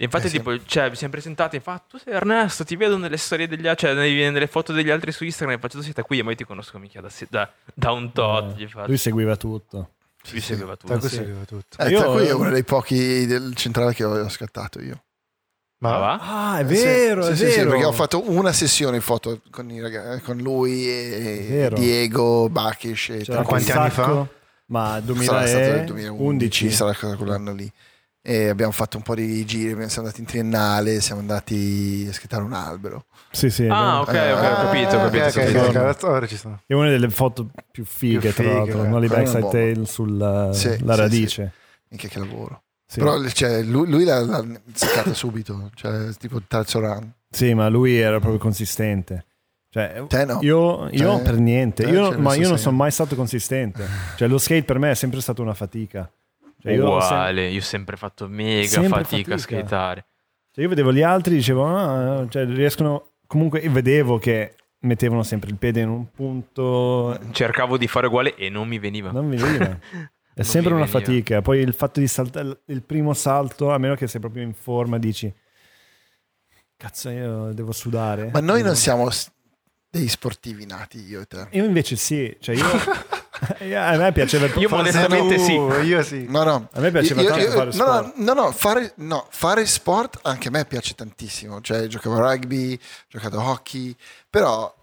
E 0.00 0.04
infatti, 0.04 0.26
Eh 0.26 0.28
sì. 0.28 0.36
tipo, 0.38 0.64
cioè, 0.64 0.90
vi 0.90 0.96
siamo 0.96 1.12
presentati 1.12 1.54
e 1.56 1.60
fa: 1.60 1.80
Tu 1.88 1.98
sei 1.98 2.14
Ernesto, 2.14 2.64
ti 2.64 2.74
vedo 2.74 2.96
nelle 2.96 3.16
storie 3.16 3.46
degli 3.46 3.68
altri, 3.68 3.86
cioè 3.86 3.96
nei- 3.96 4.30
nelle 4.32 4.48
foto 4.48 4.72
degli 4.72 4.90
altri 4.90 5.12
su 5.12 5.22
Instagram. 5.24 5.56
E 5.56 5.60
faccio 5.60 5.78
tu 5.78 5.84
sei 5.84 5.92
Takuya, 5.92 6.24
ma 6.24 6.30
io 6.30 6.36
ti 6.36 6.44
conosco 6.44 6.78
mica 6.78 7.00
da, 7.00 7.08
da, 7.28 7.48
da 7.74 7.92
un 7.92 8.10
tot. 8.12 8.56
Faccio. 8.60 8.86
Lui 8.86 8.96
seguiva 8.96 9.36
tutto. 9.36 9.90
Lui 10.32 10.40
seguiva 10.40 10.74
tutto. 10.76 10.92
Taku 10.94 11.06
sì. 11.08 11.14
seguiva 11.14 11.44
tutto. 11.44 11.78
Eh, 11.80 11.88
Io- 11.90 11.98
tra 12.00 12.08
cui 12.10 12.26
è 12.26 12.32
uno 12.32 12.50
dei 12.50 12.64
pochi 12.64 13.24
del 13.26 13.54
centrale 13.54 13.94
che 13.94 14.02
ho, 14.02 14.28
scattato 14.28 14.80
io. 14.82 15.02
Ma 15.78 15.96
va? 15.96 16.18
Ah, 16.20 16.58
è 16.58 16.62
Eh, 16.62 16.64
vero, 16.64 17.22
sì, 17.22 17.30
è 17.30 17.36
sì, 17.36 17.44
vero. 17.44 17.52
sì, 17.62 17.66
perché 17.68 17.84
ho 17.84 17.92
fatto 17.92 18.28
una 18.30 18.52
sessione 18.52 18.98
foto 19.00 19.40
con, 19.50 19.70
i 19.70 19.80
raga- 19.80 20.18
con 20.20 20.36
lui 20.38 20.88
e. 20.88 21.70
Diego, 21.72 22.48
Bakish 22.48 23.10
e 23.10 23.24
tra 23.24 23.42
quanti 23.42 23.70
anni 23.70 23.90
sacco, 23.90 24.28
Ma 24.68 25.00
sarà 25.04 25.46
stato 25.46 25.64
nel 25.70 25.84
2011. 25.84 26.16
2011, 26.16 26.70
sarà 26.70 26.92
stato 26.92 27.16
quell'anno 27.16 27.52
lì. 27.52 27.70
E 28.20 28.48
abbiamo 28.48 28.72
fatto 28.72 28.96
un 28.98 29.02
po' 29.02 29.14
di 29.14 29.44
giri, 29.46 29.70
siamo 29.88 30.06
andati 30.06 30.20
in 30.20 30.26
triennale, 30.26 31.00
siamo 31.00 31.20
andati 31.20 32.06
a 32.10 32.12
schittare 32.12 32.42
un 32.42 32.52
albero. 32.52 33.06
Sì, 33.30 33.48
sì. 33.48 33.66
Ah, 33.66 34.00
abbiamo- 34.00 34.00
ok, 34.02 34.08
ok, 34.08 34.42
ho 34.42 34.64
capito, 34.66 34.96
ho 34.96 35.00
capito. 35.00 35.24
ok, 35.24 35.36
ho 35.36 35.40
capito. 35.40 35.78
ok, 35.78 35.96
ok, 35.96 36.02
ora 36.02 36.26
ci 36.26 36.36
sono. 36.36 36.60
È 36.66 36.74
una 36.74 36.88
delle 36.90 37.08
foto 37.10 37.48
più 37.70 37.84
fighe, 37.86 38.18
Più 38.18 38.32
tra 38.32 38.42
fighe, 38.42 38.54
l'altro. 38.54 38.84
eh. 38.84 38.88
No, 38.88 39.00
di 39.00 39.06
Quella 39.06 39.22
è 39.22 39.24
Backside. 39.40 39.72
Tale 39.74 39.86
sulla 39.86 40.52
Sì, 40.52 40.84
la 40.84 40.94
sì, 40.94 41.00
radice. 41.00 41.52
Minchia 41.88 42.08
che 42.10 42.18
lavoro. 42.18 42.62
Sì. 42.86 42.98
Però 42.98 43.26
cioè, 43.28 43.62
lui, 43.62 43.88
lui 43.88 44.04
l'ha, 44.04 44.20
l'ha 44.20 44.44
seccata 44.74 45.14
subito, 45.14 45.70
cioè 45.74 46.08
tipo 46.18 46.42
terzo 46.46 46.80
run. 46.80 47.10
Sì, 47.30 47.54
ma 47.54 47.68
lui 47.68 47.96
era 47.96 48.18
proprio 48.18 48.38
consistente. 48.40 49.24
Cioè, 49.78 50.04
Te 50.08 50.24
no. 50.24 50.38
io, 50.42 50.88
io 50.90 50.98
Cioè, 51.14 51.22
per 51.22 51.34
niente, 51.38 51.84
te 51.84 51.90
Io- 51.90 52.18
ma 52.18 52.34
io 52.34 52.48
non 52.48 52.58
sono 52.58 52.76
mai 52.76 52.90
stato 52.90 53.14
consistente. 53.14 53.86
Cioè, 54.16 54.26
lo 54.28 54.38
skate 54.38 54.64
per 54.64 54.78
me 54.78 54.90
è 54.90 54.94
sempre 54.94 55.20
stata 55.20 55.40
una 55.42 55.54
fatica. 55.54 56.10
Cioè, 56.60 56.72
io, 56.72 56.86
ho 56.86 57.00
sem- 57.00 57.10
Uguale, 57.12 57.48
io 57.48 57.58
ho 57.60 57.62
sempre 57.62 57.96
fatto 57.96 58.26
mega 58.28 58.66
Sempre 58.66 58.88
fatica, 59.04 59.34
a 59.34 59.38
fatica. 59.38 59.38
skateare. 59.38 60.06
cioè, 60.52 60.62
io 60.64 60.68
vedevo 60.70 60.92
gli 60.92 61.02
altri, 61.02 61.34
dicevo, 61.36 61.66
ah, 61.66 62.26
cioè, 62.28 62.44
riescono. 62.46 63.10
Comunque, 63.26 63.60
io 63.60 63.70
vedevo 63.70 64.18
che 64.18 64.54
mettevano 64.80 65.22
sempre 65.22 65.50
il 65.50 65.56
piede 65.56 65.80
in 65.80 65.88
un 65.88 66.10
punto. 66.10 67.18
Cercavo 67.30 67.76
di 67.76 67.86
fare 67.86 68.06
uguale 68.08 68.34
e 68.36 68.48
non 68.48 68.66
mi 68.66 68.78
veniva. 68.78 69.10
Non 69.12 69.26
mi 69.26 69.36
veniva. 69.36 69.66
È 70.38 70.42
Non 70.42 70.52
sempre 70.52 70.72
una 70.72 70.84
veniva. 70.84 70.98
fatica. 71.00 71.42
Poi 71.42 71.58
il 71.60 71.72
fatto 71.74 71.98
di 72.00 72.06
saltare 72.06 72.60
il 72.66 72.82
primo 72.82 73.12
salto, 73.12 73.70
a 73.72 73.78
meno 73.78 73.94
che 73.96 74.06
sei 74.06 74.20
proprio 74.20 74.42
in 74.44 74.54
forma, 74.54 74.96
dici. 74.98 75.32
Cazzo, 76.76 77.10
io 77.10 77.52
devo 77.52 77.72
sudare. 77.72 78.30
Ma 78.32 78.38
noi 78.40 78.62
non 78.62 78.76
siamo 78.76 79.08
dei 79.90 80.08
sportivi 80.08 80.66
nati, 80.66 81.02
io 81.04 81.20
e 81.22 81.26
te. 81.26 81.48
Io 81.52 81.64
invece 81.64 81.96
sì, 81.96 82.36
cioè 82.40 82.54
io, 82.54 82.64
io- 83.60 83.80
a 83.80 83.96
me 83.96 84.12
piaceva 84.12 84.46
Io 84.58 84.68
modestamente 84.68 85.36
Uh, 85.36 85.38
sì. 85.38 85.52
Io 85.86 86.02
sì. 86.02 86.26
No, 86.28 86.42
no. 86.44 86.68
A 86.72 86.80
me 86.80 86.90
piaceva 86.90 87.22
Io- 87.22 87.28
tanto 87.28 87.44
io- 87.44 87.50
fare 87.50 87.64
no, 87.66 87.72
sport. 87.72 88.14
No, 88.16 88.34
no, 88.34 88.42
no, 88.42 88.52
fare, 88.52 88.92
no, 88.96 89.26
fare 89.30 89.64
sport 89.66 90.18
anche 90.22 90.48
a 90.48 90.50
me 90.50 90.64
piace 90.66 90.94
tantissimo. 90.94 91.60
Cioè, 91.60 91.86
giocavo 91.86 92.16
a 92.16 92.32
rugby, 92.32 92.74
ho 92.74 92.78
giocato 93.08 93.38
a 93.40 93.48
hockey, 93.50 93.96
però 94.28 94.74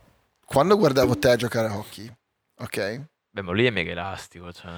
quando 0.45 0.77
guardavo 0.77 1.17
te 1.17 1.35
giocare 1.35 1.67
a 1.67 1.75
hockey, 1.77 2.11
ok? 2.59 3.01
Beh, 3.29 3.41
ma 3.41 3.51
lui 3.51 3.65
è 3.65 3.69
mega 3.69 3.91
elastico. 3.91 4.51
Cioè... 4.51 4.71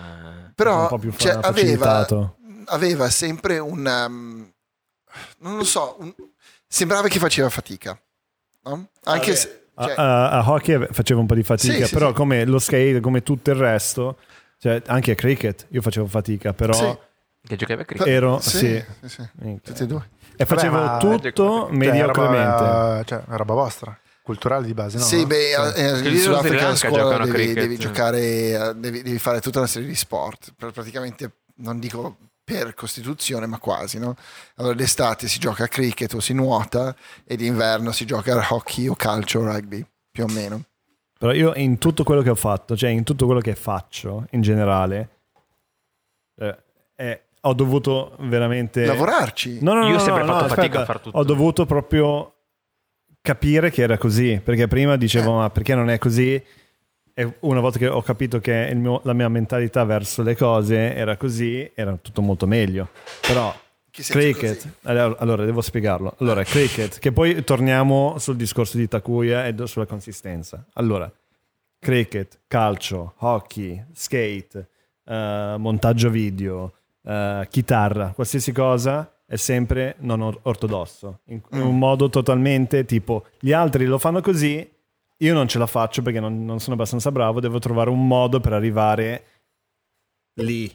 Però 0.55 0.81
un 0.81 0.87
po' 0.87 0.97
più 0.97 1.11
fa- 1.11 1.17
cioè, 1.19 1.39
aveva, 1.41 2.05
aveva 2.65 3.09
sempre 3.09 3.59
un... 3.59 3.85
um, 4.07 4.51
non 5.39 5.57
lo 5.57 5.63
so, 5.63 5.95
un- 5.99 6.13
sembrava 6.67 7.07
che 7.07 7.19
faceva 7.19 7.49
fatica. 7.49 7.97
no? 8.63 8.89
Anche 9.03 9.35
se... 9.35 9.61
A, 9.79 9.83
cioè, 9.85 9.93
a- 9.95 10.29
a 10.31 10.49
hockey 10.51 10.87
facevo 10.91 11.19
un 11.19 11.25
po' 11.27 11.35
di 11.35 11.43
fatica, 11.43 11.73
Sì, 11.73 11.83
sì, 11.85 11.93
però 11.93 12.07
sì. 12.09 12.13
come 12.15 12.45
lo 12.45 12.57
skate, 12.59 12.99
come 12.99 13.21
tutto 13.21 13.51
il 13.51 13.57
resto, 13.57 14.17
cioè 14.59 14.81
anche 14.87 15.11
a 15.11 15.15
cricket 15.15 15.67
io 15.69 15.81
facevo 15.81 16.07
fatica, 16.07 16.53
però 16.53 16.73
Sì. 16.73 16.97
Che 17.47 17.55
giocava 17.55 17.81
a 17.83 17.85
cricket. 17.85 18.07
ero 18.07 18.39
sì, 18.39 18.57
sì, 18.57 18.83
sì, 19.05 19.07
sì, 19.39 19.59
tutti 19.63 19.83
e 19.83 19.85
due. 19.85 20.09
e 20.35 20.45
facevo 20.45 20.75
ma- 20.83 20.97
tutto 20.97 21.67
Cioè, 21.67 21.75
mediocremente. 21.77 22.63
roba, 22.63 23.03
cioè, 23.05 23.21
una 23.27 23.35
roba 23.37 23.53
vostra, 23.53 23.97
culturale 24.21 24.65
di 24.65 24.73
base, 24.73 24.97
no? 24.97 25.03
sì, 25.05 25.25
beh, 25.25 25.35
Sì. 25.73 25.81
eh, 25.81 25.89
Quelli 25.91 26.09
in 26.15 26.17
Sudafrica 26.21 26.67
a 26.69 26.75
scuola 26.75 27.15
a 27.15 27.25
devi, 27.25 27.53
devi 27.53 27.77
giocare, 27.77 28.19
eh, 28.19 28.73
devi, 28.75 29.01
devi 29.03 29.19
fare 29.19 29.39
tutta 29.39 29.59
una 29.59 29.67
serie 29.67 29.87
di 29.87 29.95
sport. 29.95 30.53
Pr- 30.57 30.71
Praticamente, 30.73 31.31
non 31.57 31.79
dico 31.79 32.17
per 32.47 32.73
costituzione, 32.75 33.45
ma 33.45 33.57
quasi. 33.59 33.99
No? 33.99 34.15
Allora, 34.55 34.73
d'estate 34.73 35.27
si 35.27 35.37
gioca 35.37 35.65
a 35.65 35.67
cricket 35.67 36.13
o 36.13 36.21
si 36.21 36.33
nuota, 36.33 36.95
e 37.25 37.35
d'inverno 37.35 37.91
si 37.91 38.05
gioca 38.05 38.39
a 38.39 38.47
hockey 38.49 38.87
o 38.87 38.95
calcio 38.95 39.39
o 39.39 39.43
rugby, 39.43 39.85
più 40.09 40.23
o 40.23 40.27
meno. 40.27 40.63
Però 41.19 41.33
io 41.33 41.53
in 41.55 41.77
tutto 41.77 42.05
quello 42.05 42.21
che 42.21 42.29
ho 42.29 42.35
fatto, 42.35 42.77
cioè 42.77 42.89
in 42.89 43.03
tutto 43.03 43.25
quello 43.25 43.41
che 43.41 43.53
faccio 43.55 44.27
in 44.31 44.41
generale, 44.41 45.09
Eh, 46.39 46.57
eh, 46.95 47.21
ho 47.41 47.53
dovuto 47.53 48.15
veramente... 48.19 48.85
Lavorarci. 48.85 49.57
No, 49.61 49.73
no, 49.73 49.79
no, 49.81 49.87
Io 49.87 49.95
ho 49.95 49.97
no, 49.97 50.03
sempre 50.03 50.21
no, 50.23 50.27
fatto 50.31 50.43
aspetta. 50.45 50.61
fatica 50.61 50.81
a 50.81 50.85
far 50.85 50.99
tutto. 51.01 51.17
Ho 51.17 51.23
dovuto 51.23 51.65
proprio 51.65 52.33
capire 53.21 53.71
che 53.71 53.81
era 53.81 53.97
così, 53.97 54.39
perché 54.41 54.67
prima 54.67 54.95
dicevo 54.95 55.31
Eh. 55.31 55.37
ma 55.39 55.49
perché 55.49 55.75
non 55.75 55.89
è 55.89 55.97
così? 55.97 56.41
E 57.19 57.34
una 57.39 57.60
volta 57.60 57.80
che 57.80 57.88
ho 57.88 58.03
capito 58.03 58.39
che 58.39 58.69
il 58.69 58.77
mio- 58.77 59.02
la 59.03 59.14
mia 59.14 59.27
mentalità 59.27 59.84
verso 59.85 60.22
le 60.22 60.35
cose 60.35 60.94
era 60.94 61.18
così, 61.18 61.68
era 61.73 61.98
tutto 61.99 62.22
molto 62.22 62.45
meglio. 62.45 62.89
Però 63.22 63.52
cricket, 63.89 64.68
allora, 64.84 65.18
allora, 65.18 65.44
devo 65.44 65.61
spiegarlo. 65.61 66.14
Allora, 66.19 66.44
cricket, 66.44 66.99
che 66.99 67.11
poi 67.11 67.44
torniamo 67.44 68.19
sul 68.19 68.35
discorso 68.35 68.77
di 68.77 68.88
Takuya 68.88 69.48
e 69.48 69.56
sulla 69.65 69.88
consistenza. 69.88 70.64
Allora, 70.73 71.11
cricket, 71.80 72.41
calcio, 72.45 73.15
hockey, 73.18 73.84
skate, 73.94 74.68
eh, 75.03 75.56
montaggio 75.57 76.11
video, 76.11 76.73
eh, 77.03 77.48
chitarra, 77.49 78.11
qualsiasi 78.14 78.52
cosa 78.52 79.11
è 79.26 79.38
sempre 79.38 79.95
non 80.02 80.22
or- 80.22 80.39
ortodosso, 80.44 81.22
in, 81.30 81.41
in 81.53 81.61
un 81.61 81.80
modo 81.80 82.10
totalmente 82.10 82.85
tipo 82.85 83.26
gli 83.39 83.53
altri 83.53 83.85
lo 83.85 83.98
fanno 83.98 84.22
così, 84.22 84.69
io 85.18 85.34
non 85.34 85.48
ce 85.48 85.57
la 85.57 85.68
faccio 85.68 86.02
perché 86.02 86.19
non, 86.19 86.45
non 86.45 86.60
sono 86.60 86.76
abbastanza 86.76 87.11
bravo, 87.11 87.39
devo 87.39 87.60
trovare 87.60 87.89
un 87.89 88.06
modo 88.07 88.39
per 88.39 88.53
arrivare 88.53 89.23
lì, 90.41 90.72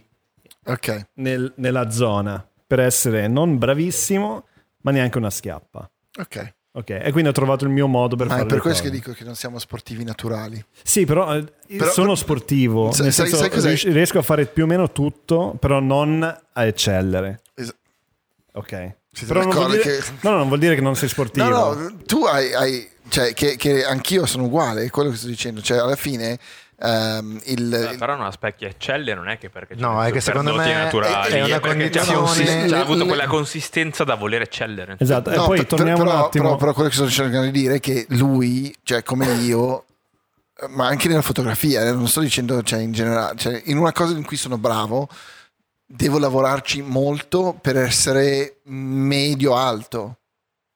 Ok. 0.66 1.06
nel- 1.14 1.52
nella 1.56 1.90
zona, 1.90 2.44
per 2.66 2.81
essere 2.81 3.28
non 3.28 3.59
bravissimo, 3.59 4.47
ma 4.82 4.90
neanche 4.90 5.19
una 5.19 5.31
schiappa. 5.31 5.89
Ok. 6.19 6.55
Ok, 6.74 6.89
e 6.89 7.10
quindi 7.12 7.28
ho 7.28 7.32
trovato 7.35 7.64
il 7.64 7.70
mio 7.70 7.86
modo 7.86 8.16
per 8.16 8.28
Ma 8.28 8.32
fare 8.36 8.44
è 8.47 8.48
per 8.48 8.60
questo 8.60 8.81
cose. 8.85 8.90
che 8.94 8.98
dico 8.98 9.12
che 9.12 9.24
non 9.24 9.35
siamo 9.35 9.59
sportivi 9.59 10.05
naturali. 10.05 10.64
Sì, 10.82 11.05
però, 11.05 11.36
eh, 11.36 11.44
Però- 11.77 11.90
sono 11.90 12.14
sportivo, 12.14 12.85
nel 12.86 12.94
sai- 12.94 13.12
senso, 13.12 13.36
sai 13.36 13.51
cos'è? 13.51 13.69
ries- 13.69 13.93
riesco 13.93 14.19
a 14.19 14.23
fare 14.23 14.47
più 14.47 14.64
o 14.64 14.66
meno 14.66 14.90
tutto, 14.90 15.55
però 15.60 15.81
non 15.81 16.23
a 16.23 16.64
eccellere. 16.64 17.43
Es- 17.55 17.74
Ok. 18.55 18.70
Siete 19.12 19.27
Però 19.35 19.43
non 19.44 19.51
vuol, 19.55 19.70
dire, 19.73 19.82
che- 19.82 20.02
no, 20.23 20.31
no, 20.31 20.36
non 20.39 20.47
vuol 20.48 20.59
dire 20.60 20.74
che 20.74 20.81
non 20.81 20.97
sei 20.97 21.09
sportivo. 21.10 21.47
No, 21.47 21.74
no, 21.74 21.97
tu 22.06 22.24
hai, 22.24 22.55
hai- 22.55 22.89
cioè, 23.12 23.34
che, 23.34 23.56
che 23.56 23.84
anch'io 23.84 24.24
sono 24.24 24.44
uguale, 24.44 24.84
è 24.84 24.90
quello 24.90 25.10
che 25.10 25.16
sto 25.16 25.26
dicendo. 25.26 25.60
Cioè, 25.60 25.76
alla 25.78 25.97
fine, 25.97 26.39
ehm, 26.80 27.39
il, 27.44 27.90
Eh, 27.93 27.97
però 27.98 28.16
non 28.16 28.32
specchia 28.32 28.68
eccelle 28.68 29.12
non 29.12 29.28
è 29.28 29.36
che 29.36 29.51
perché 29.51 29.74
No, 29.74 29.98
c'è 30.01 30.09
è 30.09 30.12
che 30.12 30.20
secondo 30.22 30.55
me 30.55 30.72
naturali, 30.72 31.32
è 31.34 31.44
una 31.44 31.60
condizione- 31.60 32.66
c'ha 32.68 32.80
avuto 32.80 33.05
quella 33.05 33.26
consistenza 33.26 34.02
da 34.05 34.14
voler 34.14 34.40
eccellere 34.40 34.97
Esatto, 34.98 35.30
e 35.30 35.36
No, 35.36 35.44
poi 35.44 35.59
per- 35.59 35.66
torniamo 35.66 36.05
però, 36.05 36.16
un 36.16 36.22
attimo. 36.24 36.44
Però, 36.44 36.56
però 36.56 36.72
quello 36.72 36.89
che 36.89 36.94
sto 36.94 37.09
cercando 37.10 37.44
di 37.44 37.51
dire 37.52 37.74
è 37.74 37.80
che 37.80 38.06
lui, 38.09 38.74
cioè 38.82 39.02
come 39.02 39.26
io, 39.34 39.84
ma 40.70 40.86
anche 40.86 41.09
nella 41.09 41.20
fotografia, 41.22 41.82
eh, 41.82 41.93
non 41.93 42.09
sto 42.09 42.20
dicendo 42.20 42.62
cioè, 42.62 42.80
in 42.80 42.93
generale, 42.93 43.36
cioè, 43.36 43.60
in 43.66 43.76
una 43.76 43.93
cosa 43.93 44.16
in 44.16 44.24
cui 44.24 44.39
sono 44.39 44.56
bravo, 44.56 45.06
devo 45.84 46.18
lavorarci 46.18 46.80
molto 46.80 47.55
per 47.60 47.76
essere 47.76 48.60
medio-alto. 48.64 50.16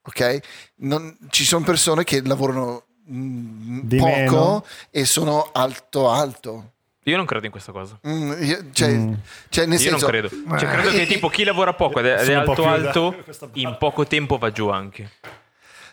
Ok? 0.07 0.39
Non- 0.77 1.17
ci 1.31 1.45
sono 1.45 1.65
persone 1.65 2.05
che 2.05 2.23
lavorano 2.25 2.85
mm, 3.11 3.81
Di 3.83 3.97
poco 3.99 4.11
meno. 4.11 4.65
e 4.91 5.05
sono 5.05 5.51
alto-alto. 5.53 6.73
io 7.05 7.17
non 7.17 7.25
credo 7.27 7.45
in 7.47 7.53
questa 7.53 7.71
cosa 7.73 7.99
Mm, 8.07 8.33
io- 8.43 8.65
cioè, 8.73 8.89
Mm. 8.93 9.13
cioè, 9.49 9.67
nel 9.67 9.81
io 9.81 9.91
non 9.91 10.01
credo 10.01 10.29
cioè, 10.29 10.69
credo 10.71 10.89
Eh, 10.91 10.93
che 10.93 11.07
tipo 11.15 11.29
chi 11.29 11.45
lavora 11.45 11.73
poco 11.73 12.01
ed 12.01 12.07
è, 12.07 12.43
po' 12.45 12.51
alto 12.53 12.63
da- 12.63 12.73
alto 12.73 13.15
in 13.55 13.77
poco 13.79 14.07
tempo 14.07 14.39
va 14.39 14.51
giù 14.51 14.69
anche 14.69 15.11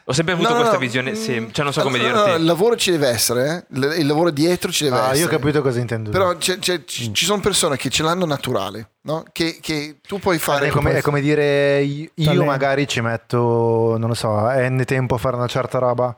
ho 0.05 0.11
sempre 0.13 0.33
avuto 0.33 0.49
No, 0.49 0.55
questa 0.55 0.73
no, 0.73 0.79
visione 0.79 1.11
mm, 1.11 1.15
sem- 1.15 1.51
cioè 1.51 1.63
non 1.63 1.73
so 1.73 1.81
come 1.81 1.97
no, 1.97 2.03
no, 2.07 2.13
dirti 2.13 2.29
no, 2.31 2.35
il 2.35 2.43
lavoro 2.43 2.75
ci 2.75 2.91
deve 2.91 3.07
essere, 3.07 3.65
eh. 3.69 3.99
il 3.99 4.05
lavoro 4.05 4.31
dietro 4.31 4.71
ci 4.71 4.83
deve 4.83 4.97
Ah, 4.97 5.03
essere. 5.05 5.17
io 5.19 5.25
ho 5.25 5.29
capito 5.29 5.61
cosa 5.61 5.79
intendi. 5.79 6.09
Però 6.09 6.35
c'è- 6.37 6.59
c'è- 6.59 6.83
ci, 6.85 7.13
ci 7.13 7.25
sono 7.25 7.39
persone 7.41 7.77
che 7.77 7.89
ce 7.89 8.03
l'hanno 8.03 8.25
naturale, 8.25 8.91
no? 9.01 9.23
che, 9.31 9.59
che 9.61 9.99
tu 10.05 10.19
puoi 10.19 10.39
fare 10.39 10.67
è 10.67 10.69
come, 10.71 10.97
è 10.97 11.01
come 11.01 11.21
dire 11.21 11.81
io 11.83 12.09
io 12.15 12.25
Talento. 12.25 12.43
magari 12.45 12.87
ci 12.87 13.01
metto, 13.01 13.95
non 13.97 14.07
lo 14.09 14.13
so, 14.15 14.29
n 14.49 14.83
tempo 14.85 15.15
a 15.15 15.17
fare 15.17 15.35
una 15.35 15.47
certa 15.47 15.79
roba. 15.79 16.15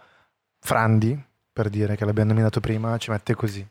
Frandi, 0.60 1.18
per 1.54 1.70
dire 1.70 1.96
che 1.96 2.06
l'abbiamo 2.06 2.30
nominato 2.30 2.60
prima, 2.60 2.98
ci 2.98 3.12
mette 3.12 3.36
così. 3.36 3.66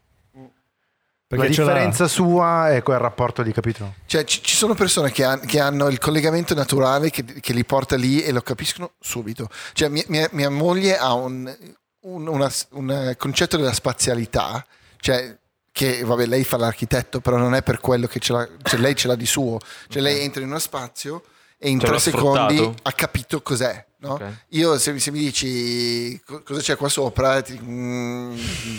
Perché 1.37 1.61
la 1.61 1.67
differenza 1.73 2.09
sua 2.09 2.71
è 2.73 2.83
quel 2.83 2.99
rapporto 2.99 3.43
di 3.43 3.53
capito. 3.53 3.95
Cioè, 4.07 4.25
ci, 4.25 4.43
ci 4.43 4.55
sono 4.57 4.75
persone 4.75 5.11
che, 5.11 5.25
han- 5.25 5.41
che 5.45 5.61
hanno 5.61 5.89
il 5.89 5.99
collegamento 5.99 6.55
naturale 6.55 7.11
che, 7.11 7.25
che 7.25 7.53
li 7.53 7.65
porta 7.65 7.97
lì 7.97 8.23
e 8.23 8.33
lo 8.33 8.41
capiscono 8.43 8.93
subito. 9.01 9.49
Cioè, 9.73 9.89
mia, 9.89 10.05
mia- 10.09 10.29
mia 10.33 10.51
moglie 10.51 10.97
ha 10.99 11.13
un, 11.15 11.55
un- 12.01 12.27
una- 12.29 12.53
un 12.71 13.15
concetto 13.19 13.57
della 13.57 13.73
spazialità, 13.73 14.65
cioè 14.99 15.37
che 15.73 16.05
vabbè, 16.05 16.27
lei 16.27 16.45
fa 16.45 16.57
l'architetto, 16.57 17.21
però 17.21 17.37
non 17.37 17.55
è 17.55 17.63
per 17.63 17.81
quello 17.81 18.07
che 18.07 18.21
ce 18.21 18.33
l'ha, 18.33 18.49
cioè, 18.63 18.79
lei 18.79 18.95
ce 18.95 19.09
l'ha 19.09 19.17
di 19.17 19.27
suo. 19.27 19.59
Cioè, 19.89 20.01
lei 20.03 20.21
entra 20.21 20.41
in 20.43 20.49
uno 20.49 20.59
spazio 20.61 21.25
e 21.59 21.69
in 21.69 21.81
Ce 21.81 21.87
tre 21.87 21.99
secondi 21.99 22.59
ha 22.83 22.93
capito 22.93 23.43
cos'è. 23.43 23.85
No? 24.07 24.13
Ok. 24.15 24.33
Io 24.51 24.79
se, 24.79 24.99
se 24.99 25.11
mi 25.11 25.19
dici 25.19 26.21
co- 26.25 26.43
cosa 26.43 26.61
c'è 26.61 26.77
qua 26.77 26.89
sopra, 26.89 27.41
ti 27.43 27.53
dico, 27.53 27.65
"Mm, 27.67 28.37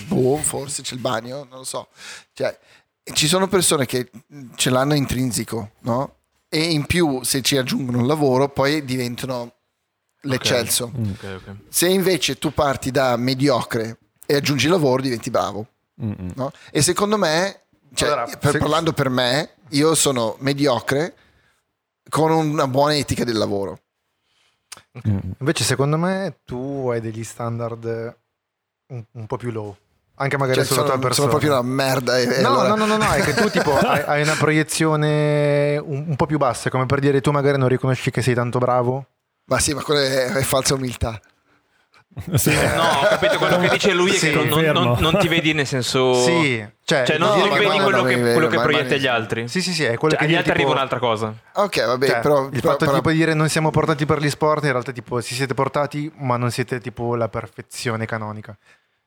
boh, 0.08 0.38
forse 0.38 0.82
c'è 0.82 0.94
il 0.94 1.00
bagno, 1.02 1.46
non 1.50 1.60
lo 1.60 1.64
so. 1.64 1.88
Cioè, 2.34 2.58
ci 3.14 3.28
sono 3.28 3.48
persone 3.48 3.86
che 3.86 4.10
ce 4.56 4.70
l'hanno 4.70 4.94
intrinseco, 4.96 5.72
no? 5.82 6.16
E 6.50 6.60
in 6.72 6.86
più, 6.86 7.22
se 7.24 7.42
ci 7.42 7.58
aggiungono 7.58 8.00
il 8.00 8.06
lavoro, 8.08 8.50
poi 8.50 8.84
diventano 8.86 9.54
l'eccelso. 10.22 10.92
Ok, 10.96 11.24
ok. 11.24 11.56
Se 11.70 11.88
invece 11.88 12.38
tu 12.38 12.52
parti 12.54 12.92
da 12.92 13.16
mediocre 13.18 13.98
e 14.26 14.36
aggiungi 14.36 14.66
il 14.66 14.72
lavoro, 14.72 15.02
diventi 15.02 15.30
bravo. 15.30 15.68
No? 15.96 16.52
E 16.72 16.82
secondo 16.82 17.18
me, 17.18 17.62
cioè, 17.94 18.10
Allora, 18.10 18.26
per- 18.38 18.52
se- 18.54 18.58
parlando 18.58 18.92
per 18.94 19.10
me, 19.10 19.52
io 19.70 19.94
sono 19.96 20.36
mediocre 20.40 21.16
con 22.10 22.32
una 22.32 22.68
buona 22.68 22.96
etica 22.96 23.24
del 23.24 23.38
lavoro. 23.38 23.80
Invece, 25.40 25.64
secondo 25.64 25.98
me, 25.98 26.38
tu 26.46 26.88
hai 26.92 27.02
degli 27.02 27.24
standard 27.24 28.18
un, 28.88 29.04
un 29.12 29.26
po' 29.28 29.38
più 29.38 29.52
low. 29.52 29.76
Anche 30.18 30.38
magari 30.38 30.60
Cioè, 30.60 30.66
sulla 30.68 30.80
sono, 30.86 30.92
tua 30.94 31.00
persona. 31.00 31.28
sono 31.28 31.40
proprio 31.40 31.52
una 31.60 31.62
merda. 31.74 32.18
E, 32.18 32.24
e 32.38 32.42
No, 32.42 32.62
allora- 32.62 32.68
no, 32.70 32.76
no, 32.76 32.86
no, 32.86 32.98
no, 32.98 33.12
è 33.12 33.22
che 33.22 33.34
tu 33.34 33.50
tipo 33.50 33.76
hai, 33.78 34.02
hai 34.02 34.22
una 34.22 34.36
proiezione 34.36 35.78
un, 35.78 36.06
un 36.08 36.16
po' 36.16 36.26
più 36.26 36.38
bassa, 36.38 36.70
come 36.70 36.86
per 36.86 37.00
dire 37.00 37.20
tu 37.22 37.32
magari 37.32 37.58
non 37.58 37.68
riconosci 37.68 38.12
che 38.12 38.22
sei 38.22 38.34
tanto 38.34 38.58
bravo. 38.60 39.06
Ma 39.48 39.60
sì, 39.60 39.74
ma 39.74 39.82
quella 39.84 40.02
è, 40.02 40.32
è 40.32 40.42
falsa 40.44 40.74
umiltà. 40.76 41.20
Sì. 42.36 42.54
no 42.54 42.82
ho 43.02 43.08
capito 43.10 43.38
quello 43.38 43.58
che 43.60 43.70
dice 43.70 43.92
lui 43.94 44.12
è 44.12 44.14
Sì, 44.14 44.30
che 44.32 44.44
non, 44.46 44.62
non- 44.64 44.98
non- 45.00 45.18
ti 45.20 45.28
vedi 45.28 45.52
nel 45.54 45.68
senso 45.68 46.14
Sì, 46.24 46.66
cioè, 46.86 47.04
cioè 47.06 47.18
non, 47.18 47.38
No, 47.38 47.46
non 47.46 47.58
vedi 47.58 47.78
quello 47.80 48.04
che, 48.04 48.14
è 48.14 48.32
quello 48.34 48.48
che 48.48 48.56
ma- 48.56 48.64
agli 48.64 49.06
altri 49.08 49.48
sì, 49.50 49.62
sì, 49.62 49.74
sì, 49.74 49.84
è 49.84 49.98
quello 49.98 50.16
Cioè, 50.16 50.20
che 50.20 50.26
agli 50.32 50.36
altri 50.36 50.52
arriva 50.52 50.68
tipo- 50.70 50.78
un'altra 50.80 51.00
cosa 51.00 51.34
Ok, 51.56 51.86
vabbè, 51.86 52.08
cioè, 52.08 52.20
però... 52.22 52.46
il 52.46 52.50
però- 52.52 52.62
fatto 52.72 52.86
però- 52.86 52.98
tipo 52.98 53.10
di 53.10 53.18
dire 53.18 53.34
non 53.34 53.50
siamo 53.50 53.70
portati 53.70 54.06
per 54.06 54.20
gli 54.22 54.30
sport, 54.30 54.64
in 54.64 54.72
realtà 54.72 54.92
tipo 54.94 55.20
si 55.20 55.34
siete 55.36 55.54
portati, 55.54 56.10
ma 56.20 56.38
non 56.38 56.52
siete 56.52 56.80
tipo 56.80 57.16
la 57.16 57.28
perfezione 57.28 58.06
canonica. 58.06 58.56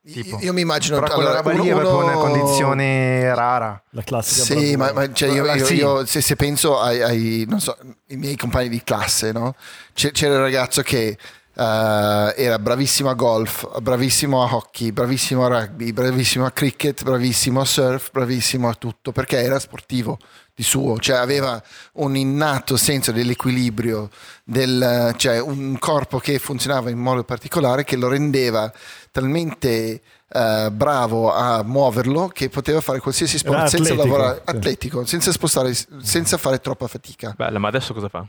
Tipo. 0.01 0.37
io, 0.37 0.45
io 0.45 0.53
mi 0.53 0.61
immagino... 0.61 0.99
Però 0.99 1.13
quella 1.13 1.31
allora, 1.39 1.41
roba 1.51 1.61
lì 1.61 1.67
è 1.69 1.73
uno- 1.73 1.81
proprio 1.81 2.03
una 2.05 2.13
condizione 2.15 3.33
rara. 3.35 3.79
La 3.91 4.01
classica 4.01 4.43
Sì, 4.43 4.75
ma, 4.75 4.91
ma 4.93 5.11
cioè 5.11 5.29
io, 5.29 5.45
io- 5.53 5.65
sì. 5.65 5.75
io 5.75 6.05
se, 6.05 6.21
se 6.21 6.35
penso 6.35 6.79
ai, 6.79 7.01
ai, 7.03 7.45
non 7.47 7.59
so, 7.59 7.77
i 8.07 8.15
miei 8.15 8.35
compagni 8.37 8.69
di 8.69 8.81
classe, 8.83 9.31
no? 9.31 9.55
C'era 9.93 10.33
il 10.35 10.39
ragazzo 10.39 10.81
che 10.83 11.17
eh, 11.53 12.33
era 12.35 12.59
bravissimo 12.59 13.09
a 13.09 13.13
golf, 13.13 13.79
bravissimo 13.79 14.43
a 14.43 14.55
hockey, 14.55 14.91
bravissimo 14.91 15.45
a 15.45 15.47
rugby, 15.47 15.91
bravissimo 15.91 16.45
a 16.45 16.51
cricket, 16.51 17.03
bravissimo 17.03 17.61
a 17.61 17.65
surf, 17.65 18.11
bravissimo 18.11 18.69
a 18.69 18.73
tutto, 18.75 19.11
perché 19.11 19.41
era 19.41 19.59
sportivo 19.59 20.17
di 20.53 20.63
suo, 20.63 20.97
cioè 20.99 21.17
aveva 21.17 21.61
un 21.93 22.17
innato 22.17 22.75
senso 22.75 23.13
dell'equilibrio, 23.13 24.09
del, 24.43 25.13
cioè 25.15 25.39
un 25.39 25.77
corpo 25.79 26.19
che 26.19 26.37
funzionava 26.37 26.89
in 26.89 26.97
modo 26.97 27.23
particolare 27.23 27.85
che 27.85 27.95
lo 27.95 28.09
rendeva 28.09 28.69
talmente 29.09 30.01
eh, 30.31 30.69
bravo 30.71 31.33
a 31.33 31.63
muoverlo 31.63 32.27
che 32.27 32.49
poteva 32.49 32.81
fare 32.81 32.99
qualsiasi 32.99 33.37
sport 33.37 33.57
Era 33.57 33.67
senza 33.67 33.93
atletico, 33.93 34.17
lavorare 34.17 34.41
atletico, 34.43 35.05
senza 35.05 35.31
spostare, 35.31 35.73
senza 36.01 36.37
fare 36.37 36.59
troppa 36.59 36.87
fatica. 36.87 37.33
Bella, 37.37 37.57
ma 37.57 37.69
adesso 37.69 37.93
cosa 37.93 38.09
fa? 38.09 38.27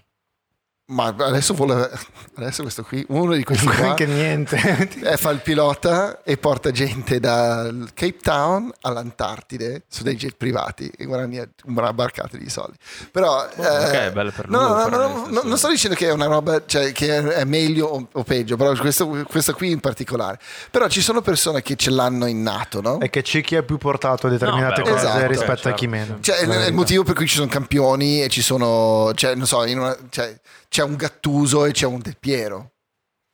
Ma 0.91 1.15
adesso 1.19 1.55
vuole 1.55 1.89
adesso 2.35 2.63
questo 2.63 2.83
qui, 2.83 3.05
uno 3.11 3.35
di 3.35 3.45
questi 3.45 3.67
qua 3.67 3.91
Anche 3.91 4.07
niente. 4.07 4.57
fa 5.17 5.31
il 5.31 5.41
pilota 5.41 6.23
e 6.25 6.37
porta 6.37 6.71
gente 6.73 7.21
dal 7.21 7.91
Cape 7.95 8.19
Town 8.21 8.73
all'Antartide 8.81 9.83
su 9.89 10.03
dei 10.03 10.17
jet 10.17 10.35
privati 10.37 10.91
e 10.97 11.05
guadagna 11.05 11.47
una 11.67 11.93
barcata 11.93 12.37
di 12.37 12.49
soldi. 12.51 12.77
Però 13.11 13.47
eh, 13.57 13.67
ok, 13.67 14.11
bello 14.13 14.31
per 14.33 14.49
no, 14.49 14.59
lui, 14.59 14.69
no, 14.69 14.89
no, 14.89 14.97
no, 15.09 15.27
no, 15.29 15.41
non 15.45 15.59
sto 15.59 15.69
dicendo 15.69 15.97
che 15.97 16.09
è 16.09 16.13
una 16.13 16.27
roba 16.27 16.63
cioè, 16.67 16.93
che 16.93 17.17
è 17.35 17.45
meglio 17.45 17.87
o, 17.87 18.09
o 18.13 18.23
peggio, 18.25 18.57
però 18.57 18.75
questo, 18.75 19.07
questo 19.29 19.53
qui 19.55 19.71
in 19.71 19.81
particolare. 19.81 20.39
Però 20.71 20.89
ci 20.89 21.01
sono 21.03 21.21
persone 21.21 21.63
che 21.63 21.77
ce 21.77 21.91
l'hanno 21.91 22.27
innato, 22.27 22.81
no? 22.81 22.99
è 22.99 23.11
che 23.11 23.23
c'è 23.23 23.43
chi 23.43 23.55
è 23.55 23.63
più 23.63 23.79
portato 23.79 24.27
a 24.27 24.31
determinate 24.31 24.81
No, 24.81 24.87
beh, 24.87 24.91
cose 24.91 25.07
esatto. 25.07 25.27
rispetto 25.27 25.53
a 25.53 25.57
Certo, 25.57 25.79
chi 25.79 25.87
meno. 25.87 26.19
Cioè, 26.21 26.37
è, 26.37 26.43
il 26.43 26.49
verità. 26.49 26.73
motivo 26.73 27.03
per 27.05 27.15
cui 27.15 27.27
ci 27.29 27.37
sono 27.37 27.47
campioni 27.49 28.23
e 28.23 28.29
ci 28.29 28.43
sono, 28.43 29.13
cioè, 29.15 29.35
non 29.35 29.47
so, 29.47 29.65
in 29.67 29.79
una- 29.79 29.97
cioè, 30.09 30.39
c'è 30.71 30.85
un 30.85 30.95
Gattuso 30.95 31.65
e 31.65 31.73
c'è 31.73 31.87
un 31.87 31.99
Del 31.99 32.17
Piero. 32.17 32.75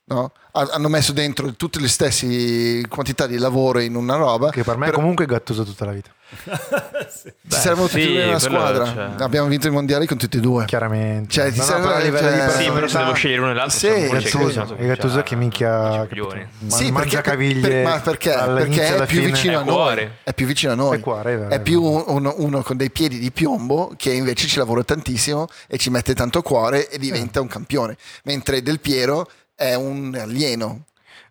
No? 0.07 0.31
Ha- 0.51 0.69
hanno 0.71 0.87
messo 0.89 1.11
dentro 1.11 1.53
tutte 1.53 1.79
le 1.79 1.87
stesse 1.87 2.81
quantità 2.87 3.27
di 3.27 3.37
lavoro 3.37 3.79
in 3.79 3.95
una 3.95 4.15
roba. 4.15 4.49
Che 4.49 4.63
per 4.63 4.75
me 4.77 4.85
è 4.85 4.89
però 4.89 4.99
comunque 5.01 5.25
Gattuso 5.27 5.63
tutta 5.63 5.85
la 5.85 5.91
vita. 5.91 6.09
ci 6.29 7.31
saremmo 7.47 7.85
tutti 7.87 8.01
sì, 8.01 8.13
bene 8.13 8.29
una 8.29 8.39
squadra. 8.39 8.85
cioè. 8.85 9.09
Abbiamo 9.23 9.47
vinto 9.47 9.67
i 9.67 9.69
mondiali 9.69 10.07
con 10.07 10.17
tutti 10.17 10.37
e 10.37 10.39
due. 10.39 10.65
Chiaramente. 10.65 11.29
Cioè, 11.31 11.51
ti 11.51 11.57
No, 11.59 11.63
no, 11.63 11.69
serve- 11.69 11.83
però 11.87 11.95
a 11.95 11.99
livello 11.99 12.27
cioè- 12.27 12.45
di 12.45 12.51
Sì, 12.51 12.63
Sì, 12.63 12.71
però 12.71 12.87
se 12.87 12.97
devo 12.97 13.13
scegliere 13.13 13.41
uno 13.41 13.51
e 13.51 13.53
l'altro, 13.53 13.77
Sì, 13.77 13.87
molto 13.87 14.13
Gattuso. 14.13 14.37
convinto 14.39 14.75
E 14.77 14.87
Gattuso 14.87 15.21
che 15.23 15.35
minchia? 15.35 16.07
Sì, 16.67 16.91
mangia 16.91 17.21
perché, 17.21 17.21
caviglie 17.21 17.67
per- 17.67 17.83
ma 17.83 17.99
perché? 17.99 18.29
Perché 18.31 18.95
è 18.97 19.05
più 19.05 19.21
vicino 19.21 19.57
a 19.59 19.61
È 19.61 19.65
noi. 19.65 20.09
È 20.23 20.33
più 20.33 20.45
vicino 20.47 20.71
a 20.71 20.75
noi. 20.75 20.97
È 20.97 20.99
cuore, 20.99 21.33
è 21.33 21.37
vero, 21.37 21.49
È 21.49 21.53
è 21.55 21.61
più 21.61 21.81
uno, 21.83 22.33
uno 22.37 22.61
con 22.63 22.77
dei 22.77 22.89
piedi 22.89 23.19
di 23.19 23.31
piombo 23.31 23.93
che 23.95 24.11
invece 24.11 24.47
ci 24.47 24.57
lavora 24.57 24.83
tantissimo 24.83 25.47
e 25.67 25.77
ci 25.77 25.89
mette 25.91 26.15
tanto 26.15 26.41
cuore 26.41 26.89
e 26.89 26.97
diventa 26.97 27.41
un 27.41 27.47
campione. 27.47 27.95
Mentre 28.23 28.63
Del 28.63 28.79
Piero 28.79 29.29
è 29.57 29.73
un 29.73 30.15
alieno. 30.17 30.83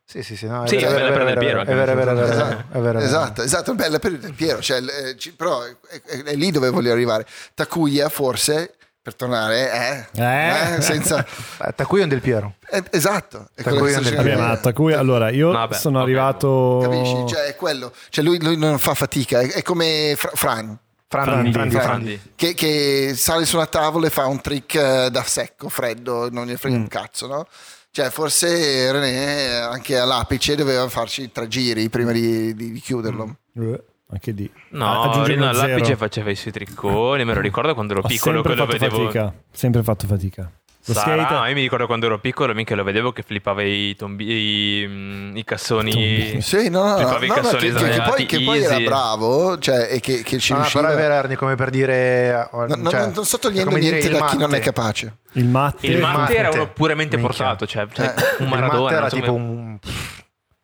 Sì, 0.04 0.22
sì, 0.22 0.36
sì, 0.36 0.46
no, 0.46 0.64
è 0.64 0.68
Sì, 0.68 0.76
vero, 0.76 0.90
è 0.90 1.10
vero, 1.10 1.24
vero, 1.24 1.40
Piero, 1.40 1.60
è 1.62 1.64
vero, 1.64 1.92
è 1.92 1.94
vero, 1.96 2.10
è 2.12 2.14
vero, 2.14 2.30
Esatto, 2.32 2.64
è 2.70 2.78
vero, 2.78 2.78
è 2.78 2.80
vero. 2.80 2.98
esatto, 3.00 3.42
esatto, 3.42 3.74
bella 3.74 3.98
per 3.98 4.18
Del 4.18 4.34
Piero, 4.34 4.60
cioè, 4.60 4.80
eh, 4.80 5.16
ci- 5.16 5.32
però 5.32 5.62
è, 5.62 5.74
è- 6.04 6.22
è 6.22 6.34
lì 6.34 6.50
dove 6.52 6.70
voglio 6.70 6.92
arrivare. 6.92 7.26
Takuya 7.54 8.08
forse, 8.08 8.74
per 9.02 9.14
tornare, 9.16 9.70
è, 9.70 10.06
Eh? 10.14 10.76
eh, 10.76 10.80
senza... 10.80 11.24
Eh, 11.64 11.72
Takuya 11.74 12.02
è 12.02 12.04
un 12.04 12.10
Del 12.10 12.20
Piero. 12.20 12.54
è- 12.68 12.82
esatto. 12.90 13.48
È 13.54 13.62
Takuya 13.62 13.98
del 14.00 14.22
di 14.22 14.34
ma. 14.36 14.56
Takuya- 14.58 14.98
allora, 14.98 15.30
io 15.30 15.50
Vabbè, 15.50 15.74
sono 15.74 15.98
ok. 15.98 16.04
arrivato... 16.04 16.78
Capisci? 16.82 17.24
Cioè, 17.26 17.44
è 17.46 17.56
quello. 17.56 17.92
Cioè, 18.08 18.24
lui, 18.24 18.40
lui 18.40 18.56
non 18.56 18.78
fa 18.78 18.94
fatica, 18.94 19.40
è, 19.40 19.48
è 19.54 19.62
come 19.62 20.14
Fra- 20.16 20.30
Fran. 20.34 20.78
Frandi, 21.08 21.30
Frandi, 21.32 21.52
Frandi, 21.52 21.74
Frandi. 21.74 22.04
Frandi. 22.16 22.32
Che, 22.36 22.54
che 22.54 23.12
sale 23.16 23.44
su 23.44 23.56
una 23.56 23.66
tavola 23.66 24.06
e 24.06 24.10
fa 24.10 24.26
un 24.26 24.40
trick 24.40 24.74
eh, 24.74 25.08
da 25.10 25.22
secco, 25.24 25.68
freddo, 25.68 26.28
non 26.30 26.46
gli 26.46 26.54
frega 26.56 26.76
Mm. 26.76 26.80
un 26.80 26.88
cazzo, 26.88 27.26
no? 27.26 27.46
Cioè, 27.96 28.10
forse 28.10 28.92
René 28.92 29.54
anche 29.54 29.96
all'apice 29.96 30.54
doveva 30.54 30.86
farci 30.86 31.32
tre 31.32 31.48
giri 31.48 31.88
prima 31.88 32.12
di, 32.12 32.54
di- 32.54 32.72
di 32.72 32.78
chiuderlo. 32.78 33.38
Eh, 33.54 33.82
Anche 34.10 34.34
di... 34.34 34.50
No, 34.72 35.24
Rino 35.24 35.48
all'apice 35.48 35.96
faceva 35.96 36.28
i 36.30 36.34
suoi 36.34 36.52
tricconi, 36.52 37.24
me 37.24 37.32
lo 37.32 37.40
ricordo 37.40 37.72
quando 37.72 37.94
ero 37.94 38.02
Ho 38.02 38.06
piccolo 38.06 38.42
sempre 38.42 38.54
fatto 38.54 38.72
vedevo. 38.72 38.96
fatica. 39.04 39.34
Sempre 39.50 39.82
fatto 39.82 40.06
fatica. 40.06 40.52
Lo 40.88 40.94
Sarà, 40.94 41.22
skate... 41.24 41.34
ma 41.34 41.48
io 41.48 41.54
mi 41.56 41.62
ricordo 41.62 41.86
quando 41.86 42.06
ero 42.06 42.18
piccolo, 42.20 42.54
mica 42.54 42.76
lo 42.76 42.84
vedevo 42.84 43.10
che 43.12 43.22
flippava 43.22 43.62
i, 43.62 43.96
tombi, 43.96 44.24
i, 44.82 44.86
mm, 44.86 45.36
i 45.36 45.42
cassoni. 45.44 46.40
Sì, 46.40 46.68
no, 46.68 46.84
no, 46.84 46.90
no, 46.90 46.96
Flippava 46.96 47.24
i 47.24 47.28
no, 47.28 47.34
no, 47.34 47.40
cassoni 47.40 47.60
che, 47.72 47.72
che- 47.72 47.88
che 47.90 48.02
poi, 48.02 48.26
che 48.26 48.40
poi 48.42 48.62
era 48.62 48.78
bravo, 48.80 49.58
cioè, 49.58 49.88
e 49.90 49.98
che, 50.00 50.22
che 50.22 50.38
ci 50.38 50.52
Ah, 50.52 50.56
riusciva. 50.58 50.82
però 50.82 50.92
è 50.92 50.96
vero, 50.96 51.14
Ernie, 51.14 51.36
come 51.36 51.56
per 51.56 51.70
dire... 51.70 52.48
No, 52.52 52.66
no, 52.76 52.90
cioè, 52.90 53.10
non 53.12 53.24
sto 53.24 53.38
togliendo 53.38 53.74
dire 53.74 53.90
niente 53.98 54.06
il 54.06 54.12
da 54.18 54.26
chi 54.26 54.36
non 54.38 54.54
è 54.54 54.60
capace. 54.60 55.16
Il 55.32 55.46
matte... 55.46 55.86
Il 55.88 55.98
Matte. 55.98 56.16
Matte 56.18 56.36
era 56.36 56.50
uno 56.50 56.68
puramente 56.68 57.16
Minchia. 57.16 57.36
portato, 57.36 57.66
cioè, 57.66 57.86
cioè 57.92 58.06
Eh, 58.06 58.12
un 58.38 58.44
Il 58.44 58.48
Maradona. 58.48 58.82
Matte 58.82 58.94
era 58.94 59.08
so 59.08 59.16
tipo 59.16 59.32
un... 59.34 59.78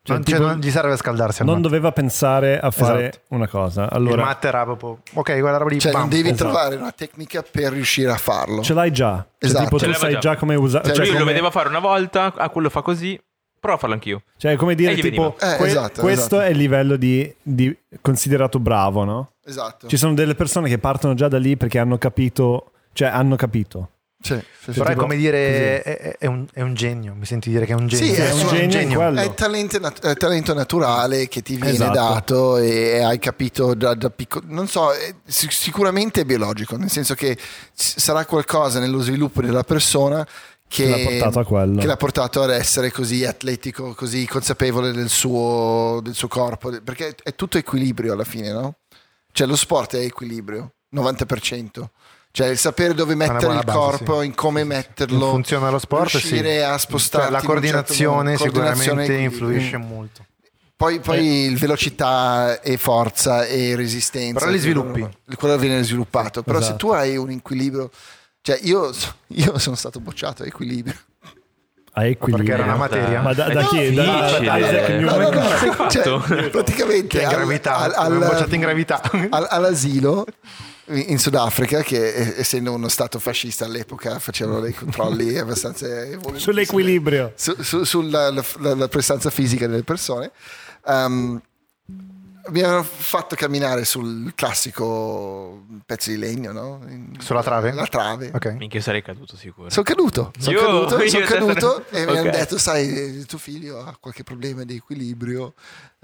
Cioè, 0.05 0.17
non, 0.17 0.25
cioè, 0.25 0.35
tipo- 0.35 0.47
non 0.49 0.59
gli 0.59 0.69
serve 0.69 0.91
a 0.91 0.97
scaldarsi 0.97 1.41
al 1.41 1.47
Non 1.47 1.55
Matte. 1.57 1.67
doveva 1.69 1.91
pensare 1.93 2.59
a 2.59 2.71
fare 2.71 3.07
Esatto. 3.07 3.19
una 3.29 3.47
cosa. 3.47 3.83
Il 3.83 3.89
Allora, 3.93 4.23
Matte 4.25 4.47
era 4.49 4.63
proprio... 4.65 4.99
Ok, 5.13 5.39
quella 5.39 5.55
roba 5.57 5.69
lì... 5.69 5.79
Cioè, 5.79 5.91
non 5.93 6.01
bam. 6.01 6.09
devi 6.09 6.29
esatto. 6.29 6.43
trovare 6.49 6.75
una 6.75 6.91
tecnica 6.91 7.41
per 7.49 7.71
riuscire 7.71 8.11
a 8.11 8.17
farlo. 8.17 8.61
ce 8.61 8.73
l'hai 8.73 8.91
già. 8.91 9.15
Cioè, 9.15 9.49
Esatto. 9.49 9.63
tipo, 9.63 9.79
Ce 9.79 9.85
tu 9.85 9.93
sai 9.93 10.11
già. 10.13 10.19
già 10.19 10.35
come 10.35 10.55
usare. 10.55 10.83
Cioè, 10.85 10.93
Cioè, 10.95 11.05
lui 11.05 11.13
lo 11.13 11.19
come- 11.21 11.31
vedeva 11.31 11.51
fare 11.51 11.69
una 11.69 11.79
volta, 11.79 12.33
ah, 12.35 12.49
quello 12.49 12.69
fa 12.69 12.81
così, 12.81 13.17
prova 13.57 13.77
a 13.77 13.79
farlo 13.79 13.95
anch'io. 13.95 14.23
Cioè, 14.35 14.57
come 14.57 14.75
dire, 14.75 14.93
tipo. 14.95 15.37
Eh, 15.39 15.55
que- 15.55 15.67
esatto, 15.67 16.01
questo 16.01 16.35
esatto. 16.35 16.41
è 16.41 16.47
il 16.49 16.57
livello 16.57 16.97
di, 16.97 17.33
di 17.41 17.73
considerato 18.01 18.59
bravo, 18.59 19.05
no? 19.05 19.31
Esatto. 19.45 19.87
Ci 19.87 19.95
sono 19.95 20.13
delle 20.13 20.35
persone 20.35 20.67
che 20.67 20.79
partono 20.79 21.13
già 21.13 21.29
da 21.29 21.37
lì 21.39 21.55
perché 21.55 21.79
hanno 21.79 21.97
capito, 21.97 22.71
cioè 22.91 23.07
hanno 23.07 23.37
capito. 23.37 23.87
Sì, 24.23 24.39
sì. 24.61 24.71
Però 24.71 24.85
è 24.89 24.95
come 24.95 25.17
dire... 25.17 25.81
È, 25.81 26.17
è- 26.17 26.25
un, 26.27 26.45
è 26.53 26.61
un 26.61 26.73
genio. 26.73 27.13
Mi 27.13 27.25
senti 27.25 27.49
dire 27.49 27.65
che 27.65 27.73
è 27.73 27.75
un 27.75 27.87
genio. 27.87 28.13
Sì, 28.13 28.21
è 28.21 28.29
È 28.29 28.31
un 28.31 28.39
un 28.63 28.69
genio 28.69 28.97
quello. 28.99 29.19
È 29.19 29.33
talento, 29.33 29.79
nat- 29.79 30.05
è 30.05 30.15
talento 30.15 30.53
naturale 30.53 31.27
che 31.27 31.41
ti 31.41 31.55
viene 31.55 31.71
Esatto. 31.71 31.93
dato 31.93 32.57
e 32.57 33.01
hai 33.03 33.19
capito 33.19 33.73
da, 33.73 33.93
da 33.95 34.09
piccolo. 34.09 34.45
Non 34.47 34.67
so, 34.69 34.91
è- 34.93 35.13
sic- 35.25 35.51
sicuramente 35.51 36.21
è 36.21 36.25
biologico, 36.25 36.77
nel 36.77 36.89
senso 36.89 37.15
che 37.15 37.37
sarà 37.73 38.25
qualcosa 38.25 38.79
nello 38.79 39.01
sviluppo 39.01 39.41
della 39.41 39.63
persona 39.63 40.25
che, 40.65 40.85
Che 40.85 40.89
l'ha 40.89 41.03
portato 41.19 41.39
a 41.39 41.45
quello. 41.45 41.79
che 41.81 41.85
l'ha 41.85 41.97
portato 41.97 42.41
ad 42.43 42.49
essere 42.51 42.91
così 42.91 43.25
atletico, 43.25 43.93
così 43.93 44.25
consapevole 44.25 44.93
del 44.93 45.09
suo, 45.09 45.99
del 46.01 46.13
suo 46.15 46.29
corpo, 46.29 46.71
perché 46.81 47.13
è 47.21 47.35
tutto 47.35 47.57
equilibrio 47.57 48.13
alla 48.13 48.23
fine, 48.23 48.51
no? 48.53 48.75
Cioè 49.33 49.45
lo 49.47 49.55
sport 49.57 49.95
è 49.97 49.99
equilibrio, 49.99 50.75
90%. 50.95 51.83
Cioè 52.35 52.47
il 52.47 52.57
sapere 52.57 52.95
dove 52.95 53.13
mettere 53.13 53.53
il 53.53 53.61
base, 53.63 53.77
corpo, 53.77 54.19
sì. 54.21 54.25
in 54.25 54.33
come 54.33 54.63
metterlo. 54.63 55.25
In 55.25 55.31
funzione 55.33 55.67
allo 55.67 55.77
sport, 55.77 56.09
riuscire 56.09 56.57
sì. 56.57 56.63
a 56.63 56.77
spostarti 56.79 57.27
Cioè, 57.27 57.31
la 57.31 57.37
in 57.43 57.45
un 57.47 57.61
certo 57.61 57.93
coordinazione. 57.93 58.35
Coordinazione 58.37 58.75
sicuramente 59.05 59.13
influisce 59.13 59.67
equilibrio. 59.67 59.95
molto. 59.95 60.25
Poi, 60.75 60.99
poi 60.99 61.25
il 61.45 61.57
velocità 61.59 62.59
e 62.59 62.77
forza 62.77 63.45
e 63.45 63.75
resistenza. 63.75 64.39
Però 64.39 64.49
li 64.51 64.57
sviluppi. 64.57 65.07
Quello 65.35 65.57
viene 65.57 65.83
sviluppato. 65.83 66.41
Però 66.41 66.57
se 66.57 66.63
Esatto. 66.69 66.87
tu 66.87 66.91
hai 66.91 67.15
un 67.17 67.29
equilibrio. 67.29 67.91
Cioè, 68.41 68.57
io, 68.63 68.91
io 69.27 69.57
sono 69.59 69.75
stato 69.75 69.99
bocciato 69.99 70.41
a 70.41 70.47
equilibrio. 70.47 70.95
A 71.93 72.05
equilibrio. 72.07 72.47
Perché 72.47 72.61
era 72.63 72.63
una 72.63 72.79
materia. 72.81 73.21
Ma 73.21 73.33
da, 73.35 73.49
da 73.49 73.63
chi? 73.67 73.93
Da, 73.93 74.03
da 74.03 74.39
difficile. 74.39 74.59
Isaac 74.59 74.89
No, 74.89 75.17
Newton? 75.17 75.33
No, 75.33 75.39
no, 75.39 75.83
no, 75.83 75.89
cioè, 75.89 76.49
praticamente 76.49 77.17
Che 77.19 77.23
in 77.23 77.29
gravità. 77.29 77.75
al- 77.75 77.93
al- 77.95 78.11
Al, 78.13 78.17
bocciato 78.17 78.55
in 78.55 78.61
gravità. 78.61 79.01
al- 79.29 79.47
all'asilo 79.51 80.25
in 80.87 81.17
Sudafrica, 81.17 81.81
che 81.81 82.13
eh, 82.13 82.33
essendo 82.39 82.73
uno 82.73 82.87
stato 82.89 83.19
fascista 83.19 83.65
all'epoca 83.65 84.19
facevano 84.19 84.59
dei 84.59 84.73
controlli 84.73 85.37
abbastanza 85.39 85.87
Sull'equilibrio. 86.35 87.31
su- 87.35 87.61
su- 87.61 87.83
sulla 87.83 88.29
la, 88.31 88.43
la- 88.59 88.75
la 88.75 88.87
prestanza 88.87 89.29
fisica 89.29 89.67
delle 89.67 89.83
persone. 89.83 90.31
Um, 90.85 91.41
mi 92.49 92.61
hanno 92.61 92.83
fatto 92.83 93.37
camminare 93.37 93.85
sul 93.85 94.33
classico 94.35 95.63
pezzo 95.85 96.09
di 96.09 96.17
legno, 96.17 96.51
no? 96.51 96.81
In- 96.89 97.15
Sulla 97.19 97.41
trave? 97.41 97.71
La 97.71 97.85
trave. 97.87 98.31
Ok. 98.33 98.47
Minchia 98.57 98.81
sarei 98.81 99.01
caduto 99.01 99.37
sicuro. 99.37 99.69
Sono 99.69 99.85
caduto, 99.85 100.33
sono 100.37 100.59
caduto, 100.59 101.01
io 101.01 101.09
te- 101.11 101.21
caduto 101.23 101.85
e 101.89 102.03
mi 102.05 102.11
Ok. 102.11 102.17
hanno 102.17 102.31
detto, 102.31 102.57
sai, 102.57 103.23
tuo 103.25 103.37
figlio 103.37 103.79
ha 103.79 103.95
qualche 103.97 104.23
problema 104.23 104.63
di 104.65 104.75
equilibrio, 104.75 105.53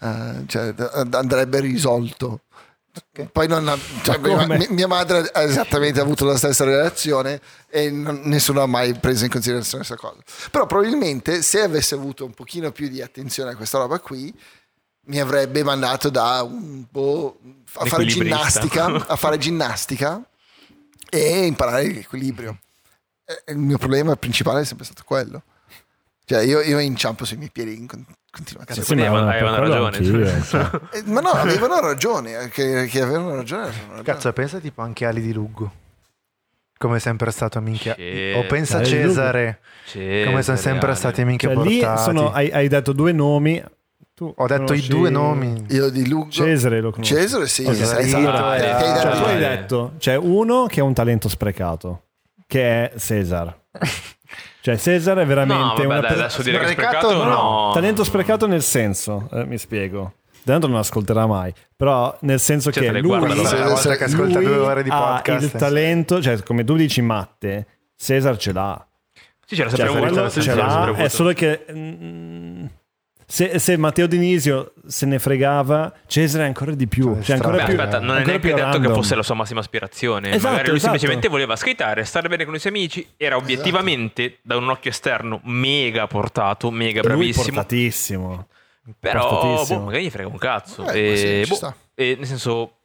eh, 0.02 0.44
cioè, 0.48 0.74
andrebbe 1.12 1.60
risolto. 1.60 2.44
Poi 3.32 3.48
non 3.48 3.80
cioè, 4.04 4.20
come? 4.20 4.58
mia, 4.58 4.68
mia 4.70 4.88
madre 4.88 5.30
ha 5.32 5.42
esattamente 5.42 6.00
avuto 6.00 6.26
la 6.26 6.38
stessa 6.38 6.64
reazione 6.64 7.40
e 7.70 7.90
non- 7.90 8.22
nessuno 8.24 8.62
ha 8.62 8.66
mai 8.66 8.94
preso 8.96 9.26
in 9.26 9.30
considerazione 9.32 9.86
questa 9.86 10.08
cosa. 10.08 10.22
Però 10.50 10.66
probabilmente 10.66 11.42
se 11.42 11.62
avesse 11.62 11.96
avuto 11.96 12.26
un 12.26 12.34
pochino 12.34 12.72
più 12.72 12.88
di 12.88 13.02
attenzione 13.02 13.52
a 13.52 13.56
questa 13.56 13.78
roba 13.78 14.00
qui, 14.00 14.34
mi 15.06 15.20
avrebbe 15.20 15.64
mandato 15.64 16.10
da 16.10 16.44
un 16.44 16.86
po' 16.90 17.40
a 17.74 17.86
fare 17.86 18.06
ginnastica, 18.06 18.86
a 19.08 19.16
fare 19.16 19.38
ginnastica 19.38 20.24
e 21.10 21.46
imparare 21.46 21.88
l'equilibrio. 21.88 22.60
E 23.26 23.52
il 23.52 23.58
mio 23.58 23.78
problema 23.78 24.16
principale 24.16 24.62
è 24.62 24.66
sempre 24.66 24.86
stato 24.86 25.04
quello. 25.06 25.44
Cioè, 26.30 26.44
io, 26.44 26.62
io 26.62 26.78
inciampo 26.78 27.26
sui 27.26 27.38
miei 27.38 27.50
piedi 27.52 27.76
in 27.76 27.88
con- 27.88 28.06
continuazione. 28.30 28.84
Sì, 28.84 28.94
ma 28.94 29.32
avevano- 29.32 29.90
ragione. 29.90 30.44
cioè. 30.44 30.70
Eh, 30.94 31.02
ma 31.06 31.22
no, 31.22 31.30
avevano 31.30 31.80
ragione. 31.80 32.40
eh, 32.40 32.50
Che, 32.50 32.86
che 32.86 33.02
avevano 33.02 33.36
ragione. 33.36 33.66
ragione. 33.66 34.04
Cazzo, 34.04 34.32
pensa 34.32 34.60
tipo 34.60 34.84
anche 34.84 35.08
Ali 35.08 35.22
di 35.22 35.34
Lugo. 35.34 35.72
Come 36.78 36.98
è 36.98 37.00
sempre 37.00 37.32
stato 37.32 37.60
minchia. 37.62 37.96
Sì. 37.96 38.34
O 38.36 38.46
pensa 38.46 38.76
a 38.78 38.82
Lugo. 38.82 38.90
Cesare. 38.92 39.60
Come 39.92 40.44
sono 40.44 40.58
sempre 40.58 40.94
stati 40.94 41.26
minchia 41.26 41.52
Cioè, 41.52 41.64
lì 41.66 41.80
portati. 41.80 42.02
sono, 42.04 42.32
hai, 42.32 42.52
hai 42.52 42.68
detto 42.68 42.94
due 42.94 43.12
nomi. 43.12 43.64
Tu 44.14 44.32
Ho 44.36 44.46
detto 44.46 44.62
i 44.62 44.66
conosci 44.68 44.88
due 44.90 45.10
nomi. 45.10 45.66
Io 45.70 45.90
di 45.90 46.08
Lugo. 46.08 46.30
Cesare 46.30 46.80
lo 46.80 46.92
conosco. 46.92 47.16
Cesare, 47.16 47.48
sì. 47.48 47.64
Ok, 47.66 47.72
esatto. 47.72 47.98
Hai 48.46 48.60
eh, 48.60 48.62
detto 48.62 49.02
Cioè, 49.02 49.18
tu 49.18 49.24
hai 49.24 49.38
detto, 49.40 49.94
c'è 49.98 50.16
uno 50.16 50.68
che 50.68 50.80
ha 50.80 50.84
un 50.84 50.94
talento 50.94 51.28
sprecato, 51.28 52.04
che 52.46 52.92
è 52.92 52.98
Cesar. 53.00 53.58
Cioè, 54.62 54.78
Cesar 54.78 55.18
è 55.18 55.26
veramente 55.26 55.84
No, 55.84 55.88
vabbè, 55.88 56.00
una 56.00 56.00
dai, 56.02 56.12
adesso 56.20 56.42
dire 56.42 56.58
che 56.60 56.66
è 56.66 56.72
Sprecato 56.72 57.10
sprecato 57.10 57.24
no. 57.24 57.66
no. 57.68 57.72
Talento 57.74 58.04
sprecato 58.04 58.48
nel 58.48 58.62
senso, 58.64 59.30
eh, 59.34 59.46
mi 59.46 59.58
spiego. 59.58 60.14
Tanto 60.44 60.68
non 60.68 60.78
ascolterà 60.78 61.28
mai, 61.28 61.54
però 61.76 62.18
nel 62.22 62.40
senso 62.40 62.72
Cioè, 62.72 62.92
che 62.92 63.00
lui, 63.00 63.18
guarda, 63.18 63.66
volta 63.68 63.96
che 63.96 64.04
ascolta 64.06 64.40
due 64.40 64.56
ore 64.58 64.84
di 64.84 64.90
ha 64.90 64.98
podcast. 64.98 65.44
il 65.44 65.52
talento, 65.52 66.22
cioè 66.22 66.42
come 66.44 66.64
tu 66.64 66.76
dici 66.76 67.02
Matte, 67.02 67.68
Cesar 67.96 68.38
ce 68.38 68.54
l'ha. 68.54 68.88
Sì, 69.46 69.56
c'era 69.56 69.70
Cioè, 69.70 69.78
sempre 69.78 69.96
avuto. 69.98 70.14
quello 70.14 70.30
sì, 70.30 70.42
ce 70.42 70.56
l'ha, 70.56 70.86
è 70.86 70.90
avuto. 70.90 71.10
solo 71.10 71.34
che 71.34 71.66
mm, 71.72 72.66
se, 73.32 73.60
se 73.60 73.78
Matteo 73.78 74.08
Dinisio 74.08 74.74
se 74.88 75.06
ne 75.06 75.20
fregava, 75.20 75.94
Cesare 76.08 76.46
ancora 76.46 76.74
di 76.74 76.88
più. 76.88 77.14
Cioè, 77.14 77.24
Cioè, 77.24 77.36
ancora 77.36 77.58
Beh, 77.58 77.66
più, 77.66 77.80
aspetta, 77.80 78.00
non 78.00 78.18
è 78.18 78.26
neanche 78.26 78.40
più 78.40 78.50
detto 78.56 78.66
che 78.66 78.72
random. 78.72 78.94
fosse 78.96 79.14
la 79.16 79.22
sua 79.22 79.36
massima 79.36 79.60
aspirazione. 79.60 80.30
Esatto, 80.30 80.48
Magari 80.50 80.68
lui 80.70 80.78
esatto. 80.78 80.92
semplicemente 80.98 81.28
voleva 81.28 81.56
skateare, 81.56 82.04
stare 82.06 82.28
bene 82.28 82.46
con 82.46 82.56
i 82.56 82.60
suoi 82.60 82.72
amici. 82.74 83.08
Era 83.18 83.36
obiettivamente, 83.38 84.40
da 84.42 84.58
un 84.58 84.68
occhio 84.70 84.90
esterno, 84.90 85.42
mega 85.44 86.08
portato, 86.08 86.72
mega 86.72 87.02
E 87.02 87.04
lui 87.04 87.18
bravissimo. 87.18 87.44
portatissimo. 87.46 88.48
Però, 89.00 89.64
boh, 89.68 89.80
magari 89.82 90.06
gli 90.06 90.10
frega 90.10 90.28
un 90.28 90.38
cazzo. 90.40 90.88
Eh, 90.90 91.42
e, 91.42 91.46
sì, 91.46 91.58
boh, 91.60 91.76
e 91.94 92.16
nel 92.18 92.26
senso, 92.26 92.79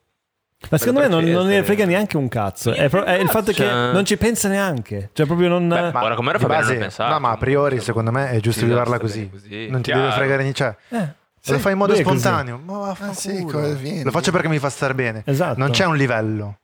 Ma 0.70 0.78
secondo 0.78 1.00
me 1.00 1.08
non, 1.08 1.24
non 1.24 1.46
ne 1.46 1.62
frega 1.62 1.84
neanche 1.84 2.16
un 2.16 2.28
cazzo. 2.28 2.72
È, 2.72 2.88
pro- 2.88 3.04
è 3.04 3.14
il 3.14 3.28
fatto 3.28 3.52
che 3.52 3.62
Cioè- 3.64 3.92
non 3.92 4.04
ci 4.04 4.16
pensa 4.16 4.48
neanche. 4.48 5.10
Cioè, 5.12 5.26
proprio 5.26 5.48
non. 5.48 5.68
Beh, 5.68 5.90
ma- 5.92 6.02
Ora, 6.04 6.14
com'era 6.14 6.38
di 6.38 6.42
fa 6.44 6.48
bene 6.48 6.58
a 6.60 6.62
base- 6.62 6.72
non 6.74 6.82
pensarci, 6.82 7.12
No, 7.12 7.20
ma 7.20 7.30
a 7.30 7.36
priori 7.36 7.56
comunque. 7.78 7.84
secondo 7.84 8.10
me 8.10 8.30
è 8.30 8.40
giusto 8.40 8.60
Sì, 8.60 8.66
viverla 8.66 8.98
così. 8.98 9.28
così, 9.30 9.68
Non 9.68 9.82
ti 9.82 9.90
chiaro. 9.90 10.00
deve 10.06 10.14
fregare 10.14 10.42
niente. 10.42 10.58
Cioè, 10.58 10.76
Eh, 11.00 11.52
lo 11.52 11.58
fai 11.58 11.72
in 11.72 11.78
modo 11.78 11.92
è 11.92 11.96
spontaneo. 11.96 12.60
Ma. 12.64 12.96
Ah, 12.98 13.12
sì, 13.12 13.42
come 13.44 13.74
viene. 13.74 14.02
Lo 14.04 14.10
faccio 14.10 14.30
perché 14.30 14.48
mi 14.48 14.58
fa 14.58 14.70
star 14.70 14.94
bene. 14.94 15.22
Esatto. 15.26 15.58
Non 15.58 15.70
c'è 15.70 15.84
un 15.84 15.96
livello. 15.96 16.58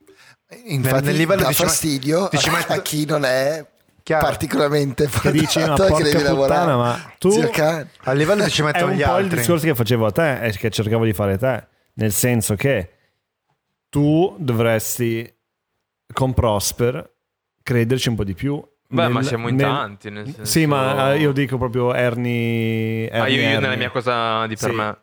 Infatti 0.64 1.04
nel 1.04 1.16
livello 1.16 1.46
met- 1.46 1.54
fastidio 1.54 2.28
ti 2.28 2.38
ci 2.38 2.48
a- 2.48 2.52
metto- 2.52 2.72
a 2.72 2.80
chi 2.82 3.04
non 3.06 3.24
è 3.24 3.64
Chiaro. 4.02 4.24
particolarmente 4.26 5.08
Che 5.08 5.30
dici, 5.30 5.60
ma 5.60 5.66
portato 5.66 5.82
e 5.82 5.86
che 5.86 5.92
porca 5.92 6.08
devi 6.10 6.22
lavorare. 6.24 6.60
puttana, 6.60 6.76
ma 6.76 7.12
tu- 7.18 7.50
cane. 7.50 7.88
A 8.04 8.12
livello 8.12 8.42
ti 8.44 8.50
ci 8.50 8.60
È 8.62 8.64
mettono 8.64 8.86
un 8.86 8.92
gli 8.96 9.02
po' 9.02 9.10
il 9.18 9.24
altri. 9.24 9.36
discorso 9.38 9.66
che 9.66 9.74
facevo 9.76 10.06
a 10.06 10.10
te 10.10 10.40
e 10.40 10.50
che 10.52 10.70
cercavo 10.70 11.04
di 11.04 11.12
fare 11.12 11.34
a 11.34 11.38
te. 11.38 11.64
Nel 11.94 12.10
senso 12.12 12.56
che 12.56 12.88
tu 13.90 14.34
dovresti 14.38 15.30
con 16.12 16.32
Prosper 16.32 17.08
crederci 17.62 18.08
un 18.08 18.14
po' 18.16 18.24
di 18.24 18.34
più. 18.34 18.62
Beh, 18.88 19.08
ma 19.08 19.20
nel- 19.20 19.24
siamo 19.24 19.48
in 19.48 19.56
nel- 19.56 19.66
tanti. 19.66 20.10
Nel 20.10 20.24
senso... 20.24 20.44
Sì, 20.44 20.66
ma 20.66 21.12
eh, 21.12 21.18
io 21.18 21.32
dico 21.32 21.58
proprio 21.58 21.92
Ernie. 21.94 23.08
Ah, 23.10 23.18
Ernie, 23.28 23.34
io, 23.36 23.42
io 23.42 23.48
nella 23.48 23.60
Ernie. 23.66 23.76
mia 23.76 23.90
cosa 23.90 24.46
di 24.46 24.56
per 24.56 24.70
Sì. 24.70 24.74
me. 24.76 24.96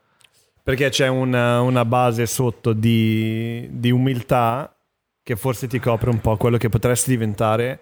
Perché 0.63 0.89
c'è 0.89 1.07
una, 1.07 1.61
una 1.61 1.85
base 1.85 2.25
sotto 2.25 2.73
di, 2.73 3.67
di 3.71 3.89
umiltà 3.91 4.75
che 5.23 5.35
forse 5.37 5.67
ti 5.67 5.79
copre 5.79 6.09
un 6.09 6.19
po' 6.19 6.35
quello 6.35 6.57
che 6.57 6.67
potresti 6.67 7.11
diventare. 7.11 7.81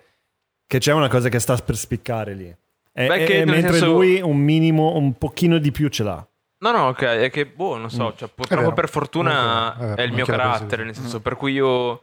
Che 0.68 0.78
c'è 0.80 0.94
una 0.94 1.08
cosa 1.08 1.30
che 1.30 1.40
sta 1.40 1.56
per 1.58 1.76
spiccare 1.78 2.34
lì. 2.36 2.56
E, 2.98 3.08
Beh, 3.08 3.26
e- 3.26 3.46
mentre 3.46 3.72
senso- 3.74 3.92
lui 3.92 4.22
un 4.22 4.38
minimo, 4.38 4.96
un 4.98 5.18
pochino 5.18 5.58
di 5.58 5.72
più 5.72 5.88
ce 5.90 6.04
l'ha. 6.04 6.28
No, 6.66 6.72
no, 6.72 6.88
ok, 6.88 7.02
è 7.04 7.30
che, 7.30 7.46
boh, 7.46 7.78
non 7.78 7.92
so, 7.92 8.16
cioè, 8.18 8.28
purtroppo 8.28 8.74
per 8.74 8.90
fortuna 8.90 9.94
eh, 9.94 9.94
è 9.98 10.02
il 10.02 10.14
mio 10.14 10.26
carattere, 10.26 10.84
nel 10.84 10.96
senso, 10.96 11.20
per 11.20 11.36
cui 11.36 11.52
io... 11.54 12.02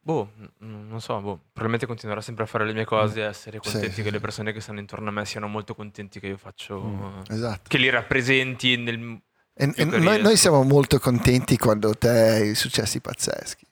Boh, 0.00 0.30
non 0.60 0.98
so, 1.02 1.20
boh, 1.20 1.38
probabilmente 1.52 1.84
continuerò 1.84 2.22
sempre 2.22 2.44
a 2.44 2.46
fare 2.46 2.64
le 2.64 2.72
mie 2.72 2.86
cose 2.86 3.20
e 3.20 3.24
essere 3.24 3.58
Sì, 3.62 3.70
contenti 3.70 3.96
sì, 3.96 4.02
che 4.02 4.10
le 4.10 4.20
persone 4.20 4.54
che 4.54 4.60
stanno 4.60 4.78
intorno 4.78 5.10
a 5.10 5.12
me 5.12 5.26
siano 5.26 5.46
molto 5.46 5.74
contenti 5.74 6.20
che 6.20 6.28
io 6.28 6.38
faccio... 6.38 7.22
Esatto. 7.28 7.64
Che 7.68 7.76
li 7.76 7.90
rappresenti 7.90 8.78
nel... 8.78 9.20
E, 9.52 9.72
e 9.76 9.84
noi, 9.84 10.22
noi 10.22 10.36
siamo 10.38 10.62
molto 10.62 10.98
contenti 10.98 11.58
quando 11.58 11.92
te 11.92 12.08
hai 12.08 12.54
successi 12.54 13.02
pazzeschi. 13.02 13.66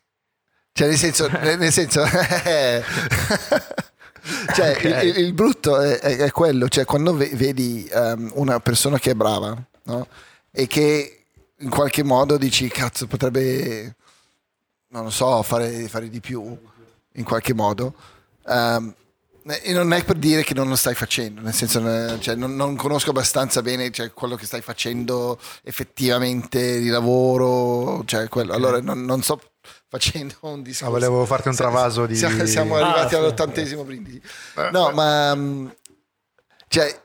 Cioè, 0.73 0.89
nel 0.89 0.99
senso, 0.99 1.29
nel 1.41 1.57
nel 1.57 1.73
senso 1.73 2.03
cioè, 4.55 4.71
Ok. 4.77 4.85
il, 4.85 5.19
il- 5.25 5.33
brutto 5.33 5.79
è, 5.81 5.99
è- 5.99 6.17
è 6.17 6.31
quello, 6.31 6.69
cioè, 6.69 6.85
quando 6.85 7.15
ve- 7.15 7.31
vedi 7.35 7.89
ehm, 7.91 8.33
una 8.35 8.61
persona 8.61 8.99
che 8.99 9.11
è 9.13 9.15
brava 9.15 9.57
no? 9.85 10.07
e 10.51 10.67
che 10.67 11.25
in 11.59 11.71
qualche 11.71 12.03
modo 12.03 12.37
dici, 12.37 12.69
cazzo, 12.69 13.07
potrebbe, 13.07 13.95
non 14.89 15.05
lo 15.05 15.11
so, 15.11 15.43
fare, 15.43 15.89
fare 15.89 16.09
di 16.09 16.21
più 16.21 16.57
in 17.15 17.25
qualche 17.25 17.55
modo. 17.55 17.95
ehm, 18.47 18.95
e 19.63 19.73
non 19.73 19.93
è 19.93 20.03
per 20.05 20.17
dire 20.17 20.43
che 20.43 20.55
non 20.55 20.69
lo 20.69 20.75
stai 20.75 20.97
facendo, 20.97 21.41
nel 21.41 21.55
senso, 21.55 21.79
eh, 21.89 22.19
cioè, 22.21 22.35
non, 22.35 22.57
non 22.57 22.75
conosco 22.75 23.11
abbastanza 23.11 23.63
bene 23.63 23.93
cioè, 23.93 24.11
quello 24.13 24.35
che 24.35 24.45
stai 24.45 24.61
facendo 24.61 25.39
effettivamente 25.63 26.81
di 26.81 26.89
lavoro, 26.89 28.03
cioè, 28.07 28.29
quello. 28.29 28.53
allora 28.55 28.81
non, 28.81 29.05
non 29.05 29.23
sto 29.23 29.41
facendo 29.99 30.35
un 30.41 30.63
discorso. 30.63 30.87
Ah, 30.87 30.99
volevo 30.99 31.25
farti 31.25 31.49
un 31.49 31.55
travaso 31.55 32.07
di- 32.07 32.17
Siamo, 32.17 32.45
siamo 32.47 32.77
Ah, 32.77 32.81
arrivati 32.85 33.09
sì. 33.11 33.15
all'ottantesimo 33.17 33.85
brindisi. 33.85 34.21
No, 34.73 34.91
ma 34.91 35.35
mm, 35.35 35.67
cioè, 36.69 37.01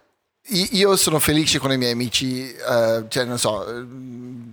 io 0.50 0.96
sono 0.96 1.20
felice 1.20 1.60
con 1.60 1.72
i 1.72 1.78
miei 1.78 1.92
amici, 1.94 2.52
eh, 2.54 3.06
cioè, 3.08 3.24
non 3.26 3.38
so, 3.40 3.66
mm, 3.68 4.50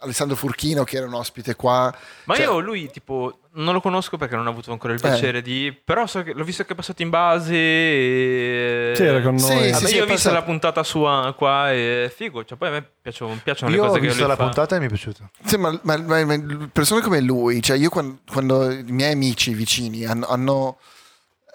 Alessandro 0.00 0.36
Furchino 0.36 0.84
che 0.84 0.96
era 0.96 1.06
un 1.06 1.14
ospite 1.14 1.54
qua. 1.56 1.94
Ma 2.24 2.34
cioè- 2.34 2.44
io 2.46 2.58
lui, 2.60 2.90
tipo, 2.90 3.40
non 3.52 3.74
lo 3.74 3.80
conosco 3.80 4.16
perché 4.16 4.36
non 4.36 4.46
ho 4.46 4.50
avuto 4.50 4.72
ancora 4.72 4.92
il 4.92 5.00
piacere 5.00 5.42
di... 5.42 5.76
Però 5.84 6.06
so 6.06 6.22
che 6.22 6.32
l'ho 6.32 6.44
visto 6.44 6.64
che 6.64 6.72
è 6.72 6.76
passato 6.76 7.02
in 7.02 7.10
base 7.10 7.54
e... 7.54 8.92
Sì, 8.96 9.02
era 9.04 9.20
con 9.20 9.38
Sì, 9.38 9.52
noi. 9.52 9.64
sì, 9.64 9.70
Vabbè, 9.72 9.86
sì, 9.86 9.94
io 9.96 10.02
ho 10.02 10.06
visto 10.06 10.12
passato. 10.28 10.34
la 10.34 10.42
puntata 10.42 10.82
sua 10.82 11.34
qua 11.36 11.72
e 11.72 12.12
figo, 12.14 12.44
cioè 12.44 12.56
poi 12.56 12.68
a 12.68 12.70
me 12.72 12.88
piacciono, 13.02 13.38
piacciono 13.42 13.70
Io 13.72 13.76
le 13.76 13.82
ho 13.82 13.86
cose 13.88 14.00
che 14.00 14.06
visto 14.06 14.20
lui 14.20 14.28
la 14.30 14.36
fa. 14.36 14.44
puntata 14.44 14.76
e 14.76 14.78
mi 14.78 14.84
è 14.86 14.88
piaciuto. 14.88 15.30
Sì, 15.44 15.56
ma, 15.56 15.78
ma- 15.82 15.96
ma- 15.98 16.24
ma 16.24 16.68
persone 16.72 17.00
come 17.02 17.20
lui, 17.20 17.62
cioè 17.62 17.76
io 17.76 17.88
quando, 17.90 18.18
quando 18.30 18.70
i 18.70 18.84
miei 18.88 19.12
amici 19.12 19.52
vicini 19.54 20.04
hanno, 20.04 20.26
hanno 20.26 20.78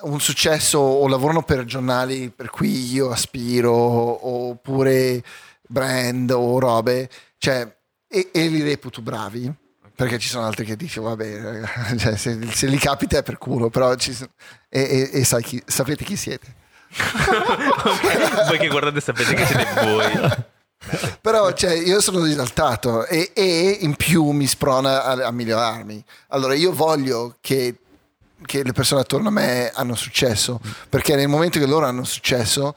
un 0.01 0.19
successo 0.19 0.77
o 0.77 1.07
lavorano 1.07 1.43
per 1.43 1.63
giornali 1.65 2.29
per 2.29 2.49
cui 2.49 2.91
io 2.91 3.09
aspiro 3.11 3.71
oppure 3.73 5.23
brand 5.67 6.29
o 6.31 6.59
robe, 6.59 7.09
cioè, 7.37 7.74
e, 8.15 8.29
e 8.31 8.47
li 8.47 8.61
reputo 8.61 9.01
bravi, 9.01 9.51
perché 9.95 10.17
ci 10.19 10.27
sono 10.29 10.45
altri 10.45 10.65
che 10.65 10.75
dicono, 10.75 11.07
vabbè, 11.09 11.95
cioè, 11.99 12.15
se, 12.17 12.39
se 12.51 12.67
li 12.67 12.77
capita 12.77 13.17
è 13.17 13.23
per 13.23 13.37
culo, 13.37 13.69
però 13.69 13.93
ci 13.95 14.13
sono- 14.13 14.31
e, 14.69 14.81
e- 14.81 15.19
e 15.19 15.23
sai 15.23 15.43
chi- 15.43 15.63
sapete 15.65 16.03
chi 16.03 16.15
siete. 16.15 16.63
Ok, 16.97 18.47
Voi 18.47 18.57
che 18.57 18.67
guardate 18.67 19.01
sapete 19.01 19.33
che 19.33 19.45
siete 19.45 19.81
voi. 19.83 20.43
Però 21.19 21.51
cioè, 21.53 21.71
io 21.73 21.99
sono 21.99 22.21
disaltato 22.21 23.05
e, 23.05 23.31
e 23.33 23.77
in 23.81 23.95
più 23.95 24.29
mi 24.31 24.45
sprona 24.45 25.03
a, 25.03 25.25
a 25.27 25.31
migliorarmi. 25.31 26.03
Allora 26.29 26.53
io 26.53 26.71
voglio 26.73 27.37
che, 27.41 27.75
che 28.45 28.63
le 28.63 28.71
persone 28.71 29.01
attorno 29.01 29.29
a 29.29 29.31
me 29.31 29.71
hanno 29.73 29.95
successo, 29.95 30.59
perché 30.89 31.15
nel 31.15 31.27
momento 31.27 31.57
che 31.59 31.65
loro 31.65 31.85
hanno 31.87 32.03
successo, 32.03 32.75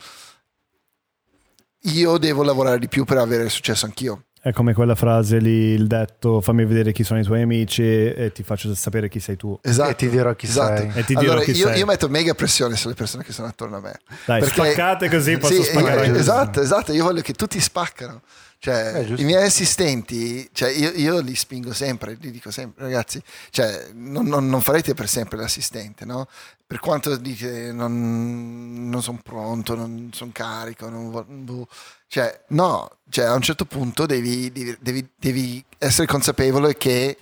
io 1.82 2.19
devo 2.19 2.43
lavorare 2.43 2.78
di 2.78 2.89
più 2.89 3.05
per 3.05 3.19
avere 3.19 3.48
successo 3.48 3.85
anch'io. 3.86 4.24
È 4.48 4.52
come 4.52 4.72
quella 4.72 4.94
frase 4.94 5.40
lì, 5.40 5.74
il 5.74 5.86
detto 5.86 6.40
fammi 6.40 6.64
vedere 6.64 6.92
chi 6.92 7.04
sono 7.04 7.20
i 7.20 7.22
tuoi 7.22 7.42
amici 7.42 7.82
e 7.82 8.30
ti 8.32 8.42
faccio 8.42 8.74
sapere 8.74 9.10
chi 9.10 9.20
sei 9.20 9.36
tu. 9.36 9.58
Esatto. 9.60 9.90
E 9.90 9.94
ti 9.94 10.08
dirò 10.08 10.34
chi 10.34 10.46
sei. 10.46 10.90
E 10.94 11.04
ti 11.04 11.14
dirò 11.14 11.32
allora, 11.32 11.44
chi 11.44 11.50
io, 11.50 11.66
sei. 11.66 11.78
io 11.80 11.84
metto 11.84 12.08
mega 12.08 12.32
pressione 12.32 12.74
sulle 12.74 12.94
persone 12.94 13.24
che 13.24 13.32
sono 13.32 13.48
attorno 13.48 13.76
a 13.76 13.80
me. 13.80 13.98
Dai, 14.24 14.42
spaccate 14.42 15.10
così 15.10 15.36
posso 15.36 15.62
Sì, 15.62 15.64
spaccare 15.64 16.06
eh, 16.06 16.16
esatto, 16.16 16.62
esatto, 16.62 16.94
io 16.94 17.04
voglio 17.04 17.20
che 17.20 17.34
tutti 17.34 17.60
spaccano. 17.60 18.22
Cioè, 18.60 19.06
Eh. 19.09 19.14
I 19.20 19.24
miei 19.24 19.44
assistenti, 19.44 20.48
cioè, 20.52 20.70
io, 20.70 20.90
io 20.90 21.20
li 21.20 21.36
spingo 21.36 21.72
sempre, 21.72 22.16
li 22.20 22.32
dico 22.32 22.51
sempre, 22.51 22.85
ragazzi, 22.85 23.22
cioè, 23.51 23.90
non, 23.94 24.26
non- 24.26 24.48
non 24.48 24.60
farete 24.60 24.94
per 24.94 25.09
sempre 25.09 25.36
l'assistente, 25.39 26.05
no? 26.05 26.26
Per 26.66 26.80
quanto 26.80 27.16
dite 27.16 27.70
non, 27.72 28.89
non 28.90 29.01
sono 29.02 29.20
pronto, 29.22 29.74
non 29.76 30.10
sono 30.12 30.30
carico, 30.35 30.89
non 30.89 31.44
boh. 31.44 31.68
cioè, 32.09 32.44
no, 32.48 32.98
cioè, 33.09 33.26
a 33.26 33.35
un 33.35 33.43
certo 33.43 33.64
punto 33.64 34.06
devi, 34.06 34.51
devi- 34.51 35.09
devi- 35.16 35.64
essere 35.78 36.06
consapevole 36.09 36.76
che 36.76 37.16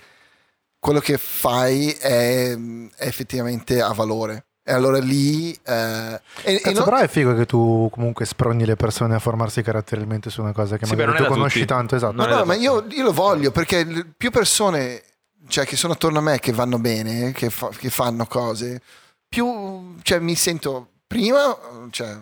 quello 0.79 0.99
che 0.99 1.17
fai 1.19 1.89
è, 1.91 2.51
è 2.55 3.05
effettivamente 3.07 3.79
a 3.81 3.93
valore. 3.93 4.46
E 4.69 4.73
allora 4.73 4.97
lì... 4.99 5.57
eh, 5.63 6.19
e- 6.43 6.55
e 6.55 6.59
Cazzo, 6.59 6.79
no- 6.79 6.83
però 6.83 6.97
è 6.97 7.07
figo 7.07 7.33
che 7.35 7.45
tu 7.45 7.89
comunque 7.89 8.25
sproni 8.25 8.65
le 8.65 8.75
persone 8.75 9.15
a 9.15 9.19
formarsi 9.19 9.61
caratterialmente 9.61 10.29
su 10.29 10.41
una 10.41 10.51
cosa 10.51 10.75
che 10.75 10.85
Sì, 10.85 10.91
magari 10.91 11.11
beh, 11.11 11.17
tu 11.19 11.23
non 11.23 11.31
conosci 11.31 11.59
tutti. 11.59 11.71
tanto, 11.71 11.95
esatto. 11.95 12.11
Non 12.13 12.27
No, 12.27 12.35
no, 12.39 12.43
ma 12.43 12.53
io, 12.55 12.85
io 12.89 13.03
lo 13.03 13.13
voglio 13.13 13.51
perché 13.51 13.87
più 14.17 14.29
persone 14.29 15.03
cioè, 15.47 15.65
che 15.65 15.77
sono 15.77 15.93
attorno 15.93 16.19
a 16.19 16.21
me 16.21 16.39
che 16.39 16.51
vanno 16.51 16.79
bene, 16.79 17.31
che, 17.31 17.49
fa- 17.49 17.69
che 17.69 17.89
fanno 17.89 18.25
cose, 18.25 18.81
più 19.29 19.95
cioè, 20.01 20.19
mi 20.19 20.35
sento 20.35 20.89
prima, 21.07 21.57
cioè, 21.89 22.17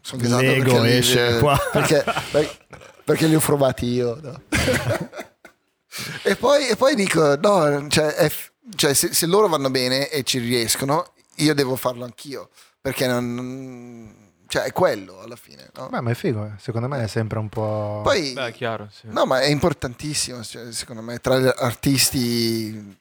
sono 0.00 0.22
gasato 0.22 0.42
L'ego 0.42 0.62
perché, 0.72 0.80
li- 0.82 0.96
esce 0.96 1.38
qua. 1.40 1.58
perché, 1.72 2.04
per- 2.30 2.56
perché 3.02 3.26
li 3.26 3.34
ho 3.34 3.40
provati 3.40 3.86
io. 3.86 4.16
no? 4.22 4.40
e, 6.22 6.36
poi, 6.36 6.68
e 6.68 6.76
poi 6.76 6.94
dico, 6.94 7.36
no, 7.36 7.88
cioè, 7.88 8.06
è 8.14 8.30
cioè, 8.76 8.94
se, 8.94 9.12
se 9.12 9.26
loro 9.26 9.48
vanno 9.48 9.70
bene 9.70 10.08
e 10.08 10.22
ci 10.22 10.38
riescono, 10.38 11.12
io 11.36 11.54
devo 11.54 11.76
farlo 11.76 12.04
anch'io, 12.04 12.50
perché 12.80 13.06
non... 13.06 14.22
Cioè, 14.46 14.64
è 14.64 14.72
quello 14.72 15.20
alla 15.20 15.36
fine. 15.36 15.68
No? 15.76 15.88
Beh, 15.88 16.00
ma 16.00 16.10
è 16.10 16.14
figo, 16.14 16.44
eh. 16.44 16.50
secondo 16.58 16.86
me 16.86 17.02
è 17.02 17.06
sempre 17.08 17.38
un 17.38 17.48
po'... 17.48 18.00
Poi, 18.04 18.32
Beh, 18.34 18.48
è 18.48 18.52
chiaro, 18.52 18.88
sì. 18.92 19.08
No, 19.10 19.24
ma 19.26 19.40
è 19.40 19.46
importantissimo, 19.48 20.42
cioè, 20.44 20.70
secondo 20.72 21.02
me, 21.02 21.18
tra 21.18 21.38
gli 21.38 21.50
artisti 21.56 22.98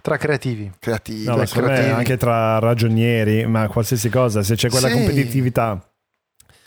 Tra 0.00 0.16
creativi. 0.16 0.72
creativi. 0.78 1.24
No, 1.24 1.36
ma 1.36 1.46
secondo 1.46 1.68
me 1.68 1.74
creativi. 1.74 1.98
anche 1.98 2.16
tra 2.16 2.58
ragionieri, 2.58 3.46
ma 3.46 3.68
qualsiasi 3.68 4.08
cosa, 4.08 4.42
se 4.42 4.54
c'è 4.56 4.68
quella 4.70 4.88
Sì. 4.88 4.94
competitività 4.94 5.80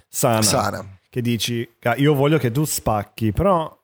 sana, 0.08 0.42
Sana. 0.42 0.86
che 1.10 1.22
dici, 1.22 1.70
"Ca- 1.80 1.96
io 1.96 2.14
voglio 2.14 2.38
che 2.38 2.52
tu 2.52 2.64
spacchi, 2.66 3.32
però 3.32 3.76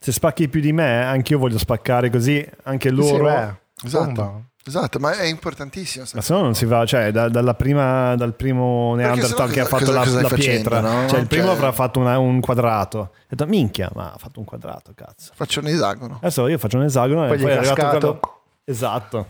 se 0.00 0.12
spacchi 0.12 0.48
più 0.48 0.60
di 0.60 0.72
me, 0.72 1.02
anche 1.04 1.32
io 1.32 1.38
voglio 1.38 1.58
spaccare 1.58 2.10
così, 2.10 2.46
anche 2.64 2.90
loro... 2.90 3.28
Sì, 3.28 3.34
beh, 3.34 3.86
Esatto. 3.86 4.44
Esatto, 4.68 4.98
ma 4.98 5.12
è 5.12 5.24
importantissimo. 5.24 6.04
Ma 6.12 6.20
se 6.20 6.32
no 6.34 6.42
non 6.42 6.54
si 6.54 6.66
va, 6.66 6.84
cioè 6.84 7.10
da- 7.10 7.28
dalla 7.30 7.54
prima, 7.54 8.14
dal 8.16 8.34
primo 8.34 8.94
Neanderthal 8.94 9.48
sennò 9.48 9.52
che 9.52 9.60
ha 9.60 9.64
fatto 9.64 9.84
cosa- 9.86 9.98
la, 9.98 10.04
cosa 10.04 10.20
la 10.22 10.28
facendo, 10.28 10.68
pietra, 10.70 10.80
no? 10.80 11.08
cioè 11.08 11.18
il 11.20 11.26
primo 11.26 11.46
Cioè- 11.46 11.54
avrà 11.56 11.72
fatto 11.72 11.98
una- 12.00 12.18
un 12.18 12.40
quadrato. 12.40 12.98
Ho 12.98 13.10
detto, 13.26 13.46
minchia, 13.46 13.90
ma 13.94 14.12
ha 14.12 14.18
fatto 14.18 14.38
un 14.40 14.44
quadrato, 14.44 14.92
cazzo. 14.94 15.32
Faccio 15.34 15.60
un 15.60 15.66
esagono. 15.68 16.16
Adesso 16.20 16.46
io 16.48 16.58
faccio 16.58 16.76
un 16.76 16.84
esagono 16.84 17.26
Poi 17.26 17.34
e 17.34 17.38
gli 17.38 17.42
poi 17.42 17.50
è 17.50 17.56
arrivato 17.56 17.74
cascato. 17.80 18.18
quello... 18.18 18.40
Esatto. 18.64 19.26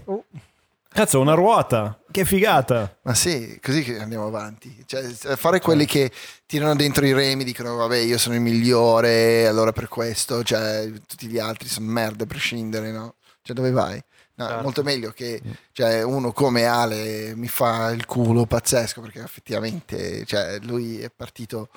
Cazzo, 0.90 1.20
una 1.20 1.35
ruota. 1.35 1.97
Che 2.10 2.24
figata! 2.24 2.97
Ma 3.02 3.15
sì, 3.15 3.60
così 3.62 3.85
che 3.85 3.98
andiamo 4.01 4.27
avanti. 4.27 4.82
Cioè, 4.86 5.02
fare 5.36 5.60
quelli 5.60 5.85
che 5.85 6.10
tirano 6.47 6.74
dentro 6.74 7.06
i 7.06 7.12
remi, 7.12 7.44
dicono 7.44 7.77
vabbè 7.77 7.98
io 7.98 8.19
sono 8.19 8.35
il 8.35 8.40
migliore, 8.40 9.47
allora 9.47 9.70
per 9.70 9.86
questo, 9.86 10.43
cioè 10.43 10.90
tutti 11.06 11.27
gli 11.28 11.39
altri 11.39 11.69
sono 11.69 11.86
merda 11.86 12.24
a 12.24 12.27
prescindere, 12.27 12.90
no? 12.90 13.15
Cioè 13.43 13.55
dove 13.55 13.70
vai? 13.70 14.02
No, 14.39 14.47
Certo. 14.47 14.62
molto 14.62 14.82
meglio 14.85 15.10
che 15.10 15.43
cioè, 15.73 16.01
uno 16.02 16.31
come 16.32 16.65
Ale 16.65 17.32
mi 17.35 17.48
fa 17.48 17.90
il 17.90 18.06
culo 18.06 18.47
pazzesco 18.47 19.01
perché 19.01 19.20
effettivamente 19.20 20.24
cioè, 20.27 20.59
lui 20.62 21.01
è 21.01 21.10
partito 21.10 21.70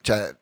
cioè, 0.00 0.32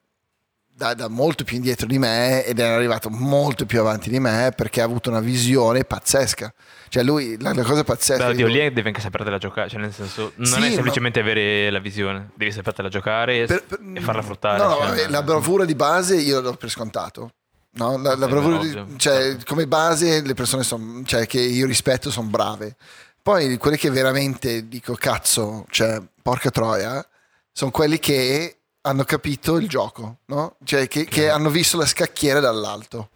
da, 0.71 0.93
da 0.93 1.09
molto 1.09 1.45
più 1.45 1.57
indietro 1.57 1.87
di 1.87 1.99
me 1.99 2.45
ed 2.45 2.59
è 2.61 2.65
arrivato 2.65 3.09
molto 3.11 3.65
più 3.65 3.81
avanti 3.81 4.11
di 4.11 4.19
me 4.21 4.53
perché 4.55 4.83
ha 4.83 4.85
avuto 4.85 5.09
una 5.11 5.21
visione 5.21 5.85
pazzesca. 5.85 6.53
Cioè 6.89 7.03
lui, 7.03 7.41
la, 7.41 7.53
la 7.55 7.63
cosa 7.63 7.85
pazzesca... 7.85 8.27
Beh, 8.29 8.35
di 8.35 8.43
oddio, 8.43 8.47
lui- 8.55 8.63
lì 8.65 8.73
devi 8.75 8.89
anche 8.89 9.01
sapertela 9.01 9.39
giocare, 9.39 9.69
cioè 9.71 9.81
nel 9.81 9.93
senso, 9.95 10.33
non 10.37 10.47
Sì, 10.47 10.57
è 10.57 10.69
ma- 10.69 10.71
semplicemente 10.75 11.21
avere 11.21 11.71
la 11.71 11.79
visione, 11.81 12.31
devi 12.35 12.53
sapertela 12.53 12.89
giocare 12.89 13.43
e, 13.43 13.47
Per- 13.47 13.65
per- 13.65 13.81
e 13.95 14.01
farla 14.01 14.23
fruttare. 14.23 14.59
No, 14.59 14.69
no, 14.69 14.75
cioè, 14.77 14.87
vabbè, 14.89 15.09
la 15.09 15.23
bravura 15.23 15.65
di 15.65 15.75
base 15.75 16.17
io 16.17 16.41
l'ho 16.41 16.55
per 16.55 16.69
scontato. 16.71 17.31
No, 17.73 17.97
la, 17.99 18.17
la 18.17 18.27
bravura 18.27 18.59
di- 18.59 18.99
cioè, 18.99 19.37
come 19.45 19.67
base 19.67 20.23
le 20.23 20.35
persone 20.35 20.63
son- 20.65 21.05
cioè, 21.07 21.27
che 21.27 21.41
io 21.41 21.67
rispetto 21.67 22.11
sono 22.11 22.29
brave. 22.29 22.77
Poi 23.23 23.57
quelle 23.59 23.77
che 23.77 23.91
veramente 23.91 24.67
dico 24.67 24.95
cazzo, 24.95 25.67
cioè 25.71 26.03
porca 26.23 26.51
troia, 26.51 27.07
sono 27.53 27.71
quelli 27.71 27.99
che 27.99 28.57
hanno 28.83 29.05
capito 29.05 29.57
il 29.59 29.69
gioco, 29.69 30.19
no? 30.27 30.57
Cioè 30.65 30.89
che, 30.89 31.05
che 31.05 31.29
hanno 31.31 31.51
visto 31.51 31.77
la 31.77 31.87
scacchiera 31.87 32.41
dall'alto. 32.41 33.11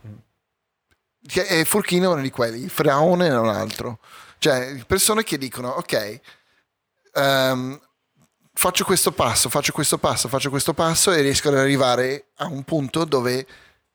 Che- 1.27 1.47
e 1.47 1.65
Furchino 1.65 2.11
è 2.11 2.13
uno 2.13 2.23
di 2.23 2.31
quelli, 2.31 2.69
Fraone 2.69 3.29
è 3.29 3.39
un 3.39 3.49
altro. 3.49 3.99
Cioè 4.39 4.85
persone 4.87 5.25
che 5.25 5.39
dicono 5.39 5.71
ok, 5.71 6.21
ehm, 7.15 7.81
faccio 8.53 8.85
questo 8.85 9.11
passo, 9.13 9.49
faccio 9.49 9.73
questo 9.73 9.99
passo, 9.99 10.29
faccio 10.29 10.51
questo 10.51 10.75
passo 10.75 11.11
e 11.13 11.23
riesco 11.23 11.49
ad 11.49 11.57
arrivare 11.57 12.27
a 12.37 12.47
un 12.47 12.63
punto 12.63 13.05
dove, 13.05 13.47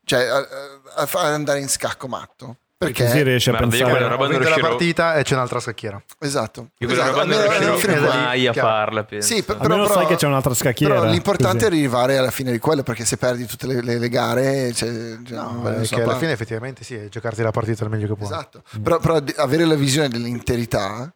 cioè, 0.10 0.26
a, 0.26 0.38
a- 0.38 0.48
a 0.96 1.06
far 1.06 1.26
andare 1.34 1.60
in 1.60 1.70
scacco 1.70 2.08
matto. 2.08 2.58
Così 2.80 2.94
Perché, 2.94 3.24
riesci 3.24 3.50
a 3.50 3.52
Merda, 3.52 3.66
io 3.66 3.72
pensare... 3.72 3.92
quella 3.92 4.06
Ho 4.06 4.10
roba 4.10 4.24
non 4.24 4.32
vinto 4.32 4.44
la 4.48 4.56
riuscirò- 4.56 4.70
partita 4.78 5.16
e 5.16 5.24
c'è 5.24 5.34
un'altra 5.34 5.60
scacchiera. 5.60 6.02
esatto, 6.20 6.70
Io 6.78 6.88
quella 6.88 7.04
esatto, 7.04 7.20
roba 7.20 7.26
non 7.26 7.42
almeno- 7.42 7.70
riuscirò 7.72 7.94
fino 7.94 8.06
a 8.08 8.10
qua. 8.10 8.22
mai 8.22 8.48
a 8.48 8.52
chiaro. 8.54 8.68
farla, 8.70 9.04
penso. 9.04 9.28
Sì, 9.36 9.44
per- 9.44 9.58
Almeno 9.60 9.82
però- 9.84 9.94
sai 9.96 10.06
che 10.08 10.16
c'è 10.16 10.28
un'altra 10.28 10.54
scacchiera. 10.54 10.94
Però 10.94 11.06
l'importante 11.12 11.58
così. 11.58 11.66
è 11.66 11.68
arrivare 11.78 12.18
alla 12.18 12.32
fine 12.32 12.52
di 12.54 12.58
quello 12.60 12.82
perché 12.84 13.04
se 13.04 13.18
perdi 13.18 13.46
tutte 13.46 13.68
le, 13.68 13.82
le- 13.82 13.98
le 14.00 14.10
gare, 14.10 14.72
cioè, 14.74 14.88
cioè, 14.90 15.36
non 15.36 15.56
No, 15.56 15.62
vale 15.62 15.86
che 15.86 15.96
alla 15.96 16.04
parte. 16.06 16.20
fine 16.20 16.32
effettivamente 16.32 16.84
sì, 16.86 16.96
è 16.96 17.10
giocarti 17.10 17.42
la 17.42 17.52
partita 17.52 17.84
il 17.84 17.90
meglio 17.90 18.08
che 18.08 18.14
puoi. 18.16 18.28
Esatto, 18.30 18.64
però, 18.82 18.98
però 19.00 19.20
di- 19.20 19.34
avere 19.36 19.66
la 19.66 19.76
visione 19.76 20.08
dell'interità 20.08 21.14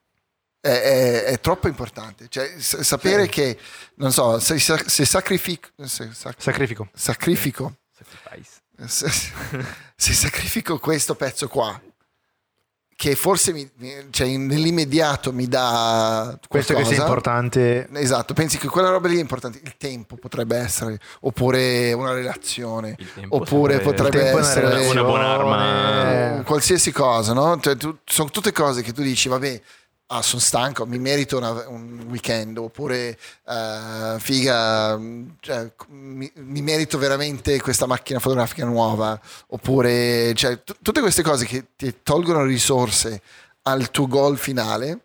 è, 0.60 0.68
è- 0.68 1.24
è 1.24 1.40
troppo 1.40 1.70
importante. 1.70 2.26
Cioè, 2.28 2.56
s- 2.58 2.82
sapere 2.82 3.28
che, 3.28 3.58
non 3.96 4.12
so, 4.12 4.38
se, 4.40 4.60
se 4.60 5.06
sacrifico, 5.06 5.70
se 5.86 6.10
sac- 6.12 6.42
Sacrifico. 6.42 6.90
sacrifico, 6.94 7.76
Sacrifice. 7.98 8.53
Se, 8.86 9.10
se 9.96 10.14
sacrifico 10.14 10.80
questo 10.80 11.16
pezzo 11.16 11.48
qua, 11.48 11.80
che 12.96 13.16
forse 13.16 13.52
mi- 13.54 13.70
cioè, 14.12 14.38
nell'immediato 14.38 15.34
mi 15.34 15.48
dà 15.48 16.38
Questo 16.48 16.74
che 16.76 16.86
sia 16.86 16.98
importante 16.98 17.90
Esatto, 17.94 18.34
pensi 18.34 18.58
che 18.58 18.68
quella 18.68 18.90
roba 18.90 19.08
lì 19.08 19.18
è 19.18 19.20
importante, 19.22 19.60
il 19.64 19.76
tempo 19.78 20.16
potrebbe 20.16 20.56
essere, 20.58 21.00
oppure 21.22 21.92
una 21.94 22.14
relazione, 22.14 22.96
Il 22.98 23.12
tempo 23.14 23.36
oppure 23.38 23.80
potrebbe 23.80 24.18
il 24.18 24.24
tempo 24.24 24.38
è 24.38 24.40
una 24.40 24.48
essere 24.50 24.68
relazione, 24.70 25.00
una 25.00 25.10
buona 25.10 25.34
arma. 25.34 26.40
eh, 26.40 26.44
qualsiasi 26.44 26.92
cosa, 26.92 27.34
no? 27.34 27.60
Cioè, 27.60 27.76
tu- 27.76 27.98
sono 28.06 28.30
tutte 28.30 28.52
cose 28.52 28.82
che 28.84 28.94
tu 28.94 29.02
dici, 29.02 29.28
vabbè, 29.28 29.62
ah, 30.14 30.22
sono 30.22 30.42
stanco, 30.42 30.86
mi 30.86 31.00
merito 31.00 31.38
una- 31.38 31.68
un 31.68 32.06
weekend, 32.10 32.58
oppure 32.58 33.18
eh, 33.48 34.16
figa, 34.20 34.98
mh, 34.98 35.36
cioè, 35.40 35.72
mi, 35.90 36.32
mi 36.36 36.62
merito 36.62 36.98
veramente 36.98 37.60
questa 37.62 37.86
macchina 37.86 38.20
fotografica 38.20 38.66
nuova, 38.66 39.20
oppure 39.48 40.34
cioè, 40.36 40.64
tu- 40.64 40.76
tutte 40.82 41.02
queste 41.02 41.24
cose 41.24 41.46
che 41.46 41.66
ti 41.76 42.02
tolgono 42.04 42.44
risorse 42.44 43.22
al 43.64 43.90
tuo 43.92 44.08
goal 44.08 44.38
finale, 44.38 45.00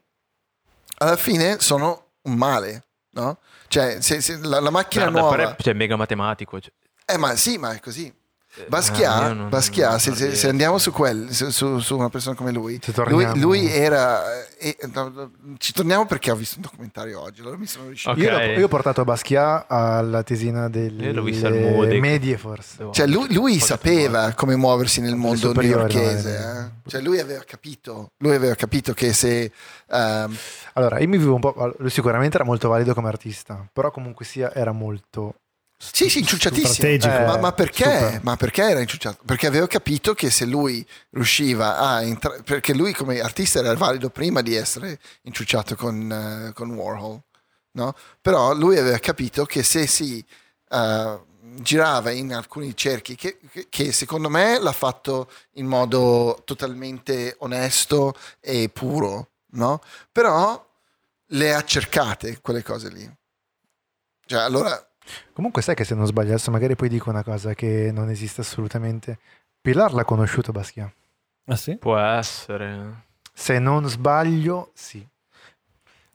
alla 0.98 1.16
fine 1.16 1.58
sono 1.60 2.06
un 2.22 2.34
male, 2.34 2.84
no? 3.10 3.38
Cioè, 3.68 4.00
se, 4.00 4.20
se 4.20 4.38
la, 4.42 4.60
la 4.60 4.70
macchina 4.70 5.04
Guarda, 5.08 5.20
nuova... 5.20 5.36
pare- 5.44 5.56
cioè, 5.62 5.74
mega 5.74 5.96
matematico. 5.96 6.60
Cioè, 6.60 6.72
Eh, 7.06 7.16
ma 7.18 7.36
sì, 7.36 7.56
ma 7.58 7.72
è 7.72 7.80
così. 7.80 8.12
Eh, 8.58 8.66
Basquiat, 8.68 9.32
non- 9.32 9.48
Basquiat, 9.48 9.90
non 9.90 10.00
se, 10.00 10.14
se- 10.14 10.34
se 10.34 10.48
andiamo 10.48 10.78
su, 10.78 10.90
quel, 10.92 11.30
su, 11.32 11.78
su- 11.78 11.96
una 11.96 12.08
persona 12.08 12.34
come 12.36 12.52
lui, 12.52 12.80
Se 12.82 12.92
lui, 12.96 13.04
torniamo- 13.24 13.34
lui 13.36 13.66
era... 13.68 14.22
eh, 14.58 14.76
no, 14.92 15.08
no, 15.08 15.30
ci 15.58 15.72
torniamo 15.72 16.06
perché 16.06 16.30
ho 16.30 16.34
visto 16.36 16.56
un 16.56 16.62
documentario 16.62 17.20
oggi, 17.20 17.40
allora 17.40 17.56
mi 17.56 17.66
sono 17.66 17.86
riuscito... 17.86 18.10
Ok. 18.10 18.18
Io, 18.58 18.64
ho 18.64 18.68
portato 18.68 19.04
Basquiat 19.04 19.66
alla 19.68 20.22
tesina 20.22 20.68
delle 20.68 21.12
Moodec. 21.70 22.00
medie 22.00 22.36
forse. 22.38 22.88
Cioè 22.92 23.06
lui, 23.06 23.32
lui 23.32 23.58
sapeva 23.60 24.32
come 24.32 24.56
muoversi 24.56 25.00
nel 25.00 25.14
mondo 25.16 25.52
newyorchese, 25.52 26.36
eh. 26.84 26.88
cioè 26.90 27.00
lui 27.00 27.18
aveva 27.20 27.42
capito, 27.46 28.10
lui 28.18 28.34
aveva 28.34 28.54
capito 28.54 28.92
che 28.94 29.12
se... 29.12 29.50
ehm, 29.90 30.36
Allora, 30.74 30.98
io 30.98 31.08
mi 31.08 31.18
vivo 31.18 31.34
un 31.34 31.40
po'. 31.40 31.74
Lui 31.78 31.90
sicuramente 31.90 32.36
era 32.36 32.44
molto 32.44 32.68
valido 32.68 32.94
come 32.94 33.08
artista, 33.08 33.66
però 33.72 33.90
comunque 33.90 34.24
sia 34.24 34.52
era 34.54 34.72
molto. 34.72 35.34
Sì, 35.80 36.08
sì, 36.10 36.18
inciucciatissimo. 36.18 36.72
Strategico. 36.72 37.14
ma, 37.24 37.36
Eh, 37.36 37.38
ma 37.38 37.52
perché? 37.52 38.18
Ma 38.24 38.36
perché 38.36 38.62
era 38.62 38.80
inciucciato? 38.80 39.22
Perché 39.24 39.46
aveva 39.46 39.66
capito 39.68 40.12
che 40.12 40.28
se 40.28 40.44
lui 40.44 40.84
riusciva 41.10 41.78
a 41.78 42.02
entrare, 42.02 42.42
perché 42.42 42.74
lui 42.74 42.92
come 42.92 43.20
artista 43.20 43.60
era 43.60 43.72
valido 43.74 44.10
prima 44.10 44.42
di 44.42 44.56
essere 44.56 44.98
inciucciato 45.22 45.76
con, 45.76 46.48
eh, 46.48 46.52
con 46.52 46.70
Warhol, 46.72 47.20
no? 47.72 47.94
Però 48.20 48.54
lui 48.54 48.76
aveva 48.76 48.98
capito 48.98 49.44
che 49.44 49.62
se 49.62 49.86
si 49.86 50.24
eh, 50.70 51.20
girava 51.60 52.10
in 52.10 52.34
alcuni 52.34 52.76
cerchi, 52.76 53.14
che, 53.14 53.38
che- 53.48 53.66
che 53.68 53.92
secondo 53.92 54.28
me 54.28 54.58
l'ha 54.58 54.72
fatto 54.72 55.30
in 55.52 55.66
modo 55.66 56.42
totalmente 56.44 57.36
onesto 57.38 58.14
e 58.40 58.68
puro, 58.68 59.30
no? 59.52 59.80
Però 60.10 60.66
le 61.32 61.54
ha 61.54 61.62
cercate 61.64 62.40
quelle 62.40 62.64
cose 62.64 62.88
lì. 62.90 63.08
Cioè, 64.26 64.40
allora 64.40 64.82
Comunque, 65.32 65.62
sai 65.62 65.74
che 65.74 65.84
se 65.84 65.94
non 65.94 66.06
sbaglio, 66.06 66.30
adesso 66.30 66.50
magari 66.50 66.76
poi 66.76 66.88
dico 66.88 67.10
una 67.10 67.22
cosa 67.22 67.54
che 67.54 67.90
non 67.92 68.10
esiste 68.10 68.40
assolutamente. 68.40 69.18
Pilar 69.60 69.92
l'ha 69.92 70.04
conosciuto 70.04 70.52
Basquiat. 70.52 70.92
Ah 71.46 71.56
sì? 71.56 71.76
Può 71.76 71.96
essere. 71.98 73.06
Se 73.32 73.58
non 73.58 73.88
sbaglio, 73.88 74.70
sì. 74.74 75.06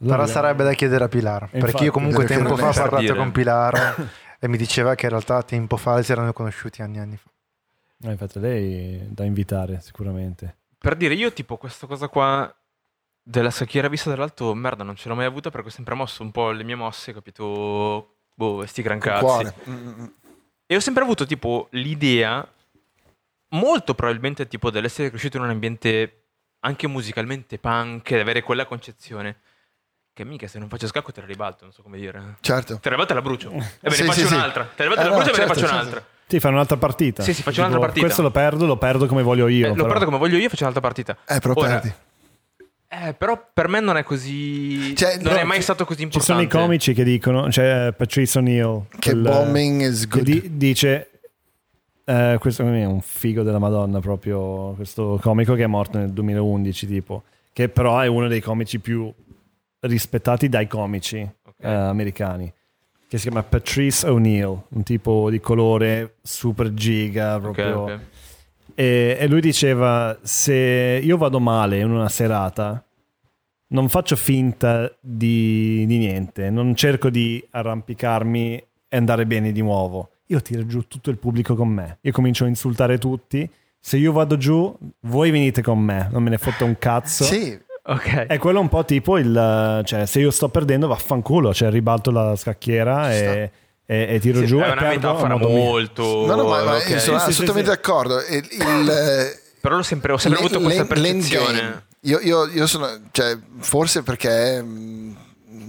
Allora, 0.02 0.18
Però 0.18 0.28
sarebbe 0.28 0.64
da 0.64 0.74
chiedere 0.74 1.06
a 1.06 1.08
Pilar. 1.08 1.44
Infatti, 1.44 1.60
perché 1.60 1.84
io 1.86 1.92
comunque 1.92 2.26
tempo 2.26 2.56
fa 2.58 2.70
ho 2.70 2.74
parlato 2.74 3.00
dire. 3.00 3.16
con 3.16 3.32
Pilar 3.32 4.10
e 4.40 4.48
mi 4.48 4.58
diceva 4.58 4.96
che 4.96 5.06
in 5.06 5.12
realtà 5.12 5.42
tempo 5.44 5.78
fa 5.78 6.02
si 6.02 6.12
erano 6.12 6.34
conosciuti 6.34 6.82
anni 6.82 6.98
e 6.98 7.00
anni 7.00 7.18
fa. 7.18 7.30
Eh, 8.06 8.12
infatti 8.12 8.40
lei 8.40 8.98
è 8.98 9.06
da 9.06 9.24
invitare 9.24 9.80
sicuramente. 9.82 10.58
Per 10.78 10.96
dire, 10.96 11.14
io 11.14 11.32
tipo 11.32 11.56
questa 11.56 11.88
cosa 11.88 12.10
qua 12.10 12.54
della 13.24 13.50
scacchiera 13.50 13.88
vista 13.88 14.10
dall'alto, 14.10 14.54
merda, 14.54 14.84
non 14.84 14.98
ce 14.98 15.08
l'ho 15.08 15.16
mai 15.16 15.26
avuta 15.26 15.50
perché 15.50 15.70
ho 15.70 15.72
sempre 15.72 15.96
mosso 15.96 16.22
un 16.22 16.32
po' 16.32 16.52
le 16.52 16.66
mie 16.66 16.76
mosse, 16.76 17.14
capito? 17.14 18.13
Boh, 18.36 18.66
sti 18.66 18.82
gran 18.82 19.00
cazzi. 19.00 19.24
cuore. 19.24 19.54
Mm, 19.70 19.74
mm, 19.74 20.02
mm. 20.02 20.06
E 20.66 20.76
ho 20.76 20.80
sempre 20.80 21.04
avuto 21.04 21.26
tipo 21.26 21.68
l'idea, 21.72 22.48
molto 23.50 23.94
probabilmente 23.94 24.48
tipo 24.48 24.70
dell'essere 24.72 25.10
cresciuto 25.10 25.38
in 25.38 25.44
un 25.44 25.50
ambiente 25.50 26.20
anche 26.62 26.88
musicalmente 26.88 27.58
punk, 27.60 28.12
ed 28.12 28.20
avere 28.20 28.42
quella 28.42 28.66
concezione. 28.66 29.38
Che 30.14 30.24
mica 30.26 30.48
se 30.48 30.60
non 30.60 30.70
faccio 30.70 30.86
scacco 30.88 31.12
te 31.12 31.22
la 31.22 31.26
ribalto, 31.28 31.64
non 31.64 31.74
so 31.74 31.82
come 31.82 31.98
dire. 31.98 32.36
Certo. 32.42 32.76
Te 32.80 32.90
la 32.90 32.92
ribalto 32.92 33.12
e 33.14 33.16
la 33.16 33.22
brucio. 33.24 33.50
E 33.50 33.56
me 33.56 33.92
Sì, 33.92 34.02
ne 34.02 34.08
faccio 34.08 34.20
sì, 34.20 34.28
sì. 34.28 34.34
un'altra. 34.34 34.64
Te 34.76 34.84
la 34.84 34.90
ribalto 34.90 35.02
e 35.02 35.06
Eh, 35.06 35.10
la 35.10 35.10
no, 35.10 35.24
brucio 35.24 35.30
e 35.30 35.34
me 35.34 35.38
ne 35.40 35.46
certo, 35.48 35.54
faccio 35.54 35.60
certo. 35.68 35.74
un'altra. 35.76 36.12
Ti 36.28 36.40
fanno 36.40 36.54
un'altra 36.56 36.78
partita. 36.78 37.24
Sì, 37.24 37.34
sì, 37.34 37.42
faccio 37.42 37.56
Tipo, 37.56 37.62
un'altra 37.68 37.80
partita. 37.88 38.06
Questo 38.06 38.22
lo 38.22 38.32
perdo, 38.32 38.66
lo 38.68 38.78
perdo 38.78 39.06
come 39.08 39.24
voglio 39.24 39.48
io. 39.48 39.68
Eh, 39.74 39.76
lo 39.76 39.86
perdo 39.86 40.06
come 40.06 40.18
voglio 40.18 40.38
io, 40.38 40.50
faccio 40.50 40.62
un'altra 40.64 40.82
partita. 40.82 41.18
Eh, 41.28 41.40
però 41.40 41.54
Ora, 41.56 41.68
perdi. 41.80 41.94
Eh, 43.02 43.14
però 43.14 43.50
per 43.54 43.68
me 43.70 43.80
non 43.80 43.98
è 43.98 44.04
così. 44.04 44.96
Cioè, 44.96 45.18
non 45.22 45.34
no, 45.34 45.40
è 45.40 45.44
mai 45.44 45.58
ci- 45.58 45.64
stato 45.64 45.84
così 45.86 46.00
Ci 46.00 46.04
importante. 46.04 46.32
sono 46.32 46.42
i 46.42 46.48
comici 46.66 46.94
che 46.94 47.04
dicono, 47.04 47.48
c'è 47.48 47.92
Patrice 47.94 48.38
O'Neill. 48.38 48.86
Che 49.00 49.12
quel- 49.12 49.22
bombing 49.24 49.82
is 49.82 50.02
che 50.08 50.22
good. 50.22 50.24
di- 50.24 50.58
dice, 50.58 51.10
eh, 52.06 52.38
questo 52.40 52.62
è 52.68 52.86
un 52.86 53.02
figo 53.02 53.42
della 53.44 53.60
Madonna 53.60 54.00
proprio, 54.00 54.74
questo 54.76 55.18
comico 55.22 55.56
che 55.56 55.64
è 55.64 55.68
morto 55.68 55.98
nel 55.98 56.12
2011 56.12 56.86
tipo, 56.86 57.24
che 57.52 57.68
però 57.70 58.00
è 58.00 58.08
uno 58.08 58.28
dei 58.28 58.42
comici 58.42 58.80
più 58.80 59.12
rispettati 59.80 60.48
dai 60.48 60.68
comici 60.68 61.20
Ok. 61.20 61.54
eh, 61.66 61.68
americani, 61.68 62.52
che 63.08 63.18
si 63.18 63.24
chiama 63.28 63.44
Patrice 63.44 64.08
O'Neill, 64.08 64.62
un 64.70 64.84
tipo 64.84 65.30
di 65.30 65.40
colore 65.40 66.16
super 66.22 66.74
giga 66.74 67.40
proprio. 67.40 67.80
ok. 67.80 68.00
E, 68.76 69.18
e 69.20 69.28
lui 69.28 69.42
diceva: 69.42 70.18
Se 70.22 71.02
io 71.04 71.18
vado 71.18 71.40
male 71.40 71.80
in 71.80 71.90
una 71.90 72.10
serata, 72.10 72.84
non 73.68 73.90
faccio 73.90 74.16
finta 74.16 74.92
di, 75.00 75.86
di 75.86 75.98
niente, 75.98 76.50
non 76.50 76.76
cerco 76.76 77.10
di 77.10 77.44
arrampicarmi 77.50 78.64
e 78.88 78.98
andare 78.98 79.26
bene 79.26 79.52
di 79.52 79.62
nuovo. 79.62 80.10
Io 80.28 80.42
tiro 80.42 80.66
giù 80.66 80.88
tutto 80.88 81.10
il 81.10 81.18
pubblico 81.18 81.56
con 81.56 81.70
me. 81.70 81.98
Io 82.02 82.12
comincio 82.12 82.46
a 82.46 82.48
insultare 82.48 82.98
tutti. 82.98 83.50
Se 83.80 83.98
io 83.98 84.12
vado 84.14 84.38
giù, 84.38 84.76
voi 85.02 85.30
venite 85.30 85.62
con 85.62 85.80
me, 85.80 86.08
non 86.12 86.24
me 86.24 86.30
ne 86.30 86.38
fotte 86.38 86.64
un 86.64 86.78
cazzo. 86.80 87.26
Sì, 87.26 87.60
Ok. 87.86 88.28
È 88.28 88.38
quello 88.38 88.62
un 88.62 88.70
po' 88.70 88.86
tipo 88.86 89.18
il... 89.18 89.82
Cioè, 89.84 90.06
se 90.06 90.20
io 90.20 90.32
sto 90.32 90.48
perdendo, 90.50 90.88
vaffanculo. 90.88 91.54
Cioè, 91.54 91.70
ribalto 91.70 92.12
la 92.12 92.36
scacchiera 92.36 93.14
e, 93.14 93.52
e- 93.86 94.16
e 94.16 94.20
tiro 94.20 94.40
Sì, 94.40 94.46
giù 94.46 94.60
è 94.60 94.68
e 94.68 94.72
una 94.72 94.88
metafora 94.90 95.36
molto... 95.38 96.26
No, 96.26 96.36
no, 96.36 96.48
ma, 96.48 96.64
ma 96.64 96.76
ok. 96.78 96.90
io 96.90 97.00
sono 97.00 97.20
Sì, 97.20 97.30
assolutamente 97.30 97.70
sì. 97.72 97.76
d'accordo. 97.76 98.20
Il, 98.30 98.48
il, 98.52 98.90
eh, 98.90 99.42
Però 99.64 99.76
l'ho 99.78 99.84
sempre, 99.84 100.12
ho 100.14 100.18
sempre 100.18 100.42
l'en- 100.42 100.50
avuto 100.52 100.64
questa 100.66 100.94
l'en- 100.96 101.18
percezione. 101.20 101.86
Io, 102.02 102.20
io, 102.20 102.48
io 102.48 102.68
sono, 102.68 102.90
cioè, 103.12 103.38
forse 103.60 104.04
perché 104.04 104.62
mh, 104.62 105.16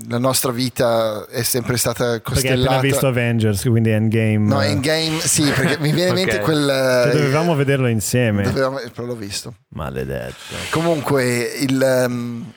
la 0.08 0.18
nostra 0.18 0.50
vita 0.50 1.26
è 1.28 1.44
sempre 1.44 1.76
stata 1.76 2.04
Perché 2.20 2.28
hai 2.28 2.34
costellata. 2.34 2.80
visto 2.80 3.06
Avengers, 3.06 3.62
quindi 3.62 3.90
Endgame. 3.90 4.38
No, 4.38 4.60
eh, 4.60 4.70
Endgame, 4.70 5.20
sì, 5.20 5.44
perché 5.50 5.78
mi 5.78 5.92
viene 5.92 6.08
in 6.08 6.14
mente 6.26 6.40
quel. 6.40 7.08
che 7.10 7.16
dovevamo 7.16 7.54
vederlo 7.54 7.86
insieme. 7.86 8.42
dovevamo- 8.42 8.80
però 8.92 9.06
l'ho 9.06 9.14
visto. 9.14 9.54
Maledetto. 9.68 10.34
Comunque, 10.70 11.24
il, 11.60 11.80
ehm, 11.80 12.52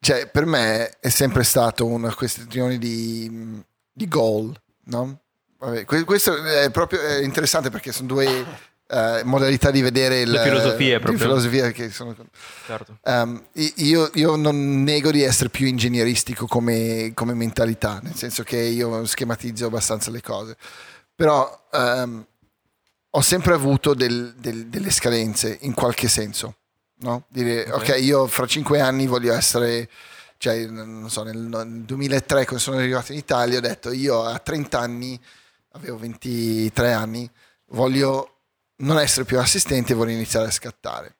cioè, 0.00 0.28
per 0.30 0.44
me 0.44 0.90
è 1.00 1.08
sempre 1.08 1.44
stato 1.44 1.86
una 1.86 2.12
questione 2.14 2.76
di, 2.76 3.58
di 3.90 4.06
goal, 4.06 4.54
no? 4.88 5.20
Vabbè, 5.58 5.84
que- 5.84 6.04
questo 6.04 6.36
è 6.44 6.70
proprio 6.70 7.00
interessante 7.20 7.70
perché 7.70 7.90
sono 7.92 8.06
due 8.08 8.26
eh, 8.90 9.22
modalità 9.24 9.70
di 9.70 9.80
vedere 9.82 10.20
il, 10.20 10.30
Le 10.30 10.42
filosofie 10.42 10.98
proprio. 11.00 11.18
filosofia 11.18 11.70
che 11.72 11.90
sono 11.90 12.14
Certo. 12.66 12.98
Um, 13.04 13.42
io, 13.76 14.10
io 14.14 14.36
non 14.36 14.82
nego 14.82 15.10
di 15.10 15.22
essere 15.22 15.48
più 15.48 15.66
ingegneristico 15.66 16.46
come, 16.46 17.10
come 17.14 17.34
mentalità, 17.34 17.98
nel 18.02 18.14
senso 18.14 18.42
che 18.44 18.56
io 18.58 19.04
schematizzo 19.04 19.66
abbastanza 19.66 20.10
le 20.10 20.20
cose, 20.22 20.56
però 21.14 21.66
um, 21.72 22.24
ho 23.10 23.20
sempre 23.20 23.54
avuto 23.54 23.94
del- 23.94 24.34
del- 24.36 24.66
delle 24.66 24.90
scadenze 24.90 25.58
in 25.62 25.74
qualche 25.74 26.06
senso, 26.08 26.56
no? 27.00 27.24
Dire 27.28 27.62
Ok. 27.72 27.88
ok, 27.88 27.96
io 28.00 28.26
fra 28.28 28.46
cinque 28.46 28.80
anni 28.80 29.06
voglio 29.06 29.32
essere, 29.32 29.88
cioè 30.38 30.66
non 30.66 31.10
so, 31.10 31.22
nel, 31.24 31.36
nel 31.36 31.82
2003 31.82 32.44
quando 32.44 32.62
sono 32.62 32.78
arrivato 32.78 33.12
in 33.12 33.18
Italia 33.18 33.58
ho 33.58 33.60
detto 33.60 33.92
io 33.92 34.22
a 34.24 34.38
30 34.38 34.78
anni, 34.78 35.20
avevo 35.72 35.98
23 35.98 36.92
anni, 36.92 37.30
voglio 37.72 38.34
non 38.76 38.98
essere 38.98 39.24
più 39.24 39.38
assistente 39.38 39.92
e 39.92 39.96
voglio 39.96 40.12
iniziare 40.12 40.46
a 40.46 40.50
scattare. 40.50 41.16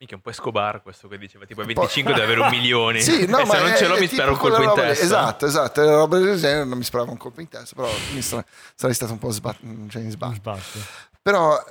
Mica 0.00 0.14
un 0.14 0.22
po' 0.22 0.30
Escobar 0.30 0.80
questo 0.82 1.08
che 1.08 1.18
diceva, 1.18 1.44
tipo 1.44 1.60
a 1.60 1.64
po'- 1.64 1.72
25 1.74 2.12
deve 2.14 2.24
avere 2.24 2.40
un 2.40 2.48
milione. 2.48 3.00
Sì, 3.02 3.26
no, 3.26 3.40
e 3.40 3.44
ma 3.44 3.54
se 3.54 3.60
non 3.60 3.68
è- 3.70 3.76
ce 3.76 3.86
l'ho 3.86 3.98
mi 3.98 4.06
spero 4.06 4.32
un 4.32 4.38
colpo 4.38 4.62
in 4.62 4.68
roba 4.68 4.80
testa. 4.82 5.04
Esatto, 5.04 5.46
esatto, 5.46 5.80
le 5.82 5.90
robe 5.94 6.18
del 6.20 6.38
genere 6.40 6.64
non 6.64 6.78
mi 6.78 6.84
speravo 6.84 7.10
un 7.10 7.18
colpo 7.18 7.40
in 7.42 7.48
testa, 7.48 7.74
però 7.74 7.90
mi 8.14 8.22
stra- 8.22 8.44
sarei 8.74 8.94
stato 8.94 9.12
un 9.12 9.18
po' 9.18 9.30
sbat- 9.30 9.60
cioè 9.90 10.00
in 10.02 10.10
sbatto. 10.10 10.34
Sbatti. 10.36 10.82
Però, 11.20 11.62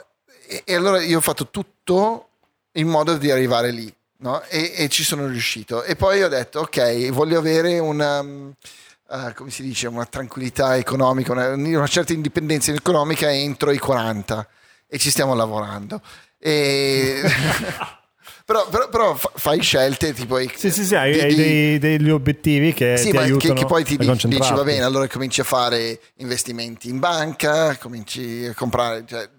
e, 0.48 0.62
e 0.64 0.76
allora 0.76 1.02
io 1.02 1.18
ho 1.18 1.22
fatto 1.22 1.48
tutto 1.50 2.30
in 2.74 2.88
modo 2.88 3.18
di 3.18 3.32
arrivare 3.32 3.72
lì, 3.72 3.92
no? 4.20 4.42
E, 4.44 4.74
e 4.76 4.90
ci 4.90 5.04
sono 5.04 5.28
riuscito. 5.28 5.84
E 5.84 5.96
poi 5.96 6.24
ho 6.24 6.28
detto, 6.28 6.60
ok, 6.62 7.10
voglio 7.12 7.40
avere 7.40 7.80
una, 7.80 8.20
eh, 8.22 9.34
come 9.36 9.50
si 9.50 9.62
dice, 9.64 9.88
una 9.88 10.06
tranquillità 10.06 10.78
economica, 10.78 11.32
una, 11.32 11.50
una 11.54 11.88
certa 11.88 12.14
indipendenza 12.14 12.72
economica 12.72 13.32
entro 13.32 13.72
i 13.72 13.78
40 13.80 14.48
e 14.88 14.98
ci 14.98 15.10
stiamo 15.10 15.34
lavorando. 15.36 16.02
E... 16.38 17.22
però, 18.46 18.68
però- 18.70 18.90
però 18.90 19.16
fa- 19.16 19.32
fai 19.36 19.62
scelte 19.62 20.14
tipo... 20.14 20.38
Sì, 20.56 20.72
sì, 20.72 20.84
sì, 20.86 20.96
hai, 20.96 21.12
di- 21.14 21.20
hai 21.20 21.36
dei- 21.36 21.78
degli 21.80 22.10
obiettivi 22.10 22.74
che 22.74 22.98
sì, 22.98 23.10
ti 23.10 23.16
ma 23.16 23.20
che, 23.22 23.26
aiutano 23.28 23.54
che 23.54 23.66
poi 23.66 23.84
ti 23.84 23.98
dici, 23.98 24.28
dici, 24.28 24.54
va 24.54 24.64
bene, 24.64 24.84
allora 24.84 25.08
cominci 25.08 25.42
a 25.42 25.46
fare 25.46 26.00
investimenti 26.18 26.90
in 26.90 27.00
banca, 27.00 27.78
cominci 27.78 28.46
a 28.46 28.54
comprare, 28.54 29.04
cioè, 29.08 29.30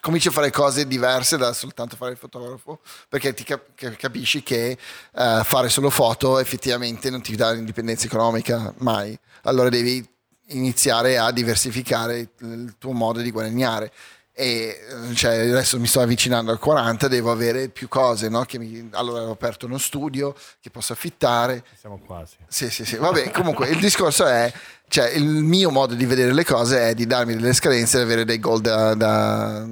cominci 0.00 0.28
a 0.28 0.30
fare 0.30 0.50
cose 0.50 0.86
diverse 0.86 1.36
da 1.36 1.52
soltanto 1.52 1.96
fare 1.96 2.12
il 2.12 2.18
fotografo, 2.18 2.80
perché 3.08 3.34
ti 3.34 3.44
cap- 3.44 3.96
capisci 3.96 4.42
che 4.42 4.78
eh, 5.14 5.40
fare 5.44 5.68
solo 5.68 5.90
foto 5.90 6.38
effettivamente 6.38 7.10
non 7.10 7.22
ti 7.22 7.34
dà 7.36 7.52
l'indipendenza 7.52 8.06
economica 8.06 8.72
mai. 8.78 9.18
Allora 9.42 9.68
devi 9.68 10.06
iniziare 10.48 11.18
a 11.18 11.30
diversificare 11.32 12.28
il 12.40 12.74
tuo 12.78 12.92
modo 12.92 13.20
di 13.20 13.30
guadagnare. 13.30 13.92
E 14.38 14.78
cioè, 15.14 15.48
adesso 15.48 15.78
mi 15.80 15.86
sto 15.86 16.02
avvicinando 16.02 16.50
al 16.52 16.58
40, 16.58 17.08
devo 17.08 17.30
avere 17.30 17.68
più 17.70 17.88
cose, 17.88 18.28
no? 18.28 18.44
Che 18.44 18.58
mi- 18.58 18.86
allora 18.92 19.22
ho 19.22 19.30
aperto 19.30 19.64
uno 19.64 19.78
studio 19.78 20.36
che 20.60 20.68
posso 20.68 20.92
affittare, 20.92 21.64
Siamo 21.80 21.98
quasi. 21.98 22.36
sì, 22.46 22.68
sì, 22.68 22.84
sì. 22.84 22.96
Vabbè, 22.96 23.30
comunque 23.30 23.68
il 23.70 23.78
discorso 23.80 24.26
è, 24.26 24.52
cioè 24.88 25.08
il 25.08 25.24
mio 25.24 25.70
modo 25.70 25.94
di 25.94 26.04
vedere 26.04 26.34
le 26.34 26.44
cose 26.44 26.90
è 26.90 26.94
di 26.94 27.06
darmi 27.06 27.32
delle 27.34 27.54
scadenze 27.54 27.98
e 27.98 28.02
avere 28.02 28.26
dei 28.26 28.38
goal 28.38 28.60
da, 28.60 28.92
da- 28.94 29.66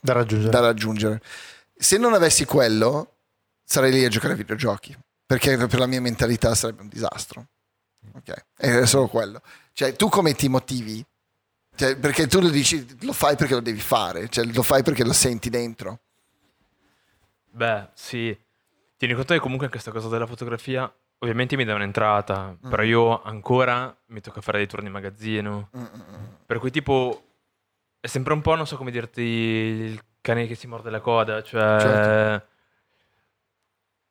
Da 0.00 0.12
raggiungere. 0.14 0.50
da 0.50 0.60
raggiungere. 0.60 1.20
Se 1.76 1.96
non 1.96 2.12
avessi 2.12 2.44
quello, 2.44 3.18
sarei 3.62 3.92
lì 3.92 4.04
a 4.04 4.08
giocare 4.08 4.32
a 4.32 4.36
videogiochi, 4.36 4.98
perché 5.24 5.56
per 5.56 5.78
la 5.78 5.86
mia 5.86 6.00
mentalità 6.00 6.56
sarebbe 6.56 6.82
un 6.82 6.88
disastro. 6.88 7.46
Ok, 8.16 8.34
è 8.56 8.84
solo 8.84 9.06
quello. 9.06 9.40
Cioè, 9.72 9.94
tu 9.94 10.08
come 10.08 10.34
ti 10.34 10.48
motivi? 10.48 11.04
Cioè, 11.78 11.96
perché 11.96 12.26
tu 12.26 12.40
lo 12.40 12.48
dici, 12.48 12.84
lo 13.02 13.12
fai 13.12 13.36
perché 13.36 13.54
lo 13.54 13.60
devi 13.60 13.78
fare, 13.80 14.28
cioè 14.28 14.44
lo 14.46 14.62
fai 14.62 14.82
perché 14.82 15.04
lo 15.04 15.12
senti 15.12 15.48
dentro. 15.48 16.00
Beh, 17.50 17.88
sì. 17.94 18.36
Tieni 18.96 19.14
conto 19.14 19.32
che 19.32 19.38
comunque 19.40 19.68
questa 19.68 19.92
cosa 19.92 20.08
della 20.08 20.26
fotografia 20.26 20.92
ovviamente 21.20 21.56
mi 21.56 21.64
dà 21.64 21.74
un'entrata, 21.74 22.56
Mm. 22.64 22.68
però 22.68 22.82
io 22.82 23.22
ancora 23.22 23.96
mi 24.06 24.20
tocca 24.20 24.40
fare 24.40 24.58
dei 24.58 24.66
turni 24.66 24.86
in 24.86 24.92
magazzino. 24.92 25.70
Mm, 25.76 25.80
mm, 25.80 25.84
mm. 25.84 26.24
Per 26.46 26.58
cui 26.58 26.70
tipo 26.70 27.24
è 28.00 28.06
sempre 28.08 28.32
un 28.32 28.40
po', 28.40 28.54
non 28.56 28.66
so 28.66 28.76
come 28.76 28.90
dirti, 28.90 29.20
il 29.22 30.02
cane 30.20 30.46
che 30.48 30.54
si 30.56 30.66
morde 30.66 30.90
la 30.90 31.00
coda, 31.00 31.42
cioè 31.42 31.80
Certo. 31.80 32.46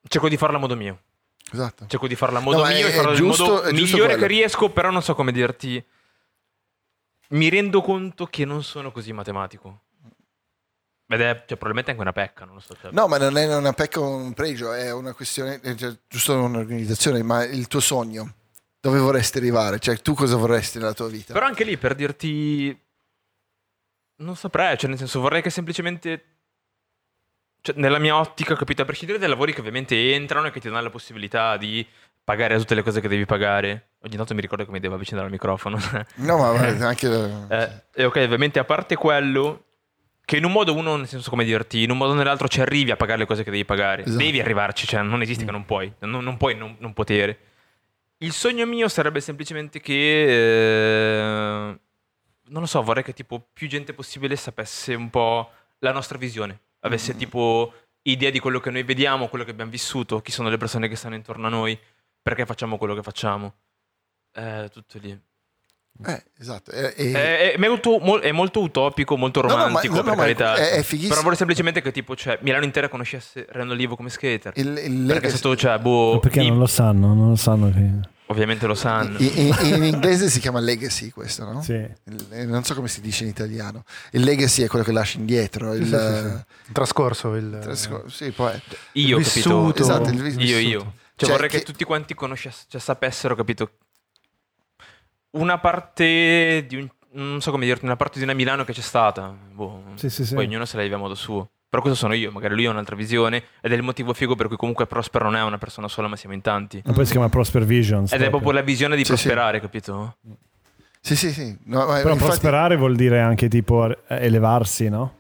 cerco 0.07 0.29
di 0.29 0.37
farla 0.37 0.57
a 0.57 0.59
modo 0.59 0.75
mio. 0.75 0.99
Esatto. 1.51 1.85
Cerco 1.87 2.07
di 2.07 2.15
farla 2.15 2.39
a 2.39 2.41
modo 2.41 2.59
No, 2.63 2.65
mio 2.67 2.87
è- 2.87 2.93
è 2.93 3.13
giusto- 3.13 3.43
modo 3.43 3.61
è 3.63 3.71
giusto 3.71 3.95
migliore 3.95 4.13
quello. 4.15 4.27
che 4.27 4.27
riesco, 4.33 4.69
però 4.69 4.89
non 4.89 5.01
so 5.01 5.15
come 5.15 5.31
dirti. 5.31 5.83
Mi 7.29 7.49
rendo 7.49 7.81
conto 7.81 8.25
che 8.27 8.45
non 8.45 8.63
sono 8.63 8.91
così 8.91 9.11
matematico. 9.11 9.81
Ed 11.09 11.21
è 11.21 11.33
cioè, 11.47 11.57
probabilmente 11.57 11.91
anche 11.91 12.01
una 12.01 12.11
pecca, 12.11 12.43
non 12.43 12.55
lo 12.55 12.59
so. 12.59 12.75
cioè. 12.79 12.91
No, 12.91 13.07
ma 13.07 13.17
non 13.17 13.37
è 13.37 13.55
una 13.55 13.71
pecca 13.71 14.01
o 14.01 14.15
un 14.15 14.33
pregio, 14.33 14.73
è 14.73 14.91
una 14.91 15.13
questione, 15.13 15.59
è 15.61 15.73
già- 15.73 15.95
giusto 16.07 16.37
un'organizzazione, 16.37 17.23
ma 17.23 17.45
il 17.45 17.67
tuo 17.67 17.79
sogno, 17.79 18.33
dove 18.81 18.99
vorresti 18.99 19.37
arrivare? 19.37 19.79
Cioè, 19.79 19.97
tu 19.99 20.13
cosa 20.13 20.35
vorresti 20.35 20.79
nella 20.79 20.93
tua 20.93 21.07
vita? 21.07 21.33
Però 21.33 21.45
anche 21.45 21.63
lì 21.63 21.77
per 21.77 21.95
dirti. 21.95 22.77
Non 24.19 24.35
saprei, 24.35 24.77
cioè 24.77 24.89
nel 24.89 24.97
senso 24.97 25.21
vorrei 25.21 25.41
che 25.41 25.49
semplicemente. 25.49 26.25
Cioè, 27.61 27.75
nella 27.77 27.99
mia 27.99 28.17
ottica, 28.17 28.55
capito? 28.55 28.81
A 28.81 28.85
prescindere 28.85 29.17
dai 29.17 29.29
lavori 29.29 29.53
che 29.53 29.59
ovviamente 29.59 30.13
entrano 30.13 30.47
e 30.47 30.51
che 30.51 30.59
ti 30.59 30.67
danno 30.67 30.81
la 30.81 30.89
possibilità 30.89 31.55
di 31.55 31.85
pagare 32.21 32.57
tutte 32.57 32.75
le 32.75 32.83
cose 32.83 32.99
che 32.99 33.07
devi 33.07 33.25
pagare. 33.25 33.91
Ogni 34.07 34.15
tanto 34.15 34.33
mi 34.33 34.41
ricordo 34.41 34.63
che 34.65 34.71
mi 34.71 34.79
devo 34.79 34.95
avvicinare 34.95 35.25
al 35.25 35.31
microfono. 35.31 35.77
No, 36.15 36.37
ma 36.37 36.49
anche... 36.87 37.07
Eh, 37.49 37.83
e 37.93 38.05
ok, 38.05 38.15
ovviamente 38.17 38.57
a 38.59 38.63
parte 38.63 38.95
quello, 38.95 39.63
che 40.23 40.37
in 40.37 40.45
un 40.45 40.51
modo 40.53 40.73
uno, 40.73 40.95
nel 40.95 41.07
senso 41.07 41.29
come 41.29 41.43
dirti, 41.43 41.83
in 41.83 41.91
un 41.91 41.97
modo 41.97 42.13
o 42.13 42.15
nell'altro 42.15 42.47
ci 42.47 42.61
arrivi 42.61 42.91
a 42.91 42.95
pagare 42.95 43.19
le 43.19 43.25
cose 43.25 43.43
che 43.43 43.51
devi 43.51 43.65
pagare. 43.65 44.03
Esatto. 44.03 44.17
Devi 44.17 44.39
arrivarci, 44.39 44.87
cioè 44.87 45.01
non 45.01 45.21
esiste 45.21 45.43
che 45.45 45.51
non 45.51 45.65
puoi, 45.65 45.91
non, 45.99 46.23
non 46.23 46.37
puoi 46.37 46.55
non, 46.55 46.75
non 46.79 46.93
potere. 46.93 47.37
Il 48.19 48.31
sogno 48.31 48.65
mio 48.65 48.87
sarebbe 48.87 49.19
semplicemente 49.19 49.79
che, 49.79 50.23
eh, 50.27 51.79
non 52.49 52.61
lo 52.61 52.65
so, 52.65 52.81
vorrei 52.81 53.03
che 53.03 53.13
tipo 53.13 53.45
più 53.53 53.67
gente 53.67 53.93
possibile 53.93 54.35
sapesse 54.35 54.95
un 54.95 55.09
po' 55.09 55.51
la 55.79 55.91
nostra 55.91 56.17
visione, 56.17 56.59
avesse 56.79 57.13
Mm. 57.13 57.17
tipo 57.17 57.73
idea 58.03 58.29
di 58.29 58.39
quello 58.39 58.59
che 58.59 58.71
noi 58.71 58.83
vediamo, 58.83 59.27
quello 59.27 59.43
che 59.43 59.51
abbiamo 59.51 59.69
vissuto, 59.69 60.21
chi 60.21 60.31
sono 60.31 60.49
le 60.49 60.57
persone 60.57 60.87
che 60.87 60.95
stanno 60.95 61.15
intorno 61.15 61.47
a 61.47 61.49
noi, 61.49 61.77
perché 62.21 62.45
facciamo 62.45 62.77
quello 62.77 62.95
che 62.95 63.03
facciamo. 63.03 63.53
Eh, 64.37 64.69
tutto 64.71 64.97
lì. 65.01 65.19
Eh, 66.05 66.23
esatto. 66.39 66.69
e- 66.71 66.93
e- 66.95 67.11
È, 67.11 67.53
è 67.53 67.57
molto, 67.57 67.97
mol- 67.97 68.19
è 68.21 68.31
molto 68.31 68.61
utopico, 68.61 69.17
molto 69.17 69.41
No, 69.41 69.47
no, 69.47 69.55
ma- 69.55 69.63
romantico, 69.63 69.95
no, 69.95 70.01
per 70.03 70.09
no, 70.11 70.15
ma 70.15 70.21
carità. 70.21 70.53
è- 70.55 70.69
è 70.73 70.83
fighissimo. 70.83 71.09
Però 71.09 71.21
vorrei 71.21 71.37
semplicemente 71.37 71.81
che 71.81 71.91
tipo, 71.91 72.15
cioè, 72.15 72.37
Milano 72.43 72.65
intera 72.65 72.87
conoscesse 72.87 73.47
Reno 73.49 73.71
Olivo 73.71 73.95
come 73.95 74.09
skater. 74.09 74.53
il, 74.57 74.77
il 74.77 75.05
perché 75.07 75.29
sotto, 75.29 75.55
cioè, 75.55 75.79
boh, 75.79 76.19
Perché 76.19 76.43
non 76.47 76.59
lo 76.59 76.67
sanno, 76.67 77.15
non 77.15 77.29
lo 77.29 77.35
sanno 77.35 77.71
che... 77.71 77.89
ovviamente 78.27 78.67
lo 78.67 78.75
sanno. 78.75 79.17
in, 79.17 79.31
in- 79.63 79.73
in 79.73 79.83
inglese 79.85 80.29
si 80.29 80.39
chiama 80.39 80.59
legacy 80.59 81.09
questo, 81.09 81.51
no? 81.51 81.63
Sì. 81.63 81.73
Il- 81.73 82.25
eh, 82.29 82.45
non 82.45 82.63
so 82.63 82.75
come 82.75 82.89
si 82.89 83.01
dice 83.01 83.23
in 83.23 83.29
italiano. 83.31 83.83
Il 84.11 84.21
legacy 84.21 84.61
è 84.61 84.67
quello 84.67 84.85
che 84.85 84.91
lasci 84.91 85.17
indietro. 85.17 85.73
Il, 85.73 85.83
Sì, 85.85 85.89
sì, 85.89 86.29
sì. 86.29 86.35
Il 86.67 86.73
trascorso, 86.73 87.33
il... 87.33 87.57
trascor- 87.59 88.11
sì, 88.11 88.29
poi- 88.29 88.61
Io, 88.91 89.17
vissuto. 89.17 89.61
capito? 89.63 89.81
Esatto, 89.81 90.09
il 90.09 90.21
vis- 90.21 90.35
io, 90.35 90.43
io. 90.59 90.59
vissuto. 90.59 90.93
Cioè, 91.15 91.25
Cioè, 91.25 91.29
vorrei 91.31 91.49
che... 91.49 91.57
che- 91.57 91.63
tutti 91.63 91.83
quanti 91.85 92.13
conoscess- 92.13 92.65
cioè, 92.69 92.79
sapessero, 92.79 93.33
capito? 93.33 93.71
Una 95.37 95.57
parte 95.59 96.65
di 96.67 96.75
un... 96.75 96.87
Non 97.09 97.41
so 97.41 97.51
come 97.51 97.65
dirti, 97.65 97.85
una 97.85 97.95
parte 97.95 98.17
di 98.19 98.23
una 98.25 98.33
Milano 98.33 98.63
che 98.63 98.73
c'è 98.73 98.81
stata. 98.81 99.33
Boh, 99.53 99.83
Sì, 99.95 100.09
sì, 100.09 100.25
sì. 100.25 100.35
Poi 100.35 100.45
ognuno 100.45 100.65
se 100.65 100.77
la 100.77 100.83
vive 100.83 100.95
a 100.95 100.97
modo 100.99 101.15
suo. 101.15 101.49
Però 101.69 101.81
questo 101.81 101.99
sono 101.99 102.13
io, 102.13 102.31
magari 102.31 102.53
lui 102.55 102.65
ha 102.65 102.69
un'altra 102.69 102.95
visione 102.95 103.43
ed 103.61 103.71
è 103.71 103.75
il 103.75 103.81
motivo 103.83 104.13
figo 104.13 104.35
per 104.35 104.47
cui 104.47 104.55
comunque 104.55 104.85
Prosper 104.87 105.23
non 105.23 105.35
è 105.35 105.41
una 105.43 105.57
persona 105.57 105.87
sola, 105.87 106.07
ma 106.07 106.15
siamo 106.15 106.33
in 106.35 106.41
tanti. 106.41 106.81
Ma 106.85 106.93
poi 106.93 107.05
si 107.05 107.11
chiama 107.11 107.27
Prosper 107.29 107.65
Visions. 107.65 108.13
Ed 108.13 108.21
è 108.21 108.29
proprio 108.29 108.51
la 108.51 108.61
visione 108.61 108.95
di 108.95 109.03
Sì, 109.03 109.15
sì. 109.17 109.23
prosperare, 109.23 109.59
capito? 109.59 110.17
Sì, 111.01 111.15
sì, 111.15 111.31
sì. 111.31 111.57
No, 111.65 111.79
ma 111.79 111.85
Però 111.97 112.09
infatti- 112.11 112.17
prosperare 112.23 112.75
vuol 112.77 112.95
dire 112.95 113.19
anche 113.19 113.47
tipo 113.49 113.87
elevarsi, 114.07 114.89
no? 114.89 115.16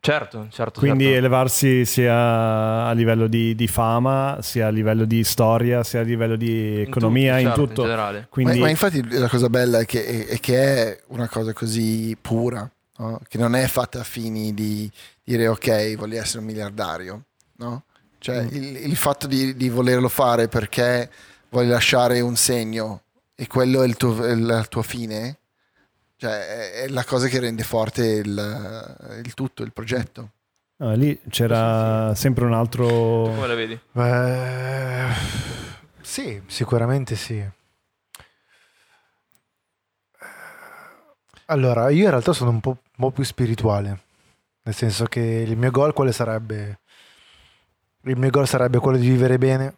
Certo, 0.00 0.46
certo. 0.50 0.80
Quindi 0.80 1.04
certo. 1.04 1.18
elevarsi 1.18 1.84
sia 1.84 2.86
a 2.86 2.92
livello 2.92 3.26
di, 3.26 3.54
di 3.54 3.66
fama, 3.66 4.38
sia 4.40 4.68
a 4.68 4.70
livello 4.70 5.04
di 5.04 5.24
storia, 5.24 5.82
sia 5.82 6.00
a 6.00 6.02
livello 6.04 6.36
di 6.36 6.80
In 6.80 6.80
economia, 6.88 7.38
in 7.38 7.46
certo, 7.46 7.66
tutto. 7.66 7.80
In 7.82 7.88
generale. 7.88 8.26
Quindi 8.30 8.58
Ma, 8.58 8.64
ma 8.64 8.70
infatti 8.70 9.18
la 9.18 9.28
cosa 9.28 9.48
bella 9.48 9.80
è 9.80 9.84
che 9.86 10.04
è, 10.06 10.26
è 10.26 10.40
che 10.40 10.62
è 10.62 11.00
una 11.08 11.28
cosa 11.28 11.52
così 11.52 12.16
pura, 12.20 12.70
no? 12.98 13.20
che 13.28 13.38
non 13.38 13.54
è 13.54 13.66
fatta 13.66 14.00
a 14.00 14.04
fini 14.04 14.54
di 14.54 14.90
dire 15.22 15.48
ok, 15.48 15.96
voglio 15.96 16.20
essere 16.20 16.38
un 16.38 16.46
miliardario, 16.46 17.24
no? 17.56 17.82
Cioè 18.18 18.42
Mm. 18.42 18.48
il, 18.50 18.76
il 18.86 18.96
fatto 18.96 19.26
di, 19.26 19.54
di 19.56 19.68
volerlo 19.68 20.08
fare 20.08 20.48
perché 20.48 21.10
vuoi 21.50 21.66
lasciare 21.66 22.20
un 22.20 22.34
segno 22.36 23.02
e 23.34 23.46
quello 23.46 23.82
è 23.82 23.86
il 23.86 23.96
tuo, 23.96 24.24
è 24.24 24.32
il 24.32 24.66
tuo 24.68 24.82
fine, 24.82 25.38
cioè 26.18 26.72
è, 26.72 26.88
la 26.88 27.04
cosa 27.04 27.28
che 27.28 27.38
rende 27.38 27.62
forte 27.62 28.04
il, 28.04 29.20
il 29.24 29.34
tutto, 29.34 29.62
il 29.62 29.72
progetto. 29.72 30.32
ah, 30.78 30.94
lì 30.94 31.18
c'era 31.30 32.12
sempre 32.16 32.44
un 32.44 32.54
altro... 32.54 32.86
Come 32.86 33.46
la 33.46 33.54
vedi? 33.54 33.78
Eh, 33.92 35.06
sì, 36.00 36.42
sicuramente 36.46 37.14
sì. 37.14 37.40
Allora, 41.46 41.88
io 41.90 42.04
in 42.04 42.10
realtà 42.10 42.32
sono 42.32 42.50
un 42.50 42.60
po', 42.60 42.70
un 42.70 42.96
po' 42.96 43.10
più 43.12 43.22
spirituale, 43.22 44.02
nel 44.62 44.74
senso 44.74 45.04
che 45.04 45.20
il 45.20 45.56
mio 45.56 45.70
goal 45.70 45.92
quale 45.92 46.10
sarebbe? 46.10 46.80
Il 48.02 48.16
mio 48.16 48.30
goal 48.30 48.48
sarebbe 48.48 48.78
quello 48.78 48.98
di 48.98 49.08
vivere 49.08 49.38
bene 49.38 49.76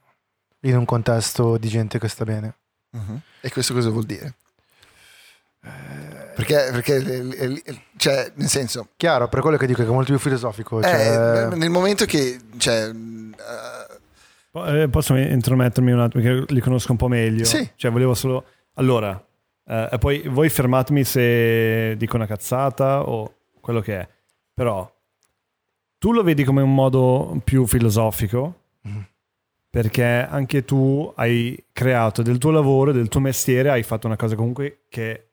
in 0.60 0.76
un 0.76 0.86
contesto 0.86 1.58
di 1.58 1.68
gente 1.68 1.98
che 1.98 2.08
sta 2.08 2.24
bene. 2.24 2.54
Mhm. 2.92 3.20
E 3.42 3.50
questo 3.50 3.74
cosa 3.74 3.90
vuol 3.90 4.04
dire? 4.04 4.34
Perché, 6.34 6.68
perché 6.72 7.62
cioè, 7.96 8.32
nel 8.34 8.48
senso, 8.48 8.88
Chiaro, 8.96 9.28
per 9.28 9.40
quello 9.40 9.56
che 9.56 9.66
dico 9.66 9.82
che 9.82 9.88
è 9.88 9.92
molto 9.92 10.12
più 10.12 10.18
filosofico. 10.18 10.82
Cioè, 10.82 11.50
eh, 11.52 11.56
nel 11.56 11.70
momento 11.70 12.04
che 12.04 12.38
cioè, 12.56 12.90
eh, 14.52 14.82
eh, 14.82 14.88
Posso 14.88 15.14
intromettermi 15.16 15.92
un 15.92 16.00
attimo, 16.00 16.22
perché 16.22 16.52
li 16.52 16.60
conosco 16.60 16.92
un 16.92 16.98
po' 16.98 17.08
meglio. 17.08 17.44
Sì. 17.44 17.68
Cioè, 17.76 17.90
volevo 17.90 18.14
solo... 18.14 18.44
Allora, 18.74 19.22
eh, 19.66 19.88
e 19.92 19.98
poi 19.98 20.22
voi 20.28 20.48
fermatemi 20.48 21.04
se 21.04 21.94
dico 21.96 22.16
una 22.16 22.26
cazzata 22.26 23.02
o 23.02 23.34
quello 23.60 23.80
che 23.80 23.98
è. 24.00 24.08
Però, 24.54 24.90
tu 25.98 26.12
lo 26.12 26.22
vedi 26.22 26.44
come 26.44 26.62
un 26.62 26.74
modo 26.74 27.40
più 27.44 27.66
filosofico, 27.66 28.54
Mhm. 28.82 29.06
perché 29.68 30.26
anche 30.28 30.64
tu 30.64 31.12
hai 31.16 31.62
creato 31.72 32.22
del 32.22 32.38
tuo 32.38 32.50
lavoro, 32.50 32.92
del 32.92 33.08
tuo 33.08 33.20
mestiere, 33.20 33.70
hai 33.70 33.82
fatto 33.82 34.06
una 34.06 34.16
cosa 34.16 34.34
comunque 34.34 34.80
che 34.88 35.26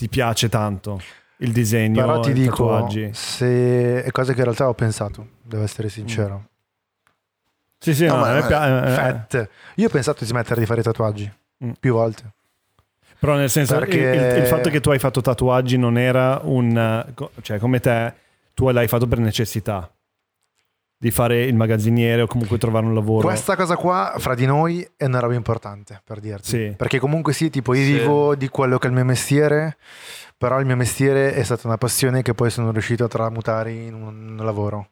ti 0.00 0.08
piace 0.08 0.48
tanto. 0.48 0.98
Il 1.42 1.52
disegno, 1.52 2.00
però 2.00 2.20
ti 2.20 2.30
i 2.30 2.32
dico, 2.32 2.50
tatuaggi. 2.68 3.10
se 3.12 4.02
è 4.02 4.10
cose 4.10 4.32
che 4.32 4.38
in 4.38 4.44
realtà 4.44 4.66
ho 4.68 4.72
pensato, 4.74 5.26
devo 5.42 5.62
essere 5.62 5.90
sincero. 5.90 6.46
Sì, 7.78 7.94
sì, 7.94 8.06
No, 8.06 8.14
no, 8.16 8.20
ma- 8.20 8.30
a 8.30 8.32
me 8.34 8.40
ma- 8.40 8.46
pia- 8.46 9.28
eh, 9.30 9.38
eh. 9.38 9.48
Io 9.76 9.86
ho 9.86 9.90
pensato 9.90 10.18
di 10.20 10.26
smettere 10.26 10.60
di 10.60 10.66
fare 10.66 10.80
i 10.80 10.82
tatuaggi 10.82 11.30
Mm. 11.62 11.70
più 11.78 11.92
volte. 11.92 12.24
Però 13.18 13.34
nel 13.36 13.50
senso, 13.50 13.74
Perché- 13.78 13.98
il, 13.98 14.38
il- 14.42 14.46
fatto 14.46 14.70
che 14.70 14.80
tu 14.80 14.88
hai 14.90 14.98
fatto 14.98 15.20
tatuaggi 15.20 15.76
non 15.76 15.98
era 15.98 16.40
un... 16.44 16.74
eh, 16.76 17.14
cioè 17.42 17.58
come 17.58 17.78
te, 17.80 18.14
tu 18.54 18.68
l'hai 18.70 18.88
fatto 18.88 19.06
per 19.06 19.18
necessità 19.18 19.90
di 21.02 21.10
fare 21.10 21.44
il 21.44 21.54
magazziniere 21.54 22.20
o 22.20 22.26
comunque 22.26 22.58
trovare 22.58 22.84
un 22.84 22.92
lavoro. 22.92 23.26
Questa 23.26 23.56
cosa 23.56 23.76
qua, 23.76 24.14
fra 24.18 24.34
di 24.34 24.44
noi, 24.44 24.86
è 24.98 25.06
una 25.06 25.18
roba 25.20 25.32
importante 25.32 25.98
per 26.04 26.20
dirti. 26.20 26.46
Sì. 26.48 26.74
Perché 26.76 26.98
comunque 26.98 27.32
sì, 27.32 27.48
tipo 27.48 27.72
io 27.72 27.82
Sì. 27.82 27.92
vivo 27.94 28.34
di 28.34 28.48
quello 28.50 28.76
che 28.76 28.86
è 28.86 28.90
il 28.90 28.96
mio 28.96 29.04
mestiere, 29.06 29.78
però 30.36 30.60
il 30.60 30.66
mio 30.66 30.76
mestiere 30.76 31.32
è 31.32 31.42
stata 31.42 31.66
una 31.68 31.78
passione 31.78 32.20
che 32.20 32.34
poi 32.34 32.50
sono 32.50 32.70
riuscito 32.70 33.04
a 33.04 33.08
tramutare 33.08 33.72
in 33.72 33.94
un 33.94 34.36
lavoro. 34.44 34.90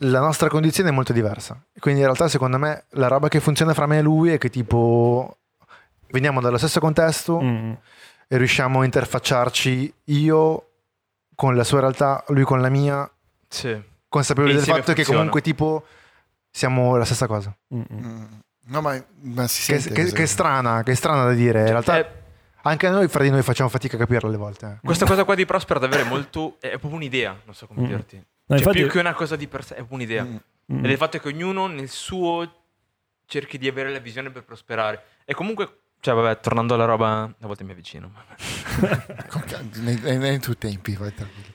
La 0.00 0.18
nostra 0.18 0.48
condizione 0.48 0.88
è 0.88 0.92
molto 0.92 1.12
diversa. 1.12 1.62
Quindi 1.78 2.00
in 2.00 2.06
realtà 2.06 2.26
secondo 2.26 2.58
me 2.58 2.86
la 2.90 3.06
roba 3.06 3.28
che 3.28 3.38
funziona 3.38 3.72
fra 3.72 3.86
me 3.86 3.98
e 3.98 4.02
lui 4.02 4.30
è 4.32 4.38
che 4.38 4.50
tipo 4.50 5.36
veniamo 6.10 6.40
dallo 6.40 6.58
stesso 6.58 6.80
contesto 6.80 7.40
Mm. 7.40 7.72
e 8.26 8.36
riusciamo 8.36 8.80
a 8.80 8.84
interfacciarci 8.84 9.94
io 10.06 10.68
con 11.36 11.54
la 11.54 11.62
sua 11.64 11.78
realtà, 11.80 12.24
lui 12.28 12.42
con 12.42 12.60
la 12.60 12.68
mia, 12.68 13.08
Sì. 13.48 13.80
Consapevoli 14.08 14.54
del 14.54 14.62
fatto 14.62 14.80
che 14.92 15.04
funziona. 15.04 15.16
comunque 15.18 15.40
tipo 15.40 15.84
siamo 16.50 16.96
la 16.96 17.04
stessa 17.04 17.26
cosa. 17.26 17.54
Mm, 17.74 17.80
mm. 17.92 17.96
mh, 17.98 18.40
no, 18.66 18.80
ma, 18.80 19.04
ma 19.22 19.46
si 19.46 19.70
Che, 19.72 19.78
sente 19.80 20.02
che- 20.04 20.12
che 20.12 20.22
è 20.22 20.26
strana, 20.26 20.82
che 20.82 20.92
è 20.92 20.94
strana 20.94 21.24
da 21.24 21.32
dire. 21.32 21.60
In 21.60 21.66
realtà 21.68 21.98
Eh, 21.98 22.08
anche 22.62 22.88
noi 22.88 23.08
fra 23.08 23.22
di 23.22 23.30
noi 23.30 23.42
facciamo 23.42 23.68
fatica 23.68 23.96
a 23.96 23.98
capirlo 23.98 24.28
alle 24.28 24.38
volte. 24.38 24.66
eh. 24.66 24.78
questa 24.84 25.06
cosa 25.06 25.24
qua 25.24 25.34
di 25.34 25.44
Prosper 25.44 25.78
davvero 25.78 26.02
è 26.04 26.08
molto... 26.08 26.56
è 26.60 26.70
proprio 26.70 26.94
un'idea, 26.94 27.38
non 27.44 27.54
so 27.54 27.66
come 27.66 27.82
Mm. 27.82 27.86
dirti. 27.86 28.16
No, 28.16 28.24
Cioè, 28.48 28.58
infatti- 28.58 28.78
più 28.82 28.88
che 28.90 28.98
una 29.00 29.14
cosa 29.14 29.36
di 29.36 29.46
per 29.48 29.64
sé, 29.64 29.74
è 29.74 29.76
proprio 29.78 29.96
un'idea. 29.98 30.24
Mm. 30.24 30.36
Mm. 30.72 30.78
Ed 30.78 30.84
è 30.86 30.90
il 30.92 30.96
fatto 30.96 31.18
che 31.18 31.28
ognuno 31.28 31.66
nel 31.68 31.88
suo 31.88 32.52
cerchi 33.26 33.58
di 33.58 33.68
avere 33.68 33.90
la 33.92 33.98
visione 33.98 34.30
per 34.30 34.44
prosperare. 34.44 35.02
E 35.24 35.34
comunque, 35.34 35.78
cioè, 36.00 36.14
vabbè, 36.14 36.40
tornando 36.40 36.74
alla 36.74 36.84
roba, 36.86 37.22
a 37.22 37.46
volte 37.46 37.62
mi 37.64 37.72
avvicino. 37.72 38.10
Nei, 39.80 39.98
nei, 40.00 40.18
nei 40.18 40.38
tuoi 40.38 40.56
tempi, 40.58 40.94
vai 40.96 41.12
tranquillo. 41.14 41.52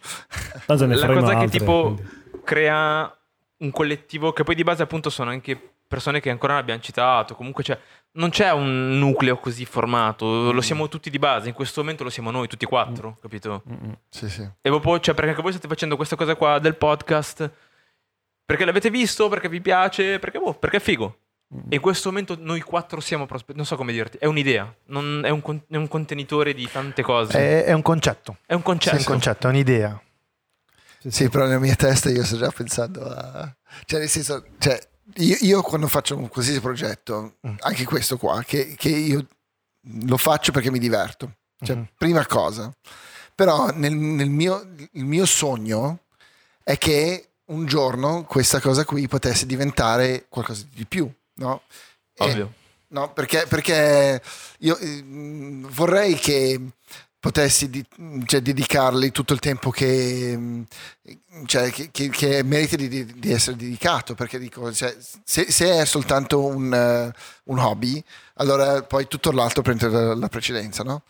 La 0.66 0.76
cosa 0.76 0.88
che 0.88 1.36
altre, 1.36 1.60
tipo 1.60 1.82
quindi. 1.94 2.20
Crea 2.44 3.16
un 3.58 3.72
collettivo 3.72 4.34
che 4.34 4.44
poi 4.44 4.56
di 4.56 4.64
base 4.64 4.82
appunto 4.84 5.10
sono 5.10 5.30
anche 5.30 5.60
persone 5.88 6.20
che 6.22 6.30
ancora 6.30 6.54
non 6.54 6.62
abbiamo 6.62 6.82
citato. 6.82 7.36
Comunque 7.36 7.64
c'è, 7.64 7.78
non 8.14 8.30
c'è 8.30 8.52
un 8.52 8.98
nucleo 8.98 9.38
così 9.38 9.66
formato, 9.66 10.52
lo 10.52 10.62
siamo 10.62 10.88
tutti 10.88 11.10
di 11.10 11.20
base. 11.20 11.50
In 11.50 11.54
questo 11.54 11.82
momento 11.82 12.04
lo 12.04 12.10
siamo 12.10 12.32
noi 12.32 12.48
tutti 12.48 12.66
quattro, 12.66 13.18
capito? 13.22 13.64
Sì, 14.10 14.30
sì. 14.30 14.42
E 14.42 14.70
proprio, 14.70 15.00
cioè, 15.00 15.14
perché 15.14 15.32
anche 15.32 15.42
voi 15.42 15.52
state 15.52 15.68
facendo 15.68 15.96
questa 15.98 16.16
cosa 16.16 16.36
qua 16.36 16.60
del 16.60 16.76
podcast 16.76 17.52
perché 18.46 18.66
l'avete 18.66 18.90
visto, 18.90 19.30
perché 19.30 19.48
vi 19.50 19.62
piace, 19.62 20.20
perché, 20.20 20.40
boh, 20.40 20.54
perché 20.54 20.78
è 20.78 20.82
figo. 20.82 21.18
E 21.70 21.76
in 21.76 21.82
questo 21.82 22.10
momento 22.10 22.38
noi 22.40 22.62
quattro 22.62 23.02
siamo 23.02 23.26
prosper- 23.26 23.58
Non 23.58 23.66
so 23.66 23.76
come 23.76 23.92
dirti, 23.92 24.18
è 24.18 24.26
un'idea, 24.26 24.74
non- 24.86 25.22
è, 25.26 25.30
un 25.30 25.42
con- 25.42 25.62
è 25.70 25.76
un 25.76 25.88
contenitore 25.90 26.54
di 26.54 26.70
tante 26.72 27.02
cose. 27.02 27.38
È, 27.38 27.66
è 27.66 27.74
un 27.74 27.82
concetto. 27.82 28.38
È 28.46 28.54
un 28.54 28.62
È 28.62 28.64
concetto. 28.64 28.96
un 28.98 29.04
concetto, 29.04 29.48
è 29.48 29.50
un'idea. 29.50 30.02
Sì, 31.08 31.30
però 31.30 31.46
nella 31.46 31.60
mia 31.60 31.76
testa 31.76 32.10
io 32.10 32.24
sto 32.24 32.38
già 32.38 32.52
pensando 32.52 33.04
a... 33.06 33.56
Cioè, 33.86 34.00
nel 34.00 34.10
senso, 34.10 34.46
cioè, 34.60 34.80
io, 35.16 35.36
io 35.42 35.62
quando 35.62 35.88
faccio 35.88 36.16
un 36.16 36.28
qualsiasi 36.30 36.60
progetto, 36.62 37.38
Mm. 37.48 37.56
anche 37.60 37.86
questo 37.86 38.18
qua, 38.18 38.44
che, 38.44 38.76
che 38.78 38.90
io 38.90 39.26
lo 40.06 40.18
faccio 40.18 40.52
perché 40.52 40.70
mi 40.72 40.80
diverto. 40.80 41.38
Cioè, 41.64 41.76
Mhm. 41.76 41.88
prima 41.98 42.26
cosa. 42.28 42.72
Però 43.34 43.72
nel, 43.74 43.94
nel 43.96 44.30
mio, 44.30 44.68
il 44.94 45.06
mio 45.06 45.26
sogno 45.26 46.00
è 46.64 46.78
che 46.78 47.30
un 47.46 47.66
giorno 47.66 48.24
questa 48.26 48.60
cosa 48.60 48.86
qui 48.86 49.08
potesse 49.08 49.46
diventare 49.46 50.26
qualcosa 50.30 50.66
di 50.74 50.86
più, 50.86 51.12
no? 51.36 51.64
E- 52.14 52.24
Ovvio. 52.24 52.54
No, 52.90 53.12
perché, 53.14 53.46
perché 53.48 54.22
io 54.60 54.78
eh, 54.78 55.02
vorrei 55.06 56.16
che 56.16 56.60
potessi 57.22 57.70
di- 57.70 57.86
cioè, 58.26 58.42
dedicarli 58.42 59.12
tutto 59.12 59.34
il 59.34 59.40
tempo 59.40 59.70
che, 59.70 60.66
cioè, 61.46 61.70
che, 61.72 61.90
che- 61.92 62.10
che 62.10 62.44
merita 62.44 62.76
di, 62.76 62.90
di- 63.06 63.32
essere 63.32 63.56
dedicato, 63.56 64.16
perché 64.16 64.40
dico, 64.40 64.74
cioè, 64.74 64.98
se, 65.24 65.46
se 65.52 65.72
è 65.80 65.86
soltanto 65.86 66.44
un, 66.44 66.74
eh, 66.74 67.14
un 67.46 67.60
hobby, 67.60 68.04
allora 68.36 68.82
poi 68.84 69.08
tutto 69.08 69.32
l'altro 69.32 69.62
prende 69.62 69.88
la, 69.88 70.16
la 70.16 70.28
precedenza, 70.30 70.84
no? 70.84 71.04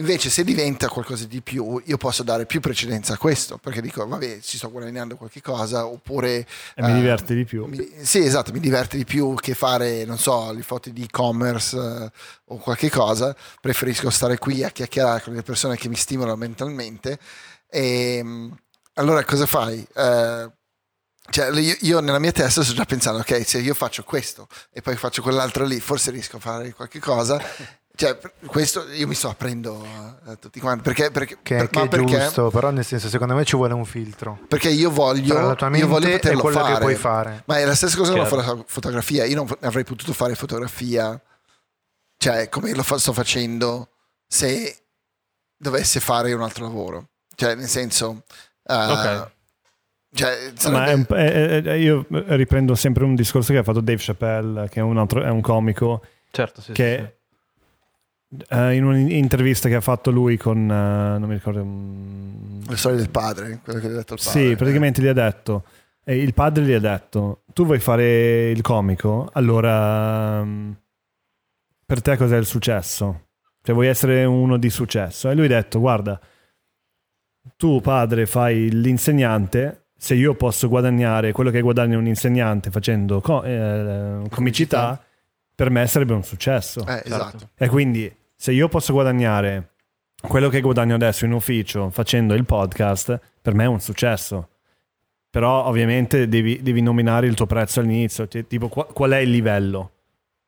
Invece 0.00 0.30
se 0.30 0.44
diventa 0.44 0.88
qualcosa 0.88 1.26
di 1.26 1.42
più, 1.42 1.80
io 1.84 1.98
posso 1.98 2.22
dare 2.22 2.46
più 2.46 2.60
precedenza 2.60 3.12
a 3.12 3.18
questo, 3.18 3.58
perché 3.58 3.82
dico, 3.82 4.06
vabbè, 4.06 4.40
ci 4.40 4.56
sto 4.56 4.70
guadagnando 4.70 5.16
qualche 5.16 5.42
cosa, 5.42 5.86
oppure... 5.86 6.46
E 6.74 6.82
mi 6.82 6.92
eh, 6.92 6.94
diverte 6.94 7.34
di 7.34 7.44
più. 7.44 7.66
mi- 7.66 7.86
sì, 8.00 8.24
esatto, 8.24 8.50
mi 8.50 8.60
diverte 8.60 8.96
di 8.96 9.04
più 9.04 9.34
che 9.34 9.52
fare, 9.52 10.06
non 10.06 10.18
so, 10.18 10.52
le 10.52 10.62
foto 10.62 10.88
di 10.88 11.02
e-commerce 11.02 11.76
eh, 11.76 12.10
o 12.46 12.56
qualche 12.56 12.88
cosa. 12.88 13.36
Preferisco 13.60 14.08
stare 14.08 14.38
qui 14.38 14.64
a 14.64 14.70
chiacchierare 14.70 15.20
con 15.22 15.34
le 15.34 15.42
persone 15.42 15.76
che 15.76 15.88
mi 15.88 15.96
stimolano 15.96 16.36
mentalmente. 16.36 17.18
E 17.68 18.20
mm, 18.22 18.50
allora 18.94 19.22
cosa 19.24 19.44
fai? 19.44 19.86
Eh, 19.94 20.50
cioè, 21.28 21.50
io, 21.60 21.76
io 21.80 22.00
nella 22.00 22.18
mia 22.18 22.32
testa 22.32 22.64
sto 22.64 22.72
già 22.72 22.86
pensando, 22.86 23.20
ok, 23.20 23.46
se 23.46 23.58
io 23.58 23.74
faccio 23.74 24.02
questo 24.02 24.48
e 24.72 24.80
poi 24.80 24.96
faccio 24.96 25.20
quell'altro 25.20 25.66
lì, 25.66 25.78
forse 25.78 26.10
riesco 26.10 26.38
a 26.38 26.40
fare 26.40 26.72
qualche 26.72 27.00
cosa. 27.00 27.38
Cioè, 28.00 28.18
questo 28.46 28.88
io 28.92 29.06
mi 29.06 29.14
sto 29.14 29.28
aprendo 29.28 29.84
a 30.24 30.34
tutti 30.36 30.58
quanti. 30.58 30.82
Perché, 30.82 31.10
perché, 31.10 31.36
Che, 31.42 31.56
per- 31.56 31.68
che 31.68 31.78
ma 31.80 31.84
è 31.84 31.88
perché? 31.88 32.18
giusto, 32.18 32.48
però 32.50 32.70
nel 32.70 32.82
senso 32.84 33.10
secondo 33.10 33.34
me 33.34 33.44
ci 33.44 33.56
vuole 33.56 33.74
un 33.74 33.84
filtro. 33.84 34.38
Perché 34.48 34.70
io 34.70 34.90
voglio, 34.90 35.34
Tra 35.34 35.42
la 35.44 35.54
tua 35.54 35.66
io 35.66 35.72
mente 35.72 35.86
voglio 35.86 36.06
e 36.06 36.12
poterlo 36.12 36.40
quello 36.40 36.58
fare. 36.60 36.72
che 36.72 36.78
puoi 36.80 36.94
fare. 36.94 37.42
Ma 37.44 37.58
è 37.58 37.64
la 37.66 37.74
stessa 37.74 37.98
cosa 37.98 38.12
con 38.12 38.20
la 38.22 38.26
Chiaro. 38.26 38.42
foto- 38.42 38.64
fotografia. 38.68 39.26
Io 39.26 39.36
non 39.36 39.46
avrei 39.60 39.84
potuto 39.84 40.14
fare 40.14 40.34
fotografia, 40.34 41.20
cioè 42.16 42.48
come 42.48 42.74
lo 42.74 42.82
fa- 42.82 42.96
sto 42.98 43.12
facendo, 43.12 43.90
se 44.26 44.78
dovesse 45.58 46.00
fare 46.00 46.32
un 46.32 46.40
altro 46.40 46.64
lavoro. 46.64 47.08
Cioè, 47.34 47.54
nel 47.54 47.68
senso... 47.68 48.22
eh, 48.64 48.74
Ok. 48.74 49.30
Cioè, 50.12 50.52
Ma 50.70 50.86
è 50.86 50.88
sarebbe- 50.88 51.16
è- 51.16 51.62
è- 51.62 51.72
io 51.74 52.06
riprendo 52.08 52.74
sempre 52.74 53.04
un 53.04 53.14
discorso 53.14 53.52
che 53.52 53.58
ha 53.58 53.62
fatto 53.62 53.80
Dave 53.80 54.00
Chappelle, 54.02 54.68
che 54.70 54.80
è 54.80 54.82
un, 54.82 54.96
altro, 54.96 55.22
è 55.22 55.28
un 55.28 55.42
comico, 55.42 56.02
Certo, 56.30 56.62
sì. 56.62 56.72
che 56.72 57.19
eh, 58.48 58.74
in 58.74 58.84
un'intervista 58.84 59.68
che 59.68 59.74
ha 59.74 59.80
fatto 59.80 60.10
lui 60.10 60.36
con, 60.36 60.58
eh, 60.70 61.18
non 61.18 61.28
mi 61.28 61.34
ricordo, 61.34 61.64
mm, 61.64 62.62
La 62.68 62.76
storia 62.76 62.98
del 62.98 63.10
padre, 63.10 63.60
quello 63.62 63.80
che 63.80 63.86
ha 63.86 63.90
detto 63.90 64.14
il 64.14 64.20
padre. 64.24 64.48
sì, 64.48 64.56
praticamente 64.56 65.02
gli 65.02 65.06
ha 65.08 65.12
detto, 65.12 65.64
eh, 66.04 66.16
il 66.16 66.32
padre 66.34 66.64
gli 66.64 66.72
ha 66.72 66.80
detto, 66.80 67.42
tu 67.52 67.64
vuoi 67.66 67.80
fare 67.80 68.50
il 68.50 68.60
comico, 68.62 69.28
allora 69.32 70.44
mm, 70.44 70.70
per 71.84 72.02
te 72.02 72.16
cos'è 72.16 72.36
il 72.36 72.46
successo? 72.46 73.26
Cioè 73.62 73.74
vuoi 73.74 73.88
essere 73.88 74.24
uno 74.24 74.56
di 74.56 74.70
successo? 74.70 75.28
E 75.28 75.34
lui 75.34 75.46
ha 75.46 75.48
detto, 75.48 75.80
guarda, 75.80 76.18
tu 77.56 77.80
padre 77.80 78.26
fai 78.26 78.70
l'insegnante, 78.70 79.88
se 79.96 80.14
io 80.14 80.34
posso 80.34 80.68
guadagnare 80.68 81.32
quello 81.32 81.50
che 81.50 81.60
guadagna 81.60 81.98
un 81.98 82.06
insegnante 82.06 82.70
facendo 82.70 83.20
co- 83.20 83.42
eh, 83.42 84.22
comicità, 84.30 85.02
per 85.54 85.68
me 85.68 85.86
sarebbe 85.86 86.14
un 86.14 86.22
successo. 86.22 86.86
Eh, 86.86 87.02
esatto. 87.04 87.50
E 87.54 87.68
quindi 87.68 88.10
se 88.42 88.52
io 88.52 88.68
posso 88.68 88.94
guadagnare 88.94 89.72
quello 90.26 90.48
che 90.48 90.62
guadagno 90.62 90.94
adesso 90.94 91.26
in 91.26 91.32
ufficio 91.32 91.90
facendo 91.90 92.32
il 92.32 92.46
podcast, 92.46 93.20
per 93.42 93.52
me 93.52 93.64
è 93.64 93.66
un 93.66 93.80
successo. 93.80 94.48
Però 95.28 95.66
ovviamente 95.66 96.26
devi, 96.26 96.62
devi 96.62 96.80
nominare 96.80 97.26
il 97.26 97.34
tuo 97.34 97.44
prezzo 97.44 97.80
all'inizio, 97.80 98.26
Cioè, 98.26 98.46
tipo 98.46 98.68
qua- 98.68 98.86
qual 98.86 99.10
è 99.10 99.18
il 99.18 99.28
livello? 99.30 99.90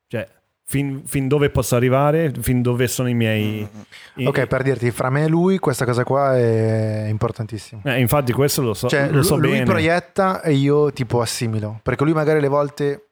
Cioè, 0.07 0.27
fin, 0.63 1.03
fin 1.05 1.27
dove 1.27 1.51
posso 1.51 1.75
arrivare, 1.75 2.31
fin 2.41 2.63
dove 2.63 2.87
sono 2.87 3.09
i 3.09 3.13
miei... 3.13 3.67
i- 4.15 4.25
Ok, 4.25 4.47
per 4.47 4.63
dirti, 4.63 4.89
fra 4.89 5.11
me 5.11 5.25
e 5.25 5.27
lui 5.27 5.59
questa 5.59 5.85
cosa 5.85 6.03
qua 6.03 6.35
è 6.35 7.05
importantissima. 7.09 7.81
Eh, 7.85 7.99
infatti 7.99 8.33
questo 8.33 8.63
lo 8.63 8.73
so, 8.73 8.89
Cioè, 8.89 9.09
lo 9.11 9.21
so 9.21 9.35
lui 9.37 9.51
bene. 9.51 9.65
proietta 9.65 10.41
e 10.41 10.53
io 10.53 10.91
tipo 10.93 11.21
assimilo. 11.21 11.79
Perché 11.83 12.03
lui 12.03 12.13
magari 12.13 12.39
le 12.41 12.47
volte 12.47 13.09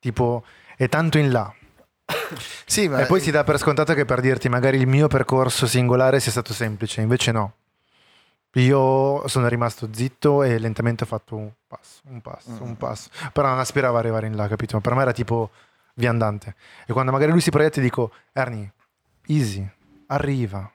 tipo 0.00 0.42
è 0.76 0.88
tanto 0.88 1.18
in 1.18 1.30
là. 1.30 1.52
Sì, 2.66 2.88
ma 2.88 3.00
E 3.00 3.06
poi 3.06 3.20
si 3.20 3.30
dà 3.30 3.44
per 3.44 3.58
scontato 3.58 3.94
che 3.94 4.04
per 4.04 4.20
dirti 4.20 4.48
magari 4.48 4.78
il 4.78 4.86
mio 4.86 5.08
percorso 5.08 5.66
singolare 5.66 6.20
sia 6.20 6.30
stato 6.30 6.52
semplice, 6.52 7.00
invece 7.00 7.32
no. 7.32 7.52
Io 8.54 9.26
sono 9.28 9.46
rimasto 9.46 9.88
zitto 9.92 10.42
e 10.42 10.58
lentamente 10.58 11.04
ho 11.04 11.06
fatto 11.06 11.36
un 11.36 11.50
passo, 11.66 12.00
un 12.08 12.20
passo, 12.20 12.50
Mm. 12.50 12.60
un 12.62 12.76
passo. 12.76 13.08
Però 13.32 13.48
non 13.48 13.58
aspiravo 13.58 13.94
ad 13.96 14.00
arrivare 14.04 14.26
in 14.26 14.36
là, 14.36 14.48
capito? 14.48 14.80
Per 14.80 14.94
me 14.94 15.02
era 15.02 15.12
tipo 15.12 15.50
viandante. 15.94 16.54
E 16.86 16.92
quando 16.92 17.12
magari 17.12 17.30
lui 17.30 17.40
si 17.40 17.50
proietta 17.50 17.80
dico, 17.80 18.10
Ernie, 18.32 18.72
easy, 19.26 19.68
arriva, 20.06 20.70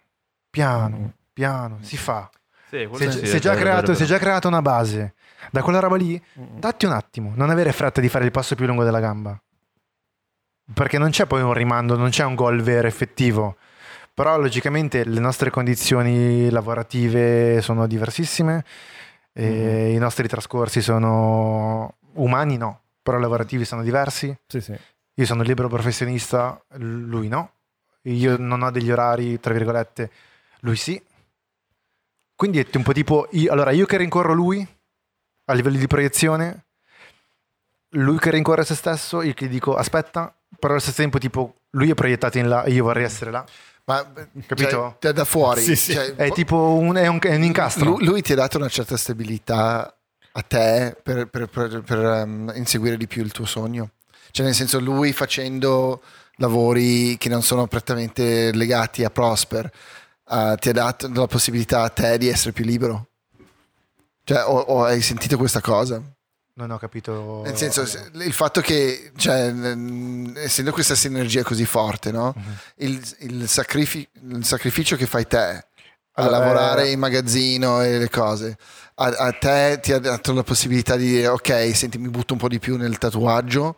piano, 0.49 1.13
piano, 1.33 1.77
si 1.81 1.97
fa. 1.97 2.29
Sì, 2.69 2.87
Se, 2.93 3.11
sì, 3.11 3.25
se 3.27 3.37
è 3.37 3.39
già 3.39 3.49
vero, 3.51 3.61
creato, 3.61 3.81
vero, 3.81 3.93
se 3.93 4.03
vero. 4.03 4.13
già 4.15 4.19
creato 4.19 4.47
una 4.47 4.61
base, 4.61 5.13
da 5.51 5.61
quella 5.61 5.79
roba 5.79 5.95
lì, 5.97 6.21
datti 6.33 6.85
un 6.85 6.91
attimo, 6.93 7.33
non 7.35 7.49
avere 7.49 7.71
fretta 7.71 8.01
di 8.01 8.09
fare 8.09 8.25
il 8.25 8.31
passo 8.31 8.55
più 8.55 8.65
lungo 8.65 8.83
della 8.83 8.99
gamba. 8.99 9.37
Perché 10.71 10.97
non 10.97 11.09
c'è 11.09 11.25
poi 11.25 11.41
un 11.41 11.53
rimando, 11.53 11.97
non 11.97 12.09
c'è 12.09 12.23
un 12.23 12.35
gol 12.35 12.61
vero 12.61 12.87
effettivo. 12.87 13.57
Però 14.13 14.37
logicamente 14.37 15.03
le 15.03 15.19
nostre 15.19 15.49
condizioni 15.49 16.49
lavorative 16.49 17.61
sono 17.61 17.87
diversissime, 17.87 18.63
e 19.33 19.91
i 19.91 19.97
nostri 19.97 20.27
trascorsi 20.27 20.81
sono 20.81 21.95
umani, 22.13 22.57
no, 22.57 22.81
però 23.01 23.17
lavorativi 23.17 23.65
sono 23.65 23.81
diversi. 23.81 24.35
Sì, 24.45 24.61
sì. 24.61 24.77
Io 25.15 25.25
sono 25.25 25.41
libero 25.41 25.67
professionista, 25.67 26.63
lui 26.75 27.27
no. 27.27 27.51
Io 28.03 28.37
non 28.37 28.61
ho 28.61 28.69
degli 28.69 28.91
orari, 28.91 29.39
tra 29.39 29.53
virgolette, 29.53 30.11
lui 30.61 30.75
sì. 30.75 31.01
Quindi 32.35 32.59
è 32.59 32.67
un 32.77 32.83
po' 32.83 32.93
tipo, 32.93 33.27
io- 33.31 33.51
allora 33.51 33.71
io 33.71 33.85
che 33.85 33.97
rincorro 33.97 34.33
lui 34.33 34.67
a 35.45 35.53
livello 35.53 35.77
di 35.77 35.87
proiezione, 35.87 36.65
lui 37.91 38.17
che 38.17 38.31
rincorre 38.31 38.65
se 38.65 38.75
stesso, 38.75 39.21
io 39.21 39.33
che 39.33 39.47
dico 39.47 39.75
aspetta, 39.75 40.35
però 40.59 40.73
allo 40.73 40.81
stesso 40.81 40.97
tempo 41.01 41.17
tipo 41.17 41.55
lui 41.71 41.89
è 41.89 41.93
proiettato 41.93 42.37
in 42.37 42.47
là 42.47 42.63
e 42.63 42.71
io 42.71 42.83
vorrei 42.83 43.03
essere 43.03 43.31
là. 43.31 43.45
ma, 43.85 44.05
Capito? 44.45 44.97
cioè, 44.99 45.11
da- 45.11 45.25
fuori. 45.25 45.61
Sì, 45.61 45.75
sì. 45.75 45.93
cioè, 45.93 46.13
È 46.15 46.31
tipo 46.31 46.55
un, 46.55 46.95
è 46.95 47.07
un, 47.07 47.19
è 47.21 47.35
un 47.35 47.43
incastro. 47.43 47.85
lui, 47.91 48.05
lui 48.05 48.21
ti 48.21 48.31
ha 48.33 48.35
dato 48.35 48.57
una 48.57 48.69
certa 48.69 48.95
stabilità 48.97 49.95
a 50.35 50.41
te 50.41 50.95
per, 51.01 51.27
per- 51.27 51.47
per- 51.47 51.81
per, 51.81 51.99
ehm, 51.99 52.51
inseguire 52.55 52.97
di 52.97 53.07
più 53.07 53.23
il 53.23 53.31
tuo 53.31 53.45
sogno. 53.45 53.91
Cioè, 54.31 54.45
nel 54.45 54.55
senso, 54.55 54.79
lui 54.79 55.11
facendo 55.13 56.01
lavori 56.37 57.17
che 57.17 57.29
non 57.29 57.43
sono 57.43 57.67
prettamente 57.67 58.51
legati 58.53 59.03
a 59.03 59.09
Prosper, 59.11 59.69
eh, 60.31 60.55
ti 60.59 60.69
ha 60.69 60.73
dato 60.73 61.07
la 61.13 61.27
possibilità 61.27 61.83
a 61.83 61.89
te 61.89 62.17
di 62.17 62.27
essere 62.29 62.51
più 62.51 62.65
libero. 62.65 63.07
Cioè, 64.23 64.43
o, 64.45 64.57
o 64.57 64.83
hai 64.85 65.01
sentito 65.01 65.37
questa 65.37 65.61
cosa? 65.61 66.01
Non 66.55 66.69
ho 66.69 66.77
capito. 66.77 67.41
Nel 67.43 67.57
senso, 67.57 67.83
se- 67.85 68.11
il 68.13 68.31
fatto 68.33 68.61
che, 68.61 69.11
cioè, 69.15 69.51
essendo 70.35 70.71
questa 70.71 70.93
sinergia 70.93 71.41
così 71.43 71.65
forte, 71.65 72.11
no? 72.11 72.33
Mhm. 72.35 72.53
il, 72.77 73.15
il 73.19 73.47
sacrifi- 73.49 74.07
il 74.29 74.45
sacrificio 74.45 74.95
che 74.95 75.07
fai 75.07 75.25
te 75.25 75.37
a 75.37 75.65
Allora, 76.13 76.37
lavorare 76.37 76.87
eh, 76.87 76.91
in 76.91 76.99
magazzino 76.99 77.81
e 77.81 77.97
le 77.97 78.09
cose, 78.09 78.55
a, 78.95 79.05
a 79.05 79.31
te 79.31 79.79
ti 79.81 79.93
ha 79.93 79.97
dato 79.99 80.31
la 80.31 80.43
possibilità 80.43 80.95
di 80.95 81.07
dire, 81.07 81.27
ok, 81.27 81.75
senti, 81.75 81.97
mi 81.97 82.09
butto 82.09 82.33
un 82.33 82.39
po' 82.39 82.47
di 82.47 82.59
più 82.59 82.77
nel 82.77 82.99
tatuaggio. 82.99 83.75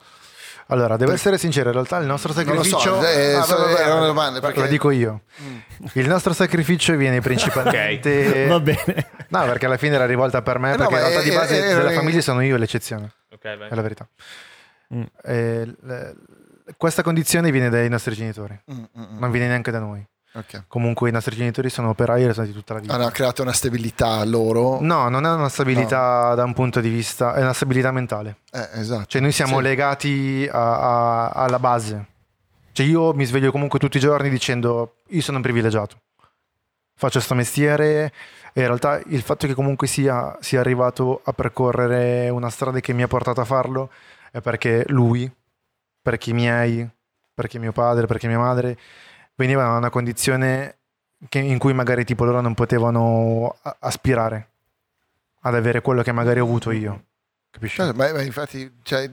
Allora, 0.68 0.98
devo 0.98 1.11
essere 1.11 1.38
sincero, 1.38 1.68
in 1.68 1.74
realtà 1.76 1.98
il 1.98 2.08
nostro 2.08 2.34
Non 2.34 2.56
lo 2.56 2.64
so, 2.64 2.80
sacrificio... 2.80 3.08
eh, 3.08 3.34
Ah, 3.35 3.44
so- 3.44 3.58
vabbè, 3.58 3.72
vabbè, 3.72 3.82
era 3.84 3.94
una 3.95 4.06
domanda, 4.08 4.40
perché- 4.40 4.61
Lo 4.61 4.66
dico 4.68 4.90
io. 4.90 5.22
Il 5.94 6.08
nostro 6.08 6.34
sacrificio 6.34 6.95
viene 6.95 7.22
principalmente... 7.22 8.48
Va 8.50 8.60
bene. 8.60 9.08
No, 9.30 9.44
perché 9.45 9.66
alla 9.68 9.77
fine 9.77 9.95
era 9.95 10.06
rivolta 10.08 10.42
per 10.42 10.58
me, 10.60 10.74
Eh 10.74 10.77
no, 10.77 10.88
perché 10.88 10.95
in 10.95 11.02
ma 11.02 11.08
realtà 11.08 11.30
di 11.30 11.35
base 11.35 11.64
è- 11.64 11.76
della 11.76 11.92
è- 11.92 11.94
famiglia 11.94 12.22
sono 12.22 12.42
io 12.42 12.58
l'eccezione, 12.58 13.11
Ok, 13.32 13.58
vai. 13.58 13.69
è 13.69 13.76
la 13.76 13.82
verità. 13.82 14.08
Mm. 14.95 15.03
Eh, 15.24 15.76
questa 16.77 17.03
condizione 17.03 17.52
viene 17.52 17.69
dai 17.69 17.88
nostri 17.90 18.16
genitori, 18.16 18.60
Mm, 18.72 18.76
mm, 18.77 19.02
mm. 19.14 19.18
non 19.19 19.30
viene 19.32 19.48
neanche 19.48 19.69
da 19.72 19.80
noi. 19.80 20.03
Ok. 20.36 20.64
Comunque 20.68 21.08
i 21.10 21.12
nostri 21.14 21.36
genitori 21.36 21.70
sono 21.70 21.90
operai 21.90 22.24
e 22.24 22.28
lo 22.28 22.34
sono 22.34 22.46
di 22.46 22.52
tutta 22.52 22.74
la 22.74 22.80
vita. 22.82 22.94
Hanno 22.94 23.10
creato 23.10 23.42
una 23.42 23.54
stabilità 23.54 24.24
loro. 24.26 24.80
No, 24.82 25.08
non 25.08 25.26
è 25.26 25.32
una 25.32 25.48
stabilità 25.50 26.36
da 26.36 26.44
un 26.44 26.54
punto 26.54 26.82
di 26.82 26.90
vista, 26.90 27.36
è 27.36 27.42
una 27.42 27.54
stabilità 27.54 27.92
mentale. 27.92 28.38
Eh, 28.52 28.68
esatto. 28.74 29.06
Cioè 29.06 29.22
noi 29.22 29.32
siamo 29.32 29.58
Sì. 29.58 29.64
legati 29.64 30.50
a- 30.52 31.28
a- 31.28 31.30
alla 31.30 31.60
base. 31.60 32.06
Cioè 32.74 32.86
io 32.86 33.14
mi 33.14 33.24
sveglio 33.24 33.52
comunque 33.52 33.80
tutti 33.80 33.96
i 33.96 34.02
giorni 34.02 34.30
dicendo 34.30 34.96
io 35.08 35.22
sono 35.22 35.38
un 35.38 35.44
privilegiato. 35.44 36.02
Faccio 36.98 37.20
sto 37.22 37.34
mestiere 37.34 38.12
e 38.54 38.60
in 38.62 38.68
realtà 38.68 39.02
il 39.08 39.22
fatto 39.22 39.48
che 39.48 39.54
comunque 39.54 39.88
sia, 39.88 40.36
sia 40.42 40.60
arrivato 40.60 41.22
a 41.24 41.32
percorrere 41.32 42.30
una 42.30 42.50
strada 42.50 42.82
che 42.82 42.92
mi 42.94 43.04
ha 43.04 43.08
portato 43.08 43.40
a 43.40 43.46
farlo 43.46 43.90
è 44.32 44.42
perché 44.42 44.84
lui, 44.88 45.30
perché 46.02 46.32
i 46.32 46.34
miei, 46.34 46.90
perché 47.34 47.58
mio 47.60 47.72
padre, 47.72 48.06
perché 48.06 48.28
mia 48.28 48.40
madre 48.40 48.78
venivano 49.36 49.72
da 49.72 49.78
una 49.78 49.90
condizione 49.90 50.78
che- 51.30 51.40
in 51.40 51.58
cui 51.58 51.74
magari 51.74 52.04
tipo 52.06 52.24
loro 52.26 52.42
non 52.42 52.54
potevano 52.54 53.56
a- 53.62 53.76
aspirare 53.80 54.50
ad 55.42 55.56
avere 55.56 55.82
quello 55.82 56.02
che 56.04 56.12
magari 56.12 56.40
ho 56.40 56.44
avuto 56.44 56.72
io. 56.72 57.04
Capisci? 57.52 57.78
Cioè, 57.78 57.94
ma, 57.94 58.12
ma 58.12 58.22
infatti 58.22 58.80
cioè, 58.84 59.10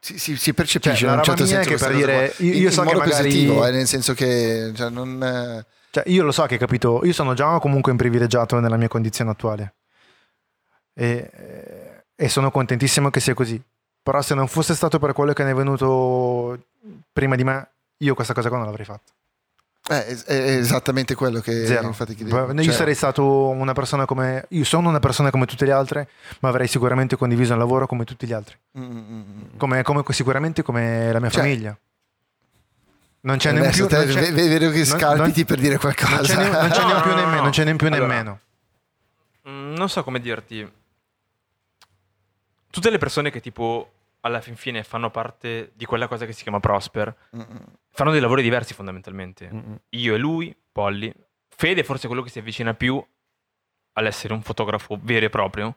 si, 0.00 0.36
si- 0.36 0.54
percepisce 0.54 0.96
Cioè, 0.96 1.10
in 1.12 1.18
un 1.18 1.22
certo 1.24 1.46
senso 1.46 1.68
che 1.70 1.76
per 1.76 1.94
dire, 1.94 2.34
io- 2.38 2.52
In- 2.52 2.58
io 2.62 2.66
in 2.68 2.72
so 2.72 2.80
che 2.82 2.86
modo 2.86 2.98
magari- 2.98 3.22
positivo, 3.28 3.66
eh, 3.66 3.70
nel 3.70 3.86
senso 3.86 4.14
che 4.14 4.72
cioè, 4.74 4.90
non, 4.90 5.22
eh, 5.22 5.64
Cioè, 5.90 6.04
io 6.08 6.24
lo 6.24 6.32
so 6.32 6.44
che, 6.46 6.58
capito, 6.58 7.00
io 7.04 7.12
sono 7.12 7.34
già 7.34 7.58
comunque 7.60 7.92
un 7.92 7.96
privilegiato 7.98 8.58
nella 8.58 8.76
mia 8.76 8.88
condizione 8.88 9.30
attuale. 9.30 9.74
E, 10.94 11.30
eh, 11.32 12.04
e 12.16 12.28
sono 12.28 12.50
contentissimo 12.50 13.10
che 13.10 13.20
sia 13.20 13.34
così. 13.34 13.62
Però 14.02 14.20
se 14.22 14.34
non 14.34 14.46
fosse 14.48 14.74
stato 14.74 14.98
per 14.98 15.12
quello 15.12 15.32
che 15.32 15.44
ne 15.44 15.50
è 15.50 15.54
venuto 15.54 16.58
prima 17.12 17.34
di 17.36 17.44
me, 17.44 17.68
io 17.98 18.14
questa 18.14 18.34
cosa 18.34 18.48
qua 18.48 18.56
non 18.58 18.66
l'avrei 18.66 18.84
fatta. 18.86 19.12
Eh, 19.88 20.22
è, 20.24 20.34
esattamente 20.58 21.14
quello 21.14 21.40
che 21.40 21.66
Zero. 21.66 21.86
infatti 21.86 22.14
chiedevo. 22.14 22.52
Io 22.52 22.62
Cioè, 22.62 22.72
sarei 22.74 22.94
stato 22.94 23.24
una 23.48 23.72
persona 23.72 24.04
come... 24.04 24.46
Io 24.50 24.64
sono 24.64 24.88
una 24.88 24.98
persona 25.00 25.30
come 25.30 25.46
tutte 25.46 25.64
le 25.64 25.72
altre, 25.72 26.08
ma 26.40 26.48
avrei 26.48 26.66
sicuramente 26.66 27.16
condiviso 27.16 27.52
un 27.52 27.58
lavoro 27.58 27.86
come 27.86 28.04
tutti 28.04 28.26
gli 28.26 28.32
altri. 28.32 28.56
mm, 28.78 28.82
mm, 28.82 28.96
mm. 28.98 29.42
Come, 29.56 29.82
come- 29.82 30.02
sicuramente 30.10 30.62
come 30.62 31.12
la 31.12 31.20
mia 31.20 31.30
Cioè, 31.30 31.42
famiglia. 31.42 31.78
Non 33.20 33.38
c'è 33.38 33.48
Eh, 33.48 33.52
neanche 33.52 33.68
adesso 33.82 33.86
più... 33.86 33.96
te 33.96 34.04
non 34.04 34.14
c'è- 34.14 34.32
ve- 34.32 34.48
vedo 34.48 34.70
che 34.70 34.76
non- 34.76 34.84
scalpiti 34.86 35.38
non- 35.40 35.46
per 35.48 35.58
dire 35.58 35.70
non 35.70 35.78
qualcosa. 35.80 36.22
c'è 36.22 36.36
ne- 36.36 36.50
non 36.50 36.68
c'è 36.70 36.80
No, 36.80 36.86
neanche 36.86 37.02
più 37.02 37.10
no, 37.10 37.16
no, 37.16 37.20
nemmeno, 37.20 37.36
no. 37.36 37.42
non 37.42 37.50
c'è 37.50 37.64
neanche 37.64 37.84
più 37.86 37.94
Allora. 37.94 38.12
nemmeno. 38.12 38.40
Mm, 39.48 39.74
non 39.74 39.88
so 39.88 40.02
come 40.04 40.20
dirti. 40.20 40.72
Tutte 42.70 42.90
le 42.90 42.98
persone 42.98 43.30
che 43.30 43.40
tipo 43.40 43.90
alla 44.20 44.40
fin 44.40 44.56
fine 44.56 44.82
fanno 44.82 45.10
parte 45.10 45.70
di 45.74 45.84
quella 45.84 46.08
cosa 46.08 46.26
che 46.26 46.32
si 46.32 46.42
chiama 46.42 46.60
Prosper, 46.60 47.14
mm. 47.36 47.40
Fanno 47.96 48.10
dei 48.10 48.20
lavori 48.20 48.42
diversi 48.42 48.74
fondamentalmente. 48.74 49.48
Mm-mm. 49.50 49.80
Io 49.90 50.14
e 50.14 50.18
lui, 50.18 50.54
Polly. 50.70 51.10
Fede 51.48 51.82
forse 51.82 52.04
è 52.04 52.06
quello 52.08 52.22
che 52.22 52.28
si 52.28 52.38
avvicina 52.38 52.74
più 52.74 53.02
all'essere 53.94 54.34
un 54.34 54.42
fotografo 54.42 54.98
vero 55.00 55.24
e 55.24 55.30
proprio. 55.30 55.76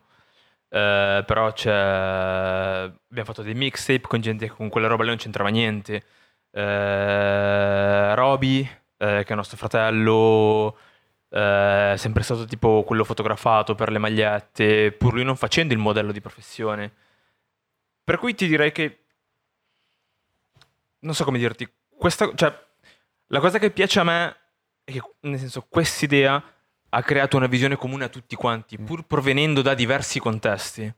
Eh, 0.68 1.24
però 1.26 1.50
c'è... 1.52 1.72
abbiamo 1.72 3.24
fatto 3.24 3.40
dei 3.40 3.54
mixtape 3.54 4.06
con 4.06 4.20
gente 4.20 4.48
che 4.48 4.52
con 4.52 4.68
quella 4.68 4.86
roba 4.86 5.04
lì 5.04 5.08
non 5.08 5.16
c'entrava 5.18 5.48
niente. 5.48 6.04
Eh, 6.50 8.14
Roby, 8.14 8.68
eh, 8.98 9.24
che 9.24 9.32
è 9.32 9.34
nostro 9.34 9.56
fratello, 9.56 10.76
eh, 11.30 11.94
sempre 11.96 12.22
stato 12.22 12.44
tipo 12.44 12.82
quello 12.84 13.04
fotografato 13.04 13.74
per 13.74 13.90
le 13.90 13.98
magliette, 13.98 14.92
pur 14.92 15.14
lui 15.14 15.24
non 15.24 15.36
facendo 15.36 15.72
il 15.72 15.80
modello 15.80 16.12
di 16.12 16.20
professione. 16.20 16.92
Per 18.04 18.18
cui 18.18 18.34
ti 18.34 18.46
direi 18.46 18.72
che 18.72 19.04
non 21.00 21.14
so 21.14 21.24
come 21.24 21.38
dirti, 21.38 21.66
questa, 22.00 22.32
cioè, 22.34 22.52
La 23.28 23.40
cosa 23.40 23.58
che 23.58 23.70
piace 23.70 24.00
a 24.00 24.04
me 24.04 24.36
è 24.84 24.92
che, 24.92 25.02
nel 25.20 25.38
senso, 25.38 25.66
quest'idea 25.68 26.42
ha 26.92 27.02
creato 27.02 27.36
una 27.36 27.46
visione 27.46 27.76
comune 27.76 28.04
a 28.04 28.08
tutti 28.08 28.34
quanti, 28.34 28.78
pur 28.78 29.04
provenendo 29.06 29.62
da 29.62 29.74
diversi 29.74 30.18
contesti. 30.18 30.92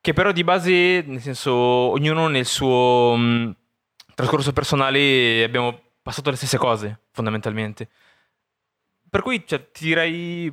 Che 0.00 0.12
però 0.12 0.32
di 0.32 0.42
base, 0.44 1.02
nel 1.06 1.20
senso, 1.20 1.52
ognuno 1.52 2.26
nel 2.28 2.46
suo 2.46 3.14
mh, 3.16 3.56
trascorso 4.14 4.52
personale 4.52 5.44
abbiamo 5.44 5.80
passato 6.02 6.30
le 6.30 6.36
stesse 6.36 6.58
cose, 6.58 7.02
fondamentalmente. 7.12 7.88
Per 9.08 9.22
cui 9.22 9.46
cioè, 9.46 9.70
ti 9.70 9.84
direi, 9.84 10.52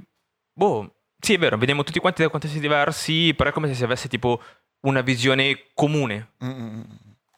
boh, 0.53 0.93
sì 1.19 1.33
è 1.35 1.38
vero, 1.40 1.58
vediamo 1.58 1.83
tutti 1.83 1.99
quanti 1.99 2.22
da 2.22 2.30
contesti 2.30 2.59
diversi, 2.59 3.33
però 3.35 3.49
è 3.49 3.53
come 3.53 3.67
se 3.67 3.74
si 3.75 3.83
avesse 3.83 4.08
tipo 4.09 4.41
una 4.82 5.01
visione 5.01 5.67
comune, 5.74 6.33
Mm, 6.43 6.82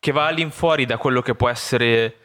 che 0.01 0.11
va 0.11 0.25
all'infuori 0.25 0.87
da 0.87 0.97
quello 0.97 1.21
che 1.21 1.35
può 1.35 1.47
essere 1.47 2.15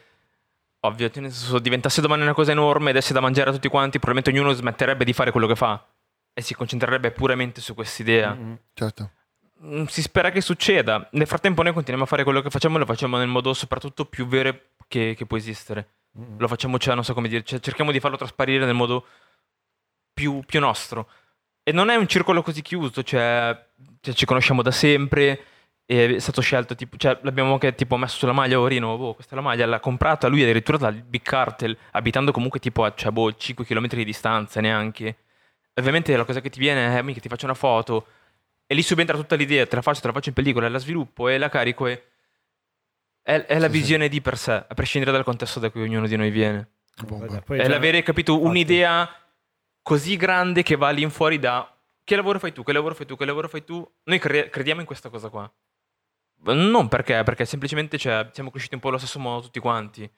ovvio, 0.79 1.11
senso, 1.13 1.59
diventasse 1.59 2.01
domani 2.01 2.23
una 2.23 2.33
cosa 2.33 2.51
enorme, 2.51 2.91
desse 2.91 3.13
da 3.13 3.19
mangiare 3.19 3.51
a 3.51 3.53
tutti 3.53 3.67
quanti, 3.67 3.99
probabilmente 3.99 4.31
ognuno 4.31 4.51
smetterebbe 4.51 5.05
di 5.05 5.13
fare 5.13 5.29
quello 5.29 5.45
che 5.45 5.55
fa 5.55 5.85
e 6.33 6.41
si 6.41 6.55
concentrerebbe 6.55 7.11
puramente 7.11 7.61
su 7.61 7.75
quest'idea. 7.75 8.33
Mm. 8.33 8.53
certo. 8.73 9.11
Mm, 9.63 9.83
Si 9.85 10.01
spera 10.01 10.31
che 10.31 10.41
succeda. 10.41 11.07
Nel 11.11 11.27
frattempo 11.27 11.61
noi 11.61 11.71
continuiamo 11.73 12.03
a 12.03 12.09
fare 12.09 12.23
quello 12.23 12.41
che 12.41 12.49
facciamo 12.49 12.77
e 12.77 12.79
lo 12.79 12.85
facciamo 12.87 13.17
nel 13.17 13.27
modo 13.27 13.53
soprattutto 13.53 14.05
più 14.05 14.25
vero 14.25 14.59
che, 14.87 15.13
che 15.15 15.25
può 15.27 15.37
esistere. 15.37 15.89
Lo 16.37 16.47
facciamo, 16.47 16.79
cioè, 16.79 16.95
non 16.95 17.03
so 17.03 17.13
come 17.13 17.27
dire, 17.27 17.43
cioè, 17.43 17.59
cerchiamo 17.59 17.91
di 17.91 17.99
farlo 17.99 18.17
trasparire 18.17 18.65
nel 18.65 18.73
modo 18.73 19.05
più, 20.11 20.41
più 20.47 20.59
nostro. 20.59 21.07
E 21.61 21.71
non 21.71 21.89
è 21.89 21.95
un 21.95 22.07
circolo 22.07 22.41
così 22.41 22.63
chiuso, 22.63 23.03
cioè, 23.03 23.55
cioè, 24.01 24.15
ci 24.15 24.25
conosciamo 24.25 24.63
da 24.63 24.71
sempre, 24.71 25.25
e 25.27 25.43
è 25.87 26.19
stato 26.19 26.41
scelto, 26.41 26.75
tipo, 26.75 26.97
cioè, 26.97 27.17
l'abbiamo 27.21 27.53
anche 27.53 27.73
tipo 27.73 27.95
messo 27.95 28.17
sulla 28.17 28.33
maglia, 28.33 28.59
Orino, 28.59 28.89
oh, 28.89 29.13
questa 29.15 29.31
è 29.33 29.35
la 29.35 29.41
maglia, 29.41 29.65
l'ha 29.65 29.79
comprata 29.79 30.27
lui 30.27 30.41
addirittura 30.43 30.77
dal 30.77 30.93
Big 30.95 31.21
Cartel, 31.21 31.75
abitando 31.91 32.31
comunque 32.33 32.59
tipo 32.59 32.83
a 32.83 32.93
cioè, 32.93 33.11
boh, 33.11 33.33
5 33.33 33.63
km 33.65 33.87
di 33.87 34.03
distanza 34.03 34.59
neanche. 34.59 35.17
Ovviamente 35.75 36.15
la 36.17 36.25
cosa 36.25 36.41
che 36.41 36.49
ti 36.49 36.59
viene 36.59 36.97
è, 36.97 37.01
mica 37.01 37.21
ti 37.21 37.29
faccio 37.29 37.45
una 37.45 37.53
foto, 37.53 38.07
e 38.67 38.75
lì 38.75 38.81
subentra 38.81 39.15
tutta 39.15 39.35
l'idea, 39.35 39.65
te 39.65 39.75
la 39.77 39.81
faccio, 39.81 40.01
te 40.01 40.07
la 40.07 40.13
faccio 40.13 40.29
in 40.29 40.35
pellicola, 40.35 40.67
la 40.67 40.77
sviluppo 40.77 41.29
e 41.29 41.37
la 41.37 41.49
carico 41.49 41.87
e... 41.87 42.03
È, 43.21 43.45
è 43.45 43.59
la 43.59 43.67
Sì, 43.67 43.73
sì. 43.73 43.79
visione 43.79 44.09
di 44.09 44.21
per 44.21 44.37
sé, 44.37 44.51
a 44.67 44.73
prescindere 44.73 45.13
dal 45.13 45.23
contesto 45.23 45.59
da 45.59 45.69
cui 45.69 45.81
ognuno 45.83 46.07
di 46.07 46.15
noi 46.17 46.31
viene. 46.31 46.69
Bomba. 47.05 47.41
Poi 47.41 47.59
È 47.59 47.67
l'avere 47.67 48.01
capito 48.03 48.41
un'idea 48.41 49.09
così 49.81 50.17
grande 50.17 50.63
che 50.63 50.75
va 50.75 50.87
all'infuori 50.87 51.39
da 51.39 51.71
che 52.03 52.15
lavoro 52.15 52.39
fai 52.39 52.53
tu, 52.53 52.63
che 52.63 52.71
lavoro 52.73 52.95
fai 52.95 53.05
tu, 53.05 53.15
che 53.17 53.25
lavoro 53.25 53.47
fai 53.49 53.63
tu. 53.65 53.85
Noi 54.05 54.17
cre- 54.19 54.49
crediamo 54.49 54.79
in 54.79 54.85
questa 54.87 55.09
cosa 55.09 55.29
qua. 55.29 55.49
Non 56.45 56.87
perché, 56.87 57.23
perché 57.23 57.45
semplicemente 57.45 57.97
cioè, 57.97 58.29
siamo 58.31 58.51
cresciuti 58.51 58.75
un 58.75 58.79
po' 58.81 58.89
allo 58.89 58.97
stesso 58.97 59.19
modo 59.19 59.41
tutti 59.41 59.59
quanti. 59.59 60.09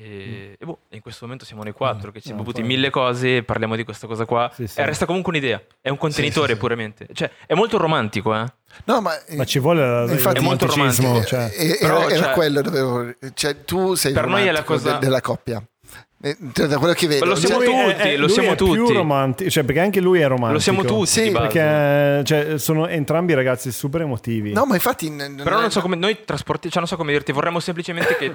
E, 0.00 0.56
e 0.56 0.64
boh, 0.64 0.82
in 0.90 1.00
questo 1.00 1.24
momento 1.24 1.44
siamo 1.44 1.64
noi 1.64 1.72
quattro 1.72 2.12
che 2.12 2.18
ci 2.20 2.26
siamo 2.26 2.38
No, 2.38 2.44
bevuti 2.46 2.60
poi- 2.64 2.70
mille 2.76 2.88
cose, 2.90 3.42
parliamo 3.42 3.74
di 3.74 3.82
questa 3.82 4.06
cosa 4.06 4.24
qua. 4.26 4.48
Sì, 4.54 4.68
sì. 4.68 4.78
E 4.78 4.84
resta 4.84 5.06
comunque 5.06 5.32
un'idea, 5.32 5.60
è 5.80 5.88
un 5.88 5.96
contenitore 5.96 6.46
sì, 6.48 6.52
sì. 6.54 6.58
puramente. 6.58 7.08
Cioè, 7.12 7.30
è 7.46 7.54
molto 7.54 7.78
romantico, 7.78 8.32
eh. 8.32 8.44
No, 8.84 9.00
ma, 9.00 9.10
Ma 9.36 9.44
ci 9.44 9.58
vuole 9.58 9.80
la- 9.84 10.12
Infatti- 10.12 10.36
il 10.38 10.42
È 10.44 10.46
molto 10.46 10.66
romanticismo. 10.66 11.08
romantico. 11.08 11.36
Cioè. 11.36 11.52
Eh, 11.56 11.68
eh, 11.70 11.76
Però, 11.80 12.00
era, 12.02 12.10
era 12.12 12.22
cioè- 12.26 12.32
quello 12.34 12.60
dovevo 12.62 13.14
cioè 13.34 13.64
tu 13.64 13.94
sei 13.94 14.12
Per 14.12 14.24
il 14.24 14.30
noi 14.30 14.46
è 14.46 14.52
la 14.52 14.62
cosa- 14.62 14.92
de- 14.92 14.98
della 15.00 15.20
coppia 15.20 15.58
Eh, 15.58 15.77
da 16.20 16.78
quello 16.78 16.94
che 16.94 17.06
vedo 17.06 17.24
Lo 17.26 17.36
siamo 17.36 17.62
cioè, 17.62 17.92
tutti, 17.92 18.08
è- 18.08 18.16
lo 18.16 18.24
lui 18.26 18.28
siamo 18.30 18.50
è 18.52 18.56
più 18.56 18.74
tutti. 18.74 18.92
romantico, 18.92 19.50
cioè 19.50 19.62
perché 19.64 19.80
anche 19.80 20.00
lui 20.00 20.18
è 20.18 20.24
romantico. 20.26 20.52
Lo 20.54 20.58
siamo 20.58 20.82
tutti 20.84 21.06
Sì. 21.06 21.30
Perché 21.30 22.22
cioè, 22.24 22.58
sono 22.58 22.88
entrambi 22.88 23.34
ragazzi 23.34 23.70
super 23.70 24.00
emotivi. 24.00 24.52
no 24.52 24.64
ma 24.66 24.74
infatti 24.74 25.08
n- 25.08 25.40
Però 25.42 25.58
è- 25.58 25.60
non 25.60 25.70
so 25.70 25.80
come 25.80 25.94
noi 25.96 26.24
trasporti, 26.24 26.68
cioè 26.70 26.78
non 26.80 26.88
so 26.88 26.96
come 26.96 27.12
dirti, 27.12 27.30
vorremmo 27.32 27.60
semplicemente 27.60 28.16
che 28.16 28.34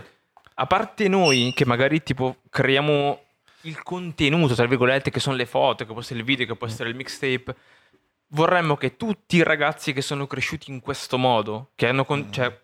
a 0.56 0.66
parte 0.66 1.08
noi 1.10 1.52
che 1.54 1.66
magari 1.66 2.02
tipo 2.04 2.38
creiamo 2.50 3.20
il 3.64 3.82
contenuto, 3.84 4.56
tra 4.56 4.66
virgolette, 4.66 5.10
che 5.10 5.20
sono 5.20 5.36
le 5.36 5.46
foto, 5.46 5.86
che 5.86 5.92
può 5.92 6.02
essere 6.02 6.20
il 6.20 6.26
video, 6.26 6.46
che 6.46 6.56
può 6.56 6.68
essere 6.68 6.90
il 6.90 6.96
mixtape, 6.96 7.56
vorremmo 8.30 8.76
che 8.78 8.98
tutti 8.98 9.38
i 9.38 9.44
ragazzi 9.44 9.94
che 9.94 10.02
sono 10.02 10.26
cresciuti 10.28 10.72
in 10.72 10.80
questo 10.80 11.18
modo, 11.18 11.72
che 11.76 11.88
hanno, 11.88 12.04
con- 12.06 12.32
cioè, 12.32 12.56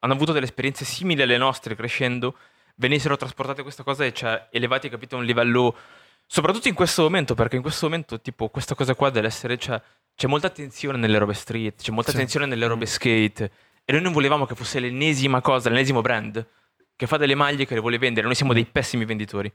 hanno 0.00 0.12
avuto 0.12 0.32
delle 0.32 0.46
esperienze 0.46 0.84
simili 0.84 1.22
alle 1.22 1.36
nostre 1.36 1.74
crescendo, 1.76 2.36
venissero 2.80 3.16
trasportate 3.16 3.62
questa 3.62 3.82
cosa 3.82 4.04
e 4.04 4.12
cioè, 4.12 4.48
elevati, 4.50 4.88
capito, 4.88 5.16
a 5.16 5.18
un 5.18 5.24
livello 5.24 5.76
soprattutto 6.26 6.68
in 6.68 6.74
questo 6.74 7.02
momento, 7.02 7.34
perché 7.34 7.56
in 7.56 7.62
questo 7.62 7.86
momento, 7.86 8.20
tipo, 8.20 8.48
questa 8.48 8.74
cosa 8.74 8.94
qua 8.94 9.10
deve 9.10 9.26
essere, 9.26 9.58
cioè, 9.58 9.80
c'è 10.16 10.26
molta 10.26 10.46
attenzione 10.46 10.96
nelle 10.98 11.18
robe 11.18 11.34
street, 11.34 11.82
c'è 11.82 11.92
molta 11.92 12.10
Sì. 12.10 12.16
attenzione 12.16 12.46
nelle 12.46 12.66
robe 12.66 12.86
skate, 12.86 13.50
e 13.84 13.92
noi 13.92 14.00
non 14.02 14.12
volevamo 14.12 14.46
che 14.46 14.54
fosse 14.54 14.80
l'ennesima 14.80 15.40
cosa, 15.40 15.68
l'ennesimo 15.68 16.00
brand 16.00 16.44
che 16.96 17.06
fa 17.06 17.16
delle 17.16 17.34
maglie 17.34 17.66
che 17.66 17.74
le 17.74 17.80
vuole 17.80 17.98
vendere. 17.98 18.26
Noi 18.26 18.34
siamo 18.34 18.52
dei 18.52 18.64
pessimi 18.66 19.04
venditori. 19.06 19.50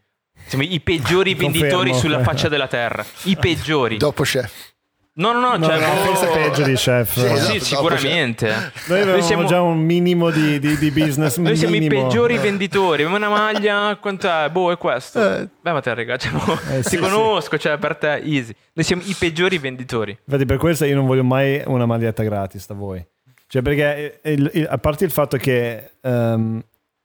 Siamo 0.48 0.64
i 0.64 0.80
peggiori 0.82 1.34
venditori 1.36 1.94
sulla 1.94 2.22
faccia 2.26 2.50
della 2.50 2.68
terra. 2.68 3.06
I 3.24 3.38
peggiori. 3.38 3.98
dopo 3.98 4.24
chef 4.24 4.74
No, 5.18 5.32
no, 5.32 5.40
no, 5.40 5.56
No, 5.56 5.66
cioè, 5.66 5.80
no, 5.80 5.86
boh, 5.94 6.14
forse 6.14 6.28
peggio 6.28 6.64
di 6.64 6.74
chef. 6.74 7.14
Sì, 7.14 7.20
Sì, 7.20 7.26
esatto, 7.26 7.48
dopo 7.54 7.64
sicuramente. 7.98 8.48
Noi 8.88 9.00
avevamo 9.02 9.24
siamo- 9.24 9.46
già 9.46 9.62
un 9.62 9.78
minimo 9.80 10.30
di, 10.30 10.60
di- 10.60 10.78
di 10.78 10.92
business. 10.92 11.38
Noi 11.38 11.56
siamo 11.56 11.74
i 11.76 11.80
minimo. 11.80 12.04
peggiori 12.04 12.38
venditori. 12.38 13.04
Abbiamo 13.04 13.16
una 13.16 13.30
maglia, 13.30 13.96
quanto 14.02 14.28
è? 14.30 14.50
Boh, 14.50 14.74
è 14.74 14.78
questo. 14.78 15.22
Eh. 15.38 15.48
Beh, 15.62 15.72
ma 15.72 15.80
te, 15.80 15.94
raga, 15.94 16.18
cioè, 16.18 16.32
boh, 16.34 16.60
Eh, 16.70 16.82
ti 16.82 16.90
sì, 16.90 16.98
conosco, 16.98 17.58
cioè, 17.58 17.78
per 17.78 17.96
te, 17.96 18.16
easy. 18.16 18.54
Noi 18.74 18.84
siamo 18.86 19.02
i 19.06 19.16
peggiori 19.18 19.58
venditori. 19.58 20.18
Infatti, 20.26 20.46
per 20.46 20.58
questo 20.58 20.84
io 20.84 20.96
non 20.96 21.06
voglio 21.06 21.24
mai 21.24 21.62
una 21.66 21.86
maglietta 21.86 22.22
gratis 22.24 22.68
da 22.68 22.74
voi. 22.74 23.02
Cioè, 23.48 23.62
perché 23.62 24.20
il- 24.24 24.50
il- 24.54 24.68
a 24.70 24.78
parte 24.80 25.06
il 25.06 25.12
fatto 25.12 25.38
che 25.38 25.92
ehm, 26.02 26.62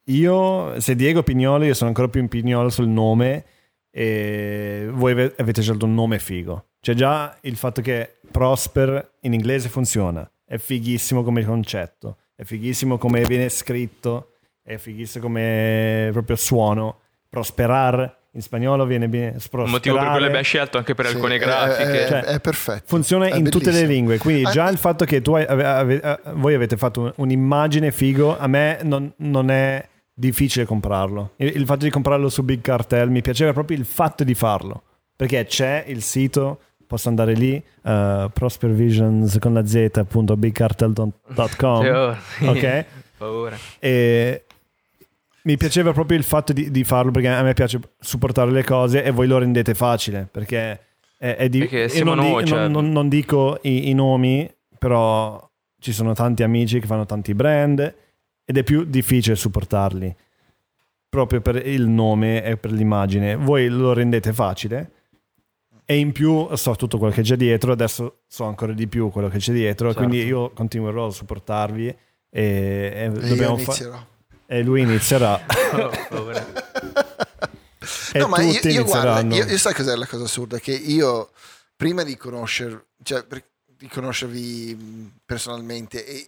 io, 0.06 0.80
se 0.80 0.96
Diego 0.96 1.22
Pignolo, 1.22 1.62
io 1.64 1.74
sono 1.74 1.90
ancora 1.90 2.08
più 2.08 2.20
in 2.20 2.26
Pignolo 2.28 2.70
sul 2.70 2.88
nome 2.88 3.44
e 3.92 4.88
voi 4.90 5.12
ave- 5.12 5.34
avete 5.38 5.62
scelto 5.62 5.84
un 5.84 5.94
nome 5.94 6.18
figo. 6.18 6.64
Cioè, 6.80 6.94
già 6.94 7.36
il 7.42 7.56
fatto 7.56 7.80
che 7.82 8.16
Prosper 8.30 9.12
in 9.20 9.32
inglese 9.34 9.68
funziona, 9.68 10.28
è 10.44 10.56
fighissimo 10.56 11.22
come 11.22 11.44
concetto, 11.44 12.16
è 12.34 12.44
fighissimo 12.44 12.96
come 12.96 13.22
viene 13.24 13.48
scritto, 13.50 14.32
è 14.62 14.76
fighissimo 14.76 15.24
come 15.24 16.08
proprio 16.12 16.36
suono. 16.36 17.00
Prosperar 17.28 18.18
in 18.32 18.42
spagnolo 18.42 18.84
viene 18.86 19.08
bene. 19.08 19.36
Il 19.36 19.48
motivo 19.66 19.98
per 19.98 20.10
cui 20.10 20.20
l'abbiamo 20.20 20.42
scelto 20.42 20.78
anche 20.78 20.94
per 20.94 21.06
Sì, 21.06 21.14
alcune 21.14 21.34
è- 21.36 21.38
grafiche. 21.38 22.04
è, 22.04 22.08
Cioè, 22.08 22.20
è 22.22 22.40
perfetto 22.40 22.82
Funziona 22.86 23.26
È 23.26 23.36
in 23.36 23.44
tutte 23.50 23.66
le 23.66 23.70
bellissimo. 23.72 23.92
lingue, 23.92 24.18
quindi 24.18 24.42
già 24.50 24.64
Ah, 24.64 24.70
il 24.70 24.78
fatto 24.78 25.04
che 25.04 25.20
tu 25.22 25.34
hai- 25.34 25.44
ave- 25.44 25.64
ave- 25.64 26.00
eh, 26.02 26.18
voi 26.34 26.54
avete 26.54 26.76
fatto 26.76 27.00
un- 27.02 27.12
un'immagine 27.16 27.92
figo, 27.92 28.36
a 28.38 28.46
me 28.46 28.78
non, 28.82 29.12
non 29.18 29.50
è 29.50 29.86
difficile 30.14 30.64
comprarlo. 30.64 31.32
Il, 31.36 31.56
il 31.56 31.64
fatto 31.66 31.84
di 31.84 31.90
comprarlo 31.90 32.28
su 32.28 32.42
Big 32.42 32.60
Cartel 32.60 33.10
mi 33.10 33.20
piaceva 33.22 33.52
proprio 33.52 33.76
il 33.76 33.84
fatto 33.84 34.24
di 34.24 34.34
farlo, 34.34 34.82
perché 35.14 35.44
c'è 35.46 35.84
il 35.88 36.02
sito, 36.02 36.60
posso 36.90 37.08
andare 37.08 37.34
lì, 37.34 37.54
uh, 37.82 38.28
prospervisions 38.32 39.38
con 39.38 39.54
la 39.54 39.64
z.bigcartel.com, 39.64 41.86
Oh, 41.86 42.16
ok? 42.50 42.84
Paura. 43.16 43.56
E 43.78 44.44
mi 45.42 45.56
piaceva 45.56 45.92
proprio 45.92 46.18
il 46.18 46.24
fatto 46.24 46.52
di, 46.52 46.72
di 46.72 46.82
farlo 46.82 47.12
perché 47.12 47.28
a 47.28 47.42
me 47.42 47.54
piace 47.54 47.78
supportare 48.00 48.50
le 48.50 48.64
cose 48.64 49.04
e 49.04 49.12
voi 49.12 49.28
lo 49.28 49.38
rendete 49.38 49.72
facile 49.74 50.26
perché 50.30 50.80
è, 51.16 51.36
è 51.36 51.48
di- 51.48 51.60
Perché 51.60 51.88
siamo 51.88 52.14
non, 52.14 52.24
di- 52.24 52.30
noi, 52.32 52.44
cioè- 52.44 52.58
non- 52.62 52.70
non- 52.72 52.90
non 52.90 53.08
dico 53.08 53.58
i, 53.62 53.88
i 53.90 53.94
nomi 53.94 54.52
però 54.76 55.48
ci 55.78 55.92
sono 55.92 56.12
tanti 56.12 56.42
amici 56.42 56.80
che 56.80 56.86
fanno 56.86 57.06
tanti 57.06 57.34
brand 57.34 57.94
ed 58.44 58.56
è 58.58 58.62
più 58.64 58.82
difficile 58.84 59.36
supportarli 59.36 60.12
proprio 61.08 61.40
per 61.40 61.64
il 61.66 61.86
nome 61.88 62.42
e 62.42 62.56
per 62.56 62.72
l'immagine. 62.72 63.36
Voi 63.36 63.68
lo 63.68 63.92
rendete 63.92 64.32
facile 64.32 64.90
e 65.90 65.98
in 65.98 66.12
più 66.12 66.48
so 66.54 66.76
tutto 66.76 66.98
quello 66.98 67.12
che 67.12 67.22
c'è 67.22 67.34
dietro 67.34 67.72
adesso 67.72 68.20
so 68.28 68.44
ancora 68.44 68.72
di 68.72 68.86
più 68.86 69.10
quello 69.10 69.28
che 69.28 69.38
c'è 69.38 69.52
dietro 69.52 69.88
Certo. 69.88 70.06
quindi 70.06 70.24
io 70.24 70.50
continuerò 70.52 71.06
a 71.06 71.10
supportarvi 71.10 71.86
e, 71.88 71.96
e 72.30 73.00
E 73.00 73.04
io 73.06 73.10
dobbiamo 73.28 73.56
fa- 73.56 73.62
inizierò 73.64 74.06
e 74.46 74.62
lui 74.62 74.82
inizierà 74.82 75.40
Oh, 76.12 76.30
e 78.12 78.18
no, 78.18 78.28
ma 78.28 78.40
io, 78.42 78.52
tutti 78.52 78.68
io 78.68 78.84
guarda, 78.84 79.20
inizieranno 79.20 79.34
io, 79.34 79.44
io 79.52 79.58
sai 79.58 79.74
cos'è 79.74 79.96
la 79.96 80.06
cosa 80.06 80.24
assurda? 80.24 80.58
Che 80.58 80.72
io 80.72 81.30
prima 81.76 82.02
di 82.02 82.16
conoscer, 82.16 82.84
cioè, 83.02 83.24
per- 83.24 83.42
di 83.64 83.88
conoscervi 83.88 84.74
mh, 84.78 85.12
personalmente 85.24 86.04
e 86.06 86.26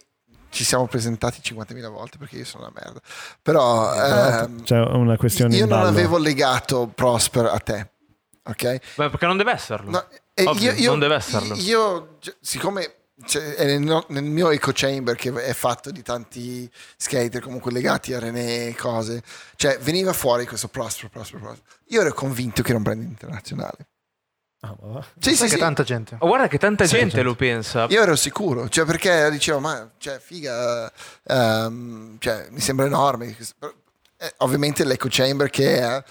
ci 0.49 0.63
siamo 0.63 0.87
presentati 0.87 1.39
50.000 1.43 1.89
volte 1.89 2.17
perché 2.17 2.37
io 2.37 2.45
sono 2.45 2.63
una 2.63 2.73
merda. 2.83 2.99
Però 3.41 3.93
ehm, 3.93 4.63
c'è 4.63 4.79
una 4.79 5.15
questione 5.17 5.55
io 5.55 5.63
in 5.63 5.69
non 5.69 5.79
ballo. 5.79 5.89
avevo 5.91 6.17
legato 6.17 6.89
Prosper 6.93 7.45
a 7.45 7.59
te. 7.59 7.89
Ok? 8.45 8.63
Beh, 8.95 9.09
perché 9.09 9.25
non 9.25 9.37
deve 9.37 9.51
esserlo. 9.51 9.89
No, 9.91 10.07
Ovvio, 10.49 10.73
non 10.89 10.99
deve 10.99 11.15
esserlo. 11.15 11.55
Io, 11.55 12.17
siccome 12.41 12.95
cioè, 13.25 13.53
è 13.53 13.77
nel, 13.77 14.05
nel 14.09 14.23
mio 14.23 14.49
eco 14.49 14.71
chamber 14.73 15.15
che 15.15 15.31
è 15.31 15.53
fatto 15.53 15.91
di 15.91 16.01
tanti 16.01 16.69
skater 16.97 17.41
comunque 17.41 17.71
legati 17.71 18.13
a 18.13 18.19
René 18.19 18.67
e 18.67 18.75
cose, 18.75 19.21
cioè 19.55 19.77
veniva 19.79 20.13
fuori 20.13 20.45
questo 20.45 20.67
Prosper, 20.67 21.09
Prosper, 21.09 21.39
Prosper. 21.39 21.65
Io 21.89 22.01
ero 22.01 22.13
convinto 22.13 22.61
che 22.61 22.69
era 22.69 22.77
un 22.77 22.83
brand 22.83 23.03
internazionale. 23.03 23.87
Ah, 24.61 24.75
ma. 24.81 25.05
Sì, 25.19 25.35
sì, 25.35 25.43
che 25.43 25.49
sì. 25.49 25.57
tanta 25.57 25.83
gente. 25.83 26.15
Oh, 26.19 26.27
guarda 26.27 26.47
che 26.47 26.57
tanta 26.57 26.85
Sì, 26.85 26.95
gente 26.95 27.15
certo. 27.15 27.27
lo 27.27 27.35
pensa. 27.35 27.85
Io 27.89 28.01
ero 28.01 28.15
sicuro, 28.15 28.69
cioè 28.69 28.85
perché 28.85 29.29
dicevo, 29.29 29.59
ma 29.59 29.91
cioè, 29.97 30.19
figa, 30.19 30.91
ehm, 31.25 32.17
cioè, 32.19 32.47
mi 32.49 32.61
sembra 32.61 32.85
enorme. 32.85 33.35
eh, 34.17 34.33
ovviamente 34.37 34.85
l'echo 34.85 35.07
chamber 35.09 35.49
che 35.49 35.81
ha 35.81 36.03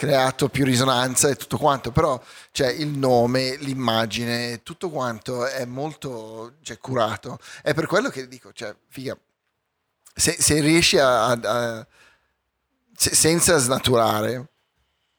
creato 0.00 0.48
più 0.48 0.64
risonanza 0.64 1.28
e 1.28 1.36
tutto 1.36 1.58
quanto, 1.58 1.90
però 1.90 2.18
cioè, 2.52 2.68
il 2.68 2.86
nome, 2.88 3.56
l'immagine, 3.56 4.62
tutto 4.62 4.88
quanto 4.88 5.44
è 5.44 5.66
molto 5.66 6.54
cioè, 6.62 6.78
curato. 6.78 7.38
È 7.60 7.74
per 7.74 7.84
quello 7.86 8.08
che 8.08 8.26
dico, 8.26 8.50
cioè, 8.54 8.74
figa, 8.88 9.14
se, 10.14 10.36
se 10.40 10.58
riesci 10.60 10.96
a, 10.96 11.26
a- 11.32 11.86
se- 12.96 13.14
senza 13.14 13.58
snaturare, 13.58 14.48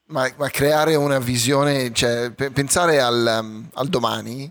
ma, 0.06 0.28
ma 0.36 0.48
creare 0.50 0.96
una 0.96 1.20
visione, 1.20 1.92
cioè, 1.92 2.32
pe- 2.32 2.50
pensare 2.50 3.00
al, 3.00 3.38
um, 3.40 3.68
al 3.74 3.86
domani, 3.86 4.50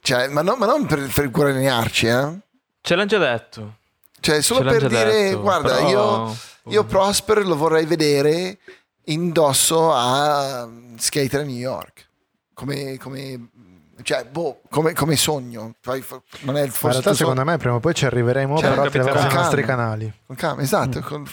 cioè, 0.00 0.28
ma, 0.28 0.40
no- 0.40 0.56
ma 0.56 0.64
non 0.64 0.86
per, 0.86 1.10
per 1.12 1.30
guadagnarci, 1.30 2.06
eh? 2.06 2.38
Ce 2.80 2.94
l'hanno 2.94 3.06
già 3.06 3.18
detto. 3.18 3.76
Cioè, 4.18 4.40
solo 4.40 4.70
Ce 4.70 4.78
per 4.78 4.88
dire, 4.88 5.04
detto, 5.12 5.40
guarda, 5.42 5.74
però- 5.74 5.88
io, 5.90 6.36
io 6.68 6.84
Prosper 6.84 7.46
lo 7.46 7.56
vorrei 7.56 7.84
vedere 7.86 8.58
indosso 9.04 9.92
a 9.92 10.68
Skater 10.98 11.40
a 11.40 11.44
New 11.44 11.54
York. 11.56 12.04
Come, 12.54 12.96
come, 12.98 13.48
cioè, 14.02 14.24
boh, 14.24 14.60
come, 14.70 14.92
come 14.94 15.16
sogno. 15.16 15.74
Poi 15.80 16.02
non 16.40 16.56
è 16.56 16.60
il 16.60 16.64
Ma 16.64 16.64
in 16.64 16.70
forse 16.70 17.00
realtà 17.00 17.14
secondo 17.14 17.44
me 17.44 17.56
prima 17.58 17.74
o 17.74 17.80
poi 17.80 17.94
ci 17.94 18.06
arriveremo, 18.06 18.58
Cioè, 18.58 18.68
però 18.70 18.82
attraverso 18.84 19.26
i 19.26 19.32
nostri 19.34 19.62
canali. 19.64 20.12
Con 20.26 20.36
calma, 20.36 20.62
esatto. 20.62 21.00
con- 21.00 21.26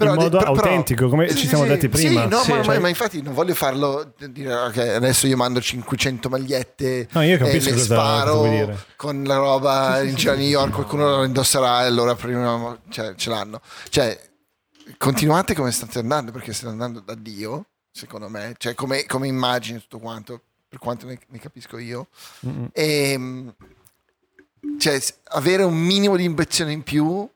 In 0.00 0.14
modo 0.14 0.38
però- 0.38 0.50
autentico, 0.52 1.08
come 1.08 1.28
ci 1.28 1.38
sì, 1.38 1.46
siamo 1.48 1.64
sì, 1.64 1.70
detti 1.70 1.88
prima. 1.88 2.22
Sì, 2.22 2.28
no, 2.28 2.38
Sì, 2.42 2.52
ma, 2.52 2.62
cioè- 2.62 2.78
ma- 2.78 2.86
infatti 2.88 3.20
non 3.20 3.34
voglio 3.34 3.54
farlo 3.54 4.12
dire 4.30 4.54
ok, 4.54 4.76
adesso 4.78 5.26
io 5.26 5.36
mando 5.36 5.60
500 5.60 6.28
magliette 6.28 7.08
No, 7.10 7.22
io 7.22 7.36
e 7.44 7.52
le 7.60 7.76
sparo 7.78 8.76
con 8.94 9.24
la 9.24 9.34
roba 9.36 10.00
in 10.02 10.14
giro 10.14 10.32
a 10.32 10.36
New 10.36 10.46
York, 10.46 10.72
qualcuno 10.72 11.16
lo 11.16 11.24
indosserà 11.24 11.82
e 11.82 11.86
allora 11.86 12.14
prima 12.14 12.78
cioè, 12.90 13.14
ce 13.16 13.28
l'hanno. 13.28 13.60
Cioè, 13.88 14.20
continuate 14.96 15.54
come 15.54 15.70
state 15.72 15.98
andando 15.98 16.32
perché 16.32 16.52
state 16.52 16.70
andando 16.72 17.00
da 17.00 17.14
Dio, 17.14 17.66
secondo 17.90 18.28
me, 18.28 18.54
cioè 18.58 18.74
come, 18.74 19.04
come 19.06 19.26
immagine 19.26 19.80
tutto 19.80 19.98
quanto, 19.98 20.40
per 20.68 20.78
quanto 20.78 21.06
ne, 21.06 21.18
ne 21.28 21.38
capisco 21.38 21.78
io. 21.78 22.08
Mm-mm. 22.46 22.68
E 22.72 23.18
mh, 23.18 23.54
cioè, 24.78 25.00
avere 25.30 25.62
un 25.62 25.76
minimo 25.76 26.16
di 26.16 26.24
ambizione 26.24 26.72
in 26.72 26.82
più, 26.82 27.28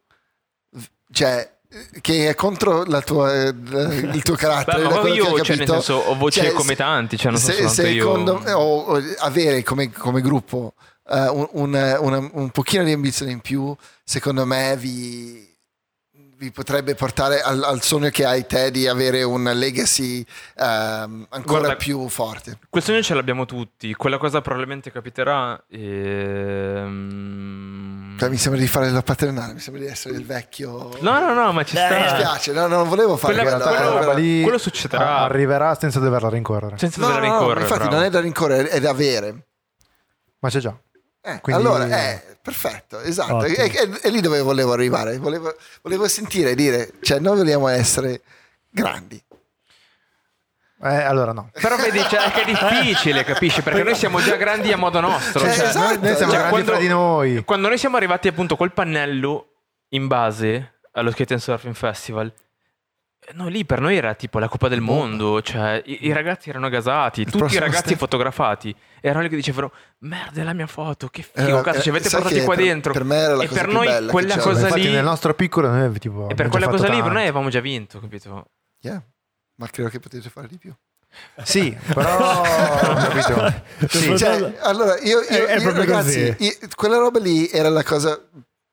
cioè, 1.12 1.50
eh, 1.68 2.00
che 2.00 2.28
è 2.28 2.34
contro 2.34 2.84
la 2.84 3.00
tua, 3.00 3.32
eh, 3.32 3.48
il 3.48 4.22
tuo 4.22 4.34
carattere. 4.36 4.86
Beh, 4.86 4.94
ma 5.02 5.08
io, 5.08 5.42
cioè, 5.42 5.56
nel 5.56 5.68
senso, 5.68 5.94
ho 5.94 6.16
voce 6.16 6.42
Cioè, 6.42 6.52
come 6.52 6.76
tanti, 6.76 7.16
cioè, 7.16 7.31
non 7.32 7.40
sono 7.40 7.52
se- 7.55 7.62
soltanto 7.66 7.90
io. 7.90 8.02
secondo 8.02 8.39
me, 8.40 8.52
o- 8.52 9.02
avere 9.18 9.62
come, 9.62 9.90
come 9.90 10.20
gruppo 10.20 10.74
eh, 11.08 11.28
un, 11.28 11.48
un- 11.52 11.97
una- 12.00 12.31
un 12.32 12.50
pochino 12.50 12.84
di 12.84 12.92
ambizione 12.92 13.32
in 13.32 13.40
più, 13.40 13.74
secondo 14.05 14.44
me 14.47 14.76
vi, 14.76 15.51
vi 16.42 16.50
potrebbe 16.50 16.96
portare 16.96 17.40
al, 17.40 17.62
al 17.62 17.82
sogno 17.82 18.08
che 18.10 18.24
hai 18.24 18.44
te 18.48 18.72
di 18.72 18.88
avere 18.88 19.22
un 19.22 19.44
legacy 19.44 20.26
ehm, 20.56 21.26
ancora 21.30 21.60
Guarda, 21.60 21.76
più 21.76 22.08
forte. 22.08 22.58
Quel 22.68 22.82
sogno 22.82 23.00
ce 23.00 23.14
l'abbiamo 23.14 23.44
tutti. 23.46 23.94
Quella 23.94 24.18
cosa 24.18 24.40
probabilmente 24.40 24.90
capiterà. 24.90 25.62
ehm, 26.82 28.18
Cioè, 28.18 28.28
mi 28.28 28.36
sembra 28.38 28.60
di 28.60 28.66
fare 28.66 28.90
la 28.90 29.02
paternale, 29.02 29.52
mi 29.52 29.60
sembra 29.60 29.82
di 29.84 29.88
essere 29.88 30.16
il 30.16 30.24
vecchio. 30.26 30.90
No, 31.00 31.20
no, 31.20 31.32
no, 31.32 31.52
ma 31.52 31.62
ci 31.64 31.76
Mi 31.76 31.82
sta. 31.84 32.08
spiace, 32.08 32.52
no, 32.52 32.66
non 32.66 32.88
volevo 32.88 33.16
fare 33.16 33.34
Quella- 33.34 33.56
quello- 33.58 33.70
quella 33.76 33.90
roba 34.00 34.12
lì 34.14 34.42
quello 34.42 34.58
succederà. 34.58 35.18
arriverà 35.20 35.76
senza 35.76 36.00
doverla 36.00 36.28
rincorrere. 36.28 36.76
Senza 36.76 37.00
No, 37.00 37.06
dover 37.06 37.20
no, 37.22 37.26
no, 37.28 37.34
rincorrere. 37.38 37.60
infatti 37.60 37.80
bravo. 37.82 37.94
non 37.96 38.04
è 38.04 38.10
da 38.10 38.18
rincorrere, 38.20 38.68
è 38.68 38.80
da 38.80 38.90
avere. 38.90 39.46
Ma 40.40 40.48
c'è 40.48 40.58
già. 40.58 40.76
Eh, 41.25 41.41
Quindi- 41.41 41.62
Allora, 41.62 41.86
eh, 41.86 42.36
perfetto, 42.42 43.01
esatto. 43.01 43.44
È, 43.44 43.52
è- 43.55 43.89
è 43.89 44.09
lì 44.10 44.20
dove 44.20 44.41
volevo 44.41 44.73
arrivare. 44.73 45.18
Volevo, 45.18 45.55
volevo 45.83 46.09
sentire 46.09 46.55
dire, 46.57 46.91
cioè, 47.01 47.20
noi 47.20 47.36
vogliamo 47.36 47.68
essere 47.68 48.23
grandi. 48.68 49.23
Eh, 50.84 50.94
allora 51.02 51.31
no. 51.33 51.51
Però 51.60 51.76
vedi, 51.76 52.01
cioè, 52.01 52.25
è 52.25 52.31
che 52.33 52.42
è 52.42 52.44
difficile, 52.44 53.23
capisci? 53.23 53.62
Perché 53.62 53.84
noi 53.84 53.94
siamo 53.94 54.20
già 54.20 54.34
grandi 54.34 54.73
a 54.73 54.76
modo 54.76 54.99
nostro. 54.99 55.39
Cioè, 55.41 55.55
cioè, 55.55 55.67
esatto, 55.68 55.86
noi, 55.86 55.99
noi 56.09 56.17
siamo 56.17 56.33
cioè, 56.33 56.41
grandi 56.41 56.62
quando- 56.65 56.81
di 56.83 56.89
noi. 56.89 57.44
Quando 57.44 57.68
noi 57.68 57.78
siamo 57.78 57.97
arrivati 57.97 58.26
appunto 58.26 58.57
col 58.57 58.73
pannello 58.73 59.47
in 59.91 60.09
base 60.09 60.78
allo 60.94 61.12
Skate 61.12 61.34
and 61.34 61.42
Surfing 61.42 61.75
Festival, 61.76 62.33
no, 63.34 63.49
lì 63.49 63.65
per 63.65 63.81
noi 63.81 63.97
era 63.97 64.15
tipo 64.15 64.39
la 64.39 64.49
Coppa 64.49 64.68
del 64.68 64.81
Mondo, 64.81 65.41
cioè 65.42 65.81
i, 65.84 66.07
i 66.07 66.12
ragazzi 66.12 66.49
erano 66.51 66.68
gasati, 66.68 67.25
tutti 67.25 67.55
i 67.55 67.59
ragazzi 67.59 67.84
step. 67.89 67.99
fotografati 67.99 68.75
erano 69.01 69.23
lì 69.23 69.28
che 69.28 69.36
dicevano 69.36 69.73
merda 70.01 70.41
è 70.41 70.44
la 70.44 70.52
mia 70.52 70.67
foto, 70.67 71.09
che 71.09 71.23
figo, 71.23 71.47
Era- 71.49 71.60
cazzo 71.62 71.81
ci 71.83 71.89
eh, 71.89 71.91
avete 71.92 72.09
portati 72.10 72.42
qua 72.42 72.55
per- 72.55 72.65
dentro. 72.65 72.92
per 72.92 73.05
me 73.05 73.17
era 73.17 73.34
la 73.36 73.42
e 73.44 73.47
cosa 73.49 73.60
per 73.60 73.68
più 73.70 73.78
noi 73.78 74.07
quella 74.07 74.36
cosa 74.39 74.60
Infatti 74.62 74.83
lì... 74.83 74.91
nel 74.91 75.05
nostro 75.05 75.34
piccolo 75.34 75.68
noi 75.68 75.99
tipo, 75.99 76.28
E 76.28 76.34
per 76.34 76.49
quella 76.49 76.67
cosa 76.68 76.84
lì 76.84 76.91
per 76.91 76.99
tanto. 77.01 77.12
noi 77.15 77.23
avevamo 77.23 77.49
già 77.49 77.60
vinto, 77.60 78.01
capito? 78.01 78.47
Yeah. 78.81 79.02
Ma 79.57 79.68
credo 79.68 79.89
che 79.89 79.99
potete 80.01 80.28
fare 80.28 80.49
di 80.49 80.59
più. 80.59 80.75
Sì, 81.42 81.76
però 81.92 82.41
capito. 82.42 83.62
Sì. 83.89 84.17
Cioè, 84.17 84.57
allora, 84.62 84.99
io, 85.01 85.20
io- 85.20 85.26
È- 85.26 85.44
è 85.44 85.55
io, 85.57 85.60
proprio 85.62 85.84
ragazzi, 85.84 86.34
io- 86.39 86.52
quella 86.75 86.97
roba 86.97 87.18
lì 87.18 87.49
era 87.51 87.68
la 87.68 87.83
cosa. 87.84 88.18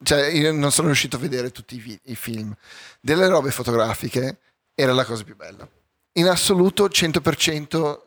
Cioè, 0.01 0.27
io 0.27 0.53
non 0.53 0.71
sono 0.71 0.87
riuscito 0.87 1.17
a 1.17 1.19
vedere 1.19 1.51
tutti 1.51 1.75
i, 1.75 1.79
vi- 1.79 1.99
i 2.05 2.15
film. 2.15 2.53
Delle 3.01 3.27
robe 3.27 3.51
fotografiche 3.51 4.37
era 4.73 4.93
la 4.93 5.03
cosa 5.05 5.23
più 5.23 5.35
bella. 5.35 5.67
In 6.13 6.27
assoluto, 6.27 6.87
100%. 6.87 7.99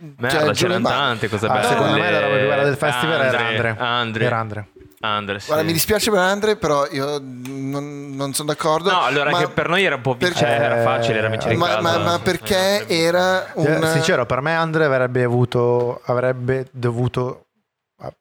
Merda, 0.00 0.28
cioè, 0.44 0.52
c'erano 0.54 0.88
tante 0.88 1.28
cose 1.28 1.46
Ah, 1.46 1.52
belle. 1.54 1.66
secondo 1.68 1.98
me 1.98 2.10
la 2.10 2.20
roba 2.20 2.36
più 2.36 2.46
bella 2.48 2.64
del 2.64 2.76
festival 2.76 3.20
era 3.20 3.38
Andre. 3.46 3.74
Andre. 3.78 4.24
Era 4.24 4.38
Andre. 4.38 4.68
Andre, 5.00 5.38
sì. 5.40 5.46
Guarda, 5.46 5.64
mi 5.64 5.72
dispiace 5.72 6.10
per 6.10 6.18
Andre, 6.20 6.56
però 6.56 6.86
io 6.90 7.18
non, 7.22 8.10
non 8.16 8.32
sono 8.34 8.48
d'accordo. 8.48 8.90
No, 8.90 9.02
allora 9.02 9.30
ma, 9.30 9.38
che 9.38 9.48
per 9.48 9.68
noi 9.68 9.84
era 9.84 9.94
un 9.94 10.00
po' 10.00 10.16
per- 10.16 10.34
cioè, 10.34 10.48
era 10.48 10.82
facile, 10.82 11.18
era 11.18 11.28
vincere 11.28 11.52
in 11.54 11.58
ma, 11.60 11.66
casa. 11.68 11.80
ma- 11.80 11.98
ma 11.98 12.18
perché 12.18 12.86
era 12.88 13.46
Eh, 13.54 13.76
un. 13.76 13.88
Sincero, 13.92 14.26
per 14.26 14.40
me 14.40 14.54
Andre 14.54 14.84
avrebbe 14.86 15.22
avuto, 15.22 16.00
avrebbe 16.04 16.66
dovuto, 16.72 17.46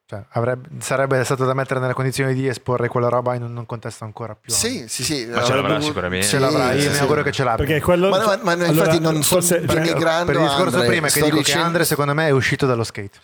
cioè, 0.07 0.23
avrebbe- 0.29 0.69
sarebbe 0.79 1.23
stato 1.23 1.45
da 1.45 1.53
mettere 1.53 1.79
nelle 1.79 1.93
condizioni 1.93 2.33
di 2.33 2.47
esporre 2.47 2.87
quella 2.87 3.09
roba 3.09 3.35
in 3.35 3.43
un 3.43 3.65
contesto 3.67 4.03
ancora 4.05 4.35
più. 4.35 4.51
Sì, 4.51 4.85
sì, 4.87 5.03
sì. 5.03 5.25
Ma 5.27 5.43
ce 5.43 5.53
l'avrà 5.53 5.79
sicuramente. 5.79 6.25
Ce 6.25 6.39
l'avrà, 6.39 6.71
io 6.73 6.81
sì, 6.81 6.87
mi 6.87 6.93
sì. 6.95 6.99
auguro 7.01 7.21
che 7.21 7.31
ce 7.31 7.43
l'abbia. 7.43 7.65
Perché 7.65 7.81
quello... 7.81 8.09
Ma, 8.09 8.17
ma- 8.25 8.39
ma 8.41 8.55
no, 8.55 8.65
allora, 8.65 8.85
infatti 8.85 8.99
non 8.99 9.21
sto 9.21 9.35
forse- 9.35 9.59
perché- 9.59 9.81
denigrando 9.89 10.31
per 10.31 10.41
il 10.41 10.47
discorso 10.47 10.75
Andre, 10.77 10.87
prima 10.87 11.07
che 11.07 11.21
dico 11.21 11.37
dicendo- 11.37 11.59
che 11.61 11.65
Andre 11.67 11.85
secondo 11.85 12.13
me 12.15 12.27
è 12.27 12.31
uscito 12.31 12.65
dallo 12.65 12.83
skate. 12.83 13.19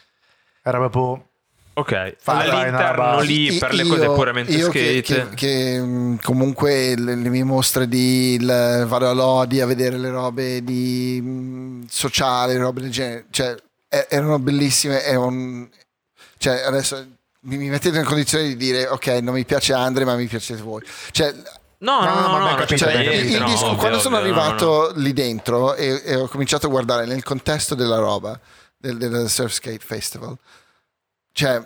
Era 0.61 0.77
proprio 0.77 1.25
Ok, 1.75 2.15
all'interno 2.25 3.19
lì 3.21 3.57
per 3.57 3.73
le 3.73 3.83
cose 3.87 4.03
Io- 4.03 4.13
puramente 4.13 4.51
io 4.51 4.65
skate. 4.67 5.01
Che, 5.01 5.01
che- 5.01 5.27
che, 5.33 6.17
comunque 6.21 6.93
le, 6.95 7.15
le 7.15 7.29
mie 7.29 7.43
mostre 7.43 7.87
di 7.87 8.33
il- 8.35 8.85
vado 8.87 9.09
a 9.09 9.13
Lodi 9.13 9.59
a 9.59 9.65
vedere 9.65 9.97
le 9.97 10.09
robe 10.11 10.63
di 10.63 11.83
sociale, 11.89 12.57
robe 12.57 12.81
del 12.81 12.91
genere, 12.91 13.25
cioè 13.31 13.55
erano 14.07 14.37
bellissime. 14.37 15.01
È 15.03 15.15
un, 15.15 15.67
cioè, 16.43 16.61
adesso 16.61 16.97
mi, 17.43 17.55
mi 17.55 17.69
mettete 17.69 17.97
in 17.97 18.03
condizione 18.03 18.43
di 18.43 18.57
dire 18.57 18.85
ok, 18.87 19.07
non 19.21 19.33
mi 19.33 19.45
piace 19.45 19.71
Andre, 19.71 20.03
ma 20.03 20.15
mi 20.15 20.27
piacete 20.27 20.61
voi. 20.61 20.83
Cioè, 21.11 21.33
No, 21.77 22.03
no, 22.03 22.27
No, 22.27 22.37
no, 22.37 22.55
capito, 22.55 22.77
cioè, 22.77 23.75
quando 23.77 23.99
sono 23.99 24.17
arrivato 24.17 24.91
lì 24.95 25.11
dentro 25.11 25.73
e, 25.75 26.01
e 26.03 26.15
ho 26.15 26.27
cominciato 26.27 26.67
a 26.67 26.69
guardare 26.69 27.05
nel 27.05 27.23
contesto 27.23 27.75
della 27.75 27.97
roba 27.97 28.37
del, 28.77 28.97
del 28.97 29.29
Surf 29.29 29.53
Skate 29.53 29.85
Festival, 29.85 30.37
cioè 31.33 31.61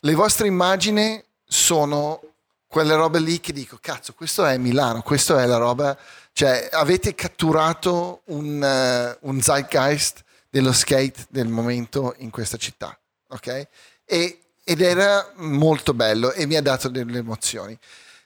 le 0.00 0.14
vostre 0.14 0.46
immagini 0.46 1.22
sono 1.44 2.20
quelle 2.66 2.94
robe 2.94 3.18
lì 3.18 3.40
che 3.40 3.52
dico, 3.52 3.78
cazzo, 3.80 4.14
questo 4.14 4.44
è 4.44 4.56
Milano, 4.56 5.02
questo 5.02 5.36
è 5.38 5.46
la 5.46 5.58
roba, 5.58 5.96
cioè 6.32 6.68
avete 6.72 7.14
catturato 7.14 8.22
un, 8.26 8.62
eh, 8.62 9.16
un 9.20 9.40
zeitgeist 9.40 10.24
dello 10.48 10.72
skate 10.72 11.26
del 11.28 11.48
momento 11.48 12.14
in 12.18 12.30
questa 12.30 12.56
città, 12.56 12.96
ok? 13.28 13.68
E- 14.12 14.38
ed 14.64 14.80
era 14.80 15.32
molto 15.36 15.94
bello 15.94 16.32
e 16.32 16.46
mi 16.46 16.56
ha 16.56 16.62
dato 16.62 16.88
delle 16.88 17.18
emozioni. 17.18 17.76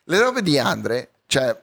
Le 0.05 0.18
robe 0.18 0.42
di 0.42 0.58
Andre, 0.58 1.10
cioè 1.26 1.56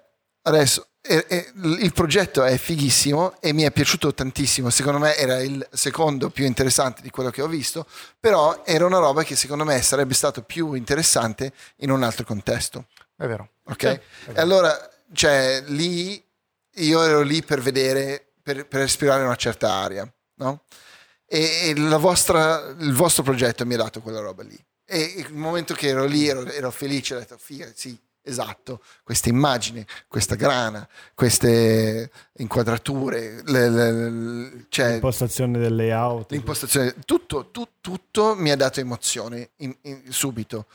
adesso 0.43 0.88
e- 1.06 1.26
e 1.27 1.52
il 1.82 1.92
progetto 1.92 2.43
è 2.43 2.58
fighissimo 2.58 3.35
e 3.42 3.52
mi 3.52 3.64
è 3.64 3.72
piaciuto 3.72 4.14
tantissimo. 4.14 4.69
Secondo 4.69 5.00
me 5.00 5.16
era 5.18 5.42
il 5.42 5.68
secondo 5.74 6.30
più 6.30 6.45
interessante 6.45 7.02
di 7.02 7.10
quello 7.10 7.30
che 7.30 7.42
ho 7.42 7.48
visto, 7.48 7.85
però 8.18 8.61
era 8.66 8.85
una 8.85 9.00
roba 9.00 9.24
che 9.24 9.35
secondo 9.35 9.66
me 9.66 9.82
sarebbe 9.82 10.14
stato 10.14 10.43
più 10.43 10.74
interessante 10.74 11.52
in 11.77 11.92
un 11.92 12.03
altro 12.03 12.24
contesto. 12.24 12.85
è 13.18 13.27
vero. 13.27 13.50
Ok? 13.66 13.84
E 13.84 14.02
allora, 14.35 14.74
cioè, 15.14 15.61
lì 15.68 16.24
io 16.76 17.03
ero 17.03 17.22
lì 17.22 17.43
per 17.43 17.60
vedere, 17.61 18.26
per, 18.42 18.66
per 18.66 18.80
respirare 18.82 19.24
una 19.24 19.35
certa 19.35 19.74
aria, 19.74 20.10
no? 20.35 20.61
E, 21.34 21.74
la 21.76 21.98
vostra, 21.98 22.76
il 22.80 22.94
vostro 22.94 23.24
progetto 23.24 23.66
mi 23.66 23.74
ha 23.74 23.78
dato 23.78 24.02
quella 24.02 24.20
roba 24.20 24.44
lì. 24.44 24.58
E 24.86 25.00
il 25.18 25.34
momento 25.34 25.74
che 25.74 25.88
ero 25.88 26.06
lì 26.06 26.28
ero, 26.28 26.45
ero 26.45 26.70
felice, 26.70 27.16
ho 27.16 27.20
detto, 27.20 27.38
figa, 27.40 27.72
sì, 27.74 27.98
esatto, 28.22 28.82
questa 29.03 29.30
immagine, 29.30 29.86
questa 30.08 30.36
grana, 30.36 30.88
queste 31.16 32.12
inquadrature, 32.38 33.42
le, 33.45 33.70
le, 33.70 33.92
le, 33.92 34.66
cioè, 34.70 34.92
L'impostazione 34.92 35.58
del 35.58 35.76
layout. 35.76 36.32
l'impostazione, 36.32 36.94
tutto, 37.06 37.50
tu- 37.50 37.68
tutto 37.82 38.36
mi 38.38 38.52
ha 38.52 38.56
dato 38.56 38.80
emozione 38.80 39.50
in- 39.58 39.76
in- 39.82 40.02
subito. 40.10 40.68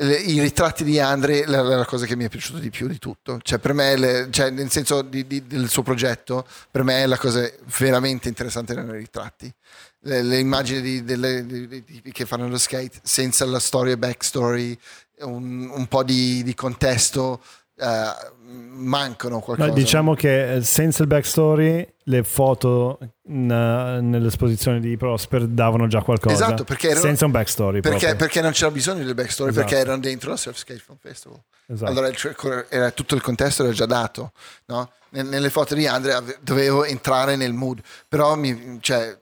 I 0.00 0.40
ritratti 0.40 0.84
di 0.84 1.00
Andre 1.00 1.42
è 1.42 1.46
la, 1.46 1.60
la 1.60 1.84
cosa 1.84 2.06
che 2.06 2.14
mi 2.14 2.24
è 2.24 2.28
piaciuta 2.28 2.60
di 2.60 2.70
più 2.70 2.86
di 2.86 2.98
tutto. 3.00 3.40
Cioè, 3.42 3.58
per 3.58 3.72
me, 3.72 4.28
cioè, 4.30 4.48
nel 4.50 4.70
senso 4.70 5.02
di- 5.02 5.26
di- 5.26 5.44
del 5.48 5.68
suo 5.68 5.82
progetto, 5.82 6.46
per 6.70 6.84
me 6.84 7.04
la 7.04 7.18
cosa 7.18 7.50
veramente 7.78 8.28
interessante 8.28 8.72
erano 8.74 8.94
i 8.94 8.98
ritratti. 8.98 9.52
Le, 10.00 10.22
le 10.22 10.38
immagini 10.38 10.80
di- 10.80 11.04
delle- 11.04 11.44
di- 11.44 11.66
di- 11.68 12.02
che 12.12 12.24
fanno 12.24 12.48
lo 12.48 12.58
skate 12.58 13.00
senza 13.02 13.44
la 13.46 13.58
storia 13.58 13.96
backstory, 13.96 14.78
un, 15.20 15.68
un 15.74 15.86
po' 15.88 16.04
di, 16.04 16.42
di 16.44 16.54
contesto, 16.54 17.40
eh, 17.76 18.36
mancano 18.46 19.40
qualcosa. 19.40 19.68
No, 19.68 19.74
diciamo 19.74 20.14
che 20.14 20.54
eh, 20.54 20.62
senza 20.62 21.02
il 21.02 21.08
backstory 21.08 21.94
le 22.04 22.22
foto 22.22 22.98
in- 23.26 23.46
nell'esposizione 23.46 24.80
di 24.80 24.96
Prosper 24.96 25.46
davano 25.46 25.86
già 25.88 26.02
qualcosa. 26.02 26.34
Esatto, 26.34 26.64
perché 26.64 26.88
erano- 26.90 27.04
senza 27.04 27.24
un 27.24 27.30
backstory. 27.32 27.80
Perché, 27.80 28.14
perché 28.14 28.40
non 28.40 28.52
c'era 28.52 28.70
bisogno 28.70 29.04
del 29.04 29.14
backstory, 29.14 29.50
Esatto. 29.50 29.66
perché 29.66 29.80
erano 29.80 29.98
dentro 30.00 30.30
la 30.30 30.36
Surf 30.36 30.56
Skate 30.56 30.80
Film 30.84 30.98
Festival. 31.00 31.40
Esatto. 31.66 31.90
Allora 31.90 32.06
il- 32.08 32.66
era, 32.70 32.90
tutto 32.92 33.14
il 33.16 33.20
contesto 33.20 33.64
era 33.64 33.72
già 33.72 33.86
dato, 33.86 34.32
no? 34.66 34.90
Nel- 35.10 35.26
Nelle 35.26 35.50
foto 35.50 35.74
di 35.74 35.86
Andre 35.86 36.12
ave- 36.14 36.38
dovevo 36.40 36.84
entrare 36.84 37.34
nel 37.36 37.52
mood, 37.52 37.80
però 38.08 38.34
mi, 38.36 38.78
cioè, 38.80 39.16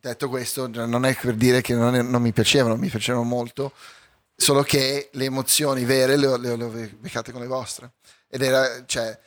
detto 0.00 0.28
questo 0.28 0.66
non 0.68 1.04
è 1.04 1.16
per 1.20 1.34
dire 1.34 1.60
che 1.60 1.74
non, 1.74 1.94
è- 1.94 2.02
non 2.02 2.22
mi 2.22 2.32
piacevano, 2.32 2.76
mi 2.76 2.88
piacevano 2.88 3.24
molto, 3.24 3.72
solo 4.34 4.62
che 4.62 5.10
le 5.12 5.24
emozioni 5.24 5.84
vere 5.84 6.16
le 6.16 6.38
le 6.38 6.56
le 6.56 6.64
ho 6.64 6.68
beccate 6.98 7.32
con 7.32 7.40
le 7.40 7.46
vostre. 7.46 7.92
Ed 8.28 8.42
era, 8.42 8.84
cioè, 8.86 9.18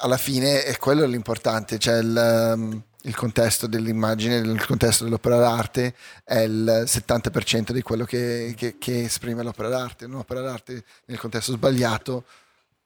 alla 0.00 0.16
fine 0.16 0.64
è 0.64 0.76
quello 0.76 1.04
l'importante, 1.06 1.78
cioè 1.78 1.98
il, 1.98 2.52
um, 2.54 2.82
il 3.02 3.14
contesto 3.14 3.66
dell'immagine, 3.66 4.36
il 4.36 4.66
contesto 4.66 5.04
dell'opera 5.04 5.38
d'arte 5.38 5.94
è 6.24 6.38
il 6.40 6.82
70% 6.86 7.72
di 7.72 7.82
quello 7.82 8.04
che, 8.04 8.54
che- 8.56 8.76
che 8.78 9.04
esprime 9.04 9.42
l'opera 9.42 9.68
d'arte. 9.68 10.04
Un'opera 10.06 10.40
d'arte 10.40 10.84
nel 11.06 11.18
contesto 11.18 11.52
sbagliato, 11.52 12.24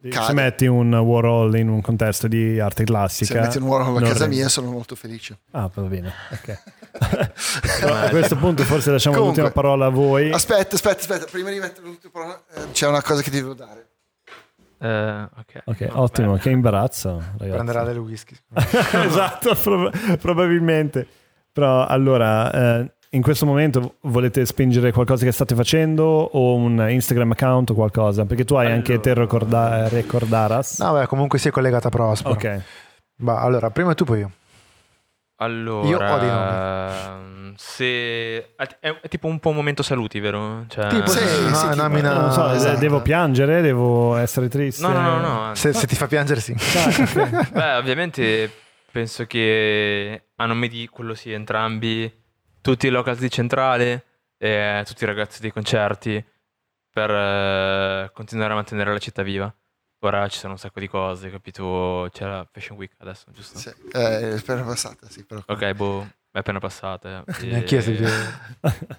Se 0.02 0.08
cade. 0.08 0.32
metti 0.32 0.66
un 0.66 0.94
Warhol 0.94 1.56
in 1.58 1.68
un 1.68 1.80
contesto 1.82 2.26
di 2.26 2.58
arte 2.58 2.84
classica. 2.84 3.34
se 3.34 3.40
metti 3.40 3.58
un 3.58 3.64
Warhol 3.64 3.96
a 3.98 4.00
casa 4.00 4.20
rende. 4.20 4.36
mia 4.36 4.48
sono 4.48 4.70
molto 4.70 4.94
felice. 4.94 5.38
Ah, 5.50 5.70
va 5.72 5.82
bene. 5.82 6.12
ok. 6.32 6.62
Però 7.80 7.94
a 7.94 8.08
questo 8.08 8.36
punto 8.36 8.62
forse 8.64 8.90
lasciamo 8.90 9.16
Comunque, 9.16 9.42
l'ultima 9.42 9.62
parola 9.62 9.86
a 9.86 9.90
voi. 9.90 10.32
Aspetta, 10.32 10.74
aspetta, 10.76 11.00
aspetta, 11.00 11.26
prima 11.30 11.50
di 11.50 11.58
mettere 11.58 11.86
l'ultima 11.86 12.12
parola 12.12 12.42
eh, 12.54 12.70
c'è 12.72 12.86
una 12.86 13.02
cosa 13.02 13.20
che 13.22 13.30
ti 13.30 13.36
devo 13.36 13.54
dare. 13.54 13.88
Eh, 14.82 15.28
ok. 15.38 15.62
Ok, 15.66 15.80
No, 15.92 16.00
ottimo, 16.00 16.28
bene. 16.28 16.40
che 16.40 16.48
imbarazzo, 16.50 17.10
ragazzi. 17.36 17.50
Prenderà 17.50 17.84
del 17.84 17.98
whisky. 17.98 18.34
esatto, 19.04 19.54
prob- 19.54 20.16
probabilmente. 20.16 21.06
Però 21.52 21.84
allora, 21.86 22.50
eh, 22.80 22.92
in 23.12 23.22
questo 23.22 23.44
momento 23.44 23.96
volete 24.02 24.46
spingere 24.46 24.92
qualcosa 24.92 25.24
che 25.24 25.32
state 25.32 25.54
facendo 25.54 26.04
o 26.04 26.54
un 26.54 26.84
Instagram 26.88 27.32
account 27.32 27.70
o 27.70 27.74
qualcosa? 27.74 28.24
Perché 28.24 28.44
tu 28.44 28.54
hai 28.54 28.70
anche 28.70 29.00
te 29.00 29.14
recorda- 29.14 29.88
recordaras. 29.88 30.78
No, 30.78 30.92
beh, 30.92 31.06
comunque 31.06 31.38
si 31.38 31.48
è 31.48 31.50
collegata 31.50 31.88
a 31.88 31.90
Prospero. 31.90 32.34
Ok, 32.34 32.60
Ma 33.22 33.40
allora, 33.40 33.70
prima 33.70 33.94
tu, 33.94 34.04
poi 34.04 34.18
io. 34.20 34.30
Allora, 35.42 35.88
Io 35.88 35.96
ho 35.96 36.18
dei 36.18 36.28
ehm, 36.28 37.54
se 37.56 38.54
è, 38.56 38.76
è 39.00 39.08
tipo 39.08 39.26
un 39.26 39.38
po' 39.40 39.48
un 39.48 39.54
momento 39.56 39.82
saluti, 39.82 40.20
vero? 40.20 40.64
Cioè, 40.68 40.86
Tipo, 40.88 41.06
Sì, 41.08 41.18
sì, 41.26 41.42
no, 41.48 41.54
sì, 41.54 41.66
è 41.66 41.70
tipo- 41.70 41.82
nomina- 41.82 42.12
non 42.20 42.30
so, 42.32 42.50
esatto. 42.50 42.78
devo 42.78 43.00
piangere, 43.00 43.62
devo 43.62 44.16
essere 44.16 44.48
triste. 44.48 44.82
No, 44.86 44.92
no, 44.92 45.18
no, 45.18 45.46
no. 45.48 45.54
Se, 45.54 45.72
se 45.72 45.86
ti 45.86 45.94
fa 45.96 46.06
piangere, 46.06 46.40
sì. 46.40 46.54
Beh, 47.52 47.74
ovviamente 47.76 48.52
penso 48.92 49.24
che 49.24 50.24
a 50.36 50.44
nome 50.44 50.68
di 50.68 50.86
quello 50.88 51.14
sì, 51.14 51.32
entrambi, 51.32 52.12
tutti 52.60 52.86
i 52.86 52.90
locals 52.90 53.18
di 53.18 53.30
Centrale 53.30 54.04
e 54.38 54.82
tutti 54.86 55.04
i 55.04 55.06
ragazzi 55.06 55.40
dei 55.40 55.52
concerti 55.52 56.24
per 56.92 57.10
eh, 57.10 58.10
continuare 58.12 58.52
a 58.52 58.56
mantenere 58.56 58.92
la 58.92 58.98
città 58.98 59.22
viva. 59.22 59.52
Ora 60.02 60.26
ci 60.28 60.38
sono 60.38 60.54
un 60.54 60.58
sacco 60.58 60.80
di 60.80 60.88
cose, 60.88 61.30
capito? 61.30 62.08
C'è 62.10 62.24
la 62.24 62.46
Fashion 62.50 62.78
Week 62.78 62.92
adesso, 62.98 63.26
giusto? 63.32 63.58
Sì, 63.58 63.68
eh, 63.92 64.30
è 64.30 64.32
appena 64.38 64.62
passata, 64.62 65.06
sì, 65.10 65.24
però. 65.26 65.42
Ok, 65.46 65.72
boh, 65.72 66.08
è 66.32 66.38
appena 66.38 66.58
passata. 66.58 67.22
eh. 67.28 67.46
Neanch'io 67.46 67.78
E- 67.78 67.82
sto 67.82 67.90
più- 67.92 68.06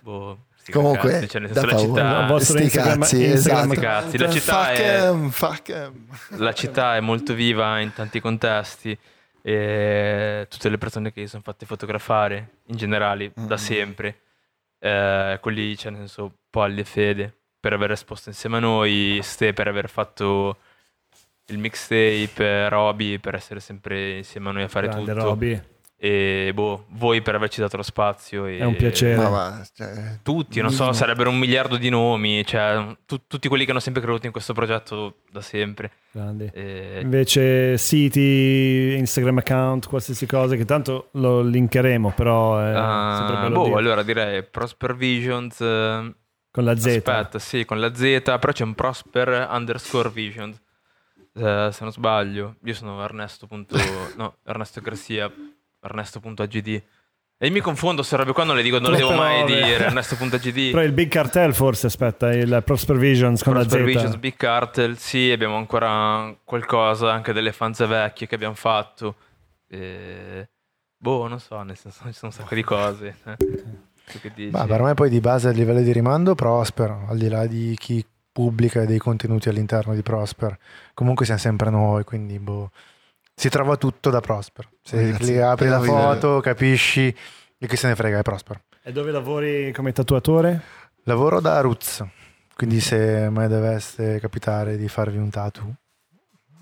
Boh, 0.01 0.45
sti 0.56 0.72
Comunque, 0.72 1.09
cazzi, 1.11 1.27
cioè, 1.27 1.41
nel 1.41 1.51
da 1.51 1.61
senso 1.61 1.75
la 1.75 1.81
città... 1.81 2.25
Vostro 2.27 2.53
Sti 2.56 2.64
Instagram- 2.65 2.99
cazzi, 2.99 3.23
Instagram 3.25 3.72
esatto. 3.72 3.81
Cazzi, 3.81 4.17
la 4.19 4.30
città 4.30 4.64
fuck 4.64 4.77
è- 4.80 5.07
em, 5.07 5.30
fuck 5.31 5.69
em. 5.69 6.06
la 6.38 6.53
città 6.53 6.95
è 6.95 6.99
molto 6.99 7.33
viva 7.33 7.80
in 7.80 7.93
tanti 7.93 8.19
contesti 8.19 8.98
e 9.42 10.45
tutte 10.50 10.70
le 10.70 10.78
persone 10.78 11.11
che 11.11 11.26
sono 11.28 11.42
fatte 11.42 11.66
fotografare 11.66 12.58
in 12.68 12.78
generale 12.78 13.32
da 13.34 13.56
Mm. 13.56 13.58
sempre 13.58 14.20
eh, 14.80 15.38
quelli 15.42 15.76
cioè 15.78 15.92
nel 15.92 16.02
senso 16.02 16.32
Polli 16.50 16.82
e 16.82 16.84
Fede 16.86 17.34
per 17.60 17.74
aver 17.74 17.92
esposto 17.92 18.30
insieme 18.30 18.58
a 18.58 18.60
noi 18.60 19.20
Ste 19.22 19.53
per 19.53 19.68
aver 19.68 19.90
fatto 19.90 20.58
il 21.48 21.58
mixtape 21.58 22.70
Roby 22.70 23.18
per 23.20 23.36
essere 23.36 23.60
sempre 23.60 24.18
insieme 24.18 24.50
a 24.50 24.52
noi 24.53 24.64
a 24.64 24.68
fare 24.68 24.88
Grande 24.88 25.11
tutto 25.14 25.24
Roby, 25.26 25.61
e 26.04 26.50
boh, 26.52 26.86
voi 26.94 27.22
per 27.22 27.36
averci 27.36 27.60
dato 27.62 27.78
lo 27.78 27.84
spazio 27.84 28.48
e 28.48 28.58
è 28.58 28.64
un 28.64 28.76
piacere. 28.76 29.18
Ma 29.18 29.30
va, 29.30 29.68
cioè, 29.76 30.18
tutti, 30.24 30.60
non 30.60 30.72
so, 30.72 30.92
sarebbero 30.94 31.30
un 31.30 31.38
miliardo 31.38 31.78
di 31.78 31.90
nomi, 31.90 32.44
cioè 32.44 32.98
tu- 33.06 33.28
tutti 33.28 33.48
quelli 33.48 33.66
che 33.66 33.70
hanno 33.72 33.80
sempre 33.80 34.02
creduto 34.02 34.26
in 34.26 34.32
questo 34.32 34.54
progetto 34.54 35.18
da 35.32 35.42
sempre. 35.42 35.92
E- 36.54 37.00
Invece 37.04 37.78
siti, 37.78 38.96
Instagram 38.98 39.38
account, 39.38 39.88
qualsiasi 39.88 40.26
cosa 40.26 40.56
che 40.56 40.66
tanto 40.66 41.10
lo 41.14 41.42
linkeremo, 41.42 42.12
però 42.16 42.58
è 42.60 42.74
Ah, 42.76 43.16
sempre 43.20 43.42
bello 43.44 43.60
boh, 43.60 43.64
dire. 43.66 43.78
allora 43.78 44.02
direi 44.04 44.44
Prosper 44.44 44.96
Visions. 44.96 45.62
eh, 45.62 46.14
con 46.50 46.64
la 46.64 46.76
Z. 46.76 46.86
Aspetta, 46.88 47.38
sì, 47.40 47.64
con 47.64 47.80
la 47.80 47.94
Z, 47.94 48.22
però 48.24 48.52
c'è 48.52 48.64
un 48.64 48.74
Prosper 48.74 49.48
underscore 49.52 50.10
Visions. 50.10 50.60
eh, 51.34 51.70
se 51.72 51.84
non 51.84 51.94
sbaglio, 51.94 52.56
io 52.66 52.74
sono 52.74 53.02
Ernesto. 53.04 53.48
punto- 53.48 53.78
no, 54.18 54.36
Ernesto 54.44 54.82
Garcia, 54.82 55.32
Ernesto.agd. 55.82 56.84
E 57.43 57.50
mi 57.50 57.60
confondo, 57.60 58.03
se 58.03 58.16
robe 58.16 58.34
qua 58.34 58.43
non 58.43 58.56
le 58.56 58.61
dico, 58.61 58.77
non 58.77 58.92
le 58.92 58.98
devo 58.98 59.14
mai 59.14 59.43
dire. 59.45 59.85
Ernesto.agd. 59.85 60.69
Però 60.72 60.84
il 60.84 60.92
Big 60.92 61.10
Cartel 61.10 61.56
forse, 61.56 61.88
aspetta, 61.88 62.32
il 62.32 62.61
Prosper 62.64 62.98
Visions 62.98 63.42
con 63.42 63.53
Prosper 63.53 63.80
la 63.80 63.85
Z. 63.85 63.92
Visions, 63.92 64.16
Big 64.18 64.35
Cartel, 64.35 64.98
sì, 64.98 65.32
abbiamo 65.32 65.56
ancora 65.56 66.35
qualcosa 66.43 67.11
anche 67.11 67.34
delle 67.34 67.51
fanze 67.51 67.88
vecchie 67.88 68.27
che 68.27 68.35
abbiamo 68.35 68.53
fatto. 68.53 69.16
E... 69.68 70.48
Boh, 70.98 71.27
non 71.27 71.40
so, 71.40 71.60
nel 71.64 71.77
senso 71.77 72.03
ci 72.06 72.14
sono 72.14 72.32
un 72.32 72.38
sacco 72.38 72.53
di 72.53 72.64
cose. 72.64 73.16
eh. 73.26 73.38
Tu 74.11 74.19
che 74.19 74.32
dici? 74.35 74.51
Ma 74.51 74.66
per 74.66 74.82
me 74.82 74.93
poi 74.93 75.10
di 75.10 75.19
base 75.19 75.48
a 75.48 75.51
livello 75.51 75.82
di 75.82 75.92
rimando 75.92 76.35
Prosper, 76.35 77.06
al 77.08 77.18
di 77.18 77.30
là 77.30 77.45
di 77.48 77.76
chi 77.80 78.06
pubblica 78.32 78.85
dei 78.85 78.98
contenuti 78.98 79.50
all'interno 79.50 79.93
di 79.93 80.01
Prosper, 80.01 80.58
comunque 80.93 81.26
siamo 81.26 81.40
sempre 81.40 81.69
noi, 81.69 82.03
quindi 82.03 82.40
boh, 82.40 82.72
si 83.42 83.50
trova 83.50 83.76
tutto 83.76 84.11
da 84.11 84.20
Prosper. 84.20 84.70
Se 84.84 85.02
Ragazzi, 85.02 85.38
apri 85.40 85.68
la 85.68 85.80
foto, 85.82 86.42
capisci 86.42 87.08
e 87.58 87.68
chi 87.68 87.76
se 87.76 87.88
ne 87.88 87.95
frega 87.95 88.20
è 88.20 88.22
Prosper. 88.22 88.61
E 88.84 88.92
dove 88.92 89.10
lavori 89.10 89.72
come 89.74 89.92
tatuatore? 89.94 90.61
Lavoro 91.06 91.40
da 91.42 91.60
Roots, 91.61 92.06
quindi 92.56 92.80
se 92.80 93.30
mai 93.32 93.48
dovesse 93.48 94.20
capitare 94.20 94.78
di 94.78 94.88
farvi 94.88 95.18
un 95.18 95.32
tattoo, 95.32 95.74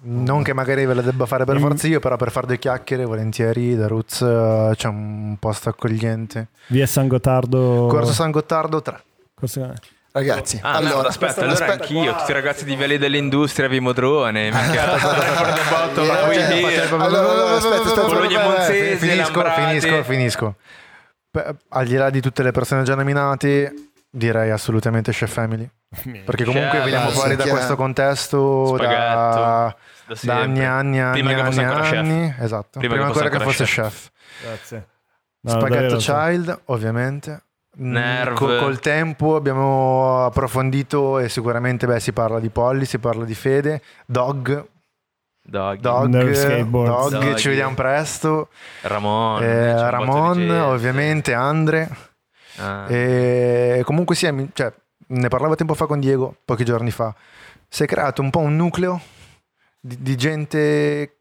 non 0.03 0.41
che 0.41 0.53
magari 0.53 0.85
ve 0.85 0.93
la 0.93 1.01
debba 1.01 1.25
fare 1.25 1.43
per 1.43 1.57
Mm. 1.57 1.59
forza 1.59 1.87
io, 1.87 1.99
però 1.99 2.15
per 2.15 2.31
fare 2.31 2.47
due 2.47 2.57
chiacchiere 2.59 3.03
volentieri 3.03 3.75
da 3.75 3.87
Roots 3.87 4.21
eh, 4.21 4.71
c'è 4.75 4.87
un 4.87 5.35
posto 5.37 5.67
accogliente. 5.67 6.47
Via 6.67 6.87
San 6.87 7.09
Gottardo. 7.09 7.87
Corso 7.89 8.13
San 8.13 8.31
Gottardo 8.31 8.81
3. 8.81 9.03
Corso- 9.33 9.73
Ragazzi, 10.11 10.59
Ah, 10.63 10.73
allora, 10.73 11.01
no, 11.01 11.07
aspetta, 11.07 11.41
allora 11.41 11.53
aspetta. 11.53 11.71
anch'io, 11.73 12.15
tutti 12.15 12.31
i 12.31 12.33
ragazzi 12.33 12.65
di 12.65 12.75
Viale 12.75 12.97
dell'Industria, 12.97 13.67
Vimodrone, 13.67 14.49
minchia, 14.51 14.97
for 14.97 15.53
the 15.53 15.61
bottom, 15.69 16.03
Yeah, 16.05 16.27
we 16.27 16.33
cioè, 16.33 16.43
here. 16.51 16.81
facciamo- 16.81 17.03
Allora, 17.03 17.31
allora, 17.31 17.55
aspetta, 17.57 17.81
aspetta, 17.83 18.01
Bologna 18.07 18.43
Monzese, 18.43 18.95
finisco, 18.97 19.43
finisco, 19.51 20.03
finisco. 20.03 20.55
Al 21.69 21.85
di 21.85 21.95
là 21.95 22.09
di 22.09 22.21
tutte 22.21 22.41
le 22.41 22.51
persone 22.51 22.81
già 22.83 22.95
nominate, 22.95 23.73
direi 24.09 24.49
assolutamente 24.49 25.11
Chef 25.11 25.31
Family. 25.31 25.69
Perché 26.25 26.43
comunque 26.43 26.79
veniamo 26.79 27.09
fuori 27.09 27.35
da 27.35 27.47
questo 27.47 27.75
contesto 27.75 28.75
da, 28.77 29.75
da 30.21 30.35
anni 30.39 30.59
e 30.59 30.65
anni 30.65 30.97
e 30.97 31.01
anni 31.01 31.13
Prima 31.23 31.31
e 31.31 31.35
che 31.35 31.43
fosse 31.43 31.59
anni, 31.61 31.67
ancora 31.69 31.89
chef. 31.89 31.97
anni. 31.99 32.35
Esatto. 32.39 32.79
Prima 32.79 32.93
Prima, 32.95 33.07
che 33.07 33.13
fosse 33.13 33.25
ancora 33.25 33.43
che 33.43 33.51
fosse 33.51 33.63
chef. 33.65 33.83
chef. 33.83 34.09
Grazie. 34.43 34.87
No, 35.41 35.51
Spaghetto 35.51 35.95
Child, 35.97 36.61
ovviamente. 36.65 37.41
Mm, 37.81 37.91
Nerv. 37.91 38.33
co- 38.35 38.57
col 38.57 38.79
tempo 38.79 39.35
abbiamo 39.35 40.25
approfondito 40.25 41.19
e 41.19 41.29
sicuramente 41.29 41.85
beh, 41.87 41.99
si 41.99 42.11
parla 42.11 42.39
di 42.39 42.49
Polly, 42.49 42.85
si 42.85 42.97
parla 42.99 43.23
di 43.25 43.33
Fede, 43.35 43.81
Dog, 44.05 44.65
Dog, 45.41 46.31
Skateboards. 46.31 47.09
Dog, 47.09 47.23
Doggy. 47.23 47.37
ci 47.37 47.47
vediamo 47.47 47.73
presto. 47.75 48.49
Ramon, 48.81 49.41
Eh, 49.43 49.89
Ramon, 49.89 50.49
ovviamente, 50.51 51.33
Andre. 51.33 51.89
Ah. 52.57 52.85
E 52.91 53.81
comunque 53.85 54.15
sì, 54.15 54.49
cioè, 54.53 54.71
ne 55.07 55.27
parlavo 55.29 55.55
tempo 55.55 55.73
fa 55.73 55.85
con 55.85 55.99
Diego, 55.99 56.35
pochi 56.43 56.65
giorni 56.65 56.91
fa, 56.91 57.15
si 57.67 57.83
è 57.83 57.87
creato 57.87 58.21
un 58.21 58.29
po' 58.29 58.39
un 58.39 58.55
nucleo 58.57 58.99
di, 59.79 59.97
di 60.01 60.15
gente 60.17 61.15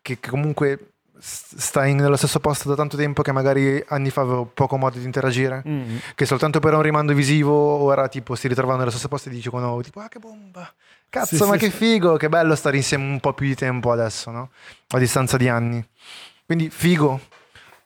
che, 0.00 0.18
che 0.20 0.30
comunque 0.30 0.93
s- 1.26 1.56
sta 1.56 1.86
in- 1.86 1.96
nello 1.96 2.16
stesso 2.16 2.38
posto 2.38 2.68
da 2.68 2.74
tanto 2.74 2.96
tempo 2.98 3.22
che 3.22 3.32
magari 3.32 3.82
anni 3.88 4.10
fa 4.10 4.20
avevo 4.20 4.44
poco 4.44 4.76
modo 4.76 4.98
di 4.98 5.04
interagire 5.04 5.62
Mm. 5.66 5.96
che 6.14 6.26
soltanto 6.26 6.60
per 6.60 6.74
un 6.74 6.82
rimando 6.82 7.14
visivo 7.14 7.52
ora 7.54 8.08
tipo 8.08 8.34
si 8.34 8.46
ritrovano 8.48 8.78
nello 8.78 8.90
stesso 8.90 9.08
posto 9.08 9.30
e 9.30 9.32
dicono 9.32 9.80
tipo 9.80 10.00
ah 10.00 10.08
che 10.08 10.18
bomba 10.18 10.70
cazzo 11.08 11.36
Sì, 11.36 11.42
ma 11.44 11.52
sì, 11.54 11.58
che 11.60 11.70
sì. 11.70 11.76
figo 11.76 12.16
che 12.16 12.28
bello 12.28 12.54
stare 12.54 12.76
insieme 12.76 13.04
un 13.04 13.20
po' 13.20 13.32
più 13.32 13.46
di 13.46 13.54
tempo 13.54 13.90
adesso 13.90 14.30
no? 14.30 14.50
a 14.88 14.98
distanza 14.98 15.36
di 15.38 15.48
anni 15.48 15.82
quindi 16.44 16.68
figo 16.68 17.20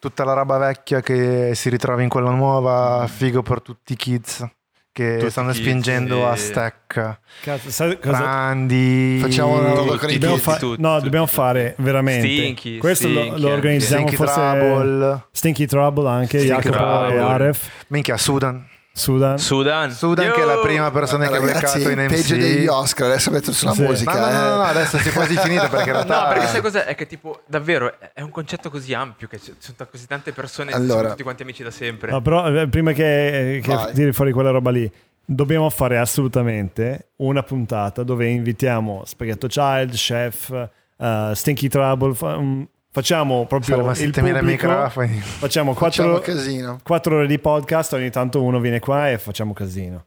tutta 0.01 0.25
la 0.25 0.33
roba 0.33 0.59
vecchia 0.59 1.01
che 1.01 1.53
si 1.55 1.69
ritrova 1.71 2.03
in 2.03 2.09
quella 2.09 2.31
nuova 2.31 3.07
figo 3.09 3.43
per 3.43 3.61
tutti 3.63 3.93
i 3.93 3.97
kids 3.97 4.45
che 4.93 5.17
Tutti 5.19 5.31
stanno 5.31 5.53
spingendo 5.53 6.27
a 6.29 6.35
sì. 6.37 6.47
stack 6.47 7.19
Cazzo, 7.43 7.71
sai 7.71 7.99
cosa? 8.01 8.19
grandi 8.19 9.19
Facciamo 9.21 9.59
una 9.59 9.73
roba 9.73 9.97
con 9.97 10.11
i 10.11 10.19
fa- 10.39 10.57
tutti, 10.57 10.81
no, 10.81 10.93
tutti, 10.95 11.05
dobbiamo 11.05 11.27
fare 11.27 11.75
veramente. 11.79 12.27
Stinky, 12.27 12.79
Questo 12.79 13.09
lo- 13.09 13.21
Stinky, 13.21 13.41
lo, 13.41 13.49
organizziamo 13.53 14.07
Stinky 14.09 14.17
forse. 14.25 14.35
Trouble 14.41 15.23
Stinky 15.31 15.67
Trouble 15.67 16.09
anche, 16.09 16.39
Stinky 16.41 16.47
Jacopo 16.55 16.77
Trouble. 16.77 17.15
e 17.15 17.19
Aref, 17.19 17.71
minchia 17.89 18.17
Sudan 18.17 18.67
Sudan. 18.99 19.39
Sudan. 19.39 19.91
Sudan 19.93 20.33
che 20.33 20.43
è 20.43 20.45
la 20.45 20.59
prima 20.59 20.91
persona 20.91 21.27
che 21.29 21.37
ha 21.37 21.41
Ragazzi, 21.41 21.79
beccato 21.79 21.91
in 21.91 21.99
MC 22.07 22.11
peggio 22.11 22.37
degli 22.37 22.67
Oscar, 22.67 23.07
adesso 23.07 23.31
metto 23.31 23.53
sulla 23.53 23.73
Sì. 23.73 23.83
musica. 23.83 24.13
no, 24.13 24.19
no, 24.19 24.33
no, 24.33 24.49
no, 24.49 24.57
no, 24.57 24.65
eh. 24.65 24.69
adesso 24.69 24.99
si 24.99 25.09
è 25.09 25.13
quasi 25.13 25.37
finita 25.39 25.69
perché 25.69 25.89
in 25.91 25.93
realtà 25.97 26.23
No, 26.23 26.29
perché 26.33 26.47
sai 26.49 26.61
cos'è? 26.61 26.85
È 26.85 26.95
che 26.95 27.07
tipo, 27.07 27.41
davvero, 27.47 27.95
è- 28.13 28.21
un 28.23 28.31
concetto 28.31 28.69
così 28.71 28.93
ampio 28.95 29.29
che 29.29 29.39
ci 29.41 29.55
sono 29.59 29.77
così 29.91 30.07
tante 30.07 30.33
persone, 30.33 30.73
Allora. 30.73 30.97
sono 30.99 31.09
tutti 31.11 31.23
quanti 31.23 31.43
amici 31.43 31.63
da 31.63 31.71
sempre. 31.71 32.11
No, 32.11 32.21
però 32.21 32.47
eh, 32.53 32.69
prima 32.69 32.93
che, 32.93 33.61
che 33.63 33.75
Vai. 33.75 33.93
tiri 33.95 34.13
fuori 34.13 34.33
quella 34.33 34.51
roba 34.51 34.71
lì, 34.71 34.91
dobbiamo 35.25 35.69
fare 35.71 35.99
assolutamente 35.99 37.11
una 37.17 37.43
puntata 37.43 38.03
dove 38.03 38.27
invitiamo 38.29 39.03
Spaghetto 39.05 39.47
Child, 39.47 39.93
Chef, 39.93 40.69
eh, 40.97 41.31
Stinky 41.35 41.69
Trouble. 41.69 42.15
mm, 42.41 42.63
facciamo 42.99 43.47
proprio 43.47 43.77
il 43.77 43.83
7.000 43.87 44.13
pubblico, 44.13 44.45
microfoni. 44.45 45.21
Facciamo 45.21 45.75
Facciamo 45.75 45.75
quattro, 45.75 46.19
casino. 46.21 46.81
quattro 46.83 47.17
ore 47.17 47.27
di 47.29 47.39
podcast, 47.39 47.93
ogni 47.93 48.11
tanto 48.11 48.43
uno 48.43 48.59
viene 48.59 48.81
qua 48.81 49.09
e 49.11 49.19
facciamo 49.19 49.53
casino. 49.53 50.07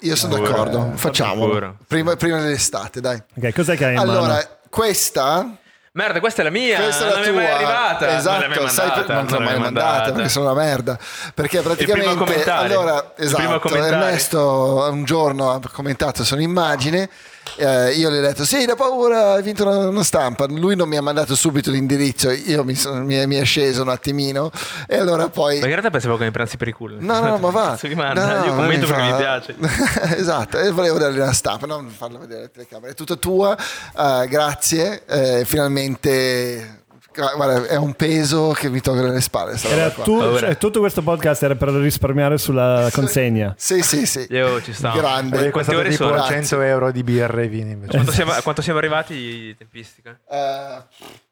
Io 0.00 0.16
sono 0.16 0.34
Ancora. 0.34 0.52
d'accordo, 0.64 0.96
facciamolo. 0.96 1.76
Prima, 1.86 2.16
prima 2.16 2.40
dell'estate, 2.40 3.00
dai. 3.00 3.22
Ok, 3.36 3.52
cos'è 3.52 3.76
che 3.76 3.84
hai 3.84 3.90
in 3.92 3.98
mano? 3.98 4.10
Allora, 4.10 4.58
questa, 4.68 5.56
Merda, 5.92 6.18
questa 6.18 6.40
è 6.40 6.44
la 6.44 6.50
mia, 6.50 6.80
questa 6.80 7.04
è 7.06 7.08
non 7.10 7.20
la 7.20 7.20
è 7.20 7.28
tua. 7.28 7.34
mai 7.34 7.50
arrivata. 7.50 8.16
Esatto, 8.16 8.46
non 8.48 8.56
l'hai 8.56 8.68
sai 8.68 8.86
mandata. 8.88 9.14
non 9.14 9.26
te 9.26 9.32
l'ho 9.34 9.40
mai 9.40 9.58
mandata 9.60 10.12
perché 10.12 10.28
sono 10.28 10.50
una 10.50 10.60
merda. 10.60 10.98
Perché 11.34 11.60
praticamente 11.60 12.50
allora, 12.50 13.12
esatto. 13.16 13.76
Ernesto 13.76 14.88
un 14.90 15.04
giorno 15.04 15.52
ha 15.52 15.60
commentato 15.72 16.24
su 16.24 16.34
un'immagine 16.34 17.08
eh, 17.56 17.92
io 17.92 18.10
gli 18.10 18.16
ho 18.16 18.20
detto 18.20 18.44
sì 18.44 18.64
da 18.64 18.74
paura 18.74 19.32
hai 19.34 19.42
vinto 19.42 19.66
una, 19.66 19.88
una 19.88 20.02
stampa 20.04 20.46
lui 20.48 20.74
non 20.76 20.88
mi 20.88 20.96
ha 20.96 21.02
mandato 21.02 21.34
subito 21.34 21.70
l'indirizzo 21.70 22.30
io 22.30 22.64
mi, 22.64 22.74
sono- 22.74 23.02
mi, 23.04 23.14
è- 23.14 23.26
mi 23.26 23.36
è 23.36 23.44
sceso 23.44 23.82
un 23.82 23.88
attimino 23.88 24.50
e 24.86 24.96
allora 24.96 25.28
poi 25.28 25.58
Ma 25.58 25.64
in 25.66 25.70
realtà 25.72 25.90
pensavo 25.90 26.16
che 26.16 26.24
mi 26.24 26.30
prendessi 26.30 26.56
per 26.56 26.68
il 26.68 26.74
culo. 26.74 26.96
No, 26.98 27.20
no, 27.20 27.38
ma 27.38 27.50
va. 27.50 27.78
Mi 27.82 27.94
manda? 27.94 28.24
No, 28.24 28.38
no, 28.38 28.44
Io 28.44 28.54
commento 28.54 28.86
mi 28.86 28.92
perché 28.92 29.10
mi 29.10 29.16
piace. 29.16 29.54
esatto, 30.16 30.58
e 30.58 30.70
volevo 30.70 30.98
dargli 30.98 31.18
una 31.18 31.32
stampa, 31.32 31.66
non 31.66 31.88
farla 31.88 32.18
vedere 32.18 32.40
alle 32.40 32.50
telecamere. 32.50 32.92
È 32.92 32.94
tutta 32.94 33.16
tua, 33.16 33.56
eh, 33.56 34.26
grazie. 34.28 35.02
eh, 35.06 35.44
finalmente, 35.44 36.81
guarda, 37.14 37.66
è 37.66 37.76
un 37.76 37.94
peso 37.94 38.50
che 38.52 38.68
mi 38.68 38.80
tolgo 38.80 39.02
dalle 39.02 39.20
spalle. 39.20 39.56
tu- 40.04 40.38
cioè, 40.38 40.56
tutto 40.58 40.80
questo 40.80 41.02
podcast 41.02 41.42
era 41.42 41.54
per 41.54 41.68
risparmiare 41.70 42.38
sulla 42.38 42.88
consegna. 42.92 43.54
Sì, 43.56 43.82
sì, 43.82 44.06
sì. 44.06 44.26
Io 44.30 44.60
ci 44.62 44.72
stavo. 44.72 44.98
Grande. 44.98 45.50
Quante 45.50 45.74
ore 45.74 45.90
tipo 45.90 46.04
sono? 46.04 46.14
Grazie. 46.16 46.34
100 46.44 46.60
euro 46.62 46.90
di 46.92 47.02
birra 47.02 47.40
e 47.42 47.48
vini 47.48 47.72
invece. 47.72 47.92
Quanto 47.92 48.12
siamo, 48.12 48.32
a 48.32 48.42
quanto 48.42 48.62
siamo 48.62 48.78
arrivati 48.78 49.48
in 49.48 49.56
tempistica? 49.56 50.18
Eh, 50.30 50.82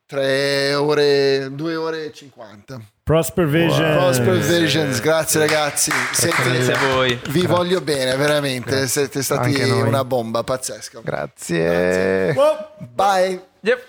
tre 0.07 0.75
ore, 0.75 1.49
due 1.53 1.77
ore 1.77 2.07
e 2.07 2.13
cinquanta. 2.13 2.81
Prosper 3.03 3.47
Vision. 3.47 3.93
Prosper 3.97 4.39
Visions, 4.39 5.01
grazie 5.01 5.41
ragazzi. 5.41 5.91
Siete- 6.13 6.43
Grazie 6.45 6.73
a 6.75 6.79
voi. 6.95 7.21
vi 7.31 7.45
voglio 7.47 7.81
bene, 7.81 8.15
veramente. 8.17 8.87
Siete 8.87 9.23
stati 9.23 9.61
una 9.69 10.05
bomba 10.05 10.45
pazzesca. 10.45 11.01
Grazie. 11.03 12.33
Wow. 12.37 12.57
Bye. 12.93 13.43
Yep. 13.63 13.89